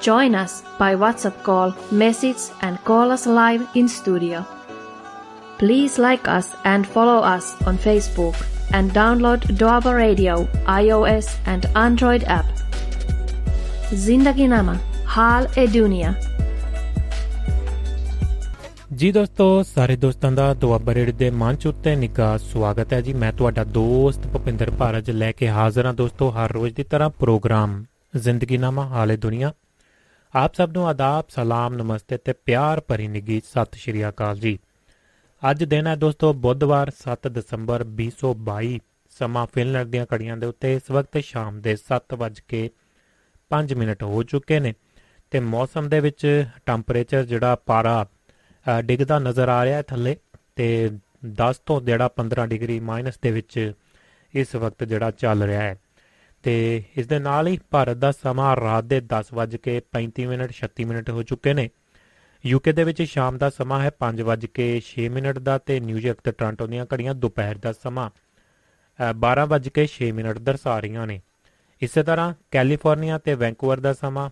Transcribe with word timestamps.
Join 0.00 0.34
us 0.34 0.62
by 0.78 0.94
WhatsApp 0.94 1.42
call, 1.42 1.74
message, 1.92 2.42
and 2.60 2.82
call 2.84 3.10
us 3.10 3.26
live 3.26 3.66
in 3.74 3.88
studio. 3.88 4.44
Please 5.58 5.98
like 5.98 6.28
us 6.28 6.50
and 6.64 6.86
follow 6.86 7.18
us 7.22 7.54
on 7.66 7.78
Facebook 7.78 8.36
and 8.72 8.90
download 8.92 9.40
Doaba 9.56 9.94
Radio 9.96 10.44
iOS 10.66 11.28
and 11.46 11.66
Android 11.76 12.24
app. 12.24 12.46
Zindagi 13.96 14.48
Nama, 14.48 14.78
Hal 15.08 15.48
e 15.56 15.66
Dunia. 15.68 16.14
ਜੀ 18.96 19.10
ਦੋਸਤੋ 19.12 19.62
ਸਾਰੇ 19.62 19.94
ਦੋਸਤਾਂ 19.96 20.30
ਦਾ 20.32 20.52
Doaba 20.54 20.92
radio 20.94 21.14
ਦੇ 21.18 21.30
ਮੰਚ 21.30 21.66
ਉੱਤੇ 21.66 21.94
ਨਿੱਘਾ 21.96 22.36
ਸਵਾਗਤ 22.38 22.92
ਹੈ 22.92 23.00
ਜੀ 23.00 23.12
ਮੈਂ 23.22 23.32
ਤੁਹਾਡਾ 23.32 23.64
ਦੋਸਤ 23.64 24.26
ਭੁਪਿੰਦਰ 24.32 24.70
ਭਾਰਜ 24.78 25.10
ਲੈ 25.10 25.30
ਕੇ 25.32 25.48
ਹਾਜ਼ਰ 25.48 25.86
ਹਾਂ 25.86 25.92
ਦੋਸਤੋ 25.94 26.30
ਹਰ 26.36 26.52
ਰੋਜ਼ 26.52 26.74
ਦੀ 26.74 26.82
ਤਰ੍ਹਾਂ 26.82 27.08
ਪ੍ਰੋਗਰਾਮ 27.20 27.82
ਜ਼ਿੰਦਗੀ 28.24 28.58
ਨਾਮਾ 28.58 28.86
ਹਾਲੇ 28.88 29.16
ਦੁਨੀਆ 29.16 29.52
ਆਪ 30.33 30.53
ਸਭ 30.55 30.69
ਨੂੰ 30.73 30.87
ਆਦਾਬ, 30.87 31.25
ਸਲਾਮ, 31.29 31.73
ਨਮਸਤੇ 31.75 32.17
ਤੇ 32.17 32.33
ਪਿਆਰ 32.45 32.79
ਭਰੀ 32.87 33.07
ਨਿੱਘੀ 33.07 33.39
ਸਤਿ 33.45 33.77
ਸ਼੍ਰੀ 33.79 34.07
ਅਕਾਲ 34.09 34.37
ਜੀ। 34.39 34.57
ਅੱਜ 35.41 35.63
ਦਿਨ 35.63 35.87
ਹੈ 35.87 35.95
ਦੋਸਤੋ 35.95 36.31
ਬੁੱਧਵਾਰ 36.45 36.91
7 36.99 37.27
ਦਸੰਬਰ 37.29 37.83
2022 37.97 38.77
ਸਮਾਂ 39.11 39.45
ਫਿਨਲੈਂਡ 39.53 39.87
ਦੀਆਂ 39.87 40.05
ਘੜੀਆਂ 40.13 40.37
ਦੇ 40.37 40.47
ਉੱਤੇ 40.47 40.73
ਇਸ 40.75 40.91
ਵਕਤ 40.91 41.17
ਸ਼ਾਮ 41.23 41.59
ਦੇ 41.61 41.75
7:05 41.83 43.75
ਮਿੰਟ 43.75 44.03
ਹੋ 44.03 44.23
ਚੁੱਕੇ 44.23 44.59
ਨੇ 44.59 44.73
ਤੇ 45.31 45.39
ਮੌਸਮ 45.49 45.89
ਦੇ 45.89 45.99
ਵਿੱਚ 45.99 46.25
ਟੈਂਪਰੇਚਰ 46.65 47.25
ਜਿਹੜਾ 47.25 47.55
ਪਾਰਾ 47.65 48.05
ਡਿੱਗਦਾ 48.85 49.19
ਨਜ਼ਰ 49.19 49.49
ਆ 49.49 49.63
ਰਿਹਾ 49.65 49.77
ਹੈ 49.77 49.81
ਥੱਲੇ 49.83 50.15
ਤੇ 50.55 50.67
10 51.41 51.61
ਤੋਂ 51.65 51.81
ਜਿਹੜਾ 51.81 52.09
15 52.17 52.47
ਡਿਗਰੀ 52.47 52.79
ਮਾਈਨਸ 52.87 53.19
ਦੇ 53.21 53.31
ਵਿੱਚ 53.31 53.71
ਇਸ 54.33 54.55
ਵਕਤ 54.55 54.83
ਜਿਹੜਾ 54.85 55.11
ਚੱਲ 55.11 55.43
ਰਿਹਾ 55.43 55.61
ਹੈ। 55.61 55.75
ਤੇ 56.43 56.53
ਇਸ 56.97 57.07
ਦੇ 57.07 57.19
ਨਾਲ 57.19 57.47
ਹੀ 57.47 57.57
ਭਾਰਤ 57.71 57.97
ਦਾ 57.97 58.11
ਸਮਾਂ 58.13 58.55
ਰਾਤ 58.55 58.83
ਦੇ 58.83 58.99
10:35 59.07 60.25
ਮਿੰਟ 60.27 60.51
36 60.51 60.85
ਮਿੰਟ 60.85 61.09
ਹੋ 61.09 61.23
ਚੁੱਕੇ 61.23 61.53
ਨੇ। 61.53 61.69
ਯੂਕੇ 62.43 62.71
ਦੇ 62.71 62.83
ਵਿੱਚ 62.83 63.01
ਸ਼ਾਮ 63.03 63.37
ਦਾ 63.37 63.49
ਸਮਾਂ 63.49 63.79
ਹੈ 63.79 63.89
5:06 63.99 65.09
ਮਿੰਟ 65.09 65.39
ਦਾ 65.39 65.57
ਤੇ 65.57 65.79
ਨਿਊਯਾਰਕ 65.79 66.21
ਤੇ 66.23 66.31
ਟੋਰਾਂਟੋ 66.31 66.67
ਦੀਆਂ 66.67 66.85
ਘੜੀਆਂ 66.93 67.13
ਦੁਪਹਿਰ 67.15 67.57
ਦਾ 67.57 67.71
ਸਮਾਂ 67.73 68.09
12:06 69.19 70.11
ਮਿੰਟ 70.11 70.39
ਦਰਸਾ 70.39 70.79
ਰਹੀਆਂ 70.79 71.05
ਨੇ। 71.07 71.19
ਇਸੇ 71.81 72.03
ਤਰ੍ਹਾਂ 72.03 72.33
ਕੈਲੀਫੋਰਨੀਆ 72.51 73.17
ਤੇ 73.17 73.33
ਵੈਂਕੂਵਰ 73.35 73.79
ਦਾ 73.79 73.93
ਸਮਾਂ 73.93 74.29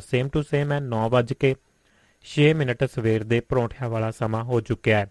ਸੇਮ 0.00 0.28
ਟੂ 0.28 0.42
ਸੇਮ 0.42 0.72
ਹੈ 0.72 0.80
9:06 0.82 2.52
ਮਿੰਟ 2.54 2.84
ਸਵੇਰ 2.92 3.24
ਦੇ 3.24 3.40
ਪਰੌਂਠਿਆਂ 3.40 3.88
ਵਾਲਾ 3.90 4.10
ਸਮਾਂ 4.10 4.42
ਹੋ 4.44 4.60
ਚੁੱਕਿਆ 4.60 4.98
ਹੈ। 4.98 5.06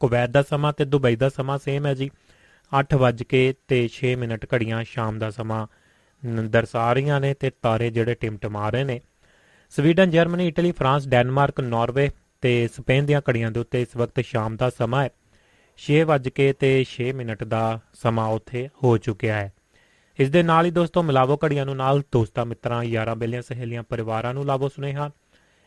ਕੁਵੈਤ 0.00 0.30
ਦਾ 0.30 0.42
ਸਮਾਂ 0.42 0.72
ਤੇ 0.72 0.84
ਦੁਬਈ 0.84 1.16
ਦਾ 1.16 1.28
ਸਮਾਂ 1.28 1.58
ਸੇਮ 1.58 1.86
ਹੈ 1.86 1.94
ਜੀ। 1.94 2.10
8:00 2.72 3.52
ਤੇ 3.68 3.88
6 3.88 4.14
ਮਿੰਟ 4.16 4.46
ਘੜੀਆਂ 4.54 4.84
ਸ਼ਾਮ 4.84 5.18
ਦਾ 5.18 5.30
ਸਮਾਂ 5.30 5.66
ਦਰਸਾ 6.48 6.92
ਰਹੀਆਂ 6.92 7.20
ਨੇ 7.20 7.34
ਤੇ 7.34 7.50
ਤਾਰੇ 7.62 7.90
ਜਿਹੜੇ 7.90 8.14
ਟਿਮਟਮਾ 8.14 8.70
ਰਹੇ 8.70 8.84
ਨੇ। 8.84 9.00
Sweden, 9.70 10.10
Germany, 10.10 10.48
Italy, 10.48 10.72
France, 10.72 11.08
Denmark, 11.08 11.60
Norway 11.60 12.10
ਤੇ 12.40 12.68
ਸਪੇਨ 12.68 13.06
ਦੀਆਂ 13.06 13.20
ਘੜੀਆਂ 13.30 13.50
ਦੇ 13.50 13.60
ਉੱਤੇ 13.60 13.82
ਇਸ 13.82 13.96
ਵਕਤ 13.96 14.20
ਸ਼ਾਮ 14.20 14.56
ਦਾ 14.56 14.70
ਸਮਾਂ 14.70 15.02
ਹੈ। 15.04 15.10
6:00 15.78 16.52
ਤੇ 16.52 16.70
6 16.84 17.12
ਮਿੰਟ 17.12 17.44
ਦਾ 17.44 17.80
ਸਮਾਂ 17.94 18.28
ਉੱਥੇ 18.28 18.68
ਹੋ 18.84 18.96
ਚੁੱਕਿਆ 18.98 19.34
ਹੈ। 19.34 19.52
ਇਸ 20.18 20.30
ਦੇ 20.30 20.42
ਨਾਲ 20.42 20.66
ਹੀ 20.66 20.70
ਦੋਸਤੋ 20.70 21.02
ਮਿਲਾਵੋ 21.02 21.38
ਘੜੀਆਂ 21.44 21.66
ਨੂੰ 21.66 21.76
ਨਾਲ 21.76 22.02
ਦੋਸਤਾਂ, 22.12 22.46
ਮਿੱਤਰਾਂ, 22.46 22.82
ਯਾਰਾਂ, 22.84 23.16
ਬੇਲੀਆਂ, 23.16 23.42
ਸਹੇਲੀਆਂ, 23.42 23.82
ਪਰਿਵਾਰਾਂ 23.82 24.34
ਨੂੰ 24.34 24.44
ਲਾਵੋ 24.46 24.68
ਸੁਨੇਹਾ। 24.68 25.10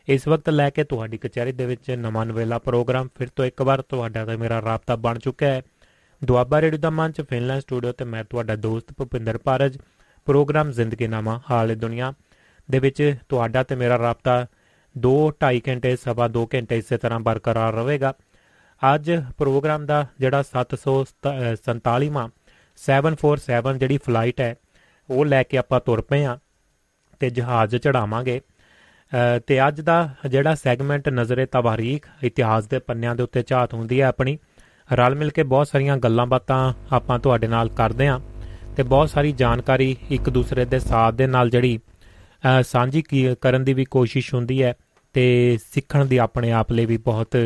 ਇਸ 0.08 0.28
ਵਕਤ 0.28 0.50
ਲੈ 0.50 0.70
ਕੇ 0.70 0.84
ਤੁਹਾਡੀ 0.84 1.18
ਕਚਹਿਰੀ 1.18 1.52
ਦੇ 1.52 1.66
ਵਿੱਚ 1.66 1.90
ਨਵਾਂ 1.90 2.26
ਨਵੇਲਾ 2.26 2.58
ਪ੍ਰੋਗਰਾਮ 2.58 3.08
ਫਿਰ 3.14 3.28
ਤੋਂ 3.36 3.44
ਇੱਕ 3.44 3.62
ਵਾਰ 3.62 3.82
ਤੁਹਾਡਾ 3.82 4.24
ਤੇ 4.24 4.36
ਮੇਰਾ 4.36 4.62
ਰਾਬਤਾ 4.62 4.96
ਬਣ 4.96 5.18
ਚੁੱਕਾ 5.18 5.46
ਹੈ। 5.46 5.62
ਦੁਆਬਾ 6.22 6.60
ਰੇਡੀਓ 6.60 6.80
ਦਾ 6.80 6.90
ਮੰਚ, 6.90 7.20
ਫਿਨਲੈਂਡ 7.20 7.60
ਸਟੂਡੀਓ 7.60 7.92
ਤੇ 7.92 8.04
ਮੈਂ 8.04 8.24
ਤੁਹਾਡਾ 8.24 8.56
ਦੋਸਤ 8.56 8.92
ਭੁਪਿੰਦਰ 8.98 9.38
ਪਾਰਜ 9.38 9.78
ਪ੍ਰੋਗਰਾਮ 10.26 10.70
ਜ਼ਿੰਦਗੀ 10.70 11.06
ਨਾਮਾ, 11.06 11.40
ਹਾਲੇ 11.50 11.74
ਦੁਨੀਆ 11.74 12.12
ਦੇ 12.68 12.78
ਵਿੱਚ 12.78 13.16
ਤੁਹਾਡਾ 13.28 13.62
ਤੇ 13.62 13.74
ਮੇਰਾ 13.76 13.98
ਰਾਬਤਾ 13.98 14.46
2 14.94 15.12
2.5 15.40 15.60
ਘੰਟੇ, 15.68 15.96
ਸਵਾ 15.96 16.28
2 16.28 16.46
ਘੰਟੇ 16.54 16.78
ਇਸੇ 16.78 16.96
ਤਰ੍ਹਾਂ 16.96 17.20
ਬਰਕਰਾਰ 17.20 17.74
ਰਹੇਗਾ। 17.74 18.14
ਅੱਜ 18.82 19.10
ਪ੍ਰੋਗਰਾਮ 19.38 19.86
ਦਾ 19.86 20.06
ਜਿਹੜਾ 20.20 20.42
747ਵਾਂ 20.44 22.28
747 22.78 23.78
ਜਿਹੜੀ 23.78 23.98
ਫਲਾਈਟ 24.06 24.40
ਹੈ, 24.40 24.54
ਉਹ 25.08 25.24
ਲੈ 25.24 25.42
ਕੇ 25.42 25.58
ਆਪਾਂ 25.58 25.80
ਤੁਰ 25.80 26.00
ਪਏ 26.02 26.24
ਆ 26.24 26.38
ਤੇ 27.20 27.30
ਜਹਾਜ਼ 27.30 27.76
ਚੜਾਵਾਂਗੇ 27.76 28.40
ਤੇ 29.46 29.66
ਅੱਜ 29.66 29.80
ਦਾ 29.80 29.98
ਜਿਹੜਾ 30.28 30.54
ਸੈਗਮੈਂਟ 30.54 31.08
ਨਜ਼ਰੇ 31.10 31.46
ਤਵਾਰੀਖ, 31.46 32.06
ਇਤਿਹਾਸ 32.24 32.66
ਦੇ 32.66 32.78
ਪੰਨਿਆਂ 32.80 33.14
ਦੇ 33.14 33.22
ਉੱਤੇ 33.22 33.42
ਝਾਤ 33.46 33.74
ਹੁੰਦੀ 33.74 34.00
ਹੈ 34.00 34.06
ਆਪਣੀ 34.06 34.38
ਰਲ 34.92 35.14
ਮਿਲ 35.14 35.30
ਕੇ 35.30 35.42
ਬਹੁਤ 35.42 35.68
ਸਾਰੀਆਂ 35.68 35.96
ਗੱਲਾਂ 35.96 36.26
ਬਾਤਾਂ 36.26 36.72
ਆਪਾਂ 36.92 37.18
ਤੁਹਾਡੇ 37.18 37.46
ਨਾਲ 37.46 37.68
ਕਰਦੇ 37.68 38.06
ਆਂ 38.08 38.20
ਤੇ 38.76 38.82
ਬਹੁਤ 38.82 39.10
ਸਾਰੀ 39.10 39.32
ਜਾਣਕਾਰੀ 39.32 39.96
ਇੱਕ 40.10 40.30
ਦੂਸਰੇ 40.30 40.64
ਦੇ 40.64 40.78
ਸਾਥ 40.78 41.14
ਦੇ 41.14 41.26
ਨਾਲ 41.26 41.50
ਜਿਹੜੀ 41.50 41.78
ਸਾਂਝੀ 42.62 43.02
ਕਰਨ 43.40 43.64
ਦੀ 43.64 43.72
ਵੀ 43.74 43.84
ਕੋਸ਼ਿਸ਼ 43.84 44.34
ਹੁੰਦੀ 44.34 44.62
ਹੈ 44.62 44.74
ਤੇ 45.12 45.58
ਸਿੱਖਣ 45.72 46.04
ਦੀ 46.04 46.16
ਆਪਣੇ 46.16 46.52
ਆਪ 46.52 46.72
ਲਈ 46.72 46.86
ਵੀ 46.86 46.96
ਬਹੁਤ 46.96 47.36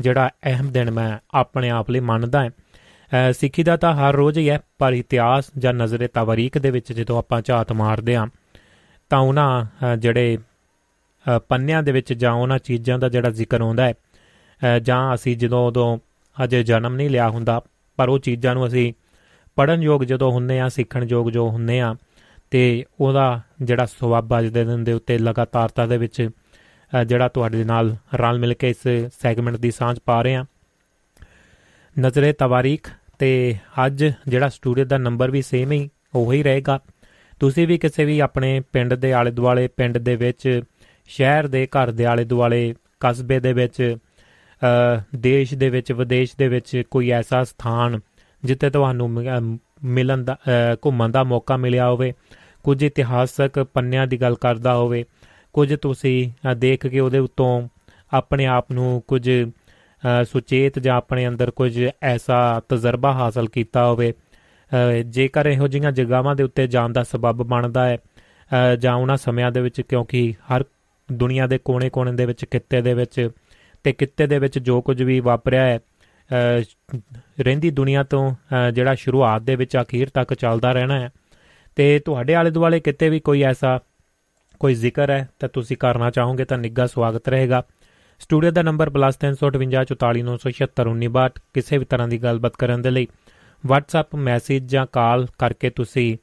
ਜਿਹੜਾ 0.00 0.28
ਅਹਿਮ 0.44 0.70
ਦਿਨ 0.72 0.90
ਮੈਂ 0.90 1.18
ਆਪਣੇ 1.34 1.70
ਆਪ 1.70 1.90
ਲਈ 1.90 2.00
ਮੰਨਦਾ 2.00 2.44
ਹਾਂ। 2.44 3.32
ਸਿੱਖੀ 3.32 3.62
ਦਾ 3.62 3.76
ਤਾਂ 3.76 3.92
ਹਰ 3.94 4.14
ਰੋਜ਼ 4.14 4.38
ਹੀ 4.38 4.50
ਹੈ, 4.50 4.60
ਪਰ 4.78 4.92
ਇਤਿਹਾਸ 4.92 5.44
ਜਾਂ 5.58 5.72
ਨਜ਼ਰੇ 5.74 6.08
ਤਵਾਰੀਖ 6.08 6.58
ਦੇ 6.58 6.70
ਵਿੱਚ 6.70 6.92
ਜਦੋਂ 6.92 7.18
ਆਪਾਂ 7.18 7.40
ਝਾਤ 7.42 7.72
ਮਾਰਦੇ 7.72 8.14
ਆਂ 8.16 8.26
ਤਾਂ 9.10 9.18
ਉਹਨਾਂ 9.18 9.96
ਜਿਹੜੇ 9.96 10.38
ਪੰਨਿਆਂ 11.48 11.82
ਦੇ 11.82 11.92
ਵਿੱਚ 11.92 12.12
ਜਾਂ 12.12 12.32
ਉਹਨਾਂ 12.32 12.58
ਚੀਜ਼ਾਂ 12.58 12.98
ਦਾ 12.98 13.08
ਜਿਹੜਾ 13.08 13.30
ਜ਼ਿਕਰ 13.30 13.60
ਆਉਂਦਾ 13.60 13.84
ਹੈ 13.84 14.78
ਜਾਂ 14.78 15.14
ਅਸੀਂ 15.14 15.36
ਜਦੋਂ 15.36 15.66
ਉਦੋਂ 15.68 15.98
ਅਜੇ 16.44 16.62
ਜਨਮ 16.62 16.94
ਨਹੀਂ 16.94 17.10
ਲਿਆ 17.10 17.28
ਹੁੰਦਾ, 17.30 17.60
ਪਰ 17.98 18.08
ਉਹ 18.08 18.18
ਚੀਜ਼ਾਂ 18.18 18.54
ਨੂੰ 18.54 18.66
ਅਸੀਂ 18.66 18.92
ਪੜਨ 19.56 19.82
ਯੋਗ 19.82 20.02
ਜਦੋਂ 20.02 20.30
ਹੁੰਨੇ 20.32 20.58
ਆ 20.60 20.68
ਸਿੱਖਣ 20.68 21.04
ਯੋਗ 21.04 21.30
ਜੋ 21.30 21.48
ਹੁੰਨੇ 21.48 21.80
ਆ 21.80 21.94
ਤੇ 22.50 22.84
ਉਹਦਾ 23.00 23.40
ਜਿਹੜਾ 23.62 23.86
ਸਵਾਬ 23.86 24.38
ਅੱਜ 24.38 24.46
ਦੇ 24.46 24.64
ਦਿਨ 24.64 24.84
ਦੇ 24.84 24.92
ਉੱਤੇ 24.92 25.18
ਲਗਾਤਾਰਤਾ 25.18 25.86
ਦੇ 25.86 25.96
ਵਿੱਚ 25.96 26.28
ਜਿਹੜਾ 27.06 27.28
ਤੁਹਾਡੇ 27.28 27.64
ਨਾਲ 27.64 27.94
ਰਲ 28.14 28.38
ਮਿਲ 28.38 28.54
ਕੇ 28.54 28.70
ਇਸ 28.70 29.10
ਸੈਗਮੈਂਟ 29.22 29.56
ਦੀ 29.56 29.70
ਸਾਂਝ 29.70 29.98
ਪਾ 30.04 30.20
ਰਹੇ 30.22 30.34
ਆ 30.34 30.44
ਨਜ਼ਰੇ 31.96 32.32
ਤਵਾਰੀਖ 32.32 32.88
ਤੇ 33.18 33.56
ਅੱਜ 33.86 34.04
ਜਿਹੜਾ 34.28 34.48
ਸਟੂਡੀਓ 34.48 34.84
ਦਾ 34.84 34.98
ਨੰਬਰ 34.98 35.30
ਵੀ 35.30 35.42
ਸੇਮ 35.42 35.72
ਹੀ, 35.72 35.88
ਉਹੀ 36.14 36.42
ਰਹੇਗਾ। 36.42 36.78
ਤੁਸੀਂ 37.40 37.66
ਵੀ 37.68 37.78
ਕਿਸੇ 37.78 38.04
ਵੀ 38.04 38.18
ਆਪਣੇ 38.20 38.60
ਪਿੰਡ 38.72 38.94
ਦੇ 38.94 39.12
ਆਲੇ 39.12 39.30
ਦੁਆਲੇ 39.30 39.66
ਪਿੰਡ 39.68 39.98
ਦੇ 39.98 40.16
ਵਿੱਚ, 40.16 40.62
ਸ਼ਹਿਰ 41.10 41.46
ਦੇ 41.46 41.66
ਘਰ 41.66 41.90
ਦੇ 41.90 42.04
ਆਲੇ 42.04 42.24
ਦੁਆਲੇ 42.24 42.74
ਕਸਬੇ 43.00 43.40
ਦੇ 43.40 43.52
ਵਿੱਚ 43.52 43.96
ਦੇਸ਼ 45.16 45.54
ਦੇ 45.54 45.70
ਵਿੱਚ, 45.70 45.92
ਵਿਦੇਸ਼ 45.92 46.32
ਦੇ 46.38 46.48
ਵਿੱਚ 46.48 46.82
ਕੋਈ 46.90 47.10
ਐਸਾ 47.10 47.44
ਸਥਾਨ 47.44 48.00
ਜਿੱਥੇ 48.44 48.70
ਤੁਹਾਨੂੰ 48.70 49.10
ਮਿਲਣ 49.84 50.24
ਦਾ 50.24 50.36
ਘੁੰਮਣ 50.84 51.08
ਦਾ 51.08 51.24
ਮੌਕਾ 51.24 51.56
ਮਿਲਿਆ 51.56 51.88
ਹੋਵੇ, 51.90 52.12
ਕੁਝ 52.62 52.82
ਇਤਿਹਾਸਕ 52.82 53.62
ਪੰਨਿਆਂ 53.74 54.06
ਦੀ 54.06 54.20
ਗੱਲ 54.20 54.34
ਕਰਦਾ 54.34 54.74
ਹੋਵੇ, 54.74 55.04
ਕੁਝ 55.52 55.74
ਤੁਸੀਂ 55.76 56.30
ਦੇਖ 56.56 56.86
ਕੇ 56.86 57.00
ਉਹਦੇ 57.00 57.18
ਉੱਤੋਂ 57.18 57.68
ਆਪਣੇ 58.12 58.46
ਆਪ 58.46 58.72
ਨੂੰ 58.72 59.02
ਕੁਝ 59.08 59.30
ਸੁਚੇਤ 60.24 60.78
ਜਾਂ 60.78 60.96
ਆਪਣੇ 60.96 61.28
ਅੰਦਰ 61.28 61.50
ਕੁਝ 61.50 61.88
ਐਸਾ 62.02 62.60
ਤਜਰਬਾ 62.68 63.12
ਹਾਸਲ 63.12 63.48
ਕੀਤਾ 63.48 63.86
ਹੋਵੇ 63.86 64.12
ਜੇਕਰ 65.06 65.46
ਇਹੋ 65.46 65.68
ਜਿਹੀਆਂ 65.68 65.92
ਜਗ੍ਹਾਵਾਂ 65.92 66.36
ਦੇ 66.36 66.42
ਉੱਤੇ 66.42 66.66
ਜਾਣ 66.66 66.90
ਦਾ 66.90 67.02
ਸਬਬ 67.02 67.42
ਬਣਦਾ 67.42 67.88
ਹੈ 67.88 67.98
ਜਾਂ 68.78 68.94
ਉਹਨਾਂ 68.94 69.16
ਸਮਿਆਂ 69.16 69.52
ਦੇ 69.52 69.60
ਵਿੱਚ 69.60 69.80
ਕਿਉਂਕਿ 69.80 70.32
ਹਰ 70.32 70.64
ਦੁਨੀਆ 71.12 71.46
ਦੇ 71.46 71.58
ਕੋਨੇ-ਕੋਨੇ 71.58 72.12
ਦੇ 72.12 72.26
ਵਿੱਚ 72.26 72.44
ਕਿੱਤੇ 72.44 72.80
ਦੇ 72.80 72.94
ਵਿੱਚ 72.94 73.30
ਤੇ 73.84 73.92
ਕਿੱਤੇ 73.92 74.26
ਦੇ 74.26 74.38
ਵਿੱਚ 74.38 74.58
ਜੋ 74.58 74.82
ਕੁਝ 74.82 75.02
ਵੀ 75.02 75.20
ਵਾਪਰਿਆ 75.20 75.62
ਹੈ 75.62 75.80
ਰਹਿੰਦੀ 77.40 77.70
ਦੁਨੀਆ 77.70 78.02
ਤੋਂ 78.02 78.34
ਜਿਹੜਾ 78.72 78.94
ਸ਼ੁਰੂਆਤ 78.94 79.42
ਦੇ 79.42 79.56
ਵਿੱਚ 79.56 79.76
ਅਖੀਰ 79.76 80.08
ਤੱਕ 80.08 80.34
ਚੱਲਦਾ 80.34 80.72
ਰਹਿਣਾ 80.72 81.00
ਹੈ। 81.00 81.10
ਤੇ 81.76 81.98
ਤੁਹਾਡੇ 81.98 82.34
ਆਲੇ 82.34 82.50
ਦੁਆਲੇ 82.50 82.80
ਕਿਤੇ 82.80 83.08
ਵੀ 83.08 83.20
ਕੋਈ 83.20 83.42
ਐਸਾ 83.42 83.80
ਕੋਈ 84.60 84.74
ਜ਼ਿਕਰ 84.74 85.10
ਹੈ 85.10 85.28
ਤਾਂ 85.40 85.48
ਤੁਸੀਂ 85.48 85.76
ਕਰਨਾ 85.76 86.10
ਚਾਹੋਗੇ 86.10 86.44
ਤਾਂ 86.44 86.58
ਨਿੱਘਾ 86.58 86.86
ਸਵਾਗਤ 86.86 87.28
ਰਹੇਗਾ। 87.28 87.62
ਸਟੂਡੀਓ 88.20 88.50
ਦਾ 88.50 88.62
ਨੰਬਰ 88.62 88.90
+358 88.90 91.40
ਕਿਸੇ 91.54 91.78
ਵੀ 91.78 91.84
ਤਰ੍ਹਾਂ 91.84 92.08
ਦੀ 92.08 92.22
ਗੱਲਬਾਤ 92.22 92.56
ਕਰਨ 92.56 92.82
ਦੇ 92.82 92.90
ਲਈ 92.90 93.06
WhatsApp 93.64 94.18
ਮੈਸੇਜ 94.18 94.70
ਜਾਂ 94.70 94.86
ਕਾਲ 94.92 95.26
ਕਰਕੇ 95.38 95.70
ਤੁਸੀਂ 95.70 96.18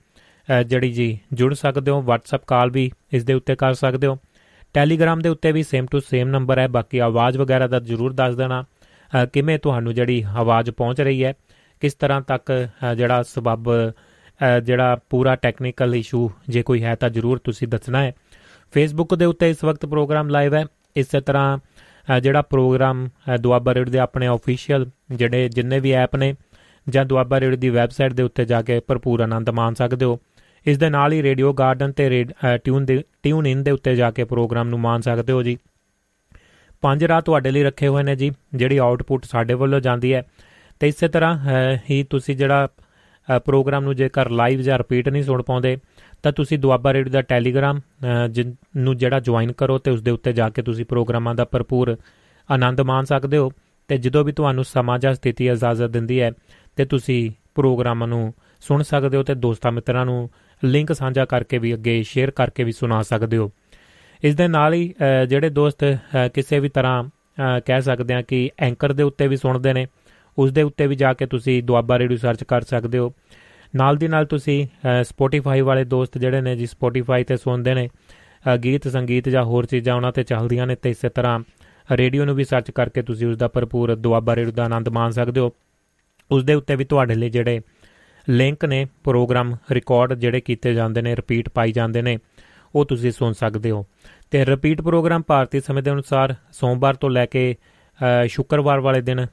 ਜਿਹੜੀ 0.63 0.91
ਜੀ 0.91 1.19
ਜੁੜ 1.33 1.53
ਸਕਦੇ 1.53 1.91
ਹੋ, 1.91 1.99
WhatsApp 1.99 2.43
ਕਾਲ 2.47 2.69
ਵੀ 2.69 2.91
ਇਸ 3.13 3.23
ਦੇ 3.23 3.33
ਉੱਤੇ 3.33 3.55
ਕਰ 3.55 3.73
ਸਕਦੇ 3.73 4.07
ਹੋ। 4.07 4.17
ਟੈਲੀਗ੍ਰਾਮ 4.73 5.21
ਦੇ 5.21 5.29
ਉੱਤੇ 5.29 5.51
ਵੀ 5.51 5.63
ਸੇਮ 5.63 5.85
ਟੂ 5.85 5.99
ਸੇਮ 5.99 6.29
ਨੰਬਰ 6.29 6.59
ਹੈ। 6.59 6.67
ਬਾਕੀ 6.67 6.99
ਆਵਾਜ਼ 6.99 7.37
ਵਗੈਰਾ 7.37 7.67
ਦਾ 7.67 7.79
ਜਰੂਰ 7.81 8.13
ਦੱਸ 8.13 8.35
ਦੇਣਾ। 8.35 8.63
ਕਿਵੇਂ 9.33 9.57
ਤੁਹਾਨੂੰ 9.59 9.93
ਜਿਹੜੀ 9.93 10.23
ਆਵਾਜ਼ 10.37 10.69
ਪਹੁੰਚ 10.71 11.01
ਰਹੀ 11.01 11.23
ਹੈ, 11.23 11.33
ਕਿਸ 11.81 11.93
ਤਰ੍ਹਾਂ 11.93 12.21
ਤੱਕ 12.21 12.67
ਜਿਹੜਾ 12.97 13.21
ਸਬਬ 13.23 13.69
ਜਿਹੜਾ 14.63 14.97
ਪੂਰਾ 15.09 15.35
ਟੈਕਨੀਕਲ 15.35 15.95
ਇਸ਼ੂ 15.95 16.29
ਜੇ 16.49 16.61
ਕੋਈ 16.63 16.83
ਹੈ 16.83 16.95
ਤਾਂ 16.95 17.09
ਜਰੂਰ 17.09 17.39
ਤੁਸੀਂ 17.43 17.67
ਦੱਸਣਾ 17.67 18.03
ਹੈ। 18.03 18.13
ਫੇਸਬੁੱਕ 18.73 19.15
ਦੇ 19.15 19.25
ਉੱਤੇ 19.25 19.49
ਇਸ 19.49 19.63
ਵਕਤ 19.63 19.85
ਪ੍ਰੋਗਰਾਮ 19.85 20.29
ਲਾਈਵ 20.29 20.53
ਹੈ। 20.53 20.65
ਇਸੇ 20.95 21.21
ਤਰ੍ਹਾਂ 21.21 22.19
ਜਿਹੜਾ 22.21 22.41
ਪ੍ਰੋਗਰਾਮ 22.41 23.07
ਦੁਆਬਾ 23.41 23.73
ਰੇਡੀਓ 23.73 23.91
ਦੇ 23.91 23.99
ਆਪਣੇ 23.99 24.27
ਅਫੀਸ਼ੀਅਲ 24.27 24.89
ਜਿਹੜੇ 25.11 25.47
ਜਿੰਨੇ 25.49 25.79
ਵੀ 25.79 25.91
ਐਪ 25.93 26.15
ਨੇ 26.15 26.33
ਜਾਂ 26.87 27.05
ਦੁਆਬਾ 27.05 27.39
ਰੇਡੀਓ 27.39 27.57
ਦੀ 27.57 27.69
ਵੈਬਸਾਈਟ 27.69 28.13
ਦੇ 28.13 28.23
ਉੱਤੇ 28.23 28.45
ਜਾ 28.45 28.61
ਕੇ 28.61 28.79
ਭਰਪੂਰ 28.79 29.19
ਆਨੰਦ 29.19 29.49
ਮਾਣ 29.49 29.73
ਸਕਦੇ 29.73 30.05
ਹੋ। 30.05 30.19
ਇਸ 30.67 30.77
ਦੇ 30.77 30.89
ਨਾਲ 30.89 31.13
ਹੀ 31.13 31.21
ਰੇਡੀਓ 31.23 31.51
ਗਾਰਡਨ 31.53 31.91
ਤੇ 31.91 32.25
ਟਿਊਨ 32.63 32.85
ਦੇ, 32.85 33.03
ਟਿਊਨ 33.23 33.47
ਇਨ 33.47 33.63
ਦੇ 33.63 33.71
ਉੱਤੇ 33.71 33.95
ਜਾ 33.95 34.09
ਕੇ 34.11 34.23
ਪ੍ਰੋਗਰਾਮ 34.23 34.69
ਨੂੰ 34.69 34.79
ਮਾਣ 34.79 35.01
ਸਕਦੇ 35.01 35.33
ਹੋ 35.33 35.43
ਜੀ। 35.43 35.57
ਪੰਜ 36.81 37.03
ਰਾਤ 37.05 37.25
ਤੁਹਾਡੇ 37.25 37.51
ਲਈ 37.51 37.63
ਰੱਖੇ 37.63 37.87
ਹੋਏ 37.87 38.03
ਨੇ 38.03 38.15
ਜੀ, 38.15 38.31
ਜਿਹੜੀ 38.55 38.77
ਆਊਟਪੁੱਟ 38.77 39.25
ਸਾਡੇ 39.25 39.53
ਵੱਲੋਂ 39.53 39.79
ਜਾਂਦੀ 39.79 40.13
ਹੈ। 40.13 40.23
ਤੇ 40.79 40.87
ਇਸੇ 40.87 41.07
ਤਰ੍ਹਾਂ 41.07 41.37
ਹੀ 41.89 42.03
ਤੁਸੀਂ 42.03 42.35
ਜਿਹੜਾ 42.35 42.67
ਪ੍ਰੋਗਰਾਮ 43.45 43.83
ਨੂੰ 43.83 43.95
ਜੇਕਰ 43.95 44.29
ਲਾਈਵ 44.29 44.61
ਜਾਂ 44.61 44.77
ਰਿਪੀਟ 44.77 45.09
ਨਹੀਂ 45.09 45.23
ਸੁਣ 45.23 45.41
ਪਾਉਂਦੇ, 45.43 45.77
ਤਾਂ 46.23 46.31
ਤੁਸੀਂ 46.31 46.59
ਦੁਆਬਾ 46.59 46.93
ਰੇਡੀਓ 46.93 47.13
ਦਾ 47.13 47.21
ਟੈਲੀਗ੍ਰਾਮ 47.21 47.79
ਨੂੰ 48.77 48.97
ਜਿਹੜਾ 48.97 49.19
ਜੁਆਇਨ 49.19 49.51
ਕਰੋ 49.51 49.77
ਤੇ 49.77 49.91
ਉਸ 49.91 50.01
ਦੇ 50.01 50.11
ਉੱਤੇ 50.11 50.33
ਜਾ 50.33 50.49
ਕੇ 50.49 50.61
ਤੁਸੀਂ 50.61 50.85
ਪ੍ਰੋਗਰਾਮਾਂ 50.85 51.35
ਦਾ 51.35 51.45
ਭਰਪੂਰ 51.45 51.95
ਆਨੰਦ 52.49 52.81
ਮਾਣ 52.81 53.03
ਸਕਦੇ 53.03 53.37
ਹੋ। 53.37 53.51
ਤੇ 53.87 53.97
ਜਦੋਂ 53.97 54.23
ਵੀ 54.23 54.31
ਤੁਹਾਨੂੰ 54.31 54.63
ਸਮਾਂ 54.63 54.99
ਜਾਂ 54.99 55.13
ਸਥਿਤੀ 55.13 55.47
ਇਜਾਜ਼ਤ 55.49 55.89
ਦਿੰਦੀ 55.89 56.19
ਹੈ, 56.21 56.31
ਤੇ 56.75 56.85
ਤੁਸੀਂ 56.85 57.31
ਪ੍ਰੋਗਰਾਮਾਂ 57.55 58.07
ਨੂੰ 58.07 58.33
ਸੁਣ 58.61 58.81
ਸਕਦੇ 58.83 59.17
ਹੋ 59.17 59.23
ਤੇ 59.23 59.35
ਦੋਸਤਾਂ 59.35 59.71
ਮਿੱਤਰਾਂ 59.71 60.05
ਨੂੰ 60.05 60.29
ਲਿੰਕ 60.61 60.93
ਸਾਂਝਾ 60.93 61.25
ਕਰਕੇ 61.25 61.57
ਵੀ 61.57 61.73
ਅੱਗੇ 61.73 62.01
ਸ਼ੇਅਰ 62.03 62.31
ਕਰਕੇ 62.31 62.63
ਵੀ 62.63 62.71
ਸੁਣਾ 62.71 63.01
ਸਕਦੇ 63.03 63.37
ਹੋ। 63.37 63.51
ਇਸ 64.23 64.35
ਦੇ 64.35 64.47
ਨਾਲ 64.47 64.73
ਹੀ 64.73 64.93
ਜਿਹੜੇ 65.29 65.49
ਦੋਸਤ 65.49 65.83
ਕਿਸੇ 66.33 66.59
ਵੀ 66.59 66.69
ਤਰ੍ਹਾਂ 66.69 67.03
ਕਹਿ 67.65 67.81
ਸਕਦੇ 67.81 68.13
ਆ 68.13 68.21
ਕਿ 68.21 68.49
ਐਂਕਰ 68.59 68.93
ਦੇ 68.93 69.03
ਉੱਤੇ 69.03 69.27
ਵੀ 69.27 69.37
ਸੁਣਦੇ 69.37 69.73
ਨੇ, 69.73 69.85
ਉਸ 70.37 70.51
ਦੇ 70.51 70.61
ਉੱਤੇ 70.61 70.87
ਵੀ 70.87 70.95
ਜਾ 70.95 71.13
ਕੇ 71.13 71.25
ਤੁਸੀਂ 71.25 71.61
ਦੁਆਬਾ 71.63 71.99
ਰੇਡੀਓ 71.99 72.17
ਸਰਚ 72.17 72.43
ਕਰ 72.43 72.61
ਸਕਦੇ 72.63 72.97
ਹੋ। 72.97 73.13
ਨਾਲ 73.73 73.97
ਦੀ 73.97 74.07
ਨਾਲ 74.07 74.25
ਤੁਸੀਂ 74.25 74.65
ਸਪੋਟੀਫਾਈ 75.03 75.61
ਵਾਲੇ 75.61 75.83
ਦੋਸਤ 75.85 76.17
ਜਿਹੜੇ 76.17 76.41
ਨੇ 76.41 76.55
ਜੀ 76.55 76.65
ਸਪੋਟੀਫਾਈ 76.65 77.23
ਤੇ 77.23 77.37
ਸੁਣਦੇ 77.37 77.73
ਨੇ 77.73 77.87
ਗੀਤ, 78.63 78.87
ਸੰਗੀਤ 78.87 79.29
ਜਾਂ 79.29 79.43
ਹੋਰ 79.43 79.65
ਚੀਜ਼ਾਂ 79.65 79.95
ਉਹਨਾਂ 79.95 80.11
ਤੇ 80.11 80.23
ਚੱਲਦੀਆਂ 80.23 80.67
ਨੇ 80.67 80.75
ਤੇ 80.75 80.89
ਇਸੇ 80.89 81.09
ਤਰ੍ਹਾਂ 81.09 81.39
ਰੇਡੀਓ 81.89 82.25
ਨੂੰ 82.25 82.35
ਵੀ 82.35 82.43
ਸਰਚ 82.43 82.71
ਕਰਕੇ 82.71 83.01
ਤੁਸੀਂ 83.01 83.27
ਉਸ 83.27 83.37
ਦਾ 83.37 83.47
ਭਰਪੂਰ 83.47 83.95
ਦੁਆਬਾ 83.95 84.35
ਰੇਡੀਓ 84.35 84.51
ਦਾ 84.51 84.65
ਆਨੰਦ 84.65 84.89
ਮਾਣ 84.89 85.11
ਸਕਦੇ 85.11 85.39
ਹੋ। 85.41 85.51
ਉਸ 86.31 86.43
ਦੇ 86.43 86.53
ਉੱਤੇ 86.53 86.75
ਵੀ 86.75 86.85
ਤੁਹਾਡੇ 86.85 87.15
ਲਈ 87.15 87.29
ਜਿਹੜੇ 87.29 87.59
ਲਿੰਕ 88.29 88.65
ਨੇ 88.65 88.85
ਪ੍ਰੋਗਰਾਮ 89.03 89.55
ਰਿਕਾਰਡ 89.71 90.13
ਜਿਹੜੇ 90.13 90.41
ਕੀਤੇ 90.41 90.73
ਜਾਂਦੇ 90.73 91.01
ਨੇ 91.01 91.15
ਰਿਪੀਟ 91.15 91.49
ਪਾਈ 91.49 91.71
ਜਾਂਦੇ 91.71 92.01
ਨੇ, 92.01 92.17
ਉਹ 92.75 92.85
ਤੁਸੀਂ 92.85 93.11
ਸੁਣ 93.11 93.33
ਸਕਦੇ 93.33 93.71
ਹੋ। 93.71 93.85
ਤੇ 94.31 94.45
ਰਿਪੀਟ 94.45 94.81
ਪ੍ਰੋਗਰਾਮ 94.81 95.21
ਭਾਰਤੀ 95.27 95.59
ਸਮੇਂ 95.59 95.83
ਦੇ 95.83 95.91
ਅਨੁਸਾਰ 95.91 96.35
ਸੋਮਵਾਰ 96.53 96.95
ਤੋਂ 96.95 97.09
ਲੈ 97.09 97.25
ਕੇ 97.25 97.55
ਸ਼ੁੱਕਰਵਾਰ 98.27 98.79
ਵਾਲੇ 98.79 99.01
ਦਿਨ 99.01 99.25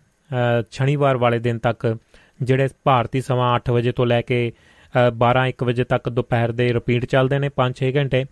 ਸ਼ਨੀਵਾਰ 0.70 1.16
ਵਾਲੇ 1.16 1.38
ਦਿਨ 1.38 1.58
ਤੱਕ 1.58 1.96
ਜਿਹੜੇ 2.40 2.68
ਭਾਰਤੀ 2.84 3.20
ਸਮਾਂ 3.20 3.54
8 3.56 3.72
ਵਜੇ 3.72 3.92
ਤੋਂ 3.92 4.06
ਲੈ 4.06 4.20
ਕੇ 4.22 4.52
12 5.18 5.46
1 5.48 5.64
ਵਜੇ 5.64 5.84
ਤੱਕ 5.84 6.08
ਦੁਪਹਿਰ 6.08 6.52
ਦੇ 6.52 6.72
ਰਿਪੀਟ 6.72 7.04
ਚੱਲਦੇ 7.04 7.38
ਨੇ 7.38 7.50
5-6 7.58 7.90
ਘੰਟੇ। 7.96 8.24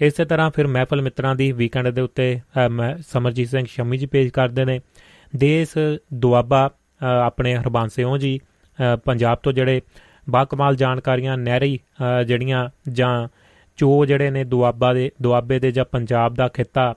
ਇਸੇ 0.00 0.24
ਤਰ੍ਹਾਂ 0.24 0.50
ਫਿਰ 0.50 0.66
ਮਹਿਫਲ 0.66 1.02
ਮਿੱਤਰਾਂ 1.02 1.34
ਦੀ 1.34 1.50
ਵੀਕਐਂਡ 1.52 1.88
ਦੇ 1.88 2.02
ਉੱਤੇ 2.02 2.26
ਸਮਰਜੀਤ 3.08 3.48
ਸਿੰਘ 3.48 3.64
ਸ਼ਮੀ 3.68 3.98
ਜੀ 3.98 4.06
ਪੇਸ਼ 4.06 4.32
ਕਰਦੇ 4.32 4.64
ਨੇ। 4.64 4.80
ਦੇਸ਼ 5.32 5.76
ਦੁਆਬਾ 6.14 6.70
ਆਪਣੇ 7.22 7.54
ਹਰਬਾਂਸਿਓਂ 7.56 8.18
ਜੀ 8.18 8.38
ਪੰਜਾਬ 9.04 9.38
ਤੋਂ 9.42 9.52
ਜਿਹੜੇ 9.52 9.80
ਬਾਕਮਾਲ 10.30 10.76
ਜਾਣਕਾਰੀਆਂ 10.76 11.36
ਨਹਿਰੀ 11.38 11.78
ਜਿਹੜੀਆਂ 12.26 12.68
ਜਾਂ 12.88 13.28
ਚੋ 13.78 14.04
ਜਿਹੜੇ 14.06 14.30
ਨੇ 14.30 14.44
ਦੁਆਬਾ 14.44 14.92
ਦੇ, 14.94 15.10
ਦੁਆਬੇ 15.22 15.58
ਦੇ 15.58 15.70
ਜਾਂ 15.72 15.84
ਪੰਜਾਬ 15.84 16.34
ਦਾ 16.34 16.48
ਖਿੱਤਾ, 16.48 16.94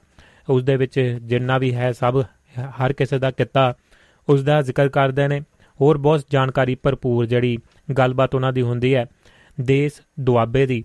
ਉਸ 0.50 0.64
ਦੇ 0.64 0.76
ਵਿੱਚ 0.76 1.00
ਜਿੰਨਾ 1.22 1.58
ਵੀ 1.58 1.74
ਹੈ 1.76 1.92
ਸਭ 1.92 2.24
ਹਰ 2.82 2.94
ਕਿਸੇ 2.94 3.20
ਦਾ 3.20 3.32
ਕਿੱਤਾ 3.32 3.74
ਉਸ 4.28 4.44
ਦਾ 4.44 4.62
ਜ਼ਿਕਰ 4.62 4.90
ਕਰਦੇ 4.90 5.28
ਨੇ। 5.28 5.40
ਹੋਰ 5.80 5.98
ਬਹੁਤ 5.98 6.24
ਜਾਣਕਾਰੀ 6.32 6.76
ਭਰਪੂਰ 6.76 7.26
ਜਿਹੜੀ 7.26 7.58
ਗੱਲਬਾਤ 7.98 8.36
ਉਹਨਾਂ 8.36 8.52
ਦੀ 8.54 8.62
ਹੁੰਦੀ 8.62 8.94
ਹੈ 8.96 9.06
ਦੇਸ਼ 9.58 10.02
ਦੁਆਬੇ 10.20 10.66
ਦੀ। 10.66 10.84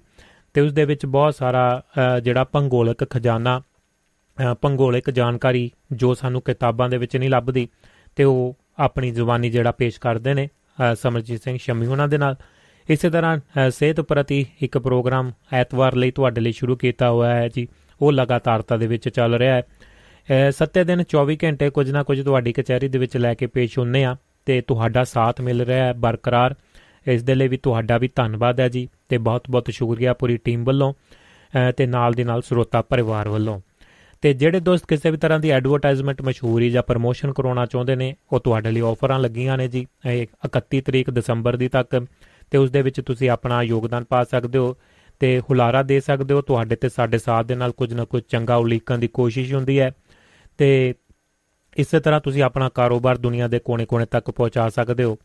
ਤੇ 0.54 0.60
ਉਸ 0.60 0.72
ਦੇ 0.72 0.84
ਵਿੱਚ 0.84 1.06
ਬਹੁਤ 1.06 1.34
ਸਾਰਾ 1.34 1.82
ਜਿਹੜਾ 2.22 2.44
ਭੰਗੋਲਿਕ 2.44 3.04
ਖਜ਼ਾਨਾ 3.10 3.60
ਭੰਗੋਲਿਕ 4.62 5.10
ਜਾਣਕਾਰੀ 5.10 5.70
ਜੋ 5.92 6.12
ਸਾਨੂੰ 6.14 6.42
ਕਿਤਾਬਾਂ 6.42 6.88
ਦੇ 6.88 6.96
ਵਿੱਚ 6.96 7.16
ਨਹੀਂ 7.16 7.30
ਲੱਭਦੀ, 7.30 7.68
ਤੇ 8.16 8.24
ਉਹ 8.24 8.56
ਆਪਣੀ 8.78 9.10
ਜ਼ੁਬਾਨੀ 9.10 9.50
ਜਿਹੜਾ 9.50 9.72
ਪੇਸ਼ 9.72 10.00
ਕਰਦੇ 10.00 10.34
ਨੇ। 10.34 10.48
ਸਮਰਜੀਤ 10.94 11.43
ਸਿੰਘ 11.44 11.56
ਸ਼ਮੀ 11.61 11.87
ਉਹਨਾਂ 11.87 12.08
ਦੇ 12.08 12.19
ਨਾਲ। 12.19 12.37
ਇਸੇ 12.88 13.11
ਤਰ੍ਹਾਂ 13.11 13.70
ਸਿਹਤ 13.70 14.00
ਪ੍ਰਤੀ 14.00 14.46
ਇੱਕ 14.61 14.79
ਪ੍ਰੋਗਰਾਮ 14.79 15.31
ਐਤਵਾਰ 15.52 15.94
ਲਈ 15.94 16.11
ਤੁਹਾਡੇ 16.11 16.40
ਲਈ 16.40 16.52
ਸ਼ੁਰੂ 16.52 16.76
ਕੀਤਾ 16.76 17.11
ਹੋਇਆ 17.11 17.34
ਹੈ 17.34 17.49
ਜੀ। 17.49 17.67
ਉਹ 18.00 18.12
ਲਗਾਤਾਰਤਾ 18.12 18.76
ਦੇ 18.76 18.87
ਵਿੱਚ 18.87 19.08
ਚੱਲ 19.08 19.34
ਰਿਹਾ 19.34 19.55
ਹੈ। 19.55 20.50
ਸੱਤੇ 20.50 20.84
ਦਿਨ 20.84 21.02
24 21.08 21.37
ਘੰਟੇ 21.44 21.70
ਕੁਝ 21.70 21.90
ਨਾ 21.90 22.02
ਕੁਝ 22.02 22.23
ਤੁਹਾਡੀ 22.23 22.52
ਕਚਹਿਰੀ 22.52 22.88
ਦੇ 22.88 22.99
ਵਿੱਚ 22.99 23.17
ਲੈ 23.17 23.34
ਕੇ 23.34 23.46
ਪੇਸ਼ 23.46 23.79
ਹੁੰਨੇ 23.79 24.05
ਆ 24.05 24.17
ਤੇ 24.46 24.61
ਤੁਹਾਡਾ 24.61 25.05
ਸਾਥ 25.05 25.40
ਮਿਲ 25.40 25.62
ਰਿਹਾ 25.62 25.87
ਹੈ 25.87 25.93
ਬਰਕਰਾਰ। 25.93 26.55
ਇਸ 27.06 27.23
ਦੇ 27.23 27.34
ਲਈ 27.34 27.49
ਵੀ 27.49 27.56
ਤੁਹਾਡਾ 27.56 27.99
ਵੀ 27.99 28.08
ਧੰਨਵਾਦ 28.14 28.61
ਹੈ 28.61 28.69
ਜੀ 28.69 28.88
ਤੇ 29.08 29.19
ਬਹੁਤ-ਬਹੁਤ 29.19 29.70
ਸ਼ੁਕਰੀਆ 29.70 30.14
ਪੂਰੀ 30.14 30.37
ਟੀਮ 30.37 30.64
ਵੱਲੋਂ 30.64 30.93
ਤੇ 31.76 31.87
ਨਾਲ 31.87 32.12
ਦੀ 32.12 32.25
ਨਾਲ 32.25 32.43
ਸਰੋਤਾ 32.43 32.82
ਪਰਿਵਾਰ 32.82 33.29
ਵੱਲੋਂ। 33.29 33.61
ਤੇ 34.22 34.34
ਜਿਹੜੇ 34.34 34.60
ਦੋਸਤ 34.60 34.86
ਕਿਸੇ 34.86 35.10
ਵੀ 35.10 35.16
ਤਰ੍ਹਾਂ 35.16 35.38
ਦੀ 35.38 35.50
ਐਡਵਰਟਾਈਜ਼ਮੈਂਟ 35.50 36.22
ਮਸ਼ਹੂਰੀ 36.22 36.70
ਜਾਂ 36.70 36.82
ਪ੍ਰਮੋਸ਼ਨ 36.82 37.32
ਕਰਾਉਣਾ 37.32 37.66
ਚਾਹੁੰਦੇ 37.66 37.96
ਨੇ, 37.96 38.16
ਉਹ 38.32 38.40
ਤੁਹਾਡੇ 38.40 38.70
ਲਈ 38.70 38.80
ਆਫਰਾਂ 38.80 39.19
ਲੱਗੀਆਂ 39.19 39.56
ਨੇ 39.56 39.69
ਜੀ 39.69 39.86
31 40.44 40.80
ਤਰੀਕ 40.80 41.10
ਦਸੰਬਰ 41.10 41.56
ਦੀ 41.56 41.69
ਤੱਕ, 41.69 42.06
ਤੇ 42.50 42.58
ਉਸ 42.58 42.70
ਦੇ 42.70 42.82
ਵਿੱਚ 42.82 43.00
ਤੁਸੀਂ 43.00 43.30
ਆਪਣਾ 43.30 43.62
ਯੋਗਦਾਨ 43.62 44.04
ਪਾ 44.04 44.24
ਸਕਦੇ 44.24 44.58
ਹੋ 44.58 44.76
ਤੇ 45.20 45.40
ਹੁਲਾਰਾ 45.40 45.82
ਦੇ 45.82 46.00
ਸਕਦੇ 46.00 46.34
ਹੋ। 46.34 46.40
ਤੁਹਾਡੇ 46.40 46.76
ਤੇ 46.76 46.88
ਸਾਡੇ 46.88 47.19
ਸਾਥ 47.19 47.46
ਦੇ 47.46 47.54
ਨਾਲ 47.54 47.72
ਕੁਝ 47.72 47.94
ਨਾ 47.94 48.04
ਕੁਝ 48.04 48.22
ਚੰਗਾ 48.28 48.56
ਉਲੀਕਣ 48.56 48.98
ਦੀ 48.98 49.08
ਕੋਸ਼ਿਸ਼ 49.08 49.54
ਹੁੰਦੀ 49.54 49.80
ਹੈ 49.80 49.92
ਤੇ 50.58 50.94
ਇਸੇ 51.76 52.00
ਤਰ੍ਹਾਂ 52.00 52.20
ਤੁਸੀਂ 52.20 52.42
ਆਪਣਾ 52.42 52.69
ਕਾਰੋਬਾਰ 52.69 53.19
ਦੁਨੀਆ 53.19 53.48
ਦੇ 53.48 53.58
ਕੋਨੇ-ਕੋਨੇ 53.58 54.06
ਤੱਕ 54.06 54.30
ਪਹੁੰਚਾ 54.30 54.69
ਸਕਦੇ 54.69 55.04
ਹੋ। 55.04 55.19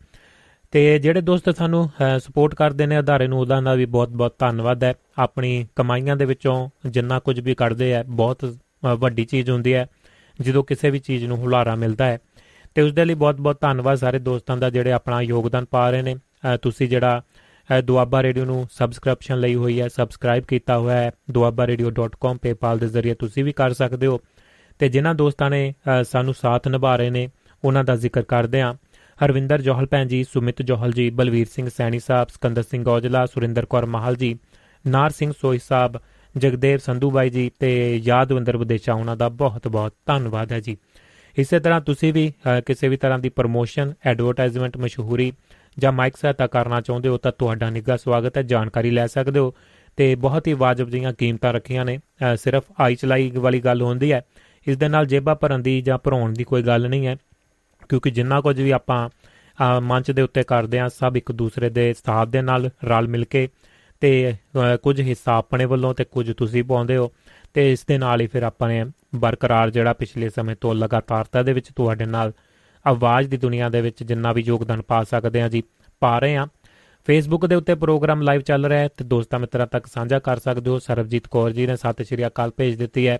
ਤੇ 0.71 0.99
ਜਿਹੜੇ 0.99 1.21
ਦੋਸਤ 1.21 1.57
ਸਾਨੂੰ 1.57 1.89
ਸਪੋਰਟ 2.17 2.55
ਕਰਦੇ 2.55 2.85
ਨੇ 2.85 2.95
ਆਧਾਰੇ 2.95 3.27
ਨੂੰ, 3.27 3.39
ਉਹਦਾ 3.39 3.61
ਦਾ 3.61 3.73
ਵੀ 3.73 3.85
ਬਹੁਤ-ਬਹੁਤ 3.85 4.35
ਧੰਨਵਾਦ 4.39 4.83
ਹੈ। 4.83 4.93
ਆਪਣੀ 5.17 5.67
ਕਮਾਈਆਂ 5.75 6.15
ਦੇ 6.15 6.25
ਵਿੱਚੋਂ 6.25 6.69
ਜਿੰਨਾ 6.85 7.19
ਕੁਝ 7.19 7.39
ਵੀ 7.39 7.55
ਕੱਢਦੇ 7.55 7.95
ਆ, 7.95 8.03
ਬਹੁਤ 8.03 8.55
ਵੱਡੀ 8.85 9.25
ਚੀਜ਼ 9.25 9.49
ਹੁੰਦੀ 9.49 9.73
ਹੈ, 9.73 9.87
ਜਦੋਂ 10.41 10.63
ਕਿਸੇ 10.63 10.89
ਵੀ 10.89 10.99
ਚੀਜ਼ 10.99 11.25
ਨੂੰ 11.25 11.37
ਹੁਲਾਰਾ 11.37 11.75
ਮਿਲਦਾ 11.75 12.05
ਹੈ। 12.05 12.17
ਤੇ 12.75 12.81
ਉਸ 12.81 12.93
ਦੇ 12.93 13.05
ਲਈ 13.05 13.13
ਬਹੁਤ-ਬਹੁਤ 13.13 13.61
ਧੰਨਵਾਦ 13.61 13.97
ਸਾਰੇ 13.97 14.19
ਦੋਸਤਾਂ 14.19 14.57
ਦਾ 14.57 14.69
ਜਿਹੜੇ 14.69 14.91
ਆਪਣਾ 14.91 15.21
ਯੋਗਦਾਨ 15.21 15.65
ਪਾ 15.65 15.89
ਰਹੇ 15.89 16.01
ਨੇ। 16.01 16.15
ਤੁਸੀਂ 16.61 16.87
ਜਿਹੜਾ 16.89 17.21
ਦੁਆਬਾ 17.83 18.23
ਰੇਡੀਓ 18.23 18.45
ਨੂੰ 18.45 18.67
ਸਬਸਕ੍ਰਿਪਸ਼ਨ 18.71 19.39
ਲਈ 19.39 19.55
ਹੋਈ 19.55 19.79
ਹੈ 19.81 19.87
ਸਬਸਕ੍ਰਾਈਬ 19.87 20.43
ਕੀਤਾ 20.43 20.77
ਹੋਇਆ 20.77 20.97
ਹੈ 20.97 21.11
duabarradio.com 21.31 22.35
PayPal 22.35 22.79
ਦੇ 22.79 22.87
ਜ਼ਰੀਏ 22.87 23.13
ਤੁਸੀਂ 23.13 23.43
ਵੀ 23.43 23.51
ਕਰ 23.51 23.73
ਸਕਦੇ 23.73 24.07
ਹੋ। 24.07 24.19
ਤੇ 24.79 24.89
ਜਿਨ੍ਹਾਂ 24.89 25.13
ਦੋਸਤਾਂ 25.15 25.49
ਨੇ 25.49 25.73
ਸਾਨੂੰ 26.03 26.33
ਸਾਥ 26.33 26.67
ਨਿਭਾ 26.67 26.95
ਰਹੇ 26.95 27.09
ਨੇ, 27.09 27.29
ਉਹਨਾਂ 27.63 27.83
ਦਾ 27.83 27.95
ਜ਼ਿਕਰ 27.95 28.21
ਕਰਦੇ 28.23 28.61
ਆਂ 28.61 28.73
ਹਰਵਿੰਦਰ 29.25 29.61
ਜੋਹਲ 29.61 29.85
ਭੈਣ 29.85 30.07
ਜੀ, 30.07 30.23
ਸੁਮਿਤ 30.23 30.61
ਜੋਹਲ 30.61 30.91
ਜੀ, 30.91 31.09
ਬਲਵੀਰ 31.09 31.47
ਸਿੰਘ 31.51 31.69
ਸੈਣੀ 31.77 31.99
ਸਾਹਿਬ, 31.99 32.27
ਸਕੰਦਰ 32.27 32.63
ਸਿੰਘ 32.63 32.87
ਔਜਲਾ, 32.89 33.25
ਸੁਰਿੰਦਰ 33.25 33.65
ਕੌਰ 33.65 33.85
ਮਹਾਲ 33.85 34.15
ਜੀ, 34.15 34.37
ਨਾਰ 34.87 35.09
ਸਿੰਘ 35.09 35.31
ਸੋਈ 35.41 35.59
ਸਾਹਿਬ 35.59 35.97
ਜਗਦੇਵ 36.37 36.77
ਸੰਧੂ 36.77 37.09
ਬਾਈ 37.11 37.29
ਜੀ 37.29 37.49
ਤੇ 37.59 37.97
ਯਾਦਵਿੰਦਰ 37.97 38.57
ਵਿਦੇਸ਼ਾ, 38.57 38.93
ਉਹਨਾਂ 38.93 39.15
ਦਾ 39.17 39.29
ਬਹੁਤ 39.31 39.67
ਬਹੁਤ 39.67 39.93
ਧੰਨਵਾਦ 40.05 40.51
ਹੈ 40.51 40.59
ਜੀ। 40.59 40.77
ਇਸੇ 41.35 41.59
ਤਰ੍ਹਾਂ 41.59 41.79
ਤੁਸੀਂ 41.81 42.11
ਵੀ 42.13 42.31
ਕਿਸੇ 42.65 42.87
ਵੀ 42.87 42.97
ਤਰ੍ਹਾਂ 42.97 43.19
ਦੀ 43.19 43.29
ਪ੍ਰੋਮੋਸ਼ਨ 43.29 43.93
ਐਡਵਰਟਾਈਜ਼ਮੈਂਟ 44.05 44.77
ਮਸ਼ਹੂਰੀ 44.77 45.31
ਜਾਂ 45.77 45.91
ਮਾਈਕ 45.91 46.17
ਸਹਾਇਤਾ 46.17 46.47
ਕਰਨਾ 46.47 46.79
ਚਾਹੁੰਦੇ 46.81 47.09
ਹੋ 47.09 47.17
ਤਾਂ 47.17 47.31
ਤੁਹਾਡਾ 47.31 47.69
ਨਿੱਘਾ 47.69 47.97
ਸਵਾਗਤ 47.97 48.37
ਹੈ, 48.37 48.41
ਜਾਣਕਾਰੀ 48.43 48.91
ਲੈ 48.91 49.05
ਸਕਦੇ 49.07 49.39
ਹੋ। 49.39 49.53
ਤੇ 49.97 50.13
ਬਹੁਤ 50.15 50.47
ਹੀ 50.47 50.53
ਵਾਜਬ 50.53 50.89
ਜੀਆਂ 50.89 51.13
ਕੀਮਤਾਂ 51.13 51.53
ਰੱਖੀਆਂ 51.53 51.85
ਨੇ 51.85 51.97
ਸਿਰਫ 52.35 52.63
ਆਈ 52.79 52.95
ਚਲਾਈ 52.95 53.29
ਵਾਲੀ 53.35 53.59
ਗੱਲ 53.59 53.81
ਹੁੰਦੀ 53.81 54.11
ਹੈ। 54.11 54.21
ਇਸ 54.67 54.77
ਦੇ 54.77 54.87
ਨਾਲ 54.87 55.05
ਜੇਬਾਂ 55.05 55.35
ਭਰਨ 55.35 55.61
ਦੀ 55.61 55.79
ਜਾਂ 55.81 55.97
ਭਰਾਉਣ 55.97 56.33
ਦੀ 56.33 56.43
ਕੋਈ 56.43 56.63
ਗੱਲ 56.63 56.89
ਨਹੀਂ 56.89 57.07
ਹੈ, 57.07 57.15
ਕਿਉਂਕਿ 57.89 58.11
ਜਿੰਨਾ 58.11 58.41
ਕੁਝ 58.41 58.59
ਵੀ 58.61 58.71
ਆਪਾਂ 58.71 59.09
ਮੰਚ 59.81 60.11
ਦੇ 60.11 60.21
ਉੱਤੇ 60.21 60.43
ਕਰਦੇ 60.43 60.79
ਆ 60.79 60.87
ਸਭ 60.89 61.17
ਇੱਕ 61.17 61.31
ਦੂਸਰੇ 61.31 61.69
ਦੇ 61.69 61.93
ਸਾਥ 61.93 62.27
ਦੇ 62.27 62.41
ਨਾਲ 62.41 62.69
ਰਲ 62.85 63.07
ਮਿਲ 63.07 63.25
ਕੇ 63.25 63.47
ਤੇ 63.99 64.33
ਕੁਝ 64.83 64.99
ਹਿੱਸਾ 65.01 65.37
ਆਪਣੇ 65.37 65.65
ਵੱਲੋਂ 65.65 65.93
ਤੇ 65.93 66.03
ਕੁਝ 66.03 66.31
ਤੁਸੀਂ 66.33 66.63
ਪਾਉਂਦੇ 66.63 66.97
ਹੋ। 66.97 67.11
ਤੇ 67.53 67.71
ਇਸ 67.71 67.85
ਦੇ 67.85 67.97
ਨਾਲ 67.97 68.21
ਹੀ 68.21 68.27
ਫਿਰ 68.27 68.43
ਆਪਾਂ 68.43 68.69
ਨੇ 68.69 68.83
ਬਰਕਰਾਰ 69.15 69.69
ਜਿਹੜਾ 69.69 69.93
ਪਿਛਲੇ 69.93 70.29
ਸਮੇਂ 70.29 70.55
ਤੋਂ 70.61 70.73
ਲਗਾਤਾਰਤਾ 70.75 71.43
ਦੇ 71.43 71.53
ਵਿੱਚ 71.53 71.69
ਤੁਹਾਡੇ 71.75 72.05
ਨਾਲ 72.05 72.31
ਆਵਾਜ਼ 72.85 73.29
ਦੀ 73.29 73.37
ਦੁਨੀਆ 73.37 73.69
ਦੇ 73.69 73.81
ਵਿੱਚ 73.81 74.03
ਜਿੰਨਾ 74.03 74.31
ਵੀ 74.33 74.41
ਯੋਗਦਾਨ 74.41 74.81
ਪਾ 74.81 75.03
ਸਕਦੇ 75.03 75.41
ਆ 75.41 75.47
ਜੀ, 75.49 75.63
ਪਾ 76.01 76.17
ਰਹੇ 76.19 76.35
ਆ 76.35 76.47
ਫੇਸਬੁੱਕ 77.07 77.45
ਦੇ 77.45 77.55
ਉੱਤੇ 77.55 77.75
ਪ੍ਰੋਗਰਾਮ 77.75 78.21
ਲਾਈਵ 78.21 78.41
ਚੱਲ 78.41 78.65
ਰਿਹਾ 78.65 78.79
ਹੈ 78.79 78.87
ਤੇ 78.87 79.03
ਦੋਸਤਾਂ 79.05 79.39
ਮਿੱਤਰਾਂ 79.39 79.67
ਤੱਕ 79.67 79.85
ਸਾਂਝਾ 79.87 80.19
ਕਰ 80.19 80.39
ਸਕਦੇ 80.39 80.69
ਹੋ। 80.69 80.79
ਸਰਬਜੀਤ 80.79 81.27
ਕੌਰ 81.27 81.51
ਜੀ 81.51 81.67
ਨੇ 81.67 81.75
ਸਤਿ 81.75 82.03
ਸ਼੍ਰੀ 82.03 82.25
ਅਕਾਲ 82.27 82.51
ਭੇਜ 82.57 82.75
ਦਿੱਤੀ 82.75 83.07
ਹੈ। 83.07 83.17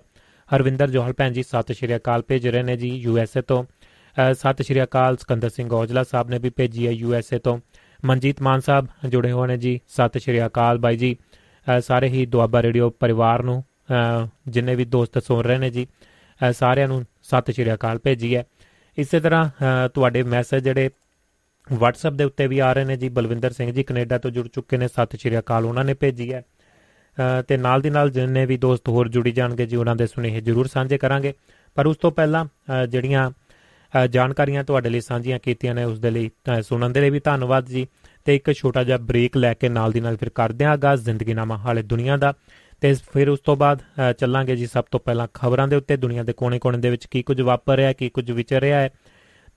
ਹਰਵਿੰਦਰ 0.48 0.90
ਜੋਹਲ 0.90 1.12
ਭੈਣ 1.12 1.32
ਜੀ, 1.32 1.42
ਸਤਿ 1.42 1.74
ਸ਼੍ਰੀ 1.74 1.96
ਅਕਾਲ 1.96 2.22
ਭੇਜ 2.28 2.48
ਰਹੇ 2.48 2.62
ਨੇ 2.62 2.76
ਜੀ 2.76 2.88
ਯੂ 2.88 3.18
ਐਸ 3.18 3.36
ਏ 3.36 3.40
ਤੋਂ। 3.40 3.64
ਸਤਿ 4.34 4.64
ਸ਼੍ਰੀ 4.64 4.82
ਅਕਾਲ। 4.82 5.16
ਸਕੰਦਰ 5.16 5.48
ਸਿੰਘ 5.48 5.70
ਔਜਲਾ 5.72 6.02
ਸਾਹਿਬ 6.02 6.30
ਨੇ 6.30 6.38
ਵੀ 6.38 6.50
ਭੇਜੀ 6.50 6.86
ਹੈ 6.86 6.92
ਯੂ 6.92 7.14
ਐਸ 7.14 7.32
ਏ 7.32 7.38
ਤੋਂ। 7.38 7.58
ਮਨਜੀਤ 8.04 8.42
ਮਾਨ 8.42 8.60
ਸਾਹਿਬ 8.60 8.86
ਜੁੜੇ 9.08 9.30
ਹੋਏ 9.32 9.48
ਨੇ 9.48 9.56
ਜੀ। 9.58 9.80
ਸਤਿ 9.88 10.20
ਸ਼੍ਰੀ 10.20 10.44
ਅਕਾਲ 10.46 10.78
ਬਾਈ 10.78 10.96
ਜੀ। 10.96 11.16
ਸਾਰੇ 11.80 12.08
ਹੀ 12.08 12.24
ਦੁਆਬਾ 12.26 12.62
ਰੇਡੀਓ 12.62 12.90
ਪਰਿਵਾਰ 12.90 13.42
ਨੂੰ 13.42 13.62
ਜਿੰਨੇ 14.48 14.74
ਵੀ 14.74 14.84
ਦੋਸਤ 14.84 15.22
ਸੁਣ 15.22 15.42
ਰਹੇ 15.44 15.58
ਨੇ 15.58 15.70
ਜੀ 15.70 15.86
ਸਾਰਿਆਂ 16.52 16.88
ਨੂੰ 16.88 17.04
ਸਤਿ 17.22 17.52
ਸ਼੍ਰੀ 17.52 17.72
ਅਕਾਲ 17.74 17.98
ਭੇਜੀ 17.98 18.34
ਹੈ 18.36 18.44
ਇਸੇ 18.98 19.20
ਤਰ੍ਹਾਂ 19.20 19.88
ਤੁਹਾਡੇ 19.94 20.22
ਮੈਸੇਜ 20.22 20.64
ਜਿਹੜੇ 20.64 20.90
WhatsApp 21.66 22.16
ਦੇ 22.16 22.24
ਉੱਤੇ 22.24 22.46
ਵੀ 22.46 22.58
ਆ 22.58 22.72
ਰਹੇ 22.72 22.84
ਨੇ 22.84 22.96
ਜੀ, 22.96 23.08
ਬਲਵਿੰਦਰ 23.08 23.52
ਸਿੰਘ 23.52 23.70
ਜੀ 23.72 23.82
ਕੈਨੇਡਾ 23.82 24.18
ਤੋਂ 24.18 24.30
ਜੁੜ 24.30 24.46
ਚੁੱਕੇ 24.48 24.76
ਨੇ, 24.76 24.88
ਸਤਿ 24.88 25.18
ਸ਼੍ਰੀ 25.18 25.38
ਅਕਾਲ 25.38 25.64
ਉਹਨਾਂ 25.64 25.84
ਨੇ 25.84 25.94
ਭੇਜੀ 25.94 26.32
ਹੈ 26.32 26.42
ਤੇ 27.48 27.56
ਨਾਲ 27.56 27.80
ਦੀ 27.80 27.90
ਨਾਲ 27.90 28.10
ਜਿੰਨੇ 28.10 28.46
ਵੀ 28.46 28.56
ਦੋਸਤ 28.56 28.88
ਹੋਰ 28.88 29.08
ਜੁੜੀ 29.08 29.32
ਜਾਣਗੇ 29.32 29.66
ਜੀ, 29.66 29.76
ਉਹਨਾਂ 29.76 29.96
ਦੇ 29.96 30.06
ਸੁਨੇਹੇ 30.06 30.40
ਜ਼ਰੂਰ 30.40 30.66
ਸਾਂਝੇ 30.66 30.98
ਕਰਾਂਗੇ। 30.98 31.32
ਪਰ 31.76 31.86
ਉਸ 31.86 31.96
ਤੋਂ 31.96 32.10
ਪਹਿਲਾਂ 32.12 32.44
ਜਿਹੜੀਆਂ 32.86 33.30
ਜਾਣਕਾਰੀਆਂ 34.10 34.64
ਤੁਹਾਡੇ 34.64 34.88
ਲਈ 34.88 35.00
ਸਾਂਝੀਆਂ 35.00 35.38
ਕੀਤੀਆਂ 35.38 35.74
ਨੇ 35.74 35.84
ਉਸ 35.84 35.98
ਦੇ 35.98 36.10
ਲਈ 36.10 36.30
ਸੁਣਨ 36.62 36.92
ਦੇ 36.92 37.00
ਲਈ 37.00 37.10
ਵੀ 37.10 37.20
ਧੰਨਵਾਦ 37.20 37.66
ਜੀ। 37.66 37.86
ਤੇ 38.24 38.36
ਇੱਕ 38.36 38.52
ਛੋਟਾ 38.52 38.84
ਜਿਹਾ 38.84 38.96
ਬ੍ਰੇਕ 38.96 39.36
ਲੈ 39.36 39.54
ਕੇ 39.54 39.68
ਨਾਲ 39.68 39.92
ਦੀ 39.92 40.00
ਨਾਲ 40.00 40.16
ਫਿਰ 40.16 40.28
ਕਰਦੇ 40.28 40.64
ਆਂ 40.64 40.70
ਆਗਾਜ਼ 40.70 41.04
ਜ਼ਿੰਦਗੀ 41.04 41.34
ਨਾਮਾ 41.34 41.56
ਹਾਲੇ 41.56 41.82
ਦੁਨੀਆ 41.82 42.16
ਦਾ। 42.16 42.32
ਤੇ 42.80 42.94
ਫਿਰ 43.12 43.28
ਉਸ 43.28 43.40
ਤੋਂ 43.40 43.56
ਬਾਅਦ 43.56 43.78
ਚੱਲਾਂਗੇ 44.18 44.56
ਜੀ 44.56 44.66
ਸਭ 44.66 44.84
ਤੋਂ 44.90 45.00
ਪਹਿਲਾਂ 45.00 45.28
ਖਬਰਾਂ 45.34 45.68
ਦੇ 45.68 45.76
ਉੱਤੇ, 45.76 45.96
ਦੁਨੀਆ 45.96 46.22
ਦੇ 46.22 46.32
ਕੋਨੇ-ਕੋਨੇ 46.32 46.78
ਦੇ 46.78 46.90
ਵਿੱਚ 46.90 47.06
ਕੀ 47.06 47.22
ਕੁਝ 47.22 47.40
ਵਾਪਰ 47.40 47.76
ਰਿਹਾ, 47.76 47.92
ਕੀ 47.92 48.08
ਕੁਝ 48.08 48.30
ਵਿਚਰ 48.30 48.60
ਰਿਹਾ 48.60 48.80
ਹੈ। 48.80 48.90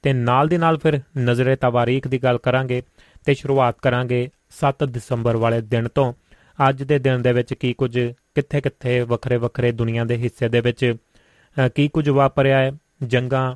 ਤੇ 0.01 0.13
ਨਾਲ 0.13 0.47
ਦੀ 0.47 0.57
ਨਾਲ 0.57 0.77
ਫਿਰ 0.77 0.99
ਨਜ਼ਰੇ 1.17 1.55
ਤਵਾਰੀਖ 1.55 2.07
ਦੀ 2.07 2.17
ਗੱਲ 2.17 2.37
ਕਰਾਂਗੇ 2.37 2.83
ਤੇ 3.25 3.33
ਸ਼ੁਰੂਆਤ 3.33 3.75
ਕਰਾਂਗੇ 3.81 4.29
7 4.49 4.83
ਦਸੰਬਰ 4.83 5.37
ਵਾਲੇ 5.37 5.61
ਦਿਨ 5.61 5.87
ਤੋਂ। 5.87 6.13
ਅੱਜ 6.69 6.83
ਦੇ 6.83 6.99
ਦਿਨ 6.99 7.21
ਦੇ 7.21 7.33
ਵਿੱਚ 7.33 7.53
ਕੀ 7.53 7.73
ਕੁਝ, 7.73 7.99
ਕਿੱਥੇ-ਕਿੱਥੇ 8.35 9.01
ਵੱਖਰੇ-ਵੱਖਰੇ 9.01 9.71
ਦੁਨੀਆ 9.71 10.03
ਦੇ 10.03 10.17
ਹਿੱਸੇ 10.17 10.49
ਦੇ 10.49 10.61
ਵਿੱਚ 10.61 10.95
ਕੀ 11.75 11.87
ਕੁਝ 11.87 12.09
ਵਾਪਰਿਆ 12.09 12.57
ਹੈ, 12.57 12.71
ਜੰਗਾਂ 13.03 13.55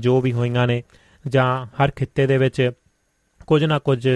ਜੋ 0.00 0.20
ਵੀ 0.20 0.32
ਹੋਈਆਂ 0.32 0.66
ਨੇ, 0.66 0.82
ਜਾਂ 1.28 1.66
ਹਰ 1.66 1.90
ਖਿੱਤੇ 1.90 2.26
ਦੇ 2.26 2.38
ਵਿੱਚ 2.38 2.70
ਕੁਝ 3.46 3.64
ਨਾ 3.64 3.78
ਕੁਝ 3.78 4.08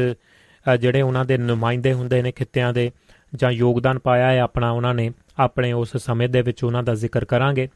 ਜਿਹੜੇ 0.81 1.03
ਉਹਨਾਂ 1.03 1.25
ਦੇ 1.25 1.39
ਨੁਮਾਇੰਦੇ 1.39 1.93
ਹੁੰਦੇ 1.93 2.23
ਨੇ 2.23 2.33
ਖਿੱਤਿਆਂ 2.33 2.73
ਦੇ, 2.73 2.91
ਜਾਂ 3.35 3.51
ਯੋਗਦਾਨ 3.51 3.99
ਪਾਇਆ 3.99 4.31
ਹੈ 4.31 4.41
ਆਪਣਾ 4.41 4.71
ਉਹਨਾਂ 4.71 4.95
ਨੇ, 4.95 5.11
ਆਪਣੇ 5.39 5.73
ਉਸ 5.73 5.97
ਸਮੇਂ 5.97 6.29
ਦੇ 6.29 6.43
ਵਿੱਚ 6.43 6.65
ਉਹਨਾਂ 6.65 6.83
ਦਾ 6.83 6.95
ਜ਼ਿਕਰ 6.95 7.25
ਕਰਾਂਗੇ। 7.25 7.69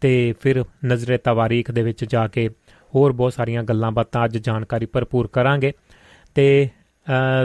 ਤੇ 0.00 0.34
ਫਿਰ 0.40 0.64
ਨਜ਼ਰੇ 0.86 1.18
ਤਵਾਰੀਖ 1.18 1.70
ਦੇ 1.70 1.82
ਵਿੱਚ 1.82 2.04
ਜਾ 2.04 2.28
ਕੇ 2.28 2.48
ਹੋਰ 2.94 3.12
ਬਹੁਤ 3.12 3.32
ਸਾਰੀਆਂ 3.32 3.62
ਗੱਲਾਂ 3.62 3.90
ਬਾਤਾਂ 3.90 4.24
ਅੱਜ 4.24 4.38
ਜਾਣਕਾਰੀ 4.38 4.86
ਭਰਪੂਰ 4.86 5.26
ਕਰਾਂਗੇ। 5.26 5.72
ਤੇ 6.34 6.68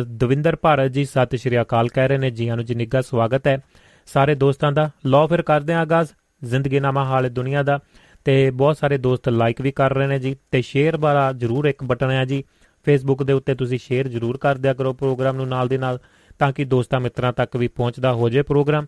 ਦਵਿੰਦਰ 0.08 0.56
ਭਾਰਤ 0.56 0.92
ਜੀ, 0.92 1.06
ਸਤਿ 1.06 1.38
ਸ਼੍ਰੀ 1.38 1.62
ਅਕਾਲ 1.62 1.88
ਕਹਿ 1.88 2.08
ਰਹੇ 2.08 2.18
ਨੇ 2.18 2.32
ਜੀ 2.32 2.48
ਆਨੂ 2.48 2.64
ਜੀ 2.64 2.76
ਨਿੱਘਾ 2.76 3.02
ਸਵਾਗਤ 3.02 3.48
ਹੈ। 3.48 3.60
ਸਾਰੇ 4.06 4.36
ਦੋਸਤਾਂ 4.36 4.72
ਦਾ 4.72 4.90
ਲੋ 5.06 5.28
ਫਿਰ 5.28 5.42
ਕਰਦੇ 5.42 5.74
ਆਂ 5.74 5.82
ਆਗਾਜ਼। 5.82 6.10
ਜ਼ਿੰਦਗੀ 6.44 6.80
ਨਾਮਾ 6.80 7.06
ਹਾਲ 7.06 7.30
ਦੁਨੀਆ 7.30 7.64
ਦਾ। 7.64 7.80
ਤੇ 8.26 8.50
ਬਹੁਤ 8.52 8.78
ਸਾਰੇ 8.78 8.98
ਦੋਸਤ 8.98 9.30
ਲਾਈਕ 9.30 9.62
ਵੀ 9.62 9.72
ਕਰ 9.72 9.94
ਰਹੇ 9.94 10.08
ਨੇ 10.08 10.20
ਜੀ 10.20 10.36
ਤੇ 10.52 10.62
ਸ਼ੇਅਰ 10.62 10.98
ਵਾਲਾ 10.98 11.32
ਜਰੂਰ 11.34 11.66
ਇੱਕ 11.66 11.84
ਬਟਨ 11.84 12.12
ਹੈ 12.12 12.24
ਜੀ। 12.26 12.44
ਫੇਸਬੁੱਕ 12.86 13.24
ਦੇ 13.24 13.34
ਉੱਤੇ 13.34 13.56
ਤੁਸੀਂ 13.56 13.78
ਸ਼ੇਅਰ 13.78 14.08
ਜਰੂਰ 14.08 14.38
ਕਰ 14.38 14.56
ਦਿਆ 14.56 14.74
ਕਰੋ 14.74 14.94
ਪ੍ਰੋਗਰਾਮ 14.94 15.36
ਨੂੰ 15.36 15.48
ਨਾਲ 15.48 15.68
ਦੇ 15.68 15.78
ਨਾਲ 15.78 16.00
ਤਾਂ 16.40 16.52
ਕਿ 16.54 16.64
ਦੋਸਤਾਂ 16.66 17.00
ਮਿੱਤਰਾਂ 17.00 17.32
ਤੱਕ 17.34 17.56
ਵੀ 17.58 17.68
ਪਹੁੰਚਦਾ 17.68 18.14
ਹੋ 18.14 18.30
ਜਾਏ 18.30 18.44
ਪ੍ਰੋਗਰਾਮ 18.44 18.86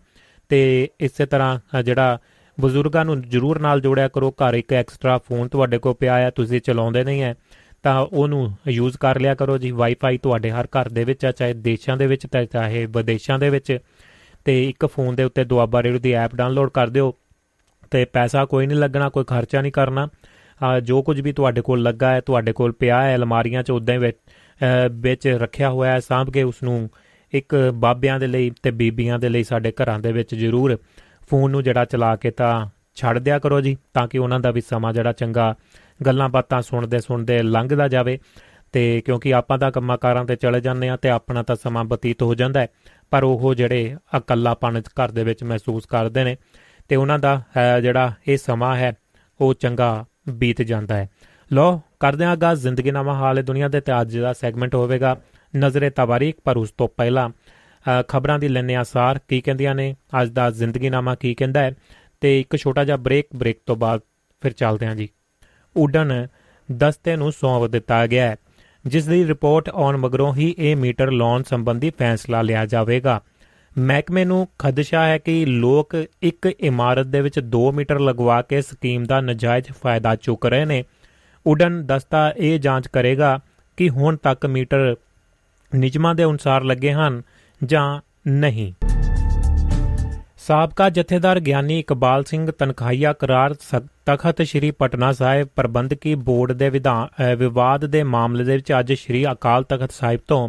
ਤੇ 0.50 0.88
ਇਸੇ 1.00 1.26
ਤਰ੍ਹਾਂ 1.26 1.82
ਜਿਹੜਾ 1.82 2.18
ਬਜ਼ੁਰਗਾਂ 2.58 3.04
ਨੂੰ 3.04 3.20
ਜਰੂਰ 3.22 3.58
ਨਾਲ 3.58 3.80
ਜੋੜਿਆ 3.80 4.08
ਕਰੋ। 4.08 4.30
ਘਰ 4.32 4.54
ਇੱਕ 4.54 4.72
ਐਕਸਟਰਾ 4.72 5.16
ਫੋਨ 5.18 5.48
ਤੁਹਾਡੇ 5.48 5.78
ਕੋਲ 5.78 5.94
ਪਿਆ 5.94 6.14
ਆ 6.26 6.30
ਤੁਸੀਂ 6.30 6.60
ਚਲਾਉਂਦੇ 6.60 7.04
ਨਹੀਂ 7.04 7.22
ਹੈ, 7.22 7.34
ਤਾਂ 7.82 8.00
ਉਹਨੂੰ 8.02 8.50
ਯੂਜ਼ 8.68 8.96
ਕਰ 8.98 9.20
ਲਿਆ 9.20 9.34
ਕਰੋ 9.34 9.58
ਜੀ। 9.58 9.70
ਵਾਈਫਾਈ 9.70 10.18
ਤੁਹਾਡੇ 10.18 10.50
ਹਰ 10.50 10.68
ਘਰ 10.76 10.88
ਦੇ 10.88 11.04
ਵਿੱਚ 11.04 11.24
ਆ 11.24 11.32
ਚਾਹੇ 11.32 11.52
ਦੇਸ਼ਾਂ 11.54 11.96
ਦੇ 11.96 12.06
ਵਿੱਚ 12.06 12.26
ਤੇ 12.26 12.44
ਚਾਹੇ 12.46 12.84
ਵਿਦੇਸ਼ਾਂ 12.86 13.38
ਦੇ 13.38 13.50
ਵਿੱਚ। 13.50 13.78
ਤੇ 14.44 14.62
ਇੱਕ 14.68 14.86
ਫੋਨ 14.86 15.14
ਦੇ 15.14 15.24
ਉੱਤੇ 15.24 15.44
ਦੁਆਬਾ 15.44 15.82
ਰੇਡੀਓ 15.82 16.00
ਦੀ 16.00 16.12
ਐਪ 16.14 16.34
ਡਾਊਨਲੋਡ 16.36 16.70
ਕਰ 16.70 16.88
ਦਿਓ। 16.88 17.14
ਤੇ 17.90 18.04
ਪੈਸਾ 18.04 18.44
ਕੋਈ 18.44 18.66
ਨਹੀਂ 18.66 18.78
ਲੱਗਣਾ, 18.78 19.08
ਕੋਈ 19.08 19.24
ਖਰਚਾ 19.24 19.60
ਨਹੀਂ 19.62 19.72
ਕਰਨਾ। 19.72 20.08
ਜੋ 20.82 21.02
ਕੁਝ 21.02 21.20
ਵੀ 21.20 21.32
ਤੁਹਾਡੇ 21.32 21.60
ਕੋਲ 21.60 21.82
ਲੱਗਾ 21.82 22.10
ਹੈ, 22.10 22.20
ਤੁਹਾਡੇ 22.20 22.52
ਕੋਲ 22.52 22.72
ਪਿਆ 22.72 23.02
ਹੈ, 23.02 23.14
ਅਲਮਾਰੀਆਂ 23.16 23.62
'ਚ 23.62 23.70
ਉਦਾਂ 23.70 23.94
ਹੀ 23.94 24.12
ਵਿੱਚ 25.00 25.28
ਰੱਖਿਆ 25.28 25.70
ਹੋਇਆ 25.70 25.92
ਹੈ, 25.92 26.00
ਸਾਂਭ 26.00 26.30
ਕੇ 26.30 26.42
ਉਸ 26.42 26.62
ਨੂੰ 26.62 26.88
ਇੱਕ 27.32 27.54
ਬਾਬਿਆਂ 27.74 28.18
ਦੇ 28.20 28.26
ਲਈ 28.26 28.50
ਤੇ 28.62 28.70
ਬੀਬੀਆਂ 28.70 29.18
ਦੇ 29.18 29.28
ਲਈ 29.28 29.44
ਸਾਡੇ 29.44 29.72
ਘਰਾਂ 29.72 29.98
ਦੇ 29.98 30.12
ਵਿੱਚ 30.12 30.34
ਜ਼ਰੂਰ 30.34 30.76
ਫੋਨ 31.30 31.50
ਨੂੰ 31.50 31.62
ਜਿਹੜਾ 31.62 31.84
ਚਲਾ 31.84 32.14
ਕੇ 32.16 32.30
ਤਾਂ 32.30 32.66
ਛੱਡ 32.94 33.18
ਦਿਆ 33.18 33.38
ਕਰੋ 33.38 33.60
ਜੀ, 33.60 33.76
ਤਾਂ 33.94 34.06
ਕਿ 34.08 34.18
ਉਹਨਾਂ 34.18 34.40
ਦਾ 34.40 34.50
ਵੀ 34.50 34.60
ਸਮਾਂ 34.60 34.92
ਜਿਹੜਾ 34.92 35.12
ਚੰਗਾ 35.12 35.54
ਗੱਲਾਂ 36.06 36.28
ਬਾਤਾਂ 36.28 36.60
ਸੁਣਦੇ 36.62 37.00
ਸੁਣਦੇ 37.00 37.42
ਲੰਘਦਾ 37.42 37.88
ਜਾਵੇ। 37.88 38.18
ਤੇ 38.74 39.00
ਕਿਉਂਕਿ 39.00 39.34
ਆਪਾਂ 39.34 39.58
ਤਾਂ 39.58 39.70
ਕੰਮਾਂ 39.72 39.98
ਤੇ 40.26 40.36
ਚਲੇ 40.36 40.60
ਜਾਂਦੇ 40.60 40.88
ਆ 40.88 40.96
ਤੇ 40.96 41.08
ਆਪਣਾ 41.08 41.42
ਤਾਂ 41.42 41.56
ਸਮਾਂ 41.56 41.84
ਬਤੀਤ 41.84 42.22
ਹੋ 42.22 42.34
ਜਾਂਦਾ 42.34 42.60
ਹੈ, 42.60 42.68
ਪਰ 43.10 43.24
ਉਹ 43.24 43.54
ਜਿਹੜੇ 43.54 43.96
ਇਕੱਲਾਪਣ 44.16 44.80
ਘਰ 44.80 45.10
ਦੇ 45.10 45.24
ਵਿੱਚ 45.24 45.44
ਮਹਿਸੂਸ 45.44 45.86
ਕਰਦੇ 45.86 46.24
ਨੇ 46.24 46.36
ਤੇ 46.88 46.96
ਉਹਨਾਂ 46.96 47.18
ਦਾ 47.18 47.40
ਜਿਹੜਾ 47.82 48.12
ਇਹ 48.28 48.36
ਸਮਾਂ 48.36 48.76
ਹੈ, 48.76 48.92
ਉਹ 49.40 49.54
ਚੰਗਾ 49.54 50.04
ਬੀਤ 50.28 50.62
ਜਾਂਦਾ 50.62 50.96
ਹੈ। 50.96 51.08
ਲੋ 51.50 51.80
ਕਰਦੇ 52.00 52.24
ਆਂ 52.24 52.36
ਗਾ 52.36 52.54
ਜ਼ਿੰਦਗੀ 52.54 52.90
ਨਾਮਾ 52.90 53.14
ਹਾਲ 53.14 53.42
ਦੁਨੀਆ 53.42 53.68
ਦੇ 53.68 53.80
ਤੇ 53.80 53.92
ਅੱਜ 54.00 54.16
ਦਾ 54.18 54.32
ਸੈਗਮੈਂਟ 54.32 54.74
ਹੋਵੇਗਾ 54.74 55.16
ਨਜ਼ਰੇ 55.54 55.90
ਤਵਾਰੀਖ, 55.90 56.36
ਪਰ 56.44 56.56
ਉਸ 56.56 56.70
ਤੋਂ 56.70 56.88
ਪਹਿਲਾਂ 56.88 57.28
ਖਬਰਾਂ 58.08 58.38
ਦੀ 58.38 58.48
ਲੈਣੇ 58.48 58.74
ਆਸਾਰ 58.76 59.20
ਕੀ 59.28 59.40
ਕਹਿੰਦੀਆਂ 59.40 59.74
ਨੇ? 59.74 59.94
ਅੱਜ 60.22 60.30
ਦਾ 60.30 60.50
ਜ਼ਿੰਦਗੀ 60.50 60.90
ਨਾਮਾ 60.90 61.14
ਕੀ 61.14 61.34
ਕਹਿੰਦਾ 61.34 61.60
ਹੈ? 61.60 61.72
ਤੇ 62.20 62.40
ਇੱਕ 62.40 62.56
ਛੋਟਾ 62.56 62.84
ਜਿਹਾ 62.84 62.96
ਬ੍ਰੇਕ 62.96 63.26
ਬ੍ਰੇਕ 63.36 63.58
ਤੋਂ 63.66 63.76
ਬਾਅਦ 63.76 64.00
ਫਿਰ 64.42 64.52
ਚੱਲਦੇ 64.52 64.86
ਆਂ 64.86 64.94
ਜੀ। 64.94 65.08
ਉਡਨ 65.76 66.26
ਦਸਤੇ 66.68 67.16
ਨੂੰ 67.16 67.32
ਸੌਂਪ 67.32 67.70
ਦਿੱਤਾ 67.70 68.06
ਗਿਆ 68.06 68.28
ਹੈ, 68.28 68.36
ਜਿਸ 68.84 69.06
ਦੀ 69.06 69.26
ਰਿਪੋਰਟ 69.26 69.68
ਆਉਣ 69.68 69.96
ਮਗਰੋਂ 69.96 70.34
ਹੀ 70.34 70.54
ਇਹ 70.58 70.76
ਮੀਟਰ 70.76 71.10
ਲਾਉਣ 71.10 71.42
ਸੰਬੰਧੀ 71.42 71.90
ਫੈਸਲਾ 71.98 72.42
ਲਿਆ 72.42 72.66
ਜਾਵੇਗਾ। 72.66 73.20
ਮਹਿਕਮੇ 73.78 74.24
ਨੂੰ 74.24 74.48
ਖਦਸ਼ਾ 74.58 75.06
ਹੈ 75.06 75.18
ਕਿ 75.18 75.44
ਲੋਕ 75.44 76.06
ਇੱਕ 76.22 76.46
ਇਮਾਰਤ 76.60 77.06
ਦੇ 77.06 77.20
ਵਿੱਚ 77.20 77.40
2 77.56 77.70
ਮੀਟਰ 77.72 78.00
ਲਗਵਾ 78.00 78.42
ਕੇ 78.42 78.62
ਸਕੀਮ 78.62 79.04
ਦਾ 79.04 79.20
ਨਜਾਇਜ਼ 79.20 79.66
ਫਾਇਦਾ 79.82 80.14
ਚੁੱਕ 80.16 80.46
ਰਹੇ 80.46 80.64
ਨੇ। 80.64 80.84
ਉਡਨ 81.46 81.86
ਦਸਤਾ 81.86 82.32
ਇਹ 82.36 82.58
ਜਾਂਚ 82.60 82.88
ਕਰੇਗਾ 82.88 83.40
ਕਿ 83.76 83.88
ਹੁਣ 83.88 84.16
ਤੱਕ 84.16 84.46
ਮੀਟਰ 84.46 84.96
ਨਿਯਮਾਂ 85.74 86.14
ਦੇ 86.14 86.24
ਅਨੁਸਾਰ 86.24 86.64
ਲੱਗੇ 86.64 86.92
ਹਨ 86.92 87.22
ਜਾਂ 87.64 88.00
ਨਹੀਂ। 88.28 88.72
ਸਾਬਕਾ 90.46 90.88
ਜਥੇਦਾਰ 90.88 91.40
ਗਿਆਨੀ 91.40 91.78
ਇਕਬਾਲ 91.78 92.24
ਸਿੰਘ 92.24 92.50
ਤਨਖਾਹੀਆ 92.50 93.12
ਕਰਾਰ 93.12 93.54
ਤਖਤ 94.06 94.42
ਸ੍ਰੀ 94.42 94.70
ਪਟਨਾ 94.70 95.12
ਸਾਹਿਬ 95.12 95.48
ਪ੍ਰਬੰਧਕੀ 95.56 96.14
ਬੋਰਡ 96.14 96.52
ਦੇ 96.52 96.70
ਵਿਵਾਦ 97.36 97.86
ਦੇ 97.86 98.02
ਮਾਮਲੇ 98.02 98.44
ਦੇ 98.44 98.52
ਵਿੱਚ 98.52 98.72
ਅੱਜ 98.80 98.92
ਸ੍ਰੀ 98.92 99.26
ਅਕਾਲ 99.32 99.62
ਤਖਤ 99.62 99.92
ਸਾਹਿਬ 99.92 100.20
ਤੋਂ 100.28 100.48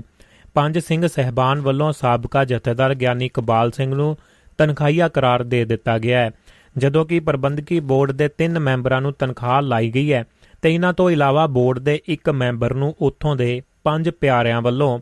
ਪੰਜ 0.53 0.79
ਸਿੰਘ 0.79 1.07
ਸਹਿਬਾਨ 1.07 1.61
ਵੱਲੋਂ 1.61 1.91
ਸਾਬਕਾ 1.91 2.45
ਜਥੇਦਾਰ 2.45 2.93
ਗਿਆਨੀ 2.95 3.25
ਇਕਬਾਲ 3.25 3.71
ਸਿੰਘ 3.71 3.95
ਨੂੰ 3.95 4.17
ਤਨਖਾਹੀਆ 4.57 5.07
ਕਰਾਰ 5.07 5.43
ਦੇ 5.43 5.65
ਦਿੱਤਾ 5.65 5.97
ਗਿਆ 5.99 6.19
ਹੈ। 6.19 6.31
ਜਦੋਂ 6.77 7.05
ਕਿ 7.05 7.19
ਪ੍ਰਬੰਧਕੀ 7.19 7.79
ਬੋਰਡ 7.79 8.11
ਦੇ 8.11 8.27
ਤਿੰਨ 8.27 8.59
ਮੈਂਬਰਾਂ 8.59 9.01
ਨੂੰ 9.01 9.13
ਤਨਖਾਹ 9.13 9.61
ਲਾਈ 9.61 9.91
ਗਈ 9.95 10.13
ਹੈ 10.13 10.23
ਤੇ 10.61 10.73
ਇਹਨਾਂ 10.73 10.93
ਤੋਂ 10.93 11.09
ਇਲਾਵਾ 11.11 11.47
ਬੋਰਡ 11.47 11.79
ਦੇ 11.79 11.99
ਇੱਕ 12.07 12.29
ਮੈਂਬਰ 12.29 12.73
ਨੂੰ 12.73 12.95
ਉੱਥੋਂ 13.01 13.35
ਦੇ 13.35 13.61
ਪੰਜ 13.83 14.09
ਪਿਆਰਿਆਂ 14.09 14.61
ਵੱਲੋਂ 14.61 14.99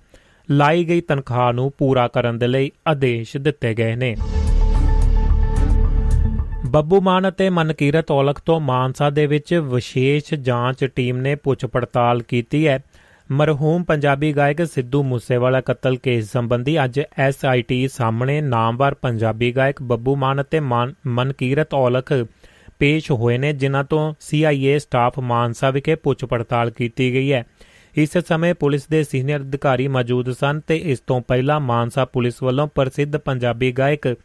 ਲਾਈ 0.51 0.85
ਗਈ 0.85 1.01
ਤਨਖਾਹ 1.01 1.53
ਨੂੰ 1.53 1.71
ਪੂਰਾ 1.77 2.07
ਕਰਨ 2.07 2.39
ਦੇ 2.39 2.47
ਲਈ 2.47 2.71
ਆਦੇਸ਼ 2.87 3.37
ਦਿੱਤੇ 3.37 3.73
ਗਏ 3.73 3.95
ਨੇ। 3.95 4.15
ਬੱਬੂ 6.65 7.01
ਮਾਨ 7.01 7.27
ਅਤੇ 7.29 7.49
ਮਨਕੀਰਤ 7.49 8.11
ਔਲਖ 8.11 8.39
ਤੋਂ 8.39 8.59
ਮਾਨਸਾ 8.59 9.09
ਦੇ 9.09 9.25
ਵਿੱਚ 9.25 9.53
ਵਿਸ਼ੇਸ਼ 9.53 10.33
ਜਾਂਚ 10.33 10.85
ਟੀਮ 10.85 11.17
ਨੇ 11.17 11.35
ਪੁੱਛ 11.35 11.65
ਪੜਤਾਲ 11.65 12.21
ਕੀਤੀ 12.21 12.67
ਹੈ 12.67 12.79
ਮਰਹੂਮ 13.29 13.83
ਪੰਜਾਬੀ 13.83 14.31
ਗਾਇਕ 14.33 14.63
ਸਿੱਧੂ 14.65 15.01
ਮੂਸੇਵਾਲਾ 15.03 15.59
ਕਤਲ 15.61 15.95
ਕੇਸ 16.03 16.31
ਸੰਬੰਧੀ 16.31 16.77
ਅੱਜ 16.83 16.99
ਐਸਆਈਟੀ 17.19 17.87
ਸਾਹਮਣੇ 17.87 18.39
ਨਾਮਵਰ 18.41 18.93
ਪੰਜਾਬੀ 18.93 19.51
ਗਾਇਕ 19.55 19.81
ਬੱਬੂ 19.83 20.15
ਮਾਨ 20.15 20.41
ਅਤੇ 20.41 20.59
ਮਨਕੀਰਤ 20.59 21.73
ਔਲਖ 21.73 22.13
ਪੇਸ਼ 22.79 23.11
ਹੋਏ 23.11 23.37
ਨੇ, 23.37 23.51
ਜਿਨ੍ਹਾਂ 23.53 23.83
ਤੋਂ 23.83 24.13
ਸੀਆਈਏ 24.19 24.77
ਸਟਾਫ 24.79 25.19
ਮਾਨਸਾ 25.19 25.69
ਵਿਖੇ 25.69 25.95
ਪੁੱਛ 25.95 26.25
ਪੜਤਾਲ 26.25 26.69
ਕੀਤੀ 26.69 27.11
ਗਈ 27.13 27.31
ਹੈ। 27.33 27.43
ਇਸ 27.95 28.17
ਸਮੇਂ 28.27 28.53
ਪੁਲਿਸ 28.55 28.87
ਦੇ 28.87 29.03
ਸੀਨੀਅਰ 29.03 29.41
ਅਧਿਕਾਰੀ 29.41 29.87
ਮੌਜੂਦ 29.87 30.31
ਸਨ 30.31 30.59
ਤੇ 30.67 30.77
ਇਸ 30.85 30.99
ਤੋਂ 30.99 31.21
ਪਹਿਲਾਂ 31.21 31.59
ਮਾਨਸਾ 31.59 32.05
ਪੁਲਿਸ 32.05 32.41
ਵੱਲੋਂ 32.43 32.67
ਪ੍ਰਸਿੱਧ 32.67 33.17
ਪੰਜਾਬੀ 33.17 33.71
ਗਾਇਕ 33.71 34.15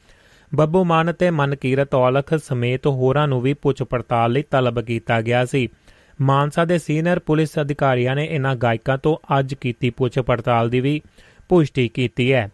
ਬੱਬੂ 0.53 0.85
ਮਾਨ 0.85 1.13
ਤੇ 1.13 1.31
ਮਨਕੀਰਤ 1.31 1.95
ਔਲਖ 1.95 2.35
ਸਮੇਤ 2.45 2.87
ਹੋਰਾਂ 2.87 3.29
ਨੂੰ 3.29 3.41
ਵੀ 3.41 3.55
ਪੁੱਛ 3.55 3.83
ਪੜਤਾਲ 3.83 4.33
ਲਈ 4.33 4.43
ਤਲਬ 4.51 4.81
ਕੀਤਾ 4.81 5.21
ਗਿਆ 5.21 5.45
ਸੀ। 5.45 5.69
ਮਾਨਸਾ 6.21 6.65
ਦੇ 6.65 6.79
ਸੀਨੀਅਰ 6.79 7.19
ਪੁਲਿਸ 7.19 7.59
ਅਧਿਕਾਰੀਆਂ 7.61 8.17
ਨੇ 8.17 8.25
ਇਹਨਾਂ 8.25 8.57
ਗਾਇਕਾਂ 8.57 8.99
ਤੋਂ 8.99 9.39
ਅੱਜ 9.39 9.55
ਕੀਤੀ 9.55 9.91
ਪੁੱਛ 9.91 10.19
ਪੜਤਾਲ 10.19 10.71
ਦੀ 10.71 10.81
ਵੀ 10.81 11.01
ਪੁਸ਼ਟੀ 11.49 11.89
ਕੀਤੀ 11.89 12.33
ਹੈ। 12.33 12.51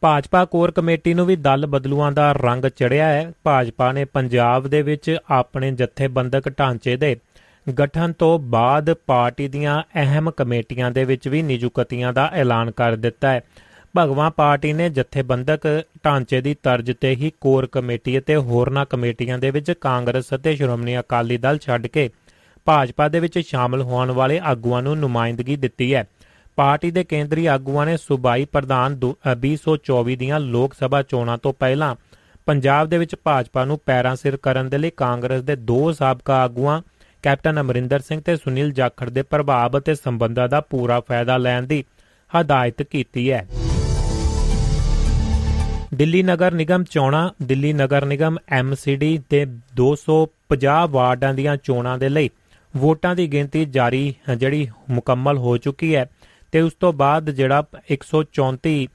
ਭਾਜਪਾ 0.00 0.44
ਕੋਰ 0.44 0.70
ਕਮੇਟੀ 0.70 1.14
ਨੂੰ 1.14 1.26
ਵੀ 1.26 1.36
ਦਲ 1.36 1.66
ਬਦਲੂਆਂ 1.66 2.12
ਦਾ 2.12 2.32
ਰੰਗ 2.32 2.64
ਚੜਿਆ 2.64 3.06
ਹੈ। 3.06 3.32
ਭਾਜਪਾ 3.44 3.92
ਨੇ 3.92 4.04
ਪੰਜਾਬ 4.04 4.68
ਦੇ 4.68 4.82
ਵਿੱਚ 4.82 5.16
ਆਪਣੇ 5.30 5.70
ਜਥੇਬੰਦਕ 5.72 6.58
ਢਾਂਚੇ 6.58 6.96
ਦੇ 6.96 7.16
ਗਠਨ 7.80 8.12
ਤੋਂ 8.12 8.38
ਬਾਅਦ 8.38 8.92
ਪਾਰਟੀ 9.06 9.48
ਦੀਆਂ 9.48 9.82
ਅਹਿਮ 9.94 10.30
ਕਮੇਟੀਆਂ 10.30 10.90
ਦੇ 10.90 11.04
ਵਿੱਚ 11.04 11.28
ਵੀ 11.28 11.42
ਨਿਯੁਕਤੀਆਂ 11.42 12.12
ਦਾ 12.12 12.30
ਐਲਾਨ 12.32 12.70
ਕਰ 12.70 12.96
ਦਿੱਤਾ 12.96 13.30
ਹੈ। 13.30 13.40
ਭਗਵਾ 13.94 14.28
ਪਾਰਟੀ 14.30 14.72
ਨੇ 14.72 14.88
ਜਥੇਬੰਦਕ 14.90 15.66
ਢਾਂਚੇ 16.04 16.40
ਦੀ 16.40 16.54
ਤਰਜ਼ 16.62 16.90
ਤੇ 17.00 17.14
ਹੀ 17.14 17.30
ਕੋਰ 17.40 17.66
ਕਮੇਟੀ 17.72 18.18
ਅਤੇ 18.18 18.36
ਹੋਰਨਾਂ 18.36 18.84
ਕਮੇਟੀਆਂ 18.86 19.38
ਦੇ 19.38 19.50
ਵਿੱਚ 19.50 19.70
ਕਾਂਗਰਸ 19.70 20.34
ਅਤੇ 20.34 20.54
ਸ਼੍ਰੋਮਣੀ 20.56 20.98
ਅਕਾਲੀ 21.00 21.36
ਦਲ 21.36 21.58
ਛੱਡ 21.58 21.86
ਕੇ 21.86 22.08
ਭਾਜਪਾ 22.66 23.08
ਦੇ 23.08 23.20
ਵਿੱਚ 23.20 23.38
ਸ਼ਾਮਲ 23.38 23.82
ਹੋਣ 23.82 24.10
ਵਾਲੇ 24.10 24.40
ਆਗੂਆਂ 24.44 24.82
ਨੂੰ 24.82 24.96
ਨੁਮਾਇੰਦਗੀ 24.98 25.56
ਦਿੱਤੀ 25.56 25.94
ਹੈ। 25.94 26.04
ਪਾਰਟੀ 26.56 26.90
ਦੇ 26.90 27.04
ਕੇਂਦਰੀ 27.04 27.46
ਆਗੂਆਂ 27.46 27.86
ਨੇ 27.86 27.96
ਸੂਬਾਈ 27.96 28.44
ਪ੍ਰਧਾਨ 28.44 28.98
2024 29.00 30.16
ਦੀਆਂ 30.16 30.40
ਲੋਕ 30.40 30.74
ਸਭਾ 30.74 31.02
ਚੋਣਾਂ 31.02 31.38
ਤੋਂ 31.38 31.52
ਪਹਿਲਾਂ 31.52 31.94
ਪੰਜਾਬ 32.46 32.88
ਦੇ 32.88 32.98
ਵਿੱਚ 32.98 33.14
ਭਾਜਪਾ 33.24 33.64
ਨੂੰ 33.64 33.78
ਪੈਰਾਂ 33.86 34.16
ਸਿਰ 34.16 34.36
ਕਰਨ 34.36 34.68
ਦੇ 34.68 34.78
ਲਈ 34.78 34.90
ਕਾਂਗਰਸ 34.96 35.42
ਦੇ 35.42 35.56
ਦੋ 35.56 35.92
ਸਾਬਕਾ 35.92 36.42
ਆਗੂਆਂ, 36.42 36.80
ਕੈਪਟਨ 37.24 37.60
ਅਮਰਿੰਦਰ 37.60 38.00
ਸਿੰਘ 38.00 38.20
ਤੇ 38.20 38.36
ਸੁਨੀਲ 38.36 38.72
ਜਾਖੜ 38.72 39.10
ਦੇ 39.10 39.22
ਪ੍ਰਭਾਵ 39.22 39.78
ਅਤੇ 39.78 39.94
ਸੰਬੰਧਾਂ 39.94 40.48
ਦਾ 40.48 40.60
ਪੂਰਾ 40.60 41.00
ਫਾਇਦਾ 41.00 41.36
ਲੈਣ 41.36 41.62
ਦੀ 41.62 41.84
ਹਦਾਇਤ 42.30 42.82
ਕੀਤੀ 42.82 43.30
ਹੈ। 43.32 43.46
ਦਿੱਲੀ 45.94 46.22
ਨਗਰ 46.22 46.52
ਨਿਗਮ 46.52 46.84
ਚੋਣਾਂ, 46.84 47.30
ਦਿੱਲੀ 47.42 47.72
ਨਗਰ 47.72 48.04
ਨਿਗਮ 48.06 48.36
ਐਮਸੀਡੀ 48.48 49.18
ਦੇ 49.30 49.46
250 49.76 50.86
ਵਾਰਡਾਂ 50.88 51.34
ਦੀਆਂ 51.34 51.56
ਚੋਣਾਂ 51.56 51.98
ਦੇ 51.98 52.08
ਲਈ 52.08 52.30
ਵੋਟਾਂ 52.76 53.14
ਦੀ 53.14 53.26
ਗਿਣਤੀ 53.32 53.64
ਜਾਰੀ 53.64 54.14
ਜਿਹੜੀ 54.36 54.68
ਮੁਕੰਮਲ 54.90 55.38
ਹੋ 55.38 55.56
ਚੁੱਕੀ 55.56 55.94
ਹੈ। 55.94 56.06
ਤੇ 56.52 56.60
ਉਸ 56.60 56.72
ਤੋਂ 56.80 56.92
ਬਾਅਦ 56.92 57.30
ਜਿਹੜਾ 57.30 57.64
134 57.90 58.86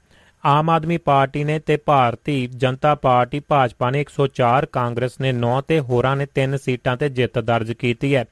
ਆਮ 0.44 0.70
ਆਦਮੀ 0.70 0.96
ਪਾਰਟੀ 0.96 1.44
ਨੇ 1.44 1.58
ਤੇ 1.58 1.76
ਭਾਰਤੀ 1.76 2.46
ਜਨਤਾ 2.46 2.94
ਪਾਰਟੀ 2.94 3.40
ਭਾਜਪਾ 3.40 3.90
ਨੇ 3.90 4.00
104 4.00 4.66
ਕਾਂਗਰਸ 4.72 5.20
ਨੇ 5.20 5.32
9 5.32 5.60
ਤੇ 5.68 5.80
ਹੋਰਾਂ 5.80 6.16
ਨੇ 6.16 6.26
3 6.34 6.56
ਸੀਟਾਂ 6.56 6.96
ਤੇ 6.96 7.08
ਜਿੱਤ 7.08 7.38
ਦਰਜ 7.38 7.72
ਕੀਤੀ 7.72 8.14
ਹੈ। 8.14 8.24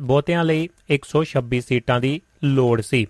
ਬਹੁਤਿਆਂ 0.00 0.44
ਲਈ 0.44 0.68
126 0.90 1.60
ਸੀਟਾਂ 1.60 2.00
ਦੀ 2.00 2.20
ਲੋੜ 2.44 2.80
ਸੀ। 2.80 3.06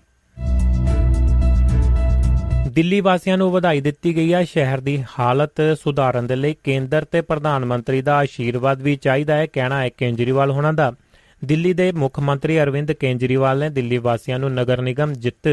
ਦਿੱਲੀ 2.75 2.99
ਵਾਸੀਆਂ 3.01 3.37
ਨੂੰ 3.37 3.49
ਵਧਾਈ 3.51 3.81
ਦਿੱਤੀ 3.81 4.15
ਗਈ 4.15 4.33
ਹੈ 4.33 4.43
ਸ਼ਹਿਰ 4.43 4.79
ਦੀ 4.79 5.03
ਹਾਲਤ 5.19 5.61
ਸੁਧਾਰਨ 5.79 6.25
ਦੇ 6.27 6.35
ਲਈ 6.35 6.55
ਕੇਂਦਰ 6.63 7.05
ਤੇ 7.05 7.21
ਪ੍ਰਧਾਨ 7.21 7.65
ਮੰਤਰੀ 7.65 8.01
ਦਾ 8.01 8.15
ਆਸ਼ੀਰਵਾਦ 8.15 8.81
ਵੀ 8.81 8.95
ਚਾਹੀਦਾ 8.95 9.35
ਹੈ, 9.35 9.45
ਕਹਿਣਾ 9.45 9.81
ਹੈ 9.81 9.89
ਕੇਂਜਰੀਵਾਲ 9.89 10.51
ਹੋਣਾ 10.51 10.71
ਦਾ। 10.71 10.91
ਦਿੱਲੀ 11.45 11.71
ਦੇ 11.73 11.91
ਮੁੱਖ 11.91 12.19
ਮੰਤਰੀ 12.19 12.59
ਅਰਵਿੰਦ 12.61 12.91
ਕੇਂਜਰੀਵਾਲ 12.91 13.59
ਨੇ 13.59 13.69
ਦਿੱਲੀ 13.69 13.97
ਵਾਸੀਆਂ 13.97 14.39
ਨੂੰ 14.39 14.53
ਨਗਰ 14.53 14.81
ਨਿਗਮ 14.81 15.13
ਜਿੱਤ 15.13 15.47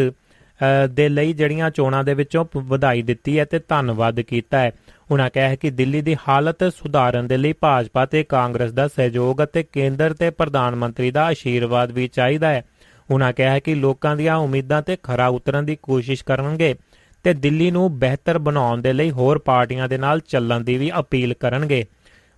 ਦੇ 0.91 1.09
ਲਈ 1.09 1.33
ਜਿਹੜੀਆਂ 1.33 1.71
ਚੋਣਾਂ 1.71 2.03
ਦੇ 2.05 2.15
ਵਿੱਚੋਂ 2.15 2.45
ਵਧਾਈ 2.57 3.03
ਦਿੱਤੀ 3.03 3.39
ਹੈ 3.39 3.45
ਤੇ 3.45 3.61
ਧੰਨਵਾਦ 3.69 4.21
ਕੀਤਾ 4.21 4.59
ਹੈ। 4.59 4.71
ਉਹਨਾਂ 5.11 5.31
ਕਿਹਾ 5.31 5.55
ਕਿ 5.55 5.71
ਦਿੱਲੀ 5.71 6.01
ਦੀ 6.01 6.17
ਹਾਲਤ 6.29 6.65
ਸੁਧਾਰਨ 6.75 7.27
ਦੇ 7.27 7.37
ਲਈ 7.37 7.53
ਭਾਜਪਾ 7.53 8.07
ਤੇ 8.07 8.23
ਕਾਂਗਰਸ 8.25 8.73
ਦਾ 8.73 8.89
ਸਹਿਯੋਗ 8.89 9.43
ਅਤੇ 9.43 9.63
ਕੇਂਦਰ 9.63 10.15
ਤੇ 10.15 10.31
ਪ੍ਰਧਾਨ 10.31 10.75
ਮੰਤਰੀ 10.75 11.11
ਦਾ 11.11 11.25
ਆਸ਼ੀਰਵਾਦ 11.25 11.93
ਵੀ 11.93 12.09
ਚਾਹੀਦਾ 12.09 12.49
ਹੈ। 12.49 12.65
ਉਹਨਾਂ 13.11 13.33
ਕਿਹਾ 13.33 13.59
ਕਿ 13.59 13.75
ਲੋਕਾਂ 13.75 14.17
ਦੀਆਂ 14.17 14.37
ਉਮੀਦਾਂ 14.37 14.83
ਤੇ 14.83 14.97
ਖਰਾ 15.03 15.27
ਉਤਰਨ 15.29 15.65
ਦੀ 15.65 15.77
ਕੋਸ਼ਿਸ਼ 15.83 16.25
ਕਰਨਗੇ। 16.25 16.75
ਤੇ 17.23 17.35
ਦਿੱਲੀ 17.35 17.71
ਨੂੰ 17.71 17.99
ਬਿਹਤਰ 17.99 18.39
ਬਣਾਉਣ 18.39 18.81
ਦੇ 18.81 18.93
ਲਈ 18.93 19.11
ਹੋਰ 19.11 19.39
ਪਾਰਟੀਆਂ 19.39 19.89
ਦੇ 19.89 19.99
ਨਾਲ 19.99 20.21
ਚੱਲਣ 20.21 20.61
ਦੀ 20.61 20.77
ਵੀ 20.77 20.91
ਅਪੀਲ 20.99 21.35
ਕਰਨਗੇ। 21.35 21.85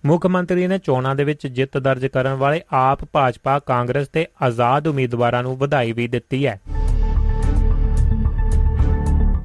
ਮੁੱਖ 0.05 0.27
ਮੰਤਰੀ 0.27 0.67
ਨੇ 0.67 0.77
ਚੋਣਾਂ 0.77 1.15
ਦੇ 1.15 1.23
ਵਿੱਚ 1.23 1.47
ਜਿੱਤ 1.47 1.77
ਦਰਜ 1.77 2.05
ਕਰਨ 2.05 2.33
ਵਾਲੇ 2.33 2.61
ਆਪ 2.71 3.05
ਭਾਜਪਾ, 3.05 3.59
ਕਾਂਗਰਸ 3.59 4.07
ਤੇ 4.07 4.27
ਆਜ਼ਾਦ 4.41 4.87
ਉਮੀਦਵਾਰਾਂ 4.87 5.43
ਨੂੰ 5.43 5.57
ਵਧਾਈ 5.57 5.91
ਵੀ 5.91 6.07
ਦਿੱਤੀ 6.07 6.47
ਹੈ। 6.47 6.61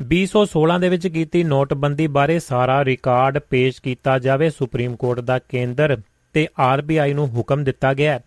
2016 0.03 0.79
ਦੇ 0.79 0.89
ਵਿੱਚ 0.89 1.07
ਕੀਤੀ 1.07 1.45
ਨੋਟਬੰਦੀ 1.45 2.07
ਬਾਰੇ 2.07 2.39
ਸਾਰਾ 2.39 2.85
ਰਿਕਾਰਡ 2.85 3.39
ਪੇਸ਼ 3.39 3.83
ਕੀਤਾ 3.83 4.19
ਜਾਵੇ, 4.19 4.51
ਸੁਪਰੀਮ 4.51 4.97
ਕੋਰਟ 4.97 5.21
ਦਾ 5.21 5.39
ਕੇਂਦਰ 5.39 5.97
ਤੇ 6.33 6.49
ਆਰਬੀਆਈ 6.59 7.15
ਨੂੰ 7.15 7.29
ਹੁਕਮ 7.29 7.65
ਦਿੱਤਾ 7.65 7.95
ਗਿਆ 7.95 8.13
ਹੈ। 8.13 8.21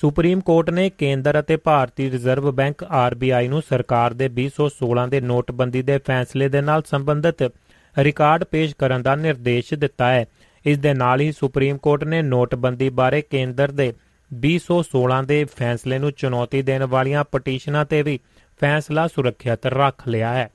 ਸੁਪਰੀਮ 0.00 0.40
ਕੋਰਟ 0.40 0.70
ਨੇ 0.70 0.90
ਕੇਂਦਰ 0.90 1.38
ਅਤੇ 1.40 1.56
ਭਾਰਤੀ 1.56 2.10
ਰਿਜ਼ਰਵ 2.10 2.50
ਬੈਂਕ 2.52 2.84
ਆਰਬੀਆਈ 2.84 3.48
ਨੂੰ 3.48 3.62
ਸਰਕਾਰ 3.68 4.14
ਦੇ 4.14 4.28
2016 4.36 5.08
ਦੇ 5.08 5.20
ਨੋਟਬੰਦੀ 5.20 5.82
ਦੇ 5.82 5.98
ਫੈਸਲੇ 5.98 6.48
ਦੇ 6.48 6.60
ਨਾਲ 6.60 6.82
ਸੰਬੰਧਿਤ 6.90 7.42
ਰਿਕਾਰਡ 7.98 8.44
ਪੇਸ਼ 8.44 8.74
ਕਰਨ 8.78 9.02
ਦਾ 9.02 9.14
ਨਿਰਦੇਸ਼ 9.16 9.74
ਦਿੱਤਾ 9.74 10.10
ਹੈ। 10.10 10.24
ਇਸ 10.66 10.78
ਦੇ 10.78 10.94
ਨਾਲ 10.94 11.20
ਹੀ 11.20 11.32
ਸੁਪਰੀਮ 11.32 11.78
ਕੋਰਟ 11.78 12.04
ਨੇ 12.04 12.22
ਨੋਟਬੰਦੀ 12.22 12.88
ਬਾਰੇ 12.90 13.22
ਕੇਂਦਰ 13.22 13.70
ਦੇ 13.70 13.92
2016 14.30 15.22
ਦੇ 15.26 15.44
ਫੈਸਲੇ 15.56 15.98
ਨੂੰ 15.98 16.12
ਚੁਣੌਤੀ 16.12 16.62
ਦੇਣ 16.62 16.86
ਵਾਲੀਆਂ 16.86 17.24
ਪਟੀਸ਼ਨਾਂ 17.32 17.84
ਤੇ 17.84 18.02
ਵੀ 18.02 18.18
ਫੈਸਲਾ 18.60 19.06
ਸੁਰੱਖਿਅਤ 19.08 19.66
ਰੱਖ 19.66 20.08
ਲਿਆ 20.08 20.32
ਹੈ। 20.34 20.48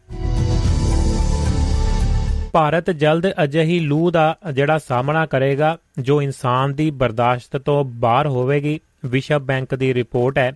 ਭਾਰਤ 2.55 2.91
ਜਲਦ 2.91 3.27
ਅਜਿਹੀ 3.43 3.79
ਲੂ 3.79 4.11
ਦਾ 4.11 4.37
ਜਿਹੜਾ 4.53 4.77
ਸਾਹਮਣਾ 4.77 5.25
ਕਰੇਗਾ, 5.25 5.77
ਜੋ 5.99 6.21
ਇਨਸਾਨ 6.21 6.73
ਦੀ 6.73 6.91
ਬਰਦਾਸ਼ਤ 6.91 7.57
ਤੋਂ 7.57 7.83
ਬਾਹਰ 7.83 8.27
ਹੋਵੇਗੀ, 8.27 8.79
ਵਿਸ਼ਵ 9.05 9.39
ਬੈਂਕ 9.39 9.75
ਦੀ 9.75 9.93
ਰਿਪੋਰਟ 9.93 10.37
ਹੈ। 10.37 10.53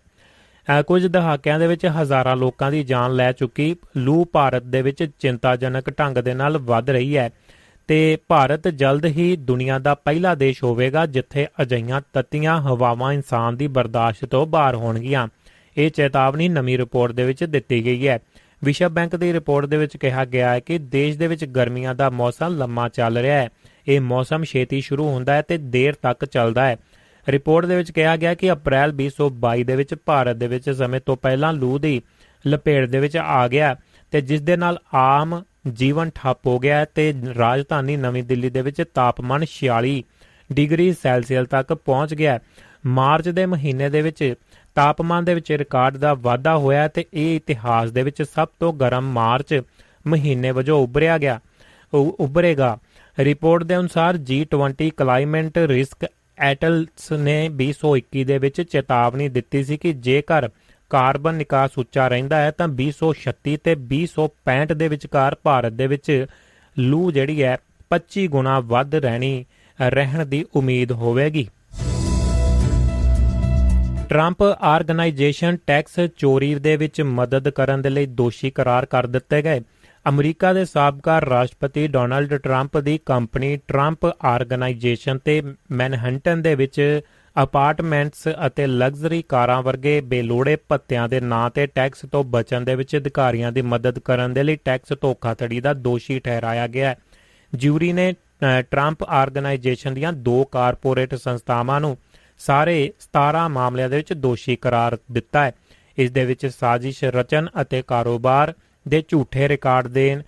ਕੁਝ 0.87 1.07
ਦਹਾਕਿਆਂ 1.07 1.59
ਦੇ 1.59 1.67
ਵਿੱਚ 1.67 1.85
ਹਜ਼ਾਰਾਂ 1.85 2.35
ਲੋਕਾਂ 2.35 2.71
ਦੀ 2.71 2.83
ਜਾਨ 2.83 3.15
ਲੈ 3.15 3.31
ਚੁੱਕੀ 3.31 3.75
ਲੂ 3.97 4.25
ਭਾਰਤ 4.25 4.63
ਦੇ 4.63 4.81
ਵਿੱਚ 4.81 5.03
ਚਿੰਤਾਜਨਕ 5.19 5.99
ਢੰਗ 5.99 6.17
ਦੇ 6.17 6.33
ਨਾਲ 6.33 6.57
ਵੱਧ 6.57 6.89
ਰਹੀ 6.89 7.17
ਹੈ। 7.17 7.29
ਤੇ 7.87 8.17
ਭਾਰਤ 8.27 8.67
ਜਲਦ 8.67 9.05
ਹੀ 9.05 9.35
ਦੁਨੀਆ 9.35 9.79
ਦਾ 9.79 9.95
ਪਹਿਲਾ 9.95 10.35
ਦੇਸ਼ 10.35 10.63
ਹੋਵੇਗਾ, 10.63 11.05
ਜਿੱਥੇ 11.05 11.47
ਅਜਈਆਂ 11.61 12.01
ਤਤੀਆਂ 12.13 12.61
ਹਵਾਵਾਂ 12.61 13.13
ਇਨਸਾਨ 13.13 13.57
ਦੀ 13.57 13.67
ਬਰਦਾਸ਼ਤ 13.67 14.25
ਤੋਂ 14.25 14.45
ਬਾਹਰ 14.47 14.75
ਹੋਣਗੀਆਂ। 14.75 15.27
ਇਹ 15.77 15.91
ਚੇਤਾਵਨੀ 15.91 16.49
ਨਵੀਂ 16.49 16.77
ਰਿਪੋਰਟ 16.77 17.11
ਦੇ 17.11 17.23
ਵਿੱਚ 17.23 17.43
ਦਿੱਤੀ 17.43 17.85
ਗਈ 17.85 18.07
ਹੈ। 18.07 18.19
ਵਿਸ਼ਵ 18.63 18.89
ਬੈਂਕ 18.89 19.15
ਦੀ 19.15 19.33
ਰਿਪੋਰਟ 19.33 19.65
ਦੇ 19.65 19.77
ਵਿੱਚ 19.77 19.97
ਕਿਹਾ 19.97 20.25
ਗਿਆ 20.25 20.53
ਹੈ 20.53 20.59
ਕਿ 20.59 20.77
ਦੇਸ਼ 20.77 21.17
ਦੇ 21.17 21.27
ਵਿੱਚ 21.27 21.45
ਗਰਮੀਆਂ 21.45 21.95
ਦਾ 21.95 22.09
ਮੌਸਮ 22.09 22.57
ਲੰਮਾ 22.57 22.89
ਚੱਲ 22.89 23.17
ਰਿਹਾ 23.17 23.37
ਹੈ। 23.37 23.49
ਇਹ 23.87 24.01
ਮੌਸਮ 24.01 24.43
ਛੇਤੀ 24.43 24.81
ਸ਼ੁਰੂ 24.81 25.09
ਹੁੰਦਾ 25.09 25.33
ਹੈ 25.33 25.41
ਤੇ 25.41 25.57
ਦੇਰ 25.57 25.93
ਤੱਕ 25.93 26.25
ਚੱਲਦਾ 26.25 26.65
ਹੈ। 26.65 26.77
ਰਿਪੋਰਟ 27.29 27.65
ਦੇ 27.65 27.75
ਵਿੱਚ 27.75 27.91
ਕਿਹਾ 27.91 28.17
ਗਿਆ 28.17 28.33
ਕਿ 28.33 28.51
ਅਪ੍ਰੈਲ 28.51 28.93
2022 28.93 29.63
ਦੇ 29.63 29.75
ਵਿੱਚ 29.75 29.95
ਭਾਰਤ 30.05 30.35
ਦੇ 30.35 30.47
ਵਿੱਚ 30.47 30.69
ਸਮੇਂ 30.69 31.01
ਤੋਂ 31.05 31.17
ਪਹਿਲਾਂ 31.17 31.53
ਲੂ 31.53 31.79
ਦੀ 31.79 32.01
ਲਪੇਟ 32.47 32.89
ਦੇ 32.89 32.99
ਵਿੱਚ 32.99 33.17
ਆ 33.17 33.47
ਗਿਆ 33.47 33.75
ਤੇ 34.11 34.21
ਜਿਸ 34.21 34.41
ਦੇ 34.41 34.57
ਨਾਲ 34.57 34.79
ਆਮ 34.93 35.43
ਜੀਵਨ 35.73 36.11
ਠੱਪ 36.15 36.47
ਹੋ 36.47 36.59
ਗਿਆ 36.59 36.85
ਤੇ 36.85 37.13
ਰਾਜਧਾਨੀ 37.37 37.97
ਨਵੀਂ 37.97 38.23
ਦਿੱਲੀ 38.23 38.49
ਦੇ 38.49 38.61
ਵਿੱਚ 38.61 38.83
ਤਾਪਮਾਨ 38.93 39.45
46 39.53 40.01
ਡਿਗਰੀ 40.51 40.93
ਸੈਲਸੀਅਸ 40.93 41.47
ਤੱਕ 41.47 41.73
ਪਹੁੰਚ 41.73 42.13
ਗਿਆ 42.13 42.39
ਮਾਰਚ 42.85 43.29
ਦੇ 43.29 43.45
ਮਹੀਨੇ 43.45 43.89
ਦੇ 43.89 44.01
ਵਿੱਚ 44.01 44.33
ਤਾਪਮਾਨ 44.79 45.25
ਦੇ 45.25 45.33
ਵਿੱਚ 45.33 45.51
ਰਿਕਾਰਡ 45.51 45.97
ਦਾ 45.97 46.13
ਵਾਧਾ 46.13 46.57
ਹੋਇਆ 46.57 46.87
ਤੇ 46.87 47.05
ਇਹ 47.13 47.35
ਇਤਿਹਾਸ 47.35 47.89
ਦੇ 47.91 48.03
ਵਿੱਚ 48.03 48.21
ਸਭ 48.23 48.47
ਤੋਂ 48.59 48.73
ਗਰਮ 48.73 49.11
ਮਾਰਚ 49.11 49.61
ਮਹੀਨੇ 50.07 50.51
ਵਜੋਂ 50.51 50.77
ਉੱਭਰਿਆ 50.83 51.17
ਗਿਆ 51.17 51.39
ਉੱਭਰੇਗਾ। 51.93 52.77
ਰਿਪੋਰਟ 53.19 53.63
ਦੇ 53.63 53.77
ਅਨੁਸਾਰ 53.77 54.19
G20 54.29 54.89
ਕਲਾਈਮੇਟ 54.97 55.57
ਰਿਸਕ 55.57 56.05
ਐਟਲਸ 56.37 57.11
ਨੇ 57.11 57.49
2021 57.49 58.23
ਦੇ 58.23 58.37
ਵਿੱਚ 58.37 58.61
ਚੇਤਾਵਨੀ 58.61 59.29
ਦਿੱਤੀ 59.29 59.63
ਸੀ 59.63 59.77
ਕਿ 59.77 59.93
ਜੇਕਰ 59.93 60.49
ਕਾਰਬਨ 60.89 61.35
ਨਿਕਾਸ 61.35 61.77
ਉੱਚਾ 61.77 62.07
ਰਹਿੰਦਾ 62.07 62.41
ਹੈ 62.41 62.51
ਤਾਂ 62.51 62.67
2036 62.77 63.57
ਤੇ 63.63 63.75
2065 63.91 64.75
ਦੇ 64.75 64.87
ਵਿਚਕਾਰ 64.87 65.37
ਭਾਰਤ 65.43 65.73
ਦੇ 65.73 65.87
ਵਿੱਚ 65.87 66.25
ਲੂ 66.79 67.11
ਜਿਹੜੀ 67.11 67.43
ਹੈ 67.43 67.55
25 67.91 68.27
ਗੁਣਾ 68.27 68.59
ਵੱਧ 68.59 68.95
ਰਹਿਣੀ, 68.95 69.45
ਰਹਿਣ 69.79 70.25
ਦੀ 70.25 70.45
ਉਮੀਦ 70.55 70.91
ਹੋਵੇਗੀ। 70.91 71.47
ਟਰੰਪ 74.09 74.41
ਆਰਗੇਨਾਈਜੇਸ਼ਨ 74.43 75.57
ਟੈਕਸ 75.67 75.99
ਚੋਰੀ 76.17 76.53
ਦੇ 76.55 76.75
ਵਿੱਚ 76.77 77.01
ਮਦਦ 77.01 77.49
ਕਰਨ 77.49 77.81
ਦੇ 77.81 77.89
ਲਈ 77.89 78.05
ਦੋਸ਼ੀ 78.21 78.49
ਕਰਾਰ 78.51 78.85
ਕਰ 78.85 79.07
ਦਿੱਤੇ 79.07 79.41
ਗਏ। 79.41 79.61
ਅਮਰੀਕਾ 80.05 80.53
ਦੇ 80.53 80.63
ਸਾਬਕਾ 80.65 81.19
ਰਾਸ਼ਟਰਪਤੀ 81.21 81.87
ਡੋਨਾਲਡ 81.87 82.33
ਟਰੰਪ 82.35 82.77
ਦੀ 82.77 82.97
ਕੰਪਨੀ 83.05 83.55
ਟਰੰਪ 83.67 84.05
ਆਰਗੇਨਾਈਜੇਸ਼ਨ 84.25 85.17
ਤੇ 85.25 85.41
ਮੈਨਹੰਟਨ 85.71 86.41
ਦੇ 86.41 86.55
ਵਿੱਚ 86.55 86.79
ਅਪਾਰਟਮੈਂਟਸ 87.35 88.27
ਅਤੇ 88.47 88.67
ਲਗਜ਼ਰੀ 88.67 89.21
ਕਾਰਾਂ 89.29 89.61
ਵਰਗੇ 89.63 89.99
ਬੇਲੋੜੇ 90.01 90.55
ਭੱਤਿਆਂ 90.69 91.07
ਦੇ 91.09 91.19
ਨਾਂ 91.19 91.49
ਤੇ 91.49 91.65
ਟੈਕਸ 91.67 92.05
ਤੋਂ 92.11 92.23
ਬਚਣ 92.23 92.61
ਦੇ 92.61 92.75
ਵਿੱਚ 92.75 92.95
ਅਧਿਕਾਰੀਆਂ 92.97 93.51
ਦੀ 93.51 93.61
ਮਦਦ 93.61 93.99
ਕਰਨ 93.99 94.33
ਦੇ 94.33 94.43
ਲਈ 94.43 94.55
ਟੈਕਸ 94.55 94.93
ਧੋਖਾਧੜੀ 95.01 95.59
ਦਾ 95.59 95.73
ਦੋਸ਼ੀ 95.73 96.19
ਠਹਿਰਾਇਆ 96.19 96.67
ਗਿਆ 96.67 96.89
ਹੈ। 96.89 96.97
ਜਿਊਰੀ 97.53 97.93
ਨੇ 97.93 98.13
ਟਰੰਪ 98.71 99.03
ਆਰਗੇਨਾਈਜੇਸ਼ਨ 99.03 99.93
ਦੀਆਂ 99.93 100.13
ਦੋ 100.13 100.43
ਕਾਰਪੋਰੇਟ 100.43 101.15
ਸੰਸਥਾਵਾਂ 101.15 101.79
ਨੂੰ 101.81 101.97
ਸਾਰੇ 102.39 102.91
17 103.05 103.47
ਮਾਮਲਿਆਂ 103.49 103.89
ਦੇ 103.89 103.97
ਵਿੱਚ 103.97 104.13
ਦੋਸ਼ੀ 104.13 104.55
ਕਰਾਰ 104.55 104.97
ਦਿੱਤਾ 105.11 105.43
ਹੈ। 105.45 105.51
ਇਸ 105.97 106.11
ਦੇ 106.11 106.25
ਵਿੱਚ 106.25 106.45
ਸਾਜ਼ਿਸ਼ 106.45 107.03
ਰਚਨ 107.03 107.47
ਅਤੇ 107.61 107.81
ਕਾਰੋਬਾਰ 107.87 108.53
ਦੇ 108.85 109.03
ਝੂਠੇ 109.07 109.47
ਰਿਕਾਰਡ 109.49 109.87
ਦੇਣ 109.87 110.21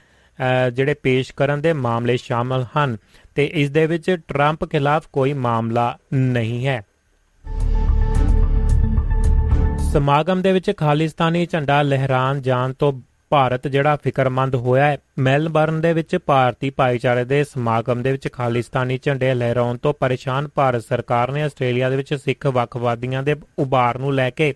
ਜਿਹੜੇ 0.73 0.93
ਪੇਸ਼ 0.93 1.31
ਕਰਨ 1.37 1.61
ਦੇ 1.61 1.73
ਮਾਮਲੇ 1.73 2.17
ਸ਼ਾਮਲ 2.17 2.65
ਹਨ 2.77 2.97
ਤੇ 3.35 3.45
ਇਸ 3.53 3.69
ਦੇ 3.69 3.85
ਵਿੱਚ 3.87 4.09
ਟਰੰਪ 4.27 4.65
ਖਿਲਾਫ 4.71 5.07
ਕੋਈ 5.13 5.33
ਮਾਮਲਾ 5.33 5.97
ਨਹੀਂ 6.13 6.65
ਹੈ। 6.67 6.81
ਸਮਾਗਮ 9.91 10.41
ਦੇ 10.41 10.51
ਵਿੱਚ 10.51 10.71
ਖਾਲਿਸਤਾਨੀ 10.77 11.45
ਝੰਡਾ 11.45 11.81
ਲਹਿਰਾਨ 11.81 12.41
ਜਾਣ 12.41 12.73
ਤੋਂ 12.73 12.91
ਭਾਰਤ 13.31 13.67
ਜਿਹੜਾ 13.67 13.95
ਫਿਕਰਮੰਦ 13.95 14.55
ਹੋਇਆ 14.55 14.85
ਹੈ। 14.85 14.97
ਮੈਲਬਰਨ 15.19 15.81
ਦੇ 15.81 15.93
ਵਿੱਚ 15.93 16.17
ਭਾਰਤੀ 16.25 16.69
ਭਾਈਚਾਰੇ 16.69 17.25
ਦੇ 17.25 17.43
ਸਮਾਗਮ 17.43 18.01
ਦੇ 18.01 18.11
ਵਿੱਚ 18.11 18.27
ਖਾਲਿਸਤਾਨੀ 18.31 18.99
ਝੰਡੇ 19.03 19.33
ਲਹਿਰਾਉਣ 19.33 19.77
ਤੋਂ 19.77 19.93
ਪਰੇਸ਼ਾਨ 19.93 20.47
ਭਾਰਤ 20.47 20.83
ਸਰਕਾਰ 20.83 21.31
ਨੇ 21.31 21.43
ਆਸਟ੍ਰੇਲੀਆ 21.43 21.89
ਦੇ 21.89 21.95
ਵਿੱਚ 21.95 22.13
ਸਿੱਖ 22.13 22.45
ਵੱਖਵਾਦੀਆਂ 22.47 23.23
ਦੇ 23.23 23.35
ਉਭਾਰ 23.59 23.97
ਨੂੰ 23.97 24.13
ਲੈ 24.13 24.29
ਕੇ 24.29 24.53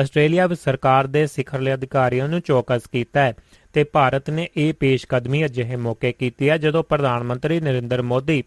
ਆਸਟ੍ਰੇਲੀਆ 0.00 0.46
ਵਿੱਚ 0.46 0.60
ਸਰਕਾਰ 0.60 1.06
ਦੇ 1.06 1.26
ਸਿਖਰਲੇ 1.26 1.74
ਅਧਿਕਾਰੀਆਂ 1.74 2.28
ਨੂੰ 2.28 2.40
ਚੌਕਸ 2.40 2.82
ਕੀਤਾ 2.92 3.20
ਹੈ 3.20 3.34
ਤੇ 3.72 3.84
ਭਾਰਤ 3.84 4.30
ਨੇ 4.30 4.48
ਇਹ 4.56 4.74
ਪੇਸ਼ਕਦਮੀ 4.74 5.44
ਅਜਿਹੇ 5.44 5.76
ਮੌਕੇ 5.76 6.12
ਕੀਤੀ 6.12 6.48
ਹੈ 6.48 6.58
ਜਦੋਂ 6.58 6.82
ਪ੍ਰਧਾਨ 6.82 7.22
ਮੰਤਰੀ 7.22 7.60
ਨਰਿੰਦਰ 7.60 8.02
ਮੋਦੀ 8.02 8.44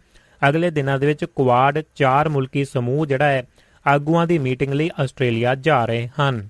ਅਗਲੇ 0.50 0.70
ਦਿਨਾਂ 0.70 1.00
ਦੇ 1.00 1.08
ਵਿੱਚ 1.08 1.26
ਕੁਆਡ 1.26 1.82
ਚਾਰ 1.96 2.30
ਮੁਲਕੀ 2.30 2.66
ਸਮੂਹ 2.66 3.06
ਜਿਹੜਾ 3.06 3.26
ਹੈ, 3.26 3.44
ਆਗੂਆਂ 3.88 4.28
ਦੀ 4.28 4.38
ਮੀਟਿੰਗ 4.38 4.74
ਲਈ 4.74 4.90
ਆਸਟ੍ਰੇਲੀਆ 5.00 5.56
ਜਾ 5.56 5.86
ਰਹੇ 5.86 6.10
ਹਨ। 6.20 6.50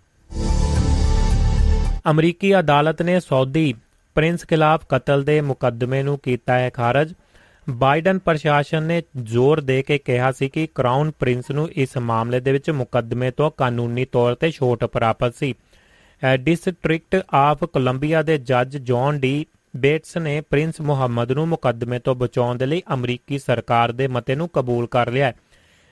ਅਮਰੀਕੀ 2.12 2.60
ਅਦਾਲਤ 2.60 3.02
ਨੇ 3.02 3.20
ਸਾਊਦੀ 3.20 3.74
ਪ੍ਰਿੰਸ 4.16 4.46
ਖਿਲਾਫ 4.46 4.86
ਕਤਲ 4.90 5.24
ਦੇ 5.24 5.40
ਮੁਕੱਦਮੇ 5.42 6.02
ਨੂੰ 6.04 6.18
ਕੀਤਾ 6.24 6.60
ਹੈ 6.60 6.70
ਖਾਰਜ। 6.70 7.14
ਬਾਈਡਨ 7.70 8.20
ਪ੍ਰਸ਼ਾਸਨ 8.20 8.84
ਨੇ 8.84 9.02
ਜ਼ੋਰ 9.24 9.62
ਦੇ 9.62 9.82
ਕੇ 9.84 9.98
ਕਿਹਾ 9.98 10.32
ਸੀ 10.32 10.50
ਕਿ 10.50 10.68
ਕਰਾਊਨ 10.76 11.12
ਪ੍ਰਿੰਸ 11.12 11.52
ਨੂੰ 11.52 11.70
ਇਸ 11.76 11.98
ਮਾਮਲੇ 11.98 12.40
ਦੇ 12.40 12.52
ਵਿੱਚ 12.52 12.70
ਮੁਕੱਦਮੇ 12.70 13.32
ਤੋਂ 13.32 13.52
ਕਾਨੂੰਨੀ 13.58 14.06
ਤੌਰ 14.06 14.36
ਤੇ 14.36 14.52
ਛੋਟ 14.52 14.86
ਪ੍ਰਾਪਤ 14.86 15.36
ਸੀ। 15.36 15.54
ਡਿਸਟ੍ਰਿਕਟ 16.40 17.26
ਆਫ 17.34 17.64
ਕੋਲੰਬੀਆ 17.64 18.22
ਦੇ 18.22 18.38
ਜੱਜ 18.38 18.78
ਜੌਨ 18.78 19.20
ਡੀ 19.20 19.46
ਬੇਟਸ 19.78 20.18
ਨੇ 20.18 20.42
ਪ੍ਰਿੰਸ 20.42 20.82
ਮੁਹੰਮਦ 20.82 21.32
ਨੂੰ 21.32 21.48
ਮੁਕੱਦਮੇ 21.48 22.00
ਤੋਂ 22.00 22.16
ਬਚਾਉਣ 22.16 22.58
ਦੇ 22.58 22.66
ਲਈ 22.66 22.82
ਅਮਰੀਕੀ 22.94 23.40
ਸਰਕਾਰ 23.40 23.92
ਦੇ 23.92 24.08
ਮਤੇ 24.08 24.36
ਨੂੰ 24.36 24.50
ਕਬੂਲ 24.54 24.88
ਕਰ 24.88 25.12
ਲਿਆ 25.12 25.32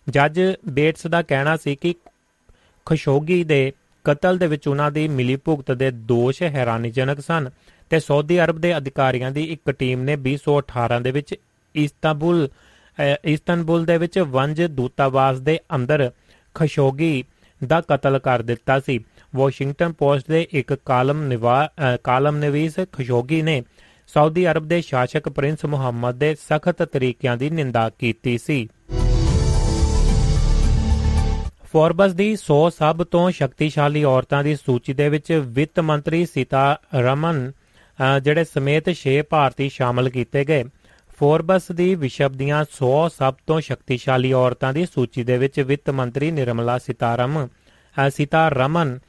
ਜੱਜ 0.10 0.42
ਬੇਟਸ 0.70 1.08
ਦਾ 1.08 1.22
ਕਹਿਣਾ 1.22 1.58
ਸੀ 1.58 1.76
ਕਿ 1.76 1.96
ਖਸ਼ੋਗੀ 2.86 3.44
ਦੇ 3.44 3.72
ਕਤਲ 4.08 4.38
ਦੇ 4.38 4.48
ਵਿੱਚ 4.48 4.68
ਉਹਨਾਂ 4.68 4.92
ਦੀ 4.92 5.08
ਮਿਲੀ 5.08 5.36
ਭੁਗਤ 5.36 5.72
ਦੇ 5.72 5.92
ਦੋਸ਼ 5.92 6.44
ਹੈਰਾਨੀਜਨਕ 6.44 7.20
ਸਨ 7.20 7.50
ਤੇ 7.90 8.00
ਸਾਊਦੀ 8.00 8.40
ਅਰਬ 8.44 8.58
ਦੇ 8.58 8.78
ਅਧਿਕਾਰੀਆਂ 8.78 9.32
ਦੀ 9.32 9.44
ਇੱਕ 9.44 9.72
ਟੀਮ 9.72 10.04
ਨੇ 10.04 10.18
2018 10.18 11.02
ਦੇ 11.02 11.12
ਵਿੱਚ 11.12 11.36
ਇਸਤਾਂਬੁਲ 11.76 12.50
ਇਸਤਾਨਬੁਲ 13.26 13.86
ਦੇ 13.86 13.98
ਵਿੱਚ 13.98 14.20
ਵੰਜ 14.20 14.62
ਦੂਤਾਵਾਸ 14.64 15.40
ਦੇ 15.40 15.60
ਅੰਦਰ 15.76 16.12
ਖਸ਼ੋਗੀ 16.56 17.24
ਦਾ 17.68 17.82
ਕਤਲ 17.82 18.20
ਕਰ 18.20 18.42
ਦਿੱਤਾ 18.42 18.80
ਸੀ। 18.80 19.00
ਵਾਸ਼ਿੰਗਟਨ 19.36 19.92
ਪੋਸਟ 19.92 20.32
ਦੇ 20.32 20.48
ਇੱਕ 20.52 20.74
ਕਾਲਮ 20.74 21.24
ਨਿਵਾ 21.24 21.70
ਕਾਲਮ 22.04 22.38
ਨਵੀਸ 22.38 22.80
ਖਸ਼ੋਗੀ 22.92 23.42
ਨੇ 23.42 23.62
ਸਾਊਦੀ 24.08 24.48
ਅਰਬ 24.52 24.68
ਦੇ 24.68 24.82
ਸ਼ਾਸਕ 24.82 25.30
ਪ੍ਰਿੰਸ 25.30 25.66
ਮੁਹੰਮਦ 25.66 26.16
ਦੇ 26.16 26.36
ਸਖਤ 26.36 26.84
ਤਰੀਕਿਆਂ 26.84 27.38
ਦੀ 27.38 27.50
ਨਿੰਦਾ 27.50 27.90
ਕੀਤੀ 28.00 28.38
ਸੀ। 28.38 28.68
ਫੋਰਬਸ 31.72 32.12
ਦੀ 32.14 32.32
100 32.34 32.58
ਸਭ 32.78 33.04
ਤੋਂ 33.04 33.30
ਸ਼ਕਤੀਸ਼ਾਲੀ 33.32 34.04
ਔਰਤਾਂ 34.04 34.44
ਦੀ 34.44 34.56
ਸੂਚੀ 34.56 34.94
ਦੇ 34.94 35.10
ਵਿੱਚ 35.10 35.32
ਵਿੱਤ 35.46 35.80
ਮੰਤਰੀ 35.80 36.26
ਸੀਤਾ 36.26 36.78
ਰਮਨ 36.96 37.52
ਜਿਹੜੇ 38.22 38.44
ਸਮੇਤ 38.44 38.90
6 38.96 39.16
ਭਾਰਤੀ 39.30 39.70
ਸ਼ਾਮਲ 39.70 40.10
ਕੀਤੇ 40.10 40.44
ਗਏ। 40.46 40.64
ਫੋਰਬਸ 41.20 41.72
ਦੀ 41.72 41.96
ਵਿਸ਼ਵ 41.96 42.32
ਦੀਆਂ 42.32 42.64
100 42.64 42.92
ਸਭ 43.18 43.34
ਤੋਂ 43.48 43.60
ਸ਼ਕਤੀਸ਼ਾਲੀ 43.62 44.34
ਔਰਤਾਂ 44.34 44.74
ਦੀ 44.74 44.86
ਸੂਚੀ 44.86 45.24
ਦੇ 45.24 45.38
ਵਿੱਚ 45.38 45.60
ਵਿੱਤ 45.60 45.90
ਮੰਤਰੀ 45.90 46.32
ਨਿਰਮਲਾ 46.32 46.78
ਸੀਤਾਰਮਨ 46.78 47.48
ਸੀਤਾਰਮਨ 48.10 49.00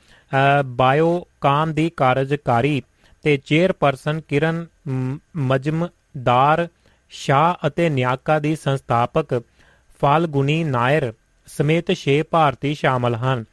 ਬਾਇਓਕਾਮ 0.65 1.73
ਦੀ 1.75 1.91
ਕਾਰਜਕਾਰੀ 1.97 2.83
ਤੇ 3.25 3.37
ਚੇਅਰਪਰਸਨ 3.37 4.21
ਕਿਰਨ 4.21 4.67
ਮਜਮਦਾਰ 5.37 6.69
ਸ਼ਾ 7.11 7.59
ਅਤੇ 7.67 7.89
ਨਿਆਕਾ 7.89 8.39
ਦੀ 8.39 8.57
ਸੰਸਥਾਪਕ 8.57 9.41
ਫਾਲਗੁਨੀ 10.01 10.65
ਨਾਇਰ 10.65 11.13
ਸਮੇਤ 11.49 11.91
6 11.97 12.17
ਭਾਰਤੀ 12.31 12.75
ਸ਼ਾਮਲ 12.75 13.15
ਹਨ। 13.17 13.45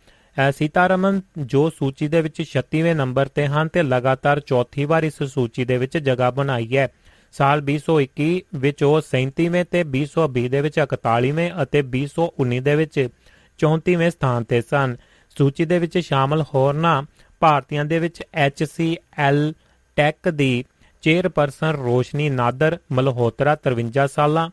ਸੀਤਾਰਮਨ 0.52 1.22
ਜੋ 1.52 1.64
ਸੂਚੀ 1.70 2.08
ਦੇ 2.08 2.22
ਵਿੱਚ 2.22 2.42
36ਵੇਂ 2.46 2.96
ਨੰਬਰ 2.96 3.30
ਤੇ 3.36 3.48
ਹਨ 3.48 3.68
ਤੇ 3.68 3.84
ਲਗਾਤਾਰ 3.84 4.40
ਚੌਥੀ 4.48 4.86
ਵਾਰ 4.86 5.04
ਇਸ 5.04 5.22
ਸੂਚੀ 5.34 5.66
ਦੇ 5.66 5.78
ਵਿੱਚ 5.78 5.98
ਜਗ੍ਹਾ 6.08 6.30
ਬਣਾਈ 6.32 6.78
ਹੈ। 6.78 6.88
ਸਾਲ 7.34 7.62
2021 7.62 8.28
ਵਿੱਚ 8.56 8.84
ਉਹ 8.84 9.00
37ਵੇਂ 9.06 9.64
ਤੇ 9.72 9.84
2020 9.94 10.48
ਦੇ 10.50 10.62
ਵਿੱਚ 10.62 10.80
41ਵੇਂ 10.80 11.50
ਅਤੇ 11.64 11.84
2019 11.96 12.60
ਦੇ 12.60 12.76
ਵਿੱਚ 12.76 13.00
34ਵੇਂ 13.60 14.10
ਸਥਾਨ 14.12 14.44
ਤੇ 14.44 14.62
ਸਨ। 14.62 14.96
ਸੂਚੀ 15.36 15.66
ਦੇ 15.66 15.80
ਵਿੱਚ 15.80 15.98
ਸ਼ਾਮਲ 16.00 16.44
ਹੋਰਨਾਂ 16.54 17.02
ਭਾਰਤੀਆਂ 17.42 17.86
ਦੇ 17.86 18.00
ਵਿੱਚ 18.00 18.22
HCL 18.44 19.42
ਟੈਕ 19.98 20.30
ਦੀ 20.30 20.54
ਚੇਅਰਪਰਸਨ 21.04 21.72
ਰੋਸ਼ਨੀ 21.78 22.30
ਨਾਦਰ 22.30 22.78
ਮਲਹੋਤਰਾ 22.92 23.56
53 23.64 24.08
ਸਾਲਾਂ 24.08 24.50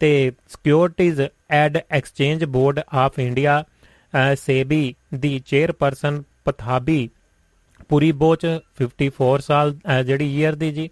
ਤੇ 0.00 0.10
securities 0.48 1.20
and 1.50 1.78
exchange 1.90 2.44
board 2.44 2.80
of 2.94 3.18
India 3.18 3.62
SEBI 4.36 4.94
the 5.14 5.38
chairperson 5.46 6.22
Madhabi 6.44 7.08
Puri 7.88 8.10
Buch 8.22 8.46
54 8.78 9.40
ਸਾਲ 9.40 9.74
ਜਿਹੜੀ 10.06 10.26
ਈਅਰ 10.40 10.54
ਦੀ 10.54 10.70
ਜੀ। 10.72 10.88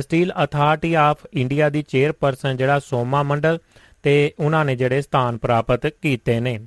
ਸਟੀਲ 0.00 0.32
ਅਥਾਰਟੀ 0.44 0.92
ਆਫ 0.94 1.26
ਇੰਡੀਆ 1.32 1.68
ਦੀ 1.70 1.82
ਚੇਅਰਪਰਸਨ 1.82 2.56
ਜਿਹੜਾ 2.56 2.78
ਸੋਮਾ 2.78 3.22
ਮੰਡਲ 3.22 3.58
ਤੇ 4.02 4.14
ਉਹਨਾਂ 4.38 4.64
ਨੇ 4.64 4.76
ਜਿਹੜੇ 4.76 5.02
ਸਥਾਨ 5.02 5.38
ਪ੍ਰਾਪਤ 5.38 5.86
ਕੀਤੇ 5.86 6.38
ਨੇ। 6.40 6.58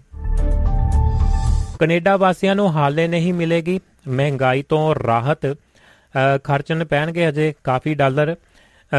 ਕੈਨੇਡਾ 1.79 2.15
ਵਾਸੀਆਂ 2.17 2.55
ਨੂੰ 2.55 2.71
ਹਾਲੇ 2.73 3.07
ਨਹੀਂ 3.07 3.33
ਮਿਲੇਗੀ 3.33 3.79
ਮਹਿੰਗਾਈ 4.07 4.63
ਤੋਂ 4.69 4.95
ਰਾਹਤ। 4.95 5.45
ਖਰਚਣ 6.43 6.83
ਪੈਣਗੇ 6.85 7.27
ਅਜੇ 7.29 7.53
ਕਾਫੀ 7.63 7.93
ਡਾਲਰ। 7.93 8.35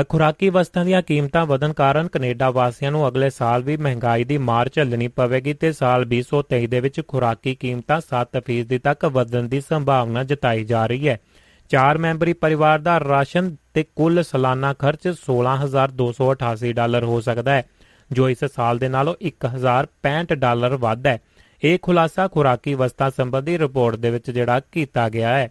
ਖੁਰਾਕੀ 0.09 0.49
ਵਸਤਾਂ 0.49 0.85
ਦੀਆਂ 0.85 1.03
ਕੀਮਤਾਂ 1.03 1.47
ਵਧਣ 1.47 1.73
ਕਾਰਨ 1.73 2.09
ਕੈਨੇਡਾ 2.09 2.51
ਵਾਸੀਆਂ 2.51 2.91
ਨੂੰ 2.93 3.09
ਅਗਲੇ 3.09 3.31
ਸਾਲ 3.31 3.63
ਵੀ 3.63 3.77
ਮਹਿੰਗਾਈ 3.77 4.25
ਦੀ 4.25 4.39
ਮਾਰ 4.39 4.69
ਝੱਲਣੀ 4.69 5.09
ਪਵੇਗੀ 5.09 5.55
ਤੇ 5.55 5.73
ਸਾਲ 5.73 6.05
2023 6.05 6.67
ਦੇ 6.67 6.81
ਵਿੱਚ 6.81 7.01
ਖੁਰਾਕੀ 7.09 7.55
ਕੀਮਤਾਂ 7.55 8.01
7% 8.01 8.79
ਤੱਕ 8.79 9.05
ਵਧਣ 9.05 9.49
ਦੀ 9.49 9.61
ਸੰਭਾਵਨਾ 9.61 10.25
ਜਤਾਈ 10.25 10.65
ਜਾ 10.65 10.87
ਰਹੀ 10.87 11.09
ਹੈ। 11.09 11.19
ਚਾਰ 11.69 11.99
ਮੈਂਬਰੀ 11.99 12.33
ਪਰਿਵਾਰ 12.33 12.79
ਦਾ 12.79 13.01
ਰਾਸ਼ਨ 13.01 13.57
ਤੇ 13.75 13.85
ਕੁੱਲ 13.97 14.23
ਸਾਲਾਨਾ 14.23 14.73
ਖਰਚ 14.73 15.09
16288 15.09 16.73
ਡਾਲਰ 16.73 17.05
ਹੋ 17.05 17.21
ਸਕਦਾ 17.21 17.53
ਹੈ, 17.53 17.65
ਜੋ 18.13 18.29
ਇਸ 18.29 18.45
ਸਾਲ 18.45 18.79
ਦੇ 18.79 18.89
ਨਾਲੋਂ 18.89 19.15
1065 19.23 20.35
ਡਾਲਰ 20.37 20.77
ਵੱਧ 20.77 21.07
ਹੈ। 21.07 21.19
ਇਹ 21.65 21.79
ਖੁਲਾਸਾ 21.83 22.29
ਖੁਰਾਕੀ 22.29 22.75
ਵਸਤਾਂ 22.75 23.11
ਸੰਬੰਧੀ 23.17 23.59
ਰਿਪੋਰਟ 23.59 23.97
ਦੇ 23.97 24.11
ਵਿੱਚ 24.11 24.31
ਜਿਹੜਾ 24.31 24.61
ਕੀਤਾ 24.73 25.09
ਗਿਆ 25.09 25.37
ਹੈ। 25.37 25.51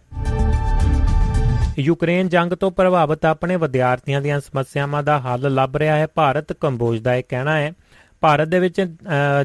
ਯੂਕਰੇਨ 1.78 2.28
ਜੰਗ 2.28 2.52
ਤੋਂ 2.52 2.70
ਪ੍ਰਭਾਵਿਤ 2.70 3.24
ਆਪਣੇ 3.24 3.56
ਵਿਦਿਆਰਥੀਆਂ 3.56 4.20
ਦੀਆਂ 4.20 4.40
ਸਮੱਸਿਆਵਾਂ 4.40 5.02
ਦਾ 5.02 5.18
ਹੱਲ 5.20 5.54
ਲੱਭ 5.54 5.76
ਰਿਹਾ 5.76 5.96
ਹੈ। 5.96 6.06
ਭਾਰਤ 6.06 6.52
ਕੰਬੋਜ 6.52 6.98
ਦਾ 7.00 7.14
ਇਹ 7.14 7.22
ਕਹਿਣਾ 7.28 7.56
ਹੈ, 7.58 7.72
ਭਾਰਤ 8.22 8.48
ਦੇ 8.48 8.58
ਵਿੱਚ 8.58 8.80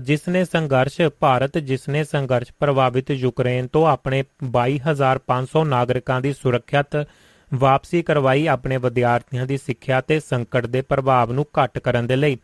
ਜਿਸ 0.03 0.27
ਨੇ 0.27 0.43
ਸੰਘਰਸ਼, 0.45 1.01
ਭਾਰਤ 1.19 1.57
ਜਿਸ 1.59 1.87
ਨੇ 1.89 2.03
ਸੰਘਰਸ਼ 2.03 2.51
ਪ੍ਰਭਾਵਿਤ 2.59 3.11
ਯੂਕਰੇਨ 3.11 3.67
ਤੋਂ 3.67 3.85
ਆਪਣੇ 3.87 4.23
22500 4.51 5.63
ਨਾਗਰਿਕਾਂ 5.65 6.19
ਦੀ 6.21 6.33
ਸੁਰੱਖਿਅਤ 6.33 7.05
ਵਾਪਸੀ 7.51 8.01
ਕਰਵਾਈ 8.01 8.45
ਆਪਣੇ 8.47 8.77
ਵਿਦਿਆਰਥੀਆਂ 8.77 9.45
ਦੀ 9.45 9.57
ਸਿੱਖਿਆ 9.57 10.01
ਤੇ 10.01 10.19
ਸੰਕਟ 10.19 10.65
ਦੇ 10.65 10.81
ਪ੍ਰਭਾਵ 10.81 11.31
ਨੂੰ 11.31 11.45
ਘੱਟ 11.59 11.79
ਕਰਨ 11.79 12.07
ਦੇ 12.07 12.15
ਲਈ। 12.15 12.37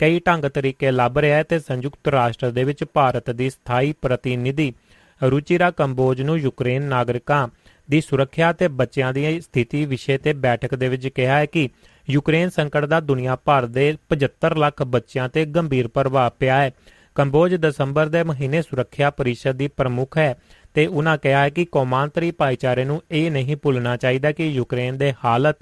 ਕਈ 0.00 0.20
ਢੰਗ 0.26 0.44
ਤਰੀਕੇ 0.44 0.90
ਲੱਭ 0.90 1.18
ਰਿਹਾ 1.18 1.36
ਹੈ 1.36 1.42
ਤੇ 1.42 1.58
ਸੰਯੁਕਤ 1.58 2.08
ਰਾਸ਼ਟਰ 2.08 2.50
ਦੇ 2.50 2.64
ਵਿੱਚ 2.64 2.84
ਭਾਰਤ 2.84 3.30
ਦੀ 3.30 3.50
ਸਥਾਈ 3.50 3.92
ਪ੍ਰਤੀਨਿਧੀ 4.02 4.72
ਰੁਚਿਰਾ 5.20 5.70
ਕੰਬੋਜ 5.70 6.20
ਨੂੰ 6.22 6.38
ਯੂਕਰੇਨ 6.38 6.82
ਨਾਗਰਿਕਾਂ 6.84 7.46
ਦੀ 7.90 8.00
ਸੁਰੱਖਿਆ 8.00 8.52
ਤੇ 8.52 8.68
ਬੱਚਿਆਂ 8.68 9.12
ਦੀ 9.12 9.40
ਸਥਿਤੀ 9.40 9.86
ਵਿਸ਼ੇ 9.86 10.18
ਤੇ 10.18 10.32
ਬੈਠਕ 10.32 10.74
ਦੇ 10.74 10.88
ਵਿੱਚ 10.88 11.08
ਕਿਹਾ 11.08 11.38
ਹੈ 11.38 11.46
ਕਿ 11.46 11.68
ਯੂਕਰੇਨ 12.10 12.48
ਸੰਕਟ 12.48 12.84
ਦਾ 12.84 13.00
ਦੁਨੀਆ 13.00 13.36
ਭਰ 13.36 13.66
ਦੇ 13.66 13.96
75 14.08 14.56
ਲੱਖ 14.56 14.82
ਬੱਚਿਆਂ 14.82 15.28
ਤੇ 15.28 15.44
ਗੰਭੀਰ 15.44 15.88
ਪ੍ਰਭਾਵ 15.88 16.30
ਪਿਆ 16.38 16.60
ਹੈ। 16.62 16.70
ਕੰਬੋਜ 17.14 17.54
ਦਸੰਬਰ 17.54 18.06
ਦੇ 18.06 18.22
ਮਹੀਨੇ 18.22 18.62
ਸੁਰੱਖਿਆ 18.62 19.10
ਪਰਿਸ਼ਦ 19.10 19.52
ਦੀ 19.52 19.68
ਪ੍ਰਮੁੱਖ 19.68 20.18
ਹੈ 20.18 20.34
ਤੇ 20.74 20.86
ਉਹਨਾਂ 20.86 21.18
ਕਿਹਾ 21.18 21.40
ਹੈ 21.40 21.50
ਕਿ 21.50 21.64
ਕੌਮਾਂਤਰੀ 21.64 22.30
ਭਾਈਚਾਰੇ 22.30 22.84
ਨੂੰ 22.84 23.02
ਇਹ 23.10 23.30
ਨਹੀਂ 23.30 23.56
ਭੁੱਲਣਾ 23.56 23.96
ਚਾਹੀਦਾ 23.96 24.32
ਕਿ 24.32 24.46
ਯੂਕਰੇਨ 24.46 24.98
ਦੇ 24.98 25.14
ਹਾਲਤ, 25.24 25.56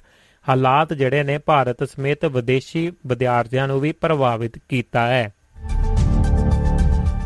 ਹਾਲਾਤ 0.49 0.93
ਜਿਹੜੇ 0.93 1.23
ਨੇ 1.23 1.39
ਭਾਰਤ 1.39 1.85
ਸਮੇਤ 1.85 2.25
ਵਿਦੇਸ਼ੀ 2.25 2.93
ਵਿਦਿਆਰਥੀਆਂ 3.07 3.69
ਨੂੰ 3.69 3.81
ਵੀ 3.81 3.93
ਪ੍ਰਭਾਵਿਤ 3.93 4.59
ਕੀਤਾ 4.69 5.07
ਹੈ। 5.07 5.35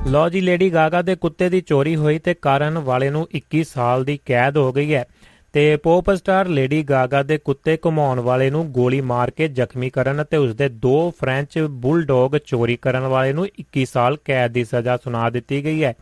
ਲੋ 0.07 0.29
ਜੀ 0.29 0.41
ਲੇਡੀ 0.41 0.73
ਗਾਗਾ 0.73 1.03
ਦੇ 1.03 1.15
ਕੁੱਤੇ 1.15 1.49
ਦੀ 1.49 1.61
ਚੋਰੀ 1.61 1.97
ਹੋਈ 1.97 2.19
ਤੇ 2.19 2.35
ਕਾਰਨ 2.35 2.79
ਵਾਲੇ 2.79 3.11
ਨੂੰ 3.11 3.29
21 3.37 3.63
ਸਾਲ 3.63 4.05
ਦੀ 4.05 4.19
ਕੈਦ 4.27 4.57
ਹੋ 4.57 4.73
ਗਈ 4.73 4.95
ਹੈ। 4.95 5.05
ਤੇ 5.53 5.77
ਪੌਪ 5.77 6.11
ਸਟਾਰ 6.15 6.49
ਲੇਡੀ 6.49 6.83
ਗਾਗਾ 6.83 7.23
ਦੇ 7.23 7.39
ਕੁੱਤੇ 7.39 7.79
ਘੁਮਾਉਣ 7.87 8.21
ਵਾਲੇ 8.21 8.51
ਨੂੰ 8.51 8.73
ਗੋਲੀ 8.73 9.01
ਮਾਰ 9.01 9.31
ਕੇ 9.31 9.49
ਜ਼ਖਮੀ 9.49 9.91
ਕਰਨ 9.91 10.23
ਅਤੇ 10.23 10.37
ਉਸਦੇ 10.37 10.69
ਦੋ 10.69 11.11
ਫ੍ਰੈਂਚ 11.11 11.59
ਬੁਲਡੌਗ 11.59 12.37
ਚੋਰੀ 12.47 12.77
ਕਰਨ 12.77 13.01
ਵਾਲੇ 13.01 13.33
ਨੂੰ 13.33 13.47
21 13.61 13.85
ਸਾਲ 13.85 14.17
ਕੈਦ 14.25 14.53
ਦੀ 14.53 14.65
ਸਜ਼ਾ 14.65 14.97
ਸੁਣਾ 14.97 15.31
ਦਿੱਤੀ 15.31 15.65
ਗਈ 15.65 15.85
ਹੈ। 15.85 15.95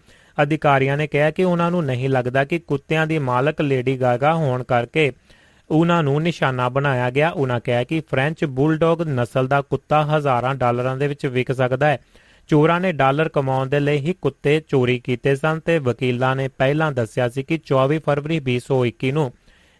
ਅਧਿਕਾਰੀਆਂ 0.42 0.96
ਨੇ 0.96 1.06
ਕਿਹਾ 1.06 1.30
ਕਿ 1.30 1.44
ਉਹਨਾਂ 1.44 1.70
ਨੂੰ 1.70 1.84
ਨਹੀਂ 1.84 2.08
ਲੱਗਦਾ 2.08 2.44
ਕਿ 2.44 2.58
ਕੁੱਤਿਆਂ 2.58 3.06
ਦੀ 3.06 3.18
ਮਾਲਕ 3.18 3.60
ਲੇਡੀ 3.60 4.00
ਗਾਗਾ 4.00 4.34
ਹੋਣ 4.34 4.62
ਕਰਕੇ 4.62 5.12
ਉਹਨਾਂ 5.70 6.02
ਨੂੰ 6.02 6.22
ਨਿਸ਼ਾਨਾ 6.22 6.68
ਬਣਾਇਆ 6.68 7.10
ਗਿਆ। 7.10 7.30
ਉਹਨਾਂ 7.30 7.60
ਕਿਹਾ 7.60 7.84
ਕਿ 7.84 8.00
ਫ੍ਰੈਂਚ 8.00 8.44
ਬੁਲਡੌਗ 8.44 9.02
ਨਸਲ 9.02 9.46
ਦਾ 9.46 9.60
ਕੁੱਤਾ 9.60 10.04
ਹਜ਼ਾਰਾਂ 10.04 10.54
ਡਾਲਰਾਂ 10.54 10.96
ਦੇ 10.96 11.06
ਵਿੱਚ 11.06 11.26
ਵਿਕ 11.26 11.52
ਸਕਦਾ 11.52 11.86
ਹੈ। 11.86 11.98
ਚੋਰਾਂ 12.48 12.80
ਨੇ 12.80 12.92
ਡਾਲਰ 12.92 13.28
ਕਮਾਉਣ 13.28 13.68
ਦੇ 13.68 13.80
ਲਈ 13.80 13.98
ਹੀ 13.98 14.14
ਕੁੱਤੇ 14.22 14.60
ਚੋਰੀ 14.68 14.98
ਕੀਤੇ 14.98 15.34
ਸਨ 15.36 15.60
ਤੇ 15.60 15.78
ਵਕੀਲਾਂ 15.78 16.36
ਨੇ 16.36 16.48
ਪਹਿਲਾਂ 16.48 16.92
ਦੱਸਿਆ 16.92 17.28
ਸੀ 17.28 17.42
ਕਿ 17.42 17.58
24 17.72 17.98
ਫਰਵਰੀ 18.06 18.40
2021 18.50 19.10
ਨੂੰ 19.12 19.32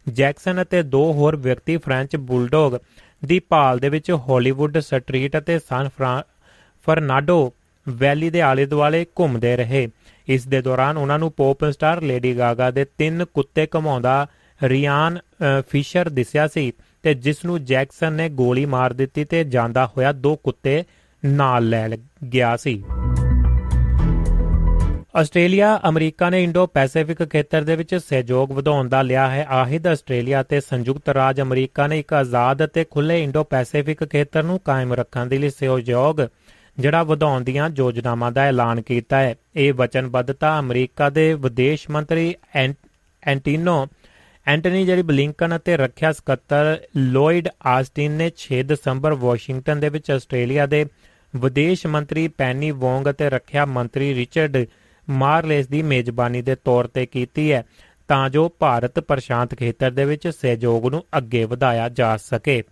ਜੈਕਸਨ 0.09 0.63
ਅਤੇ 0.63 0.83
ਦੋ 0.83 1.13
ਹੋਰ 1.13 1.37
ਵਿਅਕਤੀ 1.37 1.77
ਫ੍ਰੈਂਚ 1.77 2.17
ਬੁਲਡੌਗ 2.17 2.73
ਦੀ 3.25 3.41
ਭਾਲ 3.41 3.79
ਦੇ 3.79 3.89
ਵਿੱਚ 3.89 4.11
ਹਾਲੀਵੁੱਡ 4.11 4.79
ਸਟਰੀਟ 4.79 5.39
ਅਤੇ 5.39 5.59
ਸਾਨ 5.59 5.89
ਫਰਨਾਡੋ 6.87 7.53
ਵੈਲੀ 7.89 8.31
ਦੇ 8.31 8.41
ਆਲੇ-ਦੁਆਲੇ 8.41 9.07
ਘੁੰਮਦੇ 9.21 9.57
ਰਹੇ। 9.57 9.89
ਇਸ 10.29 10.47
ਦੇ 10.47 10.63
ਦੌਰਾਨ 10.63 10.97
ਉਹਨਾਂ 10.97 11.19
ਨੂੰ 11.19 11.33
ਪੌਪ 11.33 11.65
ਸਟਾਰ 11.71 12.03
ਲੇਡੀ 12.03 12.39
ਗਾਗਾ 12.39 12.71
ਦੇ 12.71 12.85
ਤਿੰਨ 12.99 13.25
ਕੁੱਤੇ 13.25 13.67
ਘਮਾਉਂਦਾ 13.77 14.27
ਰਿਆਨ 14.63 15.19
ਫਿਸ਼ਰ 15.69 16.09
ਦਿਸਿਆ 16.09 16.47
ਸੀ 16.49 16.73
ਤੇ 17.03 17.15
ਜਿਸ 17.15 17.45
ਨੂੰ 17.45 17.65
ਜੈਕਸਨ 17.65 18.13
ਨੇ 18.13 18.29
ਗੋਲੀ 18.29 18.65
ਮਾਰ 18.67 18.93
ਦਿੱਤੀ 18.93 19.25
ਤੇ 19.25 19.45
ਜਾਂਦਾ 19.45 19.87
ਹੋਇਆ 19.87 20.13
ਦੋ 20.13 20.37
ਕੁੱਤੇ 20.37 20.85
ਨਾਲ 21.23 21.69
ਲੈ 21.69 21.89
ਗਿਆ 22.33 22.57
ਸੀ। 22.57 22.83
ਆਸਟ੍ਰੇਲੀਆ, 25.17 25.69
ਅਮਰੀਕਾ 25.89 26.29
ਨੇ 26.31 26.43
ਇੰਡੋ 26.45 26.67
ਪੈਸੀਫਿਕ 26.67 27.25
ਖੇਤਰ 27.25 27.63
ਦੇ 27.63 27.77
ਵਿੱਚ 27.77 27.95
ਸਹਿਯੋਗ 27.95 28.51
ਵਧਾਉਣ 28.53 28.89
ਦਾ 28.89 29.03
ਲਿਆ 29.03 29.29
ਹੈ। 29.31 29.45
ਆਹਿਦ 29.49 29.87
ਆਸਟ੍ਰੇਲੀਆ 29.87 30.43
ਤੇ 30.43 30.61
ਸੰਯੁਕਤ 30.61 31.09
ਰਾਜ 31.09 31.41
ਅਮਰੀਕਾ 31.41 31.87
ਨੇ 31.87 31.99
ਇੱਕ 31.99 32.13
ਆਜ਼ਾਦ 32.13 32.65
ਅਤੇ 32.65 32.85
ਖੁੱਲੇ 32.91 33.23
ਇੰਡੋ 33.23 33.45
ਪੈਸੀਫਿਕ 33.45 34.05
ਖੇਤਰ 34.05 34.43
ਨੂੰ 34.43 34.59
ਕਾਇਮ 34.65 34.93
ਰੱਖਣ 34.93 35.27
ਦੇ 35.27 35.39
ਲਈ 35.39 35.51
ਸਹਿਯੋਗ, 35.51 36.21
ਜਿਹੜਾ 36.79 37.03
ਵਧਾਉਣ 37.03 37.45
ਦੀਆਂ 37.45 37.71
ਯੋਜਨਾਵਾਂ 37.77 38.33
ਦਾ 38.33 38.43
ਐਲਾਨ 38.43 38.81
ਕੀਤਾ 38.81 39.21
ਹੈ। 39.21 39.35
ਇਹ 39.57 39.73
ਵਚਨਬੱਧਤਾ 39.73 40.59
ਅਮਰੀਕਾ 40.59 41.11
ਦੇ 41.11 41.33
ਵਿਦੇਸ਼ 41.35 41.89
ਮੰਤਰੀ 41.91 42.35
ਐਂਟੀਨੋ 43.23 43.87
ਐਂਟਨੀ, 44.47 44.85
ਜਿਹੜੀ 44.85 45.03
ਬਲਿੰਕਨ 45.03 45.57
ਅਤੇ 45.57 45.77
ਰੱਖਿਆ 45.77 46.13
ਸਕੱਤਰ 46.13 46.77
ਲੋਇਡ 46.97 47.49
ਆਸਟਿਨ 47.67 48.13
ਨੇ 48.13 48.31
6 48.41 48.61
ਦਸੰਬਰ 48.67 49.15
ਵਾਸ਼ਿੰਗਟਨ 49.23 49.81
ਦੇ 49.81 49.89
ਵਿੱਚ 49.89 50.11
ਆਸਟ੍ਰੇਲੀਆ 50.11 50.67
ਦੇ 50.67 50.85
ਵਿਦੇਸ਼ 51.35 51.87
ਮੰਤਰੀ 51.87 52.27
ਪੈਨੀ 52.39 52.71
ਵੋਂਗ 52.83 53.11
ਅਤੇ 53.11 53.31
ਰੱਖਿਆ 53.31 53.65
ਮੰਤਰੀ 53.69 54.15
ਰਿਚਰਡ 54.15 54.65
ਮਾਰਲੇਸ 55.09 55.67
ਦੀ 55.67 55.83
ਮੇਜ਼ਬਾਨੀ 55.83 56.43
ਦੇ 56.43 56.55
ਤੌਰ 56.65 56.87
ਤੇ 56.87 57.07
ਕੀਤੀ 57.07 57.53
ਹੈ, 57.53 57.65
ਤਾਂ 58.09 58.29
ਜੋ 58.31 58.49
ਭਾਰਤ 58.59 59.01
ਪ੍ਰਸ਼ਾਂਤ 59.01 59.55
ਖੇਤਰ 59.55 59.91
ਦੇ 59.91 60.05
ਵਿੱਚ 60.05 60.29
ਸਹਿਯੋਗ 60.29 60.87
ਨੂੰ 60.87 61.05
ਅੱਗੇ 61.19 61.45
ਵਧਾਇਆ 61.45 61.89
ਜਾ 61.89 62.17
ਸਕੇ। 62.17 62.63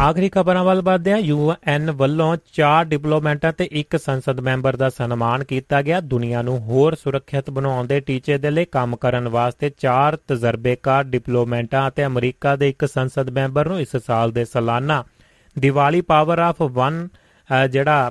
ਆਖਰੀ 0.00 0.28
ਖਬਰਾਂ 0.28 0.62
ਵੱਲ 0.64 0.80
ਵਧਦੇ 0.82 1.10
ਹਾਂ 1.12 1.18
ਯੂਐਨ 1.18 1.90
ਵੱਲੋਂ 1.90 2.36
ਚਾਰ 2.52 2.84
ਡਿਪਲੋਮੈਟਾਂ 2.84 3.52
ਤੇ 3.52 3.64
ਇੱਕ 3.72 3.96
ਸੰਸਦ 3.96 4.40
ਮੈਂਬਰ 4.40 4.76
ਦਾ 4.76 4.88
ਸਨਮਾਨ 4.88 5.44
ਕੀਤਾ 5.44 5.82
ਗਿਆ। 5.82 6.00
ਦੁਨੀਆ 6.00 6.40
ਨੂੰ 6.42 6.58
ਹੋਰ 6.60 6.94
ਸੁਰੱਖਿਅਤ 6.94 7.50
ਬਣਾਉਣ 7.50 7.86
ਦੇ 7.86 7.98
ਟੀਚੇ 8.00 8.38
ਦੇ 8.38 8.50
ਲਈ 8.50 8.64
ਕੰਮ 8.64 8.96
ਕਰਨ 8.96 9.28
ਵਾਸਤੇ 9.28 9.70
ਚਾਰ 9.78 10.16
ਤਜਰਬੇਕਾਰ 10.28 11.04
ਡਿਪਲੋਮੈਟਾਂ 11.04 11.86
ਅਤੇ 11.88 12.06
ਅਮਰੀਕਾ 12.06 12.54
ਦੇ 12.56 12.68
ਇੱਕ 12.68 12.84
ਸੰਸਦ 12.86 13.30
ਮੈਂਬਰ 13.30 13.68
ਨੂੰ 13.68 13.80
ਇਸ 13.80 13.96
ਸਾਲ 13.96 14.32
ਦੇ 14.32 14.44
ਸਾਲਾਨਾ 14.44 15.04
ਦੀਵਾਲੀ 15.56 16.00
ਪਾਵਰ 16.00 16.38
ਆਫ 16.38 16.62
1 16.78 16.98
ਜਿਹੜਾ 17.70 18.10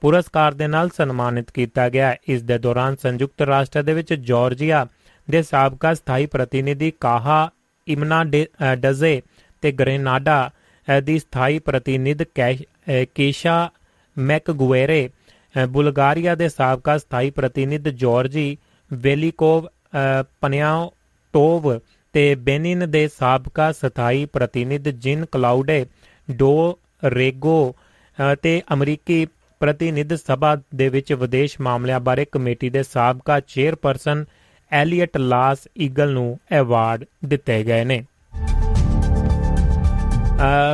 ਪੁਰਸਕਾਰ 0.00 0.54
ਦੇ 0.54 0.66
ਨਾਲ 0.66 0.90
ਸਨਮਾਨਿਤ 0.96 1.50
ਕੀਤਾ 1.50 1.88
ਗਿਆ। 1.88 2.14
ਇਸ 2.28 2.42
ਦੇ 2.42 2.58
ਦੌਰਾਨ 2.58 2.96
ਸੰਯੁਕਤ 3.02 3.42
ਰਾਸ਼ਟਰ 3.42 3.82
ਦੇ 3.82 3.94
ਵਿੱਚ 3.94 4.14
ਜਾਰਜੀਆ 4.14 4.86
ਦੇ 5.28 5.42
ਸਾਬਕਾ 5.42 5.94
ਸਥਾਈ 5.94 6.26
ਪ੍ਰਤੀਨਿਧੀ 6.26 6.92
ਕਾਹਾ, 7.00 7.48
ਇਮਨਾ 7.86 8.24
ਡਜ਼ੇ 8.74 9.20
ਤੇ 9.62 9.72
ਗ੍ਰੇਨਾਡਾ 9.72 10.50
ਦੀ 11.04 11.18
ਸਥਾਈ 11.18 11.58
ਪ੍ਰਤੀਨਿਧ 11.58 12.22
ਕੇਸ਼ਾ 13.14 13.70
ਮੈਕਗੁਏਰੇ 14.18 15.08
ਬੁਲਗਾਰੀਆ 15.68 16.34
ਦੇ 16.34 16.48
ਸਾਬਕਾ 16.48 16.98
ਸਥਾਈ 16.98 17.30
ਪ੍ਰਤੀਨਿਧ 17.30 17.88
ਜਾਰਜੀ 17.88 18.56
ਵੈਲਿਕੋਵ 18.92 19.68
ਪਨਿਆਓ 20.40 20.92
ਟੋਵ 21.32 21.78
ਤੇ 22.12 22.34
ਬੈਨਿਨ 22.34 22.90
ਦੇ 22.90 23.08
ਸਾਬਕਾ 23.08 23.72
ਸਥਾਈ 23.72 24.24
ਪ੍ਰਤੀਨਿਧ 24.24 24.88
ਜਿਨ 24.88 25.24
ਕਲਾਉਡੇ 25.32 25.86
ਡੋ 26.30 26.78
ਰੇਗੋ 27.04 27.74
ਤੇ 28.42 28.62
ਅਮਰੀਕੀ 28.72 29.26
ਪ੍ਰਤੀਨਿਧ 29.60 30.14
ਸਭਾ 30.14 30.56
ਦੇ 30.74 30.88
ਵਿੱਚ 30.88 31.12
ਵਿਦੇਸ਼ 31.12 31.60
ਮਾਮਲਿਆਂ 31.60 32.00
ਬਾਰੇ 32.00 32.24
ਕਮੇਟੀ 32.24 32.70
ਦੇ 32.70 32.82
ਸਾਬਕਾ 32.82 33.40
ਚੇਅਰਪਰਸਨ 33.40 34.24
ਐਲੀਅਟ 34.72 35.16
ਲਾਸ 35.16 35.68
ਈਗਲ 35.78 36.12
ਨੂੰ 36.12 36.38
ਐਵਾਰਡ 36.52 37.04
ਦਿੱਤੇ 37.24 37.62
ਗਏ 37.64 37.84
ਨੇ। 37.84 38.04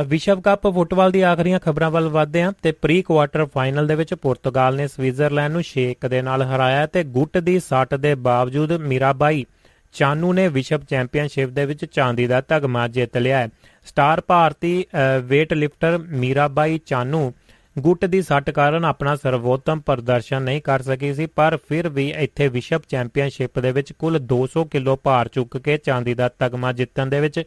ਵਿਸ਼ਵ 0.07 0.39
ਕੱਪ 0.41 0.67
ਫੁੱਟਬਾਲ 0.67 1.11
ਦੀ 1.11 1.21
ਆਖਰੀਆਂ 1.21 1.59
ਖਬਰਾਂ 1.59 1.89
ਵੱਲ 1.91 2.07
ਵਧਦੇ 2.09 2.41
ਹਾਂ 2.43 2.51
ਤੇ 2.63 2.71
ਪ੍ਰੀ 2.71 3.01
ਕੁਆਟਰ 3.01 3.45
ਫਾਈਨਲ 3.45 3.87
ਦੇ 3.87 3.95
ਵਿੱਚ 3.95 4.13
ਪੁਰਤਗਾਲ 4.13 4.75
ਨੇ 4.75 4.87
ਸਵਿਟਜ਼ਰਲੈਂਡ 4.87 5.53
ਨੂੰ 5.53 5.61
6 5.67 5.83
ਦੇ 6.09 6.21
ਨਾਲ 6.21 6.43
ਹਰਾਇਆ 6.43 6.85
ਤੇ 6.87 7.03
ਗੁੱਟ 7.17 7.37
ਦੀ 7.39 7.59
ਸੱਟ 7.59 7.93
ਦੇ 7.95 8.13
ਬਾਵਜੂਦ 8.27 8.71
ਮੀਰਾਬਾਈ 8.83 9.45
ਚਾਨੂ 9.93 10.31
ਨੇ 10.33 10.47
ਵਿਸ਼ਵ 10.47 10.81
ਚੈਂਪੀਅਨਸ਼ਿਪ 10.89 11.49
ਦੇ 11.49 11.65
ਵਿੱਚ 11.65 11.85
ਚਾਂਦੀ 11.85 12.27
ਦਾ 12.27 12.41
ਤਗਮਾ 12.41 12.87
ਜਿੱਤ 12.87 13.17
ਲਿਆ 13.17 13.37
ਹੈ। 13.37 13.47
ਸਟਾਰ 13.87 14.21
ਭਾਰਤੀ 14.27 14.73
weight 14.95 15.55
ਲਿਫਟਰ 15.55 15.97
ਮੀਰਾਬਾਈ 16.17 16.79
ਚਾਨੂ 16.85 17.31
ਗੁੱਟ 17.79 18.05
ਦੀ 18.05 18.21
ਸੱਟ 18.21 18.49
ਕਾਰਨ 18.49 18.85
ਆਪਣਾ 18.85 19.15
ਸਰਵੋਤਮ 19.15 19.79
ਪ੍ਰਦਰਸ਼ਨ 19.79 20.41
ਨਹੀਂ 20.41 20.61
ਕਰ 20.61 20.81
ਸਕੀ 20.81 21.13
ਸੀ, 21.13 21.25
ਪਰ 21.25 21.57
ਫਿਰ 21.69 21.89
ਵੀ 21.89 22.09
ਇੱਥੇ 22.17 22.47
ਵਿਸ਼ਵ 22.47 22.81
ਚੈਂਪੀਅਨਸ਼ਿਪ 22.89 23.59
ਦੇ 23.59 23.71
ਵਿੱਚ 23.71 23.93
ਕੁੱਲ 23.93 24.19
200 24.33 24.65
ਕਿਲੋ 24.71 24.95
ਭਾਰ 25.03 25.27
ਚੁੱਕ 25.27 25.57
ਕੇ 25.57 25.77
ਚਾਂਦੀ 25.77 26.13
ਦਾ 26.13 26.29
ਤਗਮਾ 26.39 26.71
ਜਿੱਤਣ 26.71 27.05
ਦੇ 27.05 27.19
ਵਿੱਚ 27.19 27.43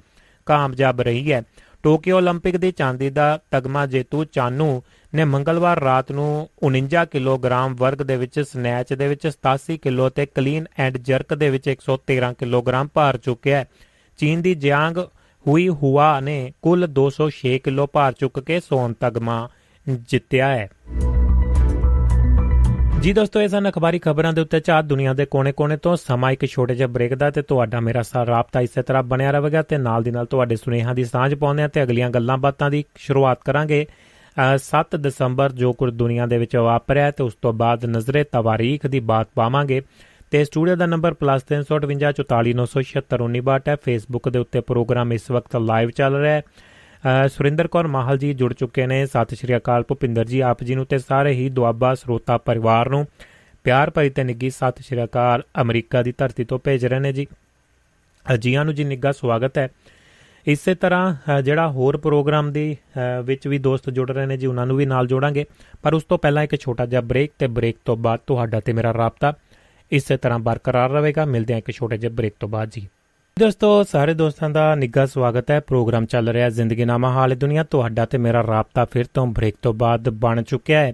ਕਾਮਯਾਬ 0.47 1.01
ਰਹੀ 1.01 1.33
ਹੈ। 1.33 1.43
ਟੋਕੀਓ 1.84 2.20
올림픽 2.20 2.58
ਦੀ 2.58 2.72
ਚਾਂਦੀ 2.72 3.10
ਦਾ 3.10 3.40
ਤਗਮਾ 3.52 3.86
ਜੇਤੂ 3.86 4.24
ਚਾਨੂ 4.26 4.82
ਨੇ 5.14 5.24
ਮੰਗਲਵਾਰ 5.26 5.80
ਰਾਤ 5.80 6.12
ਨੂੰ 6.12 6.50
49 6.68 7.06
ਕਿਲੋਗ੍ਰਾਮ 7.12 7.76
ਵਰਗ 7.76 8.02
ਦੇ 8.02 8.18
ਵਿੱਚ 8.18 8.40
ਸਨੈਚ 8.40 8.94
ਦੇ 8.94 9.08
ਵਿੱਚ 9.08 9.28
87 9.28 9.78
ਕਿਲੋ 9.78 10.10
ਤੇ 10.10 10.26
ਕਲੀਨ 10.26 10.66
ਐਂਡ 10.80 10.98
ਜਰਕ 10.98 11.34
ਦੇ 11.34 11.50
ਵਿੱਚ 11.50 11.70
113 11.70 12.34
ਕਿਲੋਗ੍ਰਾਮ 12.40 12.88
ਭਾਰ 12.94 13.18
ਚੁੱਕਿਆ 13.18 13.58
ਹੈ 13.58 13.66
ਚੀਨ 14.20 14.42
ਦੀ 14.42 14.56
ਜਿਆਂਗ 14.56 14.98
ਹੁਈ 15.46 15.68
ਹੁਆ 15.84 16.10
ਨੇ 16.20 16.38
ਕੁੱਲ 16.62 16.88
206 17.00 17.58
ਕਿਲੋ 17.64 17.88
ਭਾਰ 17.88 18.14
ਚੁੱਕ 18.14 18.40
ਕੇ 18.40 18.60
ਸੋਨ 18.60 18.94
ਤਗਮਾ 19.02 19.40
ਜਿੱਤਿਆ 19.88 20.48
ਹੈ 20.48 20.68
ਜੀ 23.01 23.13
ਦੋਸਤੋ, 23.13 23.41
ਇਹ 23.41 23.49
ਸਨ 23.49 23.69
ਅਖਬਾਰੀ 23.69 23.99
ਖਬਰਾਂ 23.99 24.33
ਦੇ 24.33 24.41
ਉੱਤੇ 24.41 24.61
ਚਾਹ 24.61 24.83
ਦੁਨੀਆ 24.83 25.13
ਦੇ 25.13 25.27
ਕੋਨੇ-ਕੋਨੇ 25.27 25.77
ਤੋਂ। 25.77 25.97
ਸਮਾਂ 25.97 26.33
ਇੱਕ 26.33 26.47
ਛੋਟੇ 26.47 26.75
ਜਿਹੇ 26.75 26.89
ਬ੍ਰੇਕ 26.89 27.15
ਦਾ 27.15 27.31
ਤੇ 27.31 27.43
ਤੁਹਾਡਾ 27.43 27.81
ਮੇਰਾ 27.81 28.03
ਸਾਰਾ 28.03 28.31
ਰਾਬਤਾ 28.31 28.61
ਇਸੇ 28.61 28.83
ਤਰ੍ਹਾਂ 28.83 29.03
ਬਣਿਆ 29.03 29.31
ਰਹੇਗਾ 29.31 29.63
ਤੇ 29.63 29.79
ਨਾਲ 29.79 30.03
ਦੀ 30.03 30.11
ਨਾਲ 30.11 30.27
ਤੁਹਾਡੇ 30.27 30.57
ਸੁਨੇਹਾਂ 30.57 30.95
ਦੀ 30.95 31.05
ਸਾਂਝ 31.05 31.35
ਪਾਉਂਦੇ 31.35 31.63
ਆ 31.63 31.69
ਤੇ 31.69 31.83
ਅਗਲੀਆਂ 31.83 32.11
ਗੱਲਾਂ 32.11 32.39
ਬਾਤਾਂ 32.39 32.71
ਦੀ 32.71 32.85
ਸ਼ੁਰੂਆਤ 32.97 33.39
ਕਰਾਂਗੇ। 33.45 33.87
7 34.57 34.97
ਦਸੰਬਰ 34.97 35.53
ਜੋ 35.53 35.73
ਕੁਝ 35.73 35.95
ਦੁਨੀਆ 35.95 36.27
ਦੇ 36.27 36.39
ਵਿੱਚ 36.39 36.57
ਵਾਪਰਿਆ 36.57 37.11
ਤੇ 37.11 37.25
ਉਸ 37.25 37.37
ਤੋਂ 37.43 37.53
ਬਾਅਦ 37.53 37.85
ਨਜ਼ਰੇ 37.85 38.25
ਤਵਾਰੀਖ 38.25 38.87
ਦੀ 38.87 39.01
ਬਾਤ 39.01 39.29
ਪਾਵਾਂਗੇ। 39.35 39.83
ਤੇ 40.31 40.45
ਸਟੂਡੀਓ 40.45 40.77
ਦਾ 40.77 40.87
ਨੰਬਰ 40.87 41.15
+358 41.15 43.69
ਹੈ। 43.69 43.77
ਫੇਸਬੁੱਕ 43.77 44.29
ਦੇ 44.29 44.39
ਉੱਤੇ 44.39 44.61
ਪ੍ਰੋਗਰਾਮ 44.61 45.13
ਇਸ 45.13 45.31
ਵਕਤ 45.31 45.57
ਲਾਈਵ 45.57 45.91
ਚੱਲ 45.91 46.15
ਰਿਹਾ 46.15 46.35
ਹੈ। 46.35 46.43
ਸੁਰਿੰਦਰ 47.29 47.67
ਕੌਰ 47.69 47.87
ਮਾਹਲ 47.87 48.19
ਜੀ 48.19 48.33
ਜੁੜ 48.35 48.53
ਚੁੱਕੇ 48.53 48.87
ਨੇ। 48.87 49.05
ਸਤਿ 49.07 49.37
ਸ਼੍ਰੀ 49.37 49.57
ਅਕਾਲ 49.57 49.83
ਭੁਪਿੰਦਰ 49.89 50.25
ਜੀ। 50.25 50.39
ਆਪ 50.41 50.63
ਜੀ 50.65 50.75
ਨੂੰ 50.75 50.85
ਤੇ 50.87 50.99
ਸਾਰੇ 50.99 51.33
ਹੀ 51.33 51.49
ਦੁਆਬਾ 51.51 51.95
ਸਰੋਤਾ 51.95 52.37
ਪਰਿਵਾਰ 52.39 52.89
ਨੂੰ 52.91 53.07
ਪਿਆਰ 53.65 53.91
ਭਰੀ 53.91 54.11
ਤੇ 54.11 54.25
ਨਿੱਗੀ 54.25 54.51
ਸਤਿ 54.51 54.83
ਸ਼੍ਰੀ 54.83 55.05
ਅਕਾਲ। 55.05 55.43
ਅਮਰੀਕਾ 55.63 56.03
ਦੀ 56.03 56.13
ਧਰਤੀ 56.19 56.45
ਤੋਂ 56.45 56.59
ਭੇਜ 56.65 56.87
ਰਹੇ 56.87 56.99
ਨੇ 56.99 57.13
ਜੀ। 57.13 57.27
ਜੀਆਂ 58.27 58.65
ਨੂੰ 58.65 58.75
ਜੀ 58.75 58.85
ਨਿੱਗਾ 58.85 59.13
ਸਵਾਗਤ 59.13 59.59
ਹੈ। 59.59 59.69
ਇਸੇ 60.47 60.75
ਤਰ੍ਹਾਂ 60.75 61.41
ਜਿਹੜਾ 61.43 61.69
ਹੋਰ 61.71 61.97
ਪ੍ਰੋਗਰਾਮ 61.97 62.51
ਦੀ 62.53 62.77
ਵਿੱਚ 63.25 63.47
ਵੀ 63.49 63.59
ਦੋਸਤ 63.59 63.91
ਜੁੜ 63.91 64.11
ਰਹੇ 64.11 64.27
ਨੇ 64.27 64.37
ਜੀ, 64.37 64.47
ਉਹਨਾਂ 64.47 64.67
ਨੂੰ 64.67 64.77
ਵੀ 64.77 64.87
ਨਾਲ 64.87 65.07
ਜੋੜਾਂਗੇ। 65.07 65.45
ਪਰ 65.83 65.95
ਉਸ 65.95 66.05
ਤੋਂ 66.05 66.19
ਪਹਿਲਾਂ 66.19 66.43
ਇੱਕ 66.43 66.61
ਛੋਟਾ 66.61 66.87
ਜਿਹਾ 66.87 67.01
ਬ੍ਰੇਕ 67.03 67.33
ਤੇ 67.39 67.47
ਬ੍ਰੇਕ 67.49 67.77
ਤੋਂ 67.85 67.97
ਬਾਅਦ 67.97 68.21
ਤੁਹਾਡਾ 68.27 68.61
ਤੇ 68.61 68.73
ਮੇਰਾ 68.73 68.93
ਰਾਬਤਾ 68.95 69.33
ਇਸੇ 69.93 70.17
ਤਰ੍ਹਾਂ 70.17 70.39
ਬਰਕਰਾਰ 70.39 70.91
ਰਹੇਗਾ। 70.91 71.25
ਮਿਲਦੇ 71.27 71.55
ਹਾਂ 71.55 71.59
ਇੱਕ 71.59 71.71
ਛੋਟੇ 71.71 71.99
ਜਿਹੇ 71.99 72.13
ਬ੍ਰੇਕ 72.13 72.35
ਤੋਂ 72.41 72.49
ਬਾਅਦ 72.49 72.71
ਜੀ। 72.73 72.87
ਦੋਸਤੋ, 73.41 73.83
ਸਾਰੇ 73.83 74.13
ਦੋਸਤਾਂ 74.15 74.49
ਦਾ 74.51 74.75
ਨਿੱਘਾ 74.75 75.05
ਸਵਾਗਤ 75.07 75.51
ਹੈ। 75.51 75.59
ਪ੍ਰੋਗਰਾਮ 75.61 76.05
ਚੱਲ 76.07 76.29
ਰਿਹਾ 76.29 76.49
ਜ਼ਿੰਦਗੀ 76.49 76.85
ਨਾਮਾ 76.85 77.11
ਹਾਲੇ 77.13 77.35
ਦੁਨੀਆ 77.37 77.63
ਤੁਹਾਡਾ 77.65 78.05
ਤੇ 78.07 78.19
ਮੇਰਾ 78.19 78.43
ਰਾਬਤਾ 78.47 78.85
ਫਿਰ 78.85 79.05
ਤੋਂ 79.15 79.27
ਬ੍ਰੇਕ 79.27 79.57
ਤੋਂ 79.63 79.73
ਬਾਅਦ 79.75 80.09
ਬਣ 80.09 80.43
ਚੁੱਕਿਆ 80.43 80.81
ਹੈ। 80.81 80.93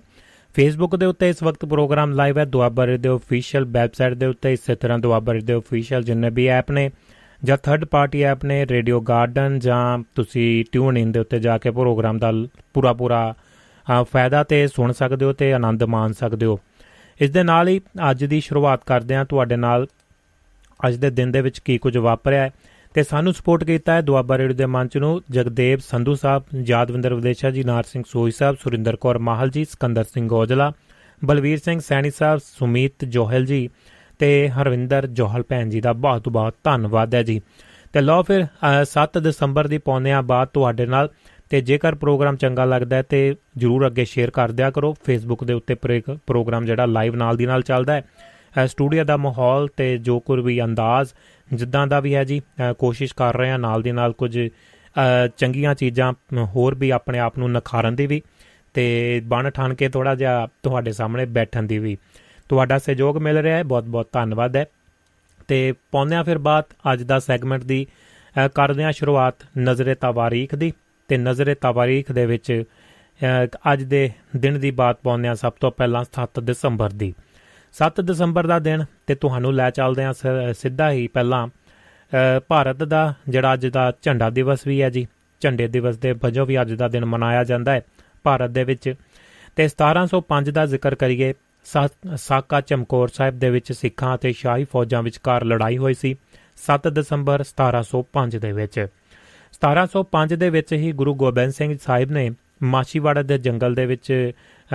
ਫੇਸਬੁੱਕ 0.54 0.96
ਦੇ 0.96 1.06
ਉੱਤੇ 1.06 1.28
ਇਸ 1.28 1.42
ਵਕਤ 1.42 1.64
ਪ੍ਰੋਗਰਾਮ 1.64 2.12
ਲਾਈਵ 2.12 2.38
ਹੈ। 2.38 2.44
ਦੁਆਬਾ 2.44 2.86
ਦੇ 2.86 3.08
ਅਫੀਸ਼ੀਅਲ 3.08 3.64
ਵੈਬਸਾਈਟ 3.64 4.14
ਦੇ 4.14 4.26
ਉੱਤੇ 4.26 4.52
ਇਸੇ 4.52 4.74
ਤਰ੍ਹਾਂ 4.74 4.98
ਦੁਆਬਾ 4.98 5.34
ਦੇ 5.44 5.56
ਅਫੀਸ਼ੀਅਲ 5.56 6.02
ਜਿੰਨੇ 6.02 6.30
ਵੀ 6.30 6.46
ਐਪ 6.46 6.70
ਨੇ 6.70 6.90
ਜਾਂ 7.44 7.56
ਥਰਡ 7.56 7.84
ਪਾਰਟੀ 7.84 8.22
ਐਪ 8.22 8.44
ਨੇ 8.44 8.66
ਰੇਡੀਓ 8.66 9.00
ਗਾਰਡਨ 9.00 9.58
ਜਾਂ 9.58 9.98
ਤੁਸੀਂ 10.14 10.64
ਟਿਊਨ 10.72 10.98
ਇਨ 10.98 11.12
ਦੇ 11.12 11.20
ਉੱਤੇ 11.20 11.38
ਜਾ 11.38 11.58
ਕੇ 11.58 11.70
ਪ੍ਰੋਗਰਾਮ 11.70 12.18
ਦਾ 12.18 12.32
ਪੂਰਾ 12.74 12.92
ਪੂਰਾ 12.92 13.34
ਫਾਇਦਾ 14.02 14.44
ਤੇ 14.44 14.66
ਸੁਣ 14.66 14.92
ਸਕਦੇ 14.92 15.26
ਹੋ 15.26 15.32
ਤੇ 15.32 15.52
ਆਨੰਦ 15.52 15.82
ਮਾਣ 15.82 16.12
ਸਕਦੇ 16.12 16.46
ਹੋ। 16.46 16.58
ਇਸ 17.20 17.30
ਦੇ 17.30 17.42
ਨਾਲ 17.42 17.68
ਹੀ 17.68 17.80
ਅੱਜ 18.10 18.24
ਦੀ 18.24 18.40
ਸ਼ੁਰੂਆਤ 18.40 18.84
ਕਰਦੇ 18.86 19.14
ਹਾਂ। 19.14 19.24
ਤੁਹਾਡੇ 19.24 19.56
ਨਾਲ 19.56 19.86
ਅੱਜ 20.86 20.96
ਦੇ 20.96 21.10
ਦਿਨ 21.10 21.32
ਦੇ 21.32 21.40
ਵਿੱਚ 21.40 21.58
ਕੀ 21.58 21.78
ਕੁਝ 21.78 21.96
ਵਾਪਰਿਆ 21.98 22.42
ਹੈ 22.42 22.50
ਤੇ 22.94 23.02
ਸਾਨੂੰ 23.02 23.32
ਸਪੋਰਟ 23.34 23.64
ਕੀਤਾ 23.64 23.94
ਹੈ 23.94 24.00
ਦੁਆਬਾ 24.00 24.38
ਰੇਡੀਓ 24.38 24.56
ਦੇ 24.56 24.66
ਮੰਚ 24.66 24.96
ਨੂੰ 24.96 25.20
ਜਗਦੇਵ 25.30 25.78
ਸੰਧੂ 25.78 26.14
ਸਾਹਿਬ, 26.14 26.42
ਯਾਦਵਿੰਦਰ 26.66 27.14
ਵਿਦੇਸ਼ਾ 27.14 27.50
ਜੀ, 27.50 27.62
ਨਾਰ 27.64 27.84
ਸਿੰਘ 27.84 28.02
ਸੋਈ 28.06 28.30
ਸਾਹਿਬ, 28.30 28.56
ਸੁਰਿੰਦਰ 28.62 28.96
ਕੌਰ 28.96 29.18
ਮਾਹਲ 29.18 29.50
ਜੀ, 29.50 29.64
ਸਿਕੰਦਰ 29.64 30.04
ਸਿੰਘ 30.04 30.28
ਔਜਲਾ, 30.32 30.72
ਬਲਵੀਰ 31.22 31.58
ਸਿੰਘ 31.58 31.80
ਸੈਣੀ 31.80 32.10
ਸਾਹਿਬ, 32.10 32.40
ਸੁਮੀਤ 32.44 33.04
ਜੋਹਲ 33.06 33.44
ਜੀ 33.46 33.68
ਤੇ 34.18 34.48
ਹਰਵਿੰਦਰ 34.50 35.06
ਜੋਹਲ 35.08 35.42
ਭੈਣ 35.48 35.68
ਜੀ 35.70 35.80
ਦਾ 35.80 35.92
ਬਹੁਤ 35.92 36.28
ਬਹੁਤ 36.28 36.54
ਧੰਨਵਾਦ 36.64 37.14
ਹੈ 37.14 37.22
ਜੀ। 37.22 37.40
ਤੇ 37.92 38.00
ਲੋ 38.00 38.22
ਫਿਰ 38.22 38.46
7 38.84 39.18
ਦਸੰਬਰ 39.18 39.66
ਦੀ 39.68 39.78
ਪੌਣਿਆਂ 39.78 40.22
ਬਾਅਦ 40.22 40.48
ਤੁਹਾਡੇ 40.48 40.86
ਨਾਲ 40.86 41.08
ਤੇ 41.50 41.60
ਜੇਕਰ 41.60 41.94
ਪ੍ਰੋਗਰਾਮ 41.94 42.36
ਚੰਗਾ 42.36 42.64
ਲੱਗਦਾ 42.64 42.96
ਹੈ 42.96 43.02
ਤੇ 43.02 43.34
ਜਰੂਰ 43.56 43.86
ਅੱਗੇ 43.86 44.04
ਸ਼ੇਅਰ 44.04 44.30
ਕਰ 44.30 44.52
ਦਿਆ 44.52 44.70
ਕਰੋ। 44.70 44.94
ਫੇਸਬੁੱਕ 45.04 45.44
ਦੇ 45.44 45.52
ਉੱਤੇ 45.52 45.74
ਪ੍ਰੋਗਰਾਮ 45.74 46.64
ਜਿਹੜਾ 46.64 46.86
ਲਾਈਵ 46.86 47.16
ਨਾਲ 47.16 47.36
ਦੀ 47.36 47.46
ਨਾਲ 47.46 47.62
ਚੱਲਦਾ 47.62 47.92
ਹੈ। 47.92 48.04
ਸਟੂਡੀਓ 48.66 49.04
ਦਾ 49.04 49.16
ਮਾਹੌਲ 49.16 49.68
ਤੇ 49.76 49.98
ਜੋ 49.98 50.20
ਕੁਝ 50.20 50.40
ਵੀ 50.40 50.62
ਅੰਦਾਜ਼ 50.64 51.08
ਜਿੱਦਾਂ 51.54 51.86
ਦਾ 51.86 52.00
ਵੀ 52.00 52.14
ਹੈ 52.14 52.24
ਜੀ 52.24 52.40
ਕੋਸ਼ਿਸ਼ 52.78 53.14
ਕਰ 53.14 53.36
ਰਹੇ 53.36 53.50
ਆ 53.50 53.56
ਨਾਲ 53.56 53.82
ਦੀ 53.82 53.92
ਨਾਲ 53.92 54.12
ਕੁਝ 54.12 54.48
ਚੰਗੀਆਂ 55.36 55.74
ਚੀਜ਼ਾਂ 55.74 56.12
ਹੋਰ 56.44 56.74
ਵੀ 56.74 56.90
ਆਪਣੇ 56.90 57.18
ਆਪ 57.18 57.38
ਨੂੰ 57.38 57.50
ਨਖਾਰਨ 57.52 57.96
ਦੀ 57.96 58.06
ਵੀ 58.06 58.22
ਤੇ 58.74 59.20
ਬਣ 59.24 59.50
ਠਾਣ 59.50 59.74
ਕੇ 59.74 59.88
ਥੋੜਾ 59.88 60.14
ਜਿਹਾ 60.14 60.48
ਤੁਹਾਡੇ 60.62 60.92
ਸਾਹਮਣੇ 60.92 61.24
ਬੈਠਣ 61.26 61.62
ਦੀ 61.62 61.78
ਵੀ। 61.78 61.96
ਤੁਹਾਡਾ 62.48 62.78
ਸਹਿਯੋਗ 62.78 63.18
ਮਿਲ 63.18 63.38
ਰਿਹਾ 63.38 63.56
ਹੈ 63.56 63.62
ਬਹੁਤ 63.62 63.84
ਬਹੁਤ 63.84 64.08
ਧੰਨਵਾਦ 64.12 64.56
ਹੈ। 64.56 64.64
ਤੇ 65.48 65.72
ਪੌਂਦਿਆਂ 65.92 66.24
ਫਿਰ 66.24 66.38
ਬਾਤ 66.38 66.66
ਅੱਜ 66.92 67.02
ਦਾ 67.02 67.18
ਸੈਗਮੈਂਟ 67.18 67.64
ਦੀ 67.64 67.86
ਕਰਦੇ 68.54 68.84
ਆ 68.84 68.90
ਸ਼ੁਰੂਆਤ 68.92 69.34
ਨਜ਼ਰੇ 69.58 69.94
ਤਵਾਰੀਖ 69.94 70.54
ਦੀ 70.54 70.72
ਤੇ 71.08 71.16
ਨਜ਼ਰੇ 71.18 71.54
ਤਵਾਰੀਖ 71.54 72.12
ਦੇ 72.12 72.26
ਵਿੱਚ 72.26 72.62
ਅੱਜ 73.72 73.82
ਦੇ 73.82 74.10
ਦਿਨ 74.36 74.58
ਦੀ 74.60 74.70
ਬਾਤ 74.70 74.98
ਪਾਉਂਦੇ 75.02 75.28
ਆ 75.28 75.34
ਸਭ 75.34 75.52
ਤੋਂ 75.60 75.70
ਪਹਿਲਾਂ 75.72 76.04
7 76.12 76.40
ਦਸੰਬਰ 76.40 76.90
ਦੀ। 76.90 77.14
7 77.74 78.00
ਦਸੰਬਰ 78.00 78.46
ਦਾ 78.46 78.58
ਦਿਨ 78.58 78.84
ਤੇ 79.06 79.14
ਤੁਹਾਨੂੰ 79.14 79.52
ਲੈ 79.54 79.70
ਚੱਲਦੇ 79.70 80.04
ਆ 80.04 80.12
ਸਿੱਧਾ 80.52 80.90
ਹੀ 80.90 81.06
ਪਹਿਲਾਂ 81.08 81.46
ਭਾਰਤ 82.48 82.82
ਦਾ 82.84 83.02
ਜਿਹੜਾ 83.28 83.52
ਅੱਜ 83.54 83.66
ਦਾ 83.66 83.92
ਝੰਡਾ 84.02 84.30
ਦਿਵਸ 84.30 84.66
ਵੀ 84.66 84.80
ਹੈ 84.82 84.90
ਜੀ, 84.90 85.06
ਝੰਡੇ 85.40 85.68
ਦਿਵਸ 85.68 85.96
ਦੇ 85.96 86.12
ਵਜੋਂ 86.22 86.46
ਵੀ 86.46 86.60
ਅੱਜ 86.60 86.72
ਦਾ 86.72 86.88
ਦਿਨ 86.88 87.04
ਮਨਾਇਆ 87.04 87.44
ਜਾਂਦਾ 87.44 87.72
ਹੈ 87.72 87.82
ਭਾਰਤ 88.22 88.50
ਦੇ 88.50 88.64
ਵਿੱਚ। 88.64 88.94
ਤੇ 89.56 89.68
1705 89.68 90.50
ਦਾ 90.50 90.66
ਜ਼ਿਕਰ 90.66 90.94
ਕਰੀਏ 90.94 91.32
ਸਾਕਾ 92.16 92.60
ਚਮਕੌਰ 92.60 93.08
ਸਾਹਿਬ 93.08 93.38
ਦੇ 93.38 93.50
ਵਿੱਚ 93.50 93.72
ਸਿੱਖਾਂ 93.72 94.14
ਅਤੇ 94.14 94.32
ਸ਼ਾਹੀ 94.32 94.64
ਫੌਜਾਂ 94.64 95.02
ਵਿਚਕਾਰ 95.02 95.44
ਲੜਾਈ 95.44 95.76
ਹੋਈ 95.78 95.94
ਸੀ 95.94 96.14
7 96.58 96.90
ਦਸੰਬਰ 96.90 97.44
1705 97.44 98.38
ਦੇ 98.38 98.52
ਵਿੱਚ। 98.52 98.78
1705 99.54 100.36
ਦੇ 100.36 100.50
ਵਿੱਚ 100.50 100.72
ਹੀ 100.74 100.92
ਗੁਰੂ 100.92 101.14
ਗੋਬਿੰਦ 101.14 101.52
ਸਿੰਘ 101.52 101.76
ਸਾਹਿਬ 101.82 102.10
ਨੇ 102.10 102.30
ਮਾਸ਼ੀਵਾੜਾ 102.62 103.22
ਦੇ 103.22 103.38
ਜੰਗਲ 103.38 103.74
ਦੇ 103.74 103.86
ਵਿੱਚ 103.86 104.12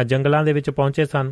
ਜੰਗਲਾਂ 0.06 0.44
ਦੇ 0.44 0.54
ਵਿੱਚ 0.54 0.70
ਪਹੁੰਚੇ 0.70 1.06
ਸਨ। 1.06 1.32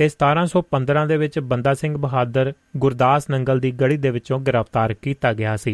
ਤੇ 0.00 0.06
1715 0.08 1.00
ਦੇ 1.08 1.16
ਵਿੱਚ 1.16 1.38
ਬੰਦਾ 1.48 1.72
ਸਿੰਘ 1.74 1.96
ਬਹਾਦਰ 1.96 2.52
ਗੁਰਦਾਸ 2.76 3.28
ਨੰਗਲ 3.30 3.58
ਦੀ 3.60 3.70
ਗੜੀ 3.70 3.96
ਦੇ 3.96 4.10
ਵਿੱਚੋਂ 4.10 4.38
ਗ੍ਰਿਫਤਾਰ 4.40 4.92
ਕੀਤਾ 4.92 5.32
ਗਿਆ 5.32 5.56
ਸੀ। 5.56 5.72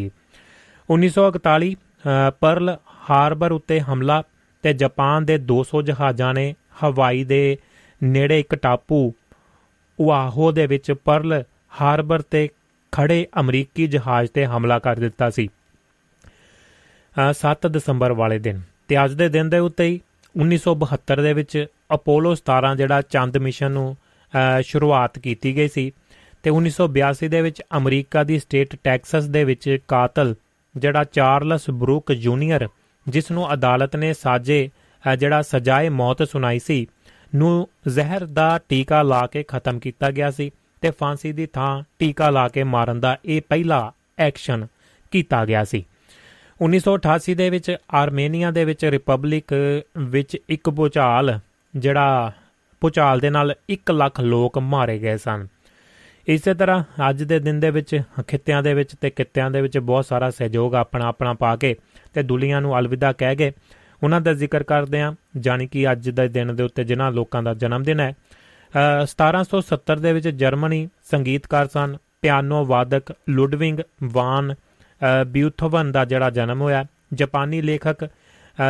1941 0.89 1.69
ਪਰਲ 2.39 2.77
ਹਾਰਬਰ 3.09 3.51
ਉੱਤੇ 3.51 3.79
ਹਮਲਾ 3.79 4.23
ਤੇ 4.63 4.73
ਜਾਪਾਨ 4.73 5.25
ਦੇ 5.25 5.37
200 5.51 5.81
ਜਹਾਜ਼ਾਂ 5.81 6.33
ਨੇ 6.33 6.43
ਹਵਾਈ 6.83 7.23
ਦੇ 7.23 7.57
ਨੇੜੇ 8.01 8.39
ਇੱਕ 8.39 8.55
ਟਾਪੂ 8.55 8.99
ਉਆਹੋ 9.99 10.51
ਦੇ 10.51 10.65
ਵਿੱਚ 10.67 10.91
ਪਰਲ 11.05 11.43
ਹਾਰਬਰ 11.81 12.21
ਤੇ 12.21 12.49
ਖੜੇ 12.91 13.27
ਅਮਰੀਕੀ 13.39 13.87
ਜਹਾਜ਼ 13.87 14.31
ਤੇ 14.33 14.45
ਹਮਲਾ 14.45 14.79
ਕਰ 14.79 14.95
ਦਿੱਤਾ 14.95 15.29
ਸੀ। 15.29 15.47
7 17.31 17.69
ਦਸੰਬਰ 17.69 18.13
ਵਾਲੇ 18.13 18.39
ਦਿਨ 18.39 18.59
ਤੇ 18.87 19.03
ਅੱਜ 19.05 19.13
ਦੇ 19.13 19.29
ਦਿਨ 19.29 19.49
ਦੇ 19.49 19.59
ਉੱਤੇ 19.59 19.87
ਹੀ 19.87 19.99
1972 20.35 21.23
ਦੇ 21.23 21.33
ਵਿੱਚ 21.33 21.65
ਅਪੋਲੋ 21.95 22.35
17 22.41 22.75
ਜਿਹੜਾ 22.77 23.01
ਚੰਦ 23.01 23.37
ਮਿਸ਼ਨ 23.37 23.71
ਨੂੰ 23.71 23.87
ਸ਼ੁਰੂਆਤ 24.61 25.19
ਕੀਤੀ 25.19 25.55
ਗਈ 25.55 25.67
ਸੀ 25.67 25.91
ਤੇ 26.43 26.51
1982 26.51 27.27
ਦੇ 27.27 27.41
ਵਿੱਚ 27.41 27.61
ਅਮਰੀਕਾ 27.77 28.23
ਦੀ 28.23 28.39
ਸਟੇਟ 28.39 28.75
ਟੈਕਸਸ 28.83 29.25
ਦੇ 29.25 29.43
ਵਿੱਚ 29.43 29.77
ਕਾਤਲ, 29.87 30.35
ਜਿਹੜਾ 30.75 31.03
ਚਾਰਲਸ 31.03 31.69
ਬਰੂਕ 31.69 32.11
ਜੂਨੀਅਰ, 32.11 32.67
ਜਿਸ 33.05 33.31
ਨੂੰ 33.31 33.53
ਅਦਾਲਤ 33.53 33.95
ਨੇ 33.95 34.13
ਸਾਜੇ 34.13 34.69
ਜਿਹੜਾ 35.19 35.41
ਸਜ਼ਾਏ 35.41 35.89
ਮੌਤ 35.89 36.23
ਸੁਣਾਈ 36.23 36.59
ਸੀ, 36.59 36.87
ਨੂੰ 37.35 37.67
ਜ਼ਹਿਰ 37.87 38.25
ਦਾ 38.25 38.59
ਟੀਕਾ 38.69 39.01
ਲਾ 39.01 39.25
ਕੇ 39.27 39.43
ਖਤਮ 39.43 39.79
ਕੀਤਾ 39.79 40.11
ਗਿਆ 40.11 40.31
ਸੀ 40.31 40.51
ਤੇ 40.83 40.91
ਫਾਂਸੀ 40.91 41.31
ਦੀ 41.33 41.45
ਥਾਂ 41.45 41.83
ਟੀਕਾ 41.99 42.29
ਲਾ 42.29 42.47
ਕੇ 42.47 42.63
ਮਾਰਨ 42.63 42.99
ਦਾ 42.99 43.17
ਇਹ 43.25 43.41
ਪਹਿਲਾ 43.49 43.91
ਐਕਸ਼ਨ 44.19 44.67
ਕੀਤਾ 45.11 45.43
ਗਿਆ 45.45 45.63
ਸੀ। 45.63 45.83
1988 46.59 47.33
ਦੇ 47.35 47.49
ਵਿੱਚ 47.49 47.75
ਆਰਮੇਨੀਆ 47.93 48.51
ਦੇ 48.51 48.65
ਵਿੱਚ 48.65 48.85
ਰਿਪਬਲਿਕ 48.85 49.53
ਵਿੱਚ 49.97 50.37
ਇੱਕ 50.49 50.69
ਭੂਚਾਲ 50.69 51.39
ਜਿਹੜਾ 51.73 52.31
ਪੁਚਾਲ 52.81 53.19
ਦੇ 53.19 53.29
ਨਾਲ 53.29 53.53
1 53.69 53.91
ਲੱਖ 53.91 54.19
ਲੋਕ 54.21 54.57
ਮਾਰੇ 54.57 54.97
ਗਏ 54.99 55.17
ਸਨ। 55.17 55.47
ਇਸੇ 56.27 56.53
ਤਰ੍ਹਾਂ 56.53 56.83
ਅੱਜ 57.09 57.23
ਦੇ 57.23 57.39
ਦਿਨ 57.39 57.59
ਦੇ 57.59 57.69
ਵਿੱਚ 57.71 58.01
ਖਿੱਤਿਆਂ 58.27 58.61
ਦੇ 58.63 58.73
ਵਿੱਚ 58.73 58.95
ਤੇ 59.01 59.09
ਕਿੱਤਿਆਂ 59.09 59.49
ਦੇ 59.51 59.61
ਵਿੱਚ 59.61 59.77
ਬਹੁਤ 59.79 60.05
ਸਾਰਾ 60.05 60.29
ਸਹਿਯੋਗ 60.29 60.75
ਆਪਣਾ 60.75 61.05
ਆਪਣਾ 61.05 61.33
ਪਾ 61.33 61.55
ਕੇ 61.55 61.75
ਤੇ 62.13 62.23
ਦੁਨੀਆ 62.23 62.59
ਨੂੰ 62.59 62.77
ਅਲਵਿਦਾ 62.79 63.11
ਕਹਿ 63.11 63.35
ਗਏ 63.35 63.51
ਉਹਨਾਂ 64.03 64.21
ਦਾ 64.21 64.33
ਜ਼ਿਕਰ 64.33 64.63
ਕਰਦੇ 64.63 65.01
ਆ 65.01 65.13
ਜਾਨੀ 65.37 65.67
ਕਿ 65.67 65.91
ਅੱਜ 65.91 66.09
ਦੇ 66.09 66.27
ਦਿਨ 66.27 66.55
ਦੇ 66.55 66.63
ਉੱਤੇ 66.63 66.83
ਜਿਨ੍ਹਾਂ 66.83 67.11
ਲੋਕਾਂ 67.11 67.43
ਦਾ 67.43 67.53
ਜਨਮ 67.53 67.83
ਦਿਨ 67.83 67.99
ਹੈ। 67.99 68.13
1770 69.05 69.99
ਦੇ 69.99 70.13
ਵਿੱਚ 70.13 70.27
ਜਰਮਨੀ 70.27 70.87
ਸੰਗੀਤਕਾਰ 71.03 71.67
ਸਨ, 71.67 71.97
ਪਿਆਨੋ 72.21 72.65
ਵਾਦਕ 72.65 73.15
ਲੁਡਵਿੰਗ 73.29 73.79
ਵਾਨ 74.03 74.53
ਬਿਊਥੋਵਨ 75.27 75.91
ਦਾ 75.91 76.05
ਜਿਹੜਾ 76.05 76.29
ਜਨਮ 76.29 76.61
ਹੋਇਆ। 76.61 76.85
ਜਾਪਾਨੀ 77.13 77.61
ਲੇਖਕ 77.61 78.07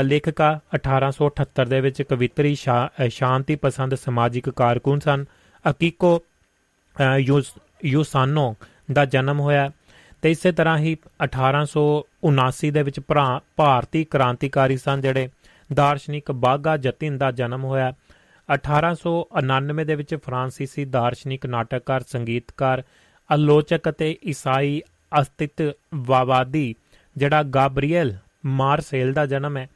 ਲੇਖਕਾ 0.03 0.59
1878 0.75 1.65
ਦੇ 1.69 1.81
ਵਿੱਚ 1.81 2.01
ਕਵਿਤਰੀ 2.01 2.55
ਸ਼ਾਂਤੀ 3.09 3.55
ਪਸੰਦ 3.55 3.95
ਸਮਾਜਿਕ 3.95 4.49
ਕਾਰਕੁਨ 4.49 4.99
ਸਨ। 4.99 5.25
ਅਕੀਕੋ 5.69 6.23
ਯੂਸਾਨੋ 7.85 8.55
ਦਾ 8.91 9.05
ਜਨਮ 9.05 9.39
ਹੋਇਆ। 9.39 9.71
ਤੇ 10.21 10.31
ਇਸੇ 10.31 10.51
ਤਰ੍ਹਾਂ 10.51 10.77
ਹੀ 10.77 10.97
1879 11.23 12.71
ਦੇ 12.71 12.83
ਵਿੱਚ 12.83 12.99
ਭਾਰਤੀ 13.55 14.03
ਕ੍ਰਾਂਤੀਕਾਰੀ 14.03 14.77
ਸਨ 14.77 15.01
ਜਿਹੜੇ 15.01 15.29
ਦਾਰਸ਼ਨਿਕ 15.73 16.31
ਬਾਗਾ 16.31 16.77
ਜਤਿਨ 16.77 17.17
ਦਾ 17.17 17.31
ਜਨਮ 17.31 17.63
ਹੋਇਆ। 17.63 17.93
1899 18.53 19.83
ਦੇ 19.85 19.95
ਵਿੱਚ 19.95 20.15
ਫਰਾਂਸੀਸੀ 20.15 20.85
ਦਾਰਸ਼ਨਿਕ 20.85 21.45
ਨਾਟਕਕਾਰ, 21.45 22.03
ਸੰਗੀਤਕਾਰ, 22.07 22.83
ਆਲੋਚਕ 23.31 23.89
ਅਤੇ 23.89 24.17
ਈਸਾਈ 24.27 24.81
ਅਸਤਿਤਵਾਦੀ 25.21 26.75
ਜਿਹੜਾ 27.17 27.43
ਗਾਬਰੀਅਲ 27.43 28.15
ਮਾਰਸੇਲ 28.45 29.13
ਦਾ 29.13 29.25
ਜਨਮ 29.25 29.57
ਹੈ। 29.57 29.69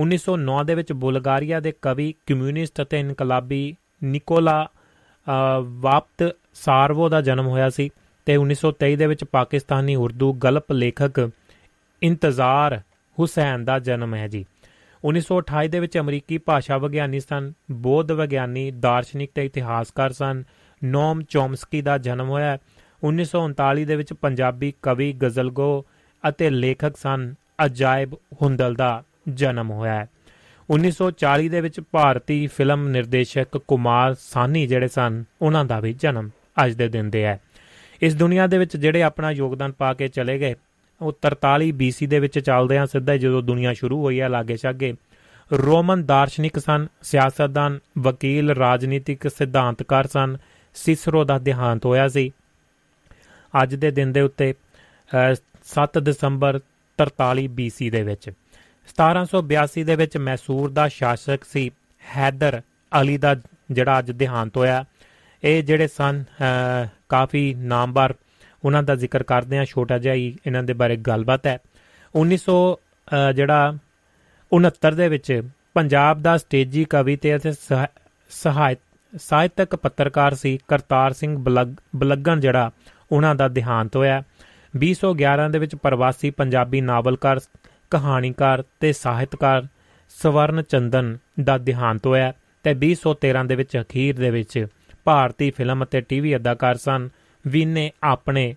1909 0.00 0.64
ਦੇ 0.64 0.74
ਵਿੱਚ 0.74 0.92
ਬੁਲਗਾਰੀਆ 0.92 1.60
ਦੇ 1.60 1.72
ਕਵੀ 1.82 2.14
ਕਮਿਊਨਿਸਟ 2.26 2.82
ਅਤੇ 2.82 3.00
ਇਨਕਲਾਬੀ 3.00 3.76
ਨਿਕੋਲਾ 4.04 4.68
ਵਾਪਤ 5.62 6.36
ਸਾਰਵੋ 6.54 7.08
ਦਾ 7.08 7.20
ਜਨਮ 7.20 7.46
ਹੋਇਆ 7.46 7.70
ਸੀ 7.70 7.90
ਤੇ 8.26 8.36
1923 8.36 8.96
ਦੇ 8.96 9.06
ਵਿੱਚ 9.06 9.24
ਪਾਕਿਸਤਾਨੀ 9.24 9.94
ਉਰਦੂ 9.96 10.32
ਗਲਪ 10.32 10.72
ਲੇਖਕ 10.72 11.30
ਇੰਤਜ਼ਾਰ 12.02 12.80
ਹੁਸੈਨ 13.18 13.64
ਦਾ 13.64 13.78
ਜਨਮ 13.78 14.14
ਹੈ 14.14 14.28
ਜੀ। 14.28 14.44
1928 15.04 15.68
ਦੇ 15.68 15.80
ਵਿੱਚ 15.80 15.98
ਅਮਰੀਕੀ 15.98 16.38
ਭਾਸ਼ਾ 16.38 16.78
ਵਿਗਿਆਨੀ 16.78 17.20
ਸਨ, 17.20 17.52
ਬੋਧ 17.70 18.12
ਵਿਗਿਆਨੀ, 18.12 18.70
ਦਾਰਸ਼ਨਿਕ 18.70 19.30
ਤੇ 19.34 19.44
ਇਤਿਹਾਸਕਾਰ 19.44 20.12
ਸਨ, 20.12 20.42
ਨੋਮ 20.84 21.22
ਚੋਮਸਕੀ 21.22 21.82
ਦਾ 21.82 21.98
ਜਨਮ 21.98 22.28
ਹੋਇਆ 22.28 22.58
1939 23.04 23.84
ਦੇ 23.84 23.96
ਵਿੱਚ 23.96 24.12
ਪੰਜਾਬੀ 24.12 24.72
ਕਵੀ 24.82 25.12
ਗਜ਼ਲਗੋ 25.12 25.84
ਅਤੇ 26.28 26.50
ਲੇਖਕ 26.50 26.96
ਸਨ 26.96 27.34
ਅਜਾਇਬ 27.64 28.14
ਹੁੰਦਲ 28.14 28.74
ਦਾ 28.74 29.02
ਜਨਮ 29.34 29.70
ਹੋਇਆ 29.70 29.94
ਹੈ। 29.94 30.06
1940 30.70 31.48
ਦੇ 31.48 31.60
ਵਿੱਚ 31.60 31.80
ਭਾਰਤੀ 31.80 32.46
ਫਿਲਮ 32.46 32.88
ਨਿਰਦੇਸ਼ਕ 32.88 33.56
ਕੁਮਾਰ 33.58 34.14
ਸਾਨੀ 34.20 34.66
ਜਿਹੜੇ 34.66 34.88
ਸਨ, 34.88 35.24
ਉਹਨਾਂ 35.42 35.64
ਦਾ 35.64 35.80
ਵੀ 35.80 35.92
ਜਨਮ 35.92 36.30
ਅੱਜ 36.64 36.72
ਦੇ 36.72 36.88
ਦਿਨ 36.88 37.10
ਦੇ 37.10 37.24
ਹੈ। 37.24 37.40
ਇਸ 38.02 38.14
ਦੁਨੀਆ 38.14 38.46
ਦੇ 38.46 38.58
ਵਿੱਚ 38.58 38.76
ਜਿਹੜੇ 38.76 39.02
ਆਪਣਾ 39.02 39.30
ਯੋਗਦਾਨ 39.30 39.72
ਪਾ 39.72 39.92
ਕੇ 39.94 40.08
ਚਲੇ 40.08 40.38
ਗਏ, 40.38 40.54
ਉਹ 41.00 41.12
43 41.22 41.70
BC 41.72 42.06
ਦੇ 42.06 42.18
ਵਿੱਚ 42.18 42.38
ਚੱਲਦੇ 42.38 42.78
ਆ 42.78 42.86
ਸਿੱਧਾ 42.86 43.16
ਜਦੋਂ 43.16 43.42
ਦੁਨੀਆ 43.42 43.72
ਸ਼ੁਰੂ 43.72 44.02
ਹੋਈ 44.02 44.20
ਹੈ 44.20 44.28
ਲਾਗੇ 44.28 44.56
ਛਾਗੇ। 44.56 44.94
ਰੋਮਨ 45.50 46.04
ਦਾਰਸ਼ਨਿਕ 46.06 46.58
ਸਨ, 46.58 46.86
ਸਿਆਸਤਦਾਨ, 47.02 47.78
ਵਕੀਲ, 47.98 48.50
ਰਾਜਨੀਤਿਕ 48.50 49.28
ਸਿਧਾਂਤਕਾਰ 49.28 50.06
ਸਨ, 50.06 50.36
ਸਿਸਰੋ 50.74 51.24
ਦਾ 51.24 51.38
ਦੇਹਾਂਤ 51.38 51.86
ਹੋਇਆ 51.86 52.08
ਸੀ। 52.08 52.30
ਅੱਜ 53.62 53.74
ਦੇ 53.74 53.90
ਦਿਨ 53.90 54.12
ਦੇ 54.12 54.20
ਉੱਤੇ 54.20 54.54
7 55.64 55.98
ਦਸੰਬਰ 55.98 56.60
43 56.98 57.48
BC 57.50 57.90
ਦੇ 57.90 58.02
ਵਿੱਚ 58.02 58.30
1782 58.90 59.84
ਦੇ 59.84 59.96
ਵਿੱਚ 59.96 60.16
ਮੈਸੂਰ 60.18 60.70
ਦਾ 60.70 60.86
ਸ਼ਾਸਕ 60.90 61.44
ਸੀ 61.44 61.70
ਹੈਦਰ 62.02 62.60
ਅਲੀ 62.92 63.16
ਦਾ, 63.18 63.34
ਜਿਹੜਾ 63.70 63.98
ਅੱਜ 63.98 64.10
ਦੇਹਾਂਤ 64.12 64.56
ਹੋਇਆ। 64.56 64.84
ਇਹ 65.42 65.62
ਜਿਹੜੇ 65.62 65.86
ਸਨ 65.88 66.24
ਕਾਫੀ 67.08 67.42
ਨਾਮਵਰ, 67.54 68.14
ਉਹਨਾਂ 68.64 68.82
ਦਾ 68.82 68.94
ਜ਼ਿਕਰ 68.94 69.22
ਕਰਦੇ 69.22 69.58
ਆ 69.58 69.64
ਛੋਟਾ 69.64 69.98
ਜਿਹਾ 69.98 70.14
ਹੀ 70.14 70.36
ਇਹਨਾਂ 70.46 70.62
ਦੇ 70.62 70.72
ਬਾਰੇ 70.72 70.96
ਗੱਲਬਾਤ 70.98 71.46
ਹੈ। 71.46 71.58
1900 72.14 72.56
ਜਿਹੜਾ 73.34 73.72
69 74.52 74.94
ਦੇ 74.94 75.08
ਵਿੱਚ 75.08 75.42
ਪੰਜਾਬ 75.74 76.22
ਦਾ 76.22 76.36
ਸਟੇਜੀ 76.36 76.84
ਕਵੀ 76.90 77.16
ਤੇ 77.16 77.36
ਅਤੇ 77.36 77.52
ਸਹਾਇਤ 78.30 78.78
ਸਾਹਿਤਕ 79.12 79.76
ਪੱਤਰਕਾਰ 79.76 80.34
ਸੀ 80.34 80.58
ਕਰਤਾਰ 80.68 81.12
ਸਿੰਘ 81.12 81.36
ਬਲੱਗਣ, 81.38 82.40
ਜਿਹੜਾ 82.40 82.70
ਉਹਨਾਂ 83.12 83.34
ਦਾ 83.34 83.48
ਦੇਹਾਂਤ 83.48 83.96
ਹੋਇਆ। 83.96 84.22
2011 84.74 85.48
ਦੇ 85.48 85.58
ਵਿੱਚ 85.58 85.74
ਪ੍ਰਵਾਸੀ 85.76 86.30
ਪੰਜਾਬੀ 86.30 86.80
ਨਾਵਲਕਾਰ 86.80 87.40
ਕਹਾਣੀਕਾਰ 87.90 88.64
ਤੇ 88.80 88.92
ਸਾਹਿਤਕਾਰ 88.92 89.66
ਸਵਰਨ 90.08 90.62
ਚੰਦਨ 90.62 91.18
ਦਾ 91.44 91.58
ਦੇਹਾਂਤ 91.58 92.06
ਹੋਇਆ 92.06 92.32
ਤੇ 92.62 92.74
2013 92.74 93.46
ਦੇ 93.46 93.54
ਵਿੱਚ 93.54 93.76
ਅਖੀਰ 93.80 94.16
ਦੇ 94.16 94.30
ਵਿੱਚ 94.30 94.66
ਭਾਰਤੀ 95.04 95.50
ਫਿਲਮ 95.50 95.84
ਅਤੇ 95.84 96.00
ਟੀਵੀ 96.00 96.36
ਅਦਾਕਾਰ 96.36 96.76
ਸਨ 96.76 97.08
ਵਿਨੇ 97.46 97.90
ਆਪਣੇ 98.02 98.54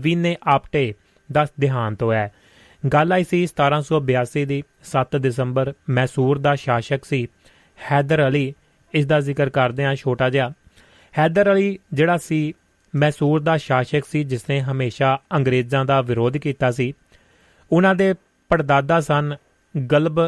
ਵਿਨੇ 0.00 0.36
ਆਪਟੇ 0.42 0.94
ਦਾ 1.32 1.46
ਦੇਹਾਂਤ 1.60 2.02
ਹੋਇਆ 2.02 2.28
ਗੱਲ 2.92 3.12
ਆਈ 3.12 3.24
ਸੀ 3.24 3.44
1782 3.44 4.44
ਦੀ 4.44 4.62
7 4.84 5.18
ਦਸੰਬਰ, 5.18 5.72
ਮੈਸੂਰ 5.90 6.38
ਦਾ 6.38 6.54
ਸ਼ਾਸਕ 6.54 7.04
ਸੀ 7.04 7.26
ਹੈਦਰ 7.92 8.28
ਅਲੀ, 8.28 8.54
ਇਸ 8.94 9.06
ਦਾ 9.06 9.20
ਜ਼ਿਕਰ 9.20 9.50
ਕਰਦੇ 9.50 9.84
ਆ 9.84 9.94
ਛੋਟਾ 9.94 10.30
ਜਿਹਾ। 10.30 10.52
ਹੈਦਰ 11.18 11.52
ਅਲੀ 11.52 11.78
ਜਿਹੜਾ 11.92 12.16
ਸੀ, 12.16 12.52
ਮੈਸੂਰ 12.94 13.40
ਦਾ 13.40 13.56
ਸ਼ਾਸਕ 13.56 14.02
ਸੀ 14.10 14.24
ਜਿਸ 14.24 14.48
ਨੇ 14.50 14.60
ਹਮੇਸ਼ਾ 14.60 15.18
ਅੰਗਰੇਜ਼ਾਂ 15.32 15.84
ਦਾ 15.84 16.00
ਵਿਰੋਧ 16.00 16.36
ਕੀਤਾ 16.36 16.70
ਸੀ। 16.70 16.92
ਉਹਨਾਂ 17.72 17.94
ਦੇ 17.94 18.14
ਪੜਦਾਦਾ 18.52 19.00
ਸਨ, 19.00 19.34
ਗਲਬ 19.92 20.18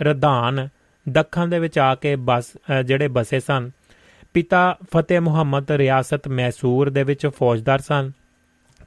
ਰਧਾਨ 0.00 0.68
ਦੱਖਣ 1.08 1.46
ਦੇ 1.48 1.58
ਵਿੱਚ 1.58 1.78
ਆ 1.78 1.94
ਕੇ 1.94 2.14
ਬਸ 2.16 2.50
ਜਿਹੜੇ 2.84 3.08
ਬਸੇ 3.08 3.40
ਸਨ। 3.40 3.70
ਪਿਤਾ 4.34 4.60
ਫਤਿਹ 4.92 5.20
ਮੁਹੰਮਦ 5.20 5.70
ਰਿਆਸਤ 5.70 6.28
ਮੈਸੂਰ 6.28 6.90
ਦੇ 6.90 7.02
ਵਿੱਚ 7.02 7.26
ਫੌਜਦਾਰ 7.26 7.80
ਸਨ 7.80 8.10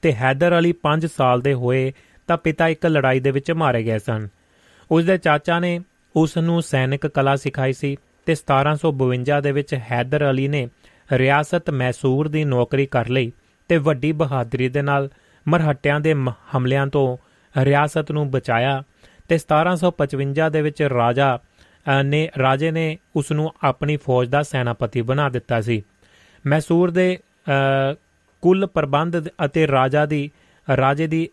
ਤੇ 0.02 0.14
ਹੈਦਰ 0.14 0.58
ਅਲੀ 0.60 0.74
5 0.84 1.08
ਸਾਲ 1.18 1.42
ਦੇ 1.42 1.54
ਹੋਏ 1.54 1.92
ਤਾਂ 2.28 2.38
ਪਿਤਾ 2.38 2.68
ਇੱਕ 2.68 2.86
ਲੜਾਈ 2.86 3.20
ਦੇ 3.20 3.32
ਵਿੱਚ 3.32 3.52
ਮਾਰੇ 3.52 3.84
ਗਏ 3.84 3.98
ਸਨ। 4.00 4.28
ਉਸ 4.92 5.04
ਦੇ 5.04 5.18
ਚਾਚਾ 5.18 5.60
ਨੇ 5.60 5.80
ਉਸ 6.16 6.38
ਨੂੰ 6.38 6.62
ਸੈਨਿਕ 6.62 7.08
ਕਲਾ 7.08 7.36
ਸਿਖਾਈ 7.36 7.74
ਸੀ 7.74 7.96
ਤੇ 8.26 8.36
1752 8.40 9.42
ਦੇ 9.42 9.52
ਵਿੱਚ 9.52 9.74
ਹੈਦਰ 9.92 10.30
ਅਲੀ 10.30 10.48
ਨੇ 10.48 10.68
ਰਿਆਸਤ 11.14 11.70
ਮੈਸੂਰ 11.70 12.28
ਦੀ 12.28 12.44
ਨੌਕਰੀ 12.44 12.86
ਕਰ 12.86 13.10
ਲਈ 13.10 13.32
ਤੇ 13.70 13.78
ਵੱਡੀ 13.78 14.12
ਬਹਾਦਰੀ 14.12 14.70
ਦੇ 14.70 14.82
ਨਾਲ 14.82 15.10
ਮਰਹਟਿਆਂ 15.48 16.00
ਦੇ 16.00 16.14
ਹਮਲਿਆਂ 16.58 16.88
ਤੋਂ 16.88 17.08
ਰਿਆਸਤ 17.56 18.12
ਨੂੰ 18.12 18.30
ਬਚਾਇਆ 18.32 18.82
ਤੇ 19.30 19.38
1755 19.38 20.50
ਦੇ 20.52 20.62
ਵਿੱਚ 20.62 20.82
ਰਾਜਾ 20.94 21.38
ਨੇ, 22.06 22.30
ਰਾਜੇ 22.40 22.72
ਨੇ 22.72 22.98
ਉਸ 23.16 23.32
ਨੂੰ 23.32 23.52
ਆਪਣੀ 23.64 23.98
ਫੌਜ 23.98 24.30
ਦਾ 24.30 24.42
ਸੈਨਾਪਤੀ 24.44 25.02
ਬਣਾ 25.02 25.30
ਦਿੱਤਾ 25.30 25.62
ਸੀ। 25.62 25.82
ਮੈਸੂਰ 26.46 26.92
ਦੇ 26.92 27.08
ਕੁੱਲ 28.44 28.66
ਪ੍ਰਬੰਧ 28.68 29.28
ਅਤੇ 29.46 29.68
ਰਾਜਾ 29.68 30.06
ਦੀ, 30.06 30.30
ਰਾਜੇ 30.68 31.08
ਦੀ 31.08 31.28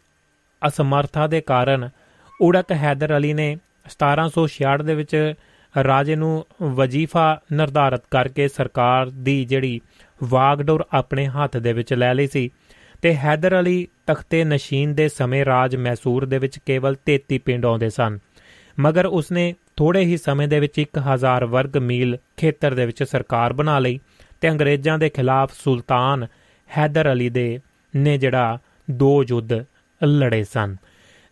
ਅਸਮਰਥਾ 0.62 1.26
ਦੇ 1.26 1.40
ਕਾਰਨ 1.40 1.88
ਉੜਕ 2.40 2.72
ਹੈਦਰ 2.72 3.16
ਅਲੀ 3.16 3.32
ਨੇ 3.32 3.48
1766 3.86 4.84
ਦੇ 4.84 4.94
ਵਿੱਚ 4.94 5.16
ਰਾਜੇ 5.74 6.16
ਨੂੰ 6.16 6.32
ਵਜ਼ੀਫਾ 6.74 7.26
ਨਿਰਧਾਰਤ 7.52 8.02
ਕਰਕੇ 8.10 8.48
ਸਰਕਾਰ 8.48 9.10
ਦੀ 9.26 9.44
ਜਿਹੜੀ 9.44 9.80
ਵਾਗਡੋਰ 10.20 10.84
ਆਪਣੇ 10.92 11.26
ਹੱਥ 11.26 11.56
ਦੇ 11.56 11.72
ਵਿੱਚ 11.72 11.92
ਲੈ 11.94 12.12
ਲਈ 12.14 12.26
ਸੀ 12.26 12.50
ਤੇ 13.02 13.14
ਹੈਦਰ 13.16 13.58
ਅਲੀ 13.60 13.86
ਤਖਤੇ 14.06 14.44
ਨਸ਼ੀਨ 14.44 14.94
ਦੇ 14.94 15.08
ਸਮੇਂ 15.08 15.44
ਰਾਜ 15.44 15.76
ਮੈਸੂਰ 15.76 16.24
ਦੇ 16.24 16.38
ਵਿੱਚ 16.38 16.58
ਕੇਵਲ 16.58 16.96
33 17.06 17.38
ਪਿੰਡ 17.44 17.66
ਆਉਂਦੇ 17.66 17.90
ਸਨ। 17.90 18.18
ਮਗਰ 18.80 19.06
ਉਸਨੇ 19.06 19.54
ਥੋੜੇ 19.76 20.00
ਹੀ 20.00 20.16
ਸਮੇਂ 20.16 20.48
ਦੇ 20.48 20.60
ਵਿੱਚ 20.60 20.78
1000 20.78 21.46
ਵਰਗ 21.46 21.76
ਮੀਲ 21.76 22.16
ਖੇਤਰ 22.36 22.74
ਦੇ 22.74 22.86
ਵਿੱਚ 22.86 23.02
ਸਰਕਾਰ 23.02 23.52
ਬਣਾ 23.52 23.78
ਲਈ 23.78 24.00
ਤੇ 24.40 24.50
ਅੰਗਰੇਜ਼ਾਂ 24.50 24.98
ਦੇ 24.98 25.08
ਖਿਲਾਫ 25.08 25.52
ਸੁਲਤਾਨ 25.54 26.26
ਹੈਦਰ 26.78 27.12
ਅਲੀ 27.12 27.28
ਦੇ 27.28 27.60
ਨੇ 27.96 28.18
ਜਿਹੜਾ 28.18 28.58
ਦੋ 28.90 29.24
ਯੁੱਧ 29.28 29.52
ਲੜੇ 30.04 30.44
ਸਨ। 30.44 30.76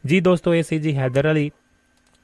ਜੀ 0.07 0.21
ਦੋਸਤੋ, 0.21 0.55
ਇਹ 0.55 0.63
ਸੀ 0.63 0.79
ਜੀ 0.79 0.97
ਹੈਦਰ 0.97 1.31
ਅਲੀ। 1.31 1.51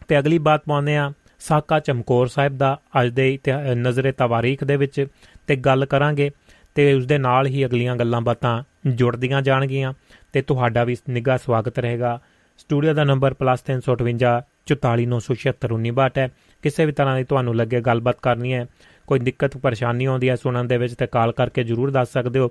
ਤੇ 0.08 0.18
ਅਗਲੀ 0.18 0.38
ਬਾਤ 0.38 0.62
ਪਾਉਂਦੇ 0.68 0.96
ਆ 0.96 1.12
ਸਾਕਾ 1.38 1.80
ਚਮਕੌਰ 1.80 2.26
ਸਾਹਿਬ 2.26 2.58
ਦਾ 2.58 2.80
ਅੱਜ 3.02 3.08
ਦੇ 3.08 3.38
ਨਜ਼ਰੇ 3.74 4.12
ਤਵਾਰੀਖ 4.12 4.64
ਦੇ 4.64 4.76
ਵਿੱਚ 4.76 5.06
ਤੇ 5.46 5.56
ਗੱਲ 5.56 5.86
ਕਰਾਂਗੇ 5.86 6.30
ਤੇ 6.74 6.94
ਉਸ 6.94 7.06
ਦੇ 7.06 7.18
ਨਾਲ 7.18 7.46
ਹੀ 7.46 7.66
ਅਗਲੀਆਂ 7.66 7.96
ਗੱਲਾਂ 7.96 8.20
ਬਾਤਾਂ 8.20 8.62
ਜੁੜਦੀਆਂ 8.86 9.42
ਜਾਣਗੀਆਂ। 9.42 9.92
ਤੇ 10.32 10.42
ਤੁਹਾਡਾ 10.42 10.84
ਵੀ 10.84 10.96
ਨਿੱਘਾ 11.10 11.36
ਸਵਾਗਤ 11.36 11.78
ਰਹੇਗਾ। 11.78 12.20
ਸਟੂਡੀਓ 12.58 12.92
ਦਾ 12.94 13.04
ਨੰਬਰ 13.04 13.34
+358 13.34 14.40
449761962 14.66 16.18
ਹੈ। 16.18 16.28
ਕਿਸੇ 16.62 16.86
ਵੀ 16.86 16.92
ਤਰ੍ਹਾਂ 16.92 17.16
ਦੀ 17.16 17.24
ਤੁਹਾਨੂੰ 17.24 17.56
ਲੱਗੇ 17.56 17.80
ਗੱਲਬਾਤ 17.80 18.16
ਕਰਨੀ 18.22 18.52
ਹੈ, 18.54 18.66
ਕੋਈ 19.06 19.18
ਦਿੱਕਤ, 19.18 19.56
ਪਰੇਸ਼ਾਨੀ 19.56 20.04
ਆਉਂਦੀ 20.04 20.28
ਹੈ 20.28 20.34
ਸੁਣਨ 20.36 20.66
ਦੇ 20.66 20.76
ਵਿੱਚ, 20.76 20.94
ਤੇ 20.94 21.06
ਕਾਲ 21.06 21.32
ਕਰਕੇ 21.32 21.64
ਜਰੂਰ 21.64 21.90
ਦੱਸ 21.90 22.12
ਸਕਦੇ 22.12 22.38
ਹੋ। 22.38 22.50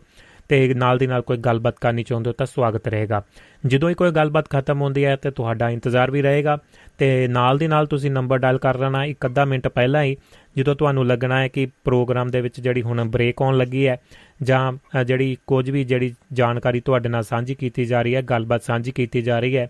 ਤੇ 0.50 0.74
ਨਾਲ 0.74 0.98
ਦੀ 0.98 1.08
ਨਾਲ 1.08 1.22
ਕੋਈ 1.22 1.38
ਗੱਲਬਾਤ 1.38 1.76
ਕਰਨੀ 1.82 2.04
ਚਾਹੁੰਦੇ 2.04 2.30
ਹੋ 2.30 2.34
ਤਾਂ 2.34 2.46
ਸਵਾਗਤ 2.46 2.88
ਰਹੇਗਾ। 2.88 3.22
ਜਦੋਂ 3.66 3.90
ਹੀ 3.90 3.96
ਕੋਈ 3.96 4.12
ਗੱਲਬਾਤ 4.12 4.50
ਖਤਮ 4.50 4.82
ਹੁੰਦੀ 4.82 5.06
ਹੈ 5.06 5.16
ਤੇ 5.16 5.32
ਤੁਹਾਡਾ 5.32 5.70
ਇੰਤਜ਼ਾਰ 5.70 6.12
ਵੀ 6.12 6.22
ਰਹੇਗਾ, 6.22 6.58
ਤੇ 6.98 7.28
ਨਾਲ 7.28 7.58
ਦੀ 7.58 7.68
ਨਾਲ 7.68 7.86
ਤੁਸੀਂ 7.86 8.12
ਨੰਬਰ 8.12 8.38
ਡਾਇਲ 8.38 8.58
ਕਰ 8.58 8.78
ਲੈਣਾ, 8.80 9.06
ਇੱਕ 9.06 9.26
ਅੱਧਾ 9.26 9.46
ਮਿੰਟ 9.46 9.68
ਪਹਿਲਾਂ 9.68 10.04
ਹੀ 10.04 10.18
ਜਦੋਂ 10.58 10.76
ਤੁਹਾਨੂੰ 10.76 11.06
ਲੱਗਣਾ 11.08 11.40
ਹੈ 11.42 11.48
ਕਿ 11.48 11.68
ਪ੍ਰੋਗਰਾਮ 11.84 12.28
ਦੇ 12.28 12.42
ਵਿੱਚ 12.42 12.62
ਜਿਹੜੀ 12.62 12.82
ਹੁਣ 12.82 13.04
ਬ੍ਰੇਕ 13.04 13.42
ਆਉਣ 13.42 13.58
ਲੱਗੀ 13.58 13.88
ਹੈ 13.88 13.98
ਜਾਂ 14.40 15.04
ਜਿਹੜੀ 15.04 15.38
ਕੁਝ 15.48 15.70
ਵੀ 15.70 15.84
ਜਿਹੜੀ 15.84 16.14
ਜਾਣਕਾਰੀ 16.34 16.80
ਤੁਹਾਡੇ 16.80 17.10
ਨਾਲ 17.10 17.24
ਸਾਂਝੀ 17.24 17.56
ਕੀਤੀ 17.56 17.86
ਜਾ 17.86 18.02
ਰਹੀ 18.02 18.16
ਹੈ, 18.16 18.22
ਗੱਲਬਾਤ 18.24 18.64
ਸਾਂਝੀ 18.64 18.92
ਕੀਤੀ 18.92 19.22
ਜਾ 19.22 19.40
ਰਹੀ 19.40 19.58
ਹੈ, 19.58 19.70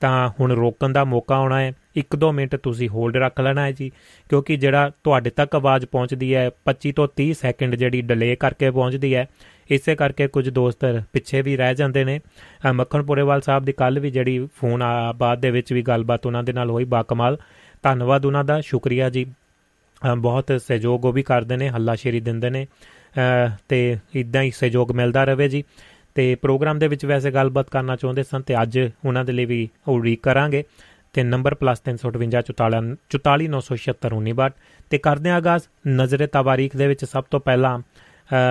ਤਾਂ 0.00 0.28
ਹੁਣ 0.30 0.52
ਰੋਕਣ 0.52 0.92
ਦਾ 0.92 1.04
ਮੌਕਾ 1.04 1.36
ਆਉਣਾ 1.36 1.60
ਹੈ। 1.60 1.72
1-2 1.96 2.30
ਮਿੰਟ 2.32 2.54
ਤੁਸੀਂ 2.56 2.88
ਹੋਲਡ 2.88 3.16
ਰੱਖ 3.16 3.40
ਲੈਣਾ 3.40 3.64
ਹੈ 3.64 3.72
ਜੀ, 3.72 3.90
ਕਿਉਂਕਿ 4.30 4.56
ਜਿਹੜਾ 4.56 4.90
ਤੁਹਾਡੇ 5.04 5.30
ਤੱਕ 5.30 5.54
ਆਵਾਜ਼ 5.56 5.84
ਪਹੁੰਚਦੀ 5.86 6.34
ਹੈ 6.34 6.50
25 6.64 6.92
ਤੋਂ 6.92 7.06
30 7.16 7.32
ਸੈਕਿੰਡ 7.34 7.74
ਜਿਹੜੀ 7.74 8.02
ਡਿਲੇ 8.02 8.34
ਕਰਕੇ 8.36 8.70
ਪਹੁੰਚਦੀ 8.70 9.14
ਹੈ, 9.14 9.26
ਇਸੇ 9.70 9.94
ਕਰਕੇ 9.96 10.26
ਕੁਝ 10.28 10.48
ਦੋਸਤ 10.50 10.84
ਪਿੱਛੇ 11.12 11.42
ਵੀ 11.42 11.56
ਰਹਿ 11.56 11.74
ਜਾਂਦੇ 11.74 12.04
ਨੇ। 12.04 12.20
ਮੱਖਣ 12.74 13.02
ਪੁਰੇਵਾਲ 13.02 13.40
ਸਾਹਿਬ 13.40 13.64
ਦੀ 13.64 13.72
ਕੱਲ 13.72 13.98
ਵੀ 14.00 14.10
ਜਿਹੜੀ 14.10 14.46
ਫੋਨ 14.56 14.82
ਆ, 14.82 15.12
ਬਾਅਦ 15.12 15.40
ਦੇ 15.40 15.50
ਵਿੱਚ 15.50 15.72
ਵੀ 15.72 15.82
ਗੱਲਬਾਤ 15.82 16.26
ਉਹਨਾਂ 16.26 16.42
ਦੇ 16.42 16.52
ਨਾਲ 16.52 16.70
ਹੋਈ, 16.70 16.84
ਬਾਕਮਾਲ। 16.86 17.38
ਧੰਨਵਾਦ 17.84 18.26
ਉਹਨਾਂ 18.26 18.44
ਦਾ, 18.44 18.60
ਸ਼ੁਕਰੀਆ 18.60 19.10
ਜੀ। 19.10 19.26
ਬਹੁਤ 20.18 20.52
ਸਹਿਯੋਗ 20.60 21.04
ਉਹ 21.04 21.12
ਵੀ 21.12 21.22
ਕਰਦੇ 21.22 21.56
ਨੇ, 21.56 21.68
ਹੱਲਾਸ਼ੇਰੀ 21.68 22.20
ਦਿੰਦੇ 22.20 22.50
ਨੇ। 22.50 22.66
ਤੇ 23.68 23.98
ਇਦਾਂ 24.14 24.42
ਹੀ 24.42 24.50
ਸਹਿਯੋਗ 24.50 24.92
ਮਿਲਦਾ 24.92 25.24
ਰਹੇ 25.24 25.48
ਜੀ। 25.48 25.64
ਤੇ 26.14 26.34
ਪ੍ਰੋਗਰਾਮ 26.34 26.78
ਦੇ 26.78 26.88
ਵਿੱਚ 26.88 27.04
ਵੈਸੇ 27.06 27.30
ਗੱਲਬਾਤ 27.30 27.70
ਕਰਨਾ 27.70 27.96
ਚਾਹੁੰਦੇ 27.96 28.22
ਸਨ 28.22 28.42
ਤੇ 28.42 28.62
ਅੱਜ 28.62 28.78
ਉਹਨਾਂ 29.04 29.24
ਦੇ 29.24 29.32
ਲਈ 29.32 29.44
ਵੀ 29.44 29.68
ਉਡੀਕ 29.88 30.22
ਕਰਾਂਗੇ। 30.22 30.64
ਤੇ 31.12 31.22
ਨੰਬਰ 31.22 31.54
+358 31.54 32.96
44976 33.10 34.50
ਤੇ 34.90 34.98
ਕਰਦੇ 34.98 35.30
ਆਂ 35.30 35.36
ਆਗਾਜ਼, 35.36 35.68
ਨਜ਼ਰੇ 35.88 36.26
ਤਵਾਰੀਖ 36.26 36.76
ਦੇ 36.76 36.86
ਵਿੱਚ 36.86 37.04
ਸਭ 37.04 37.24
ਤੋਂ 37.30 37.40
ਪਹਿਲਾਂ 37.40 37.78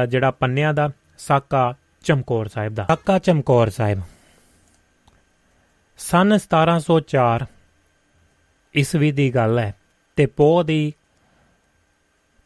ਜਿਹੜਾ 0.08 0.32
ਪੰਨਿਆਂ 0.32 0.74
ਦਾ 0.74 0.89
ਸਾਕਾ 1.18 1.74
ਚਮਕੌਰ 2.03 2.47
ਸਾਹਿਬ 2.47 2.74
ਦਾ। 2.74 2.86
ਸਾਕਾ 2.86 3.20
ਚਮਕੌਰ 3.20 3.70
ਸਾਹਿਬ। 3.70 4.01
ਸਨ 5.99 6.38
1704 6.38 7.45
ਈਸਵੀ 8.76 9.12
ਦੀ 9.12 9.30
ਗੱਲ 9.36 9.60
ਹੈ 9.60 9.74
ਤੇ 10.18 10.26
ਪੋਹ 10.26 10.64
ਦੀ 10.64 10.93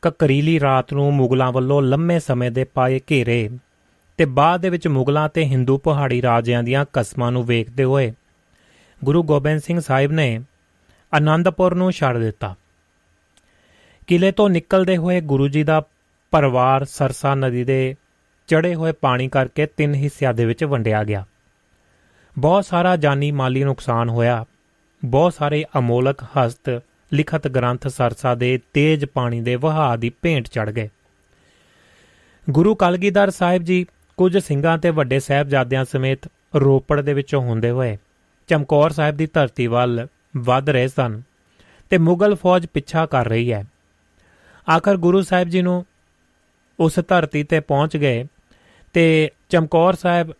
ਕਕਰੀਲੀ 0.01 0.59
ਰਾਤ 0.59 0.93
ਨੂੰ 0.93 1.13
ਮੁਗਲਾਂ 1.13 1.51
ਵੱਲੋਂ 1.51 1.81
ਲੰਮੇ 1.81 2.19
ਸਮੇਂ 2.19 2.51
ਦੇ 2.51 2.63
ਪਾਏ 2.63 2.99
ਘੇਰੇ 3.11 3.49
ਤੇ 4.17 4.25
ਬਾਅਦ 4.25 4.61
ਦੇ 4.61 4.69
ਵਿੱਚ 4.69 4.87
ਮੁਗਲਾਂ 4.87 5.29
ਤੇ 5.29 5.43
ਹਿੰਦੂ 5.43 5.77
ਪਹਾੜੀ 5.77 6.21
ਰਾਜਿਆਂ 6.21 6.63
ਦੀਆਂ 6.63 6.85
ਕਸਮਾਂ 6.93 7.31
ਨੂੰ 7.31 7.43
ਵੇਖਦੇ 7.43 7.83
ਹੋਏ 7.83 8.13
ਗੁਰੂ 9.03 9.23
ਗੋਬਿੰਦ 9.23 9.61
ਸਿੰਘ 9.61 9.79
ਸਾਹਿਬ 9.79 10.11
ਨੇ 10.11 10.41
ਆਨੰਦਪੁਰ 11.13 11.75
ਨੂੰ 11.75 11.91
ਛੱਡ 11.91 12.17
ਦਿੱਤਾ। 12.17 12.55
ਕਿਲੇ 14.07 14.31
ਤੋਂ 14.31 14.49
ਨਿਕਲਦੇ 14.49 14.97
ਹੋਏ 14.97 15.21
ਗੁਰੂ 15.21 15.47
ਜੀ 15.47 15.63
ਦਾ 15.63 15.83
ਪਰਿਵਾਰ 16.31 16.85
ਸਰਸਾ 16.85 17.35
ਨਦੀ 17.35 17.63
ਦੇ 17.63 17.95
ਚੜੇ 18.47 18.75
ਹੋਏ 18.75 18.91
ਪਾਣੀ 18.91 19.27
ਕਰਕੇ 19.27 19.65
ਤਿੰਨ 19.65 19.95
ਹਿੱਸਿਆਂ 19.95 20.33
ਦੇ 20.33 20.45
ਵਿੱਚ 20.45 20.63
ਵੰਡਿਆ 20.63 21.03
ਗਿਆ। 21.03 21.25
ਬਹੁਤ 22.39 22.65
ਸਾਰਾ 22.65 22.95
ਜਾਨੀ 22.95 23.31
ਮਾਲੀ 23.31 23.63
ਨੁਕਸਾਨ 23.63 24.09
ਹੋਇਆ। 24.09 24.45
ਬਹੁਤ 25.05 25.33
ਸਾਰੇ 25.33 25.65
ਅਮੋਲਕ 25.77 26.23
ਹਸਤ 26.23 26.81
ਲਿਖਤ 27.13 27.47
ਗ੍ਰੰਥ 27.47 27.87
ਸਰਸਾ 27.87 28.35
ਦੇ 28.35 28.59
ਤੇਜ਼ 28.73 29.05
ਪਾਣੀ 29.05 29.41
ਦੇ 29.41 29.55
ਵਹਾਅ 29.55 29.97
ਦੀ 29.97 30.11
ਭੇਂਟ 30.21 30.47
ਚੜ 30.47 30.71
ਗਏ। 30.71 30.89
ਗੁਰੂ 32.49 32.75
ਕਲਗੀਧਰ 32.75 33.29
ਸਾਹਿਬ 33.29 33.63
ਜੀ 33.63 33.85
ਕੁਝ 34.17 34.37
ਸਿੰਘਾਂ 34.37 34.77
ਤੇ 34.77 34.89
ਵੱਡੇ 34.89 35.19
ਸਹਿਬਜ਼ਾਦਿਆਂ 35.19 35.85
ਸਮੇਤ 35.85 36.19
ਰੋਪੜ 36.55 37.01
ਦੇ 37.01 37.13
ਵਿੱਚੋਂ 37.13 37.41
ਹੁੰਦੇ 37.41 37.69
ਹੋਏ 37.69 37.97
ਚਮਕੌਰ 38.47 38.91
ਸਾਹਿਬ 38.91 39.17
ਦੀ 39.17 39.25
ਧਰਤੀ 39.25 39.67
ਵੱਲ 39.67 40.07
ਵੱਧ 40.37 40.69
ਰਹੇ 40.69 40.87
ਸਨ 40.87 41.21
ਤੇ 41.89 41.97
ਮੁਗਲ 41.97 42.35
ਫੌਜ 42.35 42.65
ਪਿੱਛਾ 42.65 43.05
ਕਰ 43.05 43.27
ਰਹੀ 43.27 43.53
ਹੈ। 43.53 43.65
ਆਖਰ 44.69 44.97
ਗੁਰੂ 44.97 45.21
ਸਾਹਿਬ 45.21 45.49
ਜੀ 45.49 45.61
ਨੂੰ 45.61 45.85
ਉਸ 46.79 46.99
ਧਰਤੀ 47.07 47.43
ਤੇ 47.43 47.59
ਪਹੁੰਚ 47.59 47.97
ਗਏ 47.97 48.25
ਤੇ 48.93 49.31
ਚਮਕੌਰ 49.49 49.93
ਸਾਹਿਬ 49.93 50.33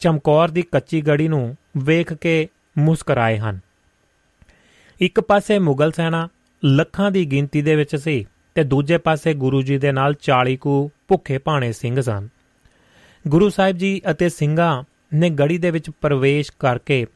ਚਮਕੌਰ 0.00 0.48
ਦੀ 0.48 0.62
ਕੱਚੀ 0.62 1.00
ਗੜੀ 1.00 1.28
ਨੂੰ 1.28 1.56
ਵੇਖ 1.76 2.12
ਕੇ 2.12 2.48
ਮੁਸਕਰਾਏ 2.78 3.38
ਹਨ। 3.38 3.60
ਇੱਕ 5.00 5.20
ਪਾਸੇ 5.20 5.58
ਮੁਗਲ 5.58 5.92
ਸੈਨਾ 5.92 6.28
ਲੱਖਾਂ 6.64 7.10
ਦੀ 7.10 7.26
ਗਿਣਤੀ 7.26 7.62
ਦੇ 7.62 7.76
ਵਿੱਚ 7.76 7.96
ਸੀ 7.96 8.24
ਤੇ 8.54 8.64
ਦੂਜੇ 8.64 8.98
ਪਾਸੇ 8.98 9.34
ਗੁਰੂ 9.34 9.62
ਜੀ 9.62 9.78
ਦੇ 9.78 9.92
ਨਾਲ 9.92 10.14
40 10.14 10.56
ਕੁ 10.56 10.90
ਭੁੱਖੇ 11.08 11.38
ਭਾਣੇ 11.38 11.72
ਸਿੰਘ 11.72 12.00
ਸਨ। 12.00 12.28
ਗੁਰੂ 13.28 13.48
ਸਾਹਿਬ 13.48 13.76
ਜੀ 13.76 14.02
ਅਤੇ 14.10 14.28
ਸਿੰਘਾਂ 14.28 14.82
ਨੇ 15.14 15.30
ਗੜੀ 15.30 15.58
ਦੇ 15.58 15.70
ਵਿੱਚ 15.70 15.90
ਪ੍ਰਵੇਸ਼ 15.90 16.52
ਕਰਕੇ 16.58 17.06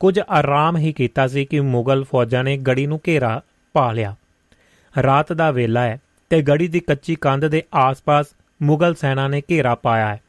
ਕੁਝ 0.00 0.20
ਆਰਾਮ 0.30 0.76
ਹੀ 0.76 0.92
ਕੀਤਾ 0.92 1.28
ਸੀ 1.28 1.44
ਕਿ 1.44 1.60
ਮੁਗਲ 1.60 2.04
ਫੌਜਾਂ 2.04 2.44
ਨੇ 2.44 2.56
ਗੜੀ 2.56 2.86
ਨੂੰ 2.86 3.00
ਘੇਰਾ 3.06 3.42
ਪਾ 3.72 3.92
ਲਿਆ। 3.92 4.16
ਰਾਤ 5.02 5.32
ਦਾ 5.32 5.50
ਵੇਲਾ 5.50 5.82
ਹੈ 5.82 5.98
ਤੇ 6.30 6.42
ਗੜੀ 6.42 6.68
ਦੀ 6.68 6.80
ਕੱਚੀ 6.80 7.14
ਕੰਧ 7.14 7.46
ਦੇ 7.46 7.62
ਆਸ-ਪਾਸ 7.74 8.26
ਮੁਗਲ 8.62 8.94
ਸੈਨਾ 8.94 9.28
ਨੇ 9.28 9.42
ਘੇਰਾ 9.50 9.74
ਪਾਇਆ 9.74 10.14
ਹੈ। 10.14 10.20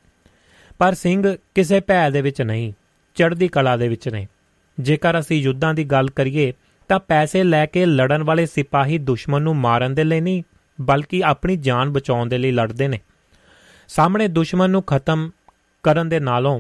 ਪਰ 0.77 0.93
ਸਿੰਘ 0.93 1.37
ਕਿਸੇ 1.55 1.79
ਭੈ 1.79 2.09
ਦੇ 2.09 2.21
ਵਿੱਚ 2.21 2.41
ਨਹੀਂ, 2.41 2.73
ਚੜ੍ਹਦੀ 3.15 3.47
ਕਲਾ 3.47 3.77
ਦੇ 3.77 3.87
ਵਿੱਚ 3.87 4.09
ਨੇ। 4.09 4.27
ਜੇਕਰ 4.79 5.19
ਅਸੀਂ 5.19 5.41
ਯੁੱਧਾਂ 5.41 5.73
ਦੀ 5.73 5.83
ਗੱਲ 5.83 6.09
ਕਰੀਏ 6.09 6.53
ਤਾਂ 6.87 6.99
ਪੈਸੇ 6.99 7.43
ਲੈ 7.43 7.65
ਕੇ 7.65 7.85
ਲੜਨ 7.85 8.23
ਵਾਲੇ 8.23 8.45
ਸਿਪਾਹੀ 8.45 8.97
ਦੁਸ਼ਮਣ 8.97 9.41
ਨੂੰ 9.41 9.55
ਮਾਰਨ 9.55 9.93
ਦੇ 9.95 10.03
ਲਈ 10.03 10.21
ਨਹੀਂ, 10.21 10.43
ਬਲਕਿ 10.79 11.21
ਆਪਣੀ 11.25 11.55
ਜਾਨ 11.57 11.89
ਬਚਾਉਣ 11.89 12.29
ਦੇ 12.29 12.37
ਲਈ 12.37 12.51
ਲੜਦੇ 12.51 12.87
ਨੇ। 12.87 12.99
ਸਾਹਮਣੇ 13.87 14.27
ਦੁਸ਼ਮਣ 14.27 14.69
ਨੂੰ 14.69 14.83
ਖਤਮ 14.83 15.29
ਕਰਨ 15.83 16.09
ਦੇ 16.09 16.19
ਨਾਲੋਂ 16.19 16.59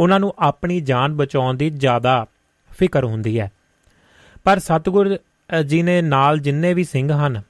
ਉਹਨਾਂ 0.00 0.20
ਨੂੰ 0.20 0.34
ਆਪਣੀ 0.38 0.80
ਜਾਨ 0.80 1.14
ਬਚਾਉਣ 1.16 1.56
ਦੀ 1.56 1.70
ਜ਼ਿਆਦਾ 1.70 2.26
ਫਿਕਰ 2.70 3.04
ਹੁੰਦੀ 3.04 3.38
ਹੈ। 3.40 3.50
ਪਰ 4.44 4.58
ਸਤਗੁਰ 4.58 5.16
ਜੀ 5.66 5.82
ਨੇ 5.82 6.00
ਨਾਲ 6.02 6.38
ਜਿੰਨੇ 6.38 6.74
ਵੀ 6.74 6.84
ਸਿੰਘ 6.84 7.12
ਹਨ, 7.12 7.42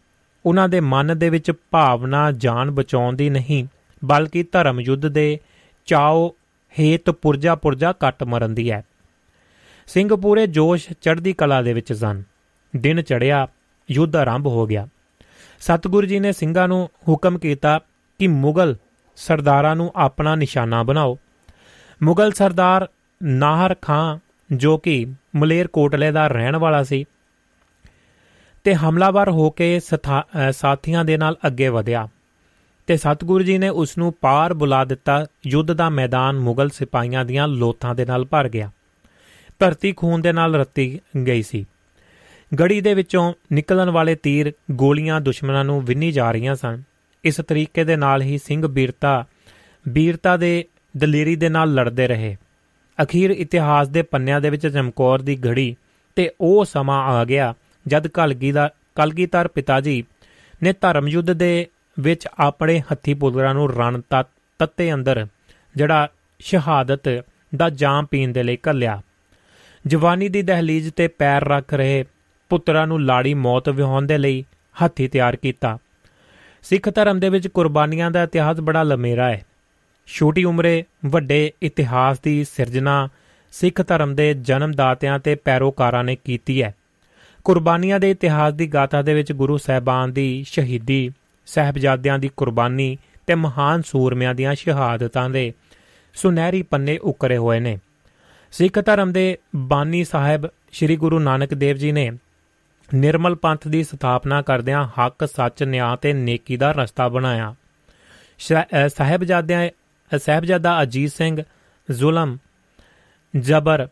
ਉਹਨਾਂ 0.46 0.68
ਦੇ 0.68 0.80
ਮਨ 0.80 1.18
ਦੇ 1.18 1.30
ਵਿੱਚ 1.30 1.52
ਭਾਵਨਾ 1.70 2.30
ਜਾਨ 2.32 2.70
ਬਚਾਉਣ 2.70 3.16
ਦੀ 3.16 3.30
ਨਹੀਂ, 3.30 3.64
ਬਲਕਿ 4.04 4.42
ਧਰਮ 4.42 4.80
ਯੁੱਧ 4.80 5.06
ਦੇ 5.06 5.38
ਚਾਓ 5.86 6.34
ਹੇਤ 6.78 7.10
ਪੁਰਜਾ 7.10 7.54
ਪੁਰਜਾ 7.54 7.92
ਕੱਟ 7.92 8.22
ਮਰਨ 8.24 8.54
ਦੀ 8.54 8.70
ਹੈ। 8.70 8.84
ਸਿੰਘ 9.92 10.14
ਪੂਰੇ 10.16 10.46
ਜੋਸ਼ 10.46 10.88
ਚੜ੍ਹਦੀ 10.92 11.32
ਕਲਾ 11.32 11.60
ਦੇ 11.62 11.72
ਵਿੱਚ 11.72 11.92
ਸਨ। 11.92 12.22
ਦਿਨ 12.76 13.02
ਚੜਿਆ 13.02 13.46
ਯੁੱਧ 13.90 14.16
ਆਰੰਭ 14.16 14.46
ਹੋ 14.46 14.66
ਗਿਆ। 14.66 14.86
ਸਤਗੁਰੂ 15.60 16.06
ਜੀ 16.06 16.20
ਨੇ 16.20 16.32
ਸਿੰਘਾਂ 16.32 16.66
ਨੂੰ 16.68 16.88
ਹੁਕਮ 17.08 17.38
ਕੀਤਾ 17.38 17.78
ਕਿ 18.18 18.26
ਮੁਗਲ 18.28 18.76
ਸਰਦਾਰਾਂ 19.16 19.74
ਨੂੰ 19.76 19.90
ਆਪਣਾ 19.96 20.34
ਨਿਸ਼ਾਨਾ 20.34 20.82
ਬਣਾਓ। 20.82 21.18
ਮੁਗਲ 22.02 22.32
ਸਰਦਾਰ 22.32 22.88
ਨਾਹਰ 23.22 23.76
ਖਾਂ, 23.82 24.18
ਜੋ 24.50 24.78
ਕਿ 24.78 25.06
ਮਲੇਰ 25.36 25.66
ਕੋਟਲੇ 25.66 26.12
ਦਾ 26.12 26.26
ਰਹਿਣ 26.28 26.56
ਵਾਲਾ 26.56 26.82
ਸੀ 26.82 27.04
ਤੇ 28.64 28.74
ਹਮਲਾਵਰ 28.74 29.30
ਹੋ 29.30 29.50
ਕੇ 29.50 29.80
ਸਾਥੀਆਂ 30.52 31.04
ਦੇ 31.04 31.16
ਨਾਲ 31.16 31.36
ਅੱਗੇ 31.46 31.68
ਵਧਿਆ 31.68 32.08
ਤੇ 32.86 32.96
ਸਤਗੁਰੂ 32.96 33.44
ਜੀ 33.44 33.58
ਨੇ 33.58 33.68
ਉਸ 33.68 33.98
ਨੂੰ 33.98 34.12
ਪਾਰ 34.20 34.54
ਬੁਲਾ 34.54 34.84
ਦਿੱਤਾ। 34.84 35.24
ਯੁੱਧ 35.46 35.72
ਦਾ 35.72 35.90
ਮੈਦਾਨ 35.90 36.38
ਮੁਗਲ 36.38 36.68
ਸਿਪਾਹੀਆਂ 36.68 37.24
ਦੀਆਂ 37.24 37.48
ਲੋਥਾਂ 37.48 37.94
ਦੇ 37.94 38.04
ਨਾਲ 38.04 38.24
ਭਰ 38.24 38.48
ਗਿਆ। 38.48 38.70
ਧਰਤੀ 39.60 39.92
ਖੂਨ 39.92 40.22
ਦੇ 40.22 40.32
ਨਾਲ 40.32 40.54
ਰੱਤੀ 40.54 41.00
ਗਈ 41.26 41.42
ਸੀ। 41.42 41.64
ਗੜੀ 42.60 42.80
ਦੇ 42.80 42.94
ਵਿੱਚੋਂ 42.94 43.32
ਨਿਕਲਣ 43.52 43.90
ਵਾਲੇ 43.90 44.14
ਤੀਰ 44.14 44.52
ਗੋਲੀਆਂ 44.70 45.20
ਦੁਸ਼ਮਣਾਂ 45.20 45.64
ਨੂੰ 45.64 45.80
ਵਿੰਨੀ 45.84 46.10
ਜਾ 46.12 46.30
ਰਹੀਆਂ 46.30 46.54
ਸਨ। 46.54 46.82
ਇਸ 47.24 47.40
ਤਰੀਕੇ 47.48 47.84
ਦੇ 47.84 47.96
ਨਾਲ 47.96 48.22
ਹੀ 48.22 48.38
ਸਿੰਘ 48.38 48.66
ਬੀਰਤਾ 48.66 49.24
ਬੀਰਤਾ 49.88 50.36
ਦੇ 50.36 50.64
ਦਲੇਰੀ 50.96 51.36
ਦੇ 51.36 51.48
ਨਾਲ 51.48 51.74
ਲੜਦੇ 51.74 52.06
ਰਹੇ। 52.08 52.36
ਅਖੀਰ 52.98 53.30
ਇਤਿਹਾਸ 53.30 53.88
ਦੇ 53.88 54.02
ਪੰਨਿਆਂ 54.02 54.40
ਦੇ 54.40 54.50
ਵਿੱਚ 54.50 54.66
ਚਮਕੌਰ 54.66 55.22
ਦੀ 55.22 55.38
ਘੜੀ 55.46 55.74
ਤੇ 56.16 56.30
ਉਹ 56.40 56.64
ਸਮਾਂ 56.64 57.02
ਆ 57.08 57.24
ਗਿਆ 57.24 57.54
ਜਦ 57.86 58.06
ਕਲਗੀ 58.06 58.52
ਦਾ 58.52 58.68
ਕਲਗੀਧਰ 58.94 59.48
ਪਿਤਾ 59.48 59.80
ਜੀ 59.80 60.02
ਨੇ 60.62 60.72
ਧਰਮ 60.80 61.08
ਯੁੱਧ 61.08 61.32
ਦੇ 61.32 61.66
ਵਿੱਚ 62.00 62.26
ਆਪਣੇ 62.38 62.80
ਹੱਥੀ 62.80 63.14
ਪੁੱਤਰਾਂ 63.14 63.54
ਨੂੰ 63.54 63.70
ਰਣ 63.72 64.00
ਤੱਤੇ 64.60 64.92
ਅੰਦਰ, 64.94 65.26
ਜਿਹੜਾ 65.76 66.08
ਸ਼ਹਾਦਤ 66.40 67.08
ਦਾ 67.56 67.70
ਜਾਮ 67.70 68.06
ਪੀਣ 68.06 68.32
ਦੇ 68.32 68.42
ਲਈ 68.42 68.56
ਕੱਲਿਆ 68.56 69.00
ਜਵਾਨੀ 69.86 70.28
ਦੀ 70.28 70.42
ਦਹਲੀਜ਼ 70.42 70.90
ਤੇ 70.90 71.08
ਪੈਰ 71.08 71.48
ਰੱਖ 71.48 71.74
ਰਹੇ 71.74 72.04
ਪੁੱਤਰਾਂ 72.48 72.86
ਨੂੰ 72.86 73.04
ਲਾੜੀ 73.04 73.34
ਮੌਤ 73.34 73.68
ਵਿਹਾਉਣ 73.68 74.06
ਦੇ 74.06 74.18
ਲਈ 74.18 74.44
ਹੱਥੀ 74.84 75.08
ਤਿਆਰ 75.08 75.36
ਕੀਤਾ। 75.36 75.78
ਸਿੱਖ 76.62 76.94
ਧਰਮ 76.94 77.20
ਦੇ 77.20 77.28
ਵਿੱਚ 77.28 77.48
ਕੁਰਬਾਨੀਆਂ 77.48 78.10
ਦਾ 78.10 78.22
ਇਤਿਹਾਸ 78.22 78.60
ਬੜਾ 78.60 78.82
ਲੰਮੇਰਾ 78.82 79.28
ਹੈ। 79.28 79.46
ਛੋਟੀ 80.06 80.44
ਉਮਰੇ 80.44 80.84
ਵੱਡੇ 81.06 81.52
ਇਤਿਹਾਸ 81.62 82.20
ਦੀ 82.20 82.44
ਸਿਰਜਣਾ 82.44 83.08
ਸਿੱਖ 83.52 83.86
ਧਰਮ 83.86 84.14
ਦੇ 84.14 84.34
ਜਨਮਦਾਤਿਆਂ 84.34 85.18
ਤੇ 85.18 85.34
ਪੈਰੋਕਾਰਾਂ 85.34 86.04
ਨੇ 86.04 86.16
ਕੀਤੀ 86.16 86.62
ਹੈ। 86.62 86.74
ਕੁਰਬਾਨੀਆਂ 87.44 88.00
ਦੇ 88.00 88.10
ਇਤਿਹਾਸ 88.10 88.54
ਦੀ 88.54 88.66
ਗਾਥਾ 88.66 89.02
ਦੇ 89.02 89.14
ਵਿੱਚ 89.14 89.32
ਗੁਰੂ 89.32 89.58
ਸਾਹਿਬਾਨ 89.58 90.12
ਦੀ 90.12 90.44
ਸ਼ਹੀਦੀ, 90.48 91.10
ਸਹਿਬਜ਼ਾਦਿਆਂ 91.46 92.18
ਦੀ 92.18 92.30
ਕੁਰਬਾਨੀ 92.36 92.98
ਤੇ 93.26 93.34
ਮਹਾਨ 93.34 93.82
ਸੂਰਮਿਆਂ 93.82 94.34
ਦੀਆਂ 94.34 94.54
ਸ਼ਹਾਦਤਾਂ 94.54 95.30
ਦੇ 95.30 95.52
ਸੁਨਹਿਰੀ 96.14 96.62
ਪੰਨੇ 96.62 96.98
ਉਕਰੇ 96.98 97.36
ਹੋਏ 97.36 97.60
ਨੇ। 97.60 97.78
ਸਿੱਖ 98.52 98.78
ਧਰਮ 98.78 99.12
ਦੇ 99.12 99.38
ਬਾਨੀ 99.56 100.04
ਸਾਹਿਬ 100.04 100.46
ਸ੍ਰੀ 100.72 100.96
ਗੁਰੂ 100.96 101.18
ਨਾਨਕ 101.18 101.54
ਦੇਵ 101.54 101.76
ਜੀ 101.76 101.92
ਨੇ 101.92 102.10
ਨਿਰਮਲ 102.94 103.34
ਪੰਥ 103.34 103.68
ਦੀ 103.68 103.82
ਸਥਾਪਨਾ 103.84 104.40
ਕਰਦਿਆਂ 104.42 104.88
ਹੱਕ, 104.88 105.28
ਸੱਚ, 105.28 105.62
ਨਿਆਂ 105.62 105.96
ਤੇ 105.96 106.12
ਨੇਕੀ 106.12 106.56
ਦਾ 106.56 106.70
ਰਸਤਾ 106.72 107.08
ਬਣਾਇਆ। 107.08 107.54
ਸਾਹਿਬਜ਼ਾਦਿਆਂ, 108.88 109.68
ਸਹਿਬਜ਼ਾਦਾ 110.18 110.82
ਅਜੀਤ 110.82 111.12
ਸਿੰਘ, 111.12 111.42
ਜ਼ੁਲਮ, 111.90 112.36
ਜ਼ਬਰ, 113.38 113.88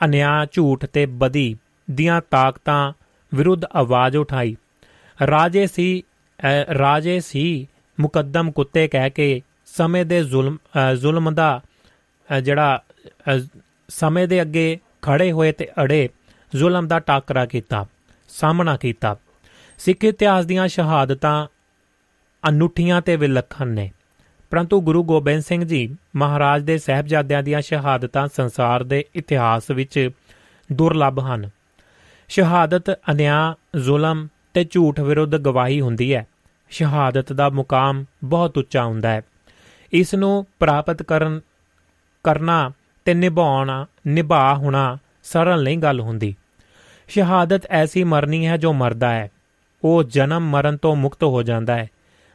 ਅਨਿਆਂ, 0.00 0.46
ਝੂਠ 0.52 0.84
ਤੇ 0.84 1.06
ਬਦੀ 1.06 1.56
ਦੀਆਂ 1.90 2.20
ਤਾਕਤਾਂ 2.30 2.92
ਵਿਰੁੱਧ 3.34 3.64
ਆਵਾਜ਼ 3.64 4.16
ਉਠਾਈ। 4.16 4.56
ਰਾਜੇ 5.20 5.66
ਸੀ 5.66 6.02
ਰਾਜੇ 6.78 7.20
ਸੀ 7.20 7.68
ਮੁਕੱਦਮ 8.00 8.50
ਕੁੱਤੇ 8.52 8.86
ਕਹਿ 8.88 9.10
ਕੇ 9.10 9.42
ਸਮੇਂ 9.66 10.04
ਦੇ 10.04 10.22
ਜ਼ੁਲਮ 10.24 10.58
ਜ਼ੁਲਮ 10.96 11.34
ਦਾ 11.34 11.60
ਜਿਹੜਾ 12.42 12.82
ਸਮੇਂ 13.88 14.28
ਦੇ 14.28 14.42
ਅੱਗੇ 14.42 14.78
ਖੜੇ 15.02 15.32
ਹੋਏ 15.32 15.52
ਤੇ 15.52 15.68
ਅੜੇ 15.82 16.08
ਜ਼ੁਲਮ 16.56 16.86
ਦਾ 16.86 16.98
ਟਾਕਰਾ 16.98 17.46
ਕੀਤਾ, 17.46 17.86
ਸਾਹਮਣਾ 18.28 18.76
ਕੀਤਾ। 18.76 19.16
ਸਿੱਖ 19.78 20.04
ਇਤਿਹਾਸ 20.04 20.46
ਦੀਆਂ 20.46 20.68
ਸ਼ਹਾਦਤਾਂ 20.68 21.46
ਅਨੂਠੀਆਂ 22.48 23.00
ਤੇ 23.00 23.16
ਵਿਲੱਖਣ 23.16 23.66
ਨੇ। 23.66 23.90
ਪਰੰਤੂ 24.50 24.80
ਗੁਰੂ 24.80 25.04
ਗੋਬਿੰਦ 25.04 25.42
ਸਿੰਘ 25.42 25.64
ਜੀ 25.64 25.96
ਮਹਾਰਾਜ 26.16 26.62
ਦੇ 26.62 26.78
ਸਹਿਬਜ਼ਾਦਿਆਂ 26.78 27.42
ਦੀਆਂ 27.42 27.60
ਸ਼ਹਾਦਤਾਂ 27.60 28.28
ਸੰਸਾਰ 28.36 28.82
ਦੇ 28.82 29.04
ਇਤਿਹਾਸ 29.14 29.70
ਵਿੱਚ 29.70 30.10
ਦੁਰਲੱਭ 30.72 31.18
ਹਨ। 31.18 31.50
ਸ਼ਹਾਦਤ, 32.28 32.90
ਅਨਿਆ, 32.90 33.54
ਜ਼ੁਲਮ 33.76 34.28
ਤੇ 34.54 34.66
ਝੂਠ 34.70 35.00
ਵਿਰੁੱਧ 35.00 35.36
ਗਵਾਹੀ 35.36 35.80
ਹੁੰਦੀ 35.80 36.14
ਹੈ। 36.14 36.26
ਸ਼ਹਾਦਤ 36.70 37.32
ਦਾ 37.32 37.48
ਮੁਕਾਮ 37.48 38.04
ਬਹੁਤ 38.24 38.58
ਉੱਚਾ 38.58 38.84
ਹੁੰਦਾ 38.84 39.08
ਹੈ। 39.08 39.22
ਇਸ 39.92 40.14
ਨੂੰ 40.14 40.46
ਪ੍ਰਾਪਤ 40.60 41.02
ਕਰਨ, 41.02 41.40
ਕਰਨਾ 42.24 42.70
ਤੇ 43.04 43.14
ਨਿਭਾਉਣਾ 43.14 43.86
ਨਿਭਾ 44.06 44.54
ਹੋਣਾ 44.54 44.96
ਸਰਲ 45.22 45.62
ਨਹੀਂ 45.62 45.78
ਗੱਲ 45.78 46.00
ਹੁੰਦੀ। 46.00 46.34
ਸ਼ਹਾਦਤ 47.08 47.66
ਐਸੀ 47.70 48.04
ਮਰਨੀ 48.04 48.46
ਹੈ 48.46 48.56
ਜੋ 48.56 48.72
ਮਰਦਾ 48.72 49.10
ਹੈ। 49.10 49.30
ਉਹ 49.84 50.02
ਜਨਮ 50.02 50.50
ਮਰਨ 50.50 50.76
ਤੋਂ 50.76 50.96
ਮੁਕਤ 50.96 51.22
ਹੋ 51.22 51.42
ਜਾਂਦਾ 51.42 51.76
ਹੈ। 51.76 51.90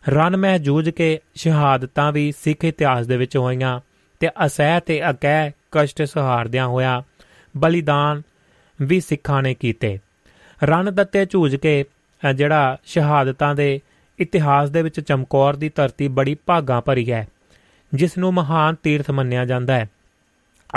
ਰਨ 0.09 0.38
ਮਹਿ 0.38 0.59
ਜੂਝ 0.59 0.89
ਕੇ 0.89 1.20
ਸ਼ਹਾਦਤਾਂ 1.36 2.11
ਵੀ 2.11 2.32
ਸਿੱਖ 2.32 2.63
ਇਤਿਹਾਸ 2.65 3.07
ਦੇ 3.07 3.17
ਵਿੱਚ 3.17 3.38
ਹੋਈਆਂ 3.38 3.80
ਤੇ 4.20 4.30
ਅਸਹਿ 4.45 4.80
ਤੇ 4.86 5.09
ਅਕਹਿ 5.09 5.51
ਕਸ਼ਟ 5.72 6.03
ਸਹਾਰਦਿਆਂ 6.03 6.67
ਹੋਇਆ 6.67 7.03
ਬਲੀਦਾਨ 7.57 8.22
ਵੀ 8.82 8.99
ਸਿੱਖਾਂ 8.99 9.41
ਨੇ 9.43 9.53
ਕੀਤੇ। 9.53 9.99
ਰਨ 10.63 10.95
ਦਿੱਤੇ 10.95 11.26
ਝੂਝ 11.26 11.55
ਕੇ 11.55 11.86
ਜਿਹੜਾ 12.36 12.78
ਸ਼ਹਾਦਤਾਂ 12.84 13.55
ਦੇ 13.55 13.82
ਇਤਿਹਾਸ 14.20 14.70
ਦੇ 14.70 14.82
ਵਿੱਚ 14.82 14.99
ਚਮਕੌਰ 14.99 15.55
ਦੀ 15.55 15.70
ਧਰਤੀ 15.70 16.07
ਬੜੀ 16.07 16.36
ਭਾਗਾ 16.45 16.82
ਭਰੀ 16.82 17.11
ਹੈ 17.11 17.28
ਜਿਸ 17.93 18.17
ਨੂੰ 18.17 18.34
ਮਹਾਨ 18.34 18.76
ਤੀਰਥ 18.76 19.11
ਮੰਨਿਆ 19.11 19.45
ਜਾਂਦਾ 19.45 19.76
ਹੈ। 19.76 19.89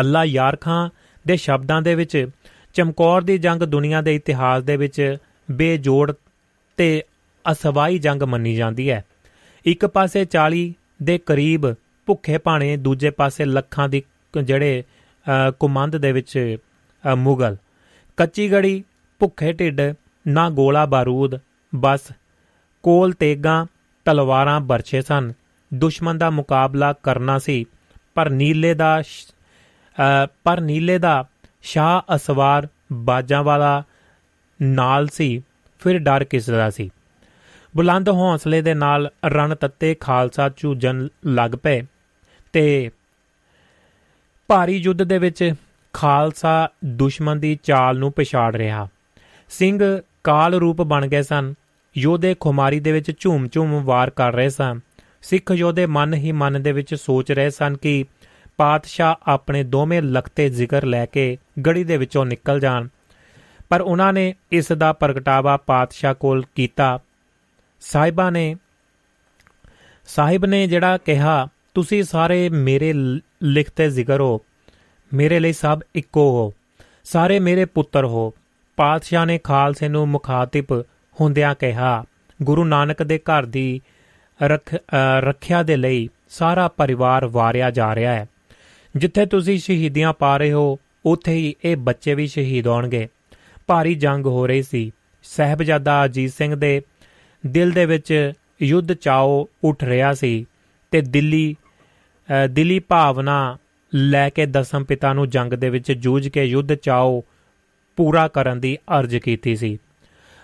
ਅੱਲਾ 0.01 0.25
ਯਾਰ 0.25 0.57
ਖਾਂ 0.57 0.89
ਦੇ 1.27 1.37
ਸ਼ਬਦਾਂ 1.37 1.81
ਦੇ 1.83 1.95
ਵਿੱਚ 1.95 2.27
ਚਮਕੌਰ 2.75 3.23
ਦੀ 3.23 3.39
ਜੰਗ 3.39 3.63
ਦੁਨੀਆ 3.63 4.01
ਦੇ 4.01 4.15
ਇਤਿਹਾਸ 4.15 4.63
ਦੇ 4.63 4.77
ਵਿੱਚ 4.77 5.17
ਬੇਜੋੜ 5.51 6.13
ਤੇ 6.77 7.03
ਅਸਵਾਈ 7.45 7.99
ਜੰਗ 7.99 8.23
ਮੰਨੀ 8.23 8.55
ਜਾਂਦੀ 8.55 8.91
ਹੈ। 8.91 9.05
ਇੱਕ 9.67 9.87
ਪਾਸੇ 9.87 10.25
40 10.25 10.73
ਦੇ 11.03 11.19
ਕਰੀਬ 11.19 11.73
ਭੁੱਖੇ 12.07 12.39
ਭਾਣੇ, 12.39 12.77
ਦੂਜੇ 12.77 13.11
ਪਾਸੇ 13.11 13.45
ਲੱਖਾਂ 13.45 13.89
ਦੀ 13.89 14.03
ਜਿਹੜੇ 14.43 14.83
ਕੁਮੰਦ 15.61 15.97
ਦੇ 15.97 16.13
ਵਿੱਚ 16.13 16.57
ਮੁਗਲ। 17.17 17.57
ਕੱਚੀ 18.17 18.51
ਗੜੀ, 18.53 18.83
ਭੁੱਖੇ 19.21 19.53
ਢਿੱਡ, 19.53 19.81
ਨਾ 20.27 20.49
ਗੋਲਾ 20.51 20.87
ਬਾਰੂਦ, 20.87 21.39
ਬਸ 21.73 22.13
ਕੋਲ 22.83 23.13
ਤੇਗਾ, 23.13 23.67
ਤਲਵਾਰਾਂ 24.05 24.61
ਬਰਛੇ 24.61 25.03
ਸਨ। 25.03 25.33
ਦੁਸ਼ਮਣ 25.75 26.19
ਦਾ 26.19 26.31
ਮੁਕਾਬਲਾ 26.31 26.93
ਕਰਨਾ 26.93 27.39
ਸੀ, 27.39 27.65
ਪਰ 28.15 28.31
ਨੀਲੇ 28.31 28.75
ਦਾ 28.75 29.03
ਪਰ 30.45 30.61
ਨੀਲੇ 30.61 30.99
ਦਾ 30.99 31.29
ਸ਼ਾਹ 31.63 32.15
ਅਸਵਾਰ 32.17 32.69
ਬਾਜਾਂ 32.93 33.43
ਵਾਲਾ 33.43 33.85
ਨਾਲ 34.63 35.07
ਸੀ, 35.07 35.43
ਫਿਰ 35.79 35.99
ਡਰ 35.99 36.25
ਕਿਸ 36.25 36.51
ਦਾ 36.51 36.71
ਸੀ? 36.71 36.91
ਬੁਲੰਦ 37.77 38.09
ਹੌਸਲੇ 38.09 38.63
ਦੇ 38.63 38.75
ਨਾਲ 38.75 39.11
ਰਣ 39.25 39.55
ਤੱਤੇ 39.55 39.95
ਖਾਲਸਾ 39.95 40.51
ਝੂਜਣ 40.57 41.07
ਲੱਗ 41.27 41.51
ਪਏ 41.51 41.83
ਤੇ 42.53 42.91
ਭਾਰੀ 44.49 44.77
ਯੁੱਧ 44.77 45.03
ਦੇ 45.03 45.19
ਵਿੱਚ 45.19 45.55
ਖਾਲਸਾ 45.93 46.69
ਦੁਸ਼ਮਣ 46.85 47.37
ਦੀ 47.37 47.59
ਚਾਲ 47.63 47.99
ਨੂੰ 47.99 48.13
ਪਛਾੜ 48.13 48.57
ਰਿਹਾ। 48.57 48.89
ਸਿੰਘ 49.49 50.01
ਕਾਲ 50.25 50.55
ਰੂਪ 50.55 50.83
ਬਣ 50.83 51.07
ਗਏ 51.07 51.23
ਸਨ, 51.23 51.55
ਯੋਧੇ 51.97 52.37
ਖੁਮਾਰੀ 52.41 52.81
ਦੇ 52.81 52.93
ਵਿੱਚ 52.93 53.21
ਝੂਮ-ਝੂਮ 53.21 53.85
ਵਾਰ 53.85 54.11
ਕਰ 54.11 54.33
ਰਹੇ 54.33 54.49
ਸਨ। 54.49 54.81
ਸਿੱਖ 55.23 55.51
ਯੋਧੇ 55.51 55.87
ਮਨ 55.87 56.15
ਹੀ 56.15 56.33
ਮਨ 56.33 56.63
ਦੇ 56.63 56.73
ਵਿੱਚ 56.73 56.95
ਸੋਚ 56.95 57.33
ਰਹੇ 57.33 57.51
ਸਨ 57.51 57.77
ਕਿ 57.77 58.05
ਪਾਤਸ਼ਾਹ 58.57 59.15
ਆਪਣੇ 59.27 59.63
ਦੋਵੇਂ 59.65 60.03
ਲਖਤੇ 60.03 60.49
ਜ਼ਿਕਰ 60.49 60.85
ਲੈ 60.85 61.07
ਕੇ 61.07 61.39
ਗੜੀ 61.67 61.85
ਦੇ 61.85 61.97
ਵਿੱਚੋਂ 61.97 62.27
ਨਿਕਲ 62.27 62.61
ਜਾਣ। 62.61 62.89
ਪਰ 63.69 63.81
ਉਹਨਾਂ 63.81 64.13
ਨੇ 64.13 64.35
ਇਸ 64.53 64.73
ਦਾ 64.73 64.93
ਪ੍ਰਗਟਾਵਾ 64.93 65.57
ਪਾਤਸ਼ਾਹ 65.57 66.15
ਕੋਲ 66.15 66.45
ਕੀਤਾ। 66.55 66.99
ਸਾਹਿਬਾ 67.81 68.31
ਨੇ, 68.31 68.57
ਸਾਹਿਬ 70.07 70.45
ਨੇ 70.45 70.67
ਜਿਹੜਾ 70.67 70.99
ਕਿਹਾ, 70.99 71.49
ਤੁਸੀਂ 71.75 72.03
ਸਾਰੇ 72.03 72.49
ਮੇਰੇ 72.49 72.93
ਲਿਖਤੇ 73.43 73.91
ਜ਼ਿਕਰ 73.91 74.21
ਹੋ। 74.21 74.41
ਮੇਰੇ 75.15 75.41
ਲਈ 75.41 75.53
ਸਭ 75.53 75.81
ਇੱਕੋ 75.95 76.21
ਹੋ। 76.21 76.53
ਸਾਰੇ 77.05 77.39
ਮੇਰੇ 77.39 77.65
ਪੁੱਤਰ 77.65 78.05
ਹੋ। 78.05 78.33
ਪਾਤਸ਼ਾਹ 78.77 79.27
ਨੇ 79.27 79.39
ਖਾਲਸੇ 79.39 79.89
ਨੂੰ 79.89 80.09
ਮੁਖਾਤਿਬ 80.09 80.65
ਹੁੰਦਿਆਂ 81.21 81.55
ਕਿਹਾ, 81.55 82.05
ਗੁਰੂ 82.43 82.65
ਨਾਨਕ 82.65 83.03
ਦੇ 83.03 83.19
ਘਰ 83.19 83.47
ਦੀ 83.47 83.81
ਰੱਖਿਆ 85.19 85.63
ਦੇ 85.63 85.77
ਲਈ 85.77 86.09
ਸਾਰਾ 86.29 86.69
ਪਰਿਵਾਰ 86.69 87.27
ਵਾਰਿਆ 87.27 87.71
ਜਾ 87.71 87.95
ਰਿਹਾ 87.95 88.15
ਹੈ। 88.15 88.27
ਜਿੱਥੇ 88.95 89.25
ਤੁਸੀਂ 89.27 89.59
ਸ਼ਹੀਦੀਆਂ 89.59 90.13
ਪਾ 90.13 90.37
ਰਹੇ 90.37 90.53
ਹੋ, 90.53 90.79
ਉੱਥੇ 91.07 91.33
ਹੀ 91.33 91.55
ਇਹ 91.65 91.77
ਬੱਚੇ 91.77 92.15
ਵੀ 92.15 92.27
ਸ਼ਹੀਦ 92.27 92.67
ਹੋਣਗੇ। 92.67 93.09
ਭਾਰੀ 93.67 93.95
ਜੰਗ 93.95 94.27
ਹੋ 94.27 94.47
ਰਹੀ 94.47 94.63
ਸੀ। 94.63 94.91
ਸਹਿਬਜ਼ਾਦਾ 95.25 96.05
ਅਜੀਤ 96.05 96.33
ਸਿੰਘ 96.33 96.55
ਦੇ 96.55 96.81
ਦਿਲ 97.45 97.71
ਦੇ 97.71 97.87
ਵਿੱਚ 97.87 98.33
ਯੁੱਧ 98.63 98.93
ਚਾਓ 98.93 99.49
ਉੱਠ 99.65 99.85
ਰਿਹਾ 99.85 100.13
ਸੀ 100.15 100.47
ਤੇ 100.91 101.01
ਦਿੱਲੀ 101.01 101.55
ਦਿਲੀ 102.51 102.79
ਭਾਵਨਾ 102.79 103.57
ਲੈ 103.93 104.29
ਕੇ 104.29 104.47
ਦਸਮ 104.47 104.85
ਪਿਤਾ 104.85 105.13
ਨੂੰ 105.13 105.29
ਜੰਗ 105.31 105.53
ਦੇ 105.53 105.71
ਵਿੱਚ 105.71 105.93
ਜੂਝ 105.93 106.29
ਕੇ 106.29 106.45
ਯੁੱਧ 106.45 106.75
ਚਾਓ 106.75 107.23
ਪੂਰਾ 107.99 108.27
ਕਰਨ 108.29 108.61
ਦੀ 108.61 108.77
ਅਰਜ਼ 108.99 109.17
ਕੀਤੀ 109.17 109.57
ਸੀ। 109.57 109.79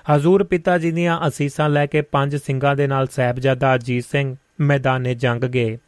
ਹਜ਼ੂਰ 0.07 0.45
ਪਿਤਾ 0.45 0.79
ਜੀ 0.79 0.91
ਦੀਆਂ 0.91 1.19
ਅਸੀਸਾਂ 1.29 1.69
ਲੈ 1.69 1.87
ਕੇ 1.87 2.01
ਪੰਜ 2.03 2.37
ਸਿੰਘਾਂ 2.37 2.75
ਦੇ 2.77 2.87
ਨਾਲ 2.87 3.07
ਸਹਿਬਜ਼ਾਦਾ 3.07 3.75
ਅਜੀਤ 3.75 4.05
ਸਿੰਘ 4.05 4.35
ਮੈਦਾਨੇ 4.61 5.15
ਜੰਗ 5.15 5.45
ਗਏ। 5.45 5.79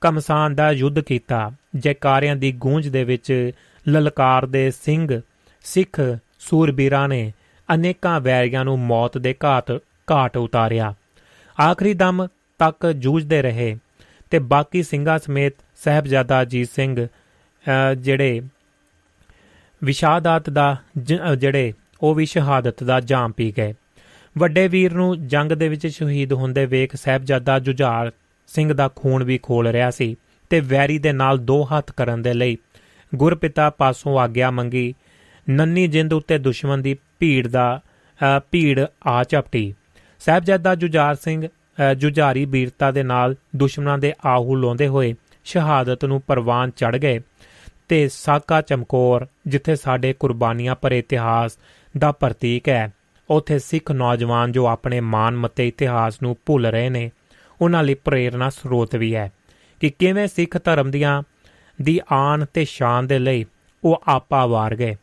ਕਮਸਾਨ 0.00 0.54
ਦਾ 0.54 0.70
ਯੁੱਧ 0.72 1.00
ਕੀਤਾ, 1.00 1.50
ਜੈਕਾਰਿਆਂ 1.76 2.36
ਦੀ 2.36 2.52
ਗੂੰਜ 2.52 2.88
ਦੇ 2.88 3.04
ਵਿੱਚ 3.04 3.50
ਲਲਕਾਰ 3.86 4.46
ਦੇ 4.46 4.70
ਸਿੰਘ, 4.70 5.20
ਸਿੱਖ 5.64 6.00
ਸੂਰਬੀਰਾਂ 6.40 7.08
ਨੇ 7.08 7.32
ਅਨੇਕਾਂ 7.68 8.20
ਵੈਰੀਆਂ 8.20 8.64
ਨੂੰ 8.64 8.78
ਮੌਤ 8.78 9.18
ਦੇ 9.18 9.34
ਘਾਟ 9.44 9.72
ਘਾਟ 10.08 10.36
ਉਤਾਰਿਆ। 10.36 10.94
ਆਖਰੀ 11.58 11.94
ਦਮ 11.94 12.26
ਤੱਕ 12.60 12.86
ਜੂਝਦੇ 12.96 13.40
ਰਹੇ 13.42 13.76
ਤੇ 14.30 14.38
ਬਾਕੀ 14.38 14.82
ਸਿੰਘਾਂ 14.82 15.18
ਸਮੇਤ 15.18 15.54
ਸਹਿਬਜ਼ਾਦਾ 15.76 16.40
ਅਜੀਤ 16.42 16.68
ਸਿੰਘ 16.70 17.06
ਜਿਹੜੇ 17.98 18.40
ਵਿਸ਼ਾਦਾਤ 19.82 20.50
ਦਾ 20.50 20.76
ਜਿਹੜੇ 21.38 21.72
ਉਹ 22.02 22.14
ਵੀ 22.14 22.26
ਸ਼ਹਾਦਤ 22.26 22.82
ਦਾ 22.84 23.00
ਜਾਮ 23.00 23.32
ਪੀ 23.32 23.52
ਗਏ। 23.56 23.74
ਵੱਡੇ 24.36 24.66
ਵੀਰ 24.68 24.92
ਨੂੰ 24.92 25.26
ਜੰਗ 25.26 25.52
ਦੇ 25.52 25.68
ਵਿੱਚ 25.68 25.86
ਸ਼ਹੀਦ 25.86 26.32
ਹੁੰਦੇ 26.32 26.64
ਵੇਖ 26.66 26.96
ਸਹਿਬਜ਼ਾਦਾ 26.96 27.58
ਜੁਝਾਰ 27.58 28.10
ਸਿੰਘ 28.48 28.72
ਦਾ 28.72 28.88
ਖੂਨ 28.96 29.24
ਵੀ 29.24 29.38
ਖੋਲ 29.38 29.66
ਰਿਹਾ 29.66 29.90
ਸੀ 29.90 30.16
ਤੇ 30.50 30.60
ਵੈਰੀ 30.60 30.98
ਦੇ 30.98 31.12
ਨਾਲ 31.12 31.38
ਦੋ 31.38 31.62
ਹੱਥ 31.66 31.92
ਕਰਨ 31.92 32.22
ਦੇ 32.22 32.32
ਲਈ 32.34 32.56
ਗੁਰਪਿਤਾ 33.12 33.68
ਪਾਸੋਂ 33.70 34.18
ਆਗਿਆ 34.18 34.50
ਮੰਗੀ। 34.50 34.94
ਨੰਨੀ 35.46 35.86
ਜਿੰਦ 35.86 36.12
ਉੱਤੇ 36.12 36.38
ਦੁਸ਼ਮਣ 36.38 36.78
ਦੀ 36.78 36.96
ਭੀੜ 37.18 37.46
ਦਾ 37.48 37.80
ਭੀੜ 38.50 38.84
ਆ 39.06 39.22
ਚਪਟੀ 39.24 39.74
ਸਹਿਬਜ਼ਾਦਾ 40.20 40.74
ਜੁਝਾਰ 40.74 41.14
ਸਿੰਘ 41.14 41.48
ਜੁਝਾਰੀ 41.98 42.44
ਵੀਰਤਾ 42.44 42.90
ਦੇ 42.90 43.02
ਨਾਲ 43.02 43.34
ਦੁਸ਼ਮਣਾਂ 43.56 43.98
ਦੇ 43.98 44.12
ਆਹੂ 44.26 44.54
ਲਾਉਂਦੇ 44.56 44.88
ਹੋਏ 44.88 45.14
ਸ਼ਹਾਦਤ 45.44 46.04
ਨੂੰ 46.04 46.20
ਪਰਵਾਨ 46.26 46.70
ਚੜ 46.70 46.96
ਗਏ 46.96 47.20
ਤੇ 47.88 48.08
ਸਾਕਾ 48.08 48.60
ਚਮਕੌਰ, 48.60 49.26
ਜਿੱਥੇ 49.46 49.76
ਸਾਡੇ 49.76 50.12
ਕੁਰਬਾਨੀਆਂ 50.12 50.74
ਭਰੇ 50.74 50.98
ਇਤਿਹਾਸ 50.98 51.58
ਦਾ 51.98 52.10
ਪ੍ਰਤੀਕ 52.12 52.68
ਹੈ, 52.68 52.90
ਉਥੇ 53.28 53.58
ਸਿੱਖ 53.58 53.92
ਨੌਜਵਾਨ 53.92 54.52
ਜੋ 54.52 54.66
ਆਪਣੇ 54.66 55.00
ਮਾਨ 55.00 55.36
ਮਤੇ 55.36 55.68
ਇਤਿਹਾਸ 55.68 56.20
ਨੂੰ 56.22 56.36
ਭੁੱਲ 56.46 56.66
ਰਹੇ 56.66 56.88
ਨੇ 56.88 57.10
ਉਹਨਾਂ 57.60 57.82
ਲਈ 57.82 57.94
ਪ੍ਰੇਰਣਾ 57.94 58.50
ਸਰੋਤ 58.50 58.96
ਵੀ 58.96 59.14
ਹੈ 59.14 59.32
ਕਿ 59.80 59.90
ਕਿਵੇਂ 59.90 60.28
ਸਿੱਖ 60.28 60.58
ਧਰਮ 60.64 60.90
ਦੀਆਂ 60.90 61.22
ਦੀ 61.82 62.00
ਆਨ 62.12 62.46
ਤੇ 62.54 62.64
ਸ਼ਾਨ 62.64 63.06
ਦੇ 63.06 63.18
ਲਈ 63.18 63.44
ਉਹ 63.84 64.02
ਆਪਾ 64.08 64.46
ਵਾਰ 64.46 64.76
ਗਏ। 64.76 64.96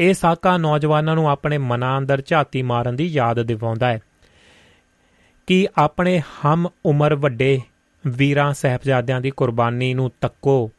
ਇਹ 0.00 0.14
ਸਾਕਾ 0.14 0.56
ਨੌਜਵਾਨਾਂ 0.56 1.14
ਨੂੰ 1.14 1.30
ਆਪਣੇ 1.30 1.58
ਮਨਾਂ 1.58 1.98
ਅੰਦਰ 1.98 2.22
ਝਾਤੀ 2.26 2.62
ਮਾਰਨ 2.62 2.96
ਦੀ 2.96 3.06
ਯਾਦ 3.06 3.42
ਦਿਵਾਉਂਦਾ 3.42 3.88
ਹੈ 3.88 4.00
ਕਿ 5.46 5.68
ਆਪਣੇ 5.78 6.20
ਹਮ 6.20 6.68
ਉਮਰ 6.86 7.14
ਵੱਡੇ 7.14 7.60
ਵੀਰਾਂ 8.06 8.54
ਸਹਿਬਜ਼ਾਦਿਆਂ 8.54 9.20
ਦੀ 9.20 9.30
ਕੁਰਬਾਨੀ 9.30 9.94
ਨੂੰ 9.94 10.12
ਤੱਕੋ, 10.20 10.70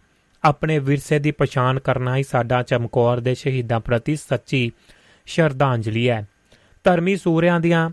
ਆਪਣੇ 0.44 0.80
ਵਿਰਸੇ 0.80 1.20
ਦੀ 1.20 1.32
ਪਛਾਣ 1.32 1.80
ਕਰਨਾ 1.80 2.18
ਹੀ 2.18 2.24
ਸਾਡਾ 2.24 2.64
ਚਮਕੌਰ 2.64 3.20
ਦੇ 3.20 3.36
ਸ਼ਹੀਦਾਂ 3.36 3.80
ਪ੍ਰਤੀ 3.80 4.16
ਸੱਚੀ 4.16 4.72
ਸ਼ਰਧਾਂਜਲੀ 5.26 6.10
ਹੈ। 6.10 6.28
ਧਰਮੀ 6.84 7.16
ਸੂਰਿਆਂ 7.16 7.60
ਦੀਆਂ 7.60 7.90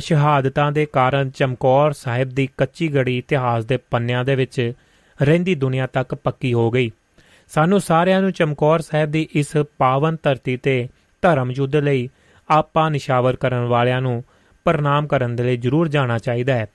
ਸ਼ਹਾਦਤਾਂ 0.00 0.72
ਦੇ 0.72 0.86
ਕਾਰਨ 0.86 1.30
ਚਮਕੌਰ 1.30 1.92
ਸਾਹਿਬ 1.92 2.28
ਦੀ 2.28 2.48
ਕੱਚੀ 2.56 2.94
ਗੜੀ 2.94 3.18
ਇਤਿਹਾਸ 3.18 3.64
ਦੇ 3.64 3.76
ਪੰਨਿਆਂ 3.76 4.24
ਦੇ 4.24 4.34
ਵਿੱਚ 4.34 4.72
ਰਹਿੰਦੀ 5.22 5.54
ਦੁਨੀਆ 5.54 5.86
ਤੱਕ 5.86 6.14
ਪੱਕੀ 6.14 6.52
ਹੋ 6.52 6.70
ਗਈ। 6.70 6.90
ਸਾਨੂੰ 7.48 7.80
ਸਾਰਿਆਂ 7.80 8.22
ਨੂੰ 8.22 8.32
ਚਮਕੌਰ 8.32 8.80
ਸਾਹਿਬ 8.80 9.10
ਦੀ 9.10 9.28
ਇਸ 9.32 9.56
ਪਾਵਨ 9.78 10.16
ਧਰਤੀ 10.22 10.56
ਤੇ 10.56 10.88
ਧਰਮ 11.22 11.50
ਯੁੱਧ 11.50 11.76
ਲਈ 11.76 12.08
ਆਪਾ 12.50 12.88
ਨਿਸ਼ਾਵਰ 12.88 13.36
ਕਰਨ 13.36 13.64
ਵਾਲਿਆਂ 13.64 14.00
ਨੂੰ 14.00 14.24
ਪ੍ਰਣਾਮ 14.64 15.06
ਕਰਨ 15.06 15.36
ਦੇ 15.36 15.44
ਲਈ 15.44 15.56
ਜ਼ਰੂਰ 15.56 15.88
ਜਾਣਾ 15.88 16.18
ਚਾਹੀਦਾ 16.18 16.54
ਹੈ। 16.54 16.66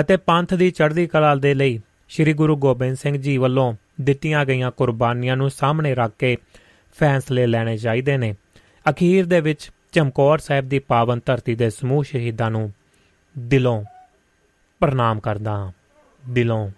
ਅਤੇ 0.00 0.16
ਪੰਥ 0.16 0.54
ਦੀ 0.54 0.70
ਚੜ੍ਹਦੀ 0.70 1.06
ਕਲਾ 1.06 1.34
ਦੇ 1.34 1.54
ਲਈ 1.54 1.80
ਸ੍ਰੀ 2.08 2.32
ਗੁਰੂ 2.32 2.56
ਗੋਬਿੰਦ 2.56 2.96
ਸਿੰਘ 2.96 3.16
ਜੀ 3.16 3.36
ਵੱਲੋਂ 3.36 3.74
ਦਿੱਤੀਆਂ 4.00 4.44
ਗਈਆਂ 4.44 4.70
ਕੁਰਬਾਨੀਆਂ 4.70 5.36
ਨੂੰ 5.36 5.50
ਸਾਹਮਣੇ 5.50 5.94
ਰੱਖ 5.94 6.12
ਕੇ 6.18 6.36
ਫੈਸਲੇ 6.98 7.46
ਲੈਣੇ 7.46 7.76
ਚਾਹੀਦੇ 7.76 8.16
ਨੇ। 8.16 8.34
ਅਖੀਰ 8.90 9.26
ਦੇ 9.26 9.40
ਵਿੱਚ 9.40 9.70
ਚਮਕੌਰ 9.96 10.38
ਸਾਹਿਬ 10.38 10.68
ਦੀ 10.68 10.78
ਪਾਵਨ 10.78 11.20
ਧਰਤੀ 11.26 11.54
ਦੇ 11.54 11.70
ਸਮੂਹ 11.70 12.04
ਸ਼ਹੀਦਾਂ 12.04 12.50
ਨੂੰ 12.50 12.72
ਦਿਲੋਂ 13.36 13.84
ਪ੍ਰਣਾਮ 14.80 15.20
ਕਰਦਾ 15.20 15.50
ਹਾਂ। 15.50 15.72
ਦਿਲੋਂ 16.24 16.70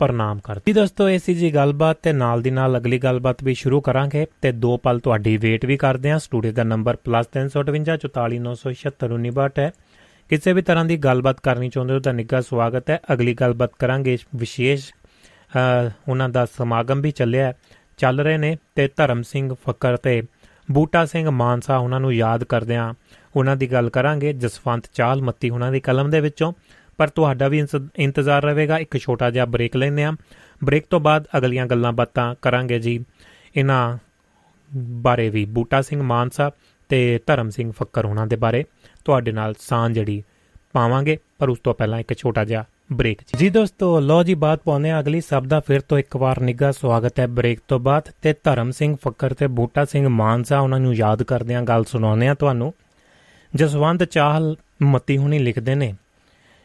ਪ੍ਰਣਾਮ 0.00 0.40
ਕਰਦਾ 0.44 0.72
ਦੋਸਤੋ 0.72 1.08
ਐਸੀ 1.08 1.34
ਜੀ 1.34 1.54
ਗੱਲਬਾਤ 1.54 1.96
ਤੇ 2.02 2.12
ਨਾਲ 2.12 2.42
ਦੀ 2.42 2.50
ਨਾਲ 2.50 2.78
ਅਗਲੀ 2.78 2.98
ਗੱਲਬਾਤ 2.98 3.44
ਵੀ 3.44 3.54
ਸ਼ੁਰੂ 3.54 3.80
ਕਰਾਂਗੇ 3.80 4.26
ਤੇ 4.42 4.52
ਦੋ 4.52 4.76
ਪਲ 4.76 5.00
ਤੁਹਾਡੀ 5.00 5.36
ਵੇਟ 5.36 5.66
ਵੀ 5.66 5.76
ਕਰਦੇ 5.76 6.10
ਹਾਂ। 6.10 6.18
ਸਟੂਡੀਓ 6.18 6.52
ਦਾ 6.52 6.64
ਨੰਬਰ 6.64 6.96
+358 7.08 9.58
ਹੈ। 9.58 9.72
ਕਿਸੇ 10.30 10.52
ਵੀ 10.52 10.62
ਤਰ੍ਹਾਂ 10.62 10.84
ਦੀ 10.84 10.96
ਗੱਲਬਾਤ 10.96 11.40
ਕਰਨੀ 11.40 11.68
ਚਾਹੁੰਦੇ 11.68 11.94
ਹੋ 11.94 12.00
ਤਾਂ 12.00 12.14
ਨਿੱਘਾ 12.14 12.40
ਸਵਾਗਤ 12.40 12.90
ਹੈ। 12.90 13.00
ਅਗਲੀ 13.12 13.34
ਗੱਲਬਾਤ 13.34 13.70
ਕਰਾਂਗੇ 13.78 14.18
ਵਿਸ਼ੇਸ਼ 14.36 14.92
ਉਹਨਾਂ 16.08 16.28
ਦਾ 16.28 16.46
ਸਮਾਗਮ 16.58 17.00
ਵੀ 17.00 17.10
ਚੱਲਿਆ 17.10 17.52
ਚੱਲ 17.98 18.20
ਰਹੇ 18.20 18.38
ਨੇ 18.38 18.56
ਤੇ 18.74 18.88
ਧਰਮ 18.96 19.22
ਸਿੰਘ 19.22 19.54
ਫੱਕਰ 19.66 19.96
ਤੇ 19.96 20.22
ਬੂਟਾ 20.70 21.04
ਸਿੰਘ 21.04 21.30
ਮਾਨਸਾ 21.30 21.76
ਉਹਨਾਂ 21.76 22.00
ਨੂੰ 22.00 22.14
ਯਾਦ 22.14 22.44
ਕਰਦਿਆਂ 22.44 22.94
ਉਹਨਾਂ 23.36 23.56
ਦੀ 23.56 23.72
ਗੱਲ 23.72 23.90
ਕਰਾਂਗੇ। 23.90 24.32
ਜਸਵੰਤ 24.32 24.84
ਚਾਲ 24.94 25.22
ਮੱਤੀ 25.22 25.50
ਉਹਨਾਂ 25.50 25.72
ਦੀ 25.72 25.80
ਕਲਮ 25.80 26.10
ਦੇ 26.10 26.20
ਵਿੱਚੋਂ। 26.20 26.52
ਪਰ 26.96 27.08
ਤੁਹਾਡਾ 27.08 27.48
ਵੀ 27.48 27.66
ਇੰਤਜ਼ਾਰ 27.96 28.42
ਰਹੇਗਾ। 28.42 28.78
ਇੱਕ 28.78 28.98
ਛੋਟਾ 28.98 29.30
ਜਿਹਾ 29.30 29.44
ਬ੍ਰੇਕ 29.44 29.76
ਲੈਂਦੇ 29.76 30.04
ਆ 30.04 30.12
ਬ੍ਰੇਕ 30.64 30.86
ਤੋਂ 30.90 31.00
ਬਾਅਦ 31.00 31.24
ਅਗਲੀਆਂ 31.38 31.66
ਗੱਲਾਂ 31.66 31.92
ਬਾਤਾਂ 31.92 32.34
ਕਰਾਂਗੇ 32.42 32.78
ਜੀ। 32.78 33.04
ਇਹਨਾਂ 33.56 33.98
ਬਾਰੇ 34.76 35.28
ਵੀ 35.30 35.44
ਬੂਟਾ 35.44 35.82
ਸਿੰਘ 35.82 36.02
ਮਾਨਸਾ 36.02 36.50
ਤੇ 36.88 37.20
ਧਰਮ 37.26 37.50
ਸਿੰਘ 37.50 37.72
ਫੱਕਰ 37.72 38.04
ਉਹਨਾਂ 38.04 38.26
ਦੇ 38.26 38.36
ਬਾਰੇ। 38.36 38.64
ਤੁਹਾਡੇ 39.04 39.32
ਨਾਲ 39.32 39.54
ਸਾਂਝ 39.58 39.94
ਜਿਹੜੀ 39.94 40.22
ਪਾਵਾਂਗੇ। 40.72 41.18
ਪਰ 41.38 41.48
ਉਸ 41.48 41.58
ਤੋਂ 41.58 41.74
ਪਹਿਲਾਂ 41.74 42.00
ਇੱਕ 42.00 42.14
ਛੋਟਾ 42.14 42.44
ਜਿਹਾ 42.44 42.64
ਬ੍ਰੇਕ 42.92 43.18
ਜੀ 43.38 43.48
ਦੋਸਤੋ 43.50 43.98
ਲੋ 44.00 44.22
ਜੀ 44.22 44.34
ਬਾਤ 44.34 44.60
ਪਾਉਨੇ 44.64 44.98
ਅਗਲੀ 44.98 45.20
ਸਭ 45.20 45.44
ਦਾ, 45.44 45.58
ਫਿਰ 45.60 45.80
ਤੋਂ 45.80 45.98
ਇੱਕ 45.98 46.16
ਵਾਰ 46.16 46.40
ਨਿੱਘਾ 46.40 46.70
ਸਵਾਗਤ 46.70 47.20
ਹੈ 47.20 47.26
ਬ੍ਰੇਕ 47.26 47.60
ਤੋਂ 47.68 47.78
ਬਾਅਦ। 47.80 48.08
ਤੇ 48.22 48.32
ਧਰਮ 48.44 48.70
ਸਿੰਘ 48.70 48.96
ਫੱਕਰ 49.02 49.34
ਤੇ 49.34 49.46
ਬੂਟਾ 49.46 49.84
ਸਿੰਘ 49.84 50.08
ਮਾਨਸਾ, 50.08 50.58
ਉਹਨਾਂ 50.60 50.80
ਨੂੰ 50.80 50.94
ਯਾਦ 50.94 51.22
ਕਰਦੇ 51.22 51.54
ਆ 51.54 51.60
ਗੱਲ 51.62 51.84
ਸੁਣਾਉਂਦੇ 51.84 52.28
ਆ 52.28 52.34
ਤੁਹਾਨੂੰ। 52.34 52.72
ਜਸਵੰਤ 53.52 54.04
ਚਾਹਲ 54.04 54.56
ਮੱਤੀ 54.82 55.18
ਹੁਣੀ 55.18 55.38
ਲਿਖਦੇ 55.38 55.74
ਨੇ, 55.74 55.92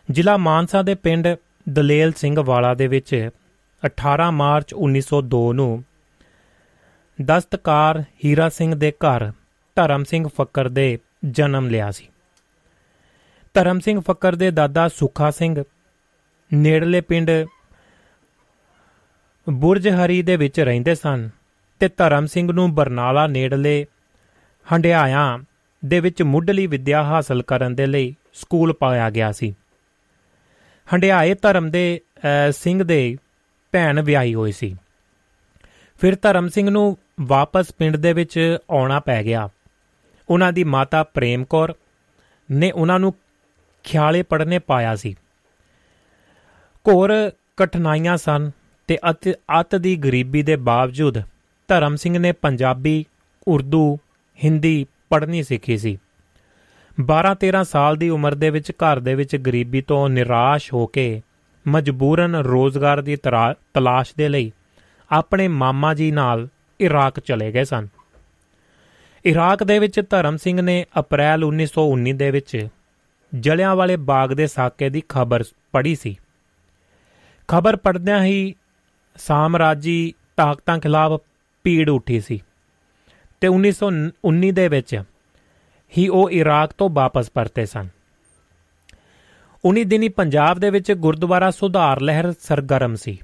ਜ਼ਿਲ੍ਹਾ 0.10 0.38
ਮਾਨਸਾ 0.38 0.82
ਦੇ 0.82 0.96
ਪਿੰਡ 0.96 1.28
ਦਲੇਲ 1.70 2.14
ਸਿੰਘ 2.14 2.40
ਵਾਲਾ 2.40 2.74
ਦੇ 2.74 2.88
ਵਿੱਚ 2.88 3.30
18 3.84 4.32
ਮਾਰਚ 4.32 4.74
1902 4.74 5.52
ਨੂੰ 5.54 5.84
ਦਸਤਕਾਰ 7.20 8.04
ਹੀਰਾ 8.26 8.50
ਸਿੰਘ 8.50 8.74
ਦੇ 8.76 8.92
ਘਰ 8.92 9.32
ਧਰਮ 9.78 10.04
ਸਿੰਘ 10.04 10.28
ਫੱਕਰ 10.38 10.70
ਦੇ 10.70 10.98
ਜਨਮ 11.26 11.70
ਲਿਆ 11.70 11.92
ਸੀ। 11.92 12.08
ਧਰਮ 13.56 13.80
ਸਿੰਘ 13.80 14.00
ਫੱਕਰ 14.02 14.36
ਦੇ 14.36 14.52
ਦਾਦਾ 14.52 14.88
ਸੁਖਾ 14.88 15.32
ਸਿੰਘ 15.32 15.64
ਨੇੜਲੇ 16.54 17.02
ਪਿੰਡ 17.02 17.32
ਬੁਰਜ 19.50 19.88
ਹਰੀ 19.90 20.22
ਦੇ 20.22 20.36
ਵਿੱਚ 20.38 20.60
ਰਹਿੰਦੇ 20.60 20.96
ਸਨ 20.96 21.30
ਤੇ 21.80 21.88
ਧਰਮ 21.88 22.26
ਸਿੰਘ 22.26 22.52
ਨੂੰ 22.52 22.74
ਬਰਨਾਲਾ 22.76 23.28
ਨੇੜਲੇ 23.28 23.86
ਹੰਡਿਆਇਆ 24.74 25.40
ਦੇ 25.86 26.00
ਵਿੱਚ 26.00 26.22
ਮੁੱਢਲੀ 26.24 26.68
ਵਿੱਦਿਆ 26.68 27.04
ਹਾਸਲ 27.04 27.42
ਕਰਨ 27.44 27.76
ਦੇ 27.76 27.86
ਲਈ 27.86 28.16
ਸਕੂਲ 28.34 28.74
ਪਾਇਆ 28.74 29.10
ਗਿਆ 29.10 29.32
ਸੀ। 29.32 29.56
ਹੰਡਿਆਏ 30.94 31.34
ਧਰਮ 31.34 31.70
ਦੇ 31.72 32.02
ਸਿੰਘ 32.52 32.84
ਦੇ 32.84 33.18
ਭੈਣ 33.72 34.02
ਵਿਆਹੀ 34.02 34.34
ਹੋਈ 34.36 34.52
ਸੀ। 34.52 34.76
ਫਿਰ 36.02 36.16
ਧਰਮ 36.22 36.48
ਸਿੰਘ 36.48 36.70
ਨੂੰ 36.70 36.98
ਵਾਪਸ 37.22 37.72
ਪਿੰਡ 37.78 37.98
ਦੇ 37.98 38.14
ਵਿੱਚ 38.14 38.58
ਆਉਣਾ 38.72 39.00
ਪੈ 39.00 39.24
ਗਿਆ। 39.24 39.50
ਉਹਨਾਂ 40.30 40.52
ਦੀ 40.54 40.64
ਮਾਤਾ 40.64 41.04
ਪ੍ਰੇਮ 41.04 41.46
ਕੌਰ 41.46 41.74
ਨੇ 42.52 42.72
ਉਹਨਾਂ 42.72 43.00
ਨੂੰ 43.00 43.14
ਖਿਆਲੇ 43.84 44.24
ਪੜਨੇ 44.24 44.60
ਪਾਇਆ 44.60 44.96
ਸੀ। 44.96 45.16
ਘੋਰ 46.88 47.12
ਕਠਿਨਾਈਆਂ 47.58 48.16
ਸਨ 48.18 48.50
ਤੇ 48.90 48.98
ਅਤ 49.60 49.76
ਦੀ 49.76 49.96
ਗਰੀਬੀ 49.96 50.42
ਦੇ 50.44 50.56
ਬਾਵਜੂਦ 50.56 51.18
ਧਰਮ 51.70 51.96
ਸਿੰਘ 51.96 52.18
ਨੇ 52.20 52.32
ਪੰਜਾਬੀ, 52.32 53.06
ਉਰਦੂ, 53.48 53.98
ਹਿੰਦੀ 54.44 54.86
ਪੜ੍ਹਨੀ 55.10 55.42
ਸਿੱਖੀ 55.44 55.78
ਸੀ। 55.78 55.98
12-13 56.98 57.64
ਸਾਲ 57.64 57.96
ਦੀ 57.96 58.10
ਉਮਰ 58.10 58.36
ਦੇ 58.36 58.50
ਵਿੱਚ 58.50 58.72
ਘਰ 58.72 59.00
ਦੇ 59.00 59.16
ਵਿੱਚ 59.16 59.36
ਗਰੀਬੀ 59.36 59.82
ਤੋਂ 59.82 60.08
ਨਿਰਾਸ਼ 60.10 60.72
ਹੋ 60.74 60.86
ਕੇ 60.88 61.22
ਮਜਬੂਰਨ 61.66 62.36
ਰੋਜ਼ਗਾਰ 62.36 63.02
ਦੀ 63.02 63.16
ਤਲਾਸ਼ 63.16 64.14
ਦੇ 64.18 64.28
ਲਈ 64.30 64.52
ਆਪਣੇ 65.12 65.48
ਮਾਮਾ 65.48 65.94
ਜੀ 65.94 66.12
ਨਾਲ 66.12 66.48
ਇਰਾਕ 66.80 67.20
ਚਲੇ 67.20 67.52
ਗਏ 67.52 67.64
ਸਨ। 67.64 67.88
ਇਰਾਕ 69.26 69.64
ਦੇ 69.64 69.80
ਵਿੱਚ 69.80 70.00
ਧਰਮ 70.10 70.38
ਸਿੰਘ 70.38 70.62
ਨੇ 70.62 70.86
ਅਪ੍ਰੈਲ 71.00 71.44
1919 71.44 72.14
ਦੇ 72.14 72.30
ਵਿੱਚ 72.32 72.68
ਜਲਿਆਂ 73.34 73.76
ਵਾਲੇ 73.76 73.96
ਬਾਗ 74.04 74.34
ਦੇ 74.34 74.48
ਸਾਕੇ 74.48 74.90
ਦੀ 74.90 75.04
ਖਬਰ 75.10 75.44
ਪੜ੍ਹੀ 75.72 75.96
ਸੀ। 75.96 76.16
ਖਬਰ 77.48 77.76
ਪੜਦਿਆਂ 77.76 78.24
ਹੀ 78.24 78.56
ਸਾਮਰਾਜੀ 79.18 80.14
ਤਾਕਤਾਂ 80.38 80.80
ਖਿਲਾਫ 80.80 81.22
ਭੀੜ 81.64 81.90
ਉੱਠੀ 81.90 82.22
ਸੀ 82.22 82.40
ਤੇ 83.42 83.48
1919 83.48 84.52
ਦੇ 84.52 84.68
ਵਿੱਚ 84.68 85.04
ਹੀ 85.98 86.08
ਉਹ 86.08 86.30
ਇਰਾਕ 86.30 86.74
ਤੋਂ 86.74 86.90
ਵਾਪਸ 86.90 87.30
ਪਰਤੇ 87.30 87.66
ਸਨ। 87.66 87.88
ਉਨੀ 89.66 89.84
ਦਿਨੀ 89.84 90.10
ਪੰਜਾਬ 90.10 90.60
ਦੇ 90.60 90.70
ਵਿੱਚ 90.70 90.92
ਗੁਰਦੁਆਰਾ 90.92 91.52
ਸੁਧਾਰ 91.52 92.02
ਲਹਿਰ 92.02 92.32
ਸਰਗਰਮ 92.32 92.96
ਸੀ 92.96 93.20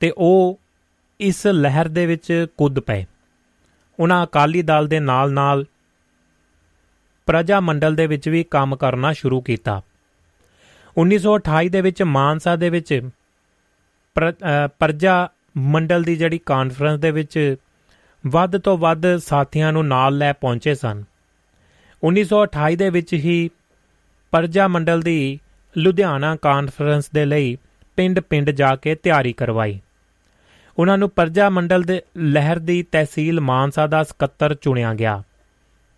ਤੇ 0.00 0.12
ਉਹ 0.18 0.60
ਇਸ 1.20 1.46
ਲਹਿਰ 1.46 1.88
ਦੇ 1.88 2.06
ਵਿੱਚ 2.06 2.46
ਕੁੱਦ 2.56 2.80
ਪਏ। 2.80 3.06
ਉਹਨਾਂ 4.00 4.26
ਅਕਾਲੀ 4.26 4.62
ਦਲ 4.62 4.86
ਦੇ 4.88 5.00
ਨਾਲ-ਨਾਲ 5.00 5.64
ਪ੍ਰਜਾ 7.26 7.60
ਮੰਡਲ 7.60 7.94
ਦੇ 7.94 8.06
ਵਿੱਚ 8.06 8.28
ਵੀ 8.28 8.44
ਕੰਮ 8.44 8.76
ਕਰਨਾ 8.76 9.12
ਸ਼ੁਰੂ 9.12 9.40
ਕੀਤਾ। 9.40 9.82
1928 10.98 11.68
ਦੇ 11.68 11.80
ਵਿੱਚ 11.80 12.02
ਮਾਨਸਾ 12.02 12.56
ਦੇ 12.56 12.70
ਵਿੱਚ 12.70 13.10
ਪ੍ਰਜਾ 14.78 15.28
ਮੰਡਲ 15.56 16.02
ਦੀ 16.02 16.16
ਜਿਹੜੀ 16.16 16.38
ਕਾਨਫਰੰਸ 16.38 17.00
ਦੇ 17.00 17.10
ਵਿੱਚ 17.10 17.56
ਵੱਧ 18.26 18.58
ਤੋਂ 18.58 18.78
ਵੱਧ 18.78 19.16
ਸਾਥੀਆਂ 19.16 19.72
ਨੂੰ 19.72 19.86
ਨਾਲ 19.86 20.18
ਲੈ 20.18 20.32
ਪਹੁੰਚੇ 20.32 20.74
ਸਨ। 20.74 21.04
1928 22.04 22.76
ਦੇ 22.76 22.90
ਵਿੱਚ 22.90 23.14
ਹੀ 23.14 23.50
ਪ੍ਰਜਾ 24.30 24.68
ਮੰਡਲ 24.68 25.00
ਦੀ 25.00 25.40
ਲੁਧਿਆਣਾ 25.76 26.36
ਕਾਨਫਰੰਸ 26.36 27.10
ਦੇ 27.10 27.24
ਲਈ 27.24 27.58
ਪਿੰਡ-ਪਿੰਡ 27.96 28.50
ਜਾ 28.50 28.76
ਕੇ 28.76 28.94
ਤਿਆਰੀ 28.94 29.32
ਕਰਵਾਈ। 29.32 29.80
ਉਹਨਾਂ 30.78 30.98
ਨੂੰ 30.98 31.10
ਪ੍ਰਜਾ 31.10 31.50
ਮੰਡਲ 31.50 31.82
ਦੇ 31.82 32.02
ਲਹਿਰ 32.16 32.58
ਦੀ 32.58 32.82
ਤਹਿਸੀਲ 32.82 33.40
ਮਾਨਸਾ 33.40 33.86
ਦਾ 33.86 34.02
ਸਕੱਤਰ 34.02 34.54
ਚੁਣਿਆ 34.54 34.94
ਗਿਆ। 34.94 35.22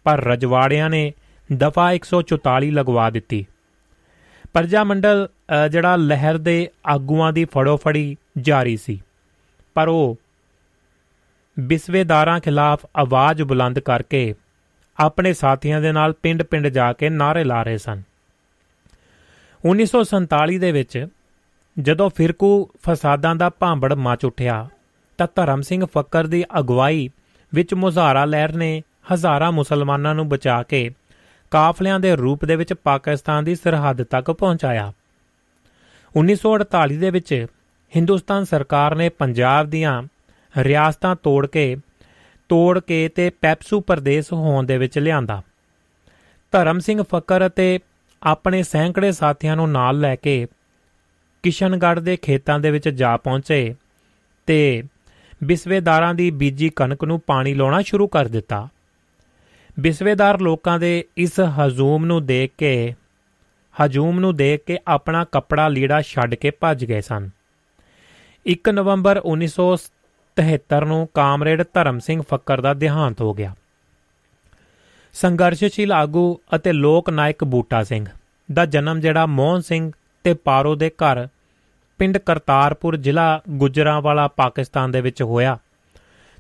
ਪਰ 0.04 0.24
ਰਜਵਾੜਿਆਂ 0.24 0.90
ਨੇ 0.90 1.12
ਦਫਾ 1.56 1.92
144 1.92 2.70
ਲਗਵਾ 2.70 3.10
ਦਿੱਤੀ। 3.10 3.46
ਪ੍ਰਜਾ 4.52 4.82
ਮੰਡਲ 4.84 5.28
ਜਿਹੜਾ 5.70 5.96
ਲਹਿਰ 5.96 6.38
ਦੇ 6.38 6.68
ਆਗੂਆਂ 6.86 7.32
ਦੀ 7.32 7.44
ਫੜੋਫੜੀ 7.44 8.16
ਜਾਰੀ 8.38 8.76
ਸੀ। 8.76 9.00
ਪਰ 9.74 9.88
ਉਹ 9.88 10.16
ਬਿਸਵੇਦਾਰਾਂ 11.56 12.40
ਖਿਲਾਫ 12.40 12.86
ਆਵਾਜ਼ 12.96 13.42
ਬੁਲੰਦ 13.42 13.78
ਕਰਕੇ 13.78 14.34
ਆਪਣੇ 14.98 15.32
ਸਾਥੀਆਂ 15.32 15.80
ਦੇ 15.80 15.92
ਨਾਲ 15.92 16.12
ਪਿੰਡ-ਪਿੰਡ 16.12 16.68
ਜਾ 16.68 16.92
ਕੇ 16.92 17.10
ਨਾਰੇ 17.10 17.44
ਲਾ 17.44 17.62
ਰਹੇ 17.62 17.78
ਸਨ। 17.78 18.02
1947 19.64 20.58
ਦੇ 20.58 20.72
ਵਿੱਚ 20.72 21.06
ਜਦੋਂ 21.80 22.10
ਫਿਰਕੂ 22.10 22.70
ਫਸਾਦਾਂ 22.82 23.34
ਦਾ 23.36 23.50
ਭਾਂਬੜ 23.50 23.92
ਮਚ 23.94 24.24
ਉੱਠਿਆ, 24.24 24.68
ਤਾਂ 25.18 25.26
ਧਰਮ 25.36 25.60
ਸਿੰਘ 25.60 25.86
ਫੱਕਰ 25.86 26.26
ਦੀ 26.26 26.44
ਅਗਵਾਈ 26.58 27.10
ਵਿੱਚ 27.54 27.74
ਮੁਜ਼ਾਹਰਾ 27.74 28.24
ਲਹਿਰ 28.24 28.54
ਨੇ 28.56 28.82
ਹਜ਼ਾਰਾਂ 29.12 29.52
ਮੁਸਲਮਾਨਾਂ 29.52 30.14
ਨੂੰ 30.14 30.28
ਬਚਾ 30.28 30.62
ਕੇ 30.62 30.90
ਕਾਫਲਿਆਂ 31.50 32.00
ਦੇ 32.00 32.16
ਰੂਪ 32.16 32.44
ਦੇ 32.44 32.56
ਵਿੱਚ 32.56 32.72
ਪਾਕਿਸਤਾਨ 32.72 33.44
ਦੀ 33.44 33.54
ਸਰਹੱਦ 33.54 34.02
ਤੱਕ 34.02 34.30
ਪਹੁੰਚਾਇਆ। 34.30 34.92
1948 36.16 36.96
ਦੇ 36.96 37.10
ਵਿੱਚ 37.10 37.46
ਹਿੰਦੁਸਤਾਨ 37.96 38.44
ਸਰਕਾਰ 38.44 38.94
ਨੇ 38.94 39.08
ਪੰਜਾਬ 39.08 39.70
ਦੀਆਂ 39.70 40.02
ਰਿਆਸਤਾਂ 40.58 41.16
ਤੋੜ 41.16 41.46
ਕੇ 41.46 41.76
ਤੋੜ 42.48 42.78
ਕੇ 42.78 43.08
ਤੇ 43.08 43.30
ਪੈਪਸੂ 43.30 43.80
ਪ੍ਰਦੇਸ਼ 43.80 44.32
ਹੋਣ 44.32 44.66
ਦੇ 44.66 44.78
ਵਿੱਚ 44.78 44.98
ਲਿਆਂਦਾ। 44.98 45.42
ਧਰਮ 46.52 46.78
ਸਿੰਘ 46.78 47.02
ਫਕਰ 47.02 47.46
ਅਤੇ 47.46 47.80
ਆਪਣੇ 48.22 48.62
ਸੈਂਕੜੇ 48.62 49.12
ਸਾਥੀਆਂ 49.12 49.56
ਨੂੰ 49.56 49.70
ਨਾਲ 49.70 50.00
ਲੈ 50.00 50.16
ਕੇ 50.16 50.46
ਕਿਸ਼ਨਗੜ੍ਹ 51.42 52.00
ਦੇ 52.00 52.16
ਖੇਤਾਂ 52.16 52.60
ਦੇ 52.60 52.70
ਵਿੱਚ 52.70 52.88
ਜਾ 52.88 53.16
ਪਹੁੰਚੇ 53.16 53.74
ਤੇ 54.46 54.82
ਬਿਸਵੇਦਾਰਾਂ 55.44 56.14
ਦੀ 56.14 56.30
ਬੀਜੀ 56.30 56.68
ਕਣਕ 56.68 57.04
ਨੂੰ 57.04 57.20
ਪਾਣੀ 57.26 57.54
ਲਾਉਣਾ 57.54 57.82
ਸ਼ੁਰੂ 57.82 58.06
ਕਰ 58.06 58.28
ਦਿੱਤਾ। 58.28 58.68
ਬਿਸਵੇਦਾਰ 59.80 60.40
ਲੋਕਾਂ 60.40 60.78
ਦੇ 60.78 61.04
ਇਸ 61.16 61.40
ਹਜੂਮ 61.40 62.04
ਨੂੰ 62.06 62.24
ਦੇਖ 62.26 62.50
ਕੇ, 62.58 62.94
ਹਜੂਮ 63.74 64.20
ਨੂੰ 64.20 64.34
ਦੇਖ 64.36 64.64
ਕੇ 64.64 64.78
ਆਪਣਾ 64.88 65.24
ਕੱਪੜਾ 65.24 65.68
ਲੀੜਾ 65.68 66.00
ਛੱਡ 66.02 66.34
ਕੇ 66.34 66.50
ਭੱਜ 66.50 66.84
ਗਏ 66.84 67.00
ਸਨ। 67.00 67.28
1 68.46 68.70
ਨਵੰਬਰ 68.70 69.20
1973 69.24 70.84
ਨੂੰ 70.84 71.08
ਕਾਮਰੇਡ 71.14 71.62
ਧਰਮ 71.74 71.98
ਸਿੰਘ 71.98 72.22
ਫੱਕਰ 72.30 72.60
ਦਾ 72.60 72.74
ਦੇਹਾਂਤ 72.74 73.20
ਹੋ 73.20 73.34
ਗਿਆ। 73.34 73.54
ਸੰਘਰਸ਼ਸ਼ੀਲ 75.12 75.92
ਆਗੂ 75.92 76.40
ਅਤੇ 76.54 76.72
ਲੋਕ 76.72 77.10
ਨਾਇਕ 77.10 77.44
ਬੂਟਾ 77.44 77.82
ਸਿੰਘ 77.84 78.06
ਦਾ 78.52 78.64
ਜਨਮ 78.64 79.00
ਜਿਹੜਾ 79.00 79.26
ਮੋਹਨ 79.26 79.60
ਸਿੰਘ 79.60 79.92
ਤੇ 80.24 80.34
ਪਾਰੋ 80.34 80.74
ਦੇ 80.74 80.90
ਘਰ 80.90 81.26
ਪਿੰਡ 81.98 82.18
ਕਰਤਾਰਪੁਰ 82.18 82.96
ਜ਼ਿਲ੍ਹਾ 82.96 83.40
ਗੁਜਰਾਂਵਾਲਾ, 83.48 84.28
ਪਾਕਿਸਤਾਨ 84.28 84.90
ਦੇ 84.90 85.00
ਵਿੱਚ 85.00 85.22
ਹੋਇਆ। 85.22 85.58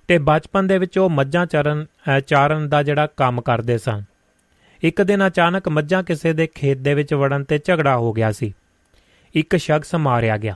ਤੇ 0.08 0.18
ਬਚਪਨ 0.18 0.66
ਦੇ 0.66 0.78
ਵਿੱਚ 0.78 0.98
ਉਹ 0.98 1.10
ਮੱਝਾਂ 1.10 1.46
ਚਰਨ 1.46 1.86
ਚਾਰਨ 2.26 2.68
ਦਾ 2.68 2.82
ਜਿਹੜਾ 2.82 3.06
ਕੰਮ 3.06 3.40
ਕਰਦੇ 3.40 3.78
ਸਨ। 3.78 4.02
ਇੱਕ 4.82 5.02
ਦਿਨ 5.02 5.26
ਅਚਾਨਕ 5.26 5.68
ਮੱਝਾਂ 5.68 6.02
ਕਿਸੇ 6.02 6.32
ਦੇ 6.32 6.46
ਖੇਤ 6.46 6.78
ਦੇ 6.78 6.94
ਵਿੱਚ 6.94 7.14
ਵੜਨ 7.14 7.44
ਤੇ 7.44 7.58
ਝਗੜਾ 7.64 7.96
ਹੋ 7.96 8.12
ਗਿਆ 8.12 8.32
ਸੀ। 8.32 8.52
ਇੱਕ 9.34 9.56
ਸ਼ਖਸ 9.56 9.94
ਮਾਰਿਆ 9.94 10.36
ਗਿਆ। 10.36 10.54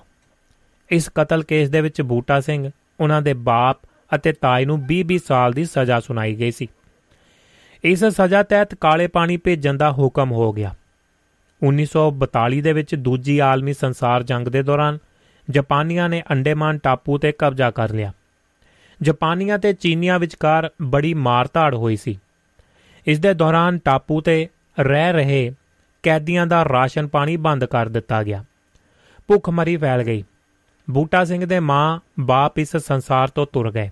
ਇਸ 0.91 1.09
ਕਤਲ 1.15 1.43
ਕੇਸ 1.43 1.71
ਦੇ 1.71 1.81
ਵਿੱਚ 1.81 2.03
ਬੂਟਾ 2.03 2.41
ਸਿੰਘ, 2.41 2.71
ਉਹਨਾਂ 3.01 3.23
ਦੇ 3.23 3.35
ਬਾਪ 3.35 3.79
ਅਤੇ 4.15 4.33
ਤਾਈ 4.33 4.65
ਨੂੰ 4.65 4.87
20-20 4.87 5.19
ਸਾਲ 5.19 5.53
ਦੀ 5.53 5.65
ਸਜ਼ਾ 5.65 6.01
ਸੁਣਾਈ 6.01 6.35
ਗਈ 6.35 6.51
ਸੀ। 6.51 6.69
ਇਸ 7.85 8.05
ਸਜ਼ਾ 8.05 8.43
ਤਹਿਤ 8.43 8.75
ਕਾਲੇ 8.75 9.07
ਪਾਣੀ 9.07 9.37
ਭੇਜਣ 9.37 9.75
ਦਾ 9.75 9.93
ਹੁਕਮ 9.93 10.33
ਹੋ 10.33 10.53
ਗਿਆ। 10.53 10.75
1942 11.63 12.61
ਦੇ 12.61 12.73
ਵਿੱਚ 12.73 12.95
ਦੂਜੀ 12.95 13.39
ਆਲਮੀ 13.39 13.73
ਸੰਸਾਰ 13.73 14.23
ਜੰਗ 14.23 14.49
ਦੇ 14.49 14.63
ਦੌਰਾਨ 14.63 14.99
ਜਾਪਾਨੀਆਂ 15.51 16.09
ਨੇ 16.09 16.23
ਅੰਡੇਮਾਨ 16.31 16.79
ਟਾਪੂ 16.79 17.19
ਤੇ 17.19 17.33
ਕਬਜ਼ਾ 17.33 17.71
ਕਰ 17.71 17.91
ਲਿਆ। 17.91 18.13
ਜਾਪਾਨੀਆਂ 19.05 19.59
ਤੇ 19.59 19.73
ਚੀਨੀਆਂ 19.73 20.19
ਵਿਚਕਾਰ 20.19 20.71
ਬੜੀ 20.83 21.15
ਮਾਰਧਾੜ 21.15 21.75
ਹੋਈ 21.75 21.97
ਸੀ। 21.97 22.19
ਇਸ 23.07 23.19
ਦੇ 23.19 23.35
ਦੌਰਾਨ 23.35 23.79
ਟਾਪੂ 23.79 24.21
ਤੇ 24.21 24.49
ਰਹਿ 24.81 25.13
ਰਹੇ 25.13 25.53
ਕੈਦੀਆਂ 26.03 26.47
ਦਾ 26.47 26.65
ਰਾਸ਼ਨ 26.65 27.07
ਪਾਣੀ 27.07 27.37
ਬੰਦ 27.37 27.65
ਕਰ 27.65 27.89
ਦਿੱਤਾ 27.89 28.23
ਗਿਆ। 28.23 28.45
ਭੁੱਖਮਰੀ 29.29 29.77
ਫੈਲ 29.77 30.03
ਗਈ। 30.03 30.25
ਬੂਟਾ 30.91 31.25
ਸਿੰਘ 31.25 31.47
ਦੇ 31.47 31.61
ਮਾਂ 31.61 32.01
ਬਾਪ 32.21 32.59
ਇਸ 32.59 32.77
ਸੰਸਾਰ 32.77 33.29
ਤੋਂ 33.29 33.47
ਤੁਰ 33.53 33.73
ਗਏ। 33.73 33.91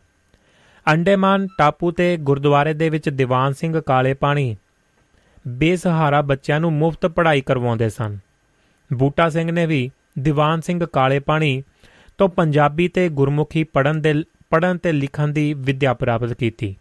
ਅੰਡੇਮਾਨ 0.92 1.48
ਟਾਪੂ 1.58 1.90
ਤੇ 1.90 2.16
ਗੁਰਦੁਆਰੇ 2.16 2.74
ਦੇ 2.74 2.88
ਵਿੱਚ 2.88 3.08
ਦੀਵਾਨ 3.08 3.52
ਸਿੰਘ 3.52 3.80
ਕਾਲੇ 3.80 4.14
ਪਾਣੀ 4.14 4.56
ਬੇਸਹਾਰਾ 5.48 6.22
ਬੱਚਿਆਂ 6.22 6.60
ਨੂੰ 6.60 6.72
ਮੁਫਤ 6.72 7.06
ਪੜ੍ਹਾਈ 7.06 7.40
ਕਰਵਾਉਂਦੇ 7.40 7.88
ਸਨ। 7.88 8.18
ਬੂਟਾ 8.92 9.28
ਸਿੰਘ 9.28 9.50
ਨੇ 9.52 9.66
ਵੀ 9.66 9.90
ਦੀਵਾਨ 10.18 10.60
ਸਿੰਘ 10.60 10.84
ਕਾਲੇ 10.86 11.18
ਪਾਣੀ 11.18 11.62
ਤੋਂ 12.18 12.28
ਪੰਜਾਬੀ 12.28 12.88
ਤੇ 12.88 13.08
ਗੁਰਮੁਖੀ 13.08 13.64
ਪੜਨ 13.64 14.00
ਦੇ 14.00 14.14
ਪੜਨ 14.52 14.78
ਤੇ 14.78 14.92
ਲਿਖਣ 14.92 15.28
ਦੀ 15.28 15.54
ਵਿੱਦਿਆ 15.54 15.94
ਪ੍ਰਾਪਤ 15.94 16.32
ਕੀਤੀ। 16.32 16.76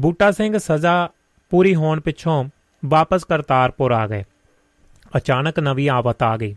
ਬੂਟਾ 0.00 0.30
ਸਿੰਘ 0.30 0.58
ਸਜ਼ਾ 0.58 1.10
ਪੂਰੀ 1.50 1.74
ਹੋਣ 1.74 2.00
ਪਿੱਛੋਂ 2.00 2.44
ਵਾਪਸ 2.84 3.24
ਕਰਤਾਰਪੁਰ 3.24 3.92
ਆ 3.92 4.06
ਗਏ। 4.06 4.24
ਅਚਾਨਕ 5.16 5.60
ਨਵੀਂ 5.60 5.90
ਆਫਤ 5.90 6.22
ਆ 6.22 6.36
ਗਈ। 6.36 6.56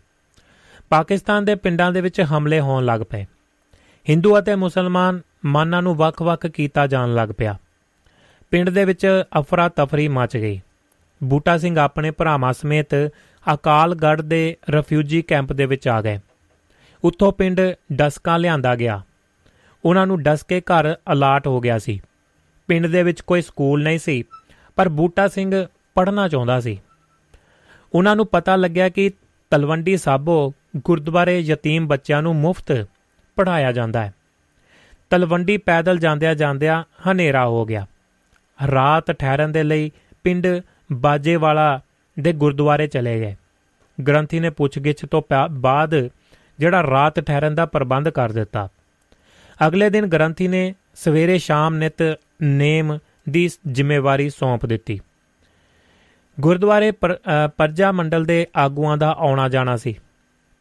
ਪਾਕਿਸਤਾਨ 0.88 1.44
ਦੇ 1.44 1.54
ਪਿੰਡਾਂ 1.54 1.92
ਦੇ 1.92 2.00
ਵਿੱਚ 2.00 2.20
ਹਮਲੇ 2.20 2.60
ਹੋਣ 2.60 2.84
ਲੱਗ 2.84 3.00
ਪਏ। 3.00 3.24
ਹਿੰਦੂ 4.08 4.38
ਅਤੇ 4.38 4.54
ਮੁਸਲਮਾਨ 4.54 5.20
ਮਾਨਾਂ 5.44 5.82
ਨੂੰ 5.82 5.94
ਵੱਖ-ਵੱਖ 5.94 6.46
ਕੀਤਾ 6.46 6.86
ਜਾਣ 6.86 7.14
ਲੱਗ 7.14 7.28
ਪਿਆ। 7.38 7.58
ਪਿੰਡ 8.50 8.70
ਦੇ 8.70 8.84
ਵਿੱਚ 8.84 9.24
ਅਫਰਾ 9.38 9.68
ਤਫਰੀ 9.68 10.08
ਮਚ 10.08 10.36
ਗਈ। 10.36 10.60
ਬੂਟਾ 11.24 11.58
ਸਿੰਘ 11.58 11.80
ਆਪਣੇ 11.80 12.10
ਭਰਾਵਾਂ 12.10 12.52
ਸਮੇਤ 12.52 12.94
ਅਕਾਲਗੜ੍ਹ 13.54 14.22
ਦੇ 14.22 14.56
ਰਿਫਿਊਜੀ 14.70 15.22
ਕੈਂਪ 15.22 15.52
ਦੇ 15.52 15.66
ਵਿੱਚ 15.66 15.88
ਆ 15.88 16.02
ਗਏ। 16.02 16.20
ਉੱਥੋਂ 17.04 17.32
ਪਿੰਡ 17.32 17.60
ਡਸਕਾ 17.92 18.36
ਲਿਆਂਦਾ 18.36 18.74
ਗਿਆ। 18.74 19.02
ਉਹਨਾਂ 19.84 20.06
ਨੂੰ 20.06 20.22
ਡਸਕੇ 20.22 20.60
ਘਰ 20.60 20.94
ਅਲਾਟ 21.12 21.46
ਹੋ 21.46 21.60
ਗਿਆ 21.60 21.78
ਸੀ। 21.78 22.00
ਪਿੰਡ 22.68 22.86
ਦੇ 22.86 23.02
ਵਿੱਚ 23.02 23.20
ਕੋਈ 23.20 23.42
ਸਕੂਲ 23.42 23.82
ਨਹੀਂ 23.82 23.98
ਸੀ, 23.98 24.24
ਪਰ 24.76 24.88
ਬੂਟਾ 24.88 25.28
ਸਿੰਘ 25.28 25.66
ਪੜ੍ਹਨਾ 25.94 26.28
ਚਾਹੁੰਦਾ 26.28 26.60
ਸੀ। 26.60 26.80
ਉਹਨਾਂ 27.94 28.16
ਨੂੰ 28.16 28.26
ਪਤਾ 28.26 28.56
ਲੱਗਿਆ 28.56 28.88
ਕਿ 28.88 29.10
ਤਲਵੰਡੀ 29.50 29.96
ਸਾਬੋ 29.96 30.52
ਗੁਰਦੁਆਰੇ 30.76 31.38
ਯਤੀਮ 31.40 31.86
ਬੱਚਿਆਂ 31.86 32.22
ਨੂੰ 32.22 32.34
ਮੁਫਤ 32.36 32.86
ਪੜਾਇਆ 33.36 33.72
ਜਾਂਦਾ 33.72 34.04
ਹੈ। 34.04 34.14
ਤਲਵੰਡੀ 35.10 35.56
ਪੈਦਲ 35.56 35.98
ਜਾਂਦਿਆਂ 35.98 36.34
ਜਾਂਦਿਆਂ 36.34 36.82
ਹਨੇਰਾ 37.06 37.46
ਹੋ 37.46 37.64
ਗਿਆ। 37.64 37.86
ਰਾਤ 38.70 39.12
ਠਹਿਰਨ 39.12 39.52
ਦੇ 39.52 39.62
ਲਈ 39.62 39.90
ਪਿੰਡ 40.24 40.46
ਬਾਜੇਵਾਲਾ 40.92 41.80
ਦੇ 42.16 42.32
ਗੁਰਦੁਆਰੇ 42.32 42.86
ਚਲੇ 42.86 43.20
ਗਏ। 43.20 43.36
ਗ੍ਰੰਥੀ 43.98 44.40
ਨੇ 44.40 44.50
ਪੁੱਛਗਿੱਛ 44.50 45.04
ਤੋਂ 45.04 45.22
ਬਾਅਦ 45.50 45.94
ਜਿਹੜਾ 46.58 46.82
ਰਾਤ 46.82 47.20
ਠਹਿਰਨ 47.20 47.54
ਦਾ 47.54 47.66
ਪ੍ਰਬੰਧ 47.66 48.08
ਕਰ 48.08 48.32
ਦਿੱਤਾ। 48.32 48.68
ਅਗਲੇ 49.60 49.88
ਦਿਨ 49.90 50.06
ਗ੍ਰੰਥੀ 50.06 50.48
ਨੇ 50.48 50.74
ਸਵੇਰੇ 50.94 51.38
ਸ਼ਾਮ 51.38 51.74
ਨਿਤ 51.74 52.02
ਨੇਮ 52.42 52.98
ਦੀ 53.28 53.48
ਜ਼ਿੰਮੇਵਾਰੀ 53.68 54.28
ਸੌਂਪ 54.30 54.66
ਦਿੱਤੀ। 54.66 55.00
ਗੁਰਦੁਆਰੇ 56.38 56.90
ਪਰਜਾ 57.56 57.90
ਮੰਡਲ 57.92 58.24
ਦੇ 58.24 58.46
ਆਗੂਆਂ 58.56 58.96
ਦਾ 58.96 59.14
ਆਉਣਾ 59.18 59.48
ਜਾਣਾ 59.48 59.76
ਸੀ 59.76 59.94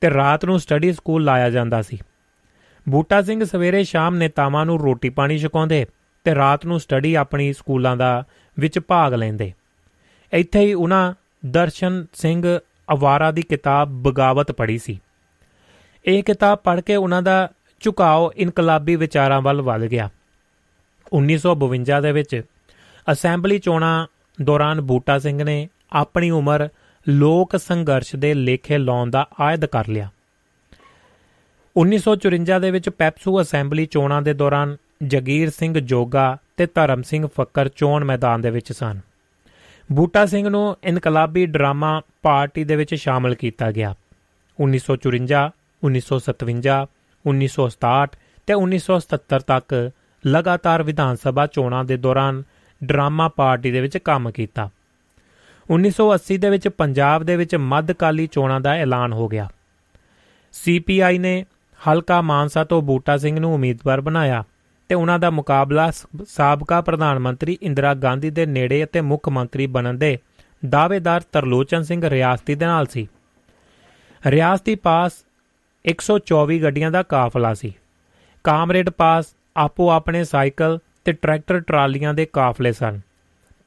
ਤੇ 0.02 0.10
ਰਾਤ 0.10 0.45
ਨੂੰ 0.45 0.60
ਸਟੱਡੀ 0.60 0.91
ਸਕੂਲ 0.93 1.24
ਲਾਇਆ 1.24 1.50
ਜਾਂਦਾ 1.50 1.82
ਸੀ। 1.82 1.97
ਬੂਟਾ 2.86 3.22
ਸਿੰਘ 3.22 3.43
ਸਵੇਰੇ 3.43 3.84
ਸ਼ਾਮ 3.84 4.16
ਨੇਤਾਵਾਂ 4.16 4.66
ਨੂੰ 4.66 4.80
ਰੋਟੀ 4.80 5.10
ਪਾਣੀ 5.10 5.38
ਛਕਾਉਂਦੇ 5.38 5.86
ਤੇ 6.26 6.36
ਰਾਤ 6.36 6.66
ਨੂੰ 6.66 6.80
ਸਟੱਡੀ 6.80 7.14
ਆਪਣੀ 7.16 7.52
ਸਕੂਲਾਂ 7.54 7.95
ਦਾ 7.97 8.24
ਵਿੱਚ 8.58 8.80
ਭਾਗ 8.80 9.14
ਲੈਂਦੇ। 9.14 9.52
ਇੱਥੇ 10.34 10.60
ਹੀ 10.60 10.74
ਉਹਨਾਂ 10.74 11.14
ਦਰਸ਼ਨ 11.45 12.06
ਸਿੰਘ 12.14 12.60
ਅਵਾਰਾ 12.89 13.32
ਦੀ 13.32 13.41
ਕਿਤਾਬ 13.41 13.89
ਬਗਾਵਤ 14.04 14.52
ਪੜ੍ਹੀ 14.52 14.78
ਸੀ। 14.78 15.00
ਇਹ 16.06 16.24
ਕਿਤਾਬ 16.24 16.58
ਪੜ੍ਹ 16.58 16.82
ਕੇ 16.82 16.95
ਉਹਨਾਂ 16.95 17.22
ਦਾ 17.22 17.50
ਝੁਕਾਓ 17.80 18.32
ਇਨਕਲਾਬੀ 18.38 18.96
ਵਿਚਾਰਾਂ 18.96 19.42
ਵੱਲ 19.42 19.62
ਵੱਧ 19.62 19.82
ਗਿਆ। 19.82 20.10
1952 21.14 22.02
ਦੇ 22.02 22.12
ਵਿੱਚ 22.12 22.42
ਅਸੈਂਬਲੀ 23.12 23.60
ਚੋਣਾਂ 23.60 24.08
ਦੌਰਾਨ 24.42 24.82
ਬੂਟਾ 24.82 25.20
ਸਿੰਘ 25.20 25.44
ਨੇ 25.44 25.70
ਆਪਣੀ 25.92 26.30
ਉਮਰ 26.30 26.70
ਲੋਕ 27.10 27.58
ਸੰਘਰਸ਼ 27.58 28.16
ਦੇ 28.16 28.34
ਲੇਖੇ 28.34 28.78
ਲਾਉਣ 28.78 29.10
ਦਾ 29.10 29.28
ਆਇਦ 29.40 29.66
ਕਰ 29.66 29.88
ਲਿਆ। 29.88 30.10
1954 31.78 32.60
ਦੇ 32.60 32.72
ਵਿੱਚ 32.72 32.90
ਪੈਪਸੂ 32.90 33.42
ਅਸੈਂਬਲੀ 33.42 33.86
ਚੋਣਾਂ 33.86 34.22
ਦੇ 34.22 34.34
ਦੌਰਾਨ 34.34 34.78
ਜਗੀਰ 35.08 35.50
ਸਿੰਘ 35.50 35.80
ਜੋਗਾ 35.80 36.38
ਤੇ 36.58 36.66
ਧਰਮ 36.66 37.02
ਸਿੰਘ 37.02 37.28
ਫੱਕਰ 37.28 37.70
ਚੋਣ 37.70 38.04
ਮੈਦਾਨ 38.04 38.42
ਦੇ 38.42 38.50
ਵਿੱਚ 38.50 38.72
ਸਨ। 38.72 39.00
ਬੂਟਾ 39.92 40.26
ਸਿੰਘ 40.26 40.50
ਨੂੰ 40.50 40.78
ਇਨਕਲਾਬੀ 40.84 41.46
ਡਰਾਮਾ 41.46 42.02
ਪਾਰਟੀ 42.22 42.64
ਦੇ 42.64 42.76
ਵਿੱਚ 42.76 42.96
ਸ਼ਾਮਲ 42.96 43.36
ਕੀਤਾ 43.36 43.72
ਗਿਆ। 43.72 43.96
1954 44.60 45.52
1957 45.84 46.86
1967 47.28 48.18
ਤੇ 48.48 48.54
1977 48.54 49.40
ਤੱਕ 49.48 49.92
ਲਗਾਤਾਰ 50.28 50.84
ਵਿਧਾਨ 50.84 51.16
ਸਭਾ 51.16 51.48
ਚੋਣਾਂ 51.48 51.84
ਦੇ 51.84 51.98
ਦੌਰਾਨ 51.98 52.44
ਡਰਾਮਾ 52.84 53.28
ਪਾਰਟੀ 53.28 53.72
ਦੇ 53.72 53.82
ਵਿੱਚ 53.82 53.98
ਕੰਮ 53.98 54.32
ਕੀਤਾ। 54.32 54.70
1980 55.72 56.38
ਦੇ 56.38 56.50
ਵਿੱਚ 56.50 56.68
ਪੰਜਾਬ 56.68 57.24
ਦੇ 57.24 57.36
ਵਿੱਚ 57.36 57.56
ਮੱਧਕਾਲੀ 57.56 58.28
ਚੋਣਾਂ 58.28 58.62
ਦਾ 58.62 58.70
ਐਲਾਨ 58.70 59.14
ਹੋ 59.14 59.28
ਗਿਆ। 59.28 59.50
ਸੀਪੀਆਈ 60.52 61.18
ਨੇ 61.18 61.46
ਹਲਕਾ 61.88 62.22
ਮਾਨਸਾ 62.22 62.64
ਤੋਂ 62.64 62.82
ਬੂਟਾ 62.82 63.18
ਸਿੰਘ 63.18 63.40
ਨੂੰ 63.40 63.54
ਉਮੀਦਵਾਰ 63.54 64.02
ਬਣਾਇਆ 64.02 64.44
ਤੇ 64.90 64.96
ਉਹਨਾਂ 64.96 65.20
ਦਾ 65.20 65.30
ਮੁਕਾਬਲਾ 65.30 65.92
ਸਾਬਕਾ 66.28 66.82
ਪ੍ਰਧਾਨ 66.82 67.20
ਮੰਤਰੀ 67.20 67.58
ਇੰਦਰਾ 67.62 67.94
ਗਾਂਧੀ 67.94 68.30
ਦੇ 68.30 68.46
ਨੇੜੇ 68.46 68.84
ਅਤੇ 68.84 69.02
ਮੁੱਖ 69.02 69.30
ਮੰਤਰੀ 69.30 69.68
ਬਣਨ 69.68 69.98
ਦੇ 69.98 70.20
ਦਾਅਵੇਦਾਰ 70.70 71.22
ਤਰਲੋਚਨ 71.32 71.84
ਸਿੰਘ 71.84 72.10
ਰਿਆਸਤੀ 72.10 72.56
ਦੇ 72.56 72.66
ਨਾਲ 72.66 72.86
ਸੀ। 72.86 73.08
ਰਿਆਸਤੀ 74.28 74.76
ਪਾਸ 74.76 75.12
124 75.86 76.60
ਗੱਡੀਆਂ 76.60 76.92
ਦਾ 76.92 77.04
ਕਾਫਲਾ 77.04 77.54
ਸੀ। 77.54 77.74
ਕਾਮਰੇਡ 78.44 78.90
ਪਾਸ 78.90 79.26
ਆਪੋ 79.58 79.90
ਆਪਣੇ 79.90 80.24
ਸਾਈਕਲ 80.24 80.80
ਤੇ 81.06 81.12
ਟਰੈਕਟਰ 81.12 81.60
ਟਰਾਲੀਆਂ 81.60 82.14
ਦੇ 82.14 82.26
ਕਾਫਲੇ 82.26 82.72
ਸਨ। 82.72 83.00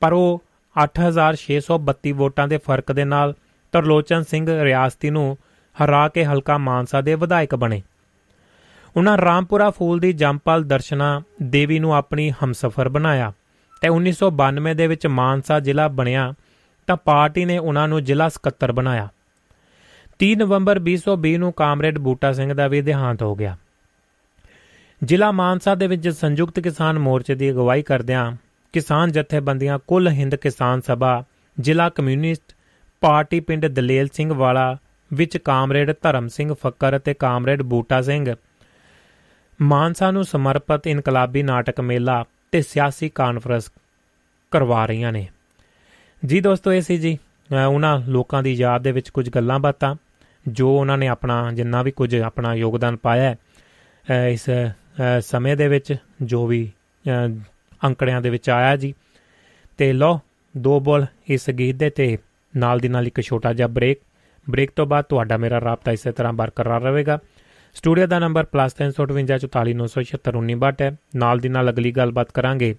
ਪਰ 0.01 0.13
ਉਹ 0.13 0.43
8632 0.87 2.13
ਵੋਟਾਂ 2.13 2.49
ਦੇ 2.49 2.59
ਫ਼ਰਕ 2.59 2.93
ਦੇ 2.93 3.05
ਨਾਲ 3.05 3.35
ਤਰਲੋਚਨ 3.73 4.23
ਸਿੰਘ 4.23 4.63
ਰਿਆਸਤੀ 4.63 5.11
ਨੂੰ 5.11 5.39
ਹਰਾ 5.85 6.09
ਕੇ 6.09 6.25
ਹਲਕਾ 6.25 6.59
ਮਾਨਸਾ 6.59 7.01
ਦੇ 7.01 7.15
ਵਿਧਾਇਕ 7.15 7.55
ਬਣੇ। 7.55 7.83
ਉਹਨਾਂ 8.97 9.19
ਰਾਮਪੁਰਾ 9.19 9.71
ਫੂਲ 9.71 9.99
ਦੀ 9.99 10.13
ਜੰਪਲ 10.13 10.65
ਦਰਸ਼ਨਾ 10.65 11.23
ਦੇਵੀ 11.43 11.79
ਨੂੰ 11.79 11.95
ਆਪਣੀ 11.95 12.31
ਹਮਸਫਰ 12.31 12.89
ਬਣਾਇਆ 12.89 13.33
ਤੇ 13.81 13.89
1992 13.89 14.75
ਦੇ 14.75 14.87
ਵਿੱਚ 14.87 15.07
ਮਾਨਸਾ 15.07 15.61
ਜ਼ਿਲ੍ਹਾ 15.61 15.89
ਬਣਿਆ 15.89 16.35
ਤਾਂ 16.87 16.97
ਪਾਰਟੀ 16.97 17.45
ਨੇ 17.45 17.59
ਉਹਨਾਂ 17.59 17.89
ਨੂੰ 17.89 18.05
ਜ਼ਿਲ੍ਹਾ 18.05 18.29
ਸਕੱਤਰ 18.29 18.73
ਬਣਾਇਆ। 18.73 19.09
3 20.23 20.35
ਨਵੰਬਰ 20.37 20.79
2020 20.79 21.37
ਨੂੰ 21.37 21.53
ਕਾਮਰੇਡ 21.53 21.99
ਬੂਟਾ 21.99 22.33
ਸਿੰਘ 22.33 22.53
ਦਾ 22.55 22.67
ਵੀ 22.69 22.81
ਦੇਹਾਂਤ 22.81 23.23
ਹੋ 23.23 23.35
ਗਿਆ। 23.35 23.57
ਜ਼ਿਲ੍ਹਾ 25.03 25.31
ਮਾਨਸਾ 25.33 25.75
ਦੇ 25.75 25.87
ਵਿੱਚ 25.87 26.09
ਸੰਯੁਕਤ 26.09 26.61
ਕਿਸਾਨ 26.61 26.99
ਮੋਰਚੇ 26.99 27.35
ਦੀ 27.35 27.51
ਅਗਵਾਈ 27.51 27.83
ਕਰਦਿਆਂ 27.83 28.31
ਕਿਸਾਨ 28.75 29.13
ਜਥੇਬੰਦੀਆਂ 29.13 29.79
ਕੁੱਲ 29.87 30.09
ਹਿੰਦ 30.09 30.35
ਕਿਸਾਨ 30.35 30.81
ਸਭਾ, 30.81 31.25
ਜ਼ਿਲ੍ਹਾ 31.61 31.89
ਕਮਿਊਨਿਸਟ 31.89 32.55
ਪਾਰਟੀ 33.03 33.41
ਪਿੰਡ 33.41 33.67
ਦਲੇਲ 33.67 34.09
ਸਿੰਘ 34.13 34.33
ਵਾਲਾ, 34.33 34.77
ਵਿੱਚ 35.11 35.37
ਕਾਮਰੇਡ 35.39 35.93
ਧਰਮ 36.03 36.29
ਸਿੰਘ 36.29 36.55
ਫੱਕਰ 36.55 36.97
ਅਤੇ 36.97 37.15
ਕਾਮਰੇਡ 37.15 37.63
ਬੂਟਾ 37.63 38.01
ਸਿੰਘ। 38.03 38.35
ਮਾਨਸਾ 39.63 40.11
ਨੂੰ 40.11 40.25
ਸਮਰਪਿਤ 40.25 40.87
ਇਨਕਲਾਬੀ 40.87 41.43
ਨਾਟਕ 41.43 41.81
ਮੇਲਾ 41.81 42.25
ਤੇ 42.53 42.63
ਸਿਆਸੀ 42.63 43.09
ਕਾਨਫਰੰਸ 43.09 43.71
ਕਰਵਾ 44.53 44.87
ਰਹੀਆਂ 44.87 45.13
ਨੇ। 45.13 45.27
ਜੀ 46.23 46.41
ਦੋਸਤੋ, 46.41 46.73
ਇਹ 46.73 46.83
ਸੀ 46.83 46.99
ਜੀ 46.99 47.19
ਉਹਨਾਂ 47.69 47.99
ਲੋਕਾਂ 48.09 48.43
ਦੀ 48.43 48.53
ਯਾਦ 48.53 48.83
ਦੇ 48.83 48.93
ਵਿੱਚ 48.93 49.09
ਕੁਝ 49.09 49.29
ਗੱਲਾਂ 49.31 49.59
ਬਾਤਾਂ। 49.59 49.95
ਜੋ 50.47 50.71
ਉਹਨਾਂ 50.71 50.99
ਨੇ 50.99 51.09
ਆਪਣਾ, 51.09 51.53
ਜਿੰਨਾ 51.53 51.83
ਵੀ 51.83 51.91
ਕੁਝ 51.91 52.17
ਆਪਣਾ 52.17 52.55
ਯੋਗਦਾਨ 52.55 52.97
ਪਾਇਆ 52.97 53.37
ਹੈ 54.05 54.29
ਇਸ 54.29 54.51
ਸਮੇਂ 55.21 55.57
ਦੇ 55.57 55.69
ਵਿੱਚ 55.69 55.97
ਜੋ 56.23 56.47
ਵੀ 56.47 56.73
ਅੰਕੜਿਆਂ 57.83 58.23
ਦੇ 58.23 58.31
ਵਿੱਚ 58.31 58.51
ਆਇਆ 58.51 58.77
ਜੀ। 58.77 58.95
ਤੇ 59.79 59.93
ਲੋ 59.93 60.21
ਦੋ 60.55 60.81
ਬੋਲ 60.81 61.07
ਇਸ 61.29 61.51
ਗੀਤ 61.51 61.77
ਦੇ 61.77 61.91
ਤੇ 61.91 62.19
ਨਾਲ 62.55 62.79
ਦੀ 62.79 62.89
ਨਾਲ 62.89 63.07
ਇੱਕ 63.07 63.21
ਛੋਟਾ 63.21 63.53
ਜਿਹਾ 63.53 63.69
ਬ੍ਰੇਕ। 63.69 63.99
ਬ੍ਰੇਕ 64.47 64.71
ਤੋਂ 64.77 64.87
ਬਾਅਦ 64.87 65.05
ਤੁਹਾਡਾ 65.05 65.37
ਮੇਰਾ 65.37 65.61
ਰਾਬਤਾ 65.61 65.93
ਇਸੇ 65.93 66.13
ਤਰ੍ਹਾਂ 66.13 66.33
ਬਰਕਰਾਰ 66.33 66.83
ਰਹੇਗਾ। 66.83 67.19
ਸਟੂਡੀਓ 67.77 68.07
ਦਾ 68.07 68.19
ਨੰਬਰ 68.19 68.47
+354 68.47 70.83
ਹੈ। 70.83 70.97
ਨਾਲ 71.17 71.39
ਦੀ 71.39 71.49
ਨਾਲ 71.49 71.71
ਅਗਲੀ 71.71 71.93
ਗੱਲਬਾਤ 71.93 72.33
ਕਰਾਂਗੇ। 72.33 72.77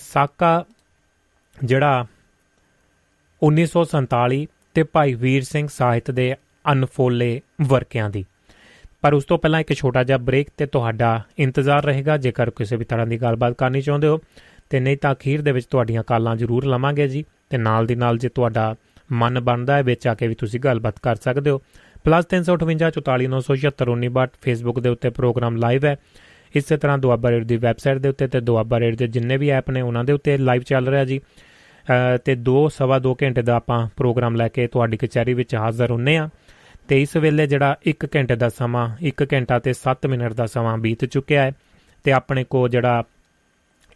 ਸਾਕਾ, 0.00 0.64
ਜਿਹੜਾ 1.56 2.06
1947 3.42 4.46
ਤੇ 4.76 4.82
ਭਾਈ 4.82 5.14
ਵੀਰ 5.14 5.42
ਸਿੰਘ 5.42 5.68
ਸਾਹਿਤ 5.72 6.10
ਦੇ 6.10 6.34
ਅਨਫੋਲੇ 6.72 7.40
ਵਰਕਿਆਂ 7.62 8.10
ਦੀ। 8.10 8.24
ਪਰ 9.02 9.14
ਉਸ 9.14 9.24
ਤੋਂ 9.24 9.38
ਪਹਿਲਾਂ 9.38 9.60
ਇੱਕ 9.60 9.72
ਛੋਟਾ 9.72 10.04
ਜਿਹਾ 10.04 10.18
ਬ੍ਰੇਕ 10.18 10.48
ਤੇ 10.56 10.66
ਤੁਹਾਡਾ 10.66 11.22
ਇੰਤਜ਼ਾਰ 11.38 11.84
ਰਹੇਗਾ। 11.84 12.16
ਜੇਕਰ 12.16 12.50
ਕਿਸੇ 12.50 12.76
ਵੀ 12.76 12.84
ਤਰ੍ਹਾਂ 12.84 13.06
ਦੀ 13.06 13.16
ਗੱਲਬਾਤ 13.16 13.52
ਕਰਨੀ 13.52 13.80
ਚਾਹੁੰਦੇ 13.80 14.06
ਹੋ, 14.06 14.20
ਤੇ 14.70 14.80
ਨਹੀਂ 14.80 14.96
ਤਾਂ 14.96 15.14
ਅਖੀਰ 15.14 15.42
ਦੇ 15.42 15.52
ਵਿੱਚ 15.52 15.66
ਤੁਹਾਡੀਆਂ 15.66 16.02
ਕਾਲਾਂ 16.06 16.36
ਜ਼ਰੂਰ 16.36 16.66
ਲਵਾਂਗੇ 16.66 17.08
ਜੀ। 17.08 17.24
ਤੇ 17.50 17.58
ਨਾਲ 17.58 17.86
ਦੀ 17.86 17.94
ਨਾਲ 17.94 18.18
ਜੇ 18.18 18.28
ਤੁਹਾਡਾ 18.28 18.74
ਮਨ 19.12 19.40
ਬਣਦਾ 19.40 19.76
ਹੈ, 19.76 19.82
ਵਿੱਚ 19.82 20.06
ਆ 20.06 20.14
ਕੇ 20.14 20.26
ਵੀ 20.26 20.34
ਤੁਸੀਂ 20.34 20.60
ਗੱਲਬਾਤ 20.60 20.94
ਕਰ 21.02 21.16
ਸਕਦੇ 21.16 21.50
ਹੋ। 21.50 21.60
+358 22.04 24.30
ਫੇਸਬੁੱਕ 24.42 24.80
ਦੇ 24.80 24.88
ਉੱਤੇ 24.88 25.10
ਪ੍ਰੋਗਰਾਮ 25.10 25.56
ਲਾਈਵ 25.56 25.84
ਹੈ। 25.84 25.96
ਇਸੇ 26.54 26.76
ਤਰ੍ਹਾਂ 26.76 26.98
ਦੁਆਬਾ 26.98 27.30
ਰੇਡ 27.30 27.44
ਦੀ 27.44 27.56
ਵੈਬਸਾਈਟ 27.56 27.98
ਦੇ 27.98 28.08
ਉੱਤੇ 28.08 28.28
ਤੇ 28.28 28.40
ਦੁਆਬਾ 28.40 28.80
ਰੇਡ 28.80 28.96
ਦੇ 28.96 29.06
ਜਿੰਨੇ 29.06 29.36
ਵੀ 29.36 29.48
ਐਪ 29.48 29.70
ਨੇ, 29.70 29.80
ਉਹਨਾਂ 29.80 30.04
ਦੇ 30.04 30.12
ਉੱਤੇ 30.12 30.38
ਲਾਈਵ 30.38 30.62
ਚੱਲ 30.62 30.88
ਰਿਹਾ 30.88 31.04
ਜੀ। 31.04 31.20
ਤੇ 32.24 32.36
2 32.44 32.68
ਸਵਾ 32.68 33.00
2 33.00 33.14
ਘੰਟੇ 33.22 33.42
ਦਾ 33.42 33.56
ਆਪਾਂ 33.56 33.88
ਪ੍ਰੋਗਰਾਮ 33.96 34.36
ਲੈ 34.36 34.48
ਕੇ 34.48 34.66
ਤੁਹਾਡੀ 34.66 34.96
ਕਚਹਿਰੀ 34.96 35.34
ਵਿੱਚ 35.34 35.54
ਹਾਜ਼ਰ 35.54 35.90
ਹੁੰਨੇ 35.90 36.16
ਆ। 36.16 36.28
ਤੇ 36.88 37.02
ਇਸ 37.02 37.16
ਵੇਲੇ 37.16 37.46
ਜਿਹੜਾ 37.46 37.76
1 37.88 38.06
ਘੰਟੇ 38.16 38.36
ਦਾ 38.36 38.48
ਸਮਾਂ 38.48 38.96
1 39.02 39.26
ਘੰਟਾ 39.32 39.58
ਤੇ 39.58 39.72
7 39.76 40.08
ਮਿੰਟ 40.08 40.32
ਦਾ 40.32 40.46
ਸਮਾਂ 40.46 40.78
ਬੀਤ 40.78 41.04
ਚੁੱਕਿਆ 41.04 41.42
ਹੈ 41.42 41.52
ਤੇ 42.04 42.12
ਆਪਣੇ 42.12 42.44
ਕੋ 42.44 42.68
ਜਿਹੜਾ 42.68 43.04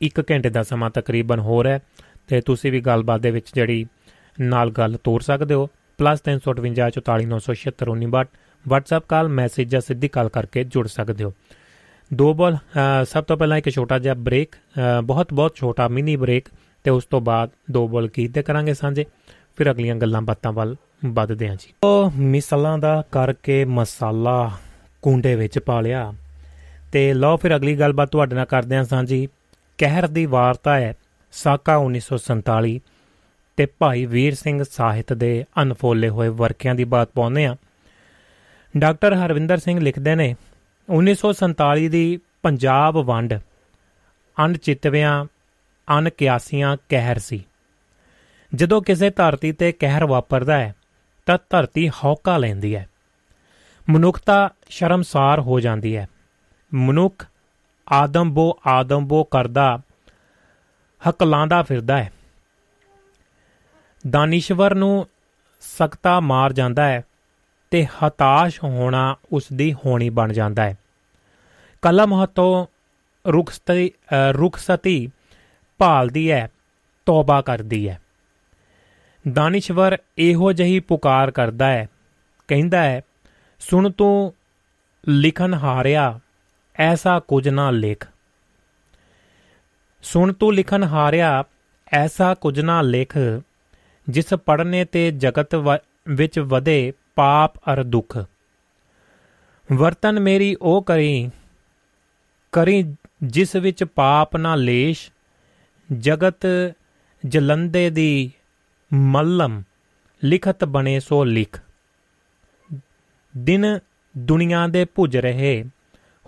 1 0.01 0.23
ਘੰਟੇ 0.31 0.51
ਦਾ 0.51 0.63
ਸਮਾਂ 0.63 0.91
ਤਕਰੀਬਨ 0.91 1.41
ਹੋ 1.41 1.65
ਰਿਹਾ 1.65 1.81
ਤੇ 2.29 2.41
ਤੁਸੀਂ 2.41 2.73
ਵੀ 2.73 2.81
ਗੱਲਬਾਤ 2.81 3.21
ਦੇ 3.21 3.31
ਵਿੱਚ 3.31 3.47
ਜਿਹੜੀ 3.55 3.87
ਨਾਲ 4.39 4.71
ਗੱਲ 4.71 4.99
ਤੋਰ 5.05 5.21
ਸਕਦੇ 5.21 5.55
ਹੋ। 5.55 5.69
+358 5.99 8.27
WhatsApp 8.65 9.03
ਕਾਲ, 9.09 9.29
ਮੈਸੇਜ 9.29 9.69
ਜਾਂ 9.69 9.81
ਸਿੱਧੀ 9.81 10.09
ਕਾਲ 10.09 10.29
ਕਰਕੇ 10.29 10.65
ਜੁੜ 10.65 10.89
ਸਕਦੇ 10.89 11.25
ਹੋ। 11.25 11.33
ਦੋ 12.11 12.35
ਬਾਲ 12.35 12.57
ਸਭ 13.05 13.25
ਤੋਂ 13.25 13.37
ਪਹਿਲਾਂ 13.37 13.59
ਇੱਕ 13.59 13.71
ਛੋਟਾ 13.71 13.99
ਜਿਹਾ 13.99 14.15
ਬ੍ਰੇਕ 14.15 14.57
ਬਹੁਤ 15.05 15.35
ਬਹੁਤ 15.35 15.57
ਛੋਟਾ 15.57 15.89
ਮਿਨੀ 15.89 16.17
ਬ੍ਰੇਕ 16.17 16.49
ਤੇ 16.85 16.91
ਉਸ 16.91 17.05
ਤੋਂ 17.05 17.21
ਬਾਅਦ 17.21 17.51
ਦੋ 17.71 17.89
ਬਾਲ 17.89 18.09
ਗੀਤ 18.17 18.31
ਦੇ 18.31 18.43
ਕਰਾਂਗੇ 18.43 18.75
ਸਾਂਝੇ। 18.75 19.05
ਫਿਰ 19.57 19.71
ਅਗਲੀਆਂ 19.71 19.97
ਗੱਲਾਂ 19.97 20.23
ਬਾਤਾਂ 20.23 20.53
ਵੱਲ 20.53 20.77
ਵੱਧਦੇ 21.07 21.49
ਹਾਂ 21.49 21.57
ਜੀ। 21.57 21.73
ਉਹ 21.85 22.11
ਮਿਸਾਲਾਂ 22.17 22.79
ਦਾ 22.79 23.05
ਕਰਕੇ 23.13 23.65
ਮਸਾਲਾ 23.65 24.51
ਕੁੰਡੇ 25.03 25.35
ਵਿੱਚ 25.35 25.59
ਪਾ 25.59 25.81
ਲਿਆ। 25.81 26.15
ਤੇ 26.93 27.15
ਲਓ 27.15 27.37
ਫਿਰ 27.37 27.57
ਅਗਲੀ 27.57 27.79
ਗੱਲਬਾਤ 27.79 28.09
ਤੁਹਾਡੇ 28.09 28.37
ਨਾਲ 28.37 28.45
ਕਰਦੇ 28.45 28.77
ਹਾਂ 28.77 28.85
ਸਾਂਝੀ। 28.85 29.29
ਕਹਿਰ 29.79 30.07
ਦੀ 30.07 30.27
ਵਾਰਤਾ 30.27 30.77
ਹੈ 30.77 30.95
ਸਾਕਾ 31.33 31.77
1947 31.77 32.79
ਤੇ 33.57 33.67
ਭਾਈ 33.67 34.07
ਵੀਰ 34.07 34.35
ਸਿੰਘ 34.35 34.65
ਸਾਹਿਤ 34.71 35.13
ਦੇ 35.13 35.45
ਅਨਫੋਲੇ 35.63 36.09
ਹੋਏ 36.09 36.29
ਵਰਕਿਆਂ 36.29 36.75
ਦੀ 36.75 36.85
ਬਾਤ 36.85 37.09
ਪਾਉਂਦੇ 37.15 37.47
ਆ 37.47 37.57
ਡਾਕਟਰ 38.77 39.15
ਹਰਵਿੰਦਰ 39.15 39.59
ਸਿੰਘ 39.59 39.81
ਲਿਖਦੇ 39.81 40.15
ਨੇ 40.15 40.35
1947 40.97 41.89
ਦੀ 41.89 42.21
ਪੰਜਾਬ 42.43 42.95
ਵੰਡ 42.99 43.35
ਅਣਚਿਤਵਿਆਂ 44.45 45.25
ਅਨਕਿਆਸੀਆਂ 45.99 46.77
ਕਹਿਰ 46.89 47.19
ਸੀ। 47.19 47.45
ਜਦੋਂ 48.55 48.83
ਕਿਸੇ 48.83 49.11
ਧਰਤੀ 49.11 49.53
ਤੇ 49.53 49.73
ਕਹਿਰ 49.73 50.05
ਵਾਪਰਦਾ 50.05 50.59
ਹੈ, 50.59 50.75
ਤਾਂ 51.27 51.39
ਧਰਤੀ 51.51 51.89
ਹੌਕਾ 51.89 52.37
ਲੈਂਦੀ 52.37 52.77
ਹੈ। 52.77 52.89
ਮਨੁੱਖਤਾ 53.91 54.51
ਸ਼ਰਮਸਾਰ 54.69 55.41
ਹੋ 55.41 55.61
ਜਾਂਦੀ 55.61 55.97
ਹੈ। 55.97 56.09
ਮਨੁੱਖ 56.75 57.27
ਆਦਮਬੋ 57.93 58.59
ਆਦਮਬੋ 58.67 59.25
ਕਰਦਾ, 59.25 59.81
ਹਕਲਾਂਦਾ 61.11 61.63
ਫਿਰਦਾ 61.63 62.03
ਹੈ। 62.03 62.13
ਦਾਨਿਸ਼ਵਰ 64.11 64.75
ਨੂੰ 64.75 65.07
ਸਕਤਾ 65.61 66.21
ਮਾਰ 66.21 66.53
ਜਾਂਦਾ 66.53 66.89
ਹੈ 66.89 67.03
ਤੇ 67.71 67.87
ਹਤਾਸ਼ 67.87 68.65
ਹੋਣਾ 68.65 69.17
ਉਸ 69.33 69.45
ਦੀ 69.53 69.73
ਹੋਣੀ 69.73 70.11
ਬਣ 70.11 70.33
ਜਾਂਦਾ 70.33 70.65
ਹੈ। 70.65 70.79
ਕਲਮ 71.83 72.23
ਹੱਥੋਂ 72.23 72.67
ਰੁਖਸਤੀ 73.33 73.91
ਰੁਖਸਤੀ 74.33 75.13
ਭਾਲਦੀ 75.81 76.31
ਹੈ 76.31 76.49
ਤੌਬਾ 77.07 77.41
ਕਰਦੀ 77.43 77.89
ਹੈ 77.89 78.01
ਦਾਨਿਸ਼ਵਰ 79.33 79.97
ਇਹੋ 80.19 80.53
ਜਹੀ 80.53 80.81
ਪੁਕਾਰ 80.81 81.31
ਕਰਦਾ 81.31 81.67
ਹੈ 81.67 81.89
ਕਹਿੰਦਾ 82.49 82.83
ਹੈ 82.83 83.01
ਸੁਣ 83.61 83.91
ਤੂੰ, 83.91 84.33
ਲਿਖਨ 85.09 85.55
ਹਾਰਿਆ, 85.55 86.21
ਐਸਾ 86.77 87.19
ਕੁਝ 87.21 87.49
ਨਾ 87.49 87.71
ਲਿਖ। 87.71 88.07
ਸੁਣ 90.03 90.33
ਤੂੰ 90.33 90.55
ਲਿਖਨ 90.55 90.83
ਹਾਰਿਆ, 90.83 91.45
ਐਸਾ 91.93 92.35
ਕੁਝ 92.35 92.61
ਨਾ 92.61 92.83
ਲਿਖ, 92.83 93.17
ਜਿਸ 94.09 94.35
ਪੜਨੇ 94.35 94.85
ਤੇ 94.85 95.11
ਜਗਤ 95.11 95.55
ਵਿੱਚ 96.09 96.39
ਵਧੇ 96.39 96.93
ਪਾਪ 97.15 97.57
ਅਰ 97.73 97.85
ਦੁੱਖ। 97.85 98.19
ਵਰਤਨ 99.73 100.21
ਮੇਰੀ 100.21 100.57
ਉਹ 100.63 100.83
ਕਰੀ 100.83 101.31
ਕਰੀ 102.53 102.85
ਜਿਸ 103.23 103.57
ਵਿੱਚ 103.57 103.85
ਪਾਪ 103.85 104.37
ਨਾ 104.37 104.55
ਲੇਸ਼ 104.55 105.11
ਜਗਤ 105.99 106.47
ਜਲੰਦੇ 107.27 107.91
ਦੀ 107.91 108.31
ਮੱਲਮ 108.95 109.63
ਲਿਖਤ 110.25 110.65
ਬਣੇ 110.65 111.01
ਸੋ 111.01 111.25
ਲਿਖ। 111.25 111.61
ਦਿਨ 113.37 113.79
ਦੁਨੀਆ 114.19 114.67
ਦੇ 114.67 114.85
ਭੁਜ 114.85 115.17
ਰਹੇ, 115.17 115.65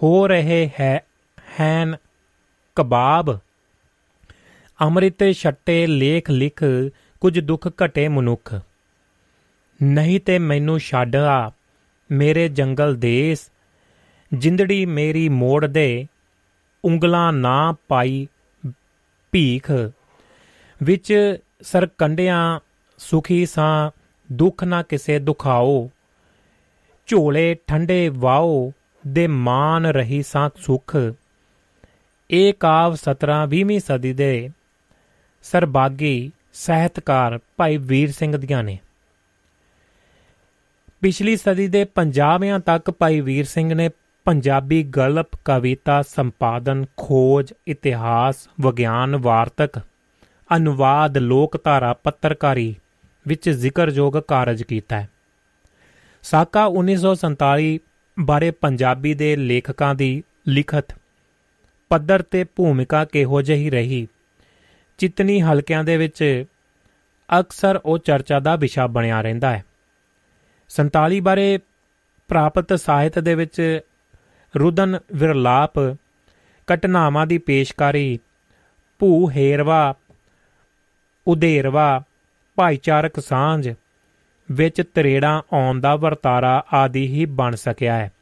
ਹੋ 0.02 0.28
ਰਹੇ 0.28 0.70
ਹੈ 0.80 1.04
ਹੈਨ 1.60 1.96
ਕਬਾਬ। 2.74 3.38
ਅੰਮ੍ਰਿਤ 4.80 5.32
ਛੱਟੇ 5.32 5.86
ਲੇਖ 5.86 6.30
ਲਿਖ, 6.30 6.62
ਕੁਝ 7.20 7.40
ਦੁੱਖ 7.40 7.68
ਘਟੇ 7.84 8.08
ਮਨੁੱਖ। 8.08 8.60
ਨਹੀਂ 9.82 10.20
ਤੇ 10.20 10.38
ਮੈਨੂੰ 10.38 10.78
ਛੱਡ 10.78 11.16
ਆ, 11.16 11.52
ਮੇਰੇ 12.12 12.48
ਜੰਗਲ 12.48 12.94
ਦੇਸ। 12.96 13.50
ਜਿੰਦੜੀ 14.32 14.86
ਮੇਰੀ 14.86 15.28
ਮੋੜ 15.28 15.66
ਦੇ, 15.66 16.06
ਉਂਗਲਾਂ 16.84 17.32
ਨਾ 17.32 17.74
ਪਾਈ 17.88 18.28
ਭੀਖ 19.32 19.70
ਵਿੱਚ 20.82 21.36
ਸਰਕੰਡਿਆਂ 21.62 22.60
ਸੁਖੀ 22.98 23.46
ਸਾਂ, 23.46 23.90
ਦੁੱਖ 24.32 24.64
ਨਾ 24.64 24.82
ਕਿਸੇ 24.82 25.18
ਦੁਖਾਓ। 25.18 25.90
ਝੋਲੇ 27.06 27.56
ਠੰਡੇ 27.66 28.08
ਵਾਓ 28.08 28.72
ਦੇ 29.06 29.26
ਮਾਨ 29.26 29.86
ਰਹੀ 29.86 30.22
ਸਾਂ 30.22 30.50
ਸੁਖ। 30.56 30.96
ਇਹ 32.30 32.54
ਕਾਵ 32.54 32.94
17 32.94 33.46
20ਵੀਂ 33.46 33.80
ਸਦੀ 33.80 34.12
ਦੇ 34.12 34.50
ਸਰਬਾਗੀ 35.42 36.32
ਸਾਹਿਤਕਾਰ 36.52 37.38
ਭਾਈ 37.56 37.76
ਵੀਰ 37.76 38.12
ਸਿੰਘ 38.12 38.36
ਦੀਆਂ 38.36 38.62
ਨੇ। 38.62 38.78
ਪਿਛਲੀ 41.00 41.36
ਸਦੀ 41.36 41.68
ਦੇ 41.68 41.86
50ਵਿਆਂ 41.94 42.60
ਤੱਕ 42.60 42.90
ਭਾਈ 42.90 43.20
ਵੀਰ 43.20 43.44
ਸਿੰਘ 43.44 43.74
ਨੇ 43.74 43.90
ਪੰਜਾਬੀ 44.24 44.82
ਗਲਪ, 44.82 45.28
ਕਵਿਤਾ, 45.44 46.02
ਸੰਪਾਦਨ, 46.02 46.84
ਖੋਜ, 46.96 47.52
ਇਤਿਹਾਸ, 47.68 48.48
ਵਿਗਿਆਨ, 48.60 49.16
ਵਾਰਤਕ, 49.16 49.78
ਅਨੁਵਾਦ, 50.56 51.18
ਲੋਕਧਾਰਾ, 51.18 51.92
ਪੱਤਰਕਾਰੀ 51.92 52.76
ਵਿੱਚ 53.26 53.50
ਜ਼ਿਕਰਯੋਗ 53.50 54.18
ਕਾਰਜ 54.18 54.62
ਕੀਤਾ 54.62 55.00
ਹੈ। 55.00 55.08
ਸਾਕਾ 56.22 56.66
1947 56.66 57.78
ਬਾਰੇ 58.18 58.50
ਪੰਜਾਬੀ 58.50 59.14
ਦੇ 59.14 59.36
ਲੇਖਕਾਂ 59.36 59.94
ਦੀ 59.94 60.22
ਲਿਖਤ 60.48 60.84
ਪੱਧਰ 61.88 62.22
ਤੇ 62.22 62.44
ਭੂਮਿਕਾ 62.44 63.04
ਕਿਹੋ 63.04 63.42
ਜਿਹੀ 63.42 63.70
ਰਹੀ? 63.70 64.08
ਚਿਤਨੀ 64.98 65.42
ਹਲਕਿਆਂ 65.42 65.84
ਦੇ 65.84 65.96
ਵਿੱਚ 65.96 66.44
ਅਕਸਰ 67.40 67.80
ਉਹ 67.84 67.98
ਚਰਚਾ 67.98 68.40
ਦਾ 68.40 68.56
ਵਿਸ਼ਾ 68.56 68.86
ਬਣਿਆ 68.86 69.20
ਰਹਿੰਦਾ 69.20 69.50
ਹੈ। 69.50 69.64
47 70.68 71.20
ਬਾਰੇ 71.20 71.58
ਪ੍ਰਾਪਤ 72.28 72.74
ਸਾਹਿਤ 72.74 73.18
ਦੇ 73.18 73.34
ਵਿੱਚ 73.34 73.80
ਰੁਦਨ 74.58 74.98
ਵਿਰਲਾਪ, 75.14 75.78
ਘਟਨਾਵਾਂ 76.74 77.26
ਦੀ 77.26 77.38
ਪੇਸ਼ਕਾਰੀ, 77.38 78.18
ਭੂ 78.98 79.30
ਹੇਰਵਾ, 79.30 79.94
ਉਦੇਰਵਾ, 81.26 82.02
ਭਾਈਚਾਰਕ 82.54 83.20
ਸਾਂਝ 83.20 83.74
ਵਿੱਚ 84.50 84.82
ਤਰੇੜਾਂ 84.94 85.42
ਆਉਣ 85.52 85.80
ਦਾ 85.80 85.96
ਵਰਤਾਰਾ 85.96 86.64
ਆਦਿ 86.74 87.06
ਹੀ 87.06 87.24
ਬਣ 87.24 87.54
ਸਕਿਆ 87.54 87.96
ਹੈ। 87.96 88.12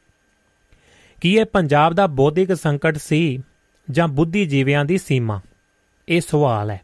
ਕੀ 1.21 1.35
ਇਹ 1.35 1.45
ਪੰਜਾਬ 1.45 1.93
ਦਾ 1.93 2.07
ਬੌਧਿਕ 2.07 2.53
ਸੰਕਟ 2.53 2.97
ਸੀ 2.97 3.43
ਜਾਂ 3.91 4.07
ਬੁੱਧੀਜੀਵਿਆਂ 4.07 4.85
ਦੀ 4.85 4.97
ਸੀਮਾ? 4.97 5.41
ਇਹ 6.09 6.21
ਸਵਾਲ 6.21 6.71
ਹੈ। 6.71 6.81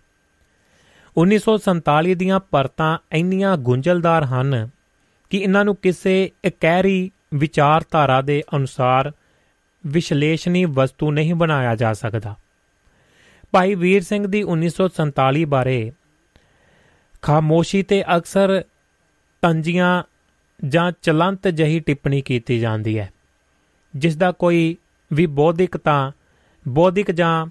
1947 1.18 2.16
ਦੀਆਂ 2.16 2.40
ਪਰਤਾਂ 2.40 2.98
ਇੰਨੀਆਂ 3.12 3.58
ਗੁੰਝਲਦਾਰ 3.58 4.24
ਹਨ 4.24 4.70
ਕਿ 5.30 5.38
ਇਹਨਾਂ 5.38 5.66
ਨੂੰ 5.66 5.76
ਕਿਸੇ 5.76 6.32
ਇਕਹਿਰੀ 6.46 7.12
ਵਿਚਾਰਧਾਰਾ 7.34 8.22
ਦੇ 8.22 8.44
ਅਨੁਸਾਰ 8.56 9.12
ਵਿਸ਼ਲੇਸ਼ਣੀ 9.84 10.66
ਵਸਤੂ 10.66 11.12
ਨਹੀਂ 11.12 11.36
ਬਣਾਇਆ 11.36 11.76
ਜਾ 11.76 11.94
ਸਕਦਾ। 11.94 12.36
ਭਾਈ 13.54 13.76
ਵੀਰ 13.76 14.04
ਸਿੰਘ 14.04 14.26
ਦੀ 14.28 14.44
1947 14.44 15.46
ਬਾਰੇ 15.46 15.92
ਖਾਮੋਸ਼ੀ 17.22 17.84
ਤੇ 17.84 18.04
ਅਕਸਰ 18.18 18.62
ਤੰਜੀਆਂ 19.44 20.04
ਜਾਂ 20.60 20.92
ਚਲੰਤ 21.02 21.48
ਜਹੀ 21.48 21.80
ਟਿੱਪਣੀ 21.80 22.22
ਕੀਤੀ 22.22 22.60
ਜਾਂਦੀ 22.60 22.98
ਹੈ, 23.00 23.12
ਜਿਸ 23.94 24.16
ਦਾ 24.16 24.32
ਕੋਈ 24.32 24.76
ਵੀ 25.12 25.26
ਬੌਧਿਕਤਾ 25.26 26.12
ਬੌਧਿਕ 26.66 27.12
ਜਾਂ 27.12 27.48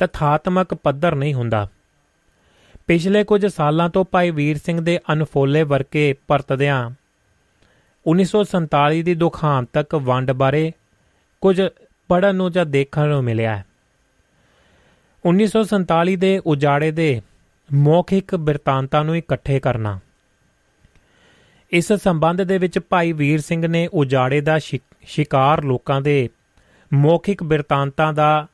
ਤਥਾਤਮਕ 0.00 0.74
ਪੱਧਰ 0.74 1.14
ਨਹੀਂ 1.14 1.34
ਹੁੰਦਾ। 1.34 1.68
ਪਿਛਲੇ 2.86 3.24
ਕੁਝ 3.24 3.46
ਸਾਲਾਂ 3.46 3.88
ਤੋਂ 3.88 4.04
ਭਾਈ 4.04 4.30
ਵੀਰ 4.30 4.58
ਸਿੰਘ 4.58 4.80
ਦੇ 4.80 4.98
ਅਨਫੋਲੇ 5.12 5.62
ਵਰਕੇ 5.62 6.14
ਪਰਤਦਿਆਂ 6.28 6.90
1947 8.06 9.02
ਦੀ 9.02 9.14
ਦੁਖਾਂਤਕ 9.14 9.94
ਵੰਡ 9.94 10.32
ਬਾਰੇ 10.32 10.72
ਕੁਝ 11.40 11.62
ਪੜਨ 12.08 12.36
ਨੂੰ 12.36 12.52
ਜਾਂ 12.52 12.66
ਦੇਖਣ 12.66 13.08
ਨੂੰ 13.08 13.24
ਮਿਲਿਆ 13.24 13.56
ਹੈ। 13.56 13.64
1947 15.26 16.16
ਦੇ 16.16 16.40
ਉਜਾੜੇ 16.46 16.90
ਦੇ 16.90 17.22
ਮੌਖਿਕ 17.74 18.36
ਬਿਰਤਾਂਤਾਂ 18.36 19.04
ਨੂੰ 19.04 19.16
ਇਕੱਠੇ 19.16 19.60
ਕਰਨਾ। 19.60 19.98
ਇਸ 21.70 21.92
ਸੰਬੰਧ 21.92 22.42
ਦੇ 22.42 22.58
ਵਿੱਚ 22.58 22.78
ਭਾਈ 22.78 23.12
ਵੀਰ 23.12 23.40
ਸਿੰਘ 23.40 23.66
ਨੇ 23.66 23.88
ਉਜਾੜੇ 23.92 24.40
ਦਾ 24.40 24.58
ਸ਼ਿਕਾਰ 25.06 25.64
ਲੋਕਾਂ 25.64 26.00
ਦੇ 26.00 26.28
ਮੌਖਿਕ 26.94 27.42
ਬਿਰਤਾਂਤਾਂ 27.42 28.12
ਦਾ 28.12 28.46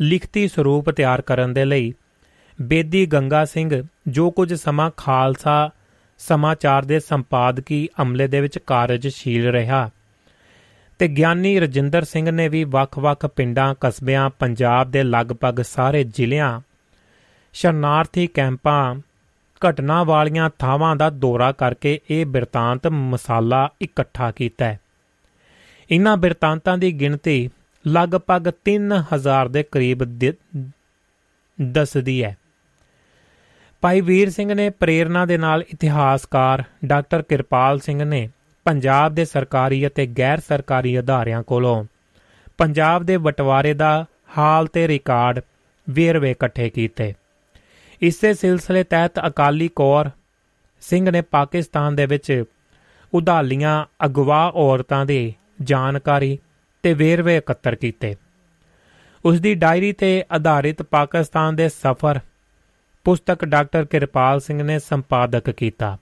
ਲਿਖਤੀ 0.00 0.48
ਸਰੂਪ 0.48 0.90
ਤਿਆਰ 0.90 1.20
ਕਰਨ 1.20 1.54
ਦੇ 1.54 1.64
ਲਈ 1.64 1.94
ਬੇਦੀ 2.62 3.06
ਗੰਗਾ 3.06 3.44
ਸਿੰਘ 3.44 3.84
ਜੋ 4.08 4.30
ਕੁਝ 4.30 4.54
ਸਮਾਂ 4.54 4.90
ਖਾਲਸਾ 4.96 5.70
ਸਮਾਚਾਰ 6.18 6.84
ਦੇ 6.84 7.00
ਸੰਪਾਦਕੀ 7.00 7.88
ਅਮਲੇ 8.02 8.28
ਦੇ 8.28 8.40
ਵਿੱਚ 8.40 8.58
ਕਾਰਜਸ਼ੀਲ 8.58 9.50
ਰਿਹਾ। 9.50 9.90
ਤੇ 10.98 11.08
ਗਿਆਨੀ 11.08 11.60
ਰਜਿੰਦਰ 11.60 12.04
ਸਿੰਘ 12.04 12.30
ਨੇ 12.30 12.48
ਵੀ 12.48 12.64
ਵੱਖ-ਵੱਖ 12.64 13.26
ਪਿੰਡਾਂ, 13.26 13.74
ਕਸਬਿਆਂ, 13.80 14.30
ਪੰਜਾਬ 14.30 14.90
ਦੇ 14.90 15.02
ਲਗਭਗ 15.02 15.62
ਸਾਰੇ 15.62 16.04
ਜ਼ਿਲ੍ਹਿਆਂ, 16.04 16.60
ਸ਼ਰਨਾਰਥੀ 17.52 18.26
ਕੈਂਪਾਂ, 18.26 18.94
ਘਟਨਾ 19.70 20.02
ਵਾਲੀਆਂ 20.04 20.50
ਥਾਵਾਂ 20.58 20.96
ਦਾ 20.96 21.10
ਦੌਰਾ 21.10 21.52
ਕਰਕੇ 21.52 22.00
ਇਹ 22.10 22.26
ਬਿਰਤਾਂਤ 22.26 22.86
ਮਸਾਲਾ 22.86 23.68
ਇਕੱਠਾ 23.80 24.30
ਕੀਤਾ 24.30 24.64
ਹੈ। 24.64 24.80
ਇਨ੍ਹਾਂ 25.90 26.16
ਬਿਰਤਾਂਤਾਂ 26.16 26.78
ਦੀ 26.78 26.92
ਗਿਣਤੀ 26.92 27.50
ਲਗਭਗ 27.88 28.50
3000 28.64 29.48
ਦੇ 29.48 29.62
ਕਰੀਬ 29.62 30.04
ਦੱਸਦੀ 31.62 32.24
ਹੈ। 32.24 32.36
ਭਾਈ 33.80 34.00
ਵੀਰ 34.00 34.30
ਸਿੰਘ 34.30 34.54
ਨੇ 34.54 34.70
ਪ੍ਰੇਰਣਾ 34.70 35.26
ਦੇ 35.26 35.38
ਨਾਲ 35.38 35.62
ਇਤਿਹਾਸਕਾਰ 35.62 36.64
ਡਾਕਟਰ 36.84 37.22
ਕਿਰਪਾਲ 37.22 37.78
ਸਿੰਘ 37.78 38.04
ਨੇ 38.04 38.28
ਪੰਜਾਬ 38.68 39.14
ਦੇ 39.14 39.24
ਸਰਕਾਰੀ 39.24 39.86
ਅਤੇ 39.86 40.06
ਗੈਰ 40.06 40.40
ਸਰਕਾਰੀ 40.40 40.98
ਅਧਾਰਿਆਂ 40.98 41.42
ਕੋਲੋਂ 41.42 41.84
ਪੰਜਾਬ 42.58 43.02
ਦੇ 43.02 43.16
ਬਟਵਾਰੇ 43.16 43.72
ਦਾ 43.74 44.06
ਹਾਲ 44.38 44.66
ਤੇ 44.66 44.86
ਰਿਕਾਰਡ 44.88 45.40
ਵੇਰਵੇ 45.86 46.30
ਇਕੱਠੇ 46.30 46.68
ਕੀਤੇ। 46.70 47.14
ਇਸੇ 48.02 48.32
ਸਿਲਸਿਲੇ 48.34 48.82
ਤਹਿਤ 48.84 49.20
ਅਕਾਲੀ 49.26 49.68
ਕੌਰ 49.76 50.10
ਸਿੰਘ 50.82 51.10
ਨੇ 51.10 51.20
ਪਾਕਿਸਤਾਨ 51.20 51.96
ਦੇ 51.96 52.06
ਵਿੱਚ 52.06 52.44
ਉਧਾਲੀਆਂ 53.12 53.84
ਅਗਵਾ 54.06 54.40
ਔਰਤਾਂ 54.54 55.04
ਦੀ 55.06 55.34
ਜਾਣਕਾਰੀ 55.62 56.38
ਤੇ 56.84 56.92
ਵੇਰਵੇ 56.94 57.36
ਇਕੱਤਰ 57.36 57.74
ਕੀਤੇ। 57.74 58.14
ਉਸ 59.24 59.40
ਦੀ 59.40 59.54
ਡਾਇਰੀ 59.54 59.92
ਤੇ 59.92 60.10
ਆਧਾਰਿਤ 60.32 60.82
ਪਾਕਿਸਤਾਨ 60.82 61.56
ਦੇ 61.56 61.68
ਸਫ਼ਰ 61.68 62.20
ਪੁਸਤਕ 63.06 63.44
ਡਾਕਟਰ 63.44 63.84
ਕਿਰਪਾਲ 63.84 64.40
ਸਿੰਘ 64.40 64.62
ਨੇ 64.62 64.78
ਸੰਪਾਦਕ 64.78 65.50
ਕੀਤਾ। 65.50 65.96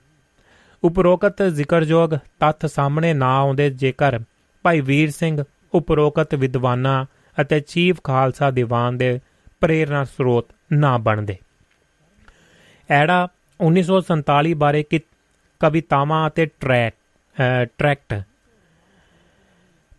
ਉਪਰੋਕਤ 0.83 1.43
ਜ਼ਿਕਰਯੋਗ 1.43 2.09
ਤੱਥ 2.39 2.65
ਸਾਹਮਣੇ 2.65 3.13
ਨਾ 3.13 3.37
ਆਉਂਦੇ 3.37 3.69
ਜੇਕਰ 3.69 4.19
ਭਾਈ 4.65 4.81
ਵੀਰ 4.81 5.11
ਸਿੰਘ 5.11 5.43
ਉਪਰੋਕਤ 5.73 6.35
ਵਿਦਵਾਨਾਂ 6.35 7.05
ਅਤੇ 7.41 7.59
ਚੀਫ 7.59 8.01
ਖਾਲਸਾ 8.03 8.51
ਦੀਵਾਨ 8.51 8.97
ਦੇ 8.97 9.19
ਪ੍ਰੇਰਣਾ 9.61 10.03
ਸਰੋਤ 10.03 10.45
ਨਾ 10.73 10.97
ਬਣਦੇ। 10.97 11.37
ਐੜਾ 12.89 13.27
1947 13.59 14.53
ਬਾਰੇ 14.53 14.83
ਕਿ 14.83 14.99
ਕਵਿਤਾਵਾਂ 15.59 16.27
ਅਤੇ 16.27 16.45
ਟਰੈਕ 16.45 16.95
ਟਰੈਕਟ। 17.77 18.21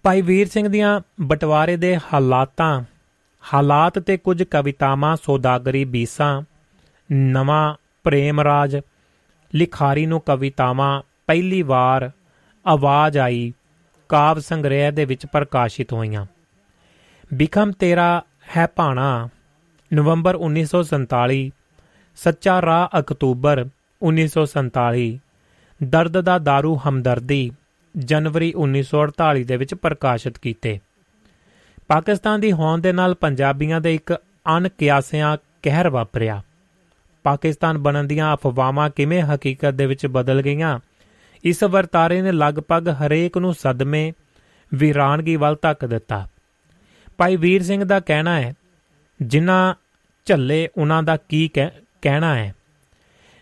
ਭਾਈ 0.02 0.22
ਵੀਰ 0.22 0.48
ਸਿੰਘ 0.48 0.68
ਦੀਆਂ 0.68 1.00
ਬਟਵਾਰੇ 1.20 1.76
ਦੇ 1.76 1.96
ਹਾਲਾਤਾਂ, 1.96 2.82
ਹਾਲਾਤ 3.44 3.98
ਤੇ 3.98 4.16
ਕੁਝ 4.16 4.42
ਕਵਿਤਾਵਾਂ, 4.42 5.16
ਸੌਦਾਗਰੀ, 5.16 5.84
ਬੀਸਾਂ, 5.84 6.42
ਨਵਾਂ 7.10 7.74
ਪ੍ਰੇਮ 8.04 8.40
ਰਾਜ 8.40 8.76
ਲਿਖਾਰੀ 9.54 10.06
ਨੂੰ 10.06 10.20
ਕਵਿਤਾਵਾਂ 10.20 11.02
ਪਹਿਲੀ 11.26 11.62
ਵਾਰ 11.62 12.10
ਆਵਾਜ਼ 12.66 13.18
ਆਈ, 13.18 13.52
ਕਾਵ 14.08 14.38
ਸੰਗ੍ਰਹਿ 14.38 14.92
ਦੇ 14.92 15.04
ਵਿੱਚ 15.04 15.26
ਪ੍ਰਕਾਸ਼ਿਤ 15.26 15.92
ਹੋਈਆਂ। 15.92 16.26
ਬਿਖਮ 17.34 17.72
ਤੇਰਾ 17.72 18.22
ਹੈ 18.56 18.66
ਭਾਣਾ, 18.66 19.28
ਨਵੰਬਰ 19.94 20.34
1947 20.34 21.50
ਸੱਚਾ 22.16 22.62
ਰਾਹ 22.62 22.98
ਅਕਤੂਬਰ 22.98 23.68
1947 24.02 25.20
ਦਰਦ 25.82 26.20
ਦਾ 26.20 26.36
दारू 26.36 26.78
ਹਮਦਰਦੀ, 26.88 27.50
ਜਨਵਰੀ 27.98 28.52
1948 28.56 29.44
ਦੇ 29.44 29.56
ਵਿੱਚ 29.56 29.74
ਪ੍ਰਕਾਸ਼ਿਤ 29.74 30.38
ਕੀਤੇ। 30.38 30.80
ਪਾਕਿਸਤਾਨ 31.88 32.40
ਦੀ 32.40 32.52
ਹੋਂਦ 32.52 32.82
ਦੇ 32.82 32.92
ਨਾਲ 32.92 33.14
ਪੰਜਾਬੀਆਂ 33.14 33.80
ਦੇ 33.80 33.94
ਇੱਕ 33.94 34.12
ਅਣਕਿਆਸਿਆ 34.56 35.38
ਕਹਿਰ 35.62 35.88
ਵਾਪਰਿਆ। 35.88 36.42
ਪਾਕਿਸਤਾਨ 37.22 37.78
ਬਣਨ 37.78 38.06
ਦੀਆਂ 38.06 38.34
ਅਫਵਾਹਾਂ 38.34 38.90
ਕਿਵੇਂ 38.90 39.22
ਹਕੀਕਤ 39.22 39.70
ਦੇ 39.70 39.86
ਵਿੱਚ 39.86 40.06
ਬਦਲ 40.06 40.42
ਗਈਆਂ? 40.42 40.78
ਇਸ 41.44 41.64
ਵਰਤਾਰੇ 41.64 42.22
ਨੇ 42.22 42.32
ਲਗਭਗ 42.32 42.88
ਹਰੇਕ 42.88 43.38
ਨੂੰ 43.38 43.54
ਸਦਮੇ 43.54 44.12
ਵੀਰਾਨਗੀ 44.74 45.36
ਵੱਲ 45.36 45.56
ਧੱਕ 45.62 45.86
ਦਿੱਤਾ। 45.86 46.28
ਭਾਈ 47.18 47.36
ਵੀਰ 47.36 47.62
ਸਿੰਘ 47.62 47.84
ਦਾ 47.84 48.00
ਕਹਿਣਾ 48.00 48.40
ਹੈ, 48.40 48.54
ਜਿਨ੍ਹਾਂ 49.22 49.74
ਝੱਲੇ 50.24 50.68
ਉਹਨਾਂ 50.76 51.02
ਦਾ 51.02 51.16
ਕੀ 51.16 51.50
ਕਹਿਣਾ 52.02 52.34
ਹੈ? 52.34 52.54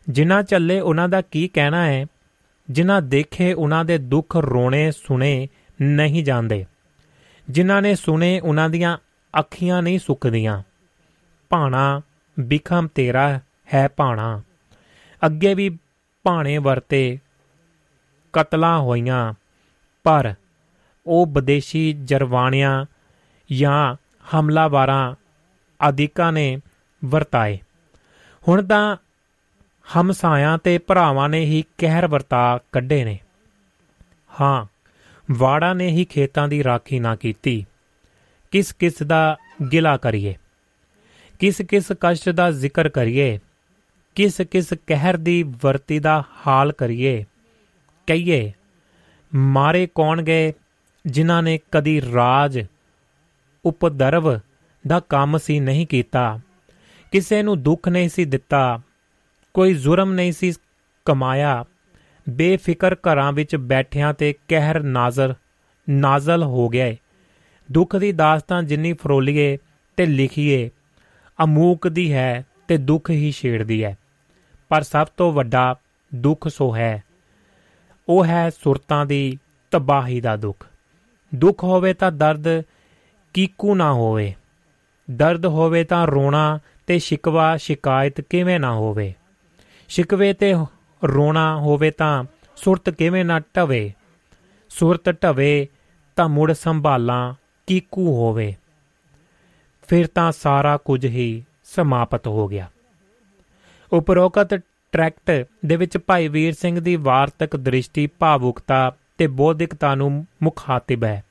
ਜਿਨ੍ਹਾਂ 0.08 0.42
ਝੱਲੇ 0.42 0.80
ਉਹਨਾਂ 0.80 1.08
ਦਾ 1.08 1.20
ਕੀ 1.20 1.48
ਕਹਿਣਾ 1.48 1.86
ਹੈ, 1.86 2.06
ਜਿਨ੍ਹਾਂ 2.70 3.02
ਦੇਖੇ 3.02 3.52
ਉਹਨਾਂ 3.52 3.84
ਦੇ 3.84 3.98
ਦੁੱਖ 3.98 4.36
ਰੋਣੇ 4.36 4.90
ਸੁਣੇ 4.90 5.48
ਨਹੀਂ 5.82 6.24
ਜਾਂਦੇ। 6.24 6.64
ਜਿਨ੍ਹਾਂ 7.50 7.82
ਨੇ 7.82 7.94
ਸੁਣੇ 7.94 8.40
ਉਹਨਾਂ 8.40 8.68
ਦੀਆਂ 8.68 8.98
ਅੱਖੀਆਂ 9.38 9.82
ਨਹੀਂ 9.82 9.98
ਸੁੱਕਦੀਆਂ। 9.98 10.62
ਭਾਣਾ 11.48 12.00
ਬਿਖਮ 12.40 12.88
ਤੇਰਾ 12.94 13.40
ਹੈ 13.74 13.88
ਭਾਣਾ। 13.88 14.42
ਅੱਗੇ 15.26 15.54
ਵੀ 15.54 15.78
ਭਾਣੇ 16.22 16.58
ਵਰਤੇ 16.58 17.18
ਕਤਲਾਂ 18.32 18.78
ਹੋਈਆਂ, 18.78 19.34
ਪਰ 20.04 20.34
ਉਹ 21.06 21.26
ਵਿਦੇਸ਼ੀ 21.26 21.92
ਜਰਵਾਣਿਆਂ 21.92 22.84
ਜਾਂ 23.52 23.96
ਹਮਲਾਵਾਰਾਂ 24.34 25.14
ਆਦਿਕਾਂ 25.82 26.32
ਨੇ 26.32 26.60
ਵਰਤਾਏ। 27.04 27.58
ਹੁਣ 28.48 28.66
ਤਾਂ 28.66 28.96
ਹਮਸਾਇਆਂ 30.00 30.58
ਤੇ 30.58 30.78
ਭਰਾਵਾਂ 30.78 31.28
ਨੇ 31.28 31.40
ਹੀ 31.40 31.64
ਕਹਿਰ 31.78 32.06
ਵਰਤਾ 32.06 32.60
ਕੱਢੇ 32.72 33.04
ਨੇ। 33.04 33.18
ਹਾਂ, 34.40 34.66
ਵਾੜਾ 35.32 35.74
ਨੇ 35.74 35.88
ਹੀ 35.88 36.04
ਖੇਤਾਂ 36.04 36.48
ਦੀ 36.48 36.64
ਰਾਖੀ 36.64 36.98
ਨਾ 36.98 37.16
ਕੀਤੀ। 37.16 37.66
ਕਿਸ 38.50 38.72
ਕਿਸ 38.72 39.02
ਦਾ 39.02 39.36
ਗਿਲਾ 39.72 39.96
ਕਰੀਏ। 39.96 40.34
ਕਿਸ 41.38 41.60
ਕਿਸ 41.60 41.92
ਕਸ਼ਟ 42.00 42.28
ਦਾ 42.28 42.50
ਜ਼ਿਕਰ 42.50 42.88
ਕਰੀਏ। 42.88 43.38
ਕਿਸ 44.16 44.40
ਕਿਸ 44.40 44.72
ਕਹਿਰ 44.86 45.16
ਦੀ 45.16 45.42
ਵਰਤੀ 45.62 45.98
ਦਾ 45.98 46.22
ਹਾਲ 46.46 46.72
ਕਰੀਏ? 46.72 47.24
ਕਹੀਏ, 48.06 48.52
ਮਾਰੇ 49.34 49.88
ਕੌਣ 49.94 50.22
ਗਏ 50.22 50.52
ਜਿਨ੍ਹਾਂ 51.06 51.42
ਨੇ 51.42 51.58
ਕਦੀ 51.72 52.00
ਰਾਜ, 52.14 52.60
ਉਪਦਰਵ 53.64 54.38
ਦਾ 54.86 55.00
ਕੰਮ 55.00 55.38
ਸੀ 55.38 55.58
ਨਹੀਂ 55.60 55.86
ਕੀਤਾ? 55.86 56.40
ਕਿਸੇ 57.12 57.42
ਨੂੰ 57.42 57.62
ਦੁੱਖ 57.62 57.88
ਨਹੀਂ 57.88 58.08
ਸੀ 58.08 58.24
ਦਿੱਤਾ, 58.24 58.80
ਕੋਈ 59.54 59.74
ਜ਼ੁਰਮ 59.74 60.12
ਨਹੀਂ 60.12 60.32
ਸੀ 60.32 60.52
ਕਮਾਇਆ। 61.04 61.64
ਬੇਫਿਕਰ 62.26 62.94
ਘਰਾਂ 62.94 63.32
ਵਿੱਚ 63.32 63.56
ਬੈਠਿਆਂ 63.56 64.14
ਤੇ 64.14 64.34
ਕਹਿਰ 64.48 64.82
ਨਾਜ਼ਰ, 64.82 65.34
ਨਾਜ਼ਲ 65.90 66.42
ਹੋ 66.42 66.68
ਗਿਆ 66.68 66.94
ਦੁੱਖ 67.72 67.96
ਦੀ 67.96 68.12
ਦਾਸਤਾਨ 68.12 68.66
ਜਿੰਨੀ 68.66 68.92
ਫਰੋਲੀਏ 68.92 69.56
ਤੇ 69.96 70.06
ਲਿਖੀਏ, 70.06 70.70
ਅਮੂਕ 71.44 71.88
ਦੀ 71.88 72.12
ਹੈ 72.12 72.46
ਤੇ 72.68 72.76
ਦੁੱਖ 72.78 73.10
ਹੀ 73.10 73.32
ਛੇੜਦੀ 73.32 73.84
ਹੈ। 73.84 73.96
ਪਰ 74.68 74.82
ਸਭ 74.82 75.06
ਤੋਂ 75.16 75.32
ਵੱਡਾ 75.32 75.76
ਦੁੱਖ 76.14 76.48
ਸੋ 76.48 76.76
ਹੈ। 76.76 77.04
ਉਹ 78.08 78.24
ਹੈ 78.24 78.50
ਸੁਰਤਾਂ 78.50 79.06
ਦੀ 79.06 79.38
ਤਬਾਹੀ 79.70 80.20
ਦਾ 80.20 80.36
ਦੁੱਖ। 80.36 80.66
ਦੁੱਖ 81.34 81.64
ਹੋਵੇ 81.64 81.94
ਤਾਂ 81.94 82.12
ਦਰਦ 82.12 82.62
ਕੀਕੂ 83.34 83.74
ਨਾ 83.74 83.92
ਹੋਵੇ। 83.92 84.34
ਦਰਦ 85.10 85.46
ਹੋਵੇ 85.46 85.84
ਤਾਂ 85.84 86.06
ਰੋਣਾ 86.06 86.58
ਤੇ 86.86 86.98
ਸ਼ਿਕਵਾ, 86.98 87.56
ਸ਼ਿਕਾਇਤ 87.56 88.20
ਕਿਵੇਂ 88.20 88.60
ਨਾ 88.60 88.74
ਹੋਵੇ। 88.74 89.14
ਸ਼ਿਕਵੇ 89.88 90.32
ਤੇ 90.32 90.54
ਰੋਣਾ 91.04 91.56
ਹੋਵੇ 91.56 91.90
ਤਾਂ 91.90 92.24
ਸੁਰਤ 92.56 92.90
ਕਿਵੇਂ 92.90 93.24
ਨਾ 93.24 93.40
ਟਵੇ। 93.54 93.92
ਸੁਰਤ 94.68 95.08
ਟਵੇ 95.08 95.68
ਤਾਂ 96.16 96.28
ਮੁੜ 96.28 96.52
ਸੰਭਾਲਾਂ 96.52 97.34
ਕੀਕੂ 97.66 98.16
ਹੋਵੇ। 98.16 98.54
ਫਿਰ 99.88 100.06
ਤਾਂ 100.06 100.32
ਸਾਰਾ 100.32 100.76
ਕੁਝ 100.76 101.06
ਹੀ 101.06 101.44
ਸਮਾਪਤ 101.64 102.26
ਹੋ 102.26 102.48
ਗਿਆ। 102.48 102.70
ਉਪਰੋਕਤ 103.92 104.54
ਟਰੈਕਟ 104.92 105.46
ਦੇ 105.66 105.76
ਵਿੱਚ 105.76 105.98
ਭਾਈ 105.98 106.28
ਵੀਰ 106.28 106.54
ਸਿੰਘ 106.54 106.80
ਦੀ 106.80 106.96
ਵਾਰਤਕ 106.96 107.56
ਦ੍ਰਿਸ਼ਟੀ, 107.56 108.06
ਭਾਵੁਕਤਾ 108.06 108.96
ਤੇ 109.18 109.26
ਬੋਧਿਕਤਾ 109.26 109.94
ਨੂੰ 109.94 110.26
ਮੁਖਾਤਿਬ 110.42 111.04
ਹੈ। 111.04 111.24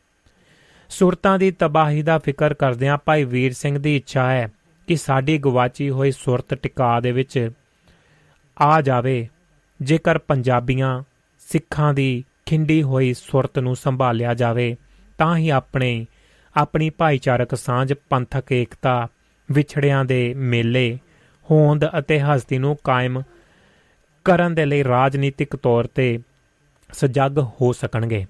ਸੁਰਤਾਂ 0.90 1.40
ਦੀ 1.40 1.52
ਤਬਾਹੀ 1.52 2.02
ਦਾ 2.02 2.18
ਫਿਕਰ 2.18 2.54
ਕਰਦਿਆਂ 2.54 2.98
ਭਾਈ 2.98 3.24
ਵੀਰ 3.24 3.54
ਸਿੰਘ 3.54 3.78
ਦੀ 3.80 3.96
ਇੱਛਾ 3.96 4.32
ਹੈ 4.32 4.48
ਕਿ 4.88 4.96
ਸਾਡੀ 4.96 5.38
ਗਵਾਚੀ 5.38 5.90
ਹੋਈ 5.90 6.12
ਸੁਰਤ 6.12 6.54
ਟਿਕਾ 6.54 7.00
ਦੇ 7.00 7.12
ਵਿੱਚ 7.12 7.50
ਆ 8.62 8.82
ਜਾਵੇ, 8.82 9.28
ਜੇਕਰ 9.82 10.18
ਪੰਜਾਬੀਆਂ 10.18 11.04
ਸਿੱਖਾਂ 11.40 11.94
ਦੀ 11.94 12.24
ਖਿੰਡੀ 12.46 12.84
ਹੋਈ 12.84 13.14
ਸੁਰਤ 13.14 13.60
ਨੂੰ 13.60 13.76
ਸੰਭਾਲਿਆ 13.76 14.34
ਜਾਵੇ, 14.34 14.76
ਤਾਂ 15.18 15.38
ਹੀ 15.38 15.50
ਆਪਣੇ, 15.50 16.06
ਆਪਣੀ 16.56 16.90
ਭਾਈਚਾਰਕ 16.90 17.56
ਸਾਂਝ, 17.56 17.94
ਪੰਥਕ 18.10 18.52
ਏਕਤਾ, 18.52 19.08
ਵਿਛੜਿਆਂ 19.52 20.06
ਦੇ 20.06 20.34
ਮੇਲੇ 20.34 21.00
ਹੋਂਦ 21.52 21.86
ਅਤੇ 22.00 22.20
ਹਸਤੀ 22.20 22.58
ਨੂੰ 22.58 22.78
ਕਾਇਮ 22.84 23.22
ਕਰਨ 24.26 24.56
ਦੇ 24.56 24.66
ਲਈ 24.66 24.84
ਰਾਜਨੀਤਿਕ 24.84 25.56
ਤੌਰ 25.56 25.88
ਤੇ 25.88 26.20
ਸਜਗ 26.94 27.40
ਹੋ 27.40 27.74
ਸਕਣਗੇ। 27.74 28.26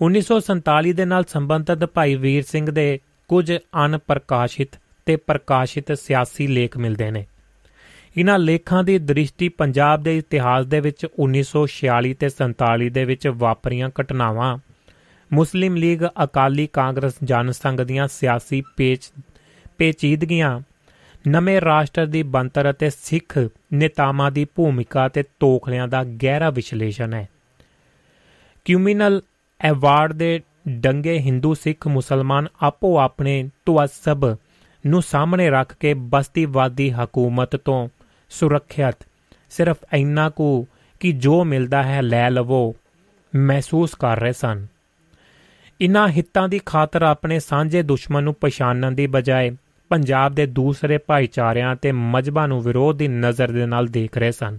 1947 0.00 0.92
ਦੇ 0.92 1.04
ਨਾਲ 1.04 1.24
ਸੰਬੰਧਿਤ 1.24 1.84
ਭਾਈ 1.84 2.14
ਵੀਰ 2.14 2.42
ਸਿੰਘ 2.42 2.70
ਦੇ 2.70 3.00
ਕੁਝ 3.28 3.52
ਅਨਪ੍ਰਕਾਸ਼ਿਤ 3.84 4.68
ਤੇ 5.06 5.16
ਪ੍ਰਕਾਸ਼ਿਤ 5.16 5.92
ਸਿਆਸੀ 5.92 6.46
ਲੇਖ 6.46 6.76
ਮਿਲਦੇ 6.76 7.10
ਨੇ। 7.10 7.26
ਇਹਨਾਂ 8.16 8.38
ਲੇਖਾਂ 8.38 8.84
ਦੀ 8.84 8.98
ਦ੍ਰਿਸ਼ਟੀ 8.98 9.48
ਪੰਜਾਬ 9.48 10.02
ਦੇ 10.02 10.18
ਇਤਿਹਾਸ 10.18 10.66
ਦੇ 10.66 10.80
ਵਿੱਚ 10.80 11.06
1946 11.18 12.12
ਤੇ 12.14 12.28
47 12.28 12.88
ਦੇ 12.88 13.04
ਵਿੱਚ 13.04 13.28
ਵਾਪਰੀਆਂ 13.28 13.90
ਘਟਨਾਵਾਂ, 14.00 14.58
ਮੁਸਲਿਮ 15.32 15.76
ਲੀਗ 15.76 16.02
ਅਕਾਲੀ 16.24 16.68
ਕਾਂਗਰਸ 16.72 17.14
ਜਨ 17.24 17.52
ਸੰਘ 17.52 17.84
ਦੀਆਂ 17.84 18.08
ਸਿਆਸੀ 18.08 18.62
ਪੇਚ, 18.76 19.12
ਪੇਚੀਦਗੀਆਂ 19.78 20.60
ਨਵੇਂ 21.28 21.60
ਰਾਸ਼ਟਰ 21.60 22.06
ਦੀ 22.06 22.22
ਬੰਤਰ 22.22 22.70
ਅਤੇ 22.70 22.90
ਸਿੱਖ 22.90 23.38
ਨੇਤਾਵਾਂ 23.72 24.30
ਦੀ 24.30 24.44
ਭੂਮਿਕਾ 24.44 25.08
ਤੇ 25.08 25.22
ਤੋਖਲਿਆਂ 25.22 25.88
ਦਾ 25.88 26.04
ਗਹਿਰਾ 26.04 26.50
ਵਿਸ਼ਲੇਸ਼ਣ 26.50 27.14
ਹੈ। 27.14 27.28
ਕਿਊਮੀਨਲ 28.64 29.22
ਐਵਾਰਡ 29.60 30.12
ਦੇ 30.12 30.40
ਡੰਗੇ 30.68 31.18
ਹਿੰਦੂ 31.18 31.54
ਸਿੱਖ 31.54 31.86
ਮੁਸਲਮਾਨ 31.86 32.48
ਆਪੋ 32.62 32.98
ਆਪਣੇ 32.98 33.50
ਤੁਅਸਬ 33.66 34.36
ਨੂੰ 34.86 35.02
ਸਾਹਮਣੇ 35.02 35.50
ਰੱਖ 35.50 35.76
ਕੇ 35.80 35.94
ਬਸਤੀਵਾਦੀ 35.94 36.90
ਹਕੂਮਤ 36.90 37.56
ਤੋਂ 37.56 37.88
ਸੁਰੱਖਿਅਤ। 38.30 38.96
ਸਿਰਫ 39.50 39.76
ਇੰਨਾ 39.94 40.30
ਕੁ 40.30 40.66
ਕਿ 41.00 41.12
ਜੋ 41.12 41.44
ਮਿਲਦਾ 41.44 41.82
ਹੈ 41.82 42.02
ਲੈ 42.02 42.30
ਲਵੋ, 42.30 42.74
ਮਹਿਸੂਸ 43.36 43.94
ਕਰ 43.94 44.20
ਰਹੇ 44.20 44.32
ਸਨ। 44.32 44.66
ਇਨ੍ਹਾਂ 45.80 46.08
ਹਿੱਤਾਂ 46.08 46.48
ਦੀ 46.48 46.60
ਖਾਤਰ 46.66 47.02
ਆਪਣੇ 47.02 47.38
ਸਾਂਝੇ 47.38 47.82
ਦੁਸ਼ਮਣ 47.82 48.22
ਨੂੰ 48.22 48.34
ਪਛਾਣਨ 48.34 48.94
ਦੀ 48.94 49.06
ਬਜਾਏ 49.06 49.56
ਪੰਜਾਬ 49.90 50.34
ਦੇ 50.34 50.46
ਦੂਸਰੇ 50.46 50.98
ਭਾਈਚਾਰਿਆਂ 50.98 51.74
ਤੇ 51.76 51.92
ਮਜਬਾਂ 51.92 52.46
ਨੂੰ 52.48 52.62
ਵਿਰੋਧ 52.62 52.96
ਦੀ 52.96 53.08
ਨਜ਼ਰ 53.08 53.52
ਦੇ 53.52 53.66
ਨਾਲ 53.66 53.86
ਦੇਖ 53.86 54.18
ਰਹੇ 54.18 54.32
ਸਨ। 54.32 54.58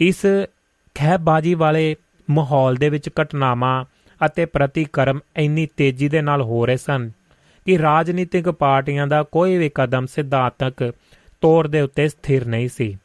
ਇਸ 0.00 0.24
ਖਹਿਬਾਜੀ 0.94 1.54
ਵਾਲੇ 1.54 1.96
ਮਾਹੌਲ 2.28 2.74
ਦੇ 2.74 2.88
ਵਿੱਚ 2.88 3.08
ਘਟਨਾਵਾਂ 3.22 3.84
ਅਤੇ 4.20 4.44
ਪ੍ਰਤੀਕਰਮ 4.46 5.20
ਇੰਨੀ 5.36 5.66
ਤੇਜ਼ੀ 5.76 6.08
ਦੇ 6.08 6.22
ਨਾਲ 6.22 6.42
ਹੋ 6.42 6.66
ਰਹੇ 6.66 6.76
ਸਨ 6.76 7.10
ਕਿ 7.66 7.78
ਰਾਜਨੀਤਿਕ 7.78 8.48
ਪਾਰਟੀਆਂ 8.50 9.06
ਦਾ 9.06 9.22
ਕੋਈ 9.22 9.56
ਵੀ 9.58 9.70
ਕਦਮ 9.74 10.06
ਸਿਧਾਂਤਕ 10.06 10.92
ਤੌਰ 11.40 11.66
ਦੇ 11.66 11.80
ਉੱਤੇ 11.80 12.08
ਸਥਿਰ 12.08 12.46
ਨਹੀਂ 12.46 12.68
ਸੀ। 12.68 12.96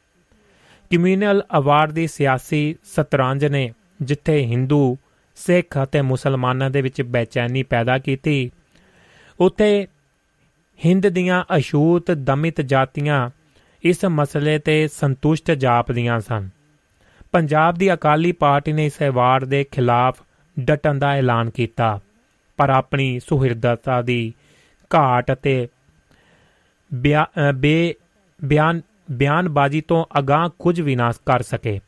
ਕਮਿਊਨਲ 0.90 1.42
ਅਵਾਰਡ 1.58 1.90
ਦੀ 1.90 2.06
ਸਿਆਸੀ 2.06 2.74
ਸਤਰੰਜ 2.84 3.44
ਨੇ 3.46 3.72
ਜਿੱਥੇ 4.02 4.38
ਹਿੰਦੂ, 4.42 4.96
ਸਿੱਖ 5.36 5.78
ਅਤੇ 5.82 6.00
ਮੁਸਲਮਾਨਾਂ 6.02 6.70
ਦੇ 6.70 6.82
ਵਿੱਚ 6.82 7.02
ਬੇਚੈਨੀ 7.02 7.62
ਪੈਦਾ 7.62 7.98
ਕੀਤੀ, 7.98 8.50
ਉੱਥੇ 9.40 9.86
ਹਿੰਦ 10.80 11.06
ਦੀਆਂ 11.08 11.42
ਅਸ਼ੂਤ 11.56 12.10
ਦਮਿਤ 12.10 12.60
ਜਾਤੀਆਂ 12.62 13.28
ਇਸ 13.84 14.04
ਮਸਲੇ 14.04 14.58
ਤੇ 14.58 14.86
ਸੰਤੁਸ਼ਟ 14.88 15.50
ਜਾਪਦੀਆਂ 15.54 16.18
ਸਨ। 16.20 16.48
ਪੰਜਾਬ 17.32 17.74
ਦੀ 17.74 17.92
ਅਕਾਲੀ 17.94 18.32
ਪਾਰਟੀ 18.34 18.72
ਨੇ 18.72 18.86
ਇਸ 18.86 18.96
ਅਵਾਰਡ 19.08 19.44
ਦੇ 19.44 19.64
ਖਿਲਾਫ 19.72 20.22
ਡਟਣ 20.56 20.98
ਦਾ 20.98 21.12
ਐਲਾਨ 21.16 21.50
ਕੀਤਾ, 21.50 21.98
ਪਰ 22.58 22.70
ਆਪਣੀ 22.70 23.18
ਸੁਹਿਰਦਤਾ 23.20 24.00
ਦੀ 24.02 24.32
ਘਾਟ 24.90 25.32
ਅਤੇ 25.32 25.68
ਬੇ, 26.90 27.94
ਬਿਆਨ, 28.40 28.80
ਬਿਆਨਬਾਜ਼ੀ 29.12 29.80
ਤੋਂ 29.80 30.04
ਅਗਾਹ 30.18 30.48
ਕੁਝ 30.58 30.80
ਵੀ 30.80 30.96
ਨਾ 30.96 31.12
ਕਰ 31.26 31.42
ਸਕੇ। 31.42 31.78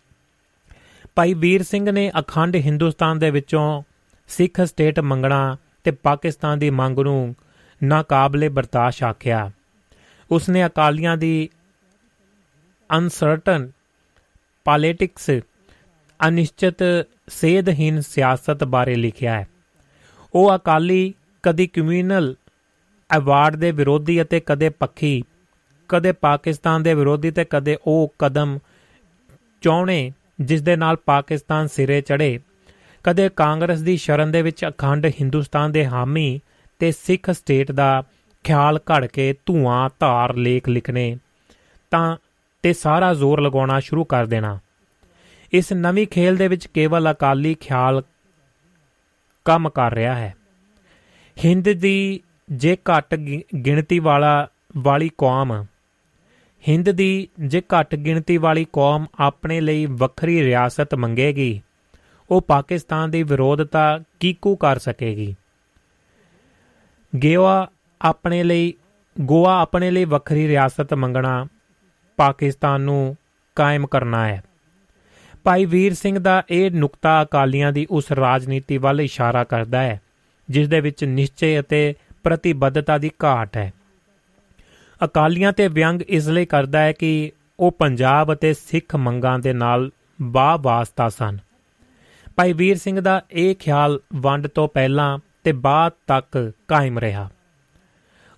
ਭਾਈ 1.15 1.35
ਵੀਰ 1.35 1.63
ਸਿੰਘ 1.63 1.91
ਨੇ 1.91 2.11
ਅਖੰਡ 2.21 2.57
ਹਿੰਦੁਸਤਾਨ 2.57 3.19
ਦੇ 3.19 3.31
ਵਿੱਚੋਂ 3.31 3.83
ਸਿੱਖ 4.31 4.61
ਸਟੇਟ 4.63 5.01
ਮੰਗਣਾ 5.01 5.57
ਤੇ 5.85 5.91
ਪਾਕਿਸਤਾਨ 6.03 6.59
ਦੀ 6.59 6.71
ਮੰਗ 6.73 6.99
ਨੂੰ 6.99 7.35
ਨਾਕਾਬਲੇ 7.85 8.49
ਬਰਦਾਸ਼ਤ 8.49 9.03
ਆਖਿਆ। 9.03 9.51
ਉਸਨੇ 10.31 10.67
ਅਕਾਲੀਆਂ 10.67 11.17
ਦੀ 11.17 11.49
ਅਨਸਰਟਨ 12.99 13.71
ਪੋਲਿਟਿਕਸ 14.65 15.31
ਅਨਿਸ਼ਚਿਤ 16.29 17.09
ਸੇਧਹੀਨ 17.29 18.01
ਸਿਆਸਤ 18.01 18.65
ਬਾਰੇ 18.65 18.95
ਲਿਖਿਆ 18.95 19.41
ਹੈ। 19.41 19.49
ਉਹ 20.35 20.57
ਅਕਾਲੀ 20.57 21.15
ਕਦੀ 21.43 21.67
ਕਮਿਊਨਲ 21.67 22.35
ਅਵਾਰਡ 23.17 23.57
ਦੇ 23.57 23.71
ਵਿਰੋਧੀ 23.71 24.23
ਅਤੇ 24.23 24.41
ਕਦੇ 24.41 24.69
ਪੱਖੀ, 24.69 25.23
ਕਦੇ 25.89 26.13
ਪਾਕਿਸਤਾਨ 26.13 26.83
ਦੇ 26.83 26.95
ਵਿਰੋਧੀ 26.95 27.31
ਤੇ 27.31 27.45
ਕਦੇ 27.51 27.77
ਉਹ 27.87 28.15
ਕਦਮ 28.19 28.59
ਚਾਉਣੇ 29.61 30.13
ਜਿਸ 30.41 30.63
ਦੇ 30.63 30.77
ਨਾਲ 30.77 30.97
ਪਾਕਿਸਤਾਨ 30.97 31.67
ਸਿਰੇ 31.67 32.01
ਚੜੇ 32.01 32.41
ਕਦੇ 33.05 33.29
ਕਾਂਗਰਸ 33.29 33.81
ਦੀ 33.81 33.97
ਸ਼ਰਨ 33.97 34.31
ਦੇ 34.31 34.43
ਵਿੱਚ 34.43 34.65
ਅਖੰਡ 34.65 35.07
ਹਿੰਦੁਸਤਾਨ 35.07 35.73
ਦੇ 35.73 35.87
ਹਾਮੀ 35.87 36.41
ਤੇ 36.83 36.93
ਸਿੱਖ 36.93 37.31
ਸਟੇਟ 37.31 37.73
ਦਾ 37.73 38.05
ਖਿਆਲ 38.45 38.77
ਘੜ 38.77 39.07
ਕੇ 39.07 39.35
ਧੂਆਂ, 39.47 39.91
ਧਾਰ, 40.01 40.37
ਲੇਖ 40.37 40.69
ਲਿਖਣੇ, 40.69 41.17
ਤਾਂ 41.91 42.17
ਤੇ 42.63 42.73
ਸਾਰਾ 42.73 43.15
ਜ਼ੋਰ 43.15 43.41
ਲਗਾਉਣਾ 43.41 43.81
ਸ਼ੁਰੂ 43.81 44.05
ਕਰ 44.05 44.27
ਦੇਣਾ। 44.27 44.59
ਇਸ 45.53 45.73
ਨਵੀਂ 45.73 46.07
ਖੇਲ 46.07 46.37
ਦੇ 46.37 46.49
ਵਿੱਚ 46.49 46.67
ਕੇਵਲ 46.67 47.11
ਅਕਾਲੀ 47.11 47.55
ਖਿਆਲ 47.55 48.03
ਕੰਮ 49.45 49.71
ਕਰ 49.71 49.95
ਰਿਹਾ 49.95 50.15
ਹੈ। 50.15 50.37
ਹਿੰਦ 51.45 51.73
ਦੀ 51.73 52.21
ਜੇ 52.53 52.77
ਘੱਟ 52.77 53.15
ਗਿਣਤੀ 53.67 53.99
ਵਾਲਾ, 53.99 54.49
ਵਾਲੀ 54.77 55.11
ਕੌਮ, 55.19 55.65
ਹਿੰਦ 56.69 56.91
ਦੀ 56.91 57.29
ਜੇ 57.41 57.61
ਘੱਟ 57.61 57.95
ਗਿਣਤੀ 57.95 58.37
ਵਾਲੀ 58.37 58.67
ਕੌਮ 58.73 59.07
ਆਪਣੇ 59.21 59.61
ਲਈ 59.61 59.87
ਵੱਖਰੀ 59.87 60.43
ਰਿਆਸਤ 60.43 60.95
ਮੰਗੇਗੀ। 60.95 61.61
ਉਹ 62.31 62.43
ਪਾਕਿਸਤਾਨ 62.43 63.11
ਦੀ 63.11 63.23
ਵਿਰੋਧਤਾ 63.23 64.01
ਕੀਕੂ 64.21 64.57
ਕਰ 64.57 64.79
ਸਕੇਗੀ। 64.79 65.37
ਗੋਆ 67.17 67.71
ਆਪਣੇ 68.03 68.43
ਲਈ, 68.43 68.75
ਗੋਆ 69.21 69.61
ਆਪਣੇ 69.61 69.91
ਲਈ 69.91 70.05
ਵੱਖਰੀ 70.05 70.49
ਰਿਆਸਤ 70.49 70.95
ਮੰਗਣਾ 70.95 71.47
ਪਾਕਿਸਤਾਨ 72.17 72.81
ਨੂੰ 72.81 73.17
ਕਾਇਮ 73.57 73.87
ਕਰਨਾ 73.87 74.29
ਹੈ। 74.29 74.45
ਭਾਈ 75.45 75.65
ਵੀਰ 75.65 75.95
ਸਿੰਘ 75.95 76.19
ਦਾ 76.19 76.43
ਇਹ 76.51 76.71
ਨੁਕਤਾ 76.71 77.23
ਅਕਾਲੀਆਂ 77.23 77.73
ਦੀ 77.73 77.87
ਉਸ 77.91 78.13
ਰਾਜਨੀਤੀ 78.13 78.79
ਵੱਲ 78.79 79.01
ਇਸ਼ਾਰਾ 79.01 79.45
ਕਰਦਾ 79.45 79.83
ਹੈ, 79.83 80.01
ਜਿਸ 80.51 80.69
ਦੇ 80.69 80.81
ਵਿੱਚ 80.81 81.05
ਨਿਸ਼ਚੈ 81.05 81.61
ਅਤੇ 81.61 81.95
ਪ੍ਰਤੀਬੱਧਤਾ 82.23 82.99
ਦੀ 82.99 83.11
ਘਾਟ 83.25 83.57
ਹੈ। 83.57 83.73
ਅਕਾਲੀਆਂ 85.05 85.53
ਤੇ 85.53 85.69
ਵਿਅੰਗ 85.69 86.03
ਇਸ 86.03 86.29
ਲਈ 86.29 86.47
ਕਰਦਾ 86.47 86.79
ਹੈ 86.79 86.93
ਕਿ 86.93 87.33
ਉਹ 87.61 87.73
ਪੰਜਾਬ 87.73 88.33
ਅਤੇ 88.33 88.55
ਸਿੱਖ 88.55 88.97
ਮੰਗਾਂ 88.97 89.39
ਦੇ 89.39 89.53
ਨਾਲ 89.53 89.91
ਬਾ 90.23 90.57
ਵਾਸਤਾ 90.57 91.09
ਸਨ। 91.09 91.39
ਭਾਈ 92.37 92.53
ਵੀਰ 92.53 92.79
ਸਿੰਘ 92.79 93.01
ਦਾ 93.01 93.23
ਇਹ 93.31 93.57
ਖਿਆਲ 93.57 94.01
ਵੰਡ 94.15 94.47
ਤੋਂ 94.47 94.69
ਪਹਿਲਾਂ 94.69 95.19
ਤੇ 95.45 95.53
ਬਾਅਦ 95.53 95.93
ਤੱਕ 96.07 96.53
ਕਾਇਮ 96.69 96.99
ਰਿਹਾ। 96.99 97.31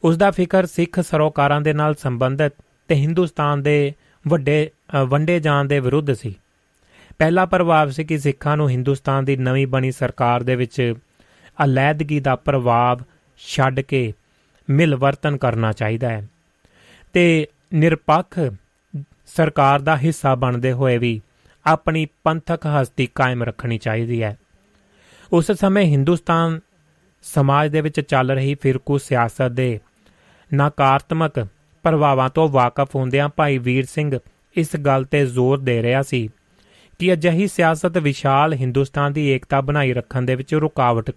ਉਸ 0.05 0.17
ਦਾ 0.17 0.31
ਫਿਕਰ 0.31 0.67
ਸਿੱਖ 0.67 1.01
ਸਰੋਕਾਰਾਂ 1.01 1.61
ਦੇ 1.61 1.73
ਨਾਲ 1.73 1.95
ਸੰਬੰਧਿਤ 1.95 2.53
ਤੇ 2.89 2.95
ਹਿੰਦੁਸਤਾਨ 2.95 3.63
ਦੇ 3.63 3.93
ਵੱਡੇ 4.29 4.71
ਵੰਡੇ 5.09 5.41
ਜਾਣ 5.41 5.65
ਦੇ 5.65 5.81
ਵਿਰੁੱਧ 5.81 6.13
ਸੀ। 6.13 6.35
ਪਹਿਲਾ 7.19 7.47
ਪ੍ਰਭਾਵ 7.47 7.91
ਸੀ 7.91 8.05
ਕਿ 8.05 8.19
ਸਿੱਖਾਂ 8.19 8.57
ਨੂੰ 8.57 8.69
ਹਿੰਦੁਸਤਾਨ 8.69 9.25
ਦੀ 9.25 9.37
ਨਵੀਂ 9.37 9.67
ਬਣੀ 9.67 9.93
ਸਰਕਾਰ 9.93 10.43
ਦੇ 10.43 10.57
ਵਿੱਚ 10.57 10.95
ਅਲੈਦਗੀ 11.65 12.21
ਦਾ 12.21 12.37
ਪ੍ਰਭਾਵ 12.37 13.01
ਛੱਡ 13.39 13.81
ਕੇ 13.81 14.13
ਮਿਲਵਰਤਨ 14.71 15.37
ਕਰਨਾ 15.37 15.73
ਚਾਹੀਦਾ 15.73 16.09
ਹੈ 16.09 16.29
ਤੇ 17.13 17.47
ਨਿਰਪੱਖ 17.75 18.41
ਸਰਕਾਰ 19.27 19.81
ਦਾ 19.81 19.97
ਹਿੱਸਾ 19.97 20.35
ਬਣਦੇ 20.35 20.73
ਹੋਏ 20.73 20.99
ਵੀ 20.99 21.21
ਆਪਣੀ 21.67 22.07
ਪੰਥਕ 22.25 22.67
ਹਸਤੀ 22.67 23.09
ਕਾਇਮ 23.15 23.43
ਰੱਖਣੀ 23.43 23.79
ਚਾਹੀਦੀ 23.79 24.23
ਹੈ। 24.23 24.39
ਉਸ 25.33 25.53
ਸਮੇਂ 25.53 25.85
ਹਿੰਦੁਸਤਾਨ 25.85 26.61
ਸਮਾਜ 27.25 27.71
ਦੇ 27.71 27.81
ਵਿੱਚ 27.81 28.01
ਚੱਲ 28.01 28.31
ਰਹੀ 28.31 28.55
ਫਿਰਕੂ 28.55 28.99
ਸਿਆਸਤ 28.99 29.49
ਦੇ 29.49 29.81
ਨਕਾਰਾਤਮਕ 30.55 31.47
ਪ੍ਰਭਾਵਾਂ 31.83 32.29
ਤੋਂ 32.29 32.49
ਵਾਕਿਫ 32.49 32.97
ਹੁੰਦਿਆਂ 32.97 33.29
ਭਾਈ 33.29 33.59
ਵੀਰ 33.59 33.85
ਸਿੰਘ 33.85 34.19
ਇਸ 34.57 34.77
ਗੱਲ 34.77 35.05
ਤੇ 35.05 35.27
ਜ਼ੋਰ 35.27 35.59
ਦੇ 35.59 35.83
ਰਿਹਾ 35.83 36.03
ਸੀ 36.03 36.29
ਕਿ 36.99 37.13
ਅਜਿਹੀ 37.13 37.47
ਸਿਆਸਤ 37.47 37.99
ਵਿਸ਼ਾਲ 37.99 38.55
ਹਿੰਦੁਸਤਾਨ 38.55 39.13
ਦੀ 39.13 39.27
ਏਕਤਾ 39.29 39.61
ਬਣਾਈ 39.61 39.93
ਰੱਖਣ 39.93 40.23
ਦੇ 40.23 40.35
ਵਿੱਚ 40.35 40.55
ਰੁਕਾਵਟ 40.55 41.11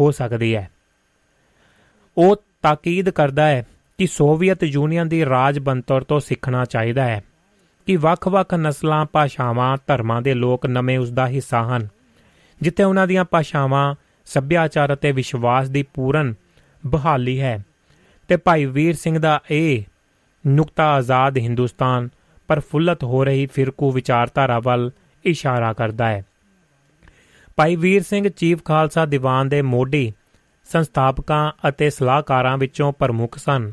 ਹੋ 0.00 0.10
ਸਕਦੀ 0.10 0.54
ਹੈ। 0.56 0.70
ਉਹ 2.18 2.36
ਤਾਕੀਦ 2.62 3.10
ਕਰਦਾ 3.10 3.46
ਹੈ 3.46 3.66
ਕਿ 3.98 4.06
ਸੋਵੀਅਤ 4.06 4.64
ਯੂਨੀਅਨ 4.64 5.08
ਦੀ 5.08 5.24
ਰਾਜ 5.24 5.58
ਬੰਤਰ 5.58 6.04
ਤੋਂ 6.04 6.20
ਸਿੱਖਣਾ 6.20 6.64
ਚਾਹੀਦਾ 6.64 7.04
ਹੈ 7.04 7.24
ਕਿ 7.86 7.96
ਵੱਖ-ਵੱਖ 7.96 8.54
ਨਸਲਾਂ, 8.54 9.06
ਭਾਸ਼ਾਵਾਂ, 9.12 9.76
ਧਰਮਾਂ 9.86 10.22
ਦੇ 10.22 10.34
ਲੋਕ 10.34 10.66
ਨਵੇਂ 10.66 10.98
ਉਸ 10.98 11.10
ਦਾ 11.10 11.26
ਹਿੱਸਾ 11.26 11.62
ਹਨ 11.62 11.88
ਜਿੱਥੇ 12.62 12.84
ਉਹਨਾਂ 12.84 13.06
ਦੀਆਂ 13.06 13.24
ਭਾਸ਼ਾਵਾਂ, 13.24 13.94
ਸੱਭਿਆਚਾਰ 14.24 14.94
ਅਤੇ 14.94 15.12
ਵਿਸ਼ਵਾਸ 15.12 15.68
ਦੀ 15.68 15.82
ਪੂਰਨ 15.82 16.34
ਬਹਾਲੀ 16.86 17.40
ਹੈ। 17.40 17.64
ਤੇ 18.28 18.36
ਭਾਈ 18.36 18.64
ਵੀਰ 18.64 18.96
ਸਿੰਘ 18.96 19.18
ਦਾ 19.18 19.40
ਇਹ 19.50 19.82
ਨੁਕਤਾ 20.46 20.92
ਆਜ਼ਾਦ 20.92 21.38
ਹਿੰਦੁਸਤਾਨ 21.38 22.08
ਪਰਫੁੱਲਤ 22.48 23.04
ਹੋ 23.04 23.24
ਰਹੀ 23.24 23.46
ਫਿਰਕੂ 23.46 23.92
ਵਿਚਾਰਧਾਰਾ 23.92 24.58
ਵੱਲ 24.58 24.90
ਇਸ਼ਾਰਾ 25.24 25.72
ਕਰਦਾ 25.72 26.08
ਹੈ। 26.08 26.24
ਭਾਈ 27.56 27.76
ਵੀਰ 27.76 28.02
ਸਿੰਘ 28.02 28.28
ਚੀਫ 28.28 28.64
ਖਾਲਸਾ 28.64 29.06
ਦੀਵਾਨ 29.06 29.48
ਦੇ 29.48 29.62
ਮੋਢੀ 29.62 30.12
ਸੰਸਥਾਪਕਾਂ 30.64 31.52
ਅਤੇ 31.68 31.90
ਸਲਾਹਕਾਰਾਂ 31.90 32.58
ਵਿੱਚੋਂ 32.58 32.92
ਪ੍ਰਮੁੱਖ 32.92 33.38
ਸਨ। 33.38 33.72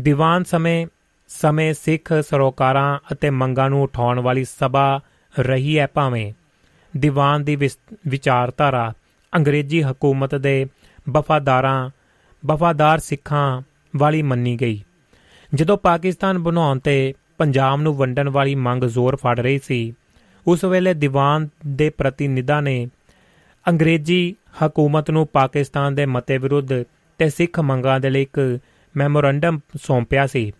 ਦੀਵਾਨ 0.00 0.44
ਸਮੇਂ 0.44 0.86
ਸਮੇਂ 1.28 1.74
ਸਿੱਖ 1.74 2.12
ਸਰੋਕਾਰਾਂ 2.12 2.98
ਅਤੇ 3.12 3.30
ਮੰਗਾਂ 3.30 3.70
ਨੂੰ 3.70 3.82
ਉਠਾਉਣ 3.82 4.20
ਵਾਲੀ 4.20 4.44
ਸਭਾ 4.44 5.00
ਰਹੀ 5.40 5.78
ਹੈ 5.78 5.86
ਭਾਵੇਂ 5.86 6.32
ਦੀਵਾਨ 6.96 7.44
ਦੀ 7.44 7.56
ਵਿਚਾਰਧਾਰਾ 8.08 8.92
ਅੰਗਰੇਜ਼ੀ 9.32 9.82
ਹਕੂਮਤ 9.82 10.34
ਦੇ 10.34 10.66
ਵਫਾਦਾਰਾਂ, 11.10 11.90
ਵਫਾਦਾਰ 12.46 12.98
ਸਿੱਖਾਂ 12.98 13.62
ਵਾਲੀ 13.96 14.22
ਮੰਨੀ 14.22 14.56
ਗਈ। 14.56 14.82
ਜਦੋਂ 15.54 15.76
ਪਾਕਿਸਤਾਨ 15.78 16.38
ਬਣਾਉਣ 16.38 16.78
ਤੇ 16.78 17.14
ਪੰਜਾਬ 17.38 17.80
ਨੂੰ 17.80 17.94
ਵੰਡਣ 17.96 18.28
ਵਾਲੀ 18.28 18.54
ਮੰਗ 18.54 18.84
ਜ਼ੋਰ 18.84 19.16
ਫੜ 19.16 19.40
ਰਹੀ 19.40 19.58
ਸੀ, 19.58 19.92
ਉਸ 20.46 20.64
ਵੇਲੇ 20.64 20.94
ਦੀਵਾਨ 20.94 21.48
ਦੇ 21.66 21.90
ਪ੍ਰਤੀਨਿਧਾਂ 21.90 22.62
ਨੇ 22.62 22.88
ਅੰਗਰੇਜ਼ੀ 23.68 24.34
ਹਕੂਮਤ 24.66 25.10
ਨੂੰ 25.10 25.26
ਪਾਕਿਸਤਾਨ 25.26 25.94
ਦੇ 25.94 26.06
ਮਤੇ 26.06 26.38
ਵਿਰੁੱਧ 26.38 26.72
ਤੇ 27.18 27.28
ਸਿੱਖ 27.28 27.60
ਮੰਗਾਂ 27.60 28.00
ਦੇ 28.00 28.10
ਲਈ 28.10 28.22
ਇੱਕ 28.22 28.58
ਮੈਮੋਰੰਡਮ 28.96 29.58
ਸੌਂਪਿਆ 29.76 30.26
ਸੀ। 30.26 30.52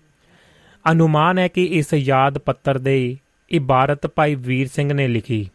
ਅਨੁਮਾਨ 0.93 1.39
ਹੈ 1.39 1.49
ਕਿ 1.49 1.65
ਇਸ 1.65 1.95
ਯਾਦ 1.95 2.39
ਪੱਤਰ 2.39 2.79
ਦੇ 2.79 3.17
ਇਬਾਰਤ 3.51 4.07
ਭਾਈ 4.07 4.35
ਵੀਰ 4.35 4.69
ਸਿੰਘ 4.69 4.93
ਨੇ 4.93 5.09
ਲਿਖੀ। 5.09 5.49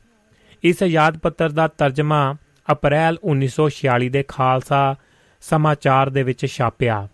ਇਸ 0.63 0.83
ਯਾਦ 0.83 1.17
ਪੱਤਰ 1.17 1.49
ਦਾ 1.49 1.67
ਤਰਜਮਾ 1.67 2.35
ਅਪ੍ਰੈਲ 2.71 3.17
1946 3.23 4.09
ਦੇ 4.09 4.23
ਖਾਲਸਾ 4.27 4.95
ਸਮਾਚਾਰ 5.41 6.09
ਦੇ 6.09 6.23
ਵਿੱਚ 6.23 6.45
ਛਾਪਿਆ। 6.45 7.07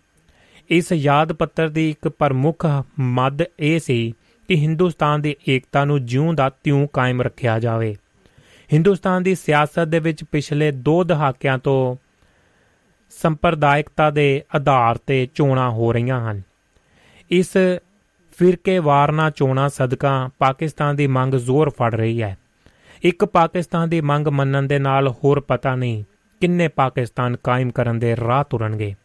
ਇਸ 0.70 0.92
ਯਾਦ 0.92 1.34
ਪੱਤਰ 1.34 1.70
ਦੀ 1.70 1.90
ਇੱਕ 1.90 2.08
ਪ੍ਰਮੁੱਖ 2.08 2.66
ਮੱਦ 3.00 3.42
ਇਹ 3.60 3.80
ਸੀ 3.80 4.14
ਕਿ 4.48 4.56
ਹਿੰਦੁਸਤਾਨ 4.56 5.22
ਦੀ 5.22 5.36
ਏਕਤਾ 5.50 5.86
ਨੂੰ 5.86 6.06
ਜਿਉਂ 6.06 6.34
ਦਾ 6.34 6.50
ਤਿਉਂ 6.50 6.88
ਕਾਇਮ 6.94 7.22
ਰੱਖਿਆ 7.22 7.60
ਜਾਵੇ। 7.60 7.96
ਹਿੰਦੁਸਤਾਨ 8.74 9.24
ਦੀ 9.24 9.36
ਸਿਆਸਤ 9.36 9.80
ਦੇ 9.80 10.00
ਵਿੱਚ 10.00 10.24
ਪਿਛਲੇ 10.24 10.72
2 10.72 11.04
ਦਹਾਕਿਆਂ 11.04 11.58
ਤੋਂ 11.58 11.96
ਸੰਪਰਦਾਇਕਤਾ 13.10 14.10
ਦੇ 14.10 14.44
ਆਧਾਰ 14.56 14.98
ਤੇ 14.98 15.28
ਚੋਣਾਂ 15.36 15.70
ਹੋ 15.72 15.94
ਰਹੀਆਂ 15.94 16.32
ਹਨ। 16.32 16.42
ਇਸ 17.32 17.58
ਫਿਰਕੇਵਾਰਨਾ 18.38 19.30
ਚੋਣਾਂ 19.30 19.70
ਸਦਕਾ 19.70 20.30
ਪਾਕਿਸਤਾਨ 20.40 20.96
ਦੀ 20.96 21.08
ਮੰਗ 21.08 21.34
ਜ਼ੋਰ 21.34 21.70
ਫੜ 21.70 21.96
ਰਹੀ 21.96 22.22
ਹੈ। 22.22 22.38
ਇੱਕ 23.04 23.26
ਪਾਕਿਸਤਾਨ 23.26 23.90
ਦੀ 23.90 24.02
ਮੰਗ 24.02 24.28
ਮੰਨਣ 24.28 24.64
ਦੇ 24.64 24.80
ਨਾਲ 24.80 25.08
ਹੋਰ 25.24 25.40
ਪਤਾ 25.40 25.76
ਨਹੀਂ 25.76 26.04
ਕਿੰਨੇ 26.42 26.68
ਪਾਕਿਸਤਾਨ 26.68 27.38
ਕਾਇਮ 27.38 27.72
ਕਰਨ 27.72 28.00
ਦੇ 28.00 28.16
ਰਾਹ 28.16 28.44
ਤੁਰਨਗੇ। 28.44 28.96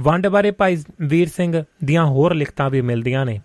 ਵੰਡ 0.00 0.26
ਬਾਰੇ 0.26 0.50
ਭਾਈ 0.50 0.76
ਵੀਰ 1.00 1.28
ਸਿੰਘ 1.28 1.64
ਦੀਆਂ 1.84 2.04
ਹੋਰ 2.06 2.34
ਲਿਖਤਾਂ 2.34 2.70
ਵੀ 2.70 2.80
ਮਿਲਦੀਆਂ 2.80 3.26
ਨੇ। 3.26 3.40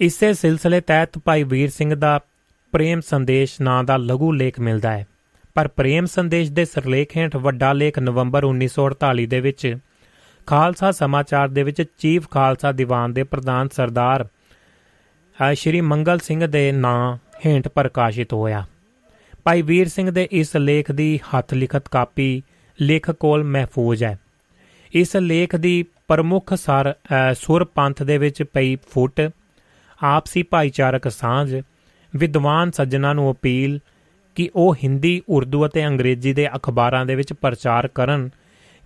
ਇਸੇ 0.00 0.34
ਸਿਲਸਿਲੇ 0.34 0.80
ਤਹਿਤ 0.80 1.18
ਭਾਈ 1.18 1.42
ਵੀਰ 1.42 1.70
ਸਿੰਘ 1.70 1.94
ਦਾ 1.94 2.20
ਪ੍ਰੇਮ 2.72 3.00
ਸੰਦੇਸ਼ 3.00 3.60
ਨਾਂ 3.60 3.84
ਦਾ 3.84 3.96
ਲਘੂ 3.96 4.32
ਲੇਖ 4.32 4.60
ਮਿਲਦਾ 4.60 4.92
ਹੈ। 4.92 5.06
ਪਰ 5.54 5.68
ਪ੍ਰੇਮ 5.68 6.06
ਸੰਦੇਸ਼ 6.06 6.52
ਦੇ 6.52 6.64
ਸਰਲੇਖ 6.64 7.16
ਹੇਠ 7.16 7.36
ਵੱਡਾ 7.36 7.72
ਲੇਖ 7.72 7.98
ਨਵੰਬਰ 7.98 8.44
1948 8.44 9.26
ਦੇ 9.26 9.40
ਵਿੱਚ 9.40 9.78
ਖਾਲਸਾ 10.46 10.90
ਸਮਾਚਾਰ 10.90 11.48
ਦੇ 11.48 11.62
ਵਿੱਚ 11.62 11.82
ਚੀਫ 11.98 12.30
ਖਾਲਸਾ 12.30 12.72
ਦੀਵਾਨ 12.72 13.12
ਦੇ 13.12 13.22
ਪ੍ਰਧਾਨ 13.22 13.68
ਸਰਦਾਰ 13.68 14.28
ਸ਼੍ਰੀ 15.54 15.80
ਮੰਗਲ 15.80 16.18
ਸਿੰਘ 16.18 16.46
ਦੇ 16.46 16.72
ਨਾਂ 16.72 17.16
ਹੇਠ 17.46 17.68
ਪ੍ਰਕਾਸ਼ਿਤ 17.68 18.32
ਹੋਇਆ। 18.32 18.64
ਭਾਈ 19.44 19.62
ਵੀਰ 19.62 19.88
ਸਿੰਘ 19.88 20.10
ਦੇ 20.10 20.28
ਇਸ 20.32 20.56
ਲੇਖ 20.56 20.90
ਦੀ 20.92 21.18
ਹੱਥ 21.28 21.54
ਲਿਖਤ 21.54 21.88
ਕਾਪੀ 21.88 22.42
ਲੇਖਕ 22.78 23.10
ਕੋਲ 23.10 23.44
ਮਹਿਫੂਜ਼ 23.44 24.04
ਹੈ। 24.04 24.18
ਇਸ 24.92 25.16
ਲੇਖ 25.16 25.56
ਦੀ 25.56 25.84
ਪ੍ਰਮੁੱਖ 26.08 26.54
ਸਰ 26.54 26.92
ਸੁਰ 27.34 27.64
ਪੰਥ 27.64 28.02
ਦੇ 28.02 28.18
ਵਿੱਚ 28.18 28.42
ਪਈ 28.42 28.76
ਫੁੱਟ, 28.90 29.30
ਆਪਸੀ 30.00 30.42
ਭਾਈਚਾਰਕ 30.42 31.08
ਸਾਂਝ, 31.08 31.62
ਵਿਦਵਾਨ 32.12 32.70
ਸੱਜਣਾ 32.70 33.12
ਨੂੰ 33.12 33.30
ਅਪੀਲ 33.32 33.78
ਕਿ 34.36 34.48
ਉਹ 34.54 34.74
ਹਿੰਦੀ, 34.74 35.20
ਉਰਦੂ 35.28 35.66
ਅਤੇ 35.66 35.86
ਅੰਗਰੇਜ਼ੀ 35.86 36.32
ਦੇ 36.32 36.48
ਅਖਬਾਰਾਂ 36.56 37.04
ਦੇ 37.06 37.14
ਵਿੱਚ 37.14 37.32
ਪ੍ਰਚਾਰ 37.32 37.88
ਕਰਨ 37.88 38.28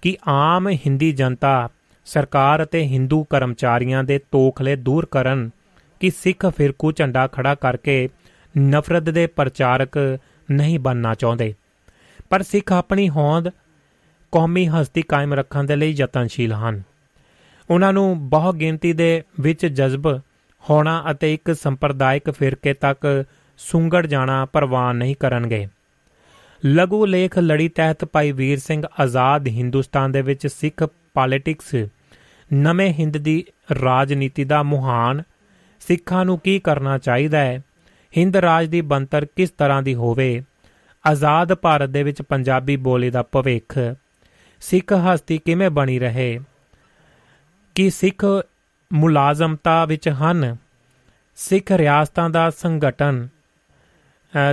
ਕਿ 0.02 0.16
ਆਮ 0.28 0.68
ਹਿੰਦੀ 0.68 1.12
ਜਨਤਾ 1.12 1.68
ਸਰਕਾਰ 2.06 2.62
ਅਤੇ 2.62 2.82
ਹਿੰਦੂ 2.82 3.22
ਕਰਮਚਾਰੀਆਂ 3.24 4.04
ਦੇ 4.04 4.18
ਤੋਖਲੇ 4.30 4.76
ਦੂਰ 4.76 5.06
ਕਰਨ 5.10 5.50
ਕਿ 6.00 6.10
ਸਿੱਖ 6.10 6.46
ਫਿਰਕੂ 6.46 6.92
ਝੰਡਾ 6.92 7.26
ਖੜਾ 7.26 7.54
ਕਰਕੇ 7.54 8.08
ਨਫ਼ਰਤ 8.58 9.02
ਦੇ 9.02 9.26
ਪ੍ਰਚਾਰਕ 9.26 10.18
ਨਹੀਂ 10.50 10.78
ਬਣਨਾ 10.78 11.14
ਚਾਹੁੰਦੇ। 11.14 11.54
ਪਰ 12.30 12.42
ਸਿੱਖ 12.42 12.72
ਆਪਣੀ 12.72 13.08
ਹੋਂਦ 13.08 13.48
ਕੌਮੀ 14.32 14.68
ਹਸਤੀ 14.68 15.02
ਕਾਇਮ 15.02 15.34
ਰੱਖਣ 15.34 15.64
ਦੇ 15.64 15.76
ਲਈ 15.76 15.90
ਯਤਨਸ਼ੀਲ 15.90 16.52
ਹਨ। 16.52 16.82
ਉਹਨਾਂ 17.70 17.92
ਨੂੰ 17.92 18.30
ਬਹੁ 18.30 18.52
ਗਿਣਤੀ 18.52 18.92
ਦੇ 18.92 19.22
ਵਿੱਚ 19.40 19.66
ਜਜ਼ਬ, 19.66 20.20
ਹੋਣਾ 20.70 21.04
ਅਤੇ 21.10 21.34
ਇੱਕ 21.34 21.52
ਸੰਪਰਦਾਇਕ 21.52 22.30
ਫਿਰਕੇ 22.30 22.74
ਤੱਕ 22.74 23.24
ਸੁੰਗੜ 23.58 24.06
ਜਾਣਾ 24.06 24.44
ਪ੍ਰਵਾਨ 24.44 24.96
ਨਹੀਂ 24.96 25.16
ਕਰਨਗੇ। 25.20 25.68
ਲਘੂ 26.66 27.06
ਲੇਖ 27.06 27.38
ਲੜੀ 27.38 27.68
ਤਹਿਤ 27.68 28.04
ਭਾਈ 28.04 28.32
ਵੀਰ 28.32 28.58
ਸਿੰਘ 28.58 28.82
ਆਜ਼ਾਦ 29.00 29.48
ਹਿੰਦੁਸਤਾਨ 29.48 30.12
ਦੇ 30.12 30.22
ਵਿੱਚ 30.22 30.46
ਸਿੱਖ 30.46 30.84
ਪੋਲਿਟਿਕਸ, 30.84 31.74
ਨਵੇਂ 32.52 32.92
ਹਿੰਦ 32.92 33.16
ਦੀ 33.16 33.44
ਰਾਜਨੀਤੀ 33.82 34.44
ਦਾ 34.44 34.62
ਮੁਹਾਨ, 34.62 35.22
ਸਿੱਖਾਂ 35.80 36.24
ਨੂੰ 36.24 36.38
ਕੀ 36.38 36.58
ਕਰਨਾ 36.58 36.98
ਚਾਹੀਦਾ 36.98 37.38
ਹੈ? 37.38 37.62
ਹਿੰਦ 38.16 38.36
ਰਾਜ 38.36 38.66
ਦੀ 38.66 38.80
ਬੰਤਰ 38.80 39.24
ਕਿਸ 39.24 39.50
ਤਰ੍ਹਾਂ 39.50 39.82
ਦੀ 39.82 39.94
ਹੋਵੇ? 39.94 40.44
ਆਜ਼ਾਦ 41.06 41.54
ਭਾਰਤ 41.54 41.90
ਦੇ 41.90 42.02
ਵਿੱਚ 42.02 42.22
ਪੰਜਾਬੀ 42.22 42.76
ਬੋਲੀ 42.76 43.10
ਦਾ 43.10 43.22
ਭਵਿੱਖ। 43.22 43.78
ਸਿੱਖ 44.60 44.92
ਹਸਤੀ 44.92 45.38
ਕਿਵੇਂ 45.38 45.70
ਬਣੀ 45.70 45.98
ਰਹੇ? 45.98 46.40
ਕਿ 47.74 47.90
ਸਿੱਖ 47.90 48.24
ਮੁਲਾਜ਼ਮਤਾ 48.92 49.84
ਵਿੱਚ 49.84 50.08
ਹਨ? 50.08 50.56
ਸਿੱਖ 51.36 51.72
ਰਿਆਸਤਾਂ 51.72 52.30
ਦਾ 52.30 52.50
ਸੰਗਠਨ 52.50 53.28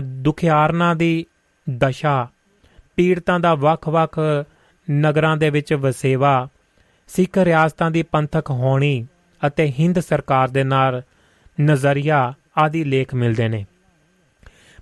ਦੁਖਿਆਰਨਾ 0.03 0.93
ਦੀ 0.93 1.25
ਦਸ਼ਾ, 1.77 2.27
ਪੀੜਤਾਂ 2.95 3.39
ਦਾ 3.39 3.55
ਵੱਖ-ਵੱਖ 3.55 4.19
ਨਗਰਾਂ 4.91 5.37
ਦੇ 5.37 5.49
ਵਿੱਚ 5.49 5.73
ਵਸੇਵਾ, 5.73 6.47
ਸਿੱਖ 7.07 7.37
ਰਿਆਸਤਾਂ 7.37 7.91
ਦੀ 7.91 8.03
ਪੰਥਕ 8.03 8.49
ਹੋਣੀ 8.49 9.07
ਅਤੇ 9.47 9.73
ਹਿੰਦ 9.79 9.99
ਸਰਕਾਰ 9.99 10.47
ਦੇ 10.47 10.63
ਨਾਲ 10.63 11.01
ਨਜ਼ਰੀਆ 11.61 12.33
ਆਦਿ 12.59 12.83
ਲੇਖ 12.83 13.13
ਮਿਲਦੇ 13.15 13.47
ਨੇ। 13.49 13.65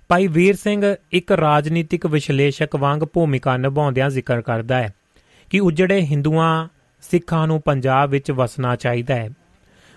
ਭਾਈ 0.08 0.26
ਵੀਰ 0.26 0.56
ਸਿੰਘ 0.56 0.94
ਇੱਕ 1.12 1.32
ਰਾਜਨੀਤਿਕ 1.32 2.06
ਵਿਸ਼ਲੇਸ਼ਕ 2.06 2.76
ਵਾਂਗ 2.76 3.00
ਭੂਮਿਕਾ 3.12 3.56
ਨਿਭਾਉਂਦਿਆਂ 3.56 4.08
ਜ਼ਿਕਰ 4.10 4.40
ਕਰਦਾ 4.42 4.76
ਹੈ 4.76 4.94
ਕਿ 5.50 5.60
ਉਜੜੇ 5.60 6.00
ਹਿੰਦੂਆਂ, 6.02 6.68
ਸਿੱਖਾਂ 7.02 7.46
ਨੂੰ 7.46 7.60
ਪੰਜਾਬ 7.60 8.10
ਵਿੱਚ 8.10 8.30
ਵਸਣਾ 8.30 8.74
ਚਾਹੀਦਾ 8.76 9.14
ਹੈ। 9.14 9.28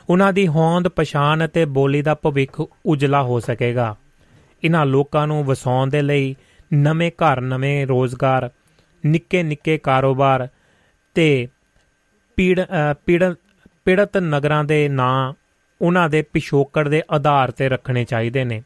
ਉਹਨਾਂ 0.09 0.31
ਦੀ 0.33 0.47
ਹੋਂਦ, 0.47 0.87
ਪਛਾਣ 0.87 1.45
ਅਤੇ 1.45 1.65
ਬੋਲੀ 1.67 2.01
ਦਾ 2.01 2.15
ਭਵਿੱਖ 2.15 2.61
ਉਜਲਾ 2.61 3.21
ਹੋ 3.23 3.39
ਸਕੇਗਾ। 3.39 3.95
ਇਹਨਾਂ 4.63 4.85
ਲੋਕਾਂ 4.85 5.27
ਨੂੰ 5.27 5.43
ਵਸਾਉਣ 5.45 5.89
ਦੇ 5.89 6.01
ਲਈ 6.01 6.35
ਨਵੇਂ 6.73 7.11
ਘਰ, 7.11 7.41
ਨਵੇਂ 7.41 7.87
ਰੋਜ਼ਗਾਰ, 7.87 8.49
ਨਿੱਕੇ 9.03 9.43
ਨਿੱਕੇ 9.43 9.77
ਕਾਰੋਬਾਰ 9.77 10.47
ਤੇ 11.15 11.47
ਪੀੜ 12.37 12.59
ਪੀੜਤ 13.85 14.17
ਨਗਰਾਂ 14.17 14.63
ਦੇ 14.63 14.87
ਨਾਂ 14.89 15.33
ਉਹਨਾਂ 15.81 16.09
ਦੇ 16.09 16.21
ਪਿਛੋਕੜ 16.23 16.87
ਦੇ 16.87 17.01
ਆਧਾਰ 17.11 17.51
ਤੇ 17.51 17.69
ਰੱਖਣੇ 17.69 18.03
ਚਾਹੀਦੇ 18.05 18.43
ਨੇ, 18.43 18.61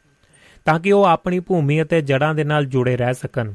ਤਾਂ 0.66 0.80
ਕਿ 0.80 0.92
ਉਹ 0.92 1.04
ਆਪਣੀ 1.06 1.40
ਭੂਮੀ 1.40 1.82
ਅਤੇ 1.82 2.02
ਜੜਾਂ 2.02 2.34
ਦੇ 2.36 2.44
ਨਾਲ 2.44 2.66
ਜੁੜੇ 2.66 2.96
ਰਹਿ 2.98 3.14
ਸਕਣ। 3.14 3.54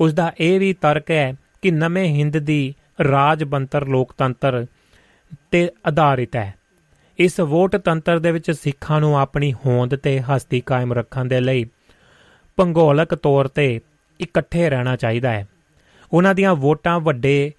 ਉਸ 0.00 0.14
ਦਾ 0.14 0.32
ਇਹ 0.40 0.58
ਵੀ 0.60 0.72
ਤਰਕ 0.72 1.10
ਹੈ 1.10 1.32
ਕਿ 1.62 1.70
ਨਵੇਂ 1.70 2.04
ਹਿੰਦ 2.08 2.38
ਦੀ 2.38 2.74
ਰਾਜਬੰਤਰ 3.10 3.86
ਲੋਕਤੰਤਰ 3.86 4.64
ਤੇ 5.50 5.68
ਆਧਾਰਿਤ 5.86 6.36
ਹੈ। 6.36 6.54
ਇਸ 7.18 7.40
ਵੋਟ 7.40 7.76
ਤੰਤਰ 7.76 8.18
ਦੇ 8.18 8.32
ਵਿੱਚ 8.32 8.50
ਸਿੱਖਾਂ 8.50 9.00
ਨੂੰ 9.00 9.18
ਆਪਣੀ 9.18 9.52
ਹੋਂਦ 9.66 9.94
ਤੇ 9.96 10.20
ਹਸਤੀ 10.20 10.60
ਕਾਇਮ 10.60 10.92
ਰੱਖਣ 10.92 11.24
ਦੇ 11.24 11.40
ਲਈ 11.40 11.64
ਭੰਗੋਲਕ 12.58 13.14
ਤੌਰ 13.14 13.48
ਤੇ 13.48 13.80
ਇਕੱਠੇ 14.20 14.68
ਰਹਿਣਾ 14.70 14.96
ਚਾਹੀਦਾ 14.96 15.30
ਹੈ। 15.30 15.46
ਉਹਨਾਂ 16.12 16.34
ਦੀਆਂ 16.34 16.54
ਵੋਟਾਂ 16.54 16.98
ਵੱਡੇ 17.00 17.52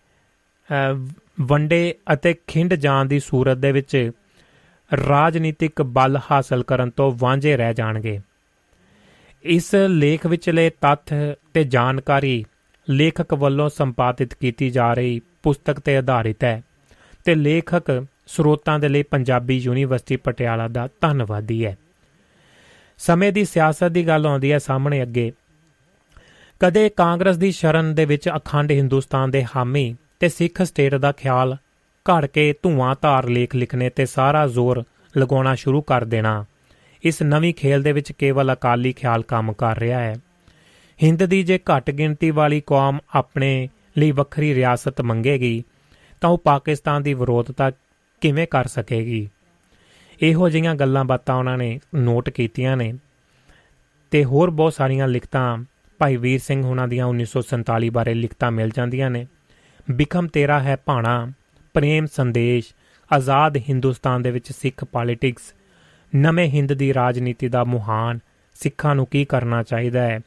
ਵੰਡੇ 1.42 1.96
ਅਤੇ 2.14 2.34
ਖਿੰਡ 2.48 2.74
ਜਾਣ 2.74 3.06
ਦੀ 3.06 3.20
ਸੂਰਤ 3.20 3.58
ਦੇ 3.58 3.72
ਵਿੱਚ 3.72 4.12
ਰਾਜਨੀਤਿਕ 5.10 5.82
ਬਲ 5.82 6.20
ਹਾਸਲ 6.32 6.64
ਕਰਨ 6.64 6.90
ਤੋਂ 6.90 7.12
ਵਾਂਝੇ 7.16 7.58
ਰਹਿ 7.58 7.74
ਜਾਣਗੇ। 7.74 8.20
ਇਸ 9.44 9.76
ਲੇਖ 9.76 10.26
ਵਿਚਲੇ 10.26 10.70
ਤੱਥ 10.70 11.14
ਤੇ 11.54 11.64
ਜਾਣਕਾਰੀ 11.64 12.46
ਲੇਖਕ 12.90 13.34
ਵੱਲੋਂ 13.34 13.70
ਸੰਪਾਦਿਤ 13.70 14.34
ਕੀਤੀ 14.34 14.70
ਜਾ 14.70 14.94
ਰਹੀ 14.94 15.22
ਪੁਸਤਕ 15.44 15.80
ਤੇ 15.80 15.98
ਆਧਾਰਿਤ 15.98 16.44
ਹੈ 16.44 16.64
ਤੇ 17.26 17.36
ਲੇਖਕ 17.36 18.06
ਸਰੋਤਾਂ 18.28 18.80
ਦੇ 18.80 18.90
ਲਈ 18.90 19.04
ਪੰਜਾਬੀ 19.04 19.58
ਯੂਨੀਵਰਸਿਟੀ 19.58 20.16
ਪਟਿਆਲਾ 20.16 20.68
ਦਾ 20.68 20.90
ਧੰਨਵਾਦੀ 21.02 21.66
ਹੈ। 21.66 21.78
ਸਮੇਂ 22.98 23.34
ਦੀ 23.34 23.46
ਸਿਆਸਤ 23.46 23.84
ਦੀ 23.84 24.08
ਗੱਲ 24.08 24.26
ਆਉਂਦੀ 24.26 24.52
ਹੈ 24.52 24.58
ਸਾਹਮਣੇ 24.58 25.04
ਅੱਗੇ। 25.04 25.32
ਕਦੇ 26.60 26.90
ਕਾਂਗਰਸ 26.90 27.38
ਦੀ 27.38 27.52
ਸ਼ਰਨ 27.52 27.96
ਦੇ 27.96 28.06
ਵਿੱਚ 28.06 28.30
ਅਖੰਡ 28.30 28.72
ਹਿੰਦੁਸਤਾਨ 28.72 29.32
ਦੇ 29.32 29.46
ਹਾਮੀ 29.56 29.96
ਤੇ 30.20 30.30
ਸਿੱਖ 30.30 30.62
ਸਟੇਟ 30.62 30.96
ਦਾ 30.96 31.12
ਖਿਆਲ 31.12 31.58
ਘੜ 32.10 32.26
ਕੇ 32.26 32.54
ਧੂਆਂ 32.64 32.96
ਧਾਰ 33.02 33.30
ਲੇਖ 33.30 33.56
ਲਿਖਣੇ 33.56 33.90
ਤੇ 33.90 34.06
ਸਾਰਾ 34.06 34.48
ਜ਼ੋਰ 34.48 34.84
ਲਗਾਉਣਾ 35.18 35.56
ਸ਼ੁਰੂ 35.56 35.82
ਕਰ 35.82 36.04
ਦੇਣਾ। 36.04 36.46
ਇਸ 37.04 37.22
ਨਵੀਂ 37.22 37.54
ਖੇਲ 37.54 37.84
ਦੇ 37.84 37.92
ਵਿੱਚ 37.92 38.12
ਕੇਵਲ 38.12 38.54
ਅਕਾਲੀ 38.54 38.94
ਖਿਆਲ 38.94 39.24
ਕੰਮ 39.24 39.54
ਕਰ 39.54 39.80
ਰਿਹਾ 39.80 40.00
ਹੈ। 40.00 40.16
ਹਿੰਦ 41.04 41.26
ਦੀ 41.26 41.44
ਜੇ 41.44 41.58
ਘੱਟ 41.58 41.92
ਗਿਣਤੀ 41.92 42.32
ਵਾਲੀ 42.32 42.62
ਕੌਮ 42.66 43.00
ਆਪਣੇ 43.16 43.70
ਲਈ 43.98 44.12
ਵੱਖਰੀ 44.12 44.56
ਰਿਆਸਤ 44.56 45.02
ਮੰਗੇਗੀ, 45.02 45.64
ਤਾਂ 46.22 46.30
ਉਹ 46.30 46.38
ਪਾਕਿਸਤਾਨ 46.38 47.04
ਦੀ 47.04 47.14
ਵਿਰੋਧਤਾ 47.14 47.72
ਕਿਵੇਂ 48.22 48.48
ਕਰ 48.48 48.68
ਸਕੇਗੀ? 48.68 49.30
ਇਹੋ 50.22 50.50
ਜਿਹੀਆਂ 50.50 50.76
ਗੱਲਾਂ 50.76 51.06
ਬਾਤਾਂ 51.06 51.36
ਉਹਨਾਂ 51.36 51.58
ਨੇ 51.58 51.80
ਨੋਟ 51.96 52.30
ਕੀਤੀਆਂ 52.30 52.78
ਨੇ। 52.78 52.94
ਤੇ 54.12 54.26
ਹੋਰ 54.26 54.50
ਬਹੁਤ 54.50 54.74
ਸਾਰੀਆਂ 54.74 55.08
ਲਿਖਤਾਂ 55.08 55.58
ਭਾਈ 55.98 56.16
ਵੀਰ 56.16 56.40
ਸਿੰਘ 56.40 56.64
ਹੁਣਾਂ 56.64 56.88
ਦੀਆਂ 56.88 57.06
1947 57.06 57.90
ਬਾਰੇ 57.90 58.14
ਲਿਖਤਾਂ 58.14 58.52
ਮਿਲ 58.52 58.70
ਜਾਂਦੀਆਂ 58.70 59.10
ਨੇ। 59.10 59.28
ਬਿਖਮ 59.92 60.28
ਤੇਰਾ 60.28 60.60
ਹੈ 60.60 60.76
ਭਾਣਾ। 60.86 61.32
ਪ੍ਰੇਮ 61.76 62.06
ਸੰਦੇਸ਼, 62.06 62.74
ਆਜ਼ਾਦ 63.12 63.58
ਹਿੰਦੁਸਤਾਨ 63.70 64.22
ਦੇ 64.22 64.32
ਵਿੱਚ 64.32 64.52
ਸਿੱਖ 64.52 64.84
ਪੋਲਿਟਿਕਸ 64.86 65.54
ਨਵੇਂ 66.14 66.48
ਹਿੰਦ 66.50 66.74
ਦੀ 66.74 66.94
ਰਾਜਨੀਤੀ 66.94 67.48
ਦਾ 67.48 67.64
ਮੁਹਾਨ, 67.64 68.20
ਸਿੱਖਾਂ 68.56 68.96
ਨੂੰ 68.96 69.06
ਕੀ 69.06 69.24
ਕਰਨਾ 69.26 69.62
ਚਾਹੀਦਾ 69.64 70.02
ਹੈ, 70.02 70.20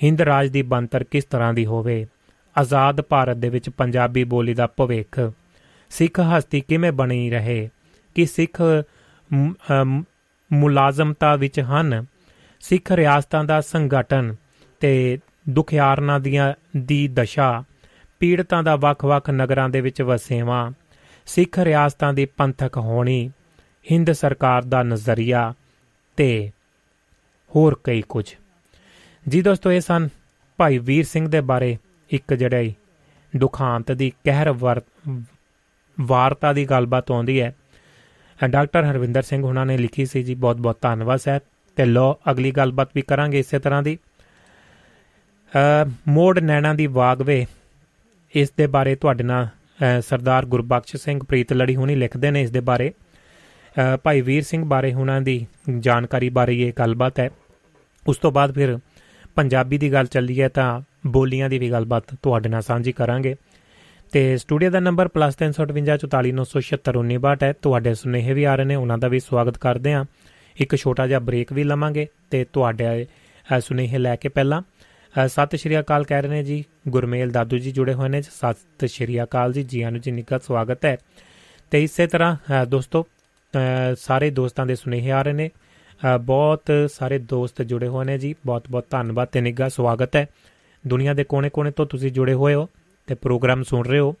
ਹਿੰਦ 0.00 0.20
ਰਾਜ 0.22 0.48
ਦੀ 0.48 0.62
ਬੰਤਰ 0.62 1.04
ਕਿਸ 1.04 1.24
ਤਰ੍ਹਾਂ 1.24 1.52
ਦੀ 1.54 1.64
ਹੋਵੇ, 1.66 2.04
ਆਜ਼ਾਦ 2.56 3.00
ਭਾਰਤ 3.00 3.36
ਦੇ 3.36 3.48
ਵਿੱਚ 3.48 3.68
ਪੰਜਾਬੀ 3.70 4.24
ਬੋਲੀ 4.24 4.54
ਦਾ 4.54 4.66
ਭਵਿੱਖ, 4.76 5.20
ਸਿੱਖ 5.90 6.20
ਹਸਤੀ 6.20 6.60
ਕਿਵੇਂ 6.60 6.92
ਬਣੀ 6.92 7.30
ਰਹੇ, 7.30 7.68
ਕਿ 8.16 8.26
ਸਿੱਖ 8.26 8.60
ਮੁਲਾਜ਼ਮਤਾ 10.50 11.34
ਵਿੱਚ 11.36 11.60
ਹਨ, 11.60 12.04
ਸਿੱਖ 12.60 12.92
ਰਿਆਸਤਾਂ 12.92 13.44
ਦਾ 13.44 13.60
ਸੰਗਠਨ 13.60 14.34
ਤੇ 14.80 15.18
ਦੁਖਿਆਰਨਾ 15.48 16.18
ਦੀਆਂ 16.18 16.52
ਦੀ 16.76 17.06
ਦਸ਼ਾ, 17.08 17.64
ਪੀੜਤਾਂ 18.20 18.62
ਦਾ 18.62 18.76
ਵੱਖ-ਵੱਖ 18.76 19.30
ਨਗਰਾਂ 19.30 19.68
ਦੇ 19.68 19.80
ਵਿੱਚ 19.80 20.02
ਵਸੇਵਾ 20.02 20.70
ਸਿੱਖ 21.26 21.58
ਰਿਆਸਤਾਂ 21.58 22.12
ਦੀ 22.12 22.24
ਪੰਥਕ 22.26 22.76
ਹੋਣੀ, 22.76 23.30
ਹਿੰਦ 23.86 24.12
ਸਰਕਾਰ 24.12 24.62
ਦਾ 24.64 24.82
ਨਜ਼ਰੀਆ 24.82 25.52
ਤੇ 26.18 26.50
ਹੋਰ 27.50 27.78
ਕਈ 27.84 28.02
ਕੁਝ। 28.08 28.24
ਜੀ 29.26 29.40
ਦੋਸਤੋ, 29.42 29.72
ਇਹ 29.72 29.80
ਸਨ 29.80 30.08
ਭਾਈ 30.58 30.78
ਵੀਰ 30.78 31.04
ਸਿੰਘ 31.04 31.26
ਦੇ 31.28 31.40
ਬਾਰੇ 31.40 31.76
ਇੱਕ 32.10 32.34
ਜਿਹੜਾ 32.34 32.72
ਦੁਖਾਂਤ 33.34 33.92
ਦੀ 33.92 34.12
ਕਹਿਰ 34.24 34.50
ਵਾਰਤਾ 35.98 36.52
ਦੀ 36.52 36.64
ਗੱਲਬਾਤ 36.64 37.10
ਆਉਂਦੀ 37.10 37.40
ਹੈ। 37.40 37.54
ਡਾਕਟਰ 38.40 38.84
ਹਰਵਿੰਦਰ 38.84 39.22
ਸਿੰਘ 39.22 39.44
ਉਹਨਾਂ 39.44 39.64
ਨੇ 39.66 39.76
ਲਿਖੀ 39.78 40.06
ਸੀ 40.06 40.22
ਜੀ 40.22 40.34
ਬਹੁਤ 40.34 40.56
ਬਹੁਤ 40.56 40.78
ਧੰਨਵਾਦ 40.80 41.18
ਸਹਿ 41.20 41.40
ਤੇ 41.76 41.84
ਲੋ 41.84 42.14
ਅਗਲੀ 42.30 42.50
ਗੱਲਬਾਤ 42.50 42.90
ਵੀ 42.94 43.02
ਕਰਾਂਗੇ 43.02 43.38
ਇਸੇ 43.38 43.58
ਤਰ੍ਹਾਂ 43.58 43.82
ਦੀ। 43.82 43.98
ਮੋੜ 46.08 46.38
ਨੈਣਾ 46.38 46.72
ਦੀ 46.74 46.86
ਵਾਗਵੇ, 46.86 47.46
ਇਸ 48.34 48.50
ਦੇ 48.50 48.66
ਬਾਰੇ 48.66 48.94
ਤੁਹਾਡੇ 48.94 49.24
ਨਾਲ 49.24 49.48
ਸਰਦਾਰ 50.02 50.46
ਗੁਰਬਖਸ਼ 50.46 50.96
ਸਿੰਘ 50.96 51.20
ਪ੍ਰੀਤ 51.28 51.52
ਲੜੀ 51.52 51.76
ਹੁਣੀ 51.76 51.94
ਲਿਖਦੇ 51.94 52.30
ਨੇ 52.30 52.42
ਇਸ 52.42 52.50
ਦੇ 52.50 52.60
ਬਾਰੇ। 52.60 52.92
ਭਾਈ 54.04 54.20
ਵੀਰ 54.20 54.42
ਸਿੰਘ 54.42 54.64
ਬਾਰੇ 54.64 54.94
ਉਹਨਾਂ 54.94 55.20
ਦੀ 55.20 55.46
ਜਾਣਕਾਰੀ 55.78 56.28
ਬਾਰੇ 56.28 56.62
ਇਹ 56.62 56.72
ਗੱਲਬਾਤ 56.78 57.20
ਹੈ। 57.20 57.30
ਉਸ 58.06 58.16
ਤੋਂ 58.16 58.32
ਬਾਅਦ 58.32 58.54
ਫਿਰ 58.54 58.78
ਪੰਜਾਬੀ 59.34 59.78
ਦੀ 59.78 59.92
ਗੱਲ 59.92 60.06
ਚੱਲੀ 60.06 60.40
ਹੈ 60.40 60.48
ਤਾਂ 60.48 60.80
ਬੋਲੀਆਂ 61.06 61.48
ਦੀ 61.48 61.58
ਵੀ 61.58 61.70
ਗੱਲਬਾਤ 61.70 62.04
ਤੁਹਾਡੇ 62.22 62.48
ਨਾਲ 62.48 62.62
ਸਾਂਝੀ 62.62 62.92
ਕਰਾਂਗੇ। 62.92 63.36
ਤੇ 64.12 64.36
ਸਟੂਡੀਓ 64.36 64.70
ਦਾ 64.70 64.80
ਨੰਬਰ 64.80 65.08
+35844961962 65.08 67.42
ਹੈ। 67.42 67.54
ਤੁਹਾਡੇ 67.62 67.94
ਸੁਨੇਹੇ 67.94 68.32
ਵੀ 68.32 68.44
ਆ 68.44 68.54
ਰਹੇ 68.54 68.64
ਨੇ, 68.64 68.74
ਉਹਨਾਂ 68.74 68.98
ਦਾ 68.98 69.08
ਵੀ 69.08 69.20
ਸਵਾਗਤ 69.20 69.58
ਕਰਦੇ 69.58 69.92
ਆਂ 69.92 70.04
ਇੱਕ 70.56 70.76
ਛੋਟਾ 70.76 71.06
ਜਿਹਾ 71.06 71.18
ਬ੍ਰੇਕ 71.18 71.52
ਵੀ 71.52 71.64
ਲਵਾਂਗੇ 71.64 72.06
ਤੇ 72.30 72.46
ਤੁਹਾਡੇ 72.52 73.06
ਸੁਨੇਹੇ 73.60 73.98
ਲੈ 73.98 74.16
ਕੇ 74.16 74.28
ਪਹਿਲਾਂ 74.28 74.62
ਸਤਿ 75.26 75.56
ਸ਼੍ਰੀ 75.56 75.80
ਅਕਾਲ 75.80 76.04
ਕਹਿ 76.04 76.22
ਰਹੇ 76.22 76.30
ਨੇ 76.30 76.42
ਜੀ। 76.42 76.64
ਗੁਰਮੇਲ 76.88 77.30
ਦਾਦੂ 77.30 77.58
ਜੀ 77.58 77.72
ਜੁੜੇ 77.72 77.94
ਹੋਏ 77.94 78.08
ਨੇ 78.08 78.22
ਸਤਿ 78.22 78.88
ਸ਼੍ਰੀ 78.88 79.22
ਅਕਾਲ 79.22 79.52
ਜੀ। 79.52 79.62
ਜੀ 79.62 79.82
ਆਨੂ 79.82 79.98
ਜੀ 79.98 80.10
ਨਿੱਘਾ 80.10 80.38
ਸਵਾਗਤ 80.38 80.84
ਹੈ। 80.84 80.96
ਤੇ 81.70 81.84
ਇਸੇ 81.84 82.06
ਤਰ੍ਹਾਂ 82.06 82.66
ਦੋਸਤੋ 82.66 83.06
ਸਾਰੇ 83.96 84.30
ਦੋਸਤਾਂ 84.30 84.66
ਦੇ 84.66 84.74
ਸੁਨੇਹੇ 84.74 85.10
ਆ 85.10 85.22
ਰਹੇ 85.22 85.32
ਨੇ। 85.32 85.50
ਬਹੁਤ 86.20 86.62
ਸਾਰੇ 86.88 87.18
ਦੋਸਤ 87.18 87.62
ਜੁੜੇ 87.62 87.86
ਹੋਏ 87.86 88.04
ਨੇ 88.04 88.18
ਜੀ। 88.18 88.34
ਬਹੁਤ 88.46 88.64
ਬਹੁਤ 88.70 88.84
ਧੰਨਵਾਦ 88.90 89.28
ਤੇ 89.28 89.40
ਨਿੱਘਾ 89.40 89.68
ਸਵਾਗਤ 89.68 90.16
ਹੈ। 90.16 90.26
ਦੁਨੀਆ 90.86 91.14
ਦੇ 91.14 91.24
ਕੋਨੇ-ਕੋਨੇ 91.24 91.70
ਤੋਂ 91.70 91.86
ਤੁਸੀਂ 91.86 92.12
ਜੁੜੇ 92.12 92.32
ਹੋਏ 92.32 92.54
ਹੋ 92.54 92.68
ਤੇ 93.06 93.14
ਪ੍ਰੋਗਰਾਮ 93.14 93.62
ਸੁਣ 93.62 93.86
ਰਹੇ 93.86 93.98
ਹੋ। 93.98 94.14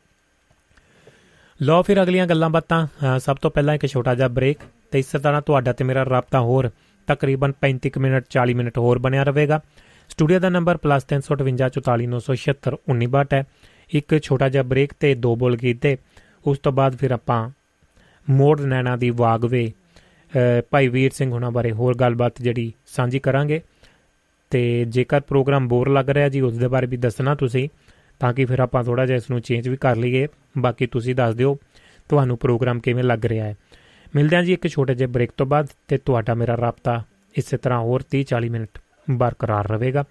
ਲੋ 1.62 1.82
ਫਿਰ 1.82 2.02
ਅਗਲੀਆਂ 2.02 2.26
ਗੱਲਾਂ 2.26 2.50
ਬਾਤਾਂ। 2.50 2.86
ਸਭ 3.18 3.36
ਤੋਂ 3.36 3.50
ਪਹਿਲਾਂ 3.50 3.74
ਇੱਕ 3.74 3.86
ਛੋਟਾ 3.86 4.14
ਜਿਹਾ 4.14 4.28
ਬ੍ਰੇਕ 4.28 4.58
ਤੇ 4.90 4.98
ਇਸੇ 4.98 5.18
ਤਰ੍ਹਾਂ 5.18 5.42
ਤੁਹਾਡਾ 5.42 5.72
ਤੇ 5.72 5.84
ਮੇਰਾ 5.84 6.04
ਰਾਬਤਾ 6.04 6.40
ਹੋਰ 6.40 6.70
ਤਕਰੀਬਨ 7.06 7.52
35 7.60 7.98
ਮਿੰਟ 7.98 8.24
40 8.30 8.54
ਮਿੰਟ 8.54 8.78
ਹੋਰ 8.78 8.98
ਬਣਿਆ 8.98 9.22
ਰਹੇਗਾ। 9.22 9.60
ਸਟੂਡੀਓ 10.08 10.38
ਦਾ 10.38 10.48
ਨੰਬਰ 10.48 10.78
+35844491962 10.78 13.34
ਹੈ। 13.34 13.44
ਇੱਕ 13.90 14.22
ਛੋਟਾ 14.22 14.48
ਜਿਹਾ 14.48 14.62
ਬ੍ਰੇਕ 14.62 14.92
ਤੇ 15.00 15.14
ਦੋ 15.14 15.36
ਬੋਲ 15.36 15.56
ਗੀਤੇ 15.56 15.96
ਉਸ 16.46 16.58
ਤੋਂ 16.58 16.72
ਬਾਅਦ 16.72 16.96
ਫਿਰ 16.96 17.10
ਆਪਾਂ 17.10 17.50
ਮੋੜ 18.30 18.60
ਨੈਣਾ 18.60 18.96
ਦੀ 18.96 19.10
ਵਾਗਵੇ 19.10 19.72
ਭਾਈ 20.70 20.88
ਵੀਰ 20.88 21.12
ਸਿੰਘ 21.12 21.32
ਹੁਣਾਂ 21.32 21.50
ਬਾਰੇ 21.50 21.72
ਹੋਰ 21.72 21.96
ਗੱਲਬਾਤ 21.96 22.42
ਜਿਹੜੀ 22.42 22.72
ਸਾਂਝੀ 22.86 23.18
ਕਰਾਂਗੇ। 23.18 23.60
ਤੇ 24.52 24.84
ਜੇਕਰ 24.84 25.20
ਪ੍ਰੋਗਰਾਮ 25.20 25.68
ਬੋਰ 25.68 25.88
ਲੱਗ 25.88 26.10
ਰਿਹਾ 26.10 26.28
ਜੀ, 26.28 26.40
ਉਸ 26.40 26.58
ਦੇ 26.58 26.68
ਬਾਰੇ 26.68 26.86
ਵੀ 26.86 26.96
ਦੱਸਣਾ 26.96 27.34
ਤੁਸੀਂ, 27.34 27.68
ਤਾਂ 28.20 28.32
ਕਿ 28.32 28.44
ਫਿਰ 28.44 28.58
ਆਪਾਂ 28.58 28.84
ਥੋੜਾ 28.84 29.06
ਜਿਹਾ 29.06 29.16
ਇਸ 29.16 29.30
ਨੂੰ 29.30 29.40
ਚੇਂਜ 29.40 29.68
ਵੀ 29.68 29.76
ਕਰ 29.76 29.96
ਲਈਏ। 29.96 30.28
ਬਾਕੀ 30.58 30.86
ਤੁਸੀਂ 30.86 31.14
ਦੱਸ 31.14 31.34
ਦਿਓ, 31.34 31.58
ਤੁਹਾਨੂੰ 32.08 32.38
ਪ੍ਰੋਗਰਾਮ 32.38 32.80
ਕਿਵੇਂ 32.80 33.04
ਲੱਗ 33.04 33.26
ਰਿਹਾ 33.26 33.46
ਹੈ। 33.46 33.56
ਮਿਲਦੇ 34.14 34.36
ਹਾਂ 34.36 34.42
ਜੀ 34.42 34.52
ਇੱਕ 34.52 34.68
ਛੋਟੇ 34.68 34.94
ਜਿਹੇ 34.94 35.08
ਬ੍ਰੇਕ 35.08 35.30
ਤੋਂ 35.36 35.46
ਬਾਅਦ, 35.46 35.68
ਤੇ 35.88 35.98
ਤੁਹਾਡਾ 35.98 36.34
ਮੇਰਾ 36.34 36.56
ਰਾਬਤਾ 36.56 37.04
ਇਸੇ 37.34 37.56
ਤਰ੍ਹਾਂ 37.56 37.80
ਹੋਰ 37.80 38.02
30 38.10 38.24
40 38.24 38.48
ਮਿੰਟ। 38.48 38.78
ਬਰਕਰਾਰ 39.10 39.68
ਰਹੇਗਾ। 39.70 40.04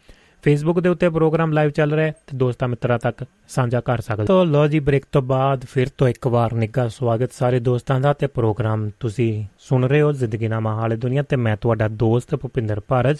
ਫੇਸਬੁੱਕ 0.43 0.79
ਦੇ 0.79 0.89
ਉੱਤੇ 0.89 1.09
ਪ੍ਰੋਗਰਾਮ 1.09 1.51
ਲਾਈਵ 1.53 1.69
ਚੱਲ 1.69 1.93
ਰਿਹਾ 1.93 2.05
ਹੈ 2.07 2.11
ਤੇ 2.27 2.37
ਦੋਸਤਾਂ 2.37 2.67
ਮਿੱਤਰਾਂ 2.67 2.97
ਤੱਕ 2.99 3.23
ਸਾਂਝਾ 3.49 3.81
ਕਰ 3.81 4.01
ਸਕਦੇ 4.01 4.33
ਹੋ। 4.33 4.43
ਲੋ 4.43 4.67
ਜੀ 4.67 4.79
ਬ੍ਰੇਕ 4.79 5.05
ਤੋਂ 5.11 5.21
ਬਾਅਦ 5.21 5.65
ਫਿਰ 5.65 5.87
ਤੋਂ 5.97 6.07
ਇੱਕ 6.07 6.27
ਵਾਰ 6.27 6.53
ਨਿੱਘਾ 6.53 6.87
ਸਵਾਗਤ 6.87 7.33
ਸਾਰੇ 7.33 7.59
ਦੋਸਤਾਂ 7.59 7.99
ਦਾ 7.99 8.13
ਤੇ 8.13 8.27
ਪ੍ਰੋਗਰਾਮ 8.27 8.89
ਤੁਸੀਂ 8.99 9.43
ਸੁਣ 9.59 9.85
ਰਹੇ 9.87 10.01
ਹੋ 10.01 10.11
ਜ਼ਿੰਦਗੀ 10.11 10.47
ਨਾਮਾ 10.47 10.73
ਹਾਲੇ 10.75 10.95
ਦੁਨੀਆ 10.95 11.23
ਤੇ 11.23 11.35
ਮੈਂ 11.35 11.55
ਤੁਹਾਡਾ 11.57 11.87
ਦੋਸਤ 11.87 12.35
ਭੁਪਿੰਦਰ 12.35 12.81
ਭਾਰਜ। 12.87 13.17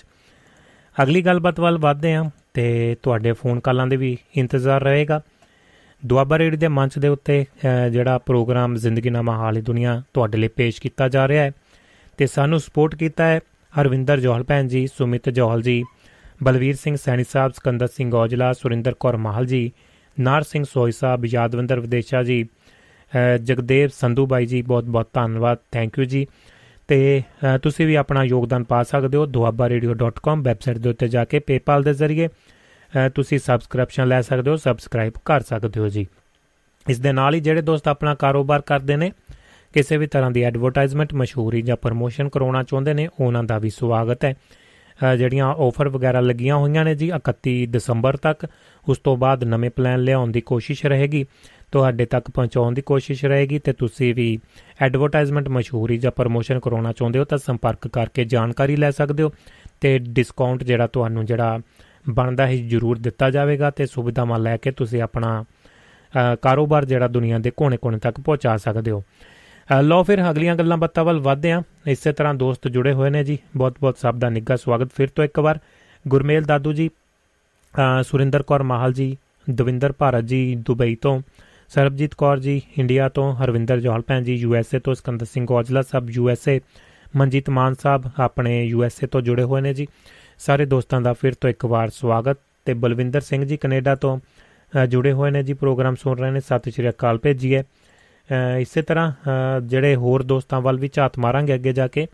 ਅਗਲੀ 0.98 1.22
ਗੱਲਬਾਤ 1.22 1.60
ਵੱਲ 1.60 1.78
ਵਧਦੇ 1.78 2.14
ਹਾਂ 2.16 2.30
ਤੇ 2.54 2.96
ਤੁਹਾਡੇ 3.04 3.32
ਫੋਨ 3.32 3.60
ਕਾਲਾਂ 3.60 3.88
ਦੇ 3.88 3.96
ਵੀ 3.96 4.18
ਇੰਤਜ਼ਾਰ 4.36 4.84
ਰਹੇਗਾ। 4.84 5.22
ਦੁਆਬਾ 6.04 6.38
ਰੇਡੀ 6.38 6.58
ਦੇ 6.58 6.68
ਮੰਚ 6.68 6.98
ਦੇ 7.00 7.08
ਉੱਤੇ 7.08 7.46
ਜਿਹੜਾ 7.92 8.18
ਪ੍ਰੋਗਰਾਮ 8.18 8.76
ਜ਼ਿੰਦਗੀ 8.76 9.10
ਨਾਮਾ 9.10 9.38
ਹਾਲੇ 9.38 9.62
ਦੁਨੀਆ 9.62 10.02
ਤੁਹਾਡੇ 10.14 10.38
ਲਈ 10.38 10.48
ਪੇਸ਼ 10.48 10.82
ਕੀਤਾ 10.82 11.08
ਜਾ 11.10 11.28
ਰਿਹਾ 11.28 11.44
ਹੈ 11.44 11.52
ਤੇ 12.18 12.28
ਸਾਨੂੰ 12.28 12.60
ਸਪੋਰਟ 12.60 12.96
ਕੀਤਾ 12.96 13.28
ਹੈ। 13.28 13.40
ਹਰਵਿੰਦਰ 13.74 14.20
ਜੋਹਲ 14.20 14.44
ਭੈਣ 14.44 14.68
ਜੀ, 14.68 14.86
ਸੁਮਿਤ 14.88 15.30
ਜੋਹਲ 15.30 15.62
ਜੀ, 15.62 15.84
ਬਲਵੀਰ 16.44 16.76
ਸਿੰਘ 16.76 16.96
ਸੈਣੀ 16.96 17.24
ਸਾਹਿਬ, 17.24 17.52
ਸਕੰਦਰ 17.52 17.88
ਸਿੰਘ 17.88 18.14
ਔਜਲਾ, 18.16 18.52
ਸੁਰਿੰਦਰ 18.54 18.94
ਕੌਰ 19.00 19.18
ਮਾਹਲ 19.18 19.46
ਜੀ, 19.46 19.72
ਨਾਰ 20.18 20.44
ਸਿੰਘ 20.44 20.64
ਸੋਈ 20.64 20.92
ਸਾਹਿਬ, 20.92 21.26
ਯਾਦਵੰਦਰ 21.26 21.80
ਵਿਦੇਸ਼ਾ 21.80 22.24
ਜੀ 22.24 22.44
ਜਗਦੇਵ 23.44 23.90
ਸੰਧੂ 23.94 24.26
ਬਾਈ 24.28 24.46
ਜੀ, 24.46 24.62
ਬਹੁਤ 24.62 24.84
ਬਹੁਤ 24.86 25.10
ਧੰਨਵਾਦ 25.14 25.58
ਥੈਂਕ 25.72 26.00
ਯੂ 26.00 26.06
ਜੀ। 26.06 26.26
ਤੇ 26.88 27.22
ਤੁਸੀਂ 27.64 27.88
ਵੀ 27.88 27.96
ਆਪਣਾ 27.96 28.24
ਯੋਗਦਾਨ 28.24 28.64
ਪਾ 28.64 28.82
ਸਕਦੇ 28.84 29.18
ਹੋ 29.18 29.24
duabbaradio.com 29.28 30.44
ਵੈਬਸਾਈਟ 30.44 30.78
ਦੇ 30.78 30.90
ਉੱਤੇ 30.90 31.08
ਜਾ 31.08 31.24
ਕੇ 31.26 31.42
PayPal 31.52 31.84
ਦੇ 31.84 31.94
ਜ਼ਰੀਏ। 31.94 32.28
ਤੁਸੀਂ 33.16 33.40
ਸਬਸਕ੍ਰਿਪਸ਼ਨ 33.40 34.08
ਲੈ 34.08 34.22
ਸਕਦੇ 34.22 34.52
ਹੋ 34.52 34.56
ਸਬਸਕ੍ਰਾਈਬ 34.58 35.14
ਕਰ 35.26 35.42
ਸਕਦੇ 35.42 35.80
ਹੋ 35.80 35.88
ਜੀ। 35.90 36.06
ਇਸ 36.86 37.00
ਦੇ 37.00 37.12
ਨਾਲ 37.12 37.36
ਹੀ 37.36 37.40
ਜਿਹੜੇ 37.40 37.62
ਦੋਸਤ 37.62 37.88
ਆਪਣਾ 37.88 38.16
ਕਾਰੋਬਾਰ 38.16 38.62
ਕਰਦੇ 38.62 38.96
ਨੇ 38.96 39.12
ਕਿਸੇ 39.74 39.98
ਵੀ 39.98 40.08
ਤਰ੍ਹਾਂ 40.08 40.32
ਦੀ 40.32 40.44
ਐਡਵਰਟਾਈਜ਼ਮੈਂਟ 40.44 41.14
ਮਸ਼ਹੂਰੀ 41.14 41.62
ਜਾਂ 41.62 41.76
ਪ੍ਰਮੋਸ਼ਨ 41.76 42.30
ਕਰਾਉਣਾ 42.30 42.64
ਚਾਹੁੰਦੇ 42.64 42.94
ਨੇ, 42.94 43.10
ਉਹਨਾਂ 43.20 43.44
ਦਾ 43.44 43.60
ਵੀ 43.60 43.70
ਸਵਾਗਤ 43.70 44.26
ਹੈ। 44.26 44.34
ਜਿਹੜੀਆਂ 45.18 45.46
ਆਫਰ 45.46 45.90
ਵਗੈਰਾ 45.90 46.20
ਲੱਗੀਆਂ 46.20 46.56
ਹੋਈਆਂ 46.56 46.86
ਨੇ 46.86 46.96
ਜੀ 46.96 47.12
31 47.16 47.66
ਦਸੰਬਰ 47.66 48.18
ਤੱਕ, 48.18 48.48
ਉਸ 48.90 48.98
ਤੋਂ 48.98 49.18
ਬਾਅਦ 49.18 49.44
ਨਵੇਂ 49.44 49.70
ਪਲਾਨ 49.70 50.00
ਲਿਆਉਣ 50.00 50.32
ਦੀ 50.32 50.42
ਕੋਸ਼ਿਸ਼ 50.42 50.86
ਰਹੇਗੀ। 50.86 51.26
ਤੁਹਾਡੇ 51.72 52.06
ਤੱਕ 52.06 52.32
ਪਹੁੰਚਾਉਣ 52.32 52.74
ਦੀ 52.74 52.82
ਕੋਸ਼ਿਸ਼ 52.82 53.26
ਰਹੇਗੀ 53.26 53.60
ਤੇ 53.60 53.74
ਤੁਸੀਂ 53.74 54.16
ਵੀ 54.16 54.40
ਐਡਵਰਟਾਈਜ਼ਮੈਂਟ 54.82 55.50
ਮਸ਼ਹੂਰੀ 55.50 55.98
ਜਾਂ 55.98 56.12
ਪ੍ਰਮੋਸ਼ਨ 56.12 56.60
ਕਰਾਉਣਾ 56.60 56.92
ਚਾਹੁੰਦੇ 56.92 57.20
ਹੋ 57.20 57.24
ਤਾਂ 57.24 57.38
ਸੰਪਰਕ 57.38 57.88
ਕਰਕੇ 57.88 58.26
ਜਾਣਕਾਰੀ 58.26 58.76
ਲੈ 58.76 58.92
ਸਕਦੇ 58.92 59.24
ਹੋ 59.24 59.32
ਤੇ 59.82 60.00
ਡਿਸਕਾਊਂਟ 60.00 60.64
ਜਿਹੜਾ 60.64 60.88
ਤੁਹਾਨੂੰ 60.88 61.26
ਜਿਹੜਾ 61.26 61.60
ਬਣਦਾ 62.10 62.48
ਹੈ 62.48 62.56
ਜ਼ਰੂਰ 62.56 63.00
ਦਿੱਤਾ 63.00 63.30
ਜਾਵੇਗਾ 63.30 63.70
ਤੇ 63.70 63.86
ਸੁਵਿਧਾਵਾਂ 63.86 64.40
ਲੈ 64.40 64.58
ਕੇ 64.58 64.72
ਤੁਸੀਂ 64.72 65.02
ਆਪਣਾ 65.02 65.46
ਕਾਰੋਬਾਰ 66.42 66.86
ਜਿਹੜਾ 66.86 67.08
ਦੁਨੀਆ 67.08 67.40
ਦੇ 67.40 67.52
ਕੋਨੇ-ਕੋਨੇ 67.52 67.98
ਤੱਕ 67.98 68.20
ਪਹੁੰਚਾ 68.20 68.58
ਸਕਦੇ 68.58 68.92
ਹੋ। 68.92 69.04
ਲੋ 69.82 70.04
ਫਿਰ, 70.04 70.30
ਅਗਲੀਆਂ 70.30 70.56
ਗੱਲਾਂ 70.56 70.78
ਬਾਤਾਂ 70.78 71.04
ਵੱਲ 71.04 71.20
ਵਧਦੇ 71.20 71.52
ਆਂ। 71.52 71.62
ਇਸੇ 71.88 72.14
ਤਰ੍ਹਾਂ 72.14 72.34
ਦੋਸਤ 72.34 72.68
ਜੁੜੇ 72.68 72.94
ਹੋਏ 72.94 73.10
ਨੇ 73.10 73.24
ਜੀ। 73.24 73.38
ਬਹੁਤ-ਬਹੁਤ 73.58 73.98
ਸਭ 73.98 74.16
ਦਾ 74.16 74.30
ਨਿੱਘਾ 74.30 74.56
ਸਵਾਗਤ 74.56 74.92
ਫਿਰ 74.96 75.08
ਤੋਂ 75.16 75.24
ਇੱਕ 75.24 75.40
ਵਾਰ। 75.40 75.60
ਗੁਰਮੇਲ 76.08 76.44
ਦਾਦੂ 76.44 76.74
ਜੀ 76.74 76.90
ਸੁਰਿੰਦਰ 78.04 78.44
ਕੌਰ 78.44 78.64
ਮਾਹਲ 78.64 78.94
ਜੀ, 78.94 79.18
ਦਵਿੰਦਰ 79.50 79.94
ਭਾਰਤ 79.98 80.24
ਜੀ, 80.24 80.56
ਦੁਬਈ 80.56 80.96
ਤੋਂ। 80.96 81.22
ਸਰਬਜੀਤ 81.68 82.14
ਕੌਰ 82.14 82.40
ਜੀ, 82.40 82.62
ਇੰਡੀਆ 82.78 83.10
ਤੋਂ। 83.10 83.34
ਹਰਵਿੰਦਰ 83.34 83.80
ਜੋਹਲ 83.80 84.02
ਭੈਣ 84.08 84.24
ਜੀ, 84.24 84.36
ਯੂ 84.36 84.56
ਐਸ 84.56 84.66
ਏ 84.76 84.80
ਤੋਂ। 84.80 84.94
ਸਕੰਦਰ 84.94 85.26
ਸਿੰਘ 85.26 85.48
ਔਜਲਾ 85.52 85.82
ਸਭ 85.82 86.08
U 86.10 86.30
S 86.30 86.48
A. 86.50 86.60
Manjit 87.16 87.50
Maan 87.50 87.74
Sahib 87.74 88.04
ਆਪਣੇ 88.20 88.64
ਯੂ 88.64 88.84
ਐਸ 88.84 89.04
ਏ 89.04 89.08
ਤੋਂ 89.08 89.22
ਜੁੜੇ 89.22 89.44
ਹੋਏ 89.44 89.62
ਨੇ 89.62 89.74
ਜੀ। 89.74 89.88
ਸਾਰੇ 90.40 90.66
ਦੋਸਤਾਂ 90.66 91.02
ਦਾ 91.02 91.14
ਫਿਰ 91.14 91.34
ਤੋਂ 91.42 91.50
ਇੱਕ 91.50 91.66
ਵਾਰ 91.66 91.90
ਸਵਾਗਤ। 91.90 92.38
ਤੇ 92.66 92.74
ਬਲਵਿੰਦਰ 92.74 93.22
ਸਿੰਘ 93.22 93.46
ਜੀ, 93.46 93.58
ਕੈਨੇਡਾ 93.58 93.96
ਤੋਂ 93.96 94.20
ਜੁੜੇ 94.88 95.12
ਹੋਏ 95.12 95.32
ਨੇ 95.32 95.44
ਜੀ। 95.44 95.54
ਪ੍ਰੋਗਰਾਮ 95.54 95.96
ਸੁਣ 95.96 96.18
ਰਹੇ 96.18 96.32
ਨੇ। 96.32 96.40
ਸਤਿ 96.40 96.72
ਸ਼੍ਰੀ 96.72 96.90
ਅਕਾਲ 96.90 97.18
ਭੇਜੀਏ। 97.18 97.64
ਇਸੇ 98.60 98.82
ਤਰ੍ਹਾਂ 98.82 99.62
ਜਿਹੜੇ 99.62 99.96
ਹੋਰ 99.96 100.24
ਦੋਸਤਾਂ 100.24 100.62
ਵੱਲ 100.62 100.80
ਵੀ 100.80 100.90
ਝਾਤ 100.94 101.20
ਮਾਰਾਂਗੇ 101.20 101.56
ਅੱਗੇ 101.56 101.74
ਜਾ 101.74 101.88
ਕੇ, 101.88 102.08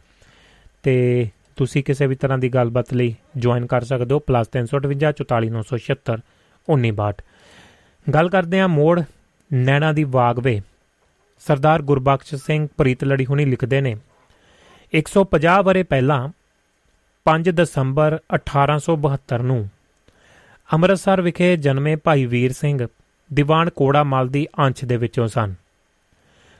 ਤੇ 0.84 1.30
ਤੁਸੀਂ 1.56 1.84
ਕਿਸੇ 1.84 2.08
ਵੀ 2.08 2.16
ਤਰ੍ਹਾਂ 2.16 2.38
ਦੀ 2.38 2.50
ਗੱਲਬਾਤ 2.50 2.94
ਲਈ 2.94 3.16
ਜੁਆਇਨ 3.38 3.66
ਕਰ 3.66 3.84
ਸਕਦੇ 3.84 4.16
ਹੋ 4.16 4.22
+358 4.28 7.14
ਗੱਲ 8.08 8.30
ਕਰਦੇ 8.30 8.60
ਹਾਂ 8.60 8.68
ਮੋੜ 8.68 9.02
ਨੈਣਾ 9.52 9.94
ਦੀ 9.94 10.06
ਵਾਗਵੇ 10.10 10.62
ਸਰਦਾਰ 11.42 11.82
ਗੁਰਬਖਸ਼ 11.82 12.36
ਸਿੰਘ 12.36 12.68
ਪ੍ਰੀਤ 12.78 13.04
ਲੜੀ 13.04 13.26
ਹੁਣੀ 13.26 13.46
ਲਿਖਦੇ 13.46 13.82
ਨੇ 13.82 13.98
150 14.94 15.64
ਬਰੇ 15.64 15.84
ਪਹਿਲਾਂ 15.84 16.30
5 17.26 17.54
ਦਸੰਬਰ 17.54 18.20
1872 18.36 19.44
ਨੂੰ, 19.44 19.70
ਅੰਮ੍ਰਿਤਸਰ 20.70 21.22
ਵਿਖੇ 21.22 21.58
ਜਨਮੇ 21.58 21.96
ਭਾਈ 21.96 22.26
ਵੀਰ 22.26 22.54
ਸਿੰਘ 22.54 22.88
ਦੀਵਾਨ 23.32 23.70
ਕੋੜਾ 23.70 24.04
ਮਲ 24.06 24.30
ਦੀ 24.30 24.48
ਅੰਸ਼ 24.60 24.86
ਦੇ 24.86 24.98
ਵਿੱਚੋਂ 24.98 25.28
ਸਨ। 25.28 25.54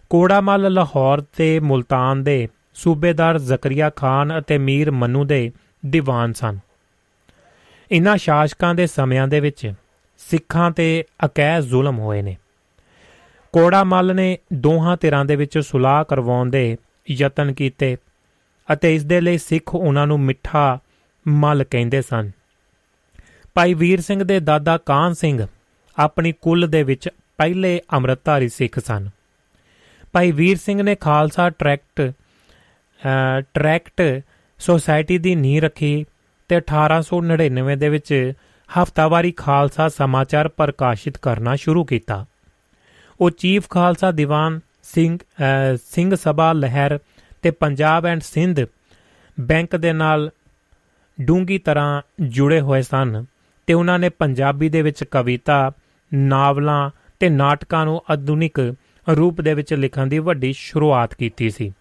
ਕੋੜਾਮਲ 0.10 0.74
ਲਾਹੌਰ 0.74 1.22
ਤੇ 1.38 1.60
ਮੁਲਤਾਨ 1.60 2.24
ਦੇ 2.24 2.48
ਸੂਬੇਦਾਰ 2.74 3.40
ਜ਼ਕਰੀਆ 3.40 3.90
ਖਾਨ 3.90 4.40
ਅਤੇ 4.40 4.58
ਮੀਰ 4.58 4.92
ਮਨੂ 4.92 5.24
ਦੇ 5.24 5.52
ਦੀਵਾਨ 5.86 6.34
ਸਨ। 6.34 6.60
ਇਨ੍ਹਾਂ 7.92 8.18
ਸ਼ਾਸਕਾਂ 8.18 8.76
ਦੇ 8.76 8.88
ਸਮਿਆਂ 8.88 9.28
ਦੇ 9.28 9.40
ਵਿੱਚ 9.40 9.74
ਸਿੱਖਾਂ 10.18 10.72
ਤੇ 10.72 11.04
ਅਕੈ 11.26 11.62
ਜ਼ੁਲਮ 11.62 12.00
ਹੋਏ 12.00 12.22
ਨੇ। 12.22 12.38
ਕੋੜਾਮਲ 13.54 14.16
ਨੇ 14.16 14.38
ਦੋਹਾਂ 14.54 14.98
ਧਿਰਾਂ 15.02 15.26
ਦੇ 15.26 15.36
ਵਿੱਚ 15.36 15.60
ਸੁਲਾਹ 15.60 16.04
ਕਰਵਾਉਣ 16.04 16.50
ਦੇ 16.50 16.78
ਯਤਨ 17.12 17.54
ਕੀਤੇ 17.54 17.98
ਅਤੇ 18.74 18.96
ਇਸ 18.96 19.04
ਦੇ 19.04 19.22
ਲਈ 19.22 19.38
ਸਿੱਖ 19.38 19.76
ਉਹਨਾਂ 19.76 20.08
ਨੂੰ 20.08 20.20
ਮਿੱਠਾ 20.20 20.80
ਮਲ 21.28 21.64
ਕਹਿੰਦੇ 21.64 22.02
ਸਨ। 22.02 22.32
ਭਾਈ 23.54 23.74
ਵੀਰ 23.74 24.02
ਸਿੰਘ 24.02 24.24
ਦੇ 24.24 24.40
ਦਾਦਾ 24.40 24.78
ਕਾਨ 24.78 25.14
ਸਿੰਘ 25.14 25.48
ਆਪਣੀ 25.98 26.32
ਕੁੱਲ 26.32 26.68
ਦੇ 26.68 26.84
ਵਿੱਚ 26.84 27.10
ਪਹਿਲੇ 27.38 27.82
ਅੰਮ੍ਰਿਤਧਾਰੀ 27.94 28.50
ਸਿੱਖ 28.50 28.80
ਸਨ। 28.80 29.10
ਭਾਈ 30.18 30.32
ਵੀਰ 30.32 30.58
ਸਿੰਘ 30.58 30.82
ਨੇ 30.84 30.96
ਖਾਲਸਾ 30.96 31.50
ਟਰੈਕਟ 31.50 32.02
ਟਰੈਕਟ 33.54 34.02
ਸੋਸਾਇਟੀ 34.60 35.18
ਦੀ 35.18 35.36
ਨੀਂਹ 35.36 35.62
ਰੱਖੀ 35.62 36.06
ਤੇ 36.50 36.58
1899 36.58 37.76
ਦੇ 37.76 37.90
ਵਿੱਚ 37.90 38.34
ਹਫਤਾਵਾਰੀ 38.70 39.32
ਖਾਲਸਾ 39.32 39.88
ਸਮਾਚਾਰ 39.88 40.48
ਪ੍ਰਕਾਸ਼ਿਤ 40.48 41.18
ਕਰਨਾ 41.18 41.56
ਸ਼ੁਰੂ 41.56 41.84
ਕੀਤਾ। 41.86 42.26
ਉਹ 43.20 43.30
ਚੀਫ 43.32 43.70
ਖਾਲਸਾ 43.70 44.12
ਦੀਵਾਨ 44.12 44.60
ਸਿੰਘ 44.84 45.18
ਸਿੰਘ 45.76 46.16
ਸਭਾ 46.16 46.54
ਲਹਿਰ 46.54 47.00
ਤੇ 47.42 47.52
ਪੰਜਾਬ 47.52 48.06
ਐਂਡ 48.06 48.22
ਸਿੰਧ 48.22 48.66
ਬੈਂਕ 49.40 49.76
ਦੇ 49.76 49.94
ਨਾਲ 49.94 50.30
ਡੂੰਗੀ 51.22 51.58
ਤਰ੍ਹਾਂ 51.58 52.02
ਜੁੜੇ 52.20 52.62
ਹੋਏ 52.62 52.82
ਸਨ 52.82 53.26
ਤੇ 53.68 53.74
ਉਹਨਾਂ 53.74 54.00
ਨੇ 54.00 54.10
ਪੰਜਾਬੀ 54.10 54.70
ਦੇ 54.70 54.82
ਵਿੱਚ 54.82 55.04
ਕਵਿਤਾ, 55.04 55.72
ਨਾਵਲਾਂ 56.14 56.90
ਤੇ 57.20 57.30
ਨਾਟਕਾਂ 57.30 57.86
ਨੂੰ 57.86 58.04
ਆਧੁਨਿਕ 58.10 58.76
ਰੂਪ 59.16 59.42
ਦੇ 59.42 59.54
ਵਿੱਚ 59.54 59.74
ਲਿਖਣ 59.74 60.08
ਦੀ 60.08 60.20
ਵੱਡੀ 60.20 60.52
ਸ਼ੁਰੂਆਤ 60.54 61.14
ਕੀਤੀ 61.14 61.50
ਸੀ। 61.50 61.72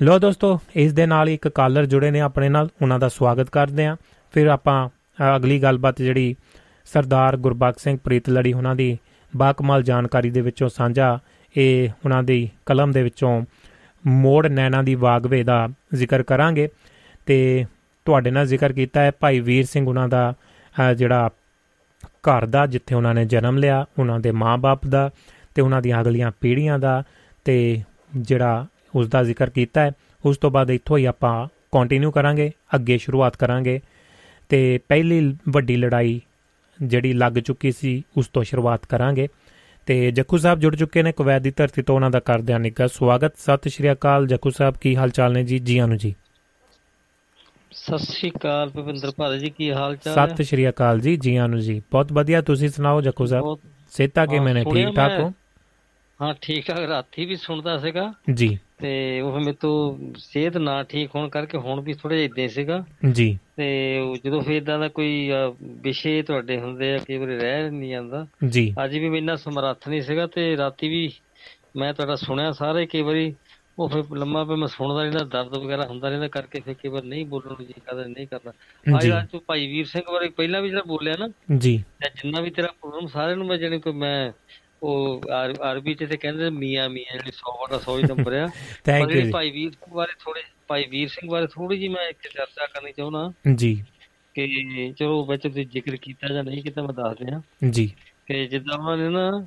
ਲੋ 0.00 0.18
ਦੋਸਤੋ, 0.18 0.58
ਇਸ 0.76 0.92
ਦੇ 0.92 1.06
ਨਾਲ 1.06 1.28
ਇੱਕ 1.28 1.48
ਕਾਲਰ 1.48 1.86
ਜੁੜੇ 1.86 2.10
ਨੇ 2.10 2.20
ਆਪਣੇ 2.20 2.48
ਨਾਲ, 2.48 2.68
ਉਹਨਾਂ 2.82 2.98
ਦਾ 2.98 3.08
ਸਵਾਗਤ 3.08 3.50
ਕਰਦੇ 3.50 3.86
ਆਂ 3.86 3.96
ਫਿਰ 4.34 4.46
ਆਪਾਂ 4.46 4.88
ਅਗਲੀ 5.36 5.62
ਗੱਲਬਾਤ 5.62 6.02
ਜਿਹੜੀ 6.02 6.34
ਸਰਦਾਰ 6.84 7.36
ਗੁਰਬਖਸ਼ 7.36 7.82
ਸਿੰਘ 7.84 7.98
ਪ੍ਰੀਤ 8.04 8.28
ਲੜੀ 8.28 8.52
ਉਹਨਾਂ 8.52 8.74
ਦੀ 8.76 8.96
ਬਾਕਮਾਲ 9.36 9.82
ਜਾਣਕਾਰੀ 9.82 10.30
ਦੇ 10.30 10.40
ਵਿੱਚੋਂ 10.40 10.68
ਸਾਂਝਾ, 10.68 11.18
ਇਹ 11.56 11.88
ਉਹਨਾਂ 12.04 12.22
ਦੀ 12.22 12.48
ਕਲਮ 12.66 12.92
ਦੇ 12.92 13.02
ਵਿੱਚੋਂ 13.02 13.44
ਮੋੜ 14.04 14.46
ਨੈਣਾ 14.46 14.82
ਦੀ 14.82 14.94
ਵਾਗਵੇ 14.94 15.42
ਦਾ 15.42 15.68
ਜ਼ਿਕਰ 15.94 16.22
ਕਰਾਂਗੇ। 16.22 16.68
ਤੇ 17.26 17.66
ਤੁਹਾਡੇ 18.04 18.30
ਨਾਲ 18.30 18.46
ਜ਼ਿਕਰ 18.46 18.72
ਕੀਤਾ 18.72 19.00
ਹੈ 19.00 19.10
ਭਾਈ 19.20 19.40
ਵੀਰ 19.40 19.64
ਸਿੰਘ 19.66 19.86
ਉਹਨਾਂ 19.88 20.08
ਦਾ 20.08 20.32
ਜਿਹੜਾ 20.96 21.30
ਘਰ 22.28 22.46
ਦਾ 22.46 22.66
ਜਿੱਥੇ 22.66 22.94
ਉਹਨਾਂ 22.94 23.14
ਨੇ 23.14 23.24
ਜਨਮ 23.24 23.58
ਲਿਆ, 23.58 23.84
ਉਹਨਾਂ 23.98 24.18
ਦੇ 24.20 24.30
ਮਾਪੇ 24.30 24.88
ਦਾ 24.88 25.10
ਤੇ 25.54 25.62
ਉਹਨਾਂ 25.62 25.82
ਦੀਆਂ 25.82 26.00
ਅਗਲੀਆਂ 26.00 26.32
ਪੀੜ੍ਹੀਆਂ 26.40 26.78
ਦਾ 26.78 27.02
ਤੇ 27.44 27.82
ਜਿਹੜਾ 28.16 28.66
ਉਸ 28.94 29.08
ਦਾ 29.08 29.22
ਜ਼ਿਕਰ 29.22 29.50
ਕੀਤਾ 29.50 29.80
ਹੈ 29.80 29.92
ਉਸ 30.24 30.38
ਤੋਂ 30.38 30.50
ਬਾਅਦ 30.50 30.70
ਇੱਥੋਂ 30.70 30.98
ਹੀ 30.98 31.04
ਆਪਾਂ 31.04 31.48
ਕੰਟੀਨਿਊ 31.72 32.10
ਕਰਾਂਗੇ 32.10 32.52
ਅੱਗੇ 32.74 32.98
ਸ਼ੁਰੂਆਤ 32.98 33.36
ਕਰਾਂਗੇ। 33.36 33.80
ਤੇ 34.48 34.78
ਪਹਿਲੀ 34.88 35.36
ਵੱਡੀ 35.48 35.76
ਲੜਾਈ 35.76 36.20
ਜਿਹੜੀ 36.82 37.12
ਲੱਗ 37.12 37.32
ਚੁੱਕੀ 37.32 37.72
ਸੀ 37.72 38.02
ਉਸ 38.16 38.28
ਤੋਂ 38.28 38.44
ਸ਼ੁਰੂਆਤ 38.44 38.86
ਕਰਾਂਗੇ। 38.86 39.28
ਤੇ 39.86 40.10
ਜੱਕੂ 40.10 40.38
ਸਾਹਿਬ 40.38 40.60
ਜੁੜ 40.60 40.76
ਚੁੱਕੇ 40.76 41.02
ਨੇ 41.02 41.12
ਕੁਵੈਤ 41.12 41.42
ਦੀ 41.42 41.50
ਧਰਤੀ 41.50 41.82
ਤੋਂ 41.82 41.94
ਉਹਨਾਂ 41.94 42.10
ਦਾ 42.10 42.20
ਕਰਦੇ 42.20 42.52
ਹਾਂ 42.52 42.60
ਨਿੱਘਾ 42.60 42.86
ਸਵਾਗਤ। 42.86 43.32
ਸਤਿ 43.38 43.70
ਸ਼੍ਰੀ 43.70 43.92
ਅਕਾਲ 43.92 44.26
ਜੱਕੂ 44.26 44.50
ਸਾਹਿਬ 44.50 44.74
ਕੀ 44.74 44.96
ਹਾਲ 44.96 45.10
ਚਾਲ 45.10 45.32
ਨੇ 45.32 45.44
ਜੀ? 45.44 45.58
ਜੀ 45.58 45.78
ਆਨੂ 45.78 45.96
ਜੀ। 45.96 46.14
ਸਤਿ 47.72 47.98
ਸ਼੍ਰੀ 47.98 48.30
ਅਕਾਲ 48.30 48.70
ਭਵਿੰਦਰ 48.70 49.10
ਭਾਜੀ 49.16 49.38
ਜੀ 49.38 49.50
ਕੀ 49.50 49.70
ਹਾਲ 49.70 49.96
ਚਾਲ 49.96 50.18
ਹੈ? 50.18 50.26
ਸਤਿ 50.26 50.44
ਸ਼੍ਰੀ 50.44 50.68
ਅਕਾਲ 50.68 51.00
ਜੀ 51.00 51.16
ਜੀ 51.16 51.36
ਆਨੂ 51.36 51.58
ਜੀ। 51.58 51.82
ਬਹੁਤ 51.90 52.12
ਵਧੀਆ 52.12 52.40
ਤੁਸੀਂ 52.42 52.68
ਸੁਣਾਓ 52.68 53.00
ਜੱਕੂ 53.00 53.26
ਸਾਹਿਬ? 53.26 53.58
ਸੇਤਾ 53.90 54.26
ਕੇ 54.26 54.40
ਮੈਨੇ 54.40 54.64
ਠੀਕ 54.64 54.94
ਠਾਕ। 54.96 55.20
ਹੋ? 55.20 55.32
ਹਾਂ 56.22 56.34
ਠੀਕ 56.42 56.66
ਠਾਕ 56.66 56.78
ਰਾਤੀ 56.78 57.24
ਵੀ 57.26 57.36
ਸੁਣਦਾ 57.36 57.78
ਸੀਗਾ। 57.78 58.12
ਜੀ। 58.34 58.58
ਤੇ 58.78 59.20
ਉਹ 59.20 59.40
ਮੇਰੇ 59.40 59.52
ਤੋਂ 59.52 59.98
ਸਿਹਤ 60.18 60.56
ਨਾ 60.56 60.82
ਠੀਕ 60.82 61.10
ਹੋਣ 61.14 61.28
ਕਰਕੇ 61.28 61.58
ਹੁਣ 61.58 61.80
ਵੀ 61.80 61.92
ਥੋੜਾ 61.92 62.14
ਜਿਹਾ 62.14 62.24
ਇਦਾਂ 62.24 62.48
ਸੀਗਾ। 62.48 62.84
ਜੀ। 63.12 63.38
ਤੇ 63.56 63.98
ਉਹ 63.98 64.16
ਜਦੋਂ 64.24 64.40
ਫਿਰ 64.40 64.56
ਇਦਾਂ 64.56 64.78
ਦਾ 64.78 64.88
ਕੋਈ 64.88 65.30
ਵਿਸ਼ੇ 65.62 66.22
ਤੁਹਾਡੇ 66.22 66.60
ਹੁੰਦੇ 66.60 66.94
ਆ 66.94 66.98
ਕਈ 66.98 67.16
ਵਾਰੀ 67.16 67.36
ਰਹਿ 67.36 67.70
ਨਹੀਂ 67.70 67.90
ਜਾਂਦਾ। 67.90 68.26
ਜੀ। 68.48 68.74
ਅੱਜ 68.84 68.98
ਵੀ 68.98 69.08
ਮੈਂ 69.08 69.18
ਇੰਨਾ 69.18 69.36
ਸਮਰੱਥ 69.36 69.88
ਨਹੀਂ 69.88 70.02
ਸੀਗਾ 70.02 70.26
ਤੇ 70.26 70.56
ਰਾਤੀ 70.56 70.88
ਵੀ 70.88 71.12
ਮੈਂ 71.76 71.94
ਤੁਹਾਡਾ 71.94 72.16
ਸੁਣਿਆ 72.16 72.52
ਸਾਰੇ 72.52 72.86
ਕਈ 72.86 73.02
ਵਾਰੀ 73.02 73.34
ਉਹ 73.78 73.88
ਫਿਰ 73.88 74.16
ਲੰਮਾ 74.16 74.44
ਪੇ 74.44 74.54
ਮੈਂ 74.54 74.68
ਸੁਣਦਾ 74.68 75.02
ਰਹਿੰਦਾ 75.02 75.24
ਦਰਦ 75.24 75.56
ਵਗੈਰਾ 75.58 75.86
ਹੁੰਦਾ 75.86 76.08
ਰਹਿੰਦਾ 76.08 76.28
ਕਰਕੇ 76.28 76.60
ਫਿਰ 76.60 76.74
ਕਈ 76.74 76.88
ਵਾਰ 76.88 77.02
ਨਹੀਂ 77.02 77.26
ਬੋਲਣ 77.26 77.48
ਨੂੰ 77.48 77.66
ਜੀ 77.66 77.74
ਕਰਦਾ 77.86 78.06
ਨਹੀਂ 78.06 78.26
ਕਰਦਾ। 78.26 78.52
ਅੱਜ 78.98 79.10
ਅੱਜ 79.10 79.30
ਤੂੰ 79.30 79.40
ਭਾਈ 79.46 79.66
ਵੀਰ 79.66 79.86
ਸਿੰਘ 79.86 80.02
ਬਾਰੇ 80.12 80.28
ਪਹਿਲਾਂ 80.28 80.62
ਵੀ 80.62 80.68
ਜਿਹੜਾ 80.68 80.82
ਬੋਲਿਆ 80.86 81.14
ਨਾ 81.18 81.28
ਜੀ 81.56 81.76
ਜਿੰਨਾ 82.22 82.40
ਵੀ 82.40 82.50
ਤੇਰਾ 82.50 82.68
ਪ੍ਰੋਗਰਾਮ 82.80 83.06
ਸਾਰਿਆਂ 83.06 83.36
ਨੂੰ 83.36 83.46
ਮੈਂ 83.46 83.58
ਜਾਣੀ 83.58 83.80
ਕਿ 83.80 83.92
ਮੈਂ 83.92 84.32
ਉਹ 84.84 85.20
ਚ 85.94 86.04
ਤੇ 86.10 86.16
ਕਹਿੰਦੇ 86.16 86.50
ਮੀਆਂ 86.50 86.88
ਮੀਆਂ 86.88 87.12
ਜਿਹੜੀ 87.12 87.30
100 87.30 87.52
ਵਾਲਾ 87.60 87.76
100 87.76 87.98
ਹੀ 87.98 88.02
ਨੰਬਰ 88.16 88.32
ਆ। 88.32 88.48
ਥੈਂਕ 88.84 89.10
ਯੂ 89.10 89.30
ਭਾਈ 89.30 89.50
ਵੀਰ 89.50 89.70
ਸਿੰਘ 89.70 89.94
ਬਾਰੇ 89.94 90.12
ਥੋੜੇ 90.24 90.42
ਭਾਈ 90.68 90.84
ਵੀਰ 90.90 91.08
ਸਿੰਘ 91.08 91.30
ਬਾਰੇ 91.30 91.46
ਥੋੜੀ 91.46 91.78
ਜੀ 91.78 91.88
ਮੈਂ 91.88 92.08
ਇੱਕ 92.08 92.18
ਚਰਚਾ 92.22 92.66
ਕਰਨੀ 92.66 92.92
ਚਾਹੁੰਦਾ। 92.92 93.32
ਜੀ। 93.54 93.84
ਕਿ 94.34 94.94
ਚਲੋ 94.98 95.24
ਵਿੱਚ 95.24 95.42
ਤੁਸੀਂ 95.42 95.66
ਜ਼ਿਕਰ 95.66 95.96
ਕੀਤਾ 95.96 96.34
ਜਾਂ 96.34 96.44
ਨਹੀਂ 96.44 96.62
ਕੀਤਾ 96.62 96.82
ਮੈਂ 96.82 96.94
ਦੱਸ 96.94 97.18
ਦਿਆਂ। 97.18 97.40
ਜੀ। 97.70 97.92
ਕਿ 98.26 98.46
ਜਿੱਦਾਂ 98.46 98.78
ਉਹਨਾਂ 98.78 98.96
ਨੇ 98.96 99.08
ਨਾ 99.08 99.46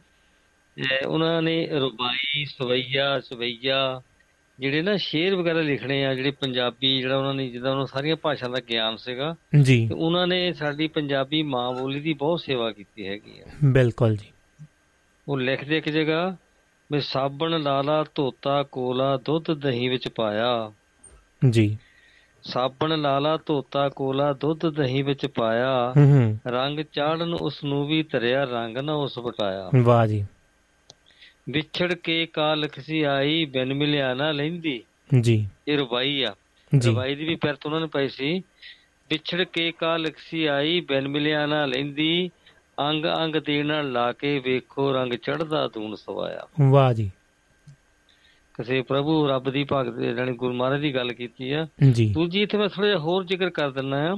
ਉਹਨਾਂ 1.07 1.41
ਨੇ 1.41 1.68
ਰੁਬਾਈ 1.68 2.45
ਸਵਈਆ 2.45 3.19
ਸਵਈਆ 3.19 4.01
ਜਿਹੜੇ 4.59 4.81
ਨਾ 4.81 4.97
ਸ਼ੇਰ 4.97 5.35
ਵਗੈਰਾ 5.35 5.61
ਲਿਖਣੇ 5.61 6.05
ਆ 6.05 6.14
ਜਿਹੜੇ 6.14 6.31
ਪੰਜਾਬੀ 6.31 6.97
ਜਿਹੜਾ 6.97 7.18
ਉਹਨਾਂ 7.18 7.34
ਨੇ 7.34 7.49
ਜਿੱਦਾਂ 7.49 7.72
ਉਹਨਾਂ 7.72 7.85
ਸਾਰੀਆਂ 7.85 8.15
ਭਾਸ਼ਾ 8.15 8.47
ਦਾ 8.47 8.59
ਗਿਆਨ 8.69 8.95
ਸੀਗਾ 8.97 9.35
ਜੀ। 9.61 9.88
ਤੇ 9.88 9.93
ਉਹਨਾਂ 9.93 10.27
ਨੇ 10.27 10.53
ਸਾਡੀ 10.53 10.88
ਪੰਜਾਬੀ 10.88 11.43
ਮਾਂ 11.43 11.73
ਬੋਲੀ 11.73 11.99
ਦੀ 11.99 12.14
ਬਹੁਤ 12.14 12.41
ਸੇਵਾ 12.41 12.72
ਕੀਤੀ 12.72 13.07
ਹੈਗੀ 13.07 13.39
ਆ। 13.39 13.43
ਬਿਲਕੁਲ 13.64 14.15
ਜੀ। 14.15 14.26
ਉਹ 15.28 15.38
ਲਿਖਦੇ 15.38 15.78
ਇੱਕ 15.78 15.90
ਜਗ੍ਹਾ 15.90 16.36
ਵੀ 16.91 17.02
ਸਾਬਣ 17.02 17.62
ਲਾਲਾ 17.62 18.06
ਧੋਤਾ 18.16 18.64
ਕੋਲਾ 18.64 19.18
ਦੁੱਧ 19.18 19.54
ਦਹੀਂ 19.54 19.90
ਵਿੱਚ 19.90 20.08
ਪਾਇਆ। 20.08 20.72
ਜੀ। 21.49 21.78
ਸਾਬਣ 22.44 23.02
ਲਾਲਾ 23.02 23.38
ਧੋਤਾ 23.45 23.90
ਕੋਲਾ 23.90 24.34
ਦੁੱਧ 24.34 24.70
ਦਹੀਂ 24.70 25.04
ਵਿੱਚ 25.04 25.26
ਪਾਇਆ। 25.26 25.94
ਰੰਗ 26.48 26.80
ਚਾੜਨ 26.80 27.34
ਉਸ 27.34 27.64
ਨੂੰ 27.64 27.88
ਵੀ 27.88 28.04
ਧਰਿਆ 28.04 28.44
ਰੰਗ 28.44 28.78
ਨਾ 28.78 28.94
ਉਸ 28.94 29.18
ਵਟਾਇਆ। 29.18 29.72
ਵਾਹ 29.84 30.08
ਜੀ। 30.08 30.26
ਵਿਛੜ 31.49 31.94
ਕੇ 31.94 32.26
ਕਾਲਖ 32.26 32.80
ਸੀ 32.80 33.04
ਆਈ 33.04 33.45
ਬਿਨ 33.45 33.74
ਮਿਲਿਆ 33.74 34.14
ਨਾ 34.14 34.32
ਲੈਂਦੀ। 34.32 34.84
ਜੀ। 35.22 35.48
ਇਹ 35.68 35.78
ਰੁਬਾਈ 35.78 36.24
ਆ। 36.24 36.36
ਜੀ। 36.78 36.90
ਰੁਬਾਈ 36.90 37.16
ਦੀ 37.16 37.26
ਵੀ 37.26 37.36
ਪੈਰਤ 37.36 37.66
ਉਹਨਾਂ 37.66 37.82
ਨੇ 37.82 37.88
ਪਾਈ 37.88 38.08
ਸੀ। 38.08 38.40
ਵਿਛੜ 39.10 39.44
ਕੇ 39.44 39.72
ਕਾਲਖ 39.72 40.14
ਸੀ 40.18 40.45
ਆਈ 40.45 40.80
ਬਿਨ 40.80 41.08
ਮਿਲਿਆ 41.08 41.45
ਨਾ 41.45 41.66
ਲੈਂਦੀ। 41.66 42.32
ਅੰਗ 42.80 43.06
ਅੰਗ 43.18 43.36
ਦੇ 43.36 43.64
ਨਾਲ 43.64 43.91
ਲਾ 43.91 44.12
ਕੇ 44.12 44.40
ਵੇਖੋ 44.40 44.94
ਰੰਗ 44.94 45.14
ਚੜਦਾ 45.14 45.68
ਦੂਣ 45.68 45.95
ਸਵਾਇਆ। 45.95 46.48
ਵਾਹ 46.70 46.94
ਜੀ। 46.94 47.12
ਕਿਸੇ 48.54 48.82
ਪ੍ਰਭੂ 48.82 49.28
ਰੱਬ 49.28 49.49
ਦੀ 49.49 49.66
ਭਗਤ 49.72 50.16
ਜਾਨੀ 50.16 50.34
ਗੁਰੂ 50.34 50.54
ਮਹਾਰਾਜ 50.54 50.82
ਦੀ 50.82 50.95
ਗੱਲ 50.95 51.14
ਕੀਤੀ 51.14 51.52
ਆ। 51.52 51.68
ਜੀ। 51.91 52.10
ਦੂਜੀ 52.14 52.41
ਇੱਥੇ 52.41 52.58
ਮੈਂ 52.58 52.70
ਥੋੜਾ 52.70 52.88
ਜਿਹਾ 52.88 52.99
ਹੋਰ 52.99 53.26
ਜ਼ਿਕਰ 53.26 53.49
ਕਰ 53.49 53.72
ਦਿੰਦਾ 53.72 54.14
ਆ। 54.14 54.18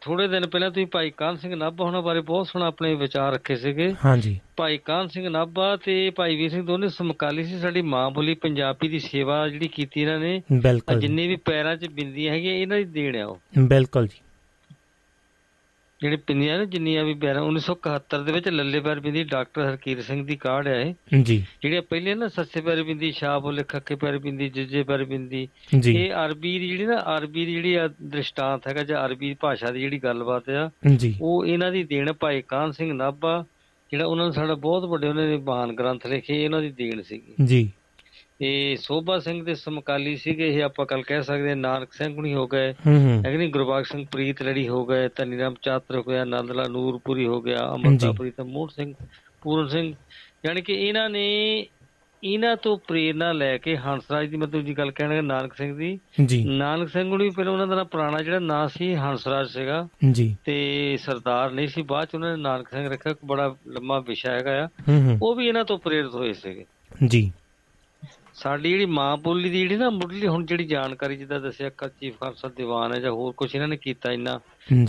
ਥੋੜੇ 0.00 0.28
ਦਿਨ 0.28 0.46
ਪਹਿਲਾਂ 0.46 0.70
ਤੁਸੀਂ 0.70 0.86
ਭਾਈ 0.86 1.10
ਕਾਨ 1.10 1.36
ਸਿੰਘ 1.36 1.54
ਨਾਭਾ 1.54 1.84
ਹੋਣਾ 1.84 2.00
ਬਾਰੇ 2.00 2.20
ਬਹੁਤ 2.20 2.46
ਸੋਹਣਾ 2.46 2.66
ਆਪਣੇ 2.66 2.94
ਵਿਚਾਰ 2.94 3.32
ਰੱਖੇ 3.32 3.56
ਸੀਗੇ। 3.56 3.94
ਹਾਂਜੀ 4.04 4.40
ਭਾਈ 4.56 4.78
ਕਾਨ 4.78 5.08
ਸਿੰਘ 5.08 5.28
ਨਾਭਾ 5.28 5.76
ਤੇ 5.76 6.10
ਭਾਈ 6.10 6.36
ਵੀਰ 6.36 6.50
ਸਿੰਘ 6.50 6.66
ਦੋਨੇ 6.66 6.88
ਸਮਕਾਲੀ 6.88 7.44
ਸੀ। 7.44 7.58
ਸਾਡੀ 7.58 7.82
ਮਾਂ 7.82 8.10
ਬੋਲੀ 8.10 8.34
ਪੰਜਾਬੀ 8.34 8.88
ਦੀ 8.88 8.98
ਸੇਵਾ 8.98 9.48
ਜਿਹੜੀ 9.48 9.68
ਕੀਤੀ 9.68 10.00
ਇਹਨਾਂ 10.00 10.18
ਨੇ। 10.18 10.42
ਜਿੰਨੇ 10.98 11.26
ਵੀ 11.26 11.36
ਪੈਰਾਂ 11.36 11.76
'ਚ 11.76 11.88
ਬਿੰਦੀਆਂ 11.88 12.34
ਹੈਗੀਆਂ 12.34 12.54
ਇਹਨਾਂ 12.54 12.76
ਦੀ 12.76 12.84
ਦੇਣ 12.84 13.16
ਆ 13.16 13.26
ਉਹ। 13.26 13.38
ਬਿਲਕੁਲ 13.58 14.06
ਜੀ। 14.06 14.18
ਜਿਹੜੇ 16.02 16.16
ਪਿੰਨੀਆਂ 16.16 16.58
ਨੇ 16.58 16.66
ਜਿੰਨੀਆਂ 16.66 17.04
ਵੀ 17.04 17.14
ਪੈਰਾਂ 17.14 17.42
1971 17.42 18.24
ਦੇ 18.24 18.32
ਵਿੱਚ 18.32 18.48
ਲੱਲੇ 18.48 18.80
ਪੈਰ 18.80 19.00
ਬਿੰਦੀ 19.00 19.24
ਡਾਕਟਰ 19.24 19.70
ਹਰਕੀਰ 19.70 20.02
ਸਿੰਘ 20.02 20.26
ਦੀ 20.26 20.36
ਕਾਢ 20.36 20.66
ਹੈ 20.66 20.80
ਇਹ 20.80 21.22
ਜੀ। 21.22 21.44
ਜਿਹੜੇ 21.62 21.80
ਪਹਿਲੇ 21.80 22.14
ਨਾ 22.14 22.28
ਸੱਸੇ 22.28 22.60
ਪੈਰ 22.60 22.82
ਬਿੰਦੀ 22.82 23.12
ਸ਼ਾਹ 23.12 23.40
ਬੋਲੇ 23.40 23.62
ਖੱਕੇ 23.62 23.94
ਪੈਰ 23.94 24.18
ਬਿੰਦੀ 24.18 24.48
ਜੱਜੇ 24.48 24.82
ਪੈਰ 24.82 25.04
ਬਿੰਦੀ 25.04 25.48
ਜੀ। 25.80 25.96
ਇਹ 25.96 26.12
ਅਰਬੀ 26.12 26.58
ਦੀ 26.58 26.68
ਜਿਹੜੀ 26.68 26.86
ਨਾ 26.86 27.16
ਅਰਬੀ 27.18 27.46
ਦੀ 27.46 27.52
ਜਿਹੜੀ 27.52 27.74
ਆ 27.74 27.88
ਦ੍ਰਿਸ਼ਟਾਂਤ 27.88 28.68
ਹੈਗਾ 28.68 28.82
ਜਾਂ 28.82 29.06
ਅਰਬੀ 29.06 29.34
ਭਾਸ਼ਾ 29.34 29.70
ਦੀ 29.70 29.80
ਜਿਹੜੀ 29.80 29.98
ਗੱਲਬਾਤ 29.98 30.50
ਆ 30.50 30.70
ਉਹ 31.20 31.46
ਇਹਨਾਂ 31.46 31.72
ਦੀ 31.72 31.84
ਦੇਣ 31.84 32.12
ਭਾਈ 32.12 32.42
ਕਾਨ 32.42 32.72
ਸਿੰਘ 32.72 32.92
ਨਾਭਾ 32.92 33.44
ਜਿਹੜਾ 33.90 34.06
ਉਹਨਾਂ 34.06 34.26
ਨੇ 34.26 34.32
ਸਾਡਾ 34.32 34.54
ਬਹੁਤ 34.54 34.84
ਵੱਡੇ 34.84 35.08
ਉਹਨਾਂ 35.08 35.26
ਨੇ 35.26 35.36
ਮਹਾਨ 35.36 35.72
ਗ੍ਰੰਥ 35.72 36.06
ਲਿਖੇ 36.06 36.44
ਇਹਨਾਂ 36.44 36.62
ਦੀ 36.62 36.70
ਦੇਣ 36.70 37.02
ਸੀਗੀ। 37.02 37.44
ਜੀ। 37.44 37.70
ਇਹ 38.40 38.76
ਸੋਭਾ 38.76 39.18
ਸਿੰਘ 39.18 39.44
ਦੇ 39.44 39.54
ਸਮਕਾਲੀ 39.54 40.16
ਸੀਗੇ 40.16 40.48
ਇਹ 40.48 40.64
ਆਪਾਂ 40.64 40.86
ਕੱਲ 40.86 41.02
ਕਹਿ 41.02 41.22
ਸਕਦੇ 41.22 41.54
ਨਾਨਕ 41.54 41.92
ਸਿੰਘ 41.92 42.14
ਹੁਣੀ 42.14 42.34
ਹੋ 42.34 42.46
ਗਏ। 42.46 42.74
ਨਹੀਂ? 42.86 43.48
ਗੁਰਬਖਸ਼ 43.48 43.92
ਸਿੰਘ 43.92 44.06
ਪ੍ਰੀਤ 44.12 44.42
ਲੜੀ 44.42 44.68
ਹੋ 44.68 44.86
ਗਏ 44.86 45.08
ਧਨੀਰਾਮ 45.16 45.54
ਚਾਤਰ 45.62 45.96
ਹੋ 45.96 46.02
ਗਿਆ 46.02 46.24
ਨੰਦਲਾ 46.24 46.64
ਨੂਰਪੁਰੀ 46.68 47.26
ਹੋ 47.26 47.42
ਗਿਆ 47.42 47.74
ਅਮਰਤਾ। 47.74 48.12
ਪ੍ਰੀਤਮ 48.12 48.44
ਮੋਹਨ 48.44 48.68
ਸਿੰਘ 48.68 48.94
ਪੂਰਨ 49.42 49.68
ਸਿੰਘ। 49.68 49.94
ਯਾਨੀ 50.46 50.62
ਕਿ 50.62 50.72
ਇਹਨਾਂ 50.72 51.10
ਨੇ 51.10 51.66
ਇਹਨਾਂ 52.24 52.56
ਤੋਂ 52.56 52.78
ਪ੍ਰੇਰਣਾ 52.88 53.32
ਲੈ 53.32 53.58
ਕੇ 53.58 53.76
ਹੰਸਰਾਜ 53.76 54.28
ਦੀ 54.28 54.36
ਮਤਲਬ 54.36 54.64
ਜੀ 54.64 54.78
ਗੱਲ 54.78 54.90
ਕਹਿਣਾ 54.90 55.20
ਨਾਨਕ 55.20 55.54
ਸਿੰਘ 55.54 55.78
ਦੀ। 55.78 55.98
ਜੀ। 56.24 56.44
ਨਾਨਕ 56.44 56.88
ਸਿੰਘ 56.88 57.08
ਹੁਣੀ 57.08 57.30
ਪਹਿਲਾਂ 57.30 57.52
ਉਹਨਾਂ 57.52 57.66
ਦਾ 57.66 57.74
ਨਾਂ 57.74 57.84
ਪੁਰਾਣਾ 57.84 58.22
ਜਿਹੜਾ 58.22 58.38
ਨਾਂ 58.38 58.68
ਸੀ 58.68 58.94
ਹੰਸਰਾਜ 58.94 59.48
ਸੀਗਾ। 59.48 59.88
ਜੀ। 60.10 60.36
ਤੇ 60.44 60.96
ਸਰਦਾਰ 60.96 61.50
ਨਹੀਂ 61.50 61.68
ਸੀ 61.68 61.82
ਬਾਅਦ 61.82 62.08
ਚ 62.08 62.14
ਉਹਨਾਂ 62.14 62.36
ਨੇ 62.36 62.42
ਨਾਨਕ 62.42 62.68
ਸਿੰਘ 62.68 62.90
ਰੱਖਿਆ 62.90 63.14
ਬੜਾ 63.24 63.56
ਲੰਮਾ 63.66 63.98
ਵਿਸ਼ਾ 64.00 64.32
ਹੈਗਾ 64.32 64.64
ਆ। 64.64 64.68
ਉਹ 65.22 65.34
ਵੀ 65.34 65.46
ਇਹਨਾਂ 65.46 65.64
ਤੋਂ 65.64 65.78
ਪ੍ਰੇਰਿਤ 65.78 66.14
ਹੋਏ 66.14 66.32
ਸੀਗੇ। 66.32 66.64
ਜੀ। 67.06 67.32
ਸਾਡੀ 68.36 68.70
ਜਿਹੜੀ 68.70 68.84
ਮਾਂ 68.84 69.16
ਬੋਲੀ 69.16 69.50
ਦੀ 69.50 69.58
ਜਿਹੜੀ 69.58 69.76
ਨਾ 69.76 69.90
ਮੁੱਢਲੀ 69.90 70.26
ਹੁਣ 70.26 70.46
ਜਿਹੜੀ 70.46 70.64
ਜਾਣਕਾਰੀ 70.64 71.16
ਜਿੱਦਾਂ 71.16 71.40
ਦੱਸਿਆ 71.40 71.70
ਕੱਚੀ 71.78 72.10
ਖਾਲਸਾ 72.10 72.48
ਦੀਵਾਨ 72.48 72.94
ਹੈ 72.94 73.00
ਜਾਂ 73.00 73.12
ਹੋਰ 73.12 73.32
ਕੁਝ 73.32 73.54
ਇਹਨਾਂ 73.54 73.68
ਨੇ 73.68 73.76
ਕੀਤਾ 73.76 74.12
ਇੰਨਾ 74.12 74.40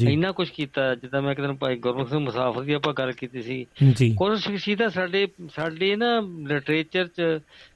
ਇੰਨਾ 0.10 0.32
ਕੁਝ 0.32 0.50
ਕੀਤਾ 0.50 0.96
ਜਿੱਦਾਂ 0.96 1.22
ਮੈਂ 1.22 1.32
ਇੱਕ 1.32 1.42
ਦਿਨ 1.42 1.54
ਭਾਈ 1.54 1.76
ਗੁਰਮੁਖ 1.76 2.10
ਸਿੰਘ 2.10 2.20
ਮੁਸਾਫਰ 2.20 2.62
ਦੀ 2.62 2.74
ਆਪਾਂ 2.74 2.94
ਗੱਲ 2.94 3.12
ਕੀਤੀ 3.12 3.42
ਸੀ। 3.42 3.66
ਕੁਝ 4.14 4.40
ਸ਼ਖਸੀਅਤਾਂ 4.40 4.90
ਸਾਡੇ 4.90 5.28
ਸਾਡੇ 5.50 5.96
ਨਾ 5.96 6.24
ਲਿਟਰੇਚਰ 6.48 7.08
'ਚ 7.08 7.22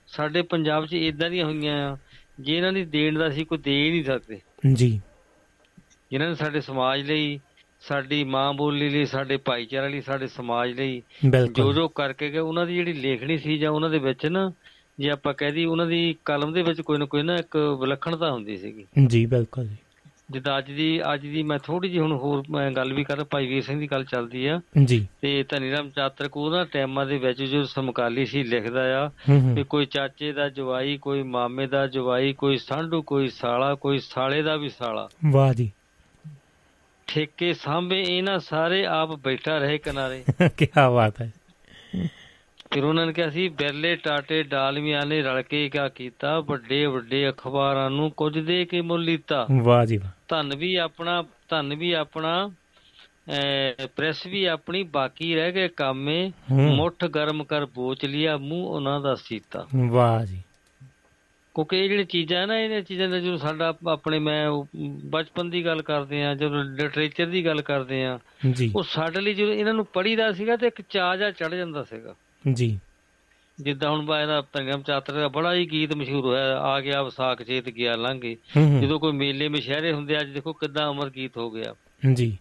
ਸਾਡੇ 0.07 0.41
ਪੰਜਾਬ 0.41 0.85
'ਚ 0.85 0.93
ਇਦਾਂ 0.93 1.29
ਦੀਆਂ 1.29 1.45
ਹੋਈਆਂ 1.45 1.91
ਆ 1.91 1.97
ਜੇ 2.39 2.57
ਇਹਨਾਂ 2.57 2.73
ਦੀ 2.73 2.85
ਦੇਣ 2.85 3.19
ਦਾ 3.19 3.29
ਸੀ 3.29 3.43
ਕੋਈ 3.43 3.57
ਦੇ 3.57 3.89
ਨਹੀਂ 3.89 4.03
ਸਕਦੇ। 4.03 4.39
ਜੀ। 4.73 5.01
ਜਿਨ੍ਹਾਂ 6.11 6.29
ਨੇ 6.29 6.35
ਸਾਡੇ 6.35 6.61
ਸਮਾਜ 6.61 7.01
ਲਈ 7.11 7.39
ਸਾਡੀ 7.81 8.23
ਮਾਂ 8.23 8.53
ਬੋਲੀ 8.53 8.89
ਲਈ 8.89 9.05
ਸਾਡੇ 9.05 9.37
ਭਾਈਚਾਰੇ 9.37 9.89
ਲਈ 9.89 10.01
ਸਾਡੇ 10.01 10.27
ਸਮਾਜ 10.27 10.71
ਲਈ 10.71 11.01
ਜੋ 11.51 11.73
ਜੋ 11.73 11.87
ਕਰਕੇ 11.87 12.29
ਗਏ 12.29 12.37
ਉਹਨਾਂ 12.37 12.65
ਦੀ 12.65 12.75
ਜਿਹੜੀ 12.75 12.93
ਲੇਖਣੀ 12.93 13.37
ਸੀ 13.37 13.57
ਜਾਂ 13.57 13.71
ਉਹਨਾਂ 13.71 13.89
ਦੇ 13.89 13.99
ਵਿੱਚ 13.99 14.25
ਨਾ 14.25 14.51
ਜੇ 14.99 15.09
ਆਪਾਂ 15.09 15.33
ਕਹਿ 15.33 15.51
ਦਈਏ 15.51 15.65
ਉਹਨਾਂ 15.65 15.87
ਦੀ 15.87 16.15
ਕਲਮ 16.25 16.53
ਦੇ 16.53 16.61
ਵਿੱਚ 16.61 16.81
ਕੋਈ 16.81 16.97
ਨਾ 16.97 17.05
ਕੋਈ 17.05 17.23
ਨਾ 17.23 17.35
ਇੱਕ 17.35 17.77
ਵਿਲੱਖਣਤਾ 17.81 18.31
ਹੁੰਦੀ 18.31 18.57
ਸੀਗੀ। 18.57 18.85
ਜੀ 19.07 19.25
ਬਿਲਕੁਲ 19.25 19.67
ਜੀ। 19.67 19.75
ਜਿੱਦਾਂ 20.31 20.57
ਅੱਜ 20.57 20.71
ਦੀ 20.71 21.01
ਅੱਜ 21.13 21.21
ਦੀ 21.21 21.43
ਮੈਂ 21.43 21.59
ਥੋੜੀ 21.59 21.89
ਜਿਹੀ 21.89 21.99
ਹੁਣ 21.99 22.11
ਹੋਰ 22.11 22.43
ਮੈਂ 22.49 22.71
ਗੱਲ 22.71 22.93
ਵੀ 22.93 23.03
ਕਰ 23.03 23.23
ਭਾਈ 23.23 23.47
ਵੀਰ 23.47 23.63
ਸਿੰਘ 23.63 23.79
ਦੀ 23.79 23.87
ਗੱਲ 23.87 24.03
ਚੱਲਦੀ 24.05 24.45
ਆ। 24.45 24.61
ਜੀ। 24.85 25.07
ਤੇ 25.21 25.43
ਧਨੀਰਾਮ 25.43 25.89
ਚਾਤਰਕ 25.89 26.37
ਉਹਨਾਂ 26.37 26.65
ਟਾਈਮਾਂ 26.65 27.05
ਦੇ 27.05 27.17
ਵਿੱਚ 27.17 27.43
ਜੋ 27.43 27.63
ਸਮਕਾਲੀ 27.63 28.25
ਸੀ 28.25 28.43
ਲਿਖਦਾ 28.43 29.05
ਆ 29.05 29.09
ਵੀ 29.53 29.63
ਕੋਈ 29.63 29.85
ਚਾਚੇ 29.85 30.31
ਦਾ 30.31 30.49
ਜਵਾਈ 30.49 30.97
ਕੋਈ 30.97 31.23
ਮਾਮੇ 31.23 31.67
ਦਾ 31.67 31.87
ਜਵਾਈ 31.87 32.33
ਕੋਈ 32.33 32.57
ਸਾਂਢੂ 32.57 33.01
ਕੋਈ 33.01 33.27
ਸਾਲਾ 33.27 33.75
ਕੋਈ 33.75 33.99
ਸਾਲੇ 33.99 34.41
ਦਾ 34.41 34.55
ਵੀ 34.55 34.69
ਸਾਲਾ। 34.69 35.09
ਵਾਹ 35.31 35.53
ਜੀ। 35.53 35.71
ਠੇਕੇ 37.07 37.53
ਸਾਂਭੇ 37.53 38.01
ਇਹਨਾਂ 38.01 38.39
ਸਾਰੇ 38.39 38.85
ਆਪ 38.85 39.09
ਬੈਠਾ 39.09 39.57
ਰਹੇ 39.57 39.77
ਕਿਨਾਰੇ। 39.77 40.23
ਕੀ 40.57 40.67
ਬਾਤ 40.91 41.21
ਹੈ। 41.21 41.33
ਫਿਰ 42.73 42.83
ਉਹਨਾਂ 42.83 43.05
ਨੇ 43.05 43.13
ਕਿਹਾ 43.13 43.29
ਸੀ 43.29 43.49
ਬਿਰਲੇ 43.49 43.95
ਟਾਟੇ 43.95 44.43
ਡਾਲਮੀਆਂ 44.43 45.05
ਨੇ 45.05 45.21
ਰਲ 45.21 45.41
ਕੇ 45.41 45.69
ਕਿਆ 45.69 45.89
ਕੀਤਾ? 45.89 46.39
ਵੱਡੇ 46.39 46.85
ਵੱਡੇ 46.85 47.29
ਅਖਬਾਰਾਂ 47.29 47.89
ਨੂੰ 47.89 48.11
ਕੁਝ 48.11 48.39
ਦੇ 48.39 48.65
ਕੇ 48.65 48.81
ਮੁੱਲ 48.81 49.01
ਲੀਤਾ। 49.01 49.47
ਵਾਹ 49.63 49.85
ਜੀ 49.85 49.97
ਵਾਹ। 49.97 50.09
ਧਨ 50.27 50.55
ਵੀ 50.57 50.75
ਆਪਣਾ 50.75 51.23
ਧਨ 51.49 51.75
ਵੀ 51.75 51.91
ਆਪਣਾ 51.91 52.51
ਪ੍ਰੈਸ 53.95 54.27
ਵੀ 54.27 54.45
ਆਪਣੀ 54.45 54.83
ਬਾਕੀ 54.83 55.35
ਰਹਿ 55.35 55.51
ਗਏ 55.51 55.67
ਕਾਮੇ। 55.67 56.31
ਮੁੱਠ 56.51 57.05
ਗਰਮ 57.05 57.43
ਕਰ 57.43 57.65
ਬੋਚ 57.65 58.05
ਲਿਆ 58.05 58.37
ਮੂੰਹ 58.37 58.67
ਉਹਨਾਂ 58.67 59.01
ਦਾ 59.01 59.15
ਸੀਤਾ। 59.15 59.67
ਵਾਹ 59.87 60.25
ਜੀ। 60.25 60.43
ਕਿਉਂਕਿ 61.55 61.77
ਇਹ 61.77 61.89
ਜਿਹੜੀ 61.89 62.03
ਚੀਜ਼ਾਂ 62.03 62.47
ਨਾ 62.47 62.57
ਇਹਨਾਂ 62.57 62.81
ਚੀਜ਼ਾਂ 62.81 63.09
ਦਾ 63.09 63.19
ਜਦੋਂ 63.19 63.37
ਸਾਡਾ 63.37 63.73
ਆਪਣੇ 63.87 64.19
ਮੈਂ 64.19 64.49
ਬਚਪਨ 65.05 65.49
ਦੀ 65.49 65.65
ਗੱਲ 65.65 65.81
ਕਰਦੇ 65.81 66.25
ਆ 66.25 66.35
ਜਦੋਂ 66.35 66.63
ਲਿਟਰੇਚਰ 66.63 67.25
ਦੀ 67.25 67.45
ਗੱਲ 67.45 67.61
ਕਰਦੇ 67.61 68.05
ਆ 68.05 68.19
ਜੀ। 68.51 68.71
ਉਹ 68.75 68.83
ਸਾਡੇ 68.83 69.21
ਲਈ 69.21 69.33
ਜਦੋਂ 69.33 69.53
ਇਹਨਾਂ 69.53 69.73
ਨੂੰ 69.73 69.85
ਪੜੀਦਾ 69.85 70.31
ਸੀਗਾ 70.31 70.55
ਤੇ 70.55 70.67
ਇੱਕ 70.67 70.81
ਚਾਅ 70.89 71.15
ਜਿਹਾ 71.15 71.31
ਚੜ 71.31 71.55
ਜਾਂਦਾ 71.55 71.83
ਸੀਗਾ। 71.83 72.15
ਜੀ। 72.53 72.79
ਜਿੱਦਾਂ 73.59 73.91
ਹੁਣ 73.91 74.05
ਬਾ 74.05 74.21
ਇਹਦਾ 74.21 74.41
ਪੰਗਮ 74.41 74.81
ਚਾਤਰ 74.81 75.13
ਦਾ 75.13 75.27
ਬੜਾ 75.27 75.53
ਹੀ 75.53 75.65
ਗੀਤ 75.71 75.95
ਮਸ਼ਹੂਰ 75.95 76.25
ਹੋਇਆ 76.25 76.59
ਆ 76.59 76.81
ਗਿਆ 76.81 77.03
ਵਿਸਾਖ 77.03 77.41
ਚੇਤ 77.41 77.69
ਗਿਆ 77.69 77.95
ਲੰਘੇ। 77.95 78.37
ਜਦੋਂ 78.81 78.99
ਕੋਈ 78.99 79.11
ਮੇਲੇ 79.11 79.47
ਮਸ਼ਹਿਰੇ 79.47 79.93
ਹੁੰਦੇ 79.93 80.17
ਅੱਜ 80.17 80.29
ਦੇਖੋ 80.29 80.53
ਕਿੱਦਾਂ 80.53 80.91
ਅਮਰ 80.91 81.09
ਗੀਤ 81.09 81.37
ਹੋ 81.37 81.51
ਗਿਆ। 81.51 81.75
ਜੀ। 82.13 82.37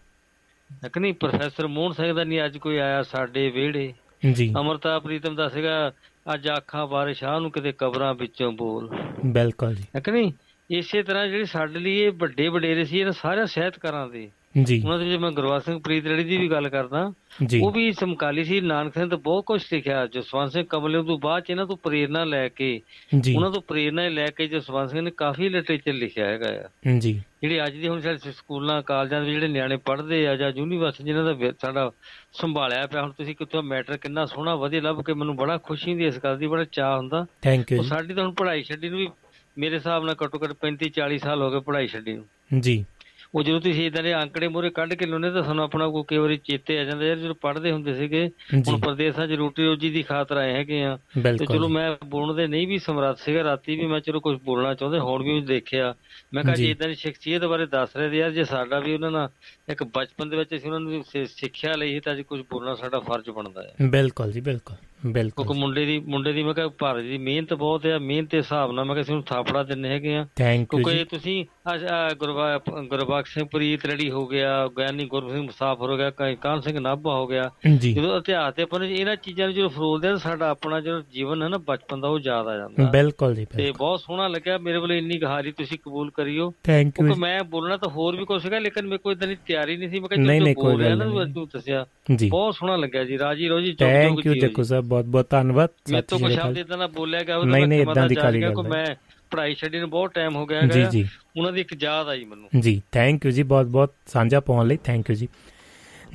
ਨਹੀਂ? 0.99 1.15
ਪ੍ਰੋਫੈਸਰ 1.15 1.67
ਮੋਹਨ 1.67 1.93
ਸਿੰਘ 1.93 2.13
ਦਾ 2.13 2.25
ਨਹੀਂ 2.25 2.45
ਅੱਜ 2.45 2.59
ਕੋਈ 2.59 2.77
ਆਇਆ 2.77 3.03
ਸਾਡੇ 3.03 3.51
ਵਿਹੜੇ। 3.51 3.93
ਜੀ। 4.33 4.55
ਅਮਰਤਾ 4.61 4.99
ਪ੍ਰੀਤਮ 4.99 5.35
ਦਾ 5.35 5.49
ਸੀਗਾ 5.49 5.93
ਅੱਜ 6.35 6.49
ਆਖਾਂ 6.49 6.87
ਬਾਰੇ 6.87 7.15
ਸ਼ਾਹ 7.15 7.41
ਨੂੰ 7.41 7.51
ਕਿਤੇ 7.51 7.73
ਕਬਰਾਂ 7.73 8.15
ਵਿੱਚੋਂ 8.15 8.53
ਬੋਲ। 8.53 8.91
ਬਿਲਕੁਲ 9.27 9.75
ਜੀ। 9.75 9.85
ਨਹੀਂ? 10.13 10.33
ਇਸੇ 10.71 11.03
ਤਰ੍ਹਾਂ 11.03 11.27
ਜਿਹੜੇ 11.27 11.45
ਸਾਡੇ 11.45 11.79
ਲਈ 11.79 11.97
ਇਹ 11.97 12.11
ਵੱਡੇ 12.11 12.49
ਵਡੇਰੇ 12.49 12.85
ਸੀ 12.85 12.99
ਇਹਨਾਂ 13.01 13.13
ਸਾਰਿਆਂ 13.13 13.47
ਸਾਹਿਤਕਾਰਾਂ 13.47 14.09
ਦੇ। 14.09 14.31
ਜੀ। 14.65 14.83
ਉਹਨਾਂ 14.85 14.99
ਦੇ 14.99 15.05
ਵਿੱਚ 15.05 15.21
ਮੈਂ 15.21 15.31
ਗੁਰਵਾਜ 15.31 15.63
ਸਿੰਘ 15.63 15.81
ਪ੍ਰੀਤਲੜੀ 15.81 16.25
ਦੀ 16.25 16.37
ਵੀ 16.37 16.51
ਗੱਲ 16.51 16.69
ਕਰਦਾ। 16.69 17.13
ਜੀ। 17.47 17.61
ਉਹ 17.61 17.71
ਵੀ 17.71 17.93
ਸਮਕਾਲੀ 17.93 18.45
ਸੀ 18.45 18.61
ਨਾਨਕ 18.61 18.95
ਸਿੰਘ 18.95 19.11
ਤਾਂ 19.11 19.19
ਬਹੁਤ 19.19 19.45
ਕੁਝ 19.45 19.63
ਲਿਖਿਆ 19.73 20.07
ਜਸਵੰਤ 20.07 20.53
ਸਿੰਘ 20.53 20.65
ਕਮਲੇ 20.71 21.03
ਤੋਂ 21.03 21.19
ਬਾਅਦ 21.19 21.43
ਇਹਨਾਂ 21.51 21.67
ਤੋਂ 21.67 21.77
ਪ੍ਰੇਰਣਾ 21.77 22.25
ਲੈ 22.25 22.49
ਕੇ 22.49 22.81
ਜੀ। 23.21 23.37
ਉਹਨਾਂ 23.37 23.51
ਤੋਂ 23.51 23.63
ਪ੍ਰੇਰਣਾ 23.63 24.09
ਲੈ 24.09 24.27
ਕੇ 24.27 24.47
ਜਸਵੰਤ 24.47 24.91
ਸਿੰਘ 24.91 25.01
ਨੇ 25.01 25.11
ਕਾਫੀ 25.11 25.49
ਲਿਟਰੇਚਰ 25.49 25.93
ਲਿਖਿਆ 25.93 26.27
ਹੈਗਾ 26.27 26.49
ਆ। 26.49 26.69
ਜੀ। 26.99 27.23
ਜਿਹੜੇ 27.43 27.65
ਅੱਜ 27.65 27.77
ਦੇ 27.77 27.89
ਹੁਣ 27.89 28.01
ਸਾਡੇ 28.01 28.33
ਸਕੂਲਾਂ 28.33 28.83
ਕਾਲਜਾਂ 28.83 29.25
ਦੇ 29.25 29.31
ਜਿਹੜੇ 29.31 29.49
ਨਿਆਣੇ 29.49 29.77
ਪੜ੍ਹਦੇ 29.77 30.29
ਆ 30.29 30.37
ਜਾਂ 30.37 30.53
ਯੂਨੀਵਰਸਿਟੀ 30.57 31.05
ਜਿਨ੍ਹਾਂ 31.05 31.35
ਦਾ 31.35 31.53
ਸਾਡਾ 31.63 31.91
ਸੰਭਾਲਿਆ 32.33 32.87
ਪਿਆ 32.87 33.03
ਹੁਣ 33.03 33.11
ਤੁਸੀਂ 33.11 33.37
ਕਿੱਥੋਂ 33.37 33.63
ਮੈਟਰ 33.63 33.97
ਕਿੰਨਾ 33.97 34.27
ਸੋਹਣਾ 34.27 34.55
ਵਧੀਆ 34.55 34.81
ਲੱਭ 34.81 35.03
ਕੇ 35.05 35.15
ਮੈਨੂੰ 35.15 35.37
ਬੜਾ 35.37 35.59
ਖੁਸ਼ੀ 35.59 35.91
ਹੁੰਦੀ 35.91 36.07
ਇਸ 36.07 36.19
ਗੱਲ 36.25 36.39
ਦੀ 36.39 36.47
ਬੜਾ 36.47 36.65
ਚਾਹ 36.65 36.97
ਹੁੰਦਾ। 36.97 37.27
ਥੈਂਕ 37.43 37.73
ਯੂ 37.73 37.83
ਸਾਡੀ 37.83 38.15
ਤਾਂ 38.15 38.25
ਹੁਣ 38.25 38.33
ਪੜ੍ਹਾਈ 38.33 38.63
ਛੱਡੀ 38.63 38.89
ਨੂੰ 38.89 38.99
ਵੀ 38.99 39.09
ਮੇਰੇ 39.59 39.75
ਹਿਸਾਬ 39.75 40.05
ਨਾਲ 40.05 40.17
ਘੱਟੋ 40.25 40.39
ਘੱਟ 40.45 40.53
35 40.53 40.91
40 40.91 41.19
ਸਾਲ 41.19 41.43
ਹੋ 41.43 41.51
ਗਏ 41.51 41.61
ਪੜ੍ਹਾਈ 41.61 41.87
ਛੱਡੀ 41.87 42.13
ਨੂੰ। 42.13 42.61
ਜੀ। 42.61 42.85
ਉਹ 43.35 43.43
ਜਦੋਂ 43.43 43.61
ਤੁਸੀਂ 43.61 43.87
ਇਦਾਂ 43.87 44.03
ਦੇ 44.03 44.15
ਅੰਕੜੇ 44.15 44.49
ਮੂਹਰੇ 44.49 44.71
ਕੱਢ 44.71 44.95
ਕੇ 44.95 45.07
ਲਾਉਂਦੇ 45.07 45.31
ਤਾਂ 45.31 45.43
ਸਾਨੂੰ 45.43 45.65
ਆਪਣਾ 45.65 45.89
ਕੋਈ 45.89 46.05
ਕਈ 46.09 46.17
ਵਾਰੀ 46.17 46.37
ਚੇਤੇ 46.37 46.79
ਆ 46.79 46.85
ਜਾਂਦਾ 46.85 47.05
ਯਾਰ 47.05 47.17
ਜਦੋਂ 47.17 47.35
ਪੜ੍ਹਦੇ 47.35 47.73
ਹੁੰਦੇ 47.73 47.95
ਸੀਗੇ 47.95 48.31
ਹੁਣ 48.69 48.81
ਪ੍ਰਦੇਸਾਂ 48.81 49.27
'ਚ 49.27 49.33
ਰੋਟੀ 49.33 49.65
ਰੋਜੀ 49.65 49.91
ਦੀ 49.91 50.03
ਖਾਤਰ 50.03 50.37
ਆਏ 50.37 50.53
ਹੈਗੇ 50.53 50.85
ਆ। 50.85 50.99
ਤੇ 51.15 51.47
ਚਲੋ 51.47 51.69
ਮੈਂ 51.69 51.97
ਬੋਲਣ 52.07 52.35
ਦੇ 52.35 52.47
ਨਹੀਂ 52.47 52.69
ਵੀ 52.69 52.79
ਸਮਰੱਥ 52.79 53.19
ਸੀਗਾ 53.19 53.45
ਰਾਤੀ 53.45 53.77
ਵੀ 53.77 53.87
ਮੈਂ 53.87 54.01
ਚਲੋ 54.01 54.21
ਕੁਝ 54.21 54.39
ਬੋਲਣਾ 54.45 54.75
ਚਾਹੁੰਦੇ 54.75 54.99
ਹੁਣ 54.99 55.23
ਵੀ 55.23 55.41
ਦੇਖਿਆ। 55.41 55.95
ਮੈਂ 56.35 56.43
ਕਿਹਾ 56.43 56.55
ਜੀ। 56.55 56.71
ਇਦਾਂ 56.71 56.89
ਦੀ 56.89 56.95
ਸ਼ਖਸੀਅਤ 56.95 57.45
ਬਾਰੇ 57.45 57.67
ਦੱਸ 57.67 57.97
ਰਹੇ 57.97 58.19
ਯਾਰ 58.19 58.31
ਜੇ 58.31 58.45
ਸਾਡਾ 58.45 58.81
ਵੀ 58.81 58.95
ਉਹਨਾਂ 58.95 59.11
ਨਾਲ 59.11 59.29
ਇੱਕ 59.71 59.85
ਬਚਪਨ 59.85 60.29
ਦੇ 60.29 60.37
ਵਿੱਚ 60.37 60.55
ਅਸੀਂ 60.57 60.71
ਉਹਨਾਂ 60.71 60.81
ਨੂੰ 60.81 61.05
ਸਿੱਖਿਆ 61.27 61.73
ਲਈ 61.77 62.01
ਤਾਂ 62.01 62.13
ਅੱਜ 62.13 62.21
ਕੁਝ 62.21 62.41
ਬੋਲਣਾ 62.41 62.75
ਸਾਡਾ 62.75 63.01
ਫਰਜ਼ 63.01 63.31
ਬਣਦਾ 63.31 63.63
ਹੈ 63.63 63.89
ਬਿਲਕੁਲ 63.91 64.33
ਜੀ 64.33 64.41
ਬਿਲਕੁਲ। 64.41 64.77
ਬਿਲਕੁਲ। 65.07 65.45
ਕਿਉਂਕਿ 65.45 65.61
ਮੁੰਡੇ 65.61 65.85
ਦੀ 65.85 65.99
ਮੁੰਡੇ 65.99 66.33
ਦੀ 66.33 66.43
ਮੈਂ 66.43 66.55
ਕਿਹਾ 66.55 66.69
ਭਾਰਤ 66.69 67.03
ਦੀ 67.03 67.19
ਮਿਹਨਤ 67.19 67.55
ਬਹੁਤ 67.55 67.87
ਹੈ 67.87 67.99
ਮਿਹਨਤ 67.99 68.31
ਦੇ 68.31 68.39
ਹਿਸਾਬ 68.39 68.73
ਨਾਲ 68.73 68.85
ਮੈਂ 68.85 68.95
ਕਿਹਾ 68.95 69.03
ਅਸੀਂ 69.03 69.15
ਨੂੰ 69.15 69.23
ਥਾਪੜਾ 69.23 69.63
ਦਿੰਨੇ 69.63 69.89
ਹੈਗੇ 69.89 70.17
ਆ। 70.17 70.27
ਥੈਂਕ 70.37 70.75
ਯੂ 70.75 70.79
ਕਿਉਂਕਿ 70.79 71.05
ਤੁਸੀਂ 71.05 71.47
ਅੱਜ, 71.75 71.85
ਆਹ, 71.85 72.15
ਗੁਰਬਾ- 72.15 72.83
ਗੁਰਬਖਸ਼ 72.83 73.35
ਸਿੰਘ 73.35 73.49
ਪ੍ਰੀਤ 73.53 73.87
ਲੜੀ 73.87 74.11
ਹੋ 74.11 74.27
ਗਿਆ 74.27 74.67
ਗਿਆਨੀ 74.67 75.05
ਗੁਰਬਖਸ਼ 75.07 75.35
ਸਿੰਘ 75.35 75.47
ਮੁਸਾਫਰ 75.47 75.91
ਹੋ 75.91 75.97
ਗਿਆ 75.97 76.11
ਕਾਂ- 76.11 76.37
ਕਾਹਨ 76.41 76.61
ਸਿੰਘ 76.61 76.81
ਨਾਭਾ 76.81 77.15
ਹੋ 77.15 77.27
ਗਿਆ। 77.27 77.51
ਜਦੋਂ 77.95 78.19
ਇਤਿਹਾਸ 78.19 78.55
ਤੇ 78.55 78.63
ਆਪਾਂ 78.63 78.85
ਇਹਨਾਂ 78.85 79.17
ਚੀਜ਼ਾਂ 79.17 79.47
ਨੂੰ 79.47 79.55
ਜਦੋਂ 79.55 79.69
ਫਰੋਲਦੇ 79.69 80.09
ਆ 80.09 80.17
ਸਾਡਾ 80.17 80.49
ਆਪਣਾ 80.49 80.81
ਜਿਹੜਾ 80.81 81.03
ਜੀਵਨ 81.13 81.43
ਹੈ 81.43 81.49
ਨਾ 81.49 81.59
ਬਚਪਨ 81.59 82.01
ਦਾ 82.01 82.09
ਉਹ 82.09 82.21
ਯਾਦ 82.25 82.47
ਆ 82.47 82.57
ਜਾਂਦਾ। 82.57 82.91
ਬਿਲਕੁਲ 82.91 83.35
ਜੀ 83.35 83.45
ਤੇ 83.45 83.73
ਬਹੁਤ 83.79 84.01
ਸੋਹਣਾ 84.01 84.29
ਲੱਗਿਆ 84.29 84.59
ਮੇਰੇ 84.59 84.79
ਵੱਲੋਂ 84.79 84.97
ਇੰਨੀ 84.97 85.19
ਕਹਾਰੀ 85.19 85.53
ਤੁਸੀਂ 85.53 85.79
ਕਬੂਲ 85.79 86.11
ਕਰਿਓ। 86.11 86.55
ਥੈਂਕ 86.65 86.87
ਯੂ 86.87 86.91
ਕਿਉਂਕਿ 86.91 87.21
ਮੈਂ 87.21 87.45
ਬੋਲਣਾ 87.45 87.77
ਤਾਂ 87.77 87.91
ਹੋਰ 87.91 88.17
ਵੀ 88.17 88.25
ਕੁਝ 88.25 88.43
ਸੀਗਾ 88.43 88.59
ਲੇਕਿਨ 88.59 88.85
ਮੇਰੇ 88.85 88.99
ਕੋਲ 88.99 89.13
ਇਦਾਂ 89.13 89.29
ਦੀ 89.29 89.37
ਤਿਆਰੀ 89.47 89.77
ਨਹੀਂ 89.77 89.89
ਸੀ। 89.89 90.01
ਮੈਂ 90.01 90.09
ਕਿਹਾ 90.09 90.25
ਜਦੋਂ 90.37 90.47
ਬੋਲ 90.55 90.73
ਰਿਹਾ 90.79 90.95
ਨਾ। 90.95 91.05
ਤੂੰ 91.35 91.49
ਦੱਸਿਆ। 91.55 91.87
ਜੀ। 92.17 92.29
ਬਹੁਤ 92.29 92.55
ਸੋਹਣਾ 92.55 92.77
ਲੱਗਿਆ 92.77 93.05
ਜੀ 93.05 93.19
ਰਾਜੀ 93.19 93.49
ਰੋਜੀ 93.49 93.73
ਚੁੱਕ 93.73 93.79
ਥੈਂਕ 93.79 94.15
ਚੁੱਕ 94.15 94.27
ਯੂ 94.27 94.35
ਜੀ 94.35 94.41
ਜੱਕੂ 94.41 94.63
ਸਾਹਿਬ 94.63 94.85
ਬਹੁਤ 94.85 95.05
ਬਹੁਤ 95.05 95.31
ਧੰਨਵਾਦ। 95.31 95.69
ਮੇਰੇ 95.91 96.03
ਤੋਂ 96.03 96.19
ਕੁਝ 96.19 96.33
ਸ਼ਬਦ 96.33 96.59
ਇਦਾਂ 96.59 96.79
ਦਾ 96.79 96.87
ਬੋਲਿਆ 96.87 97.21
ਗਿਆ 97.21 97.39
ਨਹੀਂ, 97.39 97.67
ਨਹੀਂ, 97.67 97.81
ਏਦਾਂ 97.81 98.07
ਦੀ 98.09 98.15
ਕਾਹਲੀ 98.15 98.43
ਗੱਲ। 98.43 98.69
ਮੈਂ 98.69 98.87
ਪੜ੍ਹਾਈ 99.31 99.55
ਛੱਡੀ 99.55 99.79
ਨੂੰ 99.79 99.91
ਬਹੁਤ 99.91 100.15
ਟਾਈਮ 100.15 100.37
ਹੋ 100.37 100.47
ਗਿਆ 100.47 100.61
ਹੈਗਾ। 100.61 100.91
ਜੀ। 100.91 101.09
ਉਹਨਾਂ 101.39 101.53
ਦੀ 101.53 101.61
ਇੱਕ 101.61 101.75
ਯਾਦ 101.83 102.09
ਆਈ 102.09 102.25
ਮੈਨੂੰ। 102.25 102.61
ਜੀ 102.61 102.83
ਥੈਂਕ 102.93 103.25
ਯੂ 103.25 103.31
ਜੀ 103.31 103.43
ਬਹੁਤ 103.43 103.67
ਬਹੁਤ 103.67 103.95
ਸਾਂਝਾ 104.07 104.41
ਪਾਉਣ 104.41 104.67
ਲਈ 104.67 104.77
ਥੈਂਕ 104.77 105.11
ਯੂ 105.11 105.17
ਜੀ। 105.17 105.29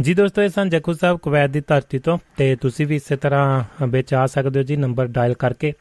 ਜੀ 0.01 0.13
ਦੋਸਤੋ 0.13 0.41
ਇਹ 0.41 0.49
ਸਨ 0.49 0.69
ਜੱਕੂ 0.69 0.93
ਸਾਹਿਬ 0.93 1.17
ਕੁਵੈਤ 1.17 1.49
ਦੀ 1.49 1.61
ਧਰਤੀ 1.67 1.99
ਤੋਂ। 1.99 2.17
ਤੇ 2.37 2.55
ਤੁਸੀਂ 2.55 2.87
ਵੀ 2.87 2.95
ਇਸੇ 2.95 3.15
ਤਰ੍ਹਾਂ 3.15 3.63
ਵਿੱਚ 3.87 4.13
ਆ 4.13 4.25
ਸਕਦੇ 4.25 4.59
ਹੋ 4.59 4.63
ਜੀ 4.63 4.75
ਨੰਬਰ 4.75 5.07
ਡਾਇਲ 5.07 5.33
ਕਰਕੇ। 5.33 5.73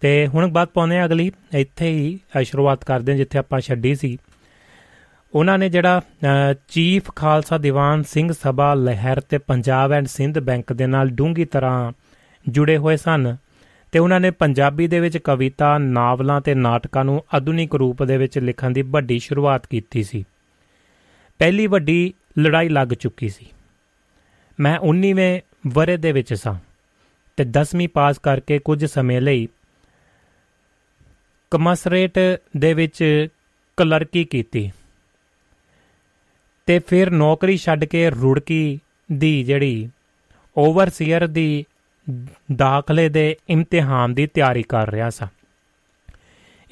ਤੇ 0.00 0.26
ਹੁਣ 0.26 0.46
ਬਾਤ 0.46 0.70
ਪਾਉਂਦੇ 0.74 0.98
ਆ 0.98 1.04
ਅਗਲੀ। 1.04 1.32
ਇੱਥੇ 1.54 1.90
ਹੀ 1.90 2.18
ਸ਼ੁਰੂਆਤ 2.42 2.84
ਕਰਦੇ 2.84 3.12
ਹਾਂ 3.12 3.16
ਜਿੱਥੇ 3.16 3.38
ਆਪਾਂ 3.38 3.60
ਛੱਡੀ 3.60 3.94
ਸੀ। 3.94 4.18
ਉਹਨਾਂ 5.34 5.58
ਨੇ 5.58 5.68
ਜਿਹੜਾ 5.68 5.98
ਅ, 5.98 6.54
ਚੀਫ 6.68 7.10
ਖਾਲਸਾ 7.16 7.58
ਦੀਵਾਨ 7.58 8.02
ਸਿੰਘ 8.02 8.32
ਸਭਾ 8.32 8.74
ਲਹਿਰ 8.74 9.20
ਤੇ 9.20 9.38
ਪੰਜਾਬ 9.38 9.92
ਐਂਡ 9.92 10.06
ਸਿੰਧ 10.06 10.38
ਬੈਂਕ 10.38 10.72
ਦੇ 10.72 10.86
ਨਾਲ 10.86 11.08
ਡੂੰਗੀ 11.10 11.44
ਤਰ੍ਹਾਂ 11.44 11.92
ਜੁੜੇ 12.48 12.76
ਹੋਏ 12.76 12.96
ਸਨ 12.96 13.36
ਤੇ 13.92 13.98
ਉਹਨਾਂ 13.98 14.20
ਨੇ 14.20 14.30
ਪੰਜਾਬੀ 14.30 14.86
ਦੇ 14.86 15.00
ਵਿੱਚ 15.00 15.18
ਕਵਿਤਾ 15.18 15.78
ਨਾਵਲਾਂ 15.78 16.40
ਤੇ 16.40 16.54
ਨਾਟਕਾਂ 16.54 17.04
ਨੂੰ 17.04 17.24
ਆਧੁਨਿਕ 17.34 17.74
ਰੂਪ 17.74 18.02
ਦੇ 18.02 18.16
ਵਿੱਚ 18.16 18.38
ਲਿਖਣ 18.38 18.70
ਦੀ 18.70 18.82
ਵੱਡੀ 18.82 19.18
ਸ਼ੁਰੂਆਤ 19.18 19.66
ਕੀਤੀ 19.66 20.02
ਸੀ। 20.02 20.24
ਪਹਿਲੀ 21.38 21.66
ਵੱਡੀ 21.66 22.14
ਲੜਾਈ 22.38 22.68
ਲੱਗ 22.68 22.88
ਚੁੱਕੀ 22.88 23.28
ਸੀ। 23.28 23.46
ਮੈਂ 24.60 24.78
19ਵੇਂ 24.78 25.40
ਵਰੇ 25.66 25.96
ਦੇ 25.96 26.12
ਵਿੱਚ 26.12 26.34
ਸਾਂ 26.34 26.54
ਤੇ 27.36 27.44
10ਵੀਂ 27.44 27.88
ਪਾਸ 27.88 28.18
ਕਰਕੇ 28.18 28.58
ਕੁਝ 28.58 28.84
ਸਮੇਂ 28.84 29.20
ਲਈ 29.20 29.48
ਕਮਸਰੇਟ 31.50 32.18
ਦੇ 32.56 32.74
ਵਿੱਚ 32.74 33.28
ਕਲਰਕੀ 33.76 34.24
ਕੀਤੀ। 34.24 34.70
ਤੇ 36.68 36.78
ਫਿਰ 36.78 37.10
ਨੌਕਰੀ 37.10 37.56
ਛੱਡ 37.56 37.84
ਕੇ 37.84 38.10
ਰੁੜਕੀ 38.10 38.80
ਦੀ 39.12 39.44
ਜਿਹੜੀ 39.44 39.90
ਓਵਰਸੀਅਰ 40.56 41.26
ਦੀ 41.26 41.64
ਦਾਖਲੇ 42.54 43.08
ਦੇ 43.08 43.36
ਇਮਤਿਹਾਨ 43.48 44.14
ਦੀ 44.14 44.26
ਤਿਆਰੀ 44.26 44.62
ਕਰ 44.62 44.90
ਰਿਹਾ 44.90 45.10
ਸਾਂ। 45.10 45.28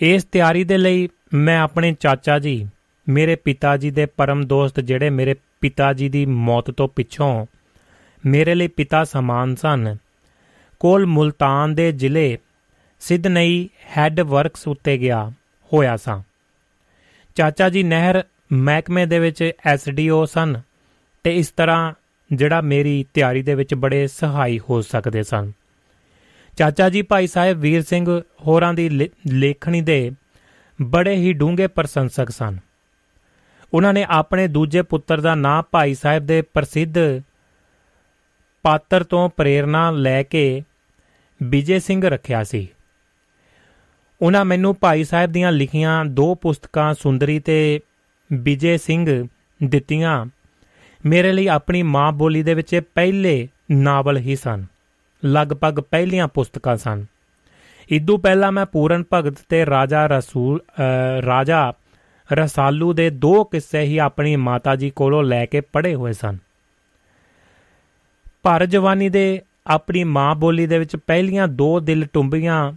ਇਸ 0.01 0.25
ਤਿਆਰੀ 0.25 0.65
ਦੇ 0.65 0.79
ਲਈ 0.79 1.09
ਮੈਂ 1.35 1.59
ਆਪਣੇ 1.61 1.93
ਚਾਚਾ 1.93 2.39
ਜੀ, 2.39 2.69
ਮੇਰੇ 3.09 3.37
ਪਿਤਾ 3.37 3.77
ਜੀ 3.77 3.91
ਦੇ 3.91 4.07
ਪਰਮ 4.07 4.43
ਦੋਸਤ 4.43 4.81
ਜਿਹੜੇ 4.81 5.11
ਮੇਰੇ 5.11 5.35
ਪਿਤਾ 5.61 5.93
ਜੀ 5.93 6.09
ਦੀ 6.09 6.27
ਮੌਤ 6.27 6.71
ਤੋਂ 6.71 6.89
ਪਿੱਛੋਂ 6.89 7.47
ਮੇਰੇ 8.27 8.55
ਲਈ 8.55 8.69
ਪਿਤਾ 8.69 9.05
ਸਮਾਨ 9.05 9.55
ਸਨ। 9.55 9.97
ਕੋਲ 10.79 11.07
ਮੁਲਤਾਨ 11.07 11.75
ਦੇ 11.75 11.93
ਜ਼ਿਲ੍ਹੇ 11.93 12.39
ਸਿਦਨਈ 13.01 13.69
ਹੈੱਡ 13.97 14.21
ਵਰਕਸ 14.21 14.69
ਉੱਤੇ 14.69 14.99
ਗਿਆ, 14.99 15.33
ਹੋਇਆ 15.73 15.97
ਸਾਂ। 15.97 16.23
ਚਾਚਾ 17.35 17.69
ਜੀ 17.69 17.83
ਨਹਿਰ 17.83 18.25
ਮਹਿਕਮੇ 18.53 19.07
ਦੇ 19.07 19.19
ਵਿੱਚ 19.19 19.53
ਐਸਡੀਓ 19.67 20.25
ਸਨ 20.25 20.61
ਤੇ 21.25 21.37
ਇਸ 21.37 21.49
ਤਰ੍ਹਾਂ 21.49 21.93
ਜਿਹੜਾ 22.33 22.61
ਮੇਰੀ 22.61 23.07
ਤਿਆਰੀ 23.15 23.43
ਦੇ 23.43 23.55
ਵਿੱਚ 23.55 23.75
ਬੜੇ 23.75 24.07
ਸਹਾਈ 24.07 24.59
ਹੋ 24.59 24.83
ਸਕਦੇ 24.83 25.23
ਸਨ। 25.23 25.53
ਚਾਚਾ 26.59 26.89
ਜੀ 26.89 27.03
ਭਾਈ 27.03 27.27
ਸਾਹਿਬ 27.27 27.59
ਵੀਰ 27.59 27.83
ਸਿੰਘ 27.83 28.21
ਹੋਰਾਂ 28.47 28.75
ਦੀ 28.75 28.89
ਲੇ- 28.89 29.33
ਲੇਖਣੀ 29.33 29.81
ਦੇ 29.81 30.13
ਬੜੇ 30.83 31.15
ਹੀ 31.15 31.33
ਡੂੰਘੇ 31.33 31.67
ਪ੍ਰਸ਼ੰਸਕ 31.67 32.31
ਸਨ। 32.31 32.59
ਉਹਨਾਂ 33.75 33.93
ਨੇ 33.93 34.07
ਆਪਣੇ 34.09 34.49
ਦੂਜੇ 34.49 34.83
ਪੁੱਤਰ 34.83 35.21
ਦਾ 35.21 35.35
ਨਾਂ 35.35 35.63
ਭਾਈ 35.71 35.95
ਸਾਹਿਬ 35.95 36.27
ਦੇ 36.27 36.43
ਪ੍ਰਸਿੱਧ 36.43 36.95
ਪਾਤਰ 38.63 39.05
ਤੋਂ 39.05 39.29
ਪ੍ਰੇਰਣਾ 39.37 39.91
ਲੈ 39.91 40.23
ਕੇ 40.23 40.63
ਵਿਜੇ 41.43 41.79
ਸਿੰਘ 41.79 42.09
ਰੱਖਿਆ 42.09 42.45
ਸੀ। 42.45 42.69
ਉਹਨਾਂ 44.23 44.45
ਮੈਨੂੰ 44.45 44.77
ਭਾਈ 44.81 45.05
ਸਾਹਿਬ 45.05 45.33
ਦੀਆਂ 45.33 45.53
ਲਿਖੀਆਂ 45.53 46.05
ਦੋ 46.05 46.35
ਪੁਸਤਕਾਂ 46.35 46.95
ਸੁੰਦਰੀ 46.95 47.39
ਤੇ 47.39 47.81
ਵਿਜੇ 48.33 48.79
ਸਿੰਘ 48.79 49.29
ਦਿੱਤੀਆਂ। 49.65 50.27
ਮੇਰੇ 51.07 51.33
ਲਈ 51.33 51.49
ਆਪਣੀ 51.49 51.83
ਮਾਂ 51.83 52.13
ਬੋਲੀ 52.13 52.43
ਦੇ 52.43 52.55
ਵਿੱਚ 52.55 52.73
ਇਹ 52.73 52.83
ਪਹਿਲੇ 52.95 53.49
ਨਾਵਲ 53.71 54.17
ਹੀ 54.17 54.37
ਸਨ। 54.37 54.65
ਲਗਭਗ 55.25 55.81
ਪਹਿਲੀਆਂ 55.81 56.29
ਪੁਸਤਕਾਂ 56.29 56.77
ਸਨ। 56.77 57.07
ਇਦੋਂ 57.91 58.19
ਪਹਿਲਾਂ 58.19 58.53
ਮੈਂ 58.53 58.67
ਪੂਰਨ 58.67 59.05
ਭਗਤ 59.13 59.37
ਤੇ 59.49 59.67
ਰਾਜਾ 59.67 60.07
ਰਸੂਲ 60.07 60.61
ਅ, 60.61 61.23
ਰਾਜਾ 61.23 61.73
ਰਸਾਲੂ 62.33 62.93
ਦੇ 62.93 63.11
ਦੋ 63.11 63.45
ਕਿੱਸੇ 63.45 63.81
ਹੀ 63.81 63.99
ਆਪਣੀ 63.99 64.37
ਮਾਤਾ 64.37 64.77
ਜੀ 64.77 64.91
ਕੋਲੋਂ 64.91 65.23
ਲੈ 65.23 65.47
ਕੇ 65.47 65.61
ਪੜ੍ਹੇ 65.61 65.95
ਹੋਏ 65.95 66.13
ਸਨ। 66.13 66.39
ਭਰ 68.43 68.67
ਜਵਾਨੀ 68.67 69.09
ਦੇ 69.09 69.43
ਆਪਣੀ 69.67 70.05
ਮਾਂ 70.05 70.35
ਬੋਲੀ 70.35 70.67
ਦੇ 70.67 70.79
ਵਿੱਚ 70.79 70.97
ਪਹਿਲੀਆਂ 70.97 71.49
ਦੋ 71.49 71.81
ਦਿਲ 71.81 72.07
ਟੁੰਬੀਆਂ 72.13 72.73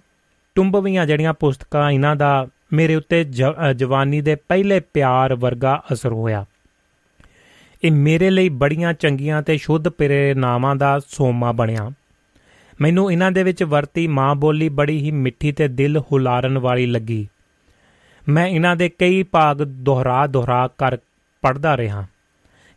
ਟੁੰਬਵੀਆਂ 0.56 1.06
ਜਿਹੜੀਆਂ 1.06 1.34
ਪੁਸਤਕਾਂ 1.34 1.92
ਇਹਨਾਂ 1.92 2.16
ਦਾ 2.16 2.48
ਮੇਰੇ 2.74 2.96
ਉੱਤੇ 2.96 3.24
ਜ- 3.24 3.44
ਅ, 3.44 3.74
ਜਵਾਨੀ 3.74 4.22
ਦੇ 4.22 4.36
ਪਹਿਲੇ 4.36 4.80
ਪਿਆਰ 4.80 5.36
ਵਰਗਾ 5.36 5.84
ਅਸਰ 5.94 6.12
ਹੋਇਆ। 6.12 6.46
ਇਹ 7.84 7.92
ਮੇਰੇ 7.92 8.30
ਲਈ 8.30 8.50
ਬੜੀਆਂ 8.50 8.94
ਚੰਗੀਆਂ 8.94 9.42
ਤੇ 9.42 9.58
ਸ਼ੁੱਧ 9.58 9.90
ਪ੍ਰੇਰਨਾਵਾਂ 9.90 10.76
ਦਾ 10.76 11.00
ਸੋਮਾ 11.08 11.52
ਬਣਿਆ। 11.52 11.92
ਮੈਨੂੰ 12.82 13.12
ਇਹਨਾਂ 13.12 13.32
ਦੇ 13.32 13.44
ਵਿੱਚ 13.44 13.64
ਵਰਤੀ 13.64 14.08
ਮਾਂ 14.08 14.36
ਬੋਲੀ 14.36 14.70
ਬੜੀ 14.70 14.98
ਹੀ 14.98 15.12
ਮਿੱਠੀ 15.12 15.52
ਤੇ 15.52 15.68
ਦਿਲ 15.68 15.98
ਹੁਲਾਰਨ 15.98 16.58
ਵਾਲੀ 16.58 16.86
ਲੱਗੀ। 16.86 17.28
ਮੈਂ 18.30 18.48
ਇਹਨਾਂ 18.48 18.76
ਦੇ 18.76 18.90
ਕਈ 18.90 19.24
ਭਾਗ 19.24 19.58
ਦੁਹਰਾ 19.58 20.28
ਦੁਹਰਾ 20.28 20.68
ਕਰ 20.68 20.98
ਪੜਦਾ 21.42 21.78
ਰਿਹਾ। 21.78 22.08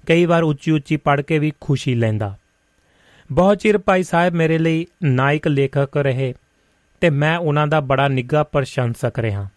ਕਈ 0.08 0.24
ਵਾਰ 0.24 0.42
ਉੱਚੀ 0.42 0.70
ਉੱਚੀ 0.70 0.96
ਪੜ 0.96 1.20
ਕੇ 1.20 1.38
ਵੀ 1.38 1.52
ਖੁਸ਼ੀ 1.60 1.94
ਲੈਂਦਾ। 1.94 2.36
ਬਹੁਤ 3.32 3.58
ਚਿਰ 3.58 3.78
ਭਾਈ 3.78 4.02
ਸਾਹਿਬ 4.02 4.34
ਮੇਰੇ 4.34 4.58
ਲਈ 4.58 4.86
ਨਾਇਕ 5.04 5.48
ਲੇਖਕ 5.48 5.96
ਰਹੇ 5.96 6.34
ਤੇ 7.00 7.10
ਮੈਂ 7.10 7.38
ਉਹਨਾਂ 7.38 7.66
ਦਾ 7.66 7.80
ਬੜਾ 7.80 8.08
ਨਿੱਘਾ 8.08 8.42
ਪ੍ਰਸ਼ੰਸਕ 8.42 9.18
ਰਿਹਾ। 9.18 9.48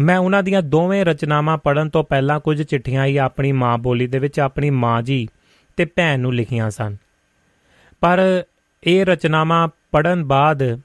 ਮੈਂ 0.00 0.18
ਉਹਨਾਂ 0.18 0.42
ਦੀਆਂ 0.42 0.62
ਦੋਵੇਂ 0.62 1.04
ਰਚਨਾਵਾਂ 1.04 1.58
ਪੜਨ 1.58 1.88
ਤੋਂ 1.88 2.04
ਪਹਿਲਾਂ 2.04 2.40
ਕੁਝ 2.40 2.62
ਚਿੱਠੀਆਂ 2.62 3.06
ਹੀ 3.06 3.16
ਆਪਣੀ 3.16 3.52
ਮਾਂ 3.52 3.78
ਬੋਲੀ 3.78 4.06
ਦੇ 4.06 4.18
ਵਿੱਚ 4.18 4.40
ਆਪਣੀ 4.40 4.70
ਮਾਂ 4.70 5.02
ਜੀ 5.02 5.28
ਤੇ 5.76 5.84
ਭੈਣ 5.84 6.20
ਨੂੰ 6.20 6.34
ਲਿਖੀਆਂ 6.34 6.70
ਸਨ। 6.70 6.96
ਪਰ 8.00 8.44
ਇਹ 8.84 9.06
ਰਚਨਾਵਾਂ 9.06 9.68
ਪੜਨ 9.92 10.24
ਬਾਅਦ 10.24 10.80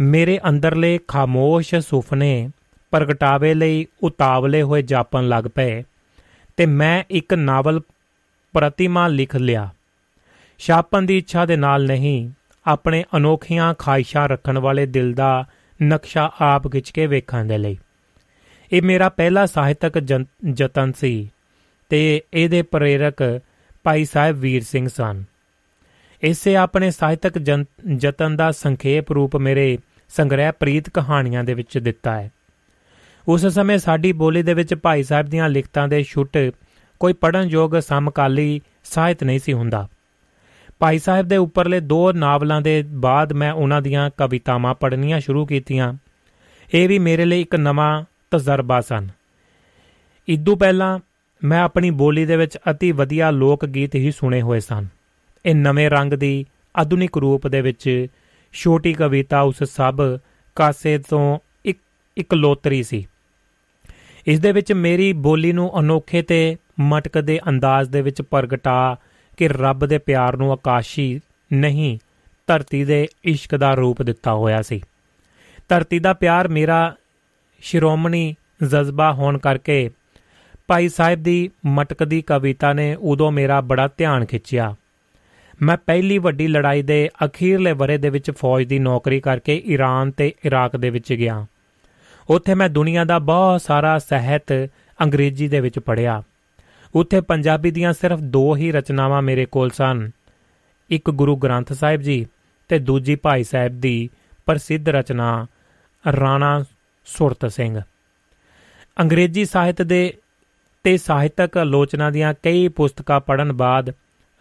ਮੇਰੇ 0.00 0.40
ਅੰਦਰਲੇ 0.48 0.98
ਖਾਮੋਸ਼ 1.08 1.74
ਸੁਪਨੇ 1.74 2.50
ਪ੍ਰਗਟਾਵੇ 2.90 3.54
ਲਈ 3.54 3.86
ਉਤਾਵਲੇ 4.02 4.62
ਹੋਏ 4.62 4.82
ਜਾਪਣ 4.82 5.28
ਲੱਗ 5.28 5.44
ਪਏ 5.54 5.82
ਤੇ 6.56 6.66
ਮੈਂ 6.66 7.04
ਇੱਕ 7.10 7.34
ਨਾਵਲ 7.34 7.80
ਪ੍ਰਤਿਮਾ 8.52 9.08
ਲਿਖ 9.08 9.36
ਲਿਆ। 9.36 9.70
ਛਾਪਣ 10.58 11.02
ਦੀ 11.02 11.18
ਇੱਛਾ 11.18 11.46
ਦੇ 11.46 11.56
ਨਾਲ 11.56 11.86
ਨਹੀਂ, 11.86 12.30
ਆਪਣੇ 12.66 13.04
ਅਨੋਖੀਆਂ 13.16 13.74
ਖਾਹਿਸ਼ਾਂ 13.74 14.28
ਰੱਖਣ 14.28 14.58
ਵਾਲੇ 14.58 14.86
ਦਿਲ 14.86 15.12
ਦਾ 15.14 15.44
ਨਕਸ਼ਾ 15.82 16.32
ਆਪ 16.40 16.72
ਖਿੱਚ 16.72 16.90
ਕੇ 16.90 17.06
ਵੇਖਣ 17.06 17.44
ਦੇ 17.44 17.58
ਲਈ। 17.58 17.78
ਇਹ 18.72 18.82
ਮੇਰਾ 18.82 19.08
ਪਹਿਲਾ 19.08 19.46
ਸਾਹਿਤਕ 19.46 19.98
ਜਨ- 19.98 20.54
ਯਤਨ 20.58 20.92
ਸੀ 20.92 21.30
ਤੇ 21.88 22.22
ਇਹਦੇ 22.34 22.62
ਪ੍ਰੇਰਕ 22.62 23.40
ਭਾਈ 23.84 24.04
ਸਾਹਿਬ 24.04 24.36
ਵੀਰ 24.36 24.64
ਸਿੰਘ 24.64 24.88
ਸਨ। 24.88 25.24
ਇਸੇ 26.22 26.56
ਆਪਣੇ 26.56 26.90
ਸਾਹਿਤਕ 26.90 27.38
ਜਨ- 27.38 27.98
ਯਤਨ 28.00 28.36
ਦਾ 28.36 28.50
ਸੰਖੇਪ 28.50 29.12
ਰੂਪ 29.12 29.36
ਮੇਰੇ 29.36 29.78
ਸੰਗ੍ਰਹਿ 30.08 30.52
ਪ੍ਰੀਤ 30.52 30.90
ਕਹਾਣੀਆਂ 30.90 31.44
ਦੇ 31.44 31.54
ਵਿੱਚ 31.54 31.78
ਦਿੱਤਾ 31.78 32.20
ਹੈ। 32.20 32.32
ਉਸ 33.28 33.46
ਸਮੇਂ 33.46 33.78
ਸਾਡੀ 33.78 34.12
ਬੋਲੀ 34.12 34.42
ਦੇ 34.42 34.54
ਵਿੱਚ 34.54 34.74
ਭਾਈ 34.74 35.02
ਸਾਹਿਬ 35.02 35.26
ਦੀਆਂ 35.26 35.48
ਲਿਖਤਾਂ 35.48 35.88
ਦੇ 35.88 36.02
ਛੁੱਟ 36.02 36.38
ਕੋਈ 37.00 37.12
ਪੜਨ 37.12 37.48
ਯੋਗ 37.50 37.80
ਸਮਕਾਲੀ 37.80 38.60
ਸਾਹਿਤ 38.84 39.24
ਨਹੀਂ 39.24 39.38
ਸੀ 39.38 39.52
ਹੁੰਦਾ। 39.52 39.88
ਭਾਈ 40.78 40.98
ਸਾਹਿਬ 40.98 41.28
ਦੇ 41.28 41.36
ਉੱਪਰਲੇ 41.36 41.80
ਦੋ 41.80 42.12
ਨਾਵਲਾਂ 42.12 42.60
ਦੇ 42.60 42.84
ਬਾਅਦ 42.88 43.32
ਮੈਂ 43.32 43.52
ਉਹਨਾਂ 43.52 43.82
ਦੀਆਂ 43.82 44.10
ਕਵਿਤਾਵਾਂ 44.16 44.74
ਪੜ੍ਹਨੀਆਂ 44.74 45.20
ਸ਼ੁਰੂ 45.20 45.46
ਕੀਤੀਆਂ। 45.46 45.94
ਇਹ 46.74 46.88
ਵੀ 46.88 46.98
ਮੇਰੇ 46.98 47.24
ਲਈ 47.24 47.40
ਇੱਕ 47.40 47.54
ਨਵਾਂ 47.54 48.04
ਤਜਰਬਾ 48.32 48.80
ਸਨ। 48.80 49.08
ਇਦੋਂ 50.28 50.56
ਪਹਿਲਾਂ 50.56 50.98
ਮੈਂ 51.44 51.62
ਆਪਣੀ 51.62 51.90
ਬੋਲੀ 51.90 52.26
ਦੇ 52.26 52.36
ਵਿੱਚ 52.36 52.56
অতি 52.56 52.94
ਵਧੀਆ 52.94 53.30
ਲੋਕ 53.30 53.66
ਗੀਤ 53.66 53.94
ਹੀ 53.94 54.12
ਸੁਣੇ 54.12 54.42
ਹੋਏ 54.42 54.60
ਸਨ। 54.60 54.86
ਇਹ 55.46 55.54
ਨਵੇਂ 55.54 55.90
ਰੰਗ 55.90 56.12
ਦੀ 56.12 56.46
ਆਧੁਨਿਕ 56.76 57.18
ਰੂਪ 57.18 57.46
ਦੇ 57.46 57.60
ਵਿੱਚ 57.60 58.06
ਛੋਟੀ 58.52 58.92
ਕਵਿਤਾ 58.92 59.40
ਉਸ 59.40 59.64
ਸਭ 59.64 60.18
ਕਾਸੇ 60.54 60.98
ਤੋਂ 60.98 61.38
ਇੱਕ, 61.64 61.78
ਇਕਲੋਤਰੀ 62.18 62.82
ਸੀ। 62.82 63.06
ਇਸ 64.26 64.40
ਦੇ 64.40 64.52
ਵਿੱਚ 64.52 64.72
ਮੇਰੀ 64.72 65.12
ਬੋਲੀ 65.12 65.52
ਨੂੰ 65.52 65.80
ਅਨੋਖੇ 65.80 66.22
ਤੇ 66.22 66.56
ਮਟਕਦੇ 66.80 67.40
ਅੰਦਾਜ਼ 67.48 67.90
ਦੇ 67.90 68.02
ਵਿੱਚ 68.02 68.22
ਪ੍ਰਗਟਾ 68.22 68.96
ਕਿ 69.36 69.48
ਰੱਬ 69.48 69.86
ਦੇ 69.86 69.98
ਪਿਆਰ 69.98 70.36
ਨੂੰ 70.36 70.52
ਆਕਾਸ਼ੀ 70.52 71.20
ਨਹੀਂ, 71.52 71.98
ਧਰਤੀ 72.46 72.84
ਦੇ 72.84 73.08
ਇਸ਼ਕ 73.24 73.56
ਦਾ 73.56 73.74
ਰੂਪ 73.74 74.02
ਦਿੱਤਾ 74.02 74.34
ਹੋਇਆ 74.34 74.62
ਸੀ। 74.62 74.80
ਧਰਤੀ 75.68 75.98
ਦਾ 75.98 76.12
ਪਿਆਰ 76.12 76.48
ਮੇਰਾ 76.48 76.96
ਸ਼ਿਰੋਮਣੀ 77.62 78.34
ਜਜ਼ਬਾ 78.62 79.12
ਹੋਣ 79.12 79.38
ਕਰਕੇ 79.38 79.90
ਭਾਈ 80.68 80.88
ਸਾਹਿਬ 80.88 81.22
ਦੀ 81.22 81.50
ਮਟਕਦੀ 81.66 82.22
ਕਵਿਤਾ 82.22 82.72
ਨੇ 82.72 82.94
ਉਦੋਂ 82.94 83.32
ਮੇਰਾ 83.32 83.60
ਬੜਾ 83.60 83.88
ਧਿਆਨ 83.96 84.24
ਖਿੱਚਿਆ। 84.24 84.74
ਮੈਂ 85.62 85.76
ਪਹਿਲੀ 85.76 86.18
ਵੱਡੀ 86.18 86.46
ਲੜਾਈ 86.46 86.82
ਦੇ 86.82 87.10
ਅਖੀਰਲੇ 87.24 87.72
ਵਰੇ 87.72 87.98
ਦੇ 87.98 88.10
ਵਿੱਚ 88.10 88.30
ਫੌਜ 88.30 88.64
ਦੀ 88.64 88.78
ਨੌਕਰੀ 88.78 89.20
ਕਰਕੇ 89.20 89.62
ਈਰਾਨ 89.66 90.10
ਤੇ 90.10 90.34
ਇਰਾਕ 90.44 90.76
ਦੇ 90.76 90.90
ਵਿੱਚ 90.90 91.12
ਗਿਆ। 91.12 91.46
ਉੱਥੇ 92.30 92.54
ਮੈਂ 92.54 92.68
ਦੁਨੀਆ 92.68 93.04
ਦਾ 93.04 93.18
ਬਹੁਤ 93.18 93.62
ਸਾਰਾ 93.62 93.98
ਸਾਹਿਤ 93.98 94.70
ਅੰਗਰੇਜ਼ੀ 95.02 95.48
ਦੇ 95.48 95.60
ਵਿੱਚ 95.60 95.78
ਪੜ੍ਹਿਆ। 95.78 96.22
ਉੱਥੇ 96.94 97.20
ਪੰਜਾਬੀ 97.20 97.70
ਦੀਆਂ 97.70 97.92
ਸਿਰਫ 97.92 98.18
ਦੋ 98.18 98.56
ਹੀ 98.56 98.72
ਰਚਨਾਵਾਂ 98.72 99.22
ਮੇਰੇ 99.22 99.46
ਕੋਲ 99.46 99.70
ਸਨ। 99.70 100.10
ਇੱਕ 100.90 101.10
ਗੁਰੂ 101.10 101.36
ਗ੍ਰੰਥ 101.36 101.72
ਸਾਹਿਬ 101.72 102.00
ਜੀ 102.00 102.26
ਤੇ 102.68 102.78
ਦੂਜੀ 102.78 103.14
ਭਾਈ 103.14 103.44
ਸਾਹਿਬ 103.44 103.80
ਦੀ 103.80 104.10
ਪ੍ਰਸਿੱਧ 104.46 104.88
ਰਚਨਾ 104.88 105.46
ਰਾਣਾ 106.20 106.64
ਸੁਰਤ 107.06 107.46
ਸਿੰਘ। 107.46 107.80
ਅੰਗਰੇਜ਼ੀ 108.96 109.44
ਸਾਹਿਤ 109.44 109.82
ਦੇ 109.82 110.12
ਤੇ 110.84 110.96
ਸਾਹਿਤਕ 110.96 111.56
ਆਲੋਚਨਾ 111.58 112.10
ਦੀਆਂ 112.10 112.32
ਕਈ 112.42 112.68
ਪੁਸਤਕਾਂ 112.68 113.20
ਪੜਨ 113.20 113.52
ਬਾਅਦ 113.52 113.92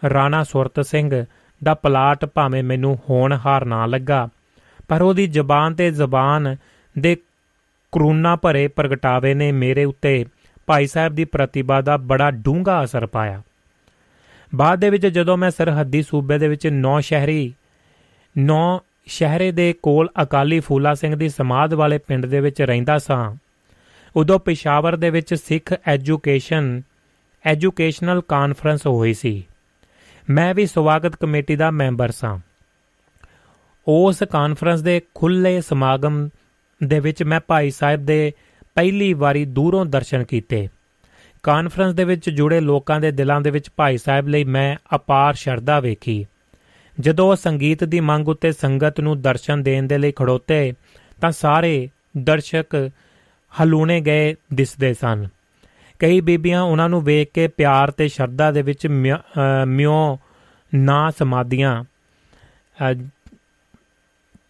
ਰਾਣਾ 0.02 0.44
ਸੁਰਤ 0.44 0.80
ਸਿੰਘ 0.82 1.26
ਦਾ 1.62 1.74
ਪਲਾਟ 1.74 2.26
ਭਾਵੇਂ 2.26 2.64
ਮੈਨੂੰ 2.64 2.98
ਹੋਣ 3.10 3.34
ਹਾਰ 3.46 3.66
ਨਾ 3.66 3.86
ਲੱਗਾ, 3.86 4.28
ਪਰ 4.88 5.02
ਉਹਦੀ 5.02 5.28
ਜ਼ਬਾਨ 5.28 5.76
ਤੇ 5.76 5.90
ਜ਼ਬਾਨ 5.92 6.56
ਦੇ 6.96 7.16
ਕਰੂਨਾ 7.94 8.36
ਭਰੇ 8.36 8.68
ਪ੍ਰਗਟਾਵੇ 8.68 9.34
ਨੇ 9.34 9.52
ਮੇਰੇ 9.52 9.84
ਉੱਤੇ 9.84 10.26
ਭਾਈ 10.68 10.88
ਸਾਹਿਬ 10.88 11.16
ਦੀ 11.16 11.26
ਪ੍ਰਤਿਭਾ 11.26 11.80
ਦਾ 11.82 11.98
ਬੜਾ 11.98 12.30
ਡੂੰਘਾ 12.32 12.84
ਅਸਰ 12.84 13.06
ਪਾਇਆ। 13.06 13.42
ਬਾਅਦ 14.52 14.80
ਦੇ 14.80 14.90
ਵਿੱਚ 14.90 15.08
ਜਦੋਂ 15.08 15.38
ਮੈਂ 15.38 15.50
ਸਰਹੱਦੀ 15.52 16.02
ਸੂਬੇ 16.02 16.38
ਦੇ 16.38 16.48
ਵਿੱਚ 16.48 16.68
ਨੌ 16.68 17.00
ਸ਼ਹਿਰੀ 17.00 17.54
ਨੌ 18.36 18.80
ਸ਼ਹਿਰੇ 19.06 19.52
ਦੇ 19.52 19.74
ਕੋਲ 19.74 20.10
ਅਕਾਲੀ 20.22 20.60
ਫੂਲਾ 20.60 20.94
ਸਿੰਘ 20.94 21.16
ਦੀ 21.16 21.30
ਸਮਾਧ 21.30 21.74
ਵਾਲੇ 21.74 21.98
ਪਿੰਡ 21.98 22.26
ਦੇ 22.26 22.40
ਵਿੱਚ 22.40 22.62
ਰਹਿੰਦਾ 22.62 22.98
ਸਾਂ। 22.98 23.36
ਉਦੋਂ 24.16 24.40
ਪਿਸ਼ਾਵਰ 24.40 24.96
ਦੇ 24.96 25.10
ਵਿੱਚ 25.10 25.34
ਸਿੱਖ 25.34 25.74
ਐਜੂਕੇਸ਼ਨ, 25.88 26.82
ਐਜੂਕੇਸ਼ਨਲ 27.46 28.22
ਕਾਨਫਰੰਸ 28.22 28.88
ਹੋਈ 28.88 29.14
ਸੀ। 29.14 29.48
ਮੈਂ 30.30 30.54
ਵੀ 30.54 30.66
ਸਵਾਗਤ 30.66 31.16
ਕਮੇਟੀ 31.16 31.56
ਦਾ 31.56 31.72
ਮੈਂਬਰ 31.72 32.12
ਸਾਂ। 32.12 32.40
ਉਸ 33.88 34.24
ਕਾਨਫਰੰਸ 34.24 34.82
ਦੇ 34.82 35.02
ਖੁੱਲੇ 35.16 35.62
ਸਮਾਗਮ 35.62 36.30
ਦੇ 36.84 37.00
ਵਿੱਚ 37.00 37.24
ਮੈਂ 37.24 37.40
ਭਾਈ 37.48 37.72
ਸਾਹਿਬ 37.72 38.06
ਦੇ 38.06 38.34
ਪਹਿਲੀ 38.76 39.14
ਵਾਰੀ 39.14 39.46
ਦੂਰੋਂ 39.46 39.86
ਦਰਸ਼ਨ 39.86 40.24
ਕੀਤੇ। 40.24 40.68
ਕਾਨਫਰੰਸ 41.44 41.94
ਦੇ 41.94 42.04
ਵਿੱਚ 42.04 42.30
ਜੁੜੇ 42.30 42.60
ਲੋਕਾਂ 42.60 43.00
ਦੇ 43.00 43.12
ਦਿਲਾਂ 43.12 43.42
ਦੇ 43.42 43.50
ਵਿੱਚ 43.50 43.70
ਭਾਈ 43.76 43.98
ਸਾਹਿਬ 43.98 44.28
ਲਈ 44.28 44.44
ਮੈਂ 44.44 44.96
ਅਪਾਰ 44.96 45.34
ਸ਼ਰਧਾ 45.34 45.80
ਵੇਖੀ। 45.80 46.26
ਜਦੋਂ 47.00 47.30
ਉਹ 47.32 47.36
ਸੰਗੀਤ 47.36 47.84
ਦੀ 47.84 48.00
ਮੰਗ 48.00 48.28
ਉੱਤੇ 48.30 48.52
ਸੰਗਤ 48.52 49.00
ਨੂੰ 49.00 49.22
ਦਰਸ਼ਨ 49.22 49.64
ਦੇਣ 49.64 49.88
ਦੇ 49.88 49.98
ਲਈ 49.98 50.12
ਖੜੋਤੇ, 50.12 50.74
ਤਾਂ 51.22 51.32
ਸਾਰੇ 51.32 51.90
ਦਰਸ਼ਕ 52.18 52.90
ਹਲੂਣੇ 53.54 54.00
ਗਏ 54.02 54.36
ਦਿਸਦੇ 54.54 54.94
ਸਨ। 54.94 55.28
ਕਈ 56.00 56.22
ਬੀਬੀਆਂ 56.22 56.62
ਉਹਨਾਂ 56.62 56.90
ਨੂੰ 56.90 57.04
ਵੇਖ 57.04 57.32
ਕੇ 57.34 57.48
ਪਿਆਰ 57.48 57.92
ਤੇ 57.92 58.08
ਸ਼ਰਧਾ 58.08 58.52
ਦੇ 58.52 58.62
ਵਿੱਚ 58.62 58.88
ਮਿਉ 59.68 60.18
ਨਾ 60.72 61.10
ਸਮਾਦੀਆਂ 61.12 61.84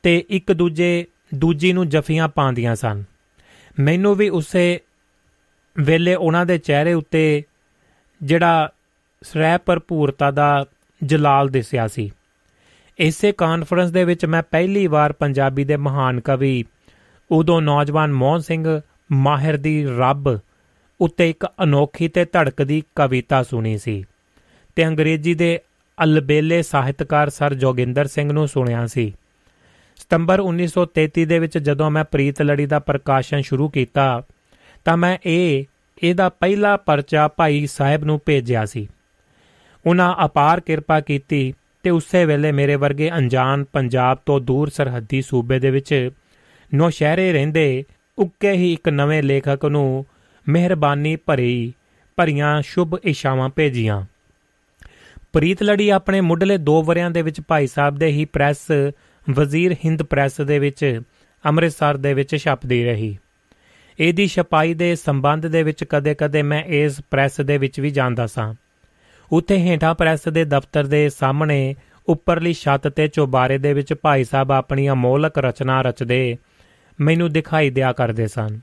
ਤੇ 0.04 0.18
ਇੱਕ 0.30 0.52
ਦੂਜੇ, 0.52 1.06
ਦੂਜੀ 1.36 1.74
ਨੂੰ 1.74 1.88
ਜਫੀਆਂ 1.90 2.28
ਪਾਉਂਦੀਆਂ 2.28 2.76
ਸਨ। 2.76 3.04
ਮੈਨੂੰ 3.80 4.16
ਵੀ 4.16 4.30
ਉਸੇ 4.30 4.80
ਵੇਲੇ 5.76 6.16
ਉਹਨਾਂ 6.16 6.46
ਦੇ 6.46 6.58
ਚਿਹਰੇ 6.58 6.94
ਉੱਤੇ 6.94 7.44
ਜਿਹੜਾ 8.22 8.70
ਸ੍ਰੈ 9.24 9.58
ਭਰਪੂਰਤਾ 9.58 10.32
ਦਾ 10.32 10.66
ਜਲਾਲ 11.02 11.50
ਦਿਸਿਆ 11.50 11.88
ਸੀ। 11.88 12.12
ਇਸੇ 13.02 13.32
ਕਾਨਫਰੰਸ 13.32 13.92
ਦੇ 13.92 14.04
ਵਿੱਚ 14.04 14.26
ਮੈਂ 14.26 14.44
ਪਹਿਲੀ 14.44 14.88
ਵਾਰ 14.88 15.12
ਪੰਜਾਬੀ 15.12 15.64
ਦੇ 15.64 15.78
ਮਹਾਨ 15.78 16.20
ਕਵੀ, 16.20 16.66
ਉਦੋਂ 17.32 17.62
ਨੌਜਵਾਨ 17.62 18.14
ਮੋਹਨ 18.14 18.40
ਸਿੰਘ 18.40 18.82
ਮਾਹਿਰ 19.12 19.58
ਦੀ 19.58 19.86
ਰੱਬ 19.98 20.40
ਉੱਤੇ 21.02 21.30
ਇੱਕ 21.30 21.48
ਅਨੋਖੀ 21.64 22.08
ਤੇ 22.08 22.26
ਧੜਕਦੀ 22.26 22.84
ਕਵਿਤਾ 22.96 23.44
ਸੁਣੀ 23.44 23.78
ਸੀ 23.78 24.04
ਤੇ 24.76 24.88
ਅੰਗਰੇਜ਼ੀ 24.88 25.34
ਦੇ 25.34 25.60
ਅਲਬੇਲੇ 26.04 26.62
ਸਾਹਿਤਕਾਰ 26.62 27.30
ਸਰ 27.30 27.54
ਜੋਗਿੰਦਰ 27.54 28.08
ਸਿੰਘ 28.08 28.34
ਨੂੰ 28.34 28.48
ਸੁਣਿਆ 28.48 28.88
ਸੀ। 28.88 29.14
ਸਤੰਬਰ 29.96 30.40
1933 30.40 31.26
ਦੇ 31.26 31.40
ਵਿੱਚ 31.40 31.58
ਜਦੋਂ 31.58 31.92
ਮੈਂ 31.92 32.04
ਪ੍ਰੀਤ 32.04 32.42
ਲੜੀ 32.42 32.66
ਦਾ 32.66 32.80
ਪ੍ਰਕਾਸ਼ਨ 32.80 33.42
ਸ਼ੁਰੂ 33.42 33.70
ਕੀਤਾ, 33.70 34.24
ਤਾਂ 34.86 34.98
ਮੈਂ 34.98 35.18
ਇਹ, 35.26 35.66
ਇਹਦਾ 36.04 36.30
ਪਹਿਲਾ 36.30 36.78
ਪਰਚਾ 36.78 37.28
ਭਾਈ 37.28 37.68
ਸਾਹਿਬ 37.68 38.04
ਨੂੰ 38.04 38.22
ਭੇਜਿਆ 38.26 38.66
ਸੀ। 38.66 38.88
ਉਹਨਾਂ 39.86 40.26
ਅਪਾਰ 40.26 40.60
ਕਿਰਪਾ 40.60 41.00
ਕੀਤੀ 41.00 41.54
ਤੇ 41.84 41.90
ਉਸੇ 41.90 42.26
ਵੇਲੇ 42.26 42.52
ਮੇਰੇ 42.52 42.76
ਵਰਗੇ 42.76 43.12
ਅਣਜਾਣ 43.12 43.64
ਪੰਜਾਬ 43.64 44.18
ਤੋਂ 44.26 44.40
ਦੂਰ 44.40 44.70
ਸਰਹੱਦੀ 44.70 45.22
ਸੂਬੇ 45.22 45.60
ਦੇ 45.60 45.72
ਵਿੱਚ 45.72 46.10
ਨੌ 46.76 46.90
ਸ਼ਹਿਰੇ 46.90 47.34
ਰਹਿੰਦੇ 47.34 47.84
ਉੱਕੇ 48.20 48.52
ਹੀ 48.52 48.74
ਇੱਕ 48.74 48.90
ਨਵੇਂ 48.90 49.24
ਲੇਖਕ 49.24 49.66
ਨੂੰ 49.66 50.06
ਮਿਹਰਬਾਨੀ 50.50 51.16
ਭਰੀ 51.16 51.74
ਭਰੀਆਂ 52.16 52.62
ਸ਼ੁਭ 52.62 52.96
ਇਸ਼ਾਵਾਂ 53.04 53.50
ਭੇਜੀਆਂ। 53.50 54.06
ਪ੍ਰੀਤ 55.34 55.64
ਲੜੀ 55.64 55.90
ਆਪਣੇ 55.90 56.22
ਮੁੱਢਲੇ 56.22 56.58
2 56.58 56.82
ਵਰਿਆਂ 56.82 57.12
ਦੇ 57.12 57.22
ਵਿੱਚ 57.22 57.42
ਭਾਈ 57.42 57.68
ਸਾਹਿਬ 57.68 57.96
ਦੇ 57.96 58.08
ਹੀ 58.08 58.26
ਪ੍ਰੈਸ, 58.26 58.72
ਵਜ਼ੀਰ 59.30 59.74
ਹਿੰਦ 59.86 60.04
ਪ੍ਰੈਸ 60.04 60.42
ਦੇ 60.42 60.60
ਵਿੱਚ 60.60 61.02
ਅੰਮ੍ਰਿਤਸਰ 61.46 61.98
ਦੇ 61.98 62.14
ਵਿੱਚ 62.14 62.36
ਛਪਦੀ 62.36 62.86
ਰਹੀ। 62.86 63.18
ਇਹਦੀ 64.00 64.28
ਛਪਾਈ 64.28 64.74
ਦੇ 64.74 64.96
ਸੰਬੰਧ 64.96 65.48
ਦੇ 65.48 65.64
ਵਿੱਚ 65.64 65.84
ਕਦੇ-ਕਦੇ 65.84 66.42
ਮੈਂ 66.42 66.64
ਇਸ 66.64 67.02
ਪ੍ਰੈਸ 67.12 67.42
ਦੇ 67.42 67.58
ਵਿੱਚ 67.58 67.80
ਵੀ 67.80 67.90
ਜਾਂਦਾ 67.90 68.28
ਸਾਂ। 68.28 68.54
ਉੱਥੇ 69.32 69.58
ਹੇਠਾਂ 69.58 69.96
ਪ੍ਰੈਸ 69.96 70.28
ਦੇ 70.30 70.46
ਦਫ਼ਤਰ 70.46 70.88
ਦੇ 70.88 71.10
ਸਾਹਮਣੇ 71.10 71.76
ਉੱਪਰਲੀ 72.08 72.54
ਛੱਤ 72.54 72.88
ਤੇ 72.88 73.08
ਚੋਬਾਰੇ 73.08 73.58
ਦੇ 73.58 73.74
ਵਿੱਚ 73.74 73.94
ਭਾਈ 73.94 74.24
ਸਾਹਿਬ 74.24 74.52
ਆਪਣੀ 74.52 74.90
ਅਮੋਲਕ 74.90 75.38
ਰਚਨਾ 75.38 75.82
ਰਚਦੇ, 75.82 76.38
ਮੈਨੂੰ 77.02 77.32
ਦਿਖਾਈ 77.32 77.70
ਦਿਆ 77.70 77.92
ਕਰਦੇ 77.94 78.28
ਸਨ। 78.28 78.60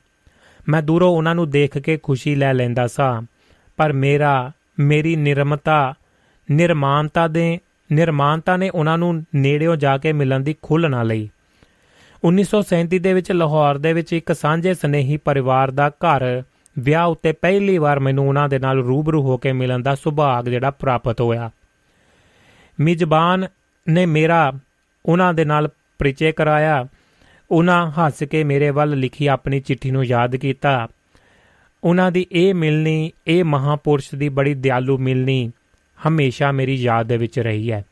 ਮੈਂ 0.68 0.82
ਦੂਰੋਂ 0.82 1.10
ਉਹਨਾਂ 1.10 1.34
ਨੂੰ 1.34 1.50
ਦੇਖ 1.50 1.78
ਕੇ 1.78 1.96
ਖੁਸ਼ੀ 1.96 2.34
ਲੈ 2.34 2.54
ਲੈਂਦਾ 2.54 2.86
ਸਾਂ, 2.86 3.22
ਪਰ 3.76 3.92
ਮੇਰਾ, 3.92 4.52
ਮੇਰੀ 4.80 5.16
ਨਿਰਮਤਾ, 5.16 5.94
ਨਿਰਮਾਨਤਾ 6.50 7.28
ਦੇ, 7.28 7.58
ਨਿਰਮਾਨਤਾ 7.92 8.56
ਨੇ 8.56 8.70
ਉਹਨਾਂ 8.70 8.98
ਨੂੰ 8.98 9.24
ਨੇੜਿਓਂ 9.34 9.76
ਜਾ 9.76 9.98
ਕੇ 9.98 10.12
ਮਿਲਣ 10.12 10.40
ਦੀ 10.40 10.54
ਖੁੱਲ੍ਹ 10.62 10.88
ਨਾ 10.88 11.02
ਲਈ। 11.02 11.28
1937 12.24 12.98
ਦੇ 12.98 13.12
ਵਿੱਚ 13.12 13.32
ਲਾਹੌਰ 13.32 13.78
ਦੇ 13.78 13.92
ਵਿੱਚ 13.92 14.12
ਇੱਕ 14.12 14.32
ਸਾਂਝੇ 14.32 14.74
ਸਨੇਹੀ 14.74 15.16
ਪਰਿਵਾਰ 15.16 15.70
ਦਾ 15.70 15.88
ਘਰ 15.88 16.42
ਵਿਆਹ 16.78 17.06
ਉੱਤੇ 17.06 17.32
ਪਹਿਲੀ 17.32 17.78
ਵਾਰ 17.78 18.00
ਮੈਨੂੰ 18.00 18.28
ਉਹਨਾਂ 18.28 18.48
ਦੇ 18.48 18.58
ਨਾਲ 18.58 18.78
ਰੂਬਰੂ 18.78 19.22
ਹੋ 19.22 19.36
ਕੇ 19.36 19.52
ਮਿਲਣ 19.52 19.82
ਦਾ 19.82 19.94
ਸੁਭਾਗ 19.94 20.48
ਜਿਹੜਾ 20.48 20.70
ਪ੍ਰਾਪਤ 20.70 21.20
ਹੋਇਆ। 21.20 21.50
ਮਿਜ਼ਬਾਨ 22.80 23.48
ਨੇ 23.88 24.06
ਮੇਰਾ 24.06 24.52
ਉਹਨਾਂ 25.06 25.34
ਦੇ 25.34 25.44
ਨਾਲ 25.44 25.68
ਪਰਿਚੈ 25.98 26.32
ਕਰਾਇਆ। 26.32 26.88
ਉਹਨਾਂ 27.50 27.90
ਹੱਸ 27.90 28.22
ਕੇ 28.22 28.44
ਮੇਰੇ 28.44 28.70
ਵੱਲ 28.70 28.90
ਲਿਖੀ 28.90 29.26
ਆਪਣੀ 29.26 29.60
ਚਿੱਠੀ 29.60 29.90
ਨੂੰ 29.90 30.04
ਯਾਦ 30.04 30.36
ਕੀਤਾ। 30.36 30.88
ਉਹਨਾਂ 31.84 32.12
ਦੀ 32.12 32.26
ਇਹ 32.32 32.54
ਮਿਲਣੀ, 32.54 33.12
ਇਹ 33.26 33.44
ਮਹਾਪੁਰਸ਼ 33.44 34.14
ਦੀ 34.14 34.28
ਬੜੀ 34.28 34.54
ਦਿਆਲੂ 34.54 34.98
ਮਿਲਣੀ 34.98 35.52
ਹਮੇਸ਼ਾ 36.08 36.52
ਮੇਰੀ 36.52 36.74
ਯਾਦ 36.74 37.06
ਦੇ 37.06 37.16
ਵਿੱਚ 37.16 37.38
ਰਹੀ 37.38 37.72
ਹੈ। 37.72 37.84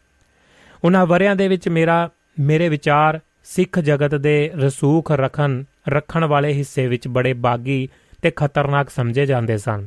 ਉਹਨਾਂ 0.85 1.07
ਵਰਿਆਂ 1.07 1.37
ਦੇ 1.37 1.49
ਵਿੱਚ 1.49 1.69
ਮੇਰਾ, 1.69 2.11
ਮੇਰੇ 2.41 2.69
ਵਿਚਾਰ 2.69 3.21
ਸਿੱਖ 3.45 3.81
ਜਗਤ 3.81 4.15
ਦੇ 4.15 4.51
ਰਸੂਖ 4.55 5.13
ਰੱਖਣ 5.13 5.63
ਰੱਖਣ 5.89 6.25
ਵਾਲੇ 6.25 6.53
ਹਿੱਸੇ 6.53 6.87
ਵਿੱਚ 6.87 7.09
ਬੜੇ 7.09 7.33
ਬਾਗੀ 7.33 7.89
ਤੇ 8.23 8.31
ਖਤਰਨਾਕ 8.37 8.91
ਸਮਝੇ 8.91 9.27
ਜਾਂਦੇ 9.27 9.59
ਸਨ। 9.59 9.87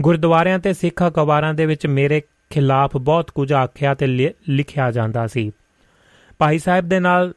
ਗੁਰਦੁਆਰਿਆਂ 0.00 0.58
ਤੇ 0.58 0.72
ਸਿੱਖ 0.72 1.02
ਅਖਬਾਰਾਂ 1.08 1.54
ਦੇ 1.54 1.66
ਵਿੱਚ 1.66 1.86
ਮੇਰੇ 1.86 2.22
ਖਿਲਾਫ 2.50 2.96
ਬਹੁਤ 2.96 3.30
ਕੁਝ 3.30 3.52
ਆਖਿਆ 3.52 3.94
ਤੇ 3.94 4.06
ਲਿਖਿਆ 4.48 4.90
ਜਾਂਦਾ 4.90 5.26
ਸੀ। 5.26 5.52
ਭਾਈ 6.38 6.58
ਸਾਹਿਬ 6.58 6.88
ਦੇ 6.88 7.00
ਨਾਲ 7.00 7.32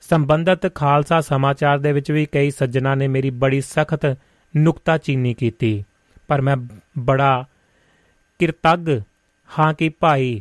ਸੰਬੰਧਤ 0.00 0.74
ਖਾਲਸਾ 0.74 1.20
ਸਮਾਚਾਰ 1.20 1.78
ਦੇ 1.78 1.92
ਵਿੱਚ 1.92 2.10
ਵੀ 2.10 2.26
ਕਈ 2.26 2.50
ਸੱਜਣਾ 2.50 2.94
ਨੇ 2.94 3.08
ਮੇਰੀ 3.08 3.30
ਬੜੀ 3.30 3.60
ਸਖਤ 3.60 4.18
ਨੁਕਤਾਚੀਨੀ 4.56 5.34
ਕੀਤੀ। 5.34 5.84
ਪਰ 6.28 6.40
ਮੈਂ 6.40 6.56
ਬੜਾ 6.98 7.44
ਕਿਰਤੱਗ 8.38 8.88
ਹਾਂ 9.58 9.74
ਕਿ 9.74 9.88
ਭਾਈ 9.88 10.40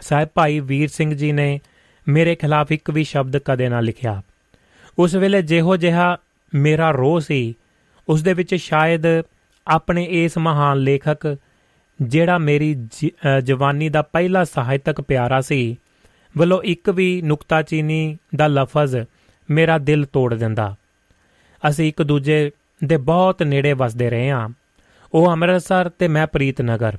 ਸਾਹਿਬ, 0.00 0.28
ਭਾਈ 0.34 0.60
ਵੀਰ 0.60 0.88
ਸਿੰਘ 0.88 1.14
ਜੀ 1.14 1.32
ਨੇ 1.32 1.60
ਮੇਰੇ 2.08 2.34
ਖਿਲਾਫ 2.34 2.72
ਇੱਕ 2.72 2.90
ਵੀ 2.90 3.04
ਸ਼ਬਦ 3.04 3.36
ਕਦੇ 3.36 3.68
ਨਾ 3.68 3.80
ਲਿਖਿਆ। 3.80 4.22
ਉਸ 4.98 5.14
ਵੇਲੇ 5.14 5.42
ਜਿਹੋ 5.42 5.76
ਜਿਹਾ 5.76 6.16
ਮੇਰਾ 6.54 6.90
ਰੋਹ 6.90 7.20
ਸੀ 7.20 7.54
ਉਸ 8.12 8.22
ਦੇ 8.22 8.32
ਵਿੱਚ 8.34 8.54
ਸ਼ਾਇਦ 8.54 9.02
ਆਪਣੇ 9.66 10.04
ਇਸ 10.04 10.38
ਮਹਾਨ 10.38 10.78
ਲੇਖਕ, 10.78 11.36
ਜਿਹੜਾ 12.02 12.38
ਮੇਰੀ 12.38 12.88
ਜਵਾਨੀ 13.42 13.88
ਦਾ 13.88 14.02
ਪਹਿਲਾ 14.02 14.44
ਸਾਹਿਤਕ 14.44 15.00
ਪਿਆਰਾ 15.00 15.40
ਸੀ, 15.40 15.76
ਵੱਲੋਂ 16.38 16.62
ਇੱਕ 16.62 16.90
ਵੀ 16.90 17.22
ਨੁਕਤਾਚੀਨੀ 17.22 18.18
ਦਾ 18.36 18.46
ਲਫ਼ਜ਼ 18.46 18.96
ਮੇਰਾ 19.50 19.78
ਦਿਲ 19.78 20.04
ਤੋੜ 20.04 20.34
ਦਿੰਦਾ। 20.34 20.76
ਅਸੀਂ 21.68 21.88
ਇੱਕ 21.88 22.02
ਦੂਜੇ 22.02 22.50
ਦੇ 22.84 22.96
ਬਹੁਤ 22.96 23.42
ਨੇੜੇ 23.42 23.72
ਵਸਦੇ 23.72 24.10
ਰਹੇ 24.10 24.30
ਹਾਂ। 24.30 24.48
ਉਹ 25.14 25.30
ਅੰਮ੍ਰਿਤਸਰ 25.30 25.88
ਤੇ 25.88 26.08
ਮੈਂ 26.08 26.26
ਪ੍ਰੀਤਨਗਰ। 26.26 26.96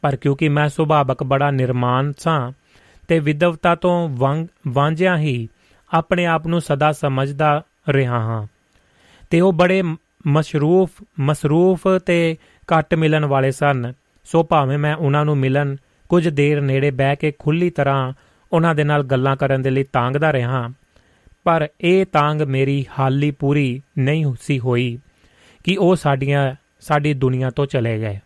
ਪਰ 0.00 0.16
ਕਿਉਂਕਿ 0.16 0.48
ਮੈਂ 0.48 0.68
ਸੁਭਾਵਕ 0.68 1.22
ਬੜਾ 1.22 1.50
ਨਿਰਮਾਨ 1.50 2.12
ਸਾਂ 2.18 2.52
ਤੇ 3.08 3.18
ਵਿਦਵਤਾ 3.18 3.74
ਤੋਂ 3.74 4.08
ਵਾਂਝਿਆ 4.68 5.18
ਹੀ 5.18 5.48
ਆਪਣੇ 5.94 6.26
ਆਪ 6.26 6.46
ਨੂੰ 6.46 6.60
ਸਦਾ 6.60 6.92
ਸਮਝਦਾ 6.92 7.62
ਰਿਹਾ 7.88 8.18
ਹਾਂ। 8.18 8.46
ਤੇ 9.30 9.40
ਉਹ 9.40 9.52
ਬੜੇ 9.52 9.82
ਮਸ਼ਰੂਫ, 10.28 10.90
ਮਸਰੂਫ 11.20 11.86
ਤੇ 12.06 12.36
ਘੱਟ 12.68 12.94
ਮਿਲਣ 12.94 13.24
ਵਾਲੇ 13.24 13.50
ਸਨ। 13.50 13.92
ਸੋ 14.26 14.42
ਭਾਵੇਂ 14.42 14.78
ਮੈਂ 14.78 14.94
ਉਹਨਾਂ 14.96 15.24
ਨੂੰ 15.24 15.36
ਮਿਲਣ 15.36 15.76
ਕੁਝ 16.08 16.28
ਦੇਰ 16.28 16.60
ਨੇੜੇ 16.60 16.90
ਬਹਿ 16.90 17.16
ਕੇ 17.16 17.32
ਖੁੱਲੀ 17.38 17.70
ਤਰ੍ਹਾਂ 17.70 18.12
ਉਹਨਾਂ 18.52 18.74
ਦੇ 18.74 18.84
ਨਾਲ 18.84 19.02
ਗੱਲਾਂ 19.02 19.36
ਕਰਨ 19.36 19.62
ਦੇ 19.62 19.70
ਲਈ 19.70 19.84
ਤਾਂਗਦਾ 19.84 20.32
ਰਿਹਾ, 20.32 20.68
ਪਰ 21.44 21.68
ਇਹ 21.80 22.06
ਤਾਂਗ 22.06 22.42
ਮੇਰੀ 22.42 22.84
ਹਾਲੀ 22.98 23.30
ਪੂਰੀ 23.30 23.82
ਨਹੀਂ 23.98 24.34
ਸੀ 24.40 24.58
ਹੋਈ 24.58 24.98
ਕਿ 25.64 25.76
ਉਹ 25.76 25.94
ਸਾਡੀਆਂ, 25.96 26.54
ਸਾਡੀ 26.80 27.14
ਦੁਨੀਆ 27.14 27.50
ਤੋਂ 27.50 27.66
ਚਲੇ 27.66 27.98
ਗਏ। 27.98 28.18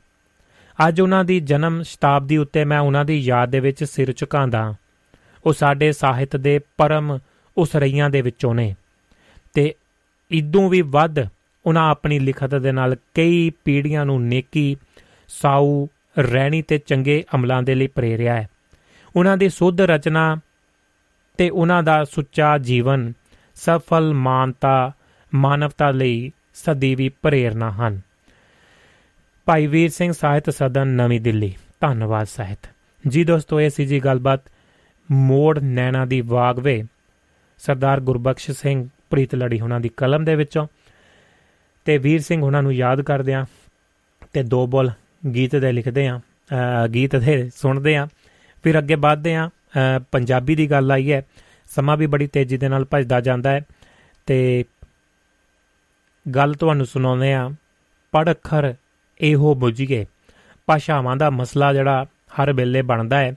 ਅੱਜ 0.79 1.01
ਉਹਨਾਂ 1.01 1.25
ਦੀ 1.25 1.41
ਜਨਮ 1.41 1.83
ਸ਼ਤਾਬਦੀ 1.83 2.37
ਉੱਤੇ 2.37 2.65
ਮੈਂ 2.65 2.79
ਉਹਨਾਂ 2.81 3.05
ਦੀ 3.05 3.19
ਯਾਦ 3.19 3.51
ਦੇ 3.51 3.61
ਵਿੱਚ 3.61 3.85
ਸਿਰ 3.85 4.13
ਝੁਕਾਉਂਦਾ। 4.13 4.75
ਉਹ 5.45 5.53
ਸਾਡੇ 5.53 5.93
ਸਾਹਿਤ 5.93 6.37
ਦੇ 6.37 6.59
ਪਰਮ 6.79 7.19
ਉਸਰਈਆਂ 7.57 8.11
ਦੇ 8.11 8.21
ਵਿੱਚੋਂ 8.23 8.55
ਨੇ 8.55 8.75
ਤੇ 9.55 9.75
ਇਦੋਂ 10.31 10.69
ਵੀ 10.71 10.81
ਵੱਧ 10.81 11.19
ਉਹਨਾਂ 11.67 11.91
ਆਪਣੀ 11.91 12.19
ਲਿਖਤ 12.19 12.55
ਦੇ 12.55 12.73
ਨਾਲ 12.73 12.97
ਕਈ 13.15 13.51
ਪੀੜ੍ਹੀਆਂ 13.65 14.07
ਨੂੰ 14.07 14.23
ਨੇਕੀ, 14.23 14.77
ਸਾਊ 15.29 15.87
ਰਹਿਣੀ 16.19 16.63
ਤੇ 16.63 16.79
ਚੰਗੇ 16.79 17.25
ਅਮਲਾਂ 17.35 17.63
ਦੇ 17.63 17.75
ਲਈ 17.75 17.87
ਪ੍ਰੇਰਿਆ 17.87 18.35
ਹੈ। 18.35 18.49
ਉਹਨਾਂ 19.17 19.37
ਦੀ 19.37 19.49
ਸੁੱਧ 19.49 19.81
ਰਚਨਾ 19.81 20.37
ਤੇ 21.39 21.51
ਉਹਨਾਂ 21.51 21.83
ਦਾ 21.83 22.05
ਸੁੱਚਾ 22.05 22.59
ਜੀਵਨ 22.59 23.13
ਸਫਲ 23.55 24.15
ਮਾਨਤਾ, 24.15 24.93
ਮਾਨਵਤਾ 25.35 25.91
ਲਈ 25.91 26.33
ਸਦੀਵੀ 26.55 27.09
ਪ੍ਰੇਰਣਾ 27.09 27.71
ਹਨ। 27.71 28.01
ਭਾਈ 29.45 29.67
ਵੀਰ 29.67 29.91
ਸਿੰਘ 29.91 30.13
ਸਾਹਿਤ 30.13 30.51
ਸਦਨ, 30.51 30.89
ਨਵੀਂ 30.89 31.21
ਦਿੱਲੀ। 31.21 31.55
ਧੰਨਵਾਦ 31.81 32.27
ਸਾਹਿਤ। 32.27 32.69
ਜੀ 33.09 33.25
ਦੋਸਤੋ, 33.25 33.61
ਇਹ 33.61 33.71
ਸੀ 33.71 33.87
ਜੀ 33.87 34.01
ਗੱਲਬਾਤ 34.01 34.41
ਮੋੜ 35.11 35.59
ਨੈਣਾ 35.59 36.05
ਦੀ 36.05 36.21
ਵਾਗਵੇ 36.21 36.85
ਸਰਦਾਰ 37.59 38.01
ਗੁਰਬਖਸ਼ 38.01 38.51
ਸਿੰਘ 38.51 38.89
ਪ੍ਰੀਤ 39.11 39.35
ਲੜੀ 39.35 39.61
ਉਹਨਾਂ 39.61 39.81
ਦੀ 39.81 39.91
ਕਲਮ 39.97 40.25
ਦੇ 40.25 40.35
ਵਿੱਚੋਂ। 40.35 40.67
ਤੇ 41.87 41.97
ਵੀਰ 41.99 42.21
ਸਿੰਘ 42.21 42.43
ਉਹਨਾਂ 42.43 42.63
ਨੂੰ 42.63 42.75
ਯਾਦ 42.75 43.01
ਕਰਦੇ 43.03 43.35
ਆ 43.35 43.45
ਤੇ 44.35 44.43
ਦੋ 44.43 44.67
ਬੋਲ 44.67 44.91
ਗੀਤ 45.35 45.57
ਦੇ 45.57 45.73
ਲਿਖਦੇ 45.73 46.07
ਆ 46.09 46.21
ਗੀਤ 46.95 47.17
ਦੇ 47.17 47.49
ਸੁਣਦੇ 47.57 47.97
ਆ 47.97 48.07
ਫਿਰ 48.65 48.79
ਅੱਗੇ 48.79 48.95
ਵਧਦੇ 48.95 49.35
ਆ 49.35 49.49
ਪੰਜਾਬੀ 50.13 50.55
ਦੀ 50.55 50.71
ਗੱਲ 50.71 50.91
ਆਈ 50.93 51.13
ਹੈ, 51.13 51.23
ਸਮਾਂ 51.69 51.97
ਵੀ 51.97 52.07
ਬੜੀ 52.07 52.27
ਤੇਜ਼ੀ 52.27 52.57
ਦੇ 52.57 52.69
ਨਾਲ 52.69 52.85
ਭਜਦਾ 52.95 53.21
ਜਾਂਦਾ 53.21 53.51
ਹੈ 53.51 53.61
ਤੇ 54.29 54.65
ਗੱਲ 56.27 56.55
ਤੁਹਾਨੂੰ 56.55 56.87
ਸੁਣਾਉਂਦੇ 56.87 57.33
ਆ 57.35 57.49
ਪੜ 58.13 58.31
ਅੱਖਰ 58.31 58.75
ਇਹੋ 59.21 59.55
ਬੁੱਝੀਏ, 59.55 60.05
ਭਾਸ਼ਾਵਾਂ 60.69 61.17
ਦਾ 61.17 61.31
ਮਸਲਾ 61.31 61.73
ਜਿਹੜਾ 61.73 62.05
ਹਰ 62.41 62.53
ਵੇਲੇ 62.53 62.83
ਬਣਦਾ 62.83 63.19
ਹੈ, 63.19 63.35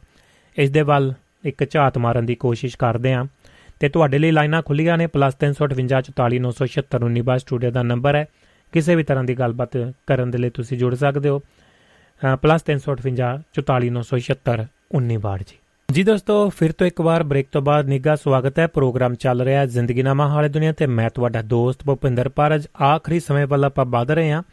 ਇਸ 0.57 0.69
ਦੇ 0.71 0.81
ਵੱਲ 0.81 1.13
ਇੱਕ 1.43 1.63
ਝਾਤ 1.71 1.97
ਮਾਰਨ 1.97 2.25
ਦੀ 2.25 2.35
ਕੋਸ਼ਿਸ਼ 2.35 2.77
ਕਰਦੇ 2.77 3.13
ਆ 3.13 3.25
ਤੇ 3.79 3.89
ਤੁਹਾਡੇ 3.89 4.17
ਲਈ 4.17 4.31
ਲਾਈਨਾਂ 4.31 4.61
ਖੁੱਲੀਆਂ 4.61 4.97
ਨੇ 4.97 5.07
+358 5.07 7.37
ਸਟੂਡੀਓ 7.37 7.71
ਦਾ 7.71 7.83
ਨੰਬਰ 7.83 8.15
ਹੈ। 8.15 8.27
ਕਿਸੇ 8.73 8.95
ਵੀ 8.95 9.03
ਤਰ੍ਹਾਂ 9.03 9.23
ਦੀ 9.23 9.35
ਗੱਲਬਾਤ 9.35 9.93
ਕਰਨ 10.07 10.31
ਦੇ 10.31 10.37
ਲਈ 10.37 10.49
ਤੁਸੀਂ 10.49 10.77
ਜੁੜ 10.77 10.95
ਸਕਦੇ 10.95 11.29
ਹੋ। 11.29 11.41
+358 12.43 15.41
ਜੀ। 15.41 15.57
ਜੀ 15.89 16.03
ਦੋਸਤੋ, 16.03 16.49
ਫਿਰ 16.49 16.71
ਤੋਂ 16.71 16.87
ਇੱਕ 16.87 17.01
ਵਾਰ 17.01 17.23
ਬ੍ਰੇਕ 17.23 17.47
ਤੋਂ 17.51 17.61
ਬਾਅਦ 17.61 17.87
ਨਿੱਘਾ 17.87 18.15
ਸਵਾਗਤ 18.15 18.59
ਹੈ। 18.59 18.67
ਪ੍ਰੋਗਰਾਮ 18.67 19.15
ਚੱਲ 19.15 19.41
ਰਿਹਾ 19.41 19.59
ਹੈ 19.59 19.65
ਜ਼ਿੰਦਗੀ 19.65 20.03
ਨਾਮਾ 20.03 20.27
ਹਾਲੇ 20.27 20.49
ਦੁਨੀਆ 20.49 20.71
ਤੇ। 20.71 20.87
ਮੈਂ 20.87 21.09
ਤੁਹਾਡਾ 21.09 21.43
ਦੋਸਤ 21.43 21.79
ਭੁਪਿੰਦਰ 21.85 22.29
ਪਾਰਜ। 22.29 22.67
ਆਖਰੀ 22.83 23.19
ਸਮੇਂ 23.19 23.47
ਵੱਲ 23.47 23.65
ਆਪਾਂ 23.65 23.85
ਵਧ 23.85 24.11
ਰਹੇ 24.11 24.31
ਹਾਂ। 24.31 24.43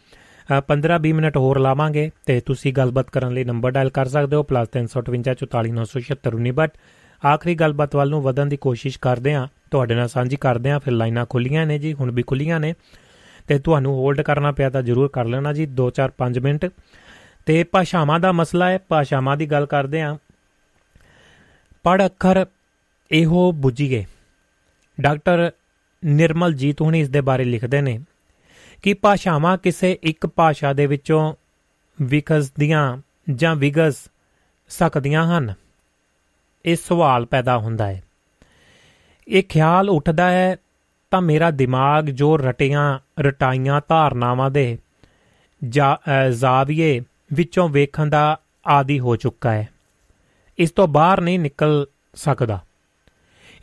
15-20 0.69 1.13
ਮਿੰਟ 1.13 1.37
ਹੋਰ 1.37 1.59
ਲਾਵਾਂਗੇ 1.59 2.11
ਤੇ 2.27 2.41
ਤੁਸੀਂ 2.41 2.73
ਗੱਲਬਾਤ 2.73 3.11
ਕਰਨ 3.11 3.33
ਲਈ 3.33 3.45
ਨੰਬਰ 3.45 3.71
ਡਾਇਲ 3.71 3.91
ਕਰ 3.91 4.09
ਸਕਦੇ 4.09 4.37
ਹੋ। 4.37 4.45
+358 4.45 6.43
ਆਖਰੀ 7.27 7.55
ਗੱਲਬਾਤ 7.55 7.97
ਵੱਲ 7.97 8.11
ਨੂੰ 8.11 8.23
ਵਧਣ 8.23 8.47
ਦੀ 8.47 8.57
ਕੋਸ਼ਿਸ਼ 8.57 8.99
ਕਰਦੇ 8.99 9.35
ਹਾਂ। 9.35 9.49
ਤੁਹਾਡੇ 9.71 9.95
ਨਾਲ 9.95 10.09
ਸਾਂਝੀ 10.09 10.37
ਕਰਦੇ 10.37 10.71
ਹਾਂ। 10.71 10.81
ਫਿਰ 10.81 10.93
ਲਾਈਨਾਂ 10.93 11.27
ਖੁੱਲੀਆਂ 11.27 11.67
ਨੇ 11.67 11.79
ਜੀ, 11.79 11.93
ਹੁਣ 11.93 12.11
ਵੀ 12.11 12.23
ਖੁੱਲੀਆਂ 12.23 12.61
ਨੇ। 12.61 12.75
ਤੇ 13.49 13.59
ਤੁਹਾਨੂੰ 13.59 13.95
ਹੋਲਡ 13.95 14.21
ਕਰਨਾ 14.21 14.53
ਪਿਆ 14.53 14.71
ਤਾਂ 14.71 14.83
ਜ਼ਰੂਰ 14.83 15.09
ਕਰ 15.09 15.25
ਲੈਣਾ 15.25 15.53
ਜੀ 15.53 15.67
2-4-5 15.67 16.39
ਮਿੰਟ। 16.39 16.67
ਤੇ 17.47 17.65
ਭਾਸ਼ਾਵਾਂ 17.65 18.21
ਦਾ 18.21 18.33
ਮਸਲਾ 18.33 18.71
ਹੈ, 18.71 18.79
ਭਾਸ਼ਾਵਾਂ 18.79 19.37
ਦੀ 19.37 19.47
ਗੱਲ 19.47 19.67
ਕਰਦੇ 19.67 20.01
ਆਂ 20.01 20.17
ਪੜ 21.83 22.05
ਅੱਖਰ 22.05 22.47
ਇਹੋ 23.11 23.53
ਬੁੱਝੀਏ 23.53 24.05
ਡਾਕਟਰ 25.01 25.51
ਨਿਰਮਲ 26.05 26.53
ਜੀਤ 26.53 26.81
ਹੁਣੀ 26.81 27.01
ਇਸ 27.01 27.09
ਦੇ 27.09 27.21
ਬਾਰੇ 27.21 27.45
ਲਿਖਦੇ 27.45 27.81
ਨੇ 27.81 28.01
ਕਿ 28.83 28.95
ਭਾਸ਼ਾਵਾਂ 28.95 29.59
ਕਿਸੇ 29.59 29.99
ਇੱਕ 30.03 30.27
ਭਾਸ਼ਾ 30.27 30.73
ਦੇ 30.73 30.87
ਵਿੱਚੋਂ 30.87 31.35
ਵਿਕਸਦੀਆਂ 32.03 32.99
ਜਾਂ 33.31 33.57
ਵਿਗਸ 33.57 33.95
ਸਕਦੀਆਂ 34.69 35.39
ਹਨ। 35.39 35.55
ਇਹ 36.67 36.77
ਸਵਾਲ 36.77 37.27
ਪੈਦਾ 37.27 37.59
ਹੁੰਦਾ 37.59 37.87
ਹੈ। 37.87 38.03
ਇਹ 39.29 39.43
ਖਿਆਲ 39.43 39.91
ਉੱਠਦਾ 39.91 40.31
ਹੈ 40.31 40.57
ਤਾਂ 41.11 41.21
ਮੇਰਾ 41.23 41.51
ਦਿਮਾਗ 41.51 42.05
ਜੋ 42.05 42.37
ਰਟੀਆਂ, 42.37 42.99
ਰਟਾਈਆਂ 43.21 43.81
ਧਾਰਨਾਵਾਂ 43.89 44.51
ਦੇ 44.51 44.79
ਜ਼ਾਵੀਏ 46.31 47.01
ਵਿੱਚੋਂ 47.33 47.69
ਵੇਖਣ 47.69 48.07
ਦਾ 48.07 48.41
ਆਦੀ 48.67 48.99
ਹੋ 49.01 49.17
ਚੁੱਕਾ 49.17 49.53
ਹੈ। 49.53 49.69
ਇਸ 50.59 50.71
ਤੋਂ 50.71 50.89
ਬਾਹਰ 50.89 51.21
ਨਹੀਂ 51.21 51.39
ਨਿਕਲ 51.39 51.87
ਸਕਦਾ। 52.15 52.61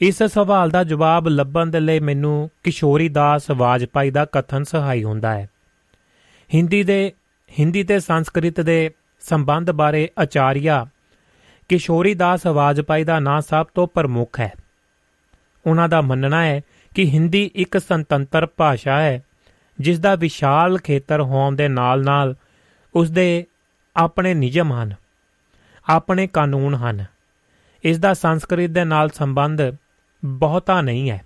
ਇਸ 0.01 0.23
ਸਵਾਲ 0.23 0.69
ਦਾ 0.69 0.83
ਜਵਾਬ 0.83 1.27
ਲੱਭਣ 1.27 1.67
ਦੇ 1.67 1.79
ਲਈ 1.79 1.99
ਮੈਨੂੰ 1.99 2.49
ਕਿਸ਼ੋਰੀ 2.63 3.09
ਦਾਸ 3.09 3.51
ਵਾਜਪਾਈ 3.51 4.11
ਦਾ 4.11 4.25
ਕਥਨ 4.25 4.63
ਸਹਾਈ 4.63 5.03
ਹੁੰਦਾ 5.03 5.33
ਹੈ। 5.33 5.49
ਹਿੰਦੀ 6.53 6.83
ਦੇ, 6.83 7.13
ਹਿੰਦੀ 7.59 7.83
ਤੇ 7.83 7.99
ਸੰਸਕ੍ਰਿਤ 7.99 8.61
ਦੇ 8.61 8.91
ਸੰਬੰਧ 9.19 9.71
ਬਾਰੇ 9.71 10.09
ਆਚਾਰੀਆ 10.19 10.85
ਕਿਸ਼ੋਰੀ 11.69 12.13
ਦਾਸ 12.13 12.47
ਵਾਜਪਾਈ 12.47 13.03
ਦਾ 13.03 13.19
ਨਾਂ 13.19 13.41
ਸਭ 13.41 13.65
ਤੋਂ 13.75 13.87
ਪ੍ਰਮੁੱਖ 13.87 14.39
ਹੈ। 14.39 14.53
ਉਹਨਾਂ 15.65 15.89
ਦਾ 15.89 16.01
ਮੰਨਣਾ 16.01 16.45
ਹੈ 16.45 16.61
ਕਿ 16.95 17.05
ਹਿੰਦੀ 17.05 17.51
ਇੱਕ 17.55 17.77
ਸੁਤੰਤਰ 17.77 18.47
ਭਾਸ਼ਾ 18.57 19.01
ਹੈ, 19.01 19.23
ਜਿਸ 19.79 19.99
ਦਾ 19.99 20.15
ਵਿਸ਼ਾਲ 20.15 20.77
ਖੇਤਰ 20.77 21.21
ਹੋਣ 21.21 21.55
ਦੇ 21.55 21.67
ਨਾਲ-ਨਾਲ 21.67 22.35
ਉਸ 22.95 23.11
ਦੇ 23.11 23.45
ਆਪਣੇ 23.95 24.33
ਨਿਯਮ 24.33 24.73
ਹਨ, 24.73 24.93
ਆਪਣੇ 25.89 26.27
ਕਾਨੂੰਨ 26.27 26.75
ਹਨ। 26.75 27.05
ਇਸ 27.83 27.97
ਦਾ 27.97 28.13
ਸੰਸਕ੍ਰਿਤ 28.13 28.69
ਦੇ 28.69 28.83
ਨਾਲ 28.83 29.09
ਸੰਬੰਧ 29.09 29.61
ਬਹੁਤਾ 30.25 30.81
ਨਹੀਂ 30.81 31.11
ਹੈ। 31.11 31.25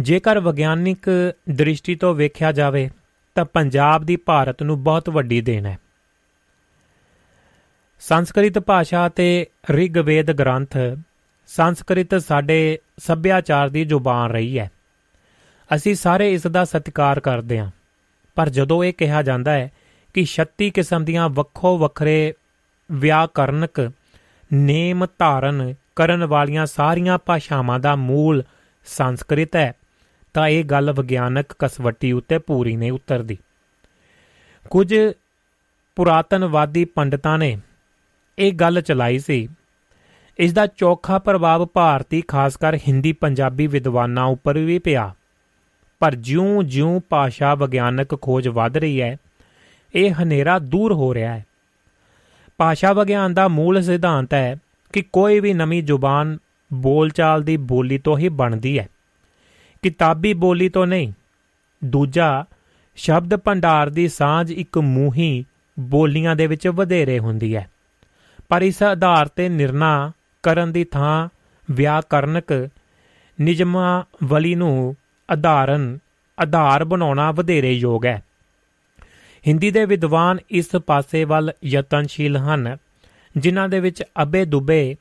ਜੇਕਰ 0.00 0.40
ਵਿਗਿਆਨਿਕ 0.40 1.34
ਦ੍ਰਿਸ਼ਟੀ 1.50 1.94
ਤੋਂ 1.94 2.14
ਵੇਖਿਆ 2.14 2.52
ਜਾਵੇ, 2.52 2.90
ਤਾਂ 3.34 3.44
ਪੰਜਾਬ 3.44 4.04
ਦੀ 4.04 4.16
ਭਾਰਤ 4.16 4.62
ਨੂੰ 4.62 4.84
ਬਹੁਤ 4.84 5.10
ਵੱਡੀ 5.10 5.40
ਦੇਣ 5.40 5.66
ਹੈ। 5.66 5.78
ਸੰਸਕ੍ਰਿਤ 8.00 8.58
ਭਾਸ਼ਾ 8.58 9.08
ਤੇ 9.08 9.46
ਰਿਗਵੇਦ 9.70 10.32
ਗ੍ਰੰਥ 10.32 10.76
ਸੰਸਕ੍ਰਿਤ 11.46 12.14
ਸਾਡੇ 12.14 12.78
ਸੱਭਿਆਚਾਰ 12.98 13.68
ਦੀ 13.68 13.84
ਜ਼ੁਬਾਨ 13.84 14.30
ਰਹੀ 14.30 14.58
ਹੈ। 14.58 14.70
ਅਸੀਂ 15.74 15.94
ਸਾਰੇ 15.94 16.32
ਇਸ 16.32 16.46
ਦਾ 16.46 16.64
ਸਤਿਕਾਰ 16.64 17.20
ਕਰਦੇ 17.20 17.58
ਹਾਂ। 17.58 17.70
ਪਰ 18.34 18.48
ਜਦੋਂ 18.48 18.84
ਇਹ 18.84 18.92
ਕਿਹਾ 18.92 19.22
ਜਾਂਦਾ 19.22 19.52
ਹੈ 19.52 19.72
ਕਿ 20.14 20.26
36 20.26 20.70
ਕਿਸਮ 20.70 21.04
ਦੀਆਂ 21.04 21.28
ਵੱਖੋ 21.28 21.78
ਵੱਖਰੇ 21.78 22.34
ਵਿਆਕਰਨਕ, 22.92 23.92
ਨੇਮ 24.52 25.06
ਧਾਰਨ 25.18 25.74
ਕਰਨ 25.96 26.24
ਵਾਲੀਆਂ 26.24 26.66
ਸਾਰੀਆਂ 26.66 27.18
ਭਾਸ਼ਾਵਾਂ 27.18 27.78
ਦਾ 27.78 27.96
ਮੂਲ 27.96 28.42
ਸੰਸਕ੍ਰਿਤ 28.84 29.56
ਹੈ, 29.56 29.72
ਤਾਂ 30.34 30.48
ਇਹ 30.48 30.64
ਗੱਲ 30.64 30.92
ਵਿਗਿਆਨਕ 30.92 31.46
ਕਸਵੱਟੀ 31.58 32.12
ਉੱਤੇ 32.12 32.38
ਪੂਰੀ 32.38 32.76
ਨਹੀਂ 32.76 32.92
ਉਤਰਦੀ। 32.92 33.38
ਕੁਝ 34.70 34.94
ਪੁਰਾਤਨਵਾਦੀ 35.96 36.84
ਪੰਡਤਾਂ 36.84 37.38
ਨੇ 37.38 37.58
ਇਹ 38.38 38.52
ਗੱਲ 38.52 38.80
ਚਲਾਈ 38.80 39.18
ਸੀ। 39.18 39.48
ਇਸ 40.38 40.52
ਦਾ 40.52 40.66
ਚੌਖਾ 40.66 41.18
ਪ੍ਰਭਾਵ 41.18 41.66
ਭਾਰਤੀ, 41.66 42.22
ਖਾਸ 42.28 42.56
ਕਰ 42.56 42.76
ਹਿੰਦੀ 42.76 43.12
ਪੰਜਾਬੀ 43.12 43.66
ਵਿਦਵਾਨਾਂ 43.66 44.24
ਉੱਪਰ 44.24 44.58
ਵੀ 44.58 44.78
ਪਿਆ। 44.78 45.14
ਪਰ 45.98 46.14
ਜਿਉਂ-ਜਿਉਂ 46.14 47.00
ਭਾਸ਼ਾ 47.08 47.54
ਵਿਗਿਆਨਕ 47.54 48.22
ਖੋਜ 48.22 48.48
ਵਧ 48.48 48.76
ਰਹੀ 48.76 49.02
ਹੈ, 49.02 49.16
ਇਹ 49.94 50.22
ਹਨੇਰਾ 50.22 50.58
ਦੂਰ 50.58 50.92
ਹੋ 50.92 51.14
ਰਿਹਾ 51.14 51.34
ਹੈ। 51.34 51.46
ਭਾਸ਼ਾ 52.58 52.92
ਵਿਗਿਆਨ 52.92 53.34
ਦਾ 53.34 53.48
ਮੂਲ 53.48 53.82
ਸਿਧਾਂਤ 53.82 54.34
ਹੈ 54.34 54.56
ਕਿ 54.92 55.02
ਕੋਈ 55.02 55.40
ਵੀ 55.40 55.52
ਨਵੀਂ 55.52 55.82
ਜ਼ੁਬਾਨ 55.82 56.38
ਬੋਲਚਾਲ 56.72 57.42
ਦੀ 57.42 57.56
ਬੋਲੀ 57.56 57.98
ਤੋਂ 57.98 58.18
ਹੀ 58.18 58.28
ਬਣਦੀ 58.28 58.78
ਹੈ। 58.78 58.88
ਕਿਤਾਬੀ 59.82 60.34
ਬੋਲੀ 60.34 60.68
ਤੋਂ 60.68 60.86
ਨਹੀਂ। 60.86 61.12
ਦੂਜਾ, 61.84 62.44
ਸ਼ਬਦ 62.96 63.36
ਭੰਡਾਰ 63.36 63.90
ਦੀ 63.90 64.08
ਸਾਂਝ 64.08 64.52
ਇੱਕ 64.52 64.78
ਮੂਹੀ 64.78 65.44
ਬੋਲੀਆਂ 65.80 66.36
ਦੇ 66.36 66.46
ਵਿੱਚ 66.46 66.68
ਵਧੇਰੇ 66.68 67.18
ਹੁੰਦੀ 67.18 67.56
ਹੈ। 67.56 67.70
ਪਰ 68.50 68.62
ਇਸ 68.62 68.82
ਆਧਾਰ 68.82 69.28
ਤੇ 69.28 69.48
ਨਿਰਣਾ 69.48 70.12
ਕਰਨ 70.42 70.72
ਦੀ 70.72 70.84
ਥਾਂ 70.84 71.28
ਵਿਆਕਰਨਕ 71.68 72.52
ਨਿਯਮਾਵਲੀ 73.38 74.54
ਨੂੰ 74.54 74.96
ਆਧਾਰਨ, 75.28 75.98
ਆਧਾਰ 76.38 76.84
ਬਣਾਉਣਾ 76.84 77.30
ਵਧੇਰੇ 77.32 77.72
ਯੋਗ 77.72 78.06
ਹੈ। 78.06 78.22
ਹਿੰਦੀ 79.46 79.70
ਦੇ 79.70 79.84
ਵਿਦਵਾਨ 79.84 80.38
ਇਸ 80.50 80.76
ਪਾਸੇ 80.76 81.24
ਵੱਲ 81.24 81.52
ਯਤਨਸ਼ੀਲ 81.64 82.36
ਹਨ, 82.36 82.76
ਜਿਨ੍ਹਾਂ 83.34 83.68
ਦੇ 83.68 83.80
ਵਿੱਚ 83.80 84.02
ਅਬੇ 84.22 84.44
ਦੁਬੇ 84.44 84.96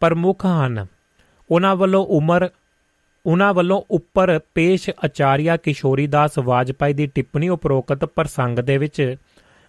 ਪ੍ਰਮੁੱਖ 0.00 0.46
ਹਨ। 0.46 0.86
ਉਹਨਾਂ 1.50 1.74
ਵੱਲੋਂ 1.76 2.04
ਉਮਰ, 2.06 2.48
ਉਹਨਾਂ 3.26 3.52
ਵੱਲੋਂ 3.54 3.82
ਉੱਪਰ 3.90 4.38
ਪੇਸ਼ 4.54 4.88
ਆਚਾਰੀਆ 5.04 5.56
ਕਿਸ਼ੋਰੀ 5.56 6.06
ਦਾਸ 6.06 6.38
ਵਾਜਪਾਈ 6.38 6.92
ਦੀ 6.92 7.06
ਟਿੱਪਣੀ 7.06 7.48
ਉਪਰੋਕਤ 7.48 8.04
ਪ੍ਰਸੰਗ 8.04 8.58
ਦੇ 8.58 8.76
ਵਿੱਚ 8.78 9.16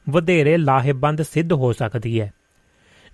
ਵਧੇਰੇ 0.07 0.57
ਲਾਹੇਬੰਦ 0.57 1.21
ਸਿੱਧ 1.21 1.53
ਹੋ 1.53 1.71
ਸਕਦੀ 1.73 2.19
ਹੈ। 2.21 2.31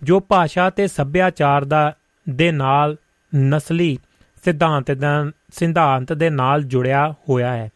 ਜੋ 0.03 0.19
ਭਾਸ਼ਾ 0.19 0.69
ਤੇ 0.69 0.87
ਸੱਭਿਆਚਾਰ 0.87 1.65
ਦਾ, 1.65 1.95
ਦੇ 2.29 2.51
ਨਾਲ 2.51 2.97
ਨਸਲੀ 3.35 3.97
ਸਿਧਾਂਤ 4.45 4.91
ਦਾ, 4.91 5.31
ਸਿਧਾਂਤ 5.51 6.13
ਦੇ 6.13 6.29
ਨਾਲ 6.29 6.63
ਜੁੜਿਆ 6.63 7.15
ਹੋਇਆ 7.29 7.53
ਹੈ। 7.53 7.69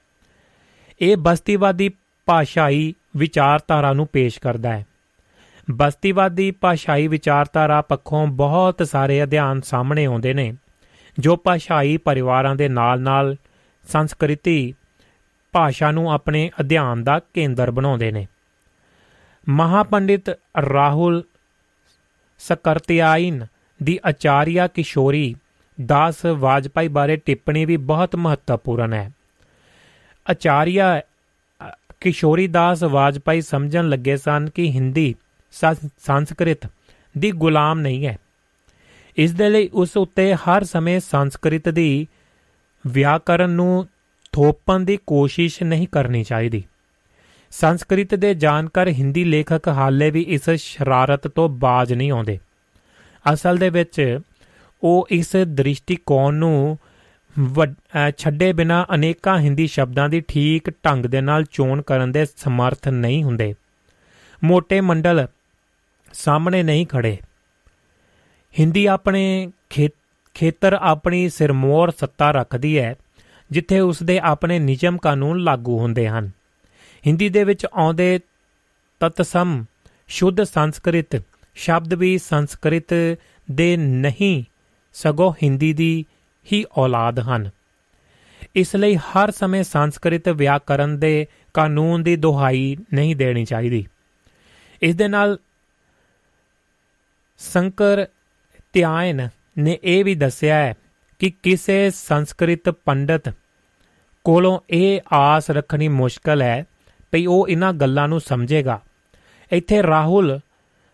ਇਹ 1.02 1.18
ਬਸਤੀਵਾਦੀ 1.18 1.92
ਭਾਸ਼ਾਈ 2.26 2.94
ਵਿਚਾਰਧਾਰਾ 3.18 3.94
ਨੂੰ 3.94 4.08
ਪੇਸ਼ 4.08 4.40
ਕਰਦਾ 4.40 4.78
ਹੈ। 4.78 4.86
ਬਸਤੀਵਾਦੀ 5.72 6.52
ਭਾਸ਼ਾਈ 6.52 7.08
ਵਿਚਾਰਧਾਰਾ 7.08 7.82
ਪੱਖੋਂ 7.82 8.28
ਬਹੁਤ 8.28 8.88
ਸਾਰੇ 8.88 9.24
ਅਧਿਐਨ 9.24 9.62
ਸਾਹਮਣੇ 9.62 10.06
ਆਉਂਦੇ 10.06 10.34
ਨੇ, 10.34 10.54
ਜੋ 11.20 11.38
ਭਾਸ਼ਾਈ 11.38 11.98
ਪਰਿਵਾਰਾਂ 11.98 12.56
ਦੇ 12.56 12.70
ਨਾਲ-ਨਾਲ 12.70 13.36
ਸੰਸਕ੍ਰਿਤੀ 13.88 14.74
ਭਾਸ਼ਾ 15.52 15.92
ਨੂੰ 15.92 16.12
ਆਪਣੇ 16.12 16.52
ਅਧਿਐਨ 16.60 17.04
ਦਾ 17.04 17.20
ਕੇਂਦਰ 17.20 17.72
ਬਣਾਉਂਦੇ 17.72 18.12
ਨੇ। 18.12 18.28
ਮਹਾਪੰਡਿਤ 19.50 20.30
ਰਾਹੁਲ 20.74 21.24
ਸਕਰਤਿਆਇਨ 22.48 23.46
ਦੀ 23.84 24.00
ਆਚਾਰੀਆ 24.06 24.68
ਕਿਸ਼ੋਰੀ 24.68 25.36
ਦਾਸ 25.86 26.26
ਵਾਜਪਾਈ 26.26 26.88
ਬਾਰੇ 26.88 27.16
ਟਿੱਪਣੀ 27.16 27.66
ਵੀ 27.66 27.78
ਬਹੁਤ 27.78 28.16
ਮਹੱਤਵਪੂਰਨ 28.16 28.94
ਹੈ। 28.94 29.12
ਆਚਾਰੀਆ 30.30 31.02
ਕਿਸ਼ੋਰੀ 32.00 32.48
ਦਾਸ 32.48 32.84
ਵਾਜਪਾਈ 32.84 33.42
ਸਮਝਣ 33.42 33.90
ਲੱਗੇ 33.90 34.18
ਸਨ 34.18 34.50
ਕਿ 34.50 34.72
ਹਿੰਦੀ 34.72 35.16
ਸੰਸਕ੍ਰਿਤ 35.98 36.68
ਦੀ 37.18 37.32
ਗੁਲਾਮ 37.32 37.80
ਨਹੀਂ 37.80 38.06
ਹੈ। 38.08 38.18
ਇਸ 39.18 39.32
ਦੇ 39.32 39.50
ਲਈ 39.50 39.70
ਉਸ 39.74 39.98
ਉੱਤੇ 39.98 40.34
ਹਰ 40.34 40.64
ਸਮੇਂ 40.64 41.00
ਸੰਸਕ੍ਰਿਤ 41.00 41.70
ਦੀ 41.70 42.08
ਵਿਆਕਰਨ 42.88 43.50
ਨੂੰ 43.50 43.88
ਥੋਪਣ 44.32 44.80
ਦੀ 44.80 44.98
ਕੋਸ਼ਿਸ਼ 45.08 45.64
ਨਹੀਂ 45.64 45.88
ਕਰਨੀ 45.92 46.24
ਚਾਹੀਦੀ। 46.24 46.64
ਸੰਸਕ੍ਰਿਤ 47.52 48.16
ਦੇ 48.16 48.34
ਜਾਣਕਾਰ 48.34 48.88
ਹਿੰਦੀ 48.88 49.24
ਲੇਖਕ 49.24 49.68
ਹਾਲੇ 49.68 50.10
ਵੀ 50.12 50.22
ਇਸ 50.28 50.50
ਸ਼ਰਾਰਤ 50.50 51.28
ਤੋਂ 51.28 51.48
ਬਾਜ 51.50 51.94
ਨਹੀਂ 51.94 52.12
ਆਉਂਦੇ। 52.12 52.38
ਅਸਲ 53.26 53.58
ਦੇ 53.58 53.70
ਵਿੱਚ 53.70 54.20
ਉਹ 54.84 55.08
ਇਸ 55.12 55.36
ਦ੍ਰਿਸ਼ਟੀਕੋਣ 55.48 56.34
ਨੂੰ 56.34 56.78
ਛੱਡੇ 58.18 58.52
ਬਿਨਾ 58.54 58.86
ਅਨੇਕਾਂ 58.96 59.38
ਹਿੰਦੀ 59.40 59.68
ਸ਼ਬਦਾਂ 59.68 60.08
ਦੀ 60.10 60.22
ਠੀਕ 60.28 60.70
ਢੰਗ 60.86 61.06
ਦੇ 61.06 61.22
ਨਾਲ 61.22 61.44
ਚੋਣ 61.52 61.82
ਕਰਨ 61.82 62.12
ਦੇ 62.12 62.26
ਸਮਰਥ 62.38 62.88
ਨਹੀਂ 62.88 63.24
ਹੁੰਦੇ। 63.24 63.54
ਮੋٹے 64.44 64.82
ਮੰਡਲ 64.82 65.28
ਸਾਹਮਣੇ 66.14 66.64
ਨਹੀਂ 66.64 66.86
ਖੜੇ। 66.86 67.18
ਹਿੰਦੀ 68.60 68.86
ਆਪਣੇ 68.86 69.52
ਖੇਤਰ 70.36 70.74
ਆਪਣੀ 70.74 71.30
ਸਿਰਮੌਰ 71.30 71.92
ਸੱਤਾ 71.92 72.32
ਰੱਖਦੀ 72.32 72.78
ਹੈ, 72.80 72.96
ਜਿੱਥੇ 73.52 73.80
ਉਸ 73.80 74.04
ਦੇ 74.04 74.20
ਆਪਣੇ 74.20 74.60
ਨਿਯਮ 74.60 74.98
ਕਾਨੂੰਨ 74.98 75.40
ਲਾਗੂ 75.40 75.80
ਹੁੰਦੇ 75.80 76.08
ਹਨ। 76.08 76.32
ਹਿੰਦੀ 77.08 77.30
ਦੇ 77.30 77.44
ਵਿੱਚ 77.44 77.66
ਆਉਂਦੇ 77.74 78.20
ਤਤਸਮ 79.00 79.66
ਸ਼ੁੱਧ 80.08 80.44
ਸੰਸਕ੍ਰਿਤ 80.44 81.24
ਸ਼ਬਦ 81.56 81.94
ਵੀ 81.94 82.18
ਸੰਸਕ੍ਰਿਤ 82.18 82.94
ਦੇ 83.52 83.78
ਨਹੀਂ, 83.78 84.44
ਸਗੋਂ 84.94 85.34
ਹਿੰਦੀ 85.44 85.74
ਦੀ 85.74 86.06
ਹੀ 86.54 86.66
ਔਲਾਦ 86.78 87.20
ਹਨ। 87.20 87.50
ਇਸ 88.56 88.76
ਲਈ 88.76 88.96
ਹਰ 88.96 89.32
ਸਮੇਂ 89.32 89.64
ਸੰਸਕ੍ਰਿਤ 89.64 90.30
ਵਿਆਕਰਨ 90.30 91.00
ਦੇ 91.00 91.28
ਕਾਨੂੰਨ 91.54 92.04
ਦੀ 92.04 92.16
ਦੁਹਾਈ 92.16 92.78
ਨਹੀਂ 92.94 93.16
ਦੇਣੀ 93.16 93.46
ਚਾਹੀਦੀ। 93.46 93.86
ਇਸ 94.82 94.96
ਦੇ 94.96 95.08
ਨਾਲ 95.08 95.40
ਸੰਕਰ 97.38 98.06
ਧਿਆਨ 98.74 99.30
ਨੇ 99.58 99.80
ਇਹ 99.84 100.06
ਵੀ 100.06 100.16
ਦੱਸਿਆ 100.16 100.56
ਹੈ 100.56 100.74
ਕਿ 101.20 101.34
ਕਿਸੇ 101.44 101.90
ਸੰਸਕ੍ਰਿਤ 101.90 102.70
ਪੰਡਤ 102.70 103.34
ਕੋਲੋਂ 104.24 104.60
ਇਹ 104.70 105.02
ਆਸ 105.14 105.50
ਰੱਖਣੀ 105.50 105.88
ਮੁਸ਼ਕਲ 105.88 106.42
ਹੈ 106.42 106.66
ਭਈ 107.12 107.26
ਉਹ 107.26 107.48
ਇਹਨਾਂ 107.48 107.74
ਗੱਲਾਂ 107.74 108.08
ਨੂੰ 108.08 108.20
ਸਮਝੇਗਾ। 108.20 108.82
ਇੱਥੇ 109.52 109.84
ਰਾਹੁਲ, 109.84 110.40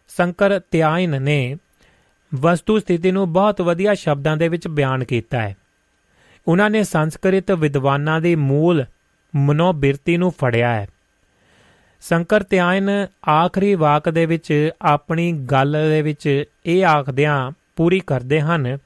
ਸੰਕਰ 0.07 0.61
ਧਿਆਨ 0.71 1.21
ਨੇ 1.21 1.57
ਵਸਤੂ 2.35 2.79
ਸਥਿਤੀ 2.79 3.11
ਨੂੰ 3.11 3.33
ਬਹੁਤ 3.33 3.61
ਵਧੀਆ 3.61 3.93
ਸ਼ਬਦਾਂ 3.93 4.37
ਦੇ 4.37 4.47
ਵਿੱਚ 4.47 4.67
ਬਿਆਨ 4.67 5.03
ਕੀਤਾ 5.03 5.41
ਹੈ। 5.41 5.57
ਉਹਨਾਂ 6.47 6.69
ਨੇ 6.69 6.83
ਸੰਸਕ੍ਰਿਤ 6.83 7.51
ਵਿਦਵਾਨਾਂ 7.51 8.21
ਦੀ 8.21 8.35
ਮੂਲ 8.35 8.85
ਮਨੋਬਿਰਤੀ 9.35 10.17
ਨੂੰ 10.17 10.31
ਫੜਿਆ 10.31 10.73
ਹੈ। 10.73 10.87
ਸੰਕਰ 12.01 12.43
ਧਿਆਨ 12.43 13.07
ਆਖਰੀ 13.29 13.75
ਵਾਕ 13.75 14.09
ਦੇ 14.09 14.25
ਵਿੱਚ 14.25 14.69
ਆਪਣੀ 14.81 15.31
ਗੱਲ 15.31 15.77
ਦੇ 15.89 16.01
ਵਿੱਚ 16.01 16.43
ਇਹ 16.65 16.85
ਆਖਦਿਆਂ 16.85 17.51
ਪੂਰੀ 17.75 18.01
ਕਰਦੇ 18.07 18.41
ਹਨ 18.41 18.77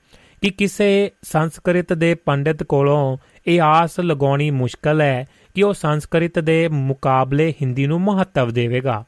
ਕਿ 0.41 0.49
ਕਿਸੇ 0.49 1.11
ਸੰਸਕ੍ਰਿਤ 1.21 1.93
ਦੇ 1.93 2.15
ਪੰਡਿਤ 2.15 2.63
ਕੋਲੋਂ 2.63 3.17
ਇਹ 3.47 3.61
ਆਸ 3.61 3.99
ਲਗਾਉਣੀ 3.99 4.51
ਮੁਸ਼ਕਲ 4.51 5.01
ਹੈ 5.01 5.27
ਕਿ 5.55 5.63
ਉਹ 5.63 5.73
ਸੰਸਕ੍ਰਿਤ 5.73 6.39
ਦੇ 6.39 6.67
ਮੁਕਾਬਲੇ 6.67 7.51
ਹਿੰਦੀ 7.51 7.87
ਨੂੰ 7.87 8.01
ਮਹੱਤਵ 8.01 8.51
ਦੇਵੇਗਾ। 8.51 9.03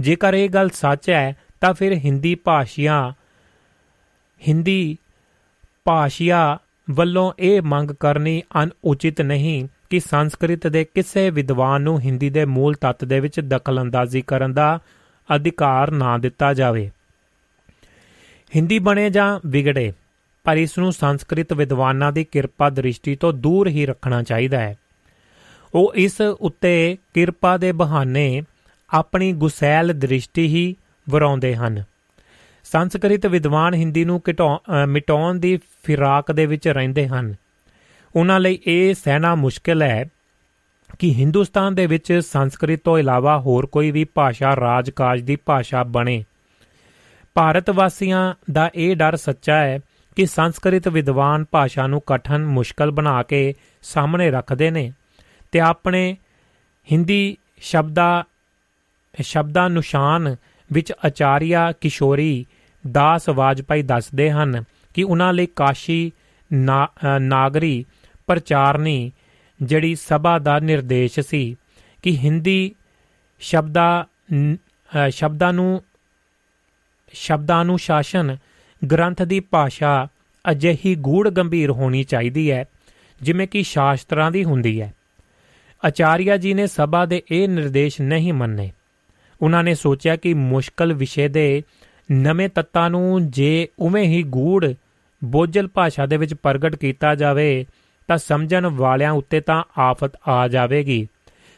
ਜੇਕਰ 0.00 0.34
ਇਹ 0.34 0.48
ਗੱਲ 0.48 0.70
ਸੱਚ 0.70 1.10
ਹੈ, 1.10 1.36
ਤਾਂ 1.60 1.74
ਫਿਰ 1.74 1.92
ਹਿੰਦੀ 1.92 2.34
ਭਾਸ਼ੀਆਂ, 2.34 3.12
ਹਿੰਦੀ 4.48 4.98
ਭਾਸ਼ੀਆ 5.84 6.58
ਵੱਲੋਂ 6.90 7.32
ਇਹ 7.38 7.62
ਮੰਗ 7.62 7.90
ਕਰਨੀ 8.00 8.42
ਅਨੁਚਿਤ 8.62 9.20
ਨਹੀਂ 9.20 9.68
ਕਿ 9.90 10.00
ਸੰਸਕ੍ਰਿਤ 10.00 10.66
ਦੇ 10.66 10.84
ਕਿਸੇ 10.84 11.30
ਵਿਦਵਾਨ 11.30 11.82
ਨੂੰ 11.82 12.00
ਹਿੰਦੀ 12.00 12.30
ਦੇ 12.30 12.44
ਮੂਲ 12.44 12.74
ਤੱਤ 12.74 13.04
ਦੇ 13.04 13.20
ਵਿੱਚ 13.20 13.40
ਦਖਲਅੰਦਾਜ਼ੀ 13.40 14.22
ਕਰਨ 14.22 14.52
ਦਾ 14.52 14.78
ਅਧਿਕਾਰ 15.36 15.90
ਨਾ 15.90 16.18
ਦਿੱਤਾ 16.18 16.54
ਜਾਵੇ। 16.54 16.90
ਹਿੰਦੀ 18.56 18.78
ਬਣੇ 18.78 19.10
ਜਾਂ 19.10 19.40
ਵਿਗੜੇ, 19.46 19.92
ਪਰ 20.44 20.56
ਇਸ 20.56 20.78
ਨੂੰ 20.78 20.92
ਸੰਸਕ੍ਰਿਤ 20.92 21.52
ਵਿਦਵਾਨਾਂ 21.52 22.12
ਦੀ 22.12 22.24
ਕਿਰਪਾ 22.24 22.70
ਦ੍ਰਿਸ਼ਟੀ 22.70 23.16
ਤੋਂ 23.16 23.32
ਦੂਰ 23.32 23.68
ਹੀ 23.68 23.86
ਰੱਖਣਾ 23.86 24.22
ਚਾਹੀਦਾ 24.22 24.58
ਹੈ। 24.58 24.76
ਉਹ 25.74 25.92
ਇਸ 25.94 26.20
ਉੱਤੇ 26.20 26.96
ਕਿਰਪਾ 27.14 27.56
ਦੇ 27.56 27.72
ਬਹਾਨੇ 27.72 28.42
ਆਪਣੀ 28.90 29.32
ਗੁਸੈਲ 29.32 29.92
ਦ੍ਰਿਸ਼ਟੀ 29.98 30.46
ਹੀ 30.46 30.76
ਵਰਾਉਂਦੇ 31.10 31.54
ਹਨ। 31.54 31.82
ਸੰਸਕ੍ਰਿਤ 32.64 33.26
ਵਿਦਵਾਨ 33.26 33.74
ਹਿੰਦੀ 33.74 34.04
ਨੂੰ 34.04 34.22
ਮਿਟਾਉਣ 34.86 35.38
ਦੀ 35.38 35.58
ਫਿਰਾਕ 35.82 36.32
ਦੇ 36.32 36.46
ਵਿੱਚ 36.46 36.68
ਰਹਿੰਦੇ 36.68 37.08
ਹਨ। 37.08 37.34
ਉਹਨਾਂ 38.16 38.40
ਲਈ 38.40 38.58
ਇਹ 38.66 38.94
ਸਹਿਣਾ 38.94 39.34
ਮੁਸ਼ਕਲ 39.34 39.82
ਹੈ 39.82 40.04
ਕਿ 40.98 41.14
ਹਿੰਦੁਸਤਾਨ 41.14 41.74
ਦੇ 41.74 41.86
ਵਿੱਚ 41.86 42.12
ਸੰਸਕ੍ਰਿਤ 42.12 42.80
ਤੋਂ 42.84 42.98
ਇਲਾਵਾ 42.98 43.38
ਹੋਰ 43.38 43.66
ਕੋਈ 43.66 43.90
ਵੀ 43.90 44.04
ਭਾਸ਼ਾ 44.04 44.56
ਰਾਜਕਾਜ 44.56 45.20
ਦੀ 45.20 45.36
ਭਾਸ਼ਾ 45.36 45.82
ਬਣੇ। 45.82 46.24
ਭਾਰਤ 47.34 47.70
ਵਾਸੀਆਂ 47.70 48.34
ਦਾ 48.52 48.70
ਇਹ 48.74 48.96
ਡਰ 48.96 49.16
ਸੱਚਾ 49.16 49.56
ਹੈ 49.56 49.78
ਕਿ 50.16 50.26
ਸੰਸਕ੍ਰਿਤ 50.26 50.88
ਵਿਦਵਾਨ 50.88 51.44
ਭਾਸ਼ਾ 51.50 51.86
ਨੂੰ 51.86 52.02
ਕਠਨ 52.06 52.44
ਮੁਸ਼ਕਲ 52.44 52.90
ਬਣਾ 52.90 53.22
ਕੇ 53.22 53.54
ਸਾਹਮਣੇ 53.82 54.30
ਰੱਖਦੇ 54.30 54.70
ਨੇ। 54.70 54.92
ਤੇ 55.52 55.60
ਆਪਣੇ 55.60 56.16
ਹਿੰਦੀ 56.92 57.36
ਸ਼ਬਦਾ 57.60 58.24
ਸ਼ਬਦਾ 59.20 59.68
ਨਿਸ਼ਾਨ 59.68 60.36
ਵਿੱਚ 60.72 60.92
ਆਚਾਰੀਆ 61.06 61.72
ਕਿਸ਼ੋਰੀ 61.72 62.46
ਦਾਸ 62.90 63.28
ਵਾਜਪਾਈ 63.28 63.82
ਦੱਸਦੇ 63.82 64.30
ਹਨ 64.30 64.64
ਕਿ 64.94 65.02
ਉਹਨਾਂ 65.02 65.32
ਲਈ 65.32 65.46
ਕਾਸ਼ੀ 65.46 66.12
ਨਾਗਰੀ 67.20 67.84
ਪ੍ਰਚਾਰਨੀ 68.26 69.12
ਜਿਹੜੀ 69.62 69.94
ਸਭਾ 69.94 70.38
ਦਾ 70.38 70.58
ਨਿਰਦੇਸ਼ 70.58 71.20
ਸੀ 71.20 71.56
ਕਿ 72.02 72.16
ਹਿੰਦੀ 72.16 72.74
ਸ਼ਬਦਾ 73.40 74.06
ਸ਼ਬਦਾਂ 75.10 75.52
ਨੂੰ 75.52 75.82
ਸ਼ਬਦਾਂ 77.12 77.64
ਨੂੰ 77.64 77.78
ਸ਼ਾਸਨ 77.78 78.36
ਗ੍ਰੰਥ 78.92 79.22
ਦੀ 79.22 79.40
ਭਾਸ਼ਾ 79.40 80.08
ਅਜਿਹੀ 80.50 80.94
ਗੂੜ 80.94 81.28
ਗੰਭੀਰ 81.28 81.70
ਹੋਣੀ 81.70 82.04
ਚਾਹੀਦੀ 82.04 82.50
ਹੈ, 82.50 82.64
ਜਿਵੇਂ 83.22 83.48
ਕਿ 83.48 83.62
ਸ਼ਾਸਤਰਾਂ 83.62 84.30
ਦੀ 84.30 84.44
ਹੁੰਦੀ 84.44 84.80
ਹੈ। 84.80 84.92
ਆਚਾਰੀਆ 85.84 86.36
ਜੀ 86.36 86.54
ਨੇ 86.54 86.66
ਸਭਾ 86.66 87.06
ਦੇ 87.06 87.22
ਇਹ 87.30 87.48
ਨਿਰਦੇਸ਼ 87.48 88.00
ਨਹੀਂ 88.00 88.32
ਮੰਨੇ। 88.32 88.72
ਉਹਨਾਂ 89.42 89.64
ਨੇ 89.64 89.74
ਸੋਚਿਆ 89.74 90.16
ਕਿ 90.16 90.34
ਮੁਸ਼ਕਲ 90.34 90.92
ਵਿਸ਼ੇ 90.92 91.28
ਦੇ 91.28 91.62
ਨਵੇਂ 92.12 92.48
ਤੱਤਾਂ 92.48 92.90
ਨੂੰ 92.90 93.30
ਜੇ 93.30 93.68
ਉਵੇਂ 93.78 94.04
ਹੀ 94.04 94.22
ਗੂੜ 94.22 94.74
ਬੋਝਲ 95.24 95.68
ਭਾਸ਼ਾ 95.68 96.06
ਦੇ 96.06 96.16
ਵਿੱਚ 96.16 96.34
ਪ੍ਰਗਟ 96.34 96.76
ਕੀਤਾ 96.76 97.14
ਜਾਵੇ, 97.14 97.66
ਤਾਂ 98.08 98.18
ਸਮਝਣ 98.18 98.66
ਵਾਲਿਆਂ 98.66 99.12
ਉੱਤੇ 99.12 99.40
ਤਾਂ 99.40 99.64
ਆਫਤ 99.78 100.10
ਆ 100.28 100.48
ਜਾਵੇਗੀ। 100.48 101.08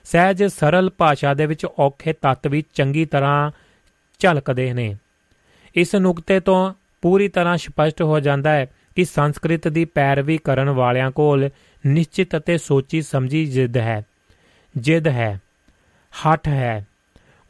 ਸਹਿਜ 0.05 0.45
ਸਰਲ 0.45 0.90
ਭਾਸ਼ਾ 0.99 1.35
ਦੇ 1.35 1.47
ਵਿੱਚ 1.47 1.66
ਔਖੇ 1.78 2.12
ਤੱਤ 2.12 2.47
ਵੀ 2.47 2.65
ਚੰਗੀ 2.74 3.05
ਤਰ੍ਹਾਂ 3.05 3.51
ਝਲਕਦੇ 4.19 4.73
ਨੇ। 4.73 4.97
ਇਸ 5.74 5.95
ਨੁਕਤੇ 5.95 6.40
ਤੋਂ 6.40 6.74
ਪੂਰੀ 7.03 7.28
ਤਰ੍ਹਾਂ 7.28 7.57
ਸਪਸ਼ਟ 7.57 8.03
ਹੋ 8.03 8.20
ਜਾਂਦਾ 8.20 8.51
ਹੈ 8.51 8.66
ਕਿ 8.95 9.05
ਸੰਸਕ੍ਰਿਤ 9.05 9.69
ਦੀ 9.69 9.85
ਪੈਰਵੀ 9.85 10.39
ਕਰਨ 10.39 10.70
ਵਾਲਿਆਂ 10.70 11.11
ਕੋਲ 11.11 11.51
ਨਿਸ਼ਚਿਤ 11.86 12.36
ਅਤੇ 12.36 12.59
ਸੋਚੀ 12.59 13.02
ਸਮਝੀ 13.02 13.46
ਜਿੱਦ 13.46 13.76
ਹੈ। 13.76 14.02
ਜਿੱਦ 14.76 15.09
ਹੈ। 15.09 15.40
ਹੱਠ 16.26 16.48
ਹੈ। 16.48 16.86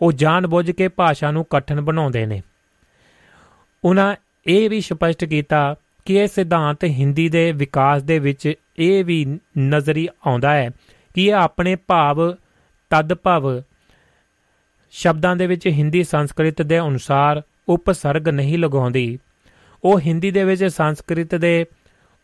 ਉਹ 0.03 0.13
ਜਾਣਬੁੱਝ 0.13 0.71
ਕੇ 0.71 0.89
ਭਾਸ਼ਾ 0.89 1.31
ਨੂੰ 1.31 1.47
ਕਠਨ 1.51 1.81
ਬਣਾਉਂਦੇ 1.81 2.27
ਨੇ। 2.27 2.43
ਉਹਨਾਂ 3.85 4.17
ਇਹ 4.47 4.71
ਵੀ 4.71 4.81
ਸਪਸ਼ਟ 4.81 5.25
ਕੀਤਾ 5.25 5.77
ਕਿ 6.05 6.15
ਇਹ 6.15 6.27
ਸਿਧਾਂਤ 6.27 6.85
ਹਿੰਦੀ 6.85 7.29
ਦੇ 7.29 7.53
ਵਿਕਾਸ 7.53 8.03
ਦੇ 8.03 8.19
ਵਿੱਚ 8.19 8.53
ਇਹ 8.79 9.05
ਵੀ 9.05 9.39
ਨਜ਼ਰੀ 9.59 10.09
ਆਉਂਦਾ 10.27 10.55
ਹੈ 10.55 10.71
ਕਿ 11.15 11.15
ਕਿ 11.15 11.27
ਇਹ 11.27 11.35
ਆਪਣੇ 11.35 11.77
ਭਾਵ 11.77 12.35
ਤਦ 12.91 13.15
ਭਵ 13.15 13.63
ਸ਼ਬਦਾਂ 14.91 15.37
ਦੇ 15.37 15.47
ਵਿੱਚ 15.47 15.67
ਹਿੰਦੀ 15.67 16.05
ਸੰਸਕ੍ਰਿਤ 16.05 16.63
ਦੇ 16.63 16.81
ਅਨੁਸਾਰ 16.81 17.43
ਉਪਸਰਗ 17.69 18.29
ਨਹੀਂ 18.29 18.59
ਲਗਾਉਂਦੀ। 18.59 19.19
ਉਹ 19.85 20.01
ਹਿੰਦੀ 20.01 20.31
ਦੇ 20.31 20.45
ਵਿੱਚ 20.45 20.65
ਸੰਸਕ੍ਰਿਤ 20.65 21.35
ਦੇ 21.35 21.67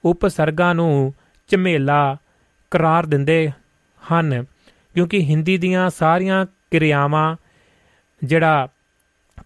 ਉਪਸਰਗਾਂ 0.04 0.74
ਨੂੰ 0.74 1.14
ਝਮੇਲਾ 1.48 2.16
ਕਰਾਰ 2.70 3.06
ਦਿੰਦੇ 3.06 3.50
ਹਨ, 4.02 4.44
ਕਿਉਂਕਿ 4.94 5.20
ਹਿੰਦੀ 5.20 5.56
ਦੀਆਂ 5.58 5.90
ਸਾਰੀਆਂ 5.90 6.46
ਕਿਰਿਆਵਾਂ, 6.70 7.36
ਜਿਹੜਾ 8.22 8.68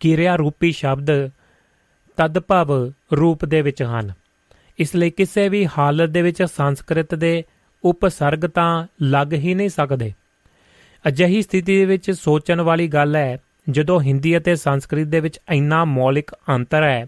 ਕਿਰਿਆ 0.01 0.37
ਰੂਪੀ 0.37 0.73
ਸ਼ਬਦ 0.73 1.11
ਤਦਭਵ 2.19 2.93
ਰੂਪ 3.16 3.45
ਦੇ 3.45 3.62
ਵਿੱਚ 3.62 3.83
ਹਨ। 3.83 4.12
ਇਸ 4.79 4.95
ਲਈ 4.97 5.11
ਕਿਸੇ 5.11 5.49
ਵੀ 5.49 5.66
ਹਾਲਤ 5.79 6.11
ਦੇ 6.11 6.23
ਵਿੱਚ 6.23 6.43
ਸੰਸਕ੍ਰਿਤ 6.43 7.15
ਦੇ 7.15 7.45
ਉਪਸਰਗ 7.85 8.47
ਤਾਂ 8.47 8.87
ਲੱਗ 9.03 9.33
ਹੀ 9.33 9.55
ਨਹੀਂ 9.55 9.69
ਸਕਦੇ। 9.69 10.12
ਅਜਿਹੀ 11.05 11.43
ਸਥਿਤੀ 11.43 11.77
ਦੇ 11.77 11.85
ਵਿੱਚ 11.85 12.11
ਸੋਚਣ 12.11 12.61
ਵਾਲੀ 12.61 12.89
ਗੱਲ 12.89 13.16
ਹੈ, 13.16 13.39
ਜਦੋਂ 13.70 14.01
ਹਿੰਦੀ 14.01 14.37
ਅਤੇ 14.37 14.55
ਸੰਸਕ੍ਰਿਤ 14.57 15.07
ਦੇ 15.07 15.20
ਵਿੱਚ 15.20 15.39
ਇੰਨਾ 15.51 15.85
ਮੌਲਿਕ 15.85 16.31
ਅੰਤਰ 16.49 16.83
ਹੈ, 16.83 17.07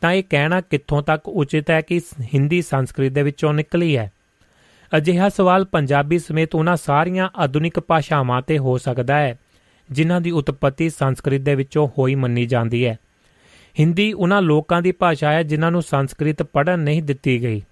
ਤਾਂ 0.00 0.12
ਇਹ 0.12 0.24
ਕਹਿਣਾ 0.30 0.60
ਕਿੱਥੋਂ 0.60 1.02
ਤੱਕ 1.02 1.28
ਉਚਿਤ 1.28 1.70
ਹੈ 1.70 1.80
ਕਿ 1.80 2.00
ਹਿੰਦੀ 2.34 2.62
ਸੰਸਕ੍ਰਿਤ 2.62 3.12
ਦੇ 3.12 3.22
ਵਿੱਚੋਂ 3.22 3.52
ਨਿਕਲੀ 3.54 3.96
ਹੈ। 3.96 4.12
ਅਜਿਹਾ 4.96 5.28
ਸਵਾਲ 5.28 5.64
ਪੰਜਾਬੀ 5.64 6.18
ਸਮੇਤ 6.18 6.54
ਉਹਨਾਂ 6.54 6.76
ਸਾਰੀਆਂ 6.76 7.28
ਆਧੁਨਿਕ 7.36 7.80
ਭਾਸ਼ਾਵਾਂ 7.80 8.42
ਤੇ 8.42 8.58
ਹੋ 8.58 8.78
ਸਕਦਾ 8.78 9.16
ਹੈ, 9.16 9.38
ਜਿਨ੍ਹਾਂ 9.90 10.20
ਦੀ 10.20 10.30
ਉਤਪਤੀ 10.30 10.90
ਸੰਸਕ੍ਰਿਤ 10.90 11.42
ਦੇ 11.42 11.54
ਵਿੱਚੋਂ 11.54 11.88
ਹੋਈ 11.98 12.14
ਮੰਨੀ 12.14 12.46
ਜਾਂਦੀ 12.46 12.86
ਹੈ। 12.86 12.98
ਹਿੰਦੀ 13.80 14.12
ਉਹਨਾਂ 14.12 14.42
ਲੋਕਾਂ 14.42 14.82
ਦੀ 14.82 14.92
ਭਾਸ਼ਾ 14.92 15.32
ਹੈ 15.32 15.42
ਜਿਨ੍ਹਾਂ 15.42 15.70
ਨੂੰ 15.70 15.82
ਸੰਸਕ੍ਰਿਤ 15.82 16.42
ਪੜ੍ਹਨ 16.42 16.80
ਨਹੀਂ 16.80 17.02
ਦਿੱਤੀ 17.02 17.42
ਗਈ। 17.42 17.62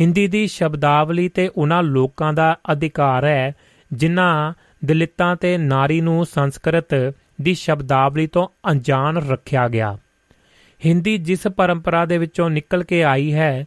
ਹਿੰਦੀ 0.00 0.26
ਦੀ 0.26 0.46
ਸ਼ਬਦਾਵਲੀ 0.46 1.28
ਤੇ 1.28 1.50
ਉਹਨਾਂ 1.56 1.82
ਲੋਕਾਂ 1.82 2.32
ਦਾ 2.32 2.56
ਅਧਿਕਾਰ 2.72 3.24
ਹੈ, 3.24 3.52
ਜਿਨ੍ਹਾਂ 3.92 4.52
ਦਲਿਤਾਂ 4.84 5.36
ਤੇ 5.36 5.58
ਨਾਰੀ 5.58 6.00
ਨੂੰ 6.00 6.26
ਸੰਸਕ੍ਰਿਤ 6.26 7.14
ਦੀ 7.42 7.54
ਸ਼ਬਦਾਵਲੀ 7.54 8.26
ਤੋਂ 8.26 8.48
ਅਣਜਾਣ 8.70 9.28
ਰੱਖਿਆ 9.28 9.68
ਗਿਆ। 9.68 9.98
ਹਿੰਦੀ 10.86 11.18
ਜਿਸ 11.18 11.46
ਪਰੰਪਰਾ 11.46 12.04
ਦੇ 12.04 12.18
ਵਿੱਚੋਂ 12.18 12.50
ਨਿਕਲ 12.50 12.82
ਕੇ 12.84 13.04
ਆਈ 13.04 13.32
ਹੈ 13.32 13.64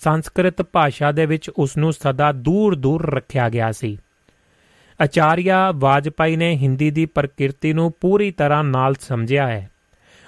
ਸੰਸਕ੍ਰਿਤ 0.00 0.62
ਭਾਸ਼ਾ 0.62 1.12
ਦੇ 1.12 1.26
ਵਿੱਚ 1.26 1.50
ਉਸ 1.50 1.76
ਨੂੰ 1.76 1.92
ਸਦਾ 1.92 2.32
ਦੂਰ 2.32 2.74
ਦੂਰ 2.74 3.14
ਰੱਖਿਆ 3.14 3.48
ਗਿਆ 3.48 3.72
ਸੀ। 3.72 3.98
ਆਚਾਰੀਆ 5.00 5.72
ਵਾਜਪਾਈ 5.72 6.36
ਨੇ 6.36 6.56
ਹਿੰਦੀ 6.56 6.90
ਦੀ 6.90 7.06
ਪ੍ਰਕਿਰਤੀ 7.06 7.72
ਨੂੰ 7.72 7.92
ਪੂਰੀ 8.00 8.30
ਤਰ੍ਹਾਂ 8.30 8.64
ਨਾਲ 8.64 8.94
ਸਮਝਿਆ 9.00 9.46
ਹੈ। 9.48 9.70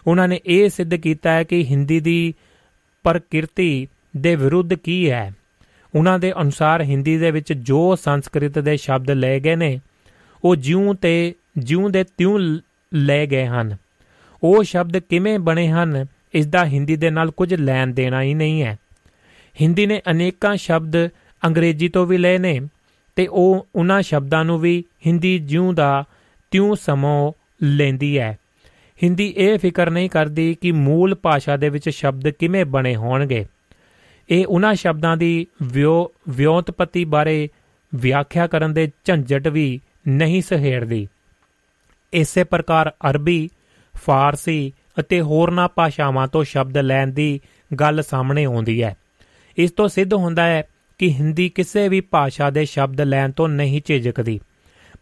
ਉਹਨਾਂ 0.06 0.28
ਨੇ 0.28 0.40
ਇਹ 0.46 0.68
ਸਿੱਧ 0.68 0.94
ਕੀਤਾ 0.94 1.32
ਹੈ 1.32 1.44
ਕਿ 1.44 1.64
ਹਿੰਦੀ 1.64 2.00
ਦੀ 2.00 2.34
ਪ੍ਰਕਿਰਤੀ 3.04 3.88
ਦੇ 4.16 4.36
ਵਿਰੁੱਧ 4.36 4.74
ਕੀ 4.74 5.10
ਹੈ। 5.10 5.32
ਉਹਨਾਂ 5.94 6.18
ਦੇ 6.18 6.32
ਅਨੁਸਾਰ 6.40 6.82
ਹਿੰਦੀ 6.82 7.18
ਦੇ 7.18 7.30
ਵਿੱਚ 7.30 7.52
ਜੋ 7.52 7.96
ਸੰਸਕ੍ਰਿਤ 7.96 8.58
ਦੇ 8.58 8.76
ਸ਼ਬਦ 8.76 9.10
ਲਏ 9.10 9.40
ਗਏ 9.40 9.56
ਨੇ, 9.56 9.80
ਉਹ 10.44 10.56
ਜਿਉਂ 10.56 10.94
ਤੇ 10.94 11.34
ਜਿਉਂ 11.58 11.90
ਦੇ 11.90 12.04
ਤਿਉਂ 12.04 12.58
ਲਏ 12.94 13.26
ਗਏ 13.26 13.46
ਹਨ। 13.46 13.76
ਉਹ 14.42 14.62
ਸ਼ਬਦ 14.62 14.98
ਕਿਵੇਂ 14.98 15.38
ਬਣੇ 15.38 15.68
ਹਨ 15.68 16.06
ਇਸ 16.34 16.46
ਦਾ 16.46 16.64
ਹਿੰਦੀ 16.64 16.96
ਦੇ 16.96 17.10
ਨਾਲ 17.10 17.30
ਕੁਝ 17.30 17.54
ਲੈਣ 17.54 17.86
ਦੇਣਾ 17.86 18.22
ਹੀ 18.22 18.34
ਨਹੀਂ 18.34 18.62
ਹੈ। 18.62 18.76
ਹਿੰਦੀ 19.60 19.86
ਨੇ 19.86 20.02
ਅਨੇਕਾਂ 20.10 20.56
ਸ਼ਬਦ 20.56 21.08
ਅੰਗਰੇਜ਼ੀ 21.44 21.88
ਤੋਂ 21.88 22.06
ਵੀ 22.06 22.18
ਲਏ 22.18 22.38
ਨੇ 22.38 22.60
ਤੇ 23.16 23.26
ਉਹ 23.26 23.66
ਉਹਨਾਂ 23.74 24.02
ਸ਼ਬਦਾਂ 24.02 24.44
ਨੂੰ 24.44 24.58
ਵੀ 24.58 24.84
ਹਿੰਦੀ 25.06 25.38
ਜਿਉਂ 25.38 25.72
ਦਾ 25.72 26.04
ਤਿਉਂ 26.50 26.76
ਸਮੋ 26.76 27.34
ਲੈਂਦੀ 27.62 28.18
ਹੈ। 28.18 28.38
ਹਿੰਦੀ 29.02 29.34
ਇਹ 29.36 29.58
ਫਿਕਰ 29.58 29.90
ਨਹੀਂ 29.90 30.10
ਕਰਦੀ 30.10 30.56
ਕਿ 30.60 30.72
ਮੂਲ 30.72 31.14
ਭਾਸ਼ਾ 31.14 31.56
ਦੇ 31.56 31.68
ਵਿੱਚ 31.68 31.88
ਸ਼ਬਦ 31.88 32.28
ਕਿਵੇਂ 32.28 32.64
ਬਣੇ 32.64 32.96
ਹੋਣਗੇ। 32.96 33.46
ਇਹ 34.30 34.46
ਉਹਨਾਂ 34.46 34.74
ਸ਼ਬਦਾਂ 34.74 35.16
ਦੀ 35.16 35.46
ਵਿਉ, 35.62 36.10
ਵਿਉਂਤਪਤੀ 36.28 37.04
ਬਾਰੇ 37.04 37.48
ਵਿਆਖਿਆ 37.94 38.46
ਕਰਨ 38.46 38.74
ਦੇ 38.74 38.90
ਝੰਜਟ 39.04 39.48
ਵੀ 39.48 39.80
ਨਹੀਂ 40.08 40.42
ਸਹੇੜਦੀ। 40.42 41.08
ਇਸੇ 42.12 42.44
ਪ੍ਰਕਾਰ 42.44 42.92
ਅਰਬੀ, 43.10 43.50
ਫਾਰਸੀ 43.96 44.72
ਅਤੇ 45.00 45.20
ਹੋਰਨਾਂ 45.20 45.68
ਭਾਸ਼ਾਵਾਂ 45.68 46.28
ਤੋਂ 46.28 46.44
ਸ਼ਬਦ 46.44 46.78
ਲੈਣ 46.78 47.06
ਦੀ 47.06 47.40
ਗੱਲ 47.80 48.02
ਸਾਹਮਣੇ 48.02 48.44
ਆਉਂਦੀ 48.44 48.82
ਹੈ। 48.82 48.96
ਇਸ 49.58 49.70
ਤੋਂ 49.70 49.88
ਸਿੱਧ 49.88 50.14
ਹੁੰਦਾ 50.14 50.42
ਹੈ 50.42 50.62
ਕਿ 50.98 51.12
ਹਿੰਦੀ 51.12 51.48
ਕਿਸੇ 51.48 51.88
ਵੀ 51.88 52.00
ਭਾਸ਼ਾ 52.00 52.50
ਦੇ 52.50 52.64
ਸ਼ਬਦ 52.64 53.00
ਲੈਣ 53.00 53.30
ਤੋਂ 53.30 53.48
ਨਹੀਂ 53.48 53.80
ਝਿਜਕਦੀ। 53.84 54.40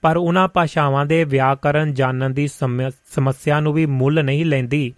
ਪਰ 0.03 0.17
ਉਹਨਾਂ 0.17 0.49
ਭਾਸ਼ਾਵਾਂ 0.49 1.07
ਦੇ 1.07 1.25
ਵਿਆਕਰਨ 1.25 1.95
ਜਾਣਨ 1.95 2.33
ਦੀ 2.33 2.47
ਸਮੱਸਿਆ 2.47 3.61
ਨੂੰ 3.61 3.73
ਵੀ 3.73 3.87
ਮੁੱਲ 3.87 4.25
ਨਹੀਂ 4.25 4.45
ਲੈਂਦੀ। 4.45 4.95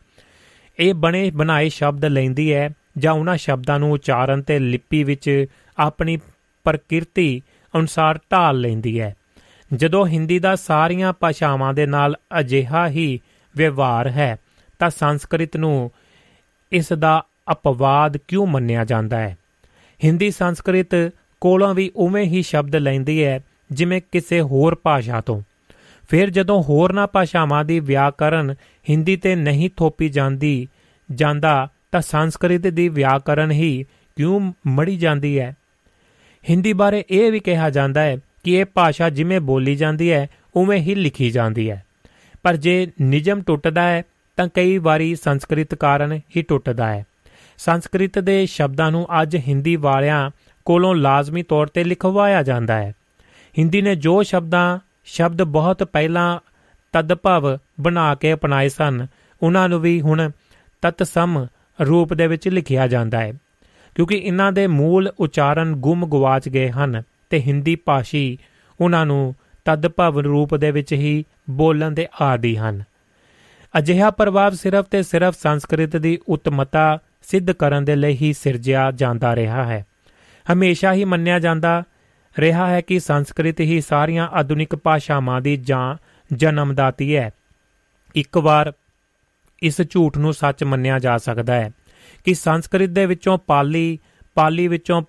ਇਹ 0.78 0.94
ਬਣੇ, 0.94 1.30
ਬਣਾਏ 1.30 1.68
ਸ਼ਬਦ 1.68 2.04
ਲੈਂਦੀ 2.04 2.52
ਹੈ 2.54 2.70
ਜਾਂ 2.98 3.12
ਉਹਨਾਂ 3.12 3.36
ਸ਼ਬਦਾਂ 3.36 3.78
ਨੂੰ 3.78 3.92
ਉਚਾਰਨ 3.92 4.42
ਤੇ 4.42 4.58
ਲਿਪੀ 4.58 5.04
ਵਿੱਚ 5.04 5.46
ਆਪਣੀ 5.78 6.18
ਪ੍ਰਕਿਰਤੀ 6.64 7.42
ਅਨੁਸਾਰ 7.74 8.18
ਢਾਲ 8.32 8.60
ਲੈਂਦੀ 8.60 9.00
ਹੈ। 9.00 9.14
ਜਦੋਂ 9.74 10.06
ਹਿੰਦੀ 10.06 10.38
ਦਾ 10.38 10.56
ਸਾਰੀਆਂ 10.56 11.12
ਭਾਸ਼ਾਵਾਂ 11.12 11.74
ਦੇ 11.74 11.86
ਨਾਲ 11.86 12.16
ਅਜਿਹਾ 12.40 12.88
ਹੀ 12.88 13.20
ਵਿਵਹਾਰ 13.56 14.08
ਹੈ, 14.08 14.36
ਤਾਂ 14.78 14.90
ਸੰਸਕ੍ਰਿਤ 14.90 15.56
ਨੂੰ 15.56 15.90
ਇਸ 16.72 16.92
ਦਾ 16.92 17.24
ਅਪਵਾਦ 17.52 18.16
ਕਿਉਂ 18.16 18.46
ਮੰਨਿਆ 18.46 18.84
ਜਾਂਦਾ 18.84 19.20
ਹੈ? 19.20 19.36
ਹਿੰਦੀ 20.04 20.30
ਸੰਸਕ੍ਰਿਤ 20.30 20.88
ਕੋਲੋਂ 21.40 21.74
ਵੀ 21.74 21.90
ਉਵੇਂ 21.96 22.24
ਹੀ 22.24 22.42
ਸ਼ਬਦ 22.42 22.76
ਲੈਂਦੀ 22.76 23.24
ਹੈ, 23.24 23.40
ਜਿਵੇਂ 23.72 24.00
ਕਿਸੇ 24.12 24.40
ਹੋਰ 24.40 24.80
ਭਾਸ਼ਾ 24.82 25.20
ਤੋਂ। 25.20 25.42
ਫਿਰ 26.10 26.30
ਜਦੋਂ 26.30 26.62
ਹੋਰਨਾਂ 26.62 27.06
ਭਾਸ਼ਾਵਾਂ 27.06 27.64
ਦੀ 27.64 27.80
ਵਿਆਕਰਨ 27.80 28.54
ਹਿੰਦੀ 28.90 29.16
ਤੇ 29.16 29.34
ਨਹੀਂ 29.34 29.70
ਥੋਪੀ 29.76 30.08
ਜਾਂਦੀ, 30.08 30.68
ਜਾਂਦਾ 31.10 31.68
ਤਾਂ 31.92 32.00
ਸੰਸਕ੍ਰਿਤ 32.00 32.66
ਦੀ 32.66 32.88
ਵਿਆਕਰਨ 32.88 33.50
ਹੀ 33.50 33.84
ਕਿਉਂ 34.16 34.52
ਮੜੀ 34.66 34.96
ਜਾਂਦੀ 34.96 35.38
ਹੈ? 35.38 35.56
ਹਿੰਦੀ 36.50 36.72
ਬਾਰੇ 36.72 37.04
ਇਹ 37.10 37.32
ਵੀ 37.32 37.40
ਕਿਹਾ 37.40 37.70
ਜਾਂਦਾ 37.70 38.02
ਹੈ 38.02 38.18
ਕਿ 38.44 38.54
ਇਹ 38.54 38.64
ਭਾਸ਼ਾ 38.64 39.10
ਜਿਵੇਂ 39.10 39.40
ਬੋਲੀ 39.40 39.76
ਜਾਂਦੀ 39.76 40.12
ਹੈ, 40.12 40.28
ਉਵੇਂ 40.56 40.78
ਹੀ 40.78 40.94
ਲਿਖੀ 40.94 41.30
ਜਾਂਦੀ 41.30 41.70
ਹੈ। 41.70 41.84
ਪਰ 42.42 42.56
ਜੇ 42.56 42.90
ਨਿਯਮ 43.00 43.42
ਟੁੱਟਦਾ 43.42 43.82
ਹੈ, 43.82 44.02
ਤਾਂ 44.36 44.48
ਕਈ 44.54 44.78
ਵਾਰੀ 44.78 45.14
ਸੰਸਕ੍ਰਿਤ 45.14 45.74
ਕਾਰਨ 45.74 46.12
ਹੀ 46.12 46.42
ਟੁੱਟਦਾ 46.42 46.94
ਹੈ। 46.94 47.06
ਸੰਸਕ੍ਰਿਤ 47.58 48.18
ਦੇ 48.18 48.46
ਸ਼ਬਦਾਂ 48.46 48.90
ਨੂੰ 48.90 49.06
ਅੱਜ 49.22 49.36
ਹਿੰਦੀ 49.36 49.76
ਵਾਲਿਆਂ 49.76 50.30
ਕੋਲੋਂ 50.64 50.94
ਲਾਜ਼ਮੀ 50.94 51.42
ਤੌਰ 51.42 51.66
ਤੇ 51.66 51.84
ਲਿਖਵਾਇਆ 51.84 52.42
ਜਾਂਦਾ 52.42 52.74
ਹੈ। 52.74 52.92
ਹਿੰਦੀ 53.58 53.82
ਨੇ 53.82 53.94
ਜੋ 53.94 54.22
ਸ਼ਬਦਾਂ, 54.22 54.78
ਸ਼ਬਦ 55.04 55.42
ਬਹੁਤ 55.42 55.82
ਪਹਿਲਾਂ 55.82 56.38
ਤਦਭਵ 56.92 57.58
ਬਣਾ 57.80 58.14
ਕੇ 58.14 58.32
ਅਪਣਾਏ 58.32 58.68
ਸਨ, 58.68 59.06
ਉਹਨਾਂ 59.42 59.68
ਨੂੰ 59.68 59.80
ਵੀ 59.80 60.00
ਹੁਣ 60.00 60.30
ਤਤਸਮ 60.82 61.46
ਰੂਪ 61.86 62.14
ਦੇ 62.14 62.26
ਵਿੱਚ 62.26 62.48
ਲਿਖਿਆ 62.48 62.86
ਜਾਂਦਾ 62.86 63.20
ਹੈ। 63.20 63.32
ਕਿਉਂਕਿ 63.94 64.14
ਇਹਨਾਂ 64.14 64.52
ਦੇ 64.52 64.66
ਮੂਲ 64.66 65.12
ਉਚਾਰਨ 65.20 65.76
ਗੁੰਮ 65.76 66.06
ਗਵਾਚ 66.06 66.48
ਗਏ 66.48 66.70
ਹਨ 66.70 67.02
ਤੇ 67.30 67.40
ਹਿੰਦੀ 67.40 67.76
ਭਾਸ਼ੀ 67.76 68.38
ਉਹਨਾਂ 68.80 69.06
ਨੂੰ 69.06 69.34
ਤਦਭਵ 69.64 70.18
ਰੂਪ 70.18 70.54
ਦੇ 70.54 70.70
ਵਿੱਚ 70.70 70.92
ਹੀ 70.92 71.24
ਬੋਲਣ 71.50 71.90
ਦੇ 71.90 72.06
ਆਦੀ 72.20 72.56
ਹਨ। 72.56 72.82
ਅਜਿਹਾ 73.78 74.10
ਪ੍ਰਭਾਵ 74.10 74.52
ਸਿਰਫ 74.52 74.84
ਤੇ 74.84 75.02
ਸਿਰਫ 75.02 75.36
ਸੰਸਕ੍ਰਿਤ 75.42 75.96
ਦੀ 75.96 76.18
ਉਤਮਤਾ 76.28 76.98
ਸਿੱਧ 77.30 77.52
ਕਰਨ 77.52 77.84
ਦੇ 77.84 77.96
ਲਈ 77.96 78.16
ਹੀ 78.22 78.32
ਸਿਰਜਿਆ 78.32 78.90
ਜਾਂਦਾ 78.90 79.36
ਰਿਹਾ 79.36 79.64
ਹੈ। 79.64 79.86
ਹਮੇਸ਼ਾ 80.52 80.92
ਹੀ 80.92 81.04
ਮੰਨਿਆ 81.04 81.38
ਜਾਂਦਾ 81.38 81.82
ਰਿਹਾ 82.38 82.66
ਹੈ 82.66 82.80
ਕਿ 82.80 83.00
ਸੰਸਕ੍ਰਿਤ 83.00 83.60
ਹੀ 83.60 83.80
ਸਾਰੀਆਂ 83.80 84.28
ਆਧੁਨਿਕ 84.28 84.76
ਭਾਸ਼ਾਵਾਂ 84.76 85.40
ਦੀ 85.40 85.56
ਜਾਂ 85.56 85.96
ਜਨਮਦਾਤੀ 86.32 87.16
ਹੈ। 87.16 87.30
ਇੱਕ 88.14 88.38
ਵਾਰ 88.38 88.72
ਇਸ 89.62 89.80
ਝੂਠ 89.90 90.18
ਨੂੰ 90.18 90.34
ਸੱਚ 90.34 90.64
ਮੰਨਿਆ 90.64 90.98
ਜਾ 90.98 91.18
ਸਕਦਾ 91.18 91.54
ਹੈ 91.54 91.70
ਕਿ 92.24 92.34
ਸੰਸਕ੍ਰਿਤ 92.34 92.90
ਦੇ 92.90 93.06
ਵਿੱਚੋਂ 93.06 93.38
ਪਾਲੀ 93.38 93.98
ਪਾਲੀ 94.34 94.68
ਵਿੱਚੋਂ 94.68 95.02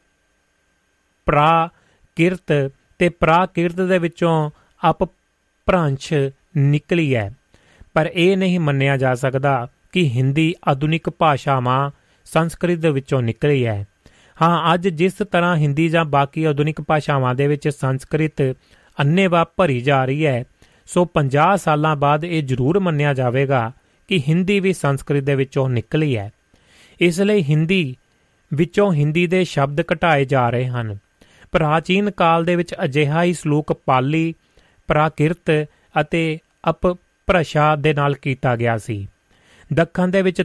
ਪ੍ਰਾ 1.26 1.70
ਕਿਰਤ 2.16 2.72
ਤੇ 3.00 3.10
ਪ੍ਰਾਕਿਰਤ 3.10 3.82
ਦੇ 3.82 3.98
ਵਿੱਚੋਂ 3.98 4.52
ਅਪ 4.90 5.04
ਭ੍ਰੰਸ਼ 5.66 6.14
ਨਿਕਲੀ 6.58 7.16
ਹੈ। 7.16 7.34
ਪਰ 7.94 8.10
ਇਹ 8.14 8.38
ਨਹੀਂ 8.38 8.60
ਮੰਨਿਆ 8.60 8.98
ਜਾ 8.98 9.16
ਸਕਦਾ 9.16 9.68
ਕਿ 9.92 10.10
ਹਿੰਦੀ 10.10 10.56
ਆਧੁਨਿਕ 10.68 11.10
ਭਾਸ਼ਾਵਾਂ 11.10 11.92
ਸੰਸਕ੍ਰਿਤ 12.34 12.80
ਦੇ 12.80 12.90
ਵਿੱਚੋਂ 12.90 13.22
ਨਿਕਲੀ 13.22 13.66
ਹੈ। 13.66 13.88
ਹਾਂ, 14.42 14.74
ਅੱਜ 14.74 14.88
ਜਿਸ 14.88 15.14
ਤਰ੍ਹਾਂ 15.14 15.56
ਹਿੰਦੀ 15.56 15.90
ਜਾਂ 15.90 16.06
ਬਾਕੀ 16.06 16.44
ਆਧੁਨਿਕ 16.44 16.82
ਭਾਸ਼ਾਵਾਂ 16.82 17.36
ਦੇ 17.36 17.48
ਵਿੱਚ 17.48 17.68
ਸੰਸਕ੍ਰਿਤ 17.70 18.42
ਅੰਨੇਵਾ 18.98 19.44
ਭਰੀ 19.58 19.82
ਜਾ 19.82 20.06
ਰਹੀ 20.06 20.26
ਹੈ, 20.26 20.44
ਸੋ 20.86 21.06
50 21.06 21.58
ਸਾਲਾਂ 21.58 21.96
ਬਾਅਦ 21.96 22.26
ਇਹ 22.26 22.44
ਜ਼ਰੂਰ 22.44 22.80
ਮੰਨਿਆ 22.80 23.14
ਜਾਵੇਗਾ 23.14 23.72
ਕਿ 24.08 24.20
ਹਿੰਦੀ 24.28 24.60
ਵੀ 24.60 24.74
ਸੰਸਕ੍ਰਿਤ 24.74 25.24
ਦੇ 25.24 25.36
ਵਿੱਚੋਂ 25.36 25.70
ਨਿਕਲੀ 25.70 26.18
ਹੈ। 26.18 26.32
ਇਸ 27.02 27.22
ਲਈ 27.22 27.44
ਹਿੰਦੀ 27.44 27.96
ਵਿੱਚੋਂ 28.54 28.94
ਹਿੰਦੀ 28.94 29.28
ਦੇ 29.28 29.44
ਸ਼ਬਦ 29.44 29.82
ਘਟਾਏ 29.82 30.26
ਜਾ 30.26 30.50
ਰਹੇ 30.50 30.66
ਹਨ। 30.66 30.98
ਪ੍ਰਾਚੀਨ 31.52 32.12
ਕਾਲ 32.12 32.46
ਦੇ 32.46 32.56
ਵਿੱਚ 32.56 32.76
ਅਜਿਹਾ 32.84 33.24
ਹੀ 33.24 33.34
ਸਲੂਕ 33.34 33.74
ਪਾਲੀ, 33.86 34.34
ਪ੍ਰਾਕਿਰਤ 34.88 35.68
ਅਤੇ 36.02 36.40
ਅਪ 36.70 36.88
ਪ੍ਰਸ਼ਾ 37.28 37.76
ਦੇ 37.76 37.94
ਨਾਲ 37.94 38.14
ਕੀਤਾ 38.14 38.56
ਗਿਆ 38.56 38.78
ਸੀ। 38.78 39.08
ਦੱਖਣ 39.74 40.08
ਦੇ 40.08 40.22
ਵਿੱਚ 40.22 40.42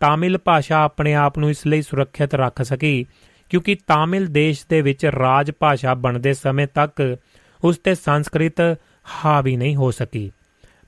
ਤਾਮਿਲ 0.00 0.38
ਭਾਸ਼ਾ 0.38 0.82
ਆਪਣੇ 0.82 1.14
ਆਪ 1.14 1.38
ਨੂੰ 1.38 1.50
ਇਸ 1.50 1.66
ਲਈ 1.66 1.82
ਸੁਰੱਖਿਅਤ 1.82 2.34
ਰੱਖ 2.34 2.62
ਸਕੀ, 2.62 3.06
ਕਿਉਂਕਿ 3.50 3.74
ਤਾਮਿਲ 3.86 4.26
ਦੇਸ਼ 4.26 4.64
ਦੇ 4.70 4.80
ਵਿੱਚ 4.80 5.06
ਰਾਜ 5.06 5.50
ਭਾਸ਼ਾ 5.50 5.94
ਬਣਦੇ 5.94 6.34
ਸਮੇਂ 6.34 6.66
ਤੱਕ 6.74 7.16
ਉਸ 7.64 7.78
ਤੇ 7.78 7.94
ਸੰਸਕ੍ਰਿਤ 7.94 8.60
ਹਾਵੀ 9.24 9.56
ਨਹੀਂ 9.56 9.76
ਹੋ 9.76 9.90
ਸਕੀ। 9.90 10.30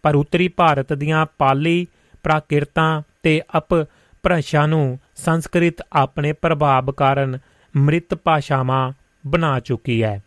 ਪਰ 0.03 0.15
ਉੱਤਰੀ 0.15 0.49
ਭਾਰਤ 0.49 0.93
ਦੀਆਂ 0.93 1.27
ਪਾਲੀ 1.39 1.87
ਪ੍ਰਾਕਿਰਤਾਂ 2.23 3.03
ਤੇ 3.23 3.41
ਅਪ 3.59 3.74
ਭਾਸ਼ਾ 4.23 4.66
ਨੂੰ 4.66 4.99
ਸੰਸਕ੍ਰਿਤ 5.16 5.83
ਆਪਣੇ 5.93 6.33
ਪ੍ਰਭਾਵ 6.33 6.93
ਕਾਰਨ 6.93 7.39
ਮ੍ਰਿਤ 7.74 8.15
ਭਾਸ਼ਾਵਾਂ 8.15 8.93
ਬਣਾ 9.24 9.59
ਚੁੱਕੀ 9.61 10.03
ਹੈ। 10.03 10.23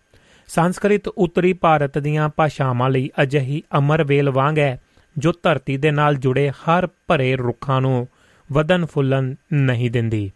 ਸੰਸਕ੍ਰਿਤ 0.47 1.07
ਉੱਤਰੀ 1.07 1.53
ਭਾਰਤ 1.53 1.97
ਦੀਆਂ 1.97 2.29
ਭਾਸ਼ਾਵਾਂ 2.29 2.89
ਲਈ 2.89 3.09
ਅਜਿਹੀ 3.21 3.63
ਅਮਰ 3.77 4.03
ਵੇਲ 4.03 4.29
ਵਾਂਗ 4.29 4.59
ਹੈ 4.59 4.79
ਜੋ 5.17 5.33
ਧਰਤੀ 5.43 5.77
ਦੇ 5.77 5.91
ਨਾਲ 5.91 6.15
ਜੁੜੇ 6.15 6.49
ਹਰ 6.49 6.87
ਭਰੇ 7.07 7.35
ਰੁੱਖਾਂ 7.35 7.81
ਨੂੰ 7.81 8.07
ਵਧਨ 8.51 8.85
ਫੁੱਲਣ 8.85 9.35
ਨਹੀਂ 9.53 9.91
ਦਿੰਦੀ। 9.91 10.31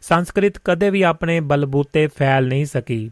ਸੰਸਕ੍ਰਿਤ 0.00 0.58
ਕਦੇ 0.58 0.90
ਵੀ 0.90 1.02
ਆਪਣੇ 1.02 1.40
ਬਲਬੂਤੇ 1.40 2.06
ਫੈਲ 2.06 2.48
ਨਹੀਂ 2.48 2.66
ਸਕੀ। 2.66 3.10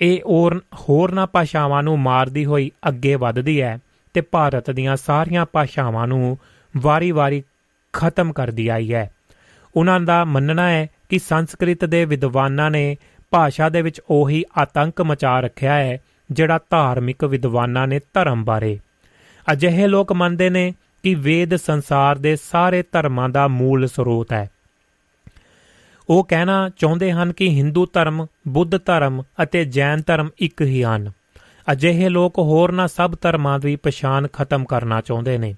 ਇਹ 0.00 0.20
ਹੋਰ 0.26 0.62
ਹੋਰਨਾਂ 0.74 1.26
ਭਾਸ਼ਾਵਾਂ 1.26 1.82
ਨੂੰ 1.82 1.98
ਮਾਰਦੀ 1.98 2.44
ਹੋਈ 2.44 2.70
ਅੱਗੇ 2.88 3.14
ਵੱਧਦੀ 3.14 3.62
ਹੈ 3.62 3.78
ਤੇ 4.14 4.20
ਭਾਰਤ 4.20 4.70
ਦੀਆਂ 4.70 4.96
ਸਾਰੀਆਂ 4.96 5.46
ਭਾਸ਼ਾਵਾਂ 5.52 6.06
ਨੂੰ 6.06 6.38
ਵਾਰੀ-ਵਾਰੀ 6.76 7.42
ਖਤਮ 7.92 8.32
ਕਰਦੀ 8.32 8.68
ਆਈ 8.68 8.94
ਹੈ। 8.94 9.10
ਉਹਨਾਂ 9.76 10.00
ਦਾ 10.00 10.24
ਮੰਨਣਾ 10.24 10.70
ਹੈ 10.70 10.86
ਕਿ 11.08 11.18
ਸੰਸਕ੍ਰਿਤ 11.18 11.84
ਦੇ 11.84 12.04
ਵਿਦਵਾਨਾਂ 12.04 12.70
ਨੇ 12.70 12.96
ਭਾਸ਼ਾ 13.30 13.68
ਦੇ 13.68 13.82
ਵਿੱਚ 13.82 14.00
ਉਹੀ 14.10 14.44
ਆਤੰਕ 14.58 15.00
ਮਚਾ 15.00 15.40
ਰੱਖਿਆ 15.40 15.74
ਹੈ 15.74 15.98
ਜਿਹੜਾ 16.30 16.58
ਧਾਰਮਿਕ 16.70 17.24
ਵਿਦਵਾਨਾਂ 17.24 17.86
ਨੇ 17.86 18.00
ਧਰਮ 18.14 18.44
ਬਾਰੇ। 18.44 18.78
ਅਜਿਹੇ 19.52 19.86
ਲੋਕ 19.86 20.12
ਮੰਨਦੇ 20.12 20.50
ਨੇ 20.50 20.74
ਕਿ 21.02 21.14
ਵੇਦ 21.14 21.56
ਸੰਸਾਰ 21.56 22.18
ਦੇ 22.18 22.36
ਸਾਰੇ 22.36 22.84
ਧਰਮਾਂ 22.92 23.28
ਦਾ 23.28 23.48
ਮੂਲ 23.48 23.86
ਸਰੋਤ 23.86 24.32
ਹੈ। 24.32 24.50
ਉਹ 26.10 26.24
ਕਹਿਣਾ 26.24 26.70
ਚਾਹੁੰਦੇ 26.76 27.12
ਹਨ 27.12 27.32
ਕਿ 27.32 27.48
ਹਿੰਦੂ 27.48 27.86
ਧਰਮ 27.92 28.26
ਬੁੱਧ 28.48 28.84
ਧਰਮ 28.84 29.22
ਅਤੇ 29.42 29.64
ਜੈਨ 29.64 30.02
ਧਰਮ 30.06 30.30
ਇੱਕ 30.38 30.62
ਹੀ 30.62 30.84
ਹਨ। 30.84 31.12
ਅਜਿਹੇ 31.72 32.08
ਲੋਕ 32.08 32.38
ਹੋਰਨਾਂ 32.38 32.88
ਸਭ 32.88 33.14
ਧਰਮਾਂ 33.20 33.58
ਦੀ 33.58 33.76
ਪਛਾਣ 33.76 34.28
ਖਤਮ 34.28 34.64
ਕਰਨਾ 34.64 35.00
ਚਾਹੁੰਦੇ 35.00 35.38
ਨੇ। 35.38 35.56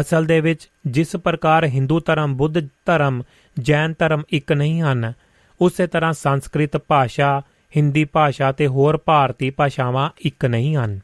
ਅਸਲ 0.00 0.24
ਦੇ 0.24 0.40
ਵਿੱਚ 0.40 0.70
ਜਿਸ 0.86 1.16
ਪ੍ਰਕਾਰ 1.16 1.64
ਹਿੰਦੂ 1.64 2.00
ਧਰਮ 2.00 2.36
ਬੁੱਧ 2.36 2.68
ਧਰਮ, 2.86 3.22
ਜੈਨ 3.60 3.94
ਧਰਮ 3.98 4.22
ਇੱਕ 4.28 4.52
ਨਹੀਂ 4.52 4.82
ਹਨ, 4.82 5.12
ਉਸੇ 5.60 5.86
ਤਰ੍ਹਾਂ 5.86 6.12
ਸੰਸਕ੍ਰਿਤ 6.12 6.76
ਭਾਸ਼ਾ 6.76 7.42
ਹਿੰਦੀ 7.76 8.04
ਭਾਸ਼ਾ 8.04 8.52
ਤੇ 8.52 8.66
ਹੋਰ 8.66 9.00
ਭਾਰਤੀ 9.04 9.50
ਭਾਸ਼ਾਵਾਂ 9.50 10.10
ਇੱਕ 10.18 10.44
ਨਹੀਂ 10.44 10.76
ਹਨ। 10.76 11.00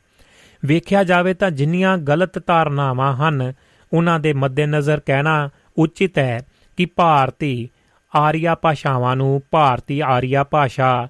ਵੇਖਿਆ 0.67 1.05
ਜਾਵੇ 1.05 1.35
ਤਾਂ 1.35 1.51
ਜਿੰਨੀਆਂ 1.51 1.97
ਗਲਤ 1.99 2.47
ਧਾਰਨਾਵਾਂ 2.47 3.15
ਹਨ, 3.17 3.53
ਉਹਨਾਂ 3.93 4.21
ਦੇ 4.21 4.33
ਮੱਦੇਨਜ਼ਰ 4.33 5.01
ਕਹਿਣਾ 5.01 5.49
ਉਚਿਤ 5.77 6.19
ਹੈ 6.19 6.41
ਕਿ 6.77 6.87
ਭਾਰਤੀ 6.87 7.69
ਆਰੀਆ 8.17 8.55
ਭਾਸ਼ਾਵਾਂ 8.55 9.17
ਨੂੰ 9.17 9.43
ਭਾਰਤੀ 9.51 10.01
ਆਰੀਆ 10.01 10.45
ਭਾਸ਼ਾ 10.45 11.09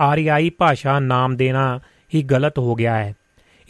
ਆਰੀਆਈ 0.00 0.50
ਭਾਸ਼ਾ 0.50 0.98
ਨਾਮ 1.00 1.36
ਦੇਣਾ 1.36 1.80
ਹੀ 2.14 2.22
ਗਲਤ 2.22 2.58
ਹੋ 2.58 2.74
ਗਿਆ 2.74 2.96
ਹੈ। 2.96 3.14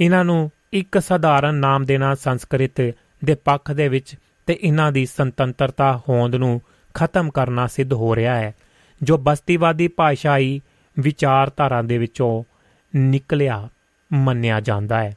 ਇਹਨਾਂ 0.01 0.25
ਨੂੰ 0.25 0.51
ਇੱਕ 0.73 0.99
ਸਧਾਰਨ 0.99 1.55
ਨਾਮ 1.55 1.85
ਦੇਣਾ 1.85 2.15
ਸੰਸਕ੍ਰਿਤ 2.15 2.81
ਦੇ 3.25 3.35
ਪੱਖ 3.35 3.73
ਦੇ 3.73 3.89
ਵਿੱਚ 3.89 4.15
ਤੇ 4.47 4.59
ਇਹਨਾਂ 4.63 4.93
ਦੀ 4.93 5.07
ਸੁਤੰਤਰਤਾ 5.07 6.01
ਹੋਂਦ 6.09 6.35
ਨੂੰ 6.35 6.61
ਖਤਮ 6.95 7.31
ਕਰਨਾ 7.31 7.67
ਸਿੱਧ 7.67 7.93
ਹੋ 7.93 8.15
ਰਿਹਾ 8.17 8.35
ਹੈ, 8.35 8.55
ਜੋ 9.03 9.19
ਬਸਤੀਵਾਦੀ 9.19 9.89
ਭਾਸ਼ਾਈ 9.89 10.61
ਵਿਚਾਰਧਾਰਾ 10.97 11.83
ਦੇ 11.83 11.99
ਵਿੱਚੋਂ 11.99 12.43
ਨਿਕਲਿਆ। 12.95 13.69
ਮੰਨਿਆ 14.13 14.61
ਜਾਂਦਾ 14.61 15.03
ਹੈ। 15.03 15.17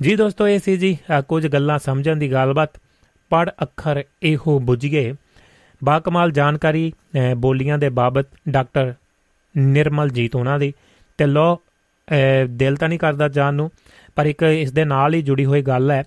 ਜੀ 0.00 0.16
ਦੋਸਤੋ, 0.16 0.48
ਇਹ 0.48 0.58
ਸੀ 0.58 0.76
ਜੀ 0.76 0.96
ਕੁਝ 1.28 1.46
ਗੱਲਾਂ 1.46 1.78
ਸਮਝਣ 1.78 2.16
ਦੀ 2.16 2.32
ਗੱਲਬਾਤ। 2.32 2.80
ਪੜ 3.30 3.48
ਅੱਖਰ 3.62 4.02
ਇਹੋ 4.22 4.58
ਬੁੱਝੀਏ 4.60 5.12
ਬਾ 5.84 5.98
ਕਮਾਲ 6.00 6.30
ਜਾਣਕਾਰੀ 6.30 6.92
ਬੋਲੀਆਂ 7.36 7.78
ਦੇ 7.78 7.88
ਬਾਬਤ 7.88 8.26
ਡਾਕਟਰ 8.48 8.94
ਨਿਰਮਲ 9.54 10.10
ਜੀਤ 10.10 10.36
ਉਹਨਾਂ 10.36 10.58
ਦੀ। 10.58 10.72
ਤੇ 11.18 11.26
ਲੋ 11.26 11.60
ਦਿਲ 12.50 12.76
ਤਾਂ 12.76 12.88
ਨਹੀਂ 12.88 12.98
ਕਰਦਾ 12.98 13.28
ਜਾਣ 13.28 13.54
ਨੂੰ, 13.54 13.70
ਪਰ 14.16 14.26
ਇੱਕ 14.26 14.42
ਇਸ 14.42 14.72
ਦੇ 14.72 14.84
ਨਾਲ 14.84 15.14
ਹੀ 15.14 15.22
ਜੁੜੀ 15.22 15.44
ਹੋਈ 15.44 15.62
ਗੱਲ 15.62 15.90
ਹੈ। 15.90 16.02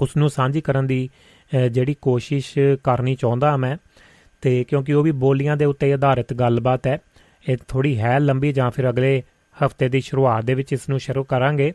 ਉਸ 0.00 0.16
ਨੂੰ 0.16 0.30
ਸਾਂਝੀ 0.30 0.60
ਕਰਨ 0.60 0.86
ਦੀ 0.86 1.08
ਜਿਹੜੀ 1.70 1.94
ਕੋਸ਼ਿਸ਼ 2.00 2.52
ਕਰਨੀ 2.84 3.14
ਚਾਹੁੰਦਾ 3.14 3.56
ਮੈਂ, 3.56 3.76
ਤੇ 4.42 4.64
ਕਿਉਂਕਿ 4.64 4.92
ਉਹ 4.92 5.02
ਵੀ 5.02 5.10
ਬੋਲੀਆਂ 5.10 5.56
ਦੇ 5.56 5.64
ਉੱਤੇ 5.64 5.92
ਆਧਾਰਿਤ 5.92 6.34
ਗੱਲਬਾਤ 6.34 6.86
ਹੈ। 6.86 6.98
ਇਹ 7.48 7.56
ਥੋੜੀ 7.68 7.98
ਹੈ 7.98 8.18
ਲੰਬੀ 8.20 8.52
ਜਾਂ 8.52 8.70
ਫਿਰ 8.70 8.88
ਅਗਲੇ 8.90 9.22
ਹਫ਼ਤੇ 9.64 9.88
ਦੀ 9.88 10.00
ਸ਼ੁਰੂਆਤ 10.00 10.44
ਦੇ 10.44 10.54
ਵਿੱਚ 10.54 10.72
ਇਸ 10.72 10.88
ਨੂੰ 10.88 10.98
ਸ਼ੁਰੂ 11.00 11.24
ਕਰਾਂਗੇ। 11.24 11.72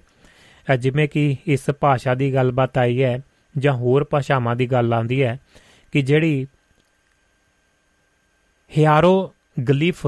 ਜਿਵੇਂ 0.80 1.08
ਕਿ 1.08 1.36
ਇਸ 1.48 1.70
ਭਾਸ਼ਾ 1.80 2.16
ਦੀ 2.16 2.34
ਗੱਲਬਾਤ 2.34 2.78
ਆਈ 2.78 3.04
ਹੈ 3.04 3.20
ਜਾਂ 3.56 3.74
ਹੋਰ 3.74 4.04
ਭਾਸ਼ਾਵਾਂ 4.10 4.56
ਦੀ 4.56 4.68
ਗੱਲ 4.68 4.94
ਆਉਂਦੀ 4.94 5.22
ਹੈ 5.24 5.38
ਕਿ 5.92 6.02
ਜਿਹੜੀ 6.02 6.46
ਹਿਆਰੋ 8.72 9.34
ਗਲਿਫ 9.70 10.08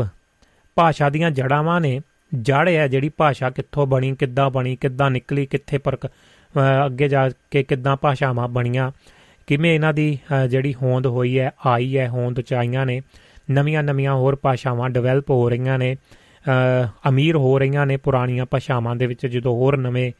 ਭਾਸ਼ਾ 0.78 1.10
ਦੀਆਂ 1.10 1.32
ਜੜਾਵਾਂ 1.32 1.80
ਨੇ 1.82 2.00
ਜੜ 2.34 2.68
ਹੈ 2.70 2.88
ਜਿਹੜੀ 2.88 3.10
ਭਾਸ਼ਾ 3.10 3.50
ਕਿੱਥੋਂ 3.50 3.86
ਬਣੀ, 3.88 4.16
ਕਿੱਦਾਂ 4.16 4.50
ਬਣੀ, 4.50 4.76
ਕਿੱਦਾਂ 4.76 5.10
ਨਿਕਲੀ, 5.12 5.45
ਕਿੱਥੇ 5.45 5.78
ਪਰ 5.78 5.98
ਅੱਗੇ 6.86 7.08
ਜਾ 7.08 7.30
ਕੇ 7.52 7.64
ਕਿੱਦਾਂ 7.64 7.95
ਭਾਸ਼ਾਵਾਂ 7.95 8.48
ਬਣੀਆਂ, 8.48 8.91
ਕਿਵੇਂ 9.48 9.74
ਇਹਨਾਂ 9.76 9.94
ਦੀ 9.94 10.18
ਜਿਹੜੀ 10.48 10.74
ਹੋਂਦ 10.74 11.06
ਹੋਈ 11.08 11.40
ਹੈ, 11.40 11.52
ਆਈ 11.66 11.98
ਹੈ, 11.98 12.08
ਹੋਂਦ 12.10 12.41
ਚ 12.41 12.54
ਆਈਆਂ 12.54 12.86
ਨੇ 12.86 13.02
ਨਵੀਆਂ 13.52 13.84
ਨਵੀਆਂ 13.84 14.14
ਹੋਰ 14.14 14.36
ਭਾਸ਼ਾਵਾਂ 14.41 14.90
ਡਿਵੈਲਪ 14.90 15.30
ਹੋ 15.30 15.50
ਰਹੀਆਂ 15.50 15.78
ਨੇ 15.80 15.95
ਅਮੀਰ 17.10 17.36
ਹੋ 17.36 17.57
ਰਹੀਆਂ 17.60 17.86
ਨੇ 17.86 17.98
ਪੁਰਾਣੀਆਂ 17.98 18.45
ਭਾਸ਼ਾਵਾਂ 18.45 18.95
ਦੇ 18.95 19.07
ਵਿੱਚ, 19.07 19.26
ਜਦੋਂ 19.28 19.56
ਹੋਰ 19.56 19.78
ਨਵੇਂ 19.78 20.11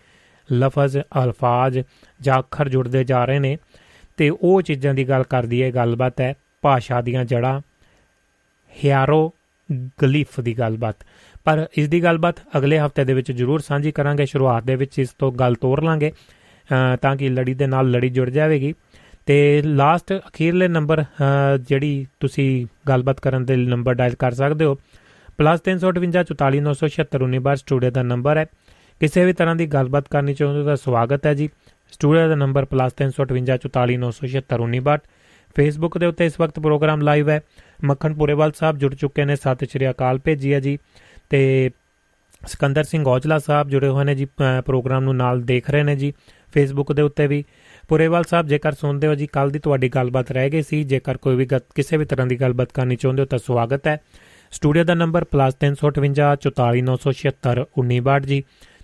ਲਫ਼ਜ਼, 0.50 0.98
ਅਲਫਾਜ਼ 1.24 1.80
ਜਾਂ 2.22 2.40
ਅੱਖਰ 2.40 2.70
ਜੁੜਦੇ 2.70 3.04
ਜਾ 3.04 3.24
ਰਹੇ 3.26 3.40
ਨੇ, 3.40 3.58
ਤੇ 4.18 4.30
ਉਹ 4.32 4.62
ਚੀਜ਼ਾਂ 4.62 4.94
ਦੀ 4.94 5.08
ਗੱਲ 5.10 5.24
ਕਰਦੀ 5.24 5.62
ਹੈ 5.64 5.72
ਗੱਲਬਾਤ 5.72 6.22
ਹੈ 6.22 6.34
ਭਾਸ਼ਾ 6.62 7.02
ਦੀਆਂ 7.02 7.26
ਜੜਾਂ 7.26 7.60
ਹਿਆਰੋ 8.76 9.32
ਗਲਿਫ 10.02 10.40
ਦੀ 10.40 10.58
ਗੱਲਬਾਤ। 10.60 10.96
ਪਰ 11.44 11.66
ਇਸ 11.78 11.88
ਦੀ 11.90 12.04
ਗੱਲਬਾਤ 12.04 12.40
ਅਗਲੇ 12.58 12.80
ਹਫ਼ਤੇ 12.80 13.04
ਦੇ 13.06 13.14
ਵਿੱਚ 13.14 13.32
ਜ਼ਰੂਰ 13.32 13.60
ਸਾਂਝੀ 13.60 13.92
ਕਰਾਂਗੇ, 13.92 14.26
ਸ਼ੁਰੂਆਤ 14.26 14.64
ਦੇ 14.64 14.76
ਵਿੱਚ 14.76 15.00
ਇਸ 15.00 15.10
ਤੋਂ 15.20 15.32
ਗੱਲ 15.32 15.56
ਤੋਰ 15.56 15.84
ਲਾਂਗੇ 15.84 16.12
ਤਾਂ 17.02 17.16
ਕਿ 17.16 17.30
ਲੜੀ 17.30 17.54
ਦੇ 17.54 17.68
ਨਾਲ 17.68 17.90
ਲੜੀ 17.92 18.10
ਜੁੜ 18.10 18.30
ਜਾਵੇਗੀ। 18.30 18.74
ਤੇ 19.26 19.62
ਲਾਸਟ 19.66 20.14
ਅਖੀਰਲੇ 20.28 20.68
ਨੰਬਰ 20.68 21.04
ਜਿਹੜੀ 21.60 22.06
ਤੁਸੀਂ 22.20 22.66
ਗੱਲਬਾਤ 22.88 23.20
ਕਰਨ 23.20 23.46
ਦੇ 23.46 23.56
ਨੰਬਰ 23.56 23.94
ਡਾਇਲ 23.94 24.16
ਕਰ 24.16 24.32
ਸਕਦੇ 24.32 24.66
ਹੋ 24.66 24.78
+358 25.40 27.56
ਸਟੂਡੀਓ 27.56 27.92
ਦਾ 27.92 28.04
ਨੰਬਰ 28.04 28.38
ਹੈ। 28.38 28.46
ਕਿਸੇ 29.02 29.26
ਵੀ 29.26 29.34
ਤਰ੍ਹਾਂ 29.34 29.56
ਦੀ 29.56 29.68
ਗੱਲਬਾਤ 29.68 30.10
ਕਰਨੀ 30.10 30.34
ਚਾਹੁੰਦੇ 30.34 30.62
ਹੋ 30.62 30.66
ਤਾਂ 30.66 30.76
ਸਵਾਗਤ 30.76 31.26
ਹੈ 31.26 31.34
ਜੀ। 31.34 31.50
ਸਟੂਡੀਓ 31.94 32.28
ਦਾ 32.28 32.36
ਨੰਬਰ 32.36 32.66
+358 32.66 35.00
ਫੇਸਬੁੱਕ 35.56 35.98
ਦੇ 35.98 36.06
ਉੱਤੇ 36.06 36.26
ਇਸ 36.26 36.40
ਵਕਤ 36.40 36.60
ਪ੍ਰੋਗਰਾਮ 36.60 37.02
ਲਾਈਵ 37.02 37.30
ਹੈ। 37.30 37.42
ਮੱਖਣ 37.84 38.14
ਪੁਰੇਵਾਲ 38.14 38.52
ਸਾਹਿਬ 38.52 38.78
ਜੁੜ 38.78 38.96
ਚੁੱਕੇ 38.96 39.26
ਨੇ, 39.26 39.36
ਸਤਿ 39.36 39.66
ਸ਼੍ਰੀ 39.66 39.90
ਅਕਾਲ 39.90 40.20
ਭੇਜੀ 40.20 40.54
ਹੈ 40.54 40.60
ਜੀ। 40.60 40.78
ਤੇ 41.30 41.72
ਸਿਕੰਦਰ 42.48 42.84
ਸਿੰਘ 42.84 43.08
ਔਜਲਾ 43.08 43.40
ਸਾਹਿਬ 43.40 43.70
ਜੁੜੇ 43.70 43.88
ਹੋਏ 43.88 44.06
ਨੇ 44.06 44.16
ਜੀ 44.16 44.28
ਪ੍ਰੋਗਰਾਮ 44.66 45.04
ਨੂੰ 45.04 45.16
ਨਾਲ 45.16 45.42
ਦੇਖ 45.42 45.70
ਰਹੇ 45.70 45.84
ਨੇ 45.84 45.96
ਜੀ। 45.96 46.14
ਫੇਸਬੁੱਕ 46.54 46.94
ਦੇ 46.94 47.02
ਉੱਤੇ 47.02 47.28
ਵੀ। 47.28 47.46
ਪੁਰੇਵਾਲ 47.88 48.24
ਸਾਹਿਬ, 48.24 48.48
ਜੇਕਰ 48.48 48.72
ਸੁਣਦੇ 48.72 49.08
ਹੋ 49.08 49.16
ਜੀ 49.16 49.28
ਕੱਲ 49.28 49.52
ਦੀ 49.52 49.60
ਤੁਹਾਡੀ 49.60 49.90
ਗੱਲਬਾਤ 49.90 50.32
ਰਹਿ 50.32 50.50
ਗਈ 50.50 50.62
ਸੀ। 50.62 50.84
ਜੇਕਰ 50.84 51.18
ਕੋਈ 51.18 51.36
ਵੀ 51.36 51.48
ਕਿਸੇ 51.76 51.98
ਵੀ 51.98 52.06
ਤਰ੍ਹਾਂ 52.06 52.28
ਦੀ 52.28 52.42
ਗੱਲਬਾਤ 52.42 52.74
ਕਰਨੀ 52.74 52.96
ਚਾਹੁੰਦੇ 52.96 53.22
ਹੋ 53.22 53.28
ਤਾਂ 53.28 53.40
ਸਵਾਗਤ 53.40 53.88
ਹੈ। 53.88 54.02
ਸਟੂਡੀਓ 54.54 54.84
ਦਾ 54.84 54.94
ਨੰਬਰ 54.94 55.26
+358 55.28 56.36
44976 56.40 58.26
ਜੀ 58.26 58.44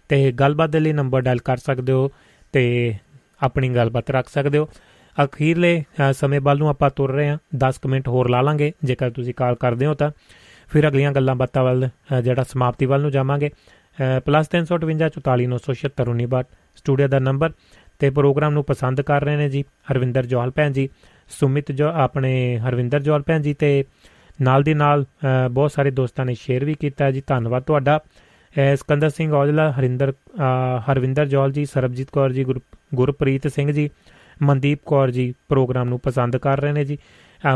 ਤੇ 0.10 0.32
ਗੱਲਬਾਤ 0.40 0.70
ਦੇ 0.70 0.80
ਲਈ 0.80 0.94
ਨੰਬਰ 0.94 1.22
ਡਾਇਲ 1.22 1.40
ਕਰ 1.46 1.58
ਸਕਦੇ 1.60 1.94
ਹੋ 1.94 2.12
ਤੇ 2.54 2.96
ਆਪਣੀ 3.42 3.70
ਗੱਲਬਾਤ 3.70 4.12
ਰੱਖ 4.12 4.30
ਸਕਦੇ 4.30 4.58
ਹੋ। 4.58 4.70
ਅਖੀਰਲੇ 5.18 5.84
ਸਮੇਂ 6.14 6.42
ਵੱਲ 6.42 6.58
ਨੂੰ 6.58 6.70
ਆਪਾਂ 6.70 6.90
ਤੁਰ 6.96 7.12
ਰਹੇ 7.12 7.30
ਹਾਂ। 7.30 7.38
10 7.64 7.80
ਮਿੰਟ 7.86 8.08
ਹੋਰ 8.08 8.30
ਲਾ 8.30 8.42
ਲਾਂਗੇ। 8.42 8.72
ਜੇਕਰ 8.84 9.12
ਤੁਸੀਂ 9.12 9.34
ਕਾਲ 9.34 9.56
ਕਰਦੇ 9.56 9.86
ਹੋ 9.86 9.94
ਤਾਂ 9.94 10.12
ਫਿਰ 10.70 10.88
ਅਗਲੀਆਂ 10.88 11.12
ਗੱਲਾਂ 11.12 11.36
ਬਾਤਾਂ 11.36 11.64
ਵੱਲ 11.64 11.90
ਜਿਹੜਾ 12.24 12.44
ਸਮਾਪਤੀ 12.44 12.86
ਵੱਲ 12.86 13.02
ਨੂੰ 13.02 13.12
ਜਾਵਾਂਗੇ। 13.12 13.52
+358 14.28 16.44
ਸਟੂਡੀਓ 16.78 17.08
ਦਾ 17.08 17.20
ਨੰਬਰ 17.20 17.52
ਤੇ 18.00 18.10
ਪ੍ਰੋਗਰਾਮ 18.10 18.54
ਨੂੰ 18.54 18.64
ਪਸੰਦ 18.64 19.02
ਕਰ 19.02 19.24
ਰਹੇ 19.24 19.38
ਨੇ 19.38 19.50
ਜੀ। 19.50 19.64
ਹਰਵਿੰਦਰ 19.92 20.26
ਜੋਹਲ 20.26 20.52
ਭੈਣ 20.52 20.72
ਜੀ, 20.72 20.90
ਸੁਮਿਤ 21.32 21.72
ਜੋ, 21.72 21.92
ਆਪਣੇ 21.96 22.60
ਹਰਵਿੰਦਰ 22.60 23.02
ਜੋਹਲ 23.02 23.22
ਭੈਣ 23.22 23.42
ਜੀ 23.42 23.54
ਤੇ 23.54 23.84
ਨਾਲ 24.42 24.64
ਦੀ 24.64 24.74
ਨਾਲ 24.74 25.06
ਬਹੁਤ 25.52 25.72
ਸਾਰੇ 25.72 25.92
ਦੋਸਤਾਂ 25.92 26.26
ਨੇ 26.26 26.34
ਸ਼ੇਅਰ 26.34 26.66
ਵੀ 26.66 26.74
ਕੀਤਾ 26.74 27.12
ਜੀ। 27.12 27.22
ਧੰਨਵਾਦ 27.28 27.64
ਤੁਹਾਡਾ। 27.64 28.00
ਸਕੰਦਰ 28.76 29.10
ਸਿੰਘ 29.10 29.32
ਔਜਲਾ, 29.34 29.72
ਹਰਿੰਦਰ 29.72 30.14
ਹਰਵਿੰਦਰ 30.92 31.26
ਜੋਹਲ 31.26 31.52
ਜੀ, 31.52 31.66
ਸਰਬਜੀਤ 31.66 32.10
ਕੌਰ 32.12 32.32
ਜੀ 32.34 32.46
ਗੁਰਪ੍ਰੀਤ 32.96 33.48
ਸਿੰਘ 33.48 33.72
ਜੀ, 33.72 33.90
ਮਨਦੀਪ 34.42 34.80
ਕੌਰ 34.86 35.12
ਜੀ 35.12 35.34
ਪ੍ਰੋਗਰਾਮ 35.50 35.90
ਨੂੰ 35.90 36.00
ਪਸੰਦ 36.00 36.38
ਕਰ 36.38 36.60
ਰਹੇ 36.62 36.72
ਨੇ 36.72 36.86
ਜੀ। 36.86 36.98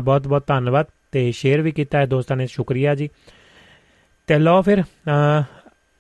ਬਹੁਤ 0.04 0.28
ਬਹੁਤ 0.28 0.48
ਧੰਨਵਾਦ 0.48 0.86
ਤੇ 1.12 1.32
ਸ਼ੇਅਰ 1.32 1.62
ਵੀ 1.62 1.72
ਕੀਤਾ 1.72 1.98
ਹੈ। 1.98 2.06
ਦੋਸਤਾਂ 2.06 2.38
ਨੇ 2.38 2.48
ਸ਼ੁਕਰੀਆ 2.48 2.96
ਜੀ। 2.96 3.10
ਤੇ 4.28 4.38
ਲਓ 4.40 4.62
ਫਿਰ 4.62 4.84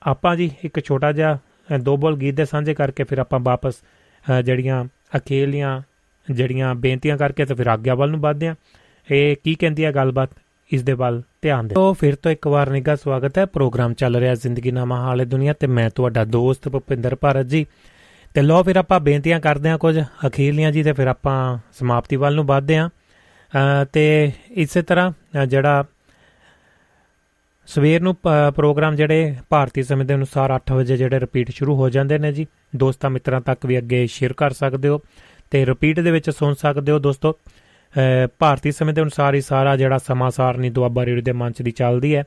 ਆਪਾਂ 0.01 0.35
ਜੀ 0.35 0.49
ਇੱਕ 0.64 0.80
ਛੋਟਾ 0.85 1.11
ਜਿਹਾ 1.11 1.38
ਦੋ 1.84 1.95
ਬੋਲ 1.97 2.18
ਗੀਤ 2.18 2.35
ਦੇ 2.35 2.45
ਸਾਂਝੇ 2.45 2.73
ਕਰਕੇ 2.73 3.03
ਫਿਰ 3.03 3.18
ਆਪਾਂ 3.18 3.39
ਵਾਪਸ 3.39 3.76
ਜਿਹੜੀਆਂ 4.43 4.84
ਅਕੇਲੀਆਂ 5.18 5.81
ਜਿਹੜੀਆਂ 6.27 6.73
ਬੇਨਤੀਆਂ 6.76 7.18
ਕਰਕੇ 7.18 7.45
ਤੇ 7.45 7.53
ਫਿਰ 7.53 7.68
ਆਗਿਆ 7.68 7.95
ਵੱਲ 7.95 8.10
ਨੂੰ 8.11 8.19
ਵਧਦੇ 8.22 8.47
ਆ 8.47 8.55
ਇਹ 9.11 9.35
ਕੀ 9.43 9.55
ਕਹਿੰਦੀ 9.55 9.85
ਹੈ 9.85 9.91
ਗੱਲਬਾਤ? 9.91 10.30
ਇਸ 10.74 10.84
ਦੇ 10.84 10.94
ਵੱਲ 10.94 11.22
ਧਿਆਨ 11.41 11.68
ਦੇ। 11.68 11.76
ਤੋਂ 11.76 11.94
ਫਿਰ 11.94 12.16
ਤੋਂ 12.16 12.32
ਇੱਕ 12.32 12.48
ਵਾਰ 12.48 12.70
ਨਿੱਘਾ 12.70 12.95
ਸਵਾਗਤ 12.95 13.38
ਹੈ। 13.38 13.45
ਪ੍ਰੋਗਰਾਮ 13.45 13.94
ਚੱਲ 13.94 14.16
ਰਿਹਾ 14.16 14.34
ਜ਼ਿੰਦਗੀ 14.36 14.72
ਨਾਮਾ 14.72 15.00
ਹਾਲੇ 15.02 15.26
ਦੁਨੀਆ 15.26 15.54
ਤੇ। 15.54 15.68
ਮੈਂ 15.68 15.90
ਤੁਹਾਡਾ 15.90 16.24
ਦੋਸਤ 16.26 16.70
ਭੁਪਿੰਦਰ 16.70 17.16
ਭਾਰਤ 17.16 17.45
ਜੀ। 17.45 17.66
ਤੇ 18.34 18.41
ਲੋ 18.41 18.62
ਫਿਰ 18.64 18.76
ਆਪਾਂ 18.76 19.00
ਬੇਨਤੀਆਂ 19.00 19.40
ਕਰਦੇ 19.40 19.70
ਹਾਂ 19.70 19.78
ਕੁਝ 19.78 20.00
ਅਖੀਰਲੀਆਂ 20.28 20.72
ਜੀ 20.72 20.84
ਤੇ 20.84 20.94
ਫਿਰ 20.94 21.08
ਆਪਾਂ 21.08 21.58
ਸਮਾਪਤੀ 21.74 22.16
ਵੱਲ 22.16 22.36
ਨੂੰ 22.36 22.45
ਵਧਦੇ 22.45 22.78
ਹਾਂ। 22.78 22.90
ਤੇ 23.94 24.32
ਇਸੇ 24.52 24.82
ਤਰ੍ਹਾਂ 24.82 25.45
ਜਿਹੜਾ 25.45 25.84
ਸਵੇਰ 27.66 28.02
ਨੂੰ 28.02 28.16
ਪ੍ਰੋਗਰਾਮ 28.56 28.95
ਜਿਹੜੇ 28.95 29.36
ਭਾਰਤੀ 29.50 29.84
ਸਮੇਂ 29.84 30.06
ਦੇ 30.06 30.16
ਅਨੁਸਾਰ 30.16 30.56
8 30.56 30.74
ਵਜੇ 30.76 30.98
ਜਿਹੜੇ 30.98 31.20
ਰਿਪੀਟ 31.20 31.52
ਸ਼ੁਰੂ 31.52 31.76
ਹੋ 31.76 31.90
ਜਾਂਦੇ 31.90 32.18
ਨੇ 32.18 32.32
ਜੀ। 32.32 32.48
ਦੋਸਤਾਂ 32.76 33.10
ਮਿੱਤਰਾਂ 33.10 33.41
ਤੱਕ 33.41 33.66
ਵੀ 33.66 33.78
ਅੱਗੇ 33.78 34.06
ਸ਼ੇਅਰ 34.08 34.34
ਕਰ 34.34 34.52
ਸਕਦੇ 34.54 34.88
ਹੋ 34.88 35.00
ਤੇ 35.52 35.66
ਰਿਪੀਟ 35.66 36.00
ਦੇ 36.00 36.12
ਵਿੱਚ 36.12 36.30
ਸੁਣ 36.30 36.54
ਸਕਦੇ 36.54 36.91
ਹੋ 36.91 37.00
ਦੋਸਤੋ। 37.00 37.38
ਭਾਰਤੀ 38.40 38.72
ਸਮੇਂ 38.72 38.94
ਦੇ 38.94 39.02
ਅਨੁਸਾਰ 39.02 39.36
ਹੀ 39.36 39.41
ਸਾਰਾ 39.41 39.76
ਜਿਹੜਾ 39.78 39.98
ਸਮਾਂ 39.98 40.30
ਸਾਰਨੀ 40.32 40.70
ਦੁਆਬਾ 40.70 41.06
ਰੇਡੀਓ 41.06 41.24
ਦੇ 41.24 41.32
ਮੰਚ 41.32 41.61
ਦੀ 41.61 41.72
ਚੱਲਦੀ 41.72 42.15
ਹੈ। 42.15 42.24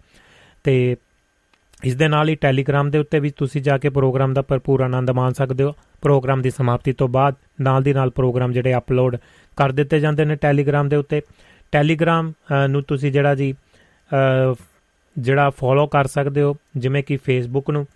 ਤੇ 0.64 0.96
ਇਸ 1.84 1.94
ਦੇ 1.94 2.08
ਨਾਲ 2.08 2.28
ਹੀ 2.28 2.34
ਟੈਲੀਗ੍ਰਾਮ 2.34 2.90
ਦੇ 2.90 2.98
ਉੱਤੇ 2.98 3.18
ਵੀ 3.20 3.30
ਤੁਸੀਂ 3.36 3.62
ਜਾ 3.62 3.76
ਕੇ 3.78 3.88
ਪ੍ਰੋਗਰਾਮ 3.88 4.34
ਦਾ 4.34 4.42
ਭਰਪੂਰ 4.42 4.80
ਆਨੰਦ 4.80 5.10
ਮਾਣ 5.10 5.32
ਸਕਦੇ 5.32 5.64
ਹੋ। 5.64 5.74
ਪ੍ਰੋਗਰਾਮ 6.02 6.42
ਦੀ 6.42 6.50
ਸਮਾਪਤੀ 6.50 6.92
ਤੋਂ 6.92 7.08
ਬਾਅਦ 7.08 7.34
ਨਾਲ 7.60 7.82
ਦੀ 7.82 7.92
ਨਾਲ 7.92 8.10
ਪ੍ਰੋਗਰਾਮ 8.10 8.52
ਜਿਹੜੇ 8.52 8.74
ਅਪਲੋਡ 8.74 9.16
ਕਰ 9.56 9.72
ਦਿੱਤੇ 9.72 10.00
ਜਾਂਦੇ 10.00 10.24
ਨੇ 10.24 10.36
ਟੈਲੀਗ੍ਰਾਮ 10.36 10.88
ਦੇ 10.88 10.96
ਉੱਤੇ। 10.96 11.20
ਟੈਲੀਗ੍ਰਾਮ 11.72 12.32
ਨੂੰ 12.68 12.82
ਤੁਸੀਂ 12.82 13.12
ਜਿਹੜਾ 13.12 13.34
ਜੀ 13.34 13.54
ਜਿਹੜਾ 15.16 15.50
ਫੋਲੋ 15.50 15.86
ਕਰ 15.86 16.06
ਸਕਦੇ 16.06 16.42
ਹੋ, 16.42 16.56
ਜਿਵੇਂ 16.76 17.02
ਕਿ 17.02 17.16
ਫੇਸਬੁੱਕ 17.16 17.70
ਨੂੰ। 17.70 17.86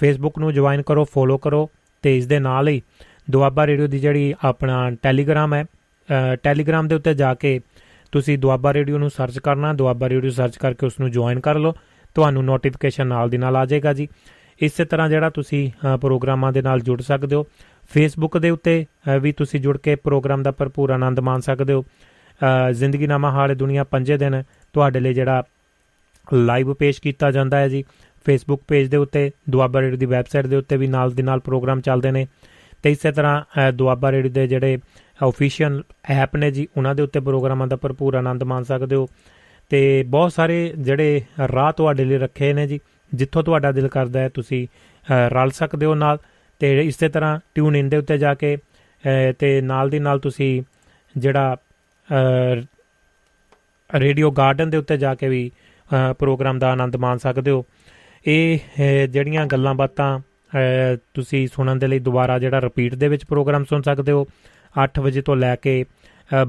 ਫੇਸਬੁੱਕ 0.00 0.38
ਨੂੰ 0.38 0.52
ਜੁਆਇਨ 0.52 0.82
ਕਰੋ 0.82 1.04
ਫੋਲੋ 1.04 1.38
ਕਰੋ 1.38 1.68
ਤੇ 2.04 2.16
ਇਸ 2.18 2.26
ਦੇ 2.26 2.38
ਨਾਲ 2.38 2.68
ਹੀ 2.68 2.80
ਦੁਆਬਾ 3.30 3.66
ਰੇਡੀਓ 3.66 3.86
ਦੀ 3.86 3.98
ਜਿਹੜੀ 3.98 4.34
ਆਪਣਾ 4.44 4.90
ਟੈਲੀਗ੍ਰਾਮ 5.02 5.54
ਹੈ 5.54 5.64
ਟੈਲੀਗ੍ਰਾਮ 6.42 6.88
ਦੇ 6.88 6.94
ਉੱਤੇ 6.94 7.14
ਜਾ 7.14 7.34
ਕੇ 7.34 7.58
ਤੁਸੀਂ 8.12 8.38
ਦੁਆਬਾ 8.38 8.72
ਰੇਡੀਓ 8.72 8.98
ਨੂੰ 8.98 9.10
ਸਰਚ 9.10 9.38
ਕਰਨਾ, 9.38 9.72
ਦੁਆਬਾ 9.72 10.08
ਰੇਡੀਓ 10.08 10.30
ਸਰਚ 10.30 10.56
ਕਰਕੇ 10.56 10.86
ਉਸ 10.86 10.98
ਨੂੰ 11.00 11.10
ਜੁਆਇਨ 11.10 11.40
ਕਰ 11.40 11.58
ਲਓ। 11.58 11.74
ਤੁਹਾਨੂੰ 12.14 12.44
ਨੋਟੀਫਿਕੇਸ਼ਨ 12.44 13.06
ਨਾਲ 13.06 13.30
ਦੀ 13.30 13.38
ਨਾਲ 13.38 13.56
ਆ 13.56 13.64
ਜਾਏਗਾ 13.66 13.92
ਜੀ। 13.92 14.08
ਇਸੇ 14.60 14.84
ਤਰ੍ਹਾਂ 14.84 15.08
ਜਿਹੜਾ 15.08 15.30
ਤੁਸੀਂ 15.30 15.70
ਪ੍ਰੋਗਰਾਮਾਂ 16.00 16.52
ਦੇ 16.52 16.62
ਨਾਲ 16.62 16.80
ਜੁੜ 16.80 17.00
ਸਕਦੇ 17.02 17.36
ਹੋ। 17.36 17.46
ਫੇਸਬੁੱਕ 17.90 18.38
ਦੇ 18.38 18.50
ਉੱਤੇ 18.50 18.84
ਵੀ 19.20 19.32
ਤੁਸੀਂ 19.32 19.60
ਜੁੜ 19.60 19.76
ਕੇ 19.78 19.94
ਪ੍ਰੋਗਰਾਮ 19.94 20.42
ਦਾ 20.42 20.50
ਭਰਪੂਰ 20.50 20.90
ਆਨੰਦ 20.90 21.20
ਮਾਣ 21.20 21.40
ਸਕਦੇ 21.40 21.72
ਹੋ। 21.72 21.84
ਜ਼ਿੰਦਗੀ 22.72 23.06
ਨਾਮਾ 23.06 23.30
ਹਾਲੇ 23.30 23.54
ਦੁਨੀਆ 23.54 23.84
ਪੰਜੇ 23.84 24.16
ਦਿਨ 24.16 24.42
ਤੁਹਾਡੇ 24.72 25.00
ਲਈ 25.00 25.14
ਜਿਹੜਾ 25.14 25.42
ਲਾਈਵ 26.32 26.72
ਪੇਸ਼ 26.74 27.00
ਕੀਤਾ 27.02 27.30
ਜਾਂਦਾ 27.30 27.58
ਹੈ 27.58 27.68
ਜੀ। 27.68 27.84
ਫੇਸਬੁੱਕ 28.24 28.62
ਪੇਜ 28.68 28.88
ਦੇ 28.88 28.96
ਉੱਤੇ, 28.96 29.30
ਦੁਆਬਾ 29.50 29.80
ਰੇਡੀਓ 29.80 29.98
ਦੀ 29.98 30.06
ਵੈਬਸਾਈਟ 30.06 30.46
ਦੇ 30.46 30.56
ਉੱਤੇ 30.56 30.76
ਵੀ 30.76 30.86
ਨਾਲ 30.86 31.10
ਦੀ 31.10 31.22
ਨਾਲ 31.22 31.40
ਪ੍ਰੋਗਰਾਮ 31.40 31.80
ਚੱਲਦੇ 31.80 32.10
ਨੇ। 32.10 32.26
ਤੇ 32.82 32.90
ਇਸੇ 32.92 33.12
ਤਰ੍ਹਾਂ 33.12 33.72
ਦੁਆਬਾ 33.72 34.12
ਰੇਡੀਓ 34.12 34.32
ਦੇ 34.32 34.46
ਜਿਹੜੇ 34.46 34.78
ਅਫੀਸ਼ੀਅਲ 35.20 35.82
ਐਪ 36.10 36.36
ਨੇ 36.36 36.50
ਜੀ, 36.50 36.66
ਉਹਨਾਂ 36.76 36.94
ਦੇ 36.94 37.02
ਉੱਤੇ 37.02 37.20
ਪ੍ਰੋਗਰਾਮਾਂ 37.20 37.66
ਦਾ 37.66 37.76
ਭਰਪੂਰ 37.76 38.14
ਆਨੰਦ 38.14 38.42
ਮਾਣ 38.42 38.62
ਸਕਦੇ 38.62 38.96
ਹੋ। 38.96 39.06
ਤੇ 39.70 40.02
ਬਹੁਤ 40.02 40.32
ਸਾਰੇ 40.32 40.72
ਜਿਹੜੇ 40.78 41.20
ਰਾਹ 41.52 41.72
ਤੁਹਾਡੇ 41.72 42.04
ਲਈ 42.04 42.18
ਰੱਖੇ 42.18 42.52
ਨੇ 42.52 42.66
ਜੀ, 42.66 42.78
ਜਿੱਥੋਂ 43.12 43.42
ਤੁਹਾਡਾ 43.42 43.72
ਦਿਲ 43.72 43.88
ਕਰਦਾ 43.88 44.20
ਹੈ, 44.20 44.28
ਤੁਸੀਂ 44.28 44.66
ਰਲ 45.30 45.50
ਸਕਦੇ 45.50 45.86
ਹੋ 45.86 45.94
ਨਾਲ। 45.94 46.18
ਤੇ 46.60 46.78
ਇਸੇ 46.80 47.08
ਤਰ੍ਹਾਂ 47.08 47.38
ਟਿਊਨ 47.54 47.76
ਇਨ 47.76 47.88
ਦੇ 47.88 47.96
ਉੱਤੇ 47.96 48.18
ਜਾ 48.18 48.34
ਕੇ 48.34 48.56
ਤੇ 49.38 49.60
ਨਾਲ 49.60 49.90
ਦੀ 49.90 49.98
ਨਾਲ 49.98 50.18
ਤੁਸੀਂ 50.18 50.62
ਜਿਹੜਾ 51.16 51.56
ਰੇਡੀਓ 53.90 54.30
ਗਾਰਡਨ 54.30 54.70
ਦੇ 54.70 54.76
ਉੱਤੇ 54.76 54.96
ਜਾ 54.96 55.14
ਕੇ 55.14 55.28
ਵੀ 55.28 55.50
ਪ੍ਰੋਗਰਾਮ 56.18 56.58
ਦਾ 56.58 56.70
ਆਨੰਦ 56.72 56.96
ਮਾਣ 56.96 57.18
ਸਕਦੇ 57.18 57.50
ਹੋ। 57.50 57.64
ਇਹ 58.26 58.58
ਜਿਹੜੀਆਂ 59.08 59.46
ਗੱਲਾਂ 59.46 59.74
ਬਾਤਾਂ 59.74 60.18
ਤੁਸੀਂ 61.14 61.46
ਸੁਣਨ 61.48 61.78
ਦੇ 61.78 61.86
ਲਈ 61.86 61.98
ਦੁਬਾਰਾ 61.98 62.38
ਜਿਹੜਾ 62.38 62.60
ਰਿਪੀਟ 62.60 62.94
ਦੇ 62.94 63.08
ਵਿੱਚ 63.08 63.24
ਪ੍ਰੋਗਰਾਮ 63.24 63.64
ਸੁਣ 63.64 63.82
ਸਕਦੇ 63.82 64.12
ਹੋ। 64.12 64.26
8 64.82 65.00
ਵਜੇ 65.00 65.22
ਤੋਂ 65.22 65.36
ਲੈ 65.36 65.54
ਕੇ 65.56 65.84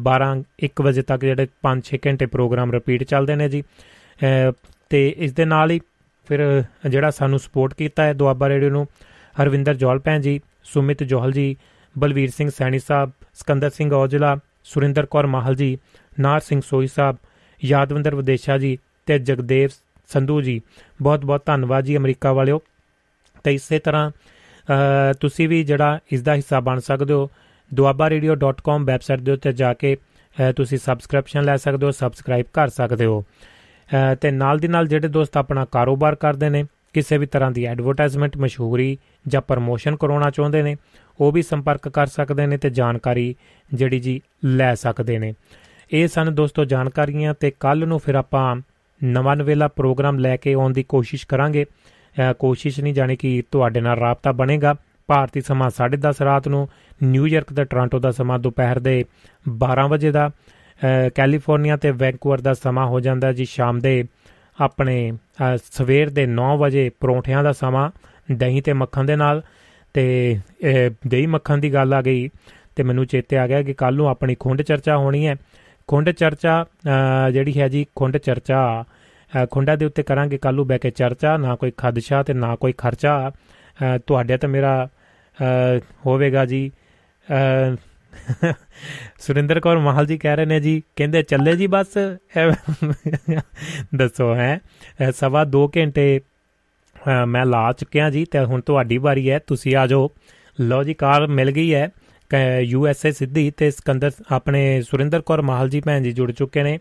12 0.03 0.29
1 0.63 0.81
ਵਜੇ 0.81 1.01
ਤੱਕ 1.01 1.21
ਜਿਹੜੇ 1.21 1.47
5-6 1.63 1.99
ਘੰਟੇ 2.05 2.25
ਪ੍ਰੋਗਰਾਮ 2.25 2.71
ਰਿਪੀਟ 2.71 3.03
ਚੱਲਦੇ 3.03 3.35
ਨੇ 3.35 3.49
ਜੀ। 3.49 3.63
ਤੇ 4.89 5.07
ਇਸ 5.17 5.33
ਦੇ 5.33 5.45
ਨਾਲ 5.45 5.71
ਹੀ 5.71 5.79
ਫਿਰ 6.27 6.41
ਜਿਹੜਾ 6.89 7.11
ਸਾਨੂੰ 7.11 7.39
ਸਪੋਰਟ 7.39 7.73
ਕੀਤਾ 7.73 8.03
ਹੈ 8.03 8.13
ਦੁਆਬਾ 8.13 8.49
ਰੇਡੀਓ 8.49 8.69
ਨੂੰ, 8.69 8.87
ਹਰਵਿੰਦਰ 9.41 9.75
ਜੋਲ 9.75 9.99
ਭੈਣ 9.99 10.21
ਜੀ, 10.21 10.39
ਸੁਮਿਤ 10.63 11.03
ਜੋਹਲ 11.03 11.31
ਜੀ, 11.31 11.55
ਬਲਵੀਰ 11.95 12.29
ਸਿੰਘ 12.29 12.49
ਸੈਣੀ 12.57 12.79
ਸਾਹਿਬ, 12.79 13.11
ਸਕੰਦਰ 13.33 13.69
ਸਿੰਘ 13.69 13.93
ਔਜਲਾ, 13.93 14.37
ਸੁਰਿੰਦਰ 14.63 15.05
ਕੌਰ 15.05 15.27
ਮਾਹਲ 15.27 15.55
ਜੀ, 15.55 15.77
ਨਾਰ 16.19 16.39
ਸਿੰਘ 16.39 16.61
ਸੋਈ 16.65 16.87
ਸਾਹਿਬ, 16.87 17.17
ਯਾਦਵੰਦਰ 17.63 18.15
ਵਿਦੇਸ਼ਾ 18.15 18.57
ਜੀ 18.57 18.77
ਤੇ 19.05 19.19
ਜਗਦੇਵ 19.19 19.69
ਸੰਧੂ 20.07 20.41
ਜੀ। 20.41 20.61
ਬਹੁਤ 21.01 21.25
ਬਹੁਤ 21.25 21.45
ਧੰਨਵਾਦ 21.45 21.83
ਜੀ 21.83 21.97
ਅਮਰੀਕਾ 21.97 22.33
ਵਾਲਿਓ। 22.33 22.61
ਤੇ 23.43 23.53
ਇਸੇ 23.53 23.79
ਤਰ੍ਹਾਂ 23.79 24.11
ਤੁਸੀਂ 25.21 25.47
ਵੀ 25.49 25.63
ਜਿਹੜਾ 25.63 25.99
ਇਸ 26.11 26.21
ਦਾ 26.21 26.35
ਹਿੱਸਾ 26.35 26.59
ਬਣ 26.59 26.79
ਸਕਦੇ 26.79 27.13
ਹੋ। 27.13 27.29
duabarradio.com 27.71 28.85
ਵੈਬਸਾਈਟ 28.85 29.19
ਦੇ 29.19 29.31
ਉੱਤੇ 29.31 29.53
ਜਾ 29.53 29.73
ਕੇ 29.73 29.95
ਤੁਸੀਂ 30.55 30.77
ਸਬਸਕ੍ਰਿਪਸ਼ਨ 30.77 31.43
ਲੈ 31.43 31.55
ਸਕਦੇ 31.55 31.85
ਹੋ 31.85 31.91
ਸਬਸਕ੍ਰਾਈਬ 31.91 32.45
ਕਰ 32.53 32.67
ਸਕਦੇ 32.67 33.05
ਹੋ। 33.05 33.23
ਤੇ 34.21 34.31
ਨਾਲ 34.31 34.59
ਦੀ 34.59 34.67
ਨਾਲ 34.67 34.87
ਜਿਹੜੇ 34.87 35.07
ਦੋਸਤ 35.07 35.37
ਆਪਣਾ 35.37 35.65
ਕਾਰੋਬਾਰ 35.65 36.15
ਕਰਦੇ 36.15 36.49
ਨੇ, 36.49 36.63
ਕਿਸੇ 36.93 37.17
ਵੀ 37.17 37.25
ਤਰ੍ਹਾਂ 37.25 37.51
ਦੀ 37.51 37.65
ਐਡਵਰਟਾਈਜ਼ਮੈਂਟ 37.65 38.37
ਮਸ਼ਹੂਰੀ 38.37 38.97
ਜਾਂ 39.27 39.41
ਪ੍ਰਮੋਸ਼ਨ 39.41 39.95
ਕਰਾਉਣਾ 39.95 40.29
ਚਾਹੁੰਦੇ 40.29 40.61
ਨੇ, 40.63 40.75
ਉਹ 41.19 41.31
ਵੀ 41.31 41.41
ਸੰਪਰਕ 41.41 41.89
ਕਰ 41.89 42.07
ਸਕਦੇ 42.07 42.45
ਨੇ 42.47 42.57
ਤੇ 42.57 42.69
ਜਾਣਕਾਰੀ 42.69 43.35
ਜਿਹੜੀ 43.73 43.99
ਜੀ 43.99 44.21
ਲੈ 44.45 44.73
ਸਕਦੇ 44.75 45.19
ਨੇ। 45.19 45.33
ਇਹ 45.91 46.07
ਸਨ 46.07 46.33
ਦੋਸਤੋ 46.35 46.65
ਜਾਣਕਾਰੀਆਂ 46.65 47.33
ਤੇ 47.39 47.51
ਕੱਲ 47.59 47.87
ਨੂੰ 47.87 47.99
ਫਿਰ 47.99 48.15
ਆਪਾਂ 48.15 48.55
ਨਵਾਂ 49.03 49.35
ਨਵੇਲਾ 49.35 49.67
ਪ੍ਰੋਗਰਾਮ 49.67 50.19
ਲੈ 50.19 50.35
ਕੇ 50.37 50.53
ਆਉਣ 50.53 50.73
ਦੀ 50.73 50.83
ਕੋਸ਼ਿਸ਼ 50.83 51.27
ਕਰਾਂਗੇ। 51.27 51.65
ਕੋਸ਼ਿਸ਼ 52.39 52.79
ਨਹੀਂ 52.79 52.93
ਜਾਣੀ 52.93 53.15
ਕਿ 53.15 53.43
ਤੁਹਾਡੇ 53.51 53.81
ਨਾਲ 53.81 53.97
ਰਾਬਤਾ 53.97 54.31
ਬਣੇਗਾ। 54.31 54.75
ਭਾਰਤੀ 55.07 55.41
ਸਮਾਂ 55.41 55.69
10:30 55.69 56.21
ਰਾਤ 56.23 56.47
ਨੂੰ 56.47 56.67
ਨਿਊਯਾਰਕ 57.03 57.53
ਤੇ 57.53 57.63
ਟੋਰਾਂਟੋ 57.65 57.99
ਦਾ 57.99 58.11
ਸਮਾਂ 58.11 58.39
ਦੁਪਹਿਰ 58.39 58.79
ਦੇ 58.79 59.03
12 59.63 59.87
ਵਜੇ 59.89 60.11
ਦਾ 60.11 60.29
ਕੈਲੀਫੋਰਨੀਆ 61.15 61.77
ਤੇ 61.77 61.91
ਵੈਂਕੂਵਰ 61.91 62.41
ਦਾ 62.41 62.53
ਸਮਾਂ 62.53 62.85
ਹੋ 62.85 62.99
ਜਾਂਦਾ 62.99 63.31
ਜੀ 63.33 63.45
ਸ਼ਾਮ 63.45 63.79
ਦੇ 63.79 64.03
ਆਪਣੇ 64.57 64.95
ਸਵੇਰ 65.71 66.09
ਦੇ 66.09 66.25
9 66.27 66.55
ਵਜੇ 66.57 66.89
ਪਰੌਂਠਿਆਂ 66.99 67.43
ਦਾ 67.43 67.51
ਸਮਾਂ, 67.51 67.89
ਦਹੀਂ 68.31 68.61
ਤੇ 68.61 68.73
ਮੱਖਣ 68.73 69.03
ਦੇ 69.03 69.15
ਨਾਲ 69.15 69.41
ਤੇ 69.95 70.39
ਦਹੀਂ 71.07 71.27
ਮੱਖਣ 71.27 71.57
ਦੀ 71.57 71.73
ਗੱਲ 71.73 71.93
ਆ 71.93 72.01
ਗਈ 72.01 72.29
ਤੇ 72.75 72.83
ਮੈਨੂੰ 72.83 73.05
ਚੇਤੇ 73.05 73.37
ਆ 73.37 73.47
ਗਿਆ 73.47 73.61
ਕਿ 73.61 73.73
ਕੱਲ 73.73 73.95
ਨੂੰ 73.95 74.07
ਆਪਣੀ 74.07 74.35
ਖੁੰਡ 74.35 74.61
ਚਰਚਾ 74.61 74.97
ਹੋਣੀ 74.97 75.27
ਹੈ। 75.27 75.35
ਖੁੰਡ 75.87 76.09
ਚਰਚਾ 76.09 76.65
ਜਿਹੜੀ 77.31 77.59
ਹੈ 77.59 77.67
ਜੀ 77.67 77.85
ਖੁੰਡ 77.95 78.17
ਚਰਚਾ 78.17 78.83
ਖੁੰਡਾ 79.51 79.75
ਦੇ 79.75 79.85
ਉੱਤੇ 79.85 80.03
ਕਰਾਂਗੇ 80.03 80.37
ਕੱਲ 80.37 80.55
ਨੂੰ 80.55 80.67
ਬੈ 80.67 80.77
ਕੇ 80.77 80.89
ਚਰਚਾ, 80.91 81.37
ਨਾ 81.37 81.55
ਕੋਈ 81.55 81.71
ਖਦਸ਼ਾ 81.77 82.23
ਤੇ 82.23 82.33
ਨਾ 82.33 82.55
ਕੋਈ 82.55 82.73
ਖਰਚਾ। 82.73 83.31
ਤੁਹਾਡੇ 84.07 84.37
ਤੇ 84.37 84.47
ਮੇਰਾ 84.47 84.87
ਹੋਵੇਗਾ 86.05 86.45
ਜੀ। 86.45 86.71
ਸੁਰਿੰਦਰ 89.19 89.59
ਕੌਰ 89.59 89.77
ਮਹਾਲ 89.79 90.05
ਜੀ 90.05 90.17
ਕਹਿ 90.17 90.35
ਰਹੇ 90.35 90.45
ਨੇ 90.45 90.59
ਜੀ, 90.59 90.81
ਕਹਿੰਦੇ 90.95 91.21
ਚੱਲੇ 91.23 91.55
ਜੀ 91.55 91.67
ਬਸ। 91.67 91.97
ਦੱਸੋ, 93.95 94.33
ਹੈ। 94.35 94.59
ਸਵਾ 95.11 95.43
2 95.45 95.67
ਘੰਟੇ 95.77 96.19
ਮੈਂ 97.27 97.45
ਲਾ 97.45 97.71
ਚੁੱਕਿਆ 97.73 98.09
ਜੀ 98.09 98.25
ਤੇ 98.25 98.39
ਹੁਣ 98.45 98.61
ਤੁਹਾਡੀ 98.61 98.97
ਵਾਰੀ 98.97 99.29
ਹੈ। 99.29 99.39
ਤੁਸੀਂ 99.47 99.75
ਆ 99.75 99.85
ਜਾਓ। 99.87 100.09
ਲੋ 100.57 100.83
ਜੀ, 100.83 100.93
ਕਾਰ 100.93 101.27
ਮਿਲ 101.27 101.51
ਗਈ 101.51 101.73
ਹੈ। 101.73 101.89
ਯੂ 102.61 102.87
ਐਸ 102.87 103.05
ਏ 103.05 103.11
ਸਿੱਧੀ 103.11 103.49
ਤੇ 103.51 103.69
ਸਿਕੰਦਰ, 103.71 104.11
ਆਪਣੇ 104.31 104.81
ਸੁਰਿੰਦਰ 104.81 105.21
ਕੌਰ 105.21 105.41
ਮਹਾਲ 105.41 105.69
ਜੀ 105.69 105.81
ਭੈਣ 105.81 106.03
ਜੀ 106.03 106.11
ਜੁੜ 106.11 106.31
ਚੁੱਕੇ 106.31 106.63
ਨੇ। 106.63 106.79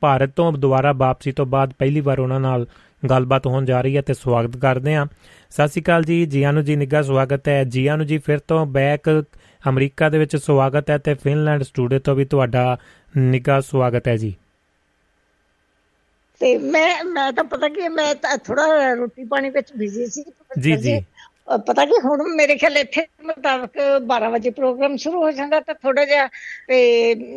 ਭਾਰਤ 0.00 0.30
ਤੋਂ 0.36 0.52
ਦੁਬਾਰਾ 0.52 0.92
ਵਾਪਸੀ 0.92 1.32
ਤੋਂ 1.32 1.46
ਬਾਅਦ 1.46 1.72
ਪਹਿਲੀ 1.78 2.00
ਵਾਰ 2.00 2.18
ਉਹਨਾਂ 2.18 2.40
ਨਾਲ 2.40 2.66
ਗੱਲਬਾਤ 3.02 3.46
ਹੋਣ 3.46 3.64
ਜਾ 3.64 3.80
ਰਹੀ 3.80 3.96
ਹੈ 3.96 4.02
ਤੇ 4.02 4.14
ਸਵਾਗਤ 4.14 4.56
ਕਰਦੇ 4.56 4.94
ਹਾਂ। 4.94 5.06
ਸਤਿ 5.50 5.68
ਸ਼੍ਰੀ 5.68 5.82
ਅਕਾਲ 5.82 6.02
ਜੀ 6.02 6.26
ਜੀਆਂ 6.26 6.52
ਨੂੰ 6.52 6.64
ਜੀ 6.64 6.76
ਨਿੱਘਾ 6.76 7.02
ਸਵਾਗਤ 7.02 7.48
ਹੈ। 7.48 7.64
ਜੀਆਂ 7.64 7.96
ਨੂੰ 7.96 8.06
ਜੀ 8.06 8.18
ਫਿਰ 8.18 8.38
ਤੋਂ 8.38 8.66
ਬੈਕ 8.66 9.24
ਅਮਰੀਕਾ 9.68 10.08
ਦੇ 10.08 10.18
ਵਿੱਚ 10.18 10.36
ਸਵਾਗਤ 10.36 10.90
ਹੈ 10.90 10.98
ਤੇ 10.98 11.14
ਫਿਨਲੈਂਡ 11.14 11.62
ਸਟੂਡੀਓ 11.62 11.98
ਤੋਂ 11.98 12.14
ਵੀ 12.14 12.24
ਤੁਹਾਡਾ 12.24 12.76
ਨਿੱਘਾ 13.16 13.60
ਸਵਾਗਤ 13.60 14.08
ਹੈ 14.08 14.16
ਜੀ। 14.16 14.34
ਤੇ 16.40 16.58
ਮੈਂ 16.58 17.04
ਮੈਂ 17.04 17.32
ਤਾਂ 17.32 17.44
ਪਤਾ 17.44 17.68
ਕਿ 17.68 17.88
ਮੈਂ 17.88 18.14
ਥੋੜਾ 18.36 18.94
ਰੋਟੀ 18.94 19.24
ਪਾਣੀ 19.24 19.50
ਵਿੱਚ 19.50 19.72
ਬਿਜ਼ੀ 19.76 20.06
ਸੀ। 20.06 20.24
ਜੀ 20.60 20.76
ਜੀ। 20.76 21.00
ਪਤਾ 21.56 21.84
ਕਿ 21.84 21.92
ਹੁਣ 22.04 22.34
ਮੇਰੇ 22.34 22.56
ਖਿਆਲ 22.56 22.76
ਇੱਥੇ 22.76 23.06
ਮੁਤਾਬਕ 23.24 23.70
12 24.12 24.30
ਵਜੇ 24.30 24.50
ਪ੍ਰੋਗਰਾਮ 24.50 24.96
ਸ਼ੁਰੂ 24.96 25.22
ਹੋ 25.22 25.30
ਜਾਂਦਾ 25.30 25.60
ਤਾਂ 25.60 25.74
ਥੋੜਾ 25.74 26.04
ਜਿਹਾ 26.04 26.26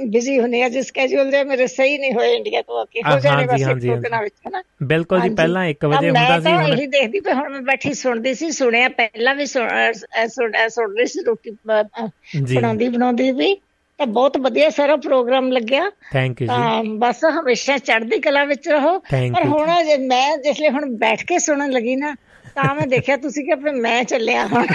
ਬਿਜ਼ੀ 0.06 0.40
ਹੁੰਨੇ 0.40 0.64
ਆ 0.64 0.69
ਜਿਸ 0.69 0.88
ਸਕੇਜੂਲ 0.88 1.31
ਦੇ 1.31 1.44
ਮੇਰੇ 1.44 1.68
ਸਹੀ 1.68 1.98
ਨਹੀਂ 1.98 2.14
ਹੋਏ 2.14 2.35
ਇੰਡੀਆ 2.35 2.61
ਤੋਂ 2.61 2.80
ਆ 2.80 2.85
ਕੇ 2.85 3.02
ਹੋ 3.14 3.19
ਜਾਣੇ 3.19 3.45
ਬਸ 3.45 3.61
ਇੱਕ 3.61 3.73
ਦੋ 3.73 3.95
ਦਿਨਾਂ 3.95 4.23
ਵਿੱਚ 4.23 4.35
ਹਨਾ 4.48 4.64
ਬਿਲਕੁਲ 4.84 5.22
ਜੀ 5.22 5.30
ਪਹਿਲਾਂ 5.30 5.65
1 5.69 5.88
ਵਜੇ 5.90 6.10
ਹੁੰਦਾ 6.10 6.40
ਸੀ 6.40 6.52
ਹੁਣ 6.52 6.57
ਮੈਂ 6.57 6.68
ਇਹੀ 6.68 6.85
ਦੇਖਦੀ 6.85 7.19
ਪਈ 7.19 7.34
ਹੁਣ 7.34 7.49
ਮੈਂ 7.49 7.61
ਬੈਠੀ 7.61 7.94
ਸੁਣਦੀ 7.94 8.34
ਸੀ 8.34 8.52
ਸੁਣਿਆ 8.52 8.90
ਪਹਿਲਾਂ 8.90 9.35
ਵੀ 9.35 9.45
ਸੁਣ 9.45 9.68
ਰਹੀ 9.69 11.06
ਸੀ 11.06 11.23
ਰੋਟੀ 11.23 11.57
ਬਣਾਉਂਦੀ 11.68 12.90
ਬਣਾਉਂਦੀ 12.90 13.31
ਵੀ 13.31 13.56
ਤਾਂ 13.99 14.06
ਬਹੁਤ 14.07 14.38
ਵਧੀਆ 14.38 14.69
ਸਾਰਾ 14.69 14.95
ਪ੍ਰੋਗਰਾਮ 14.95 15.52
ਲੱਗਿਆ। 15.52 15.91
ਥੈਂਕ 16.14 16.41
ਯੂ 16.41 16.48
ਤਾਂ 16.48 16.84
ਬਸ 16.84 17.26
ਹਮੇਸ਼ਾ 17.40 17.77
ਚੜ੍ਹਦੀ 17.77 18.19
ਕਲਾ 18.19 18.44
ਵਿੱਚ 18.45 18.69
ਰਹੋ। 18.69 18.99
ਪਰ 18.99 19.44
ਹੁਣ 19.44 19.68
ਮੈਂ 19.99 20.38
ਜਿਸਲੇ 20.38 20.69
ਹੁਣ 20.69 20.85
ਬੈਠ 20.95 21.23
ਕੇ 21.23 21.40
ਸੁਣਨ 21.40 21.72
ਲੱਗੀ 21.72 21.95
ਨਾ 21.95 22.15
ਤਾਂ 22.56 22.74
ਮੈਂ 22.76 22.86
ਦੇਖਿਆ 22.88 23.18
ਤੁਸੀਂ 23.18 23.44
ਕਿ 23.46 23.72
ਮੈਂ 23.72 24.04
ਚੱਲਿਆ 24.04 24.46
ਹੁਣ। 24.48 24.66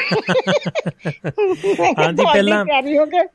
ਹਾਂਜੀ 1.98 2.24
ਪਹਿਲਾਂ 2.24 2.64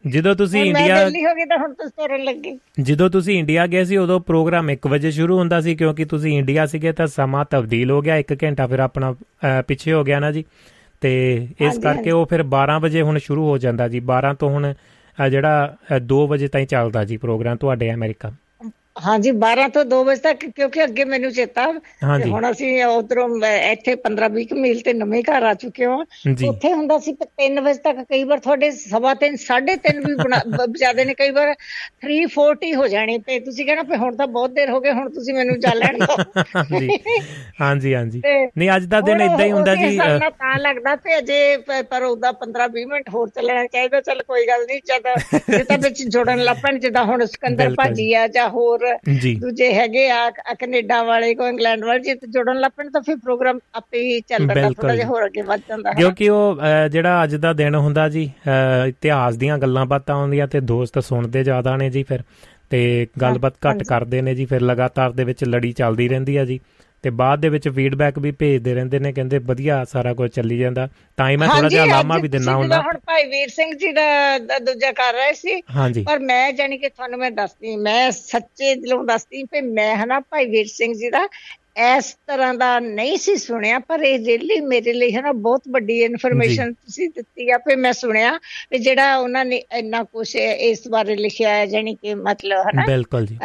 ਜਦੋਂ 0.08 0.36
ਤੁਸੀਂ 0.36 0.64
ਇੰਡੀਆ 0.64 0.96
ਮੈਂ 0.96 1.06
ਦਿੱਲੀ 1.06 1.26
ਹੋ 1.26 1.34
ਗਈ 1.36 1.46
ਤਾਂ 1.46 1.58
ਹੁਣ 1.58 1.74
ਤੁਸੀਂ 1.74 1.92
ਤੁਰਨ 1.98 2.24
ਲੱਗੇ। 2.24 2.58
ਜਦੋਂ 2.82 3.10
ਤੁਸੀਂ 3.10 3.38
ਇੰਡੀਆ 3.40 3.68
ਗਏ 3.68 3.84
ਸੀ 3.84 3.98
ਉਦੋਂ 3.98 4.20
ਪ੍ਰੋਗਰਾਮ 4.20 4.70
1 4.72 4.88
ਵਜੇ 4.90 5.12
ਸ਼ੁਰੂ 5.12 5.38
ਹੁੰਦਾ 5.40 5.62
ਸੀ 5.62 5.76
ਕਿਉਂਕਿ 5.76 6.06
ਤੁਸੀਂ 6.06 6.38
ਇੰਡੀਆ 6.40 6.66
ਸੀਗੇ 6.66 6.92
ਤਾਂ 6.92 7.08
ਸਮਾਂ 7.08 7.46
ਤਬਦੀਲ 7.50 7.92
ਹੋ 7.92 8.02
ਗਿਆ 8.02 8.18
1 8.18 8.36
ਘੰਟਾ 8.44 8.68
ਫਿਰ 8.68 8.80
ਆਪਣਾ 8.80 9.14
ਪਿੱਛੇ 9.68 9.94
ਹੋ 9.94 10.04
ਗਿਆ 10.04 10.20
ਨਾ 10.20 10.32
ਜੀ। 10.32 10.44
ਤੇ 11.02 11.12
ਇਸ 11.62 11.78
ਕਰਕੇ 11.78 12.12
ਉਹ 12.12 12.26
ਫਿਰ 12.26 12.44
12 12.50 12.80
ਵਜੇ 12.82 13.02
ਹੁਣ 13.02 13.18
ਸ਼ੁਰੂ 13.18 13.48
ਹੋ 13.50 13.58
ਜਾਂਦਾ 13.58 13.88
ਜੀ। 13.88 14.00
12 14.02 14.34
ਤੋਂ 14.40 14.50
ਹੁਣ 14.50 14.74
ਜਿਹੜਾ 15.30 15.76
2 16.12 16.26
ਵਜੇ 16.28 16.48
ਤਾਈਂ 16.48 16.66
ਚੱਲਦਾ 16.66 17.04
ਜੀ 17.06 17.18
ਪ੍ਰੋਗਰਾਮ 17.18 17.58
ਤੁਹਾਡੇ 17.58 17.94
ਅਮਰੀਕਾ। 17.94 18.32
ਹਾਂਜੀ 19.04 19.32
12 19.40 19.68
ਤੋਂ 19.70 19.84
2 19.86 19.98
ਵਜੇ 20.06 20.22
ਤੱਕ 20.22 20.46
ਕਿਉਂਕਿ 20.48 20.84
ਅੱਗੇ 20.84 21.04
ਮੈਨੂੰ 21.06 21.32
ਚੇਤਾ 21.32 21.66
ਹੁਣ 22.26 22.50
ਅਸੀਂ 22.52 22.70
ਉਧਰੋਂ 22.86 23.28
ਇੱਥੇ 23.72 23.96
15 24.04 24.30
20 24.36 24.54
ਮੀਲ 24.58 24.80
ਤੇ 24.82 24.94
ਨਵੇਂ 24.94 25.22
ਘਰ 25.24 25.44
ਆ 25.44 25.54
ਚੁੱਕੇ 25.56 25.86
ਹਾਂ। 25.86 25.98
ਉੱਥੇ 26.48 26.72
ਹੁੰਦਾ 26.74 26.98
ਸੀ 27.00 27.14
3 27.42 27.60
ਵਜੇ 27.62 27.80
ਤੱਕ 27.84 27.98
ਕਈ 28.10 28.24
ਵਾਰ 28.24 28.40
ਤੁਹਾਡੇ 28.40 28.70
ਸਵਾ 28.74 29.14
3 29.24 29.36
3:30 29.42 30.00
ਵੀ 30.00 30.14
ਵਜਾਦੇ 30.68 31.06
ਨੇ 31.10 31.14
ਕਈ 31.14 31.30
ਵਾਰ 31.32 31.54
3:40 32.06 32.74
ਹੋ 32.76 32.88
ਜਾਣੀ 32.88 33.18
ਤੇ 33.22 33.40
ਤੁਸੀਂ 33.40 33.66
ਕਹਿੰਦਾ 33.66 33.84
ਫੇ 33.86 33.98
ਹੁਣ 33.98 34.16
ਤਾਂ 34.16 34.28
ਬਹੁਤ 34.30 34.52
ਦੇਰ 34.52 34.70
ਹੋ 34.70 34.80
ਗਏ 34.80 34.92
ਹੁਣ 34.92 35.10
ਤੁਸੀਂ 35.10 35.34
ਮੈਨੂੰ 35.34 35.60
ਜਾ 35.60 35.74
ਲੈਣ 35.74 35.98
ਦਿਓ। 36.00 36.78
ਜੀ। 36.80 36.90
ਹਾਂਜੀ 37.62 37.94
ਹਾਂਜੀ। 37.96 38.22
ਨਹੀਂ 38.58 38.70
ਅੱਜ 38.76 38.86
ਦਾ 38.86 39.02
ਦਿਨ 39.02 39.22
ਇਦਾਂ 39.22 39.46
ਹੀ 39.46 39.52
ਹੁੰਦਾ 39.52 39.76
ਜੀ 39.76 39.98
ਤਾਂ 39.98 40.58
ਲੱਗਦਾ 40.60 40.96
ਤੇ 40.98 41.18
ਅਜੇ 41.18 41.82
ਪਰ 41.90 42.04
ਉਹਦਾ 42.04 42.32
15 42.40 42.68
20 42.74 42.86
ਮਿੰਟ 42.88 43.10
ਹੋਰ 43.14 43.30
ਚੱਲਣਾ 43.30 43.66
ਚਾਹੀਦਾ 43.68 44.02
ਚੱਲ 44.02 44.22
ਕੋਈ 44.28 44.48
ਗੱਲ 44.48 44.66
ਨਹੀਂ 44.66 44.80
ਜਦ 44.86 45.08
ਜਿੱਦਾਂ 45.58 45.78
ਵਿੱਚ 45.80 46.04
ਜੋੜਨ 46.08 46.44
ਲੱਪਣ 46.44 46.78
ਜਿੱਦਾਂ 46.80 47.04
ਹੁਣ 47.06 47.26
ਸਿਕੰਦਰ 47.28 47.74
ਭਾਜੀ 47.76 48.12
ਆ 48.14 48.28
ਜਾਂ 48.30 48.48
ਹੋਰ 48.50 48.86
ਦੂਜੇ 49.40 49.74
ਹੈਗੇ 49.74 50.10
ਆ 50.10 50.30
ਕੈਨੇਡਾ 50.30 51.04
ਵਾਲੇ 51.04 51.36
ਕੋ 51.36 51.48
ਇੰਗਲੈਂਡ 51.48 51.86
ਵਾਲੇ 51.86 52.00
ਜੇ 52.00 52.16
ਜੁੜਨ 52.30 52.60
ਲੱਪਣ 52.60 52.90
ਤਾਂ 52.90 53.02
ਫਿਰ 53.02 53.18
ਪ੍ਰੋਗਰਾਮ 53.18 53.60
ਆਪੇ 53.76 54.02
ਹੀ 54.04 54.20
ਚੱਲਦਾ 54.22 54.70
ਥੋੜਾ 54.70 54.96
ਜਿਹਾ 54.96 55.08
ਹੋਰ 55.08 55.26
ਅੱਗੇ 55.26 55.42
ਵੱਧ 55.42 55.62
ਜਾਂਦਾ 55.70 55.92
ਕਿਉਂਕਿ 55.92 56.30
ਉਹ 56.30 56.60
ਜਿਹੜਾ 56.92 57.24
ਅੱਜ 57.24 57.36
ਦਾ 57.36 57.54
ਦਿਨ 57.54 57.76
ਹੁੰਦਾ 57.76 58.10
ਜੀ 58.10 58.32
ਇਤਿਹਾਸ 58.88 59.36
ਦੀਆਂ 59.36 59.58
ਗੱਲਾਂ 59.58 59.86
ਬਾਤਾਂ 59.86 60.16
ਆਉਂਦੀਆਂ 60.16 60.48
ਤੇ 60.48 60.60
ਦੋਸਤ 60.60 61.00
ਸੁਣਦੇ 61.00 61.44
ਜ਼ਿਆਦਾ 61.44 61.78
ਨੇ 61.78 61.90
ਜੀ 61.90 62.04
ਫਿਰ 62.04 62.24
ਤੇ 62.70 63.08
ਗੱਲਬਾਤ 63.22 63.54
ਘੱਟ 63.68 63.84
ਕਰਦੇ 63.84 64.22
ਨੇ 64.22 64.36
ਜੀ 64.36 64.46
ਫਿਰ 64.46 64.62
ਲਗਾਤਾਰ 64.62 65.12
ਦੇ 65.12 65.24
ਵਿੱਚ 65.24 65.44
ਲੜੀ 65.44 65.72
ਚੱਲਦੀ 65.72 66.08
ਰਹਿੰਦੀ 66.08 66.38
ਆ 66.38 66.46
ਜੀ। 66.46 66.60
ਤੇ 67.04 67.10
ਬਾਅਦ 67.10 67.40
ਦੇ 67.40 67.50
ਵਿੱਚ 67.50 67.70
ਫੀਡਬੈਕ 67.70 68.20
ਵੀ 68.20 68.32
ਭੇਜਦੇ 68.32 68.74
ਰਹਿੰਦੇ 68.74 69.00
ਨੇ 69.00 69.12
ਕਹਿੰਦੇ 69.14 69.38
ਵਧੀਆ 69.38 69.84
ਸਾਰਾ 69.84 70.14
ਕੁਝ 70.14 70.30
ਚੱਲੀ 70.32 70.58
ਜਾਂਦਾ। 70.58 70.88
ਤਾਂ 71.18 71.30
ਹੀ 71.30 71.36
ਮੈਂ 71.36 71.48
ਥੋੜਾ 71.48 71.70
ਜਿਹਾ 71.70 71.86
ਲਾਮਾ 71.86 72.18
ਵੀ 72.18 72.28
ਦਿੰਨਾ 72.28 72.56
ਹੁੰਦਾ। 72.56 72.82
ਹੁਣ 72.82 72.98
ਭਾਈ 72.98 73.24
ਵੀਰ 73.24 73.50
ਸਿੰਘ 73.50 73.74
ਜੀ 73.78 73.92
ਦਾ 73.92 74.38
ਦੂਜਾ 74.60 74.92
ਕਰ 74.92 75.14
ਰਹੇ 75.14 75.34
ਸੀ। 75.34 75.62
ਪਰ 76.04 76.20
ਮੈਂ 76.20 76.52
ਜਾਨੀ 76.54 76.78
ਕਿ 76.78 76.90
ਤੁਹਾਨੂੰ 76.90 77.20
ਮੈਂ 77.20 77.32
ਦੱਸਦੀ 77.32 77.76
ਮੈਂ 77.76 78.12
ਸੱਚੇ 78.12 78.76
ਦਿਲੋਂ 78.76 79.04
ਦੱਸਦੀ 79.04 79.44
ਕਿ 79.44 79.62
ਮੈਂ 79.62 79.96
ਹਨਾ 79.96 80.20
ਭਾਈ 80.20 80.46
ਵੀਰ 80.46 80.66
ਸਿੰਘ 80.66 80.94
ਜੀ 80.94 81.10
ਦਾ 81.10 81.28
ਇਸ 81.98 82.18
ਤਰ੍ਹਾਂ 82.28 82.54
ਦਾ 82.54 82.80
ਨਹੀਂ 82.80 83.18
ਸੀ 83.18 83.36
ਸੁਣਿਆ 83.38 83.80
ਪਰ 83.80 84.00
ਇਹ 84.00 84.20
ਰੀਲੀ 84.26 84.60
ਮੇਰੇ 84.62 84.94
ਲਈ 84.94 85.16
ਹੈ 85.16 85.22
ਨਾ 85.22 85.32
ਬਹੁਤ 85.32 85.62
ਵੱਡੀ 85.70 86.00
ਇਨਫੋਰਮੇਸ਼ਨ 86.04 86.74
ਤੁਸੀਂ 86.74 87.10
ਦਿੱਤੀ 87.10 87.50
ਆ 87.50 87.58
ਫੇ 87.58 87.76
ਮੈਂ 87.76 87.94
ਸੁਣਿਆ 87.94 88.32
ਕਿ 88.38 88.80
ਜਿਹੜਾ 88.80 89.18
ਉਹਨਾਂ 89.18 89.46
ਨੇ 89.46 89.62
ਇੰਨਾ 89.78 90.04
ਕੁਝ 90.04 90.36
ਇਸ 90.36 90.88
ਬਾਰੇ 90.88 91.16
ਲਿਖਿਆ 91.16 91.50
ਹੈ 91.50 91.66
ਜਾਨੀ 91.66 91.96
ਕਿ 91.96 92.14
ਮਤਲਬ 92.14 92.60
ਹੈ 92.60 92.72
ਨਾ 92.76 92.86
ਬਿਲਕੁਲ 92.88 93.26
ਜੀ। 93.26 93.38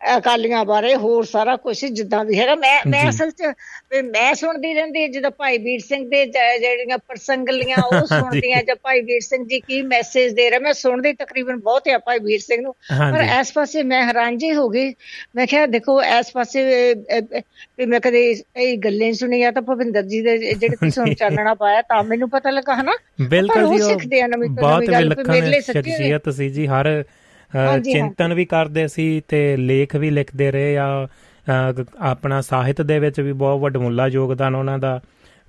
ਅਕਾਲੀਆਂ 0.00 0.64
ਬਾਰੇ 0.64 0.94
ਹੋਰ 0.96 1.24
ਸਾਰਾ 1.24 1.54
ਕੁਝ 1.56 1.76
ਜਿੱਦਾਂ 1.86 2.24
ਵੀ 2.24 2.38
ਹੈਗਾ। 2.38 2.54
ਮੈਂ 2.54 2.76
ਮੈਂ 2.90 3.08
ਅਸਲ 3.08 3.30
'ਚ 3.30 3.52
ਮੈਂ 4.04 4.32
ਸੁਣਦੀ 4.34 4.72
ਰਹਿੰਦੀ 4.74 5.06
ਜਦੋਂ 5.08 5.30
ਭਾਈ 5.30 5.58
ਵੀਰ 5.58 5.80
ਸਿੰਘ 5.80 6.04
ਦੇ 6.10 6.24
ਜਿਹੜੀਆਂ 6.26 6.98
ਪ੍ਰਸੰਗਲੀਆਂ 6.98 7.76
ਉਹ 7.82 8.06
ਸੁਣਦੀਆਂ 8.06 8.62
ਜਾਂ 8.62 8.76
ਭਾਈ 8.82 9.00
ਵੀਰ 9.00 9.20
ਸਿੰਘ 9.20 9.44
ਜੀ 9.46 9.60
ਕੀ 9.60 9.80
ਮੈਸੇਜ 9.82 10.32
ਦੇ 10.34 10.48
ਰਹੇ। 10.50 10.58
ਮੈਂ 10.58 10.72
ਸੁਣਦੀ 10.72 11.12
ਤਕਰੀਬਨ 11.12 11.60
ਬਹੁਤ 11.60 11.88
ਹੈ 11.88 11.98
ਭਾਈ 11.98 12.18
ਵੀਰ 12.18 12.40
ਸਿੰਘ 12.40 12.60
ਨੂੰ। 12.62 12.74
ਪਰ 12.90 13.24
ਇਸ 13.40 13.52
ਪਾਸੇ 13.52 13.82
ਮੈਂ 13.82 14.02
ਹੈਰਾਨ 14.06 14.36
ਜੀ 14.38 14.52
ਹੋ 14.54 14.68
ਗਈ। 14.68 14.94
ਮੈਂ 15.36 15.46
ਕਿਹਾ 15.46 15.66
ਦੇਖੋ 15.66 16.00
ਇਸ 16.02 16.32
ਪਾਸੇ 16.34 16.64
ਵੀ 17.78 17.86
ਮੈਂ 17.86 18.00
ਕਦੇ 18.00 18.24
ਇਹ 18.30 18.76
ਗੱਲਾਂ 18.78 19.12
ਸੁਣੀਆਂ 19.12 19.52
ਤਾਂ 19.52 19.62
ਭਵਿੰਦਰ 19.62 20.02
ਜੀ 20.02 20.20
ਦੇ 20.22 20.36
ਜਿਹੜੇ 20.38 20.76
ਤੁਸੀਂ 20.76 21.02
ਹੁਣ 21.02 21.14
ਚਾਨਣਾ 21.14 21.54
ਪਾਇਆ 21.54 21.82
ਤਾਂ 21.82 22.02
ਮੈਨੂੰ 22.04 22.30
ਪਤਾ 22.30 22.50
ਲੱਗਾ 22.50 22.74
ਹਨਾ? 22.74 22.92
ਬਿਲਕੁਲ 23.28 23.68
ਜੀ 23.68 23.82
ਸਿੱਖਦੇ 23.84 24.20
ਆ 24.20 24.26
ਨਵੀਂ 24.26 24.50
ਬਹੁਤ 24.50 24.88
ਵਿਲੱਖਣ 24.90 25.60
ਸ਼ਖਸੀਅਤ 25.60 26.28
ਸੀ 26.30 26.48
ਜੀ। 26.50 26.66
ਹਰ 26.66 26.88
ਚਿੰਤਨ 27.84 28.34
ਵੀ 28.34 28.44
ਕਰਦੇ 28.44 28.88
ਸੀ 28.88 29.22
ਤੇ 29.28 29.56
ਲੇਖ 29.56 29.96
ਵੀ 29.96 30.10
ਲਿਖਦੇ 30.10 30.50
ਰਹੇ 30.50 30.76
ਆ। 30.76 31.08
ਆਪਣਾ 31.98 32.40
ਸਾਹਿਤ 32.40 32.82
ਦੇ 32.82 32.98
ਵਿੱਚ 32.98 33.20
ਵੀ 33.20 33.32
ਬਹੁਤ 33.32 33.60
ਵੱਡਮੁੱਲਾ 33.60 34.06
ਯੋਗਦਾਨ 34.06 34.54
ਉਹਨਾਂ 34.54 34.78
ਦਾ। 34.78 35.00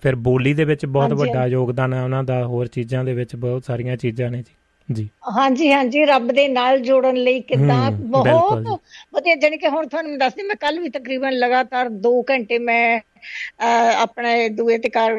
ਫਿਰ 0.01 0.15
ਬੋਲੀ 0.15 0.53
ਦੇ 0.53 0.63
ਵਿੱਚ 0.63 0.85
ਬਹੁਤ 0.85 1.13
ਵੱਡਾ 1.13 1.45
ਯੋਗਦਾਨ 1.45 1.93
ਹੈ 1.93 2.03
ਉਹਨਾਂ 2.03 2.23
ਦਾ। 2.23 2.45
ਹੋਰ 2.45 2.67
ਚੀਜ਼ਾਂ 2.67 3.03
ਦੇ 3.03 3.13
ਵਿੱਚ 3.13 3.35
ਬਹੁਤ 3.35 3.65
ਸਾਰੀਆਂ 3.65 3.97
ਚੀਜ਼ਾਂ 3.97 4.31
ਨੇ 4.31 4.37
ਜੀ। 4.37 4.53
ਜੀ। 4.91 5.07
ਹਾਂਜੀ 5.37 5.71
ਹਾਂਜੀ 5.71 6.05
ਰੱਬ 6.05 6.31
ਦੇ 6.31 6.47
ਨਾਲ 6.47 6.79
ਜੋੜਨ 6.81 7.15
ਲਈ 7.17 7.39
ਕਿਦਾਂ 7.43 7.91
ਬਹੁਤ 7.91 8.67
ਵਧੀਆ 9.13 9.35
ਜਾਨੀ 9.35 9.57
ਕਿ 9.57 9.69
ਹੁਣ 9.69 9.87
ਤੁਹਾਨੂੰ 9.87 10.17
ਦੱਸਦੀ 10.17 10.43
ਮੈਂ 10.43 10.55
ਕੱਲ 10.55 10.79
ਵੀ 10.79 10.89
ਤਕਰੀਬਨ 10.89 11.33
ਲਗਾਤਾਰ 11.35 11.89
2 12.05 12.21
ਘੰਟੇ 12.29 12.57
ਮੈਂ 12.59 12.99
ਆਪਣੇ 13.95 14.47
ਦੂਏ 14.49 14.77
ਤੇ 14.77 14.89
ਕਾਰ 14.89 15.17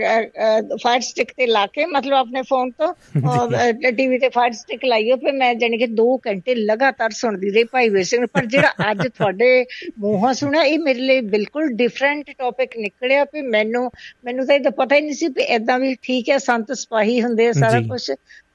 ਫਾਇਰ 0.83 1.01
ਸਟਿਕ 1.01 1.31
ਤੇ 1.37 1.47
ਲਾ 1.47 1.67
ਕੇ 1.67 1.85
ਮਤਲਬ 1.87 2.15
ਆਪਣੇ 2.15 2.43
ਫੋਨ 2.43 2.71
ਤੋਂ 2.71 2.93
ਟੀਵੀ 3.93 4.19
ਤੇ 4.19 4.29
ਫਾਇਰ 4.29 4.53
ਸਟਿਕ 4.53 4.85
ਲਾਈਓ 4.85 5.17
ਫਿਰ 5.17 5.33
ਮੈਂ 5.33 5.53
ਜਾਨੀ 5.55 5.79
ਕਿ 5.79 5.87
2 5.97 6.07
ਘੰਟੇ 6.27 6.55
ਲਗਾਤਾਰ 6.55 7.11
ਸੁਣਦੀ 7.13 7.51
ਰਹੀ 7.51 7.65
ਭਾਈ 7.65 7.89
ਵੀਰ 7.89 8.05
ਸਿੰਘ 8.05 8.27
ਪਰ 8.27 8.47
ਜਿਹੜਾ 8.47 8.91
ਅੱਜ 8.91 9.07
ਤੁਹਾਡੇ 9.09 9.65
ਮੂੰਹੋਂ 9.99 10.33
ਸੁਣਿਆ 10.33 10.63
ਇਹ 10.63 10.79
ਮੇਰੇ 10.79 11.01
ਲਈ 11.01 11.21
ਬਿਲਕੁਲ 11.29 11.69
ਡਿਫਰੈਂਟ 11.75 12.31
ਟੌਪਿਕ 12.39 12.77
ਨਿਕਲਿਆ 12.77 13.25
ਵੀ 13.25 13.43
ਮੈਨੂੰ 13.49 13.91
ਮੈਨੂੰ 14.25 14.47
ਤਾਂ 14.47 14.55
ਇਹ 14.55 14.71
ਪਤਾ 14.73 14.97
ਹੀ 14.97 15.01
ਨਹੀਂ 15.01 15.15
ਸੀ 15.15 15.29
ਵੀ 15.29 15.43
ਇਦਾਂ 15.55 15.79
ਵੀ 15.79 15.95
ਠੀਕ 16.03 16.29
ਹੈ 16.31 16.39
ਸੰਤ 16.41 16.73
ਸਪਾਹੀ 16.75 17.21
ਹੁੰਦੇ 17.23 17.53
ਸਾਰਾ 17.53 17.81
ਕੁਝ 17.89 18.03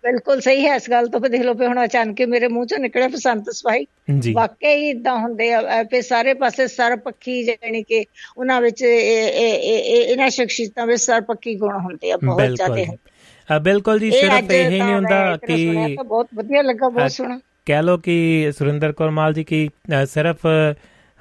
ਬਿਲਕੁਲ 0.07 0.41
ਸਹੀ 0.41 0.65
ਹੈ 0.65 0.75
ਇਸ 0.75 0.89
ਗੱਲ 0.89 1.07
ਤੋਂ 1.07 1.19
ਫਿਰ 1.19 1.29
ਦੇਖ 1.29 1.41
ਲਓ 1.41 1.53
ਪੇ 1.53 1.67
ਹੁਣ 1.67 1.85
ਅਚਾਨਕ 1.85 2.21
ਮੇਰੇ 2.21 2.47
ਮੂੰਹ 2.47 2.65
ਚੋਂ 2.65 2.79
ਨਿਕਲਿਆ 2.79 3.07
ਫਸੰਤ 3.07 3.49
ਸਫ਼ਾਈ 3.49 3.85
ਵਾਕਈ 4.33 4.89
ਇਦਾਂ 4.89 5.17
ਹੁੰਦੇ 5.17 5.53
ਆ 5.53 5.83
ਫੇ 5.83 6.01
ਸਾਰੇ 6.01 6.33
ਪਾਸੇ 6.33 6.67
ਸਰਪੱਖੀ 6.67 7.43
ਜਾਨੀ 7.43 7.83
ਕਿ 7.83 8.05
ਉਹਨਾਂ 8.37 8.61
ਵਿੱਚ 8.61 8.81
ਇਹਨਾਂ 8.83 10.29
ਸ਼ਖਸੀਅਤਾਂ 10.29 10.87
ਵਿੱਚ 10.87 11.01
ਸਰਪੱਖੀ 11.01 11.55
ਗੁਣ 11.55 11.77
ਹੁੰਦੇ 11.79 12.11
ਆ 12.11 12.17
ਬਹੁਤ 12.23 12.41
ਜ਼ਿਆਦਾ। 12.41 13.59
ਬਿਲਕੁਲ 13.59 13.99
ਜੀ 13.99 14.11
ਸਿਰਫ 14.11 14.51
ਇਹ 14.51 14.69
ਨਹੀਂ 14.69 14.81
ਹੁੰਦਾ 14.81 15.37
ਕਿ 15.47 15.97
ਬਹੁਤ 16.07 16.27
ਵਧੀਆ 16.35 16.61
ਲੱਗਾ 16.61 16.89
ਬਹੁਤ 16.89 17.11
ਸੁਣਾ 17.11 17.39
ਕਹਿ 17.65 17.83
ਲੋ 17.83 17.97
ਕਿ 17.97 18.51
ਸੁਰਿੰਦਰ 18.59 18.91
ਕੌਰ 18.91 19.09
ਮਾਲ 19.09 19.33
ਜੀ 19.33 19.43
ਕੀ 19.43 19.69
ਸਿਰਫ 20.05 20.47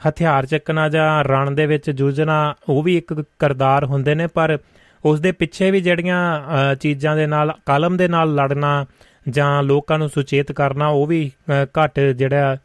ਹਥਿਆਰ 0.09 0.47
ਚੱਕਣਾ 0.47 0.89
ਜਾਂ 0.89 1.25
ਰਣ 1.25 1.51
ਦੇ 1.51 1.67
ਵਿੱਚ 1.67 1.91
ਜੂਝਣਾ 1.91 2.55
ਉਹ 2.69 2.83
ਵੀ 2.83 2.97
ਇੱਕ 2.97 3.25
ਕਰਦਾਰ 3.39 3.85
ਹੁੰਦੇ 3.85 4.15
ਨੇ 4.15 4.27
ਪਰ 4.27 4.59
ਉਸ 5.07 5.21
ਦੇ 5.21 5.33
ਪਿੱਛੇ 5.33 5.71
ਵੀ 5.71 5.81
ਜਿਹੜੀਆਂ 5.81 6.75
ਚੀਜ਼ਾਂ 6.75 7.17
ਦੇ 7.17 7.27
ਨਾਲ, 7.27 7.53
ਕਲਮ 7.67 7.97
ਦੇ 7.97 8.09
ਨਾਲ 8.09 8.35
ਲੜਨਾ 8.35 8.87
ਜਾਂ 9.29 9.63
ਲੋਕਾਂ 9.63 9.99
ਨੂੰ 9.99 10.09
ਸੁਚੇਤ 10.09 10.53
ਕਰਨਾ, 10.53 10.89
ਉਹ 10.89 11.07
ਵੀ 11.07 11.31
ਘੱਟ 11.63 12.01
ਜਿਹੜਾ 12.01 12.57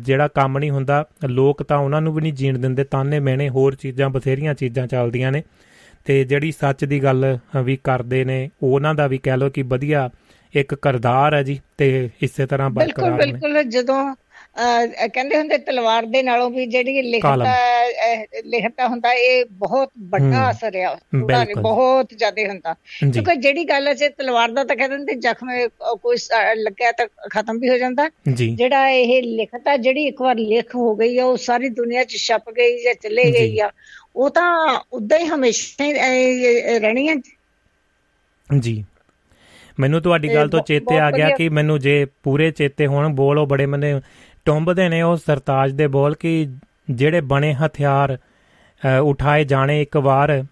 ਜਿਹੜਾ 0.00 0.28
ਕੰਮ 0.28 0.58
ਨਹੀਂ 0.58 0.70
ਹੁੰਦਾ। 0.70 1.04
ਲੋਕ 1.28 1.62
ਤਾਂ 1.62 1.78
ਉਹਨਾਂ 1.78 2.00
ਨੂੰ 2.00 2.12
ਵੀ 2.14 2.22
ਨਹੀਂ 2.22 2.32
ਜੀਣ 2.32 2.58
ਦਿੰਦੇ। 2.58 2.84
ਤਾਨੇ 2.84 3.20
ਮੈਨੇ 3.20 3.48
ਹੋਰ 3.48 3.74
ਚੀਜ਼ਾਂ, 3.74 4.08
ਬਥੇਰੀਆਂ 4.10 4.54
ਚੀਜ਼ਾਂ 4.54 4.86
ਚੱਲਦੀਆਂ 4.86 5.32
ਨੇ। 5.32 5.42
ਤੇ 6.04 6.24
ਜਿਹੜੀ 6.24 6.52
ਸੱਚ 6.52 6.84
ਦੀ 6.84 7.02
ਗੱਲ 7.02 7.38
ਵੀ 7.64 7.78
ਕਰਦੇ 7.84 8.24
ਨੇ, 8.24 8.48
ਉਹਨਾਂ 8.62 8.94
ਦਾ 8.94 9.06
ਵੀ 9.06 9.18
ਕਹਿ 9.18 9.36
ਲਓ 9.36 9.50
ਕਿ 9.50 9.62
ਵਧੀਆ 9.62 10.08
ਇੱਕ 10.54 10.74
ਕਰਦਾਰ 10.74 11.34
ਹੈ 11.34 11.42
ਜੀ, 11.42 11.60
ਤੇ 11.76 12.10
ਇਸੇ 12.22 12.46
ਤਰ੍ਹਾਂ 12.46 12.70
ਬਰਕਰਾਰ 12.70 13.10
ਨੇ। 13.10 13.16
ਬਿਲਕੁਲ 13.16 13.52
ਬਿਲਕੁਲ। 13.52 13.62
ਜਦੋਂ 13.64 14.14
ਕਹਿੰਦੇ 14.56 15.36
ਹੁੰਦੇ 15.36 15.58
ਤਲਵਾਰ 15.58 16.06
ਦੇ 16.06 16.22
ਨਾਲੋਂ 16.22 16.50
ਵੀ 16.50 16.66
ਜਿਹੜੀ 16.66 17.02
ਲਿਖਤਾ 17.02 17.34
ਲਿਖਤਾ 18.46 18.88
ਹੁੰਦਾ 18.88 19.12
ਇਹ 19.12 19.44
ਬਹੁਤ 19.50 19.90
ਵੱਡਾ 20.02 20.50
ਅਸਰ 20.50 20.76
ਆ। 20.76 20.90
ਉਹਦਾ 21.22 21.44
ਬਹੁਤ 21.60 22.08
ਜ਼ਿਆਦਾ 22.16 22.48
ਹੁੰਦਾ। 22.48 22.74
ਕਿਉਂਕਿ 23.12 23.36
ਜਿਹੜੀ 23.36 23.64
ਗੱਲ 23.64 23.92
ਅਸੇ 23.92 24.08
ਤਲਵਾਰ 24.08 24.50
ਦਾ 24.50 24.64
ਤਾਂ 24.64 24.76
ਕਹਿੰਦੇ 24.76 24.96
ਹੁੰਦੇ 24.96 25.14
ਜ਼ਖਮ 25.14 25.46
ਕੋਈ 25.94 26.16
ਲੱਗਿਆ 26.54 26.92
ਤਾਂ 26.92 27.06
ਖਤਮ 27.30 27.58
ਵੀ 27.58 27.68
ਹੋ 27.68 27.78
ਜਾਂਦਾ। 27.78 28.08
ਜਿਹੜਾ 28.54 28.88
ਇਹ 28.88 29.22
ਲਿਖਤਾ 29.22 29.76
ਜਿਹੜੀ 29.76 30.04
ਇੱਕ 30.04 30.22
ਵਾਰ 30.22 30.36
ਲਿਖ 30.36 30.74
ਹੋ 30.74 30.94
ਗਈ 30.96 31.18
ਆ 31.18 31.24
ਉਹ 31.24 31.36
ਸਾਰੀ 31.36 31.68
ਦੁਨੀਆ 31.68 32.04
'ਚ 32.04 32.16
ਛਪ 32.16 32.50
ਗਈ 32.50 32.82
ਜਾਂ 32.82 32.94
ਚਲੇ 32.94 33.30
ਗਈ 33.32 33.58
ਆ 33.58 33.70
ਉਹ 34.16 34.30
ਤਾਂ 34.30 34.80
ਉਦਾਂ 34.92 35.18
ਹੀ 35.18 35.24
ਹਮੇਸ਼ਾ 35.24 35.84
ਰਹਿਣੀ 36.78 37.08
ਹੈ 37.08 37.14
ਜੀ। 38.58 38.84
ਮੈਨੂੰ 39.80 40.02
ਤੁਹਾਡੀ 40.02 40.34
ਗੱਲ 40.34 40.48
ਤੋਂ 40.48 40.60
ਚੇਤੇ 40.60 40.98
ਆ 40.98 41.10
ਗਿਆ 41.10 41.30
ਕਿ 41.30 41.48
ਮੈਨੂੰ 41.48 41.78
ਜੇ 41.80 42.06
ਪੂਰੇ 42.22 42.50
ਚੇਤੇ 42.50 42.86
ਹੋਣ 42.86 43.08
ਬੋਲੋ 43.08 43.46
ਬੜੇ 43.46 43.66
ਮਨੇ 43.66 44.00
ਟੁੰਬਦੇ 44.44 44.88
ਨੇ 44.88 45.02
ਉਹ 45.02 45.16
ਸਰਤਾਜ 45.16 45.72
ਦੇ 45.72 45.86
ਬੋਲ 45.86 46.14
ਕਿ 46.14 46.48
ਜਿਹੜੇ 46.90 47.20
ਬਣੇ 47.20 47.54
ਹਥਿਆਰ 47.54 48.18
ਉਠਾਏ 49.02 49.44
ਜਾਣੇ 49.44 49.82
ਇੱਕ 49.82 49.96
ਵਾਰ 49.96 50.44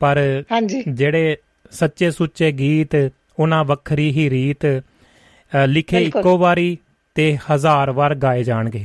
ਪਰ 0.00 0.44
ਜਿਹੜੇ 0.88 1.36
ਸੱਚੇ 1.70 2.10
ਸੁੱਚੇ 2.10 2.52
ਗੀਤ 2.52 3.12
ਉਹਨਾਂ 3.38 3.64
ਵੱਖਰੀ 3.64 4.10
ਹੀ 4.10 4.30
ਰੀਤ 4.30 4.82
ਲਿਖੇ 5.66 6.04
ਇੱਕੋ 6.04 6.38
ਵਾਰੀ 6.38 6.78
ਤੇ 7.14 7.38
ਹਜ਼ਾਰ 7.52 7.90
ਵਾਰ 7.90 8.14
ਗਾਏ 8.14 8.44
ਜਾਣਗੇ। 8.44 8.84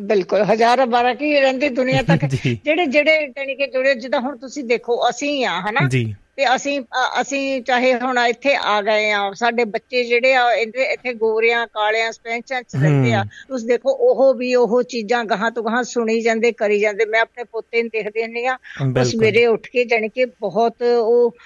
ਬਿਲਕੁਲ 0.00 0.42
ਹਜ਼ਾਰਾਂ 0.42 0.86
ਬਾਰਾਂ 0.86 1.14
ਕੀ 1.14 1.40
ਰਹਿੰਦੀ 1.40 1.68
ਦੁਨੀਆ 1.68 2.02
ਤੱਕ? 2.02 2.24
ਜਿਹੜੇ 2.64 2.86
ਜਿਹੜੇ 2.86 3.26
ਟਣੀ 3.26 3.54
ਕੇ 3.54 3.66
ਜੁੜੇ 3.66 3.94
ਜਿੱਦਾਂ 3.94 4.20
ਹੁਣ 4.20 4.36
ਤੁਸੀਂ 4.36 4.64
ਦੇਖੋ 4.64 5.10
ਅਸੀਂ 5.10 5.46
ਆ 5.46 5.60
ਹਨਾ? 5.60 5.88
ਤੇ 6.42 6.54
ਅਸੀਂ 6.54 6.80
ਅਸੀਂ 7.20 7.40
ਚਾਹੇ 7.62 7.92
ਹੁਣ 7.94 8.18
ਇੱਥੇ 8.20 8.54
ਆ 8.66 8.80
ਗਏ 8.82 9.10
ਆ 9.10 9.18
ਸਾਡੇ 9.34 9.64
ਬੱਚੇ 9.66 10.02
ਜਿਹੜੇ 10.04 10.32
ਆ 10.34 10.42
ਇੱਥੇ 10.54 11.12
ਗੋਰਿਆਂ 11.14 11.66
ਕਾਲਿਆਂ 11.66 12.10
ਸਪੈਂਚਾਂ 12.12 12.60
ਚ 12.62 12.76
ਰਹਿੰਦੇ 12.76 13.12
ਆ 13.12 13.22
ਤੁਸੀਂ 13.48 13.66
ਦੇਖੋ 13.68 13.90
ਉਹ 14.02 14.32
ਵੀ 14.34 14.54
ਉਹ 14.54 14.82
ਚੀਜ਼ਾਂ 14.84 15.22
ਗਾਹਾਂ 15.24 15.50
ਤੋਂ 15.50 15.62
ਗਾਹਾਂ 15.64 15.82
ਸੁਣੀ 15.84 16.20
ਜਾਂਦੇ 16.20 16.50
ਕਰੀ 16.52 16.78
ਜਾਂਦੇ 16.80 17.04
ਮੈਂ 17.04 17.20
ਆਪਣੇ 17.20 17.44
ਪੋਤੇ 17.44 17.82
ਨੂੰ 17.82 17.90
ਦੇਖਦੇ 17.92 18.22
ਹੁੰਨੀ 18.22 18.44
ਆ 18.46 18.56
ਉਹ 18.80 19.04
ਸਵੇਰੇ 19.04 19.44
ਉੱਠ 19.46 19.66
ਕੇ 19.68 19.84
ਜਾਨੀ 19.84 20.08
ਕਿ 20.08 20.24
ਬਹੁਤ 20.40 20.82
ਉਹ 20.82 21.36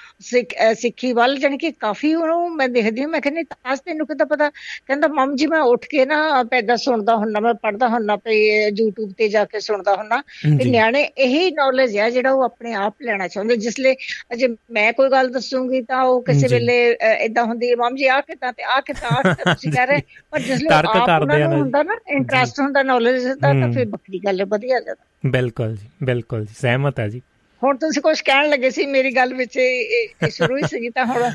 ਸਿੱਖੀ 0.75 1.13
ਵੱਲ 1.13 1.37
ਜਾਨੀ 1.39 1.59
ਕਿ 1.59 1.71
ਕਾਫੀ 1.81 2.15
ਉਹਨੂੰ 2.15 2.51
ਮੈਂ 2.57 2.69
ਦੇਖਦੀ 2.69 3.01
ਹਾਂ 3.01 3.09
ਮੈਂ 3.09 3.21
ਕਹਿੰਦੀ 3.21 3.43
ਅੱਜ 3.73 3.79
ਤੈਨੂੰ 3.81 4.07
ਕਿਦਾਂ 4.07 4.27
ਪਤਾ? 4.27 4.49
ਕਹਿੰਦਾ 4.87 5.09
ਮਮ 5.11 5.35
ਜੀ 5.37 5.47
ਮੈਂ 5.47 5.61
ਉੱਠ 5.67 5.85
ਕੇ 5.87 6.05
ਨਾ 6.07 6.43
ਪੈਦਾ 6.51 6.77
ਸੁਣਦਾ 6.77 7.17
ਹੁੰਨਾ 7.17 7.41
ਮੈਂ 7.41 7.55
ਪੜਦਾ 7.63 7.89
ਹੁੰਨਾ 7.89 8.17
ਪਈ 8.17 8.41
YouTube 8.73 9.13
ਤੇ 9.19 9.29
ਜਾ 9.29 9.45
ਕੇ 9.45 9.61
ਸੁਣਦਾ 9.61 9.95
ਹੁੰਨਾ 9.95 10.23
ਤੇ 10.59 10.65
ਨਿਆਣੇ 10.67 11.03
ਇਹੀ 11.19 11.51
ਨੌਲੇਜ 11.53 11.97
ਹੈ 11.99 12.09
ਜਿਹੜਾ 12.11 12.33
ਉਹ 12.33 12.43
ਆਪਣੇ 12.45 12.73
ਆਪ 12.77 13.03
ਲੈਣਾ 13.03 13.29
ਚਾਹੁੰਦੇ 13.29 13.57
ਜਿਸ 13.59 13.79
ਲਈ 13.81 13.95
ਅਜੇ 14.33 14.49
ਮੈਂ 14.71 14.86
ਕੋਈ 14.93 15.09
ਗੱਲ 15.09 15.29
ਦੱਸੂਗੀ 15.29 15.81
ਤਾਂ 15.83 16.03
ਉਹ 16.03 16.23
ਕਿਸੇ 16.23 16.47
ਵੇਲੇ 16.49 16.97
ਇਦਾਂ 17.21 17.45
ਹੁੰਦੀ 17.45 17.71
ਹੈ 17.71 17.77
ਮਮ 17.77 17.97
ਜੀ 17.97 18.07
ਆ 18.07 18.21
ਕਿਤਾ 18.21 18.53
ਤੇ 18.53 18.63
ਆ 18.63 18.81
ਕਿਤਾ 18.81 19.09
ਆ 19.09 19.35
ਤੁਸੀਂ 19.45 19.73
ਕਹ 19.73 19.87
ਰਹੇ 19.87 20.01
ਪਰ 20.31 20.41
ਜਿਸ 20.41 20.63
ਲਈ 20.63 20.69
ਆਪ 20.75 21.07
ਕਰਦੇ 21.07 21.43
ਆ 21.43 21.49
ਹੁੰਦਾ 21.49 21.83
ਨਾ 21.83 21.97
ਇੰਟਰਸਟ 22.09 22.61
ਹੁੰਦਾ 22.61 22.83
ਨੌਲੇਜ 22.83 23.27
ਦਾ 23.27 23.53
ਤਾਂ 23.53 23.73
ਫਿਰ 23.73 23.85
ਬੱਕਰੀ 23.87 24.19
ਗੱਲ 24.19 24.45
ਵਧੀਆ 24.45 24.81
ਜਾਂਦਾ 24.81 25.31
ਬਿਲਕੁਲ 25.31 25.77
ਜੀ 25.77 25.89
ਬਿਲਕੁਲ 26.05 26.45
ਜੀ 26.45 26.55
ਸਹਿਮਤ 26.61 27.01
ਹੈ 27.01 27.09
ਜੀ। 27.09 27.21
ਹੁਣ 27.63 27.77
ਤੁਸੀਂ 27.77 28.03
ਕੁਝ 28.03 28.21
ਕਹਿਣ 28.21 28.49
ਲੱਗੇ 28.49 28.71
ਸੀ 28.71 28.87
ਮੇਰੀ 28.87 29.17
ਗੱਲ 29.17 29.35
ਵਿੱਚ 29.35 29.57
ਇਹ 29.57 30.29
ਸ਼ੁਰੂ 30.31 30.57
ਹੀ 30.57 30.63
ਸੀ 30.63 30.91
ਤਾਂ 30.91 31.05
ਹੁਣ 31.07 31.31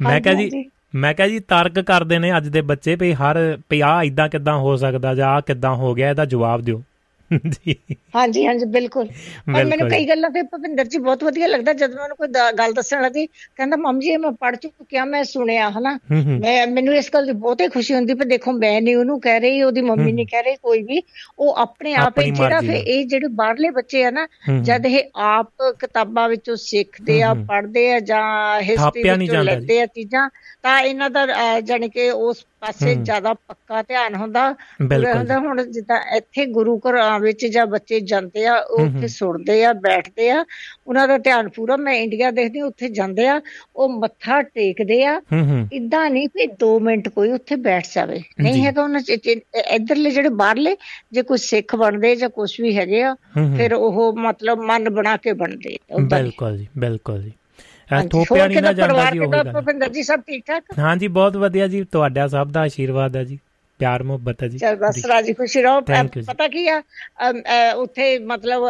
ਮੈਂ 0.00 0.20
ਕਹਾਂ 0.20 0.34
ਜੀ 0.34 0.64
ਮੈਂ 0.94 1.14
ਕਹਾਂ 1.14 1.28
ਜੀ 1.28 1.38
ਤਰਕ 1.38 1.80
ਕਰਦੇ 1.80 2.18
ਨੇ 2.18 2.36
ਅੱਜ 2.36 2.48
ਦੇ 2.48 2.60
ਬੱਚੇ 2.60 2.96
ਵੀ 2.96 3.12
ਹਰ 3.14 3.58
ਪਿਆ 3.68 4.02
ਇਦਾਂ 4.02 4.28
ਕਿਦਾਂ 4.28 4.58
ਹੋ 4.58 4.76
ਸਕਦਾ 4.76 5.14
ਜਾਂ 5.14 5.28
ਆ 5.28 5.40
ਕਿਦਾਂ 5.40 5.74
ਹੋ 5.74 5.94
ਗਿਆ 5.94 6.10
ਇਹਦਾ 6.10 6.24
ਜਵਾਬ 6.24 6.60
ਦਿਓ। 6.60 6.82
ਜੀ। 7.50 7.74
ਹਾਂਜੀ 8.16 8.46
ਹਾਂਜੀ 8.46 8.64
ਬਿਲਕੁਲ। 8.66 9.06
ਪਰ 9.54 9.64
ਮੈਨੂੰ 9.64 9.88
ਕਈ 9.88 10.08
ਗੱਲਾਂ 10.08 10.30
ਤੇ 10.30 10.42
ਭਵਿੰਦਰ 10.42 10.84
ਜੀ 10.84 10.98
ਬਹੁਤ 10.98 11.24
ਵਧੀਆ 11.24 11.46
ਲੱਗਦਾ 11.46 11.72
ਜਦ 11.72 11.94
ਉਹਨੂੰ 11.94 12.16
ਕੋਈ 12.16 12.28
ਗੱਲ 12.58 12.72
ਦੱਸਣ 12.72 13.02
ਲੱਗੀ 13.02 13.26
ਕਹਿੰਦਾ 13.26 13.76
ਮਮ 13.76 13.98
ਜੀ 14.00 14.16
ਮੈਂ 14.16 14.30
ਪੜ 14.32 14.54
ਚੁੱਕਿਆ 14.56 15.04
ਮੈਂ 15.04 15.22
ਸੁਣਿਆ 15.24 15.70
ਹਨਾ? 15.70 15.98
ਮੈਂ 16.40 16.66
ਮੈਨੂੰ 16.66 16.94
ਇਸ 16.94 17.10
ਗੱਲ 17.14 17.26
ਦੀ 17.26 17.32
ਬਹੁਤੇ 17.32 17.68
ਖੁਸ਼ੀ 17.68 17.94
ਹੁੰਦੀ 17.94 18.14
ਪਰ 18.14 18.24
ਦੇਖੋ 18.24 18.52
ਮੈਂ 18.52 18.80
ਨਹੀਂ 18.82 18.96
ਉਹਨੂੰ 18.96 19.20
ਕਹਿ 19.20 19.40
ਰਹੀ 19.40 19.62
ਉਹਦੀ 19.62 19.80
ਮੰਮੀ 19.80 20.12
ਨਹੀਂ 20.12 20.26
ਕਹਿ 20.26 20.42
ਰਹੀ 20.42 20.56
ਕੋਈ 20.62 20.82
ਵੀ। 20.82 21.02
ਉਹ 21.38 21.54
ਆਪਣੇ 21.56 21.94
ਆਪ 21.94 22.18
ਹੀ 22.18 22.30
ਜਿਹੜਾ 22.30 22.60
ਫਿਰ 22.60 22.74
ਇਹ 22.76 23.04
ਜਿਹੜੇ 23.06 23.28
ਬਾਹਰਲੇ 23.34 23.70
ਬੱਚੇ 23.70 24.04
ਆ 24.04 24.10
ਨਾ 24.10 24.26
ਜਦ 24.62 24.86
ਇਹ 24.86 24.98
ਆਪ 25.24 25.72
ਕਿਤਾਬਾਂ 25.80 26.28
ਵਿੱਚੋਂ 26.28 26.56
ਸਿੱਖਦੇ 26.56 27.20
ਆ 27.22 27.32
ਪੜ੍ਹਦੇ 27.48 27.90
ਆ 27.92 27.98
ਜਾਂ 28.00 28.22
ਹਿਸਟਰੀ 28.62 29.02
ਵਿੱਚੋਂ 29.18 29.44
ਲੈਂਦੇ 29.44 29.80
ਆ 29.80 29.86
ਚੀਜ਼ਾਂ 29.86 30.28
ਤਾਂ 30.62 30.80
ਇਹਨਾਂ 30.80 31.10
ਦਾ 31.10 31.26
ਜਾਨੀ 31.60 31.88
ਕਿ 31.88 32.10
ਉਸ 32.10 32.44
ਪਾਸੇ 32.64 32.94
ਜ਼ਿਆਦਾ 32.94 33.32
ਪੱਕਾ 33.34 33.82
ਧਿਆਨ 33.82 34.14
ਹੁੰਦਾ। 34.14 34.44
ਹੁੰਦਾ 35.14 35.38
ਹੁਣ 35.38 35.62
ਜਿੱਦਾਂ 35.64 36.00
ਇੱਥੇ 36.16 36.46
ਗੁਰੂ 36.52 36.78
ਘਰਾਂ 36.78 37.18
ਵਿੱਚ 37.20 37.44
ਜਾਂ 37.46 37.66
ਬੱਚੇ 37.66 38.00
ਜਾਂਦੇ 38.02 38.46
ਆ 38.46 38.56
ਉਹ 38.56 38.80
ਉੱਥੇ 38.80 39.08
ਸੁਣਦੇ 39.08 39.64
ਆ 39.64 39.72
ਬੈਠਦੇ 39.82 40.30
ਆ। 40.30 40.44
ਉਹਨਾਂ 40.86 41.06
ਦਾ 41.08 41.18
ਧਿਆਨ 41.18 41.48
ਪੂਰਾ 41.48 41.76
ਮੈਂ 41.76 41.94
ਇੰਡੀਆ 41.94 42.30
ਦੇਖਦੀ 42.30 42.60
ਉੱਥੇ 42.62 42.88
ਜਾਂਦੇ 42.90 43.26
ਆ 43.28 43.40
ਉਹ 43.76 43.88
ਮੱਥਾ 43.98 44.40
ਟੇਕਦੇ 44.44 45.02
ਆ। 45.04 45.20
ਇਦਾਂ 45.72 46.08
ਨਹੀਂ 46.10 46.28
ਕਿ 46.28 46.46
2 46.60 46.78
ਮਿੰਟ 46.80 47.08
ਕੋਈ 47.08 47.30
ਉੱਥੇ 47.32 47.56
ਬੈਠ 47.64 47.86
ਜਾਵੇ। 47.94 48.22
ਨਹੀਂ 48.40 48.64
ਹੈਗਾ 48.64 48.82
ਉਹਨਾਂ 48.82 49.00
ਇਧਰਲੇ 49.74 50.10
ਜਿਹੜੇ 50.10 50.28
ਬਾਹਰਲੇ 50.34 50.76
ਜੇ 51.12 51.22
ਕੋਈ 51.22 51.38
ਸਿੱਖ 51.38 51.74
ਬਣਦੇ 51.76 52.14
ਜਾਂ 52.16 52.28
ਕੁਝ 52.30 52.50
ਵੀ 52.60 52.76
ਹੈਗੇ 52.76 53.02
ਆ 53.02 53.14
ਫਿਰ 53.56 53.74
ਉਹ 53.74 54.12
ਮਤਲਬ 54.18 54.62
ਮਨ 54.64 54.90
ਬਣਾ 54.90 55.16
ਕੇ 55.16 55.32
ਬਣਦੇ 55.34 55.76
ਬਿਲਕੁਲ 56.00 56.56
ਜੀ 56.58 56.66
ਬਿਲਕੁਲ 56.78 57.22
ਜੀ। 57.22 57.32
ਥੋਪਿਆ 58.10 58.46
ਨਹੀਂ 58.48 58.62
ਨਾ 58.62 58.72
ਜਾਂਦਾ 58.72 59.04
ਜੀ 59.10 59.18
ਉਹ 59.18 59.30
ਗੱਲ। 59.44 59.52
ਹਾਂਜੀ 60.78 61.08
ਬਹੁਤ 61.08 61.36
ਵਧੀਆ 61.36 61.66
ਜੀ 61.68 61.84
ਤੁਹਾਡਾ 61.84 62.26
ਸਭ 62.28 62.50
ਦਾ 62.50 62.60
ਆਸ਼ੀਰਵਾਦ 62.60 63.16
ਹੈ 63.16 63.24
ਜੀ। 63.24 63.38
ਪਿਆਰ 63.78 64.02
ਮੁਹੱਬਤ 64.02 64.42
ਹੈ 64.42 64.48
ਜੀ। 64.48 64.58
ਚਲ 64.58 64.76
ਬਸ 64.76 65.04
ਰਾਜੀ 65.06 65.32
ਖੁਸ਼ੀ 65.32 65.62
ਰਹੋ। 65.62 65.80
ਪਤਾ 65.80 66.46
ਕੀ 66.48 66.66
ਆ? 66.68 66.82
ਉੱਥੇ 67.76 68.18
ਮਤਲਬ 68.18 68.62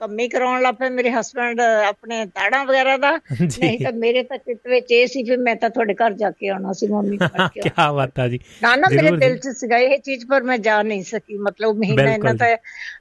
ਕੰਮੀ 0.00 0.28
ਕਰਾਉਣ 0.28 0.62
ਲੱਪੇ 0.62 0.88
ਮੇਰੇ 0.90 1.10
ਹਸਬੰਡ 1.10 1.60
ਆਪਣੇ 1.60 2.24
ਤਾੜਾਂ 2.26 2.64
ਵਗੈਰਾ 2.64 2.96
ਦਾ। 2.96 3.10
ਨਹੀਂ 3.40 3.78
ਤਾਂ 3.78 3.92
ਮੇਰੇ 3.92 4.22
ਤਾਂ 4.22 4.38
ਚਿੱਤ 4.38 4.68
ਵਿੱਚ 4.68 4.92
ਇਹ 4.92 5.06
ਸੀ 5.06 5.22
ਫਿਰ 5.24 5.38
ਮੈਂ 5.38 5.54
ਤਾਂ 5.56 5.70
ਤੁਹਾਡੇ 5.70 5.94
ਘਰ 5.94 6.12
ਜਾ 6.12 6.30
ਕੇ 6.30 6.48
ਆਉਣਾ 6.48 6.72
ਸੀ 6.72 6.86
ਮੰਮੀ 6.86 7.16
ਕੋਲ 7.16 7.48
ਕੀ 7.54 7.70
ਬਾਤ 7.96 8.18
ਆ 8.20 8.28
ਜੀ। 8.28 8.38
ਨਾ 8.62 8.74
ਨਾ 8.76 8.88
ਮੇਰੇ 8.94 9.16
ਦਿਲ 9.16 9.36
'ਚ 9.38 9.48
ਸੀਗਾ 9.56 9.78
ਇਹ 9.78 9.98
ਚੀਜ਼ 9.98 10.26
ਪਰ 10.26 10.42
ਮੈਂ 10.42 10.58
ਜਾ 10.58 10.82
ਨਹੀਂ 10.82 11.02
ਸਕੀ। 11.04 11.38
ਮਤਲਬ 11.38 11.76
ਮਹੀਨਾ 11.76 12.10
ਇਹਨਾਂ 12.12 12.34
ਤਾਂ 12.34 12.56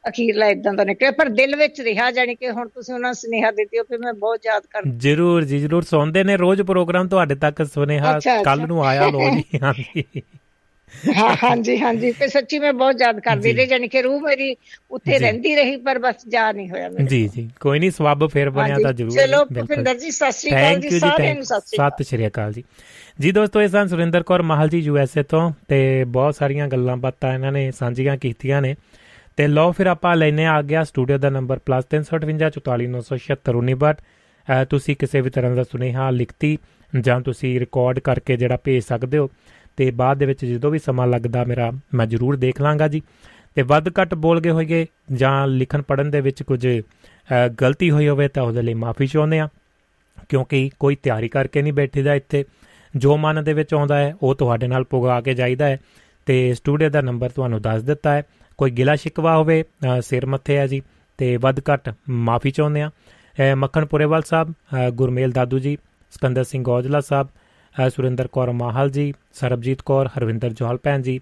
ਅਖੀਰਲਾ 0.10 0.48
ਇਦਾਂ 0.48 0.74
ਦਾ 0.74 0.84
ਨਿਕਲਿਆ। 0.84 1.12
ਪਰ 1.12 1.30
ਦਿਲ 1.30 1.56
ਵਿੱਚ 1.56 1.82
ਰਿਹਾ 1.82 2.10
ਜਾਨੀ 2.12 2.36
ਕਿ 2.36 2.50
ਹੁਣ 2.50 2.68
ਤੁਸੀਂ 2.68 2.94
ਉਹਨਾਂ 2.94 3.14
ਸੁਨੇਹਾ 3.14 3.52
ਦਿੱਤੀ 3.52 3.80
ਹੋ 3.80 3.84
ਫਿਰ 3.84 4.00
ਮੈਂ 4.00 4.14
ਬਹੁਤ 4.14 4.46
ਯਾਦ 4.46 4.64
ਕਰ 4.72 4.82
ਜਰੂਰ 4.98 5.44
ਜੀ 5.44 5.60
ਜਰੂਰ। 5.60 5.84
ਸੌਂਦੇ 5.84 6.24
ਨੇ 6.24 6.38
ਰੋਜ਼ 6.38 6.62
ਪ੍ਰੋਗਰਾਮ 6.62 7.08
ਤੁਹਾਡੇ 7.08 7.36
ਤੱਕ 7.36 7.64
ਸੁਨੇਹਾ 7.74 8.20
ਕੱਲ 8.46 8.68
ਨੂੰ 8.68 8.86
ਆਇਆ 8.86 9.08
ਲੋ 9.08 9.30
ਜੀ। 9.30 9.44
ਹਾਂਜੀ। 9.64 10.04
ਹਾਂ 11.18 11.36
ਹਾਂਜੀ 11.44 11.78
ਹਾਂਜੀ। 11.78 12.12
ਤੇ 12.12 12.28
ਸੱਚੀ 12.28 12.60
ਮੈਂ 12.60 12.74
ਬਹੁਤ 12.74 13.02
ਯਾਦ 13.02 13.20
ਕਰਦੀ 13.20 13.54
ਰਹੀ 13.54 13.66
ਜਾਨੀ 13.66 13.88
ਕਿ 13.88 14.02
ਰੂਹ 14.02 14.22
ਮੇਰੀ 14.22 14.56
ਉੱਥੇ 14.92 15.20
ਰਹਿੰਦੀ 15.20 15.56
ਰਹੀ 15.56 15.78
ਪਰ 15.78 16.00
ਬਸ 16.00 16.16
ਜਾ 16.30 16.52
ਨਹੀਂ 16.52 16.70
ਹੋਇਆ 16.70 16.90
ਮੇਰੇ। 16.90 17.06
ਜੀ 17.06 17.30
ਜੀ। 17.36 17.50
ਕੋਈ 17.62 17.80
ਨਹੀਂ 17.80 17.92
ਸਵਾਬ 17.92 18.28
ਫੇਰ 18.28 18.50
ਬਣਿਆ 18.50 18.76
ਤਾਂ 18.84 18.94
ਜ਼ਰੂਰ 18.94 19.12
ਚਲੋ 19.12 19.46
ਭਿੰਦਰ 19.46 19.98
ਜੀ 19.98 20.12
ਸਤਿ 20.12 20.32
ਸ਼੍ਰੀ 20.32 20.52
ਅਕਾਲ 20.52 20.80
ਜੀ 20.80 21.00
ਸਾਰਿਆਂ 21.00 21.36
ਨੂੰ 21.36 21.46
ਸਤਿ 21.46 22.04
ਸ਼੍ਰੀ 22.04 22.28
ਅਕਾਲ। 22.28 22.54
ਜੀ। 22.54 22.64
ਜੀ 23.22 23.32
ਦੋਸਤੋ 23.32 23.62
ਇਹ 23.62 23.68
ਸਨ 23.68 23.88
ਸੁਰਿੰਦਰ 23.88 24.24
ਕੌਰ 24.24 24.42
ਮਹਲ 24.42 24.70
ਜੀ 24.70 24.80
ਯੂਐਸਏ 24.80 25.24
ਤੋਂ 25.24 25.52
ਤੇ 25.68 26.04
ਬਹੁਤ 26.04 26.36
ਸਾਰੀਆਂ 26.36 26.68
ਗੱਲਾਂ 26.68 26.98
ਬਾਤਾਂ 26.98 27.34
ਇਹਨਾਂ 27.34 27.52
ਨੇ 27.52 27.72
ਸਾਂਝੀਆਂ 27.72 28.18
ਕੀਤੀਆਂ 28.18 28.62
ਨੇ। 28.62 28.76
ਤੇ 29.38 29.48
ਲੋ 29.48 29.72
ਫਿਰ 29.72 29.88
ਆਪਾਂ 29.88 30.16
ਲੈਨੇ 30.16 30.46
ਆ 30.46 30.62
ਗਿਆ 30.62 30.84
ਸਟੂਡੀਓ 30.84 31.18
ਦਾ 31.18 31.30
ਨੰਬਰ 31.30 31.60
+358 31.70 33.96
ਤੁਸੀਂ 34.70 34.96
ਕਿਸੇ 34.96 35.22
ਵੀ 35.22 35.30
ਤਰ੍ਹਾਂ 35.30 35.56
ਦਾ 35.56 35.64
ਸੁਨੇਹਾ 35.64 36.10
ਲਿਖਤੀ 36.10 36.58
ਜਾਂ 36.94 37.22
ਤੁਸੀਂ 37.22 37.60
ਰਿਕਾਰਡ 37.60 38.00
ਕਰਕੇ 38.00 38.38
ਜਿਹੜਾ 38.38 38.58
ਭੇਜ 38.64 38.84
ਸਕਦੇ 38.84 39.18
ਹੋ 39.18 39.30
ਤੇ 39.78 39.90
ਬਾਅਦ 39.92 40.18
ਦੇ 40.18 40.26
ਵਿੱਚ 40.26 40.46
ਜਦੋਂ 40.46 40.72
ਵੀ 40.72 40.80
ਸਮਾਂ 40.80 41.08
ਲੱਗਦਾ 41.08 41.44
ਮੇਰਾ, 41.44 41.72
ਮੈਂ 41.94 42.06
ਜ਼ਰੂਰ 42.06 42.36
ਦੇਖ 42.36 42.62
ਲਾਂਗਾ 42.62 42.88
ਜੀ। 42.88 43.02
ਤੇ 43.56 43.62
ਵੱਧ 43.62 43.90
ਘੱਟ 43.90 44.14
ਬੋਲ 44.16 44.40
ਗਏ 44.42 44.50
ਹੋਈਏ 44.50 44.86
ਜਾਂ 45.14 45.48
ਲਿਖਣ 45.48 45.82
ਪੜਨ 45.82 46.10
ਦੇ 46.12 46.22
ਵਿੱਚ 46.22 46.44
ਕੁਝ 46.44 46.68
ਗਲਤੀ 47.62 47.92
ਹੋਈ 47.92 48.08
ਹੋਵੇ 48.08 48.28
ਤਾਂ 48.28 48.44
ਉਹਦੇ 48.44 48.62
ਲਈ 48.62 48.74
ਮਾਫੀ 48.74 49.08
ਚਾਹੁੰਦੇ 49.08 49.40
ਆ 49.40 49.48
ਕਿਉਂਕਿ 50.30 50.70
ਕੋਈ 50.80 50.96
ਤਿਆਰੀ 50.96 51.30
ਕਰਕੇ 51.30 51.62
ਨਹੀਂ 51.62 51.74
ਬੈਠੀਦਾ 51.74 52.14
ਇੱਥੇ। 52.16 52.44
ਜੋ 52.96 53.18
ਮਨ 53.18 53.44
ਦੇ 53.44 53.54
ਵਿੱਚ 53.54 53.74
ਆਉਂਦਾ 53.74 53.98
ਹੈ, 53.98 54.14
ਉਹ 54.22 54.36
ਤੁਹਾਡੇ 54.36 54.68
ਨਾਲ 54.68 54.84
ਪੁਗਾ 54.84 55.20
ਕੇ 55.22 55.34
ਜਾਈਦਾ 55.34 55.66
ਹੈ। 55.66 55.80
ਤੇ 56.26 56.54
ਸਟੂਡੀਓ 56.54 56.90
ਦਾ 56.90 57.02
ਨੰਬਰ 57.02 57.30
ਤੁਹਾਨੂੰ 57.30 57.62
ਦੱਸ 57.62 57.84
ਦਿੱਤਾ 57.84 58.14
ਹੈ। 58.14 58.24
ਕੋਈ 58.58 58.72
ਗਿਲਾ 58.72 58.96
ਸ਼ਿਕਵਾ 58.96 59.38
ਹੋਵੇ 59.38 59.64
ਸਿਰ 60.02 60.26
ਮੱਥੇ 60.26 60.58
ਹੈ 60.58 60.68
ਜੀ। 60.68 60.82
ਤੇ 61.18 61.38
ਵੱਧ 61.38 61.60
ਘੱਟ 61.60 61.94
ਮਾਫੀ 62.10 62.52
ਚਾਹੁੰਦੇ 62.52 62.82
ਆ 62.82 62.92
ਮੱਖਣ 63.56 63.86
ਪੁਰੇਵਾਲ 63.86 64.22
ਸਾਹਿਬ 64.22 64.54
ਗੁਰਮੇਲ 64.90 65.32
ਦਾਦੂ 65.32 65.60
ਜੀ, 65.60 65.78
ਸਕੰਦਰ 66.12 66.44
ਸਿੰਘ 66.44 66.64
ਔਜਲਾ 66.70 67.00
ਸਾਹਿਬ 67.02 67.28
ਸੁਰਿੰਦਰ 67.90 68.28
ਕੌਰ 68.28 68.52
ਮਾਹਲ 68.52 68.90
ਜੀ, 68.90 69.14
ਸਰਬਜੀਤ 69.34 69.82
ਕੌਰ, 69.82 70.10
ਹਰਵਿੰਦਰ 70.18 70.54
ਜੋਹਲ 70.54 70.78
ਭੈਣ 70.84 71.02
ਜੀ 71.02 71.20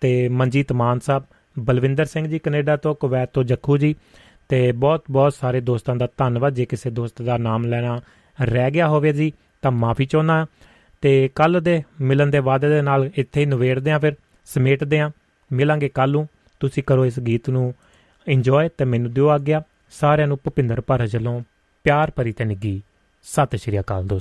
ਤੇ 0.00 0.28
ਮਨਜੀਤ 0.28 0.72
ਮਾਨ 0.72 0.98
ਸਾਹਿਬ, 0.98 1.24
ਬਲਵਿੰਦਰ 1.58 2.04
ਸਿੰਘ 2.04 2.26
ਜੀ 2.28 2.38
ਕੈਨੇਡਾ 2.38 2.76
ਤੋਂ, 2.76 2.94
ਕੁਵੈਤ 2.94 3.30
ਤੋਂ 3.32 3.44
ਜੱਖੂ 3.44 3.76
ਜੀ, 3.78 3.94
ਤੇ 4.48 4.72
ਬਹੁਤ 4.72 5.04
ਬਹੁਤ 5.10 5.34
ਸਾਰੇ 5.34 5.60
ਦੋਸਤਾਂ 5.60 5.96
ਦਾ 5.96 6.08
ਧੰਨਵਾਦ, 6.16 6.54
ਜੇ 6.54 6.64
ਕਿਸੇ 6.64 6.90
ਦੋਸਤ 6.90 7.22
ਦਾ 7.22 7.36
ਨਾਮ 7.38 7.64
ਲੈਣਾ 7.66 8.00
ਰਹਿ 8.38 8.70
ਗਿਆ 8.70 8.88
ਹੋਵੇ 8.88 9.12
ਜੀ, 9.12 9.32
ਤਾਂ 9.62 9.70
ਮਾਫੀ 9.72 10.04
ਚਾਹੁੰਦਾ 10.06 10.46
ਤੇ 11.02 11.28
ਕੱਲ 11.34 11.60
ਦੇ 11.60 11.82
ਮਿਲਣ 12.00 12.30
ਦੇ 12.30 12.38
ਵਾਅਦੇ 12.38 12.68
ਦੇ 12.68 12.80
ਨਾਲ 12.82 13.10
ਇੱਥੇ 13.16 13.40
ਹੀ 13.40 13.46
ਨਵੇੜਦੇ 13.46 13.90
ਆਂ 13.90 13.98
ਫਿਰ, 14.00 14.14
ਸਮੇਟਦੇ 14.46 15.00
ਆਂ 15.00 15.10
ਮਿਲਾਂਗੇ 15.50 15.88
ਕੱਲ 15.88 16.10
ਨੂੰ। 16.10 16.26
ਤੁਸੀਂ 16.60 16.82
ਕਰੋ 16.82 17.04
ਇਸ 17.06 17.18
ਗੀਤ 17.20 17.50
ਨੂੰ 17.50 17.72
ਇੰਜੋਏ 18.26 18.68
ਤੇ 18.78 18.84
ਮੈਨੂੰ 18.84 19.12
ਦਿਓ 19.12 19.28
ਆਗਿਆ। 19.28 19.62
ਸਾਰਿਆਂ 20.00 20.28
ਨੂੰ 20.28 20.38
ਭੁਪਿੰਦਰ 20.44 20.80
ਭਰ 20.86 21.06
ਜਲੋਂ 21.06 21.40
ਪਿਆਰ 21.84 22.10
ਭਰੀ 22.16 22.32
ਤੇ 22.32 22.44
ਨਿੱਗੀ 22.44 22.80
ਸਤਿ 23.26 23.58
ਸ਼੍ਰੀ 23.58 23.80
ਅਕਾਲ 23.80 24.06
ਦੋਸਤੋ। 24.06 24.16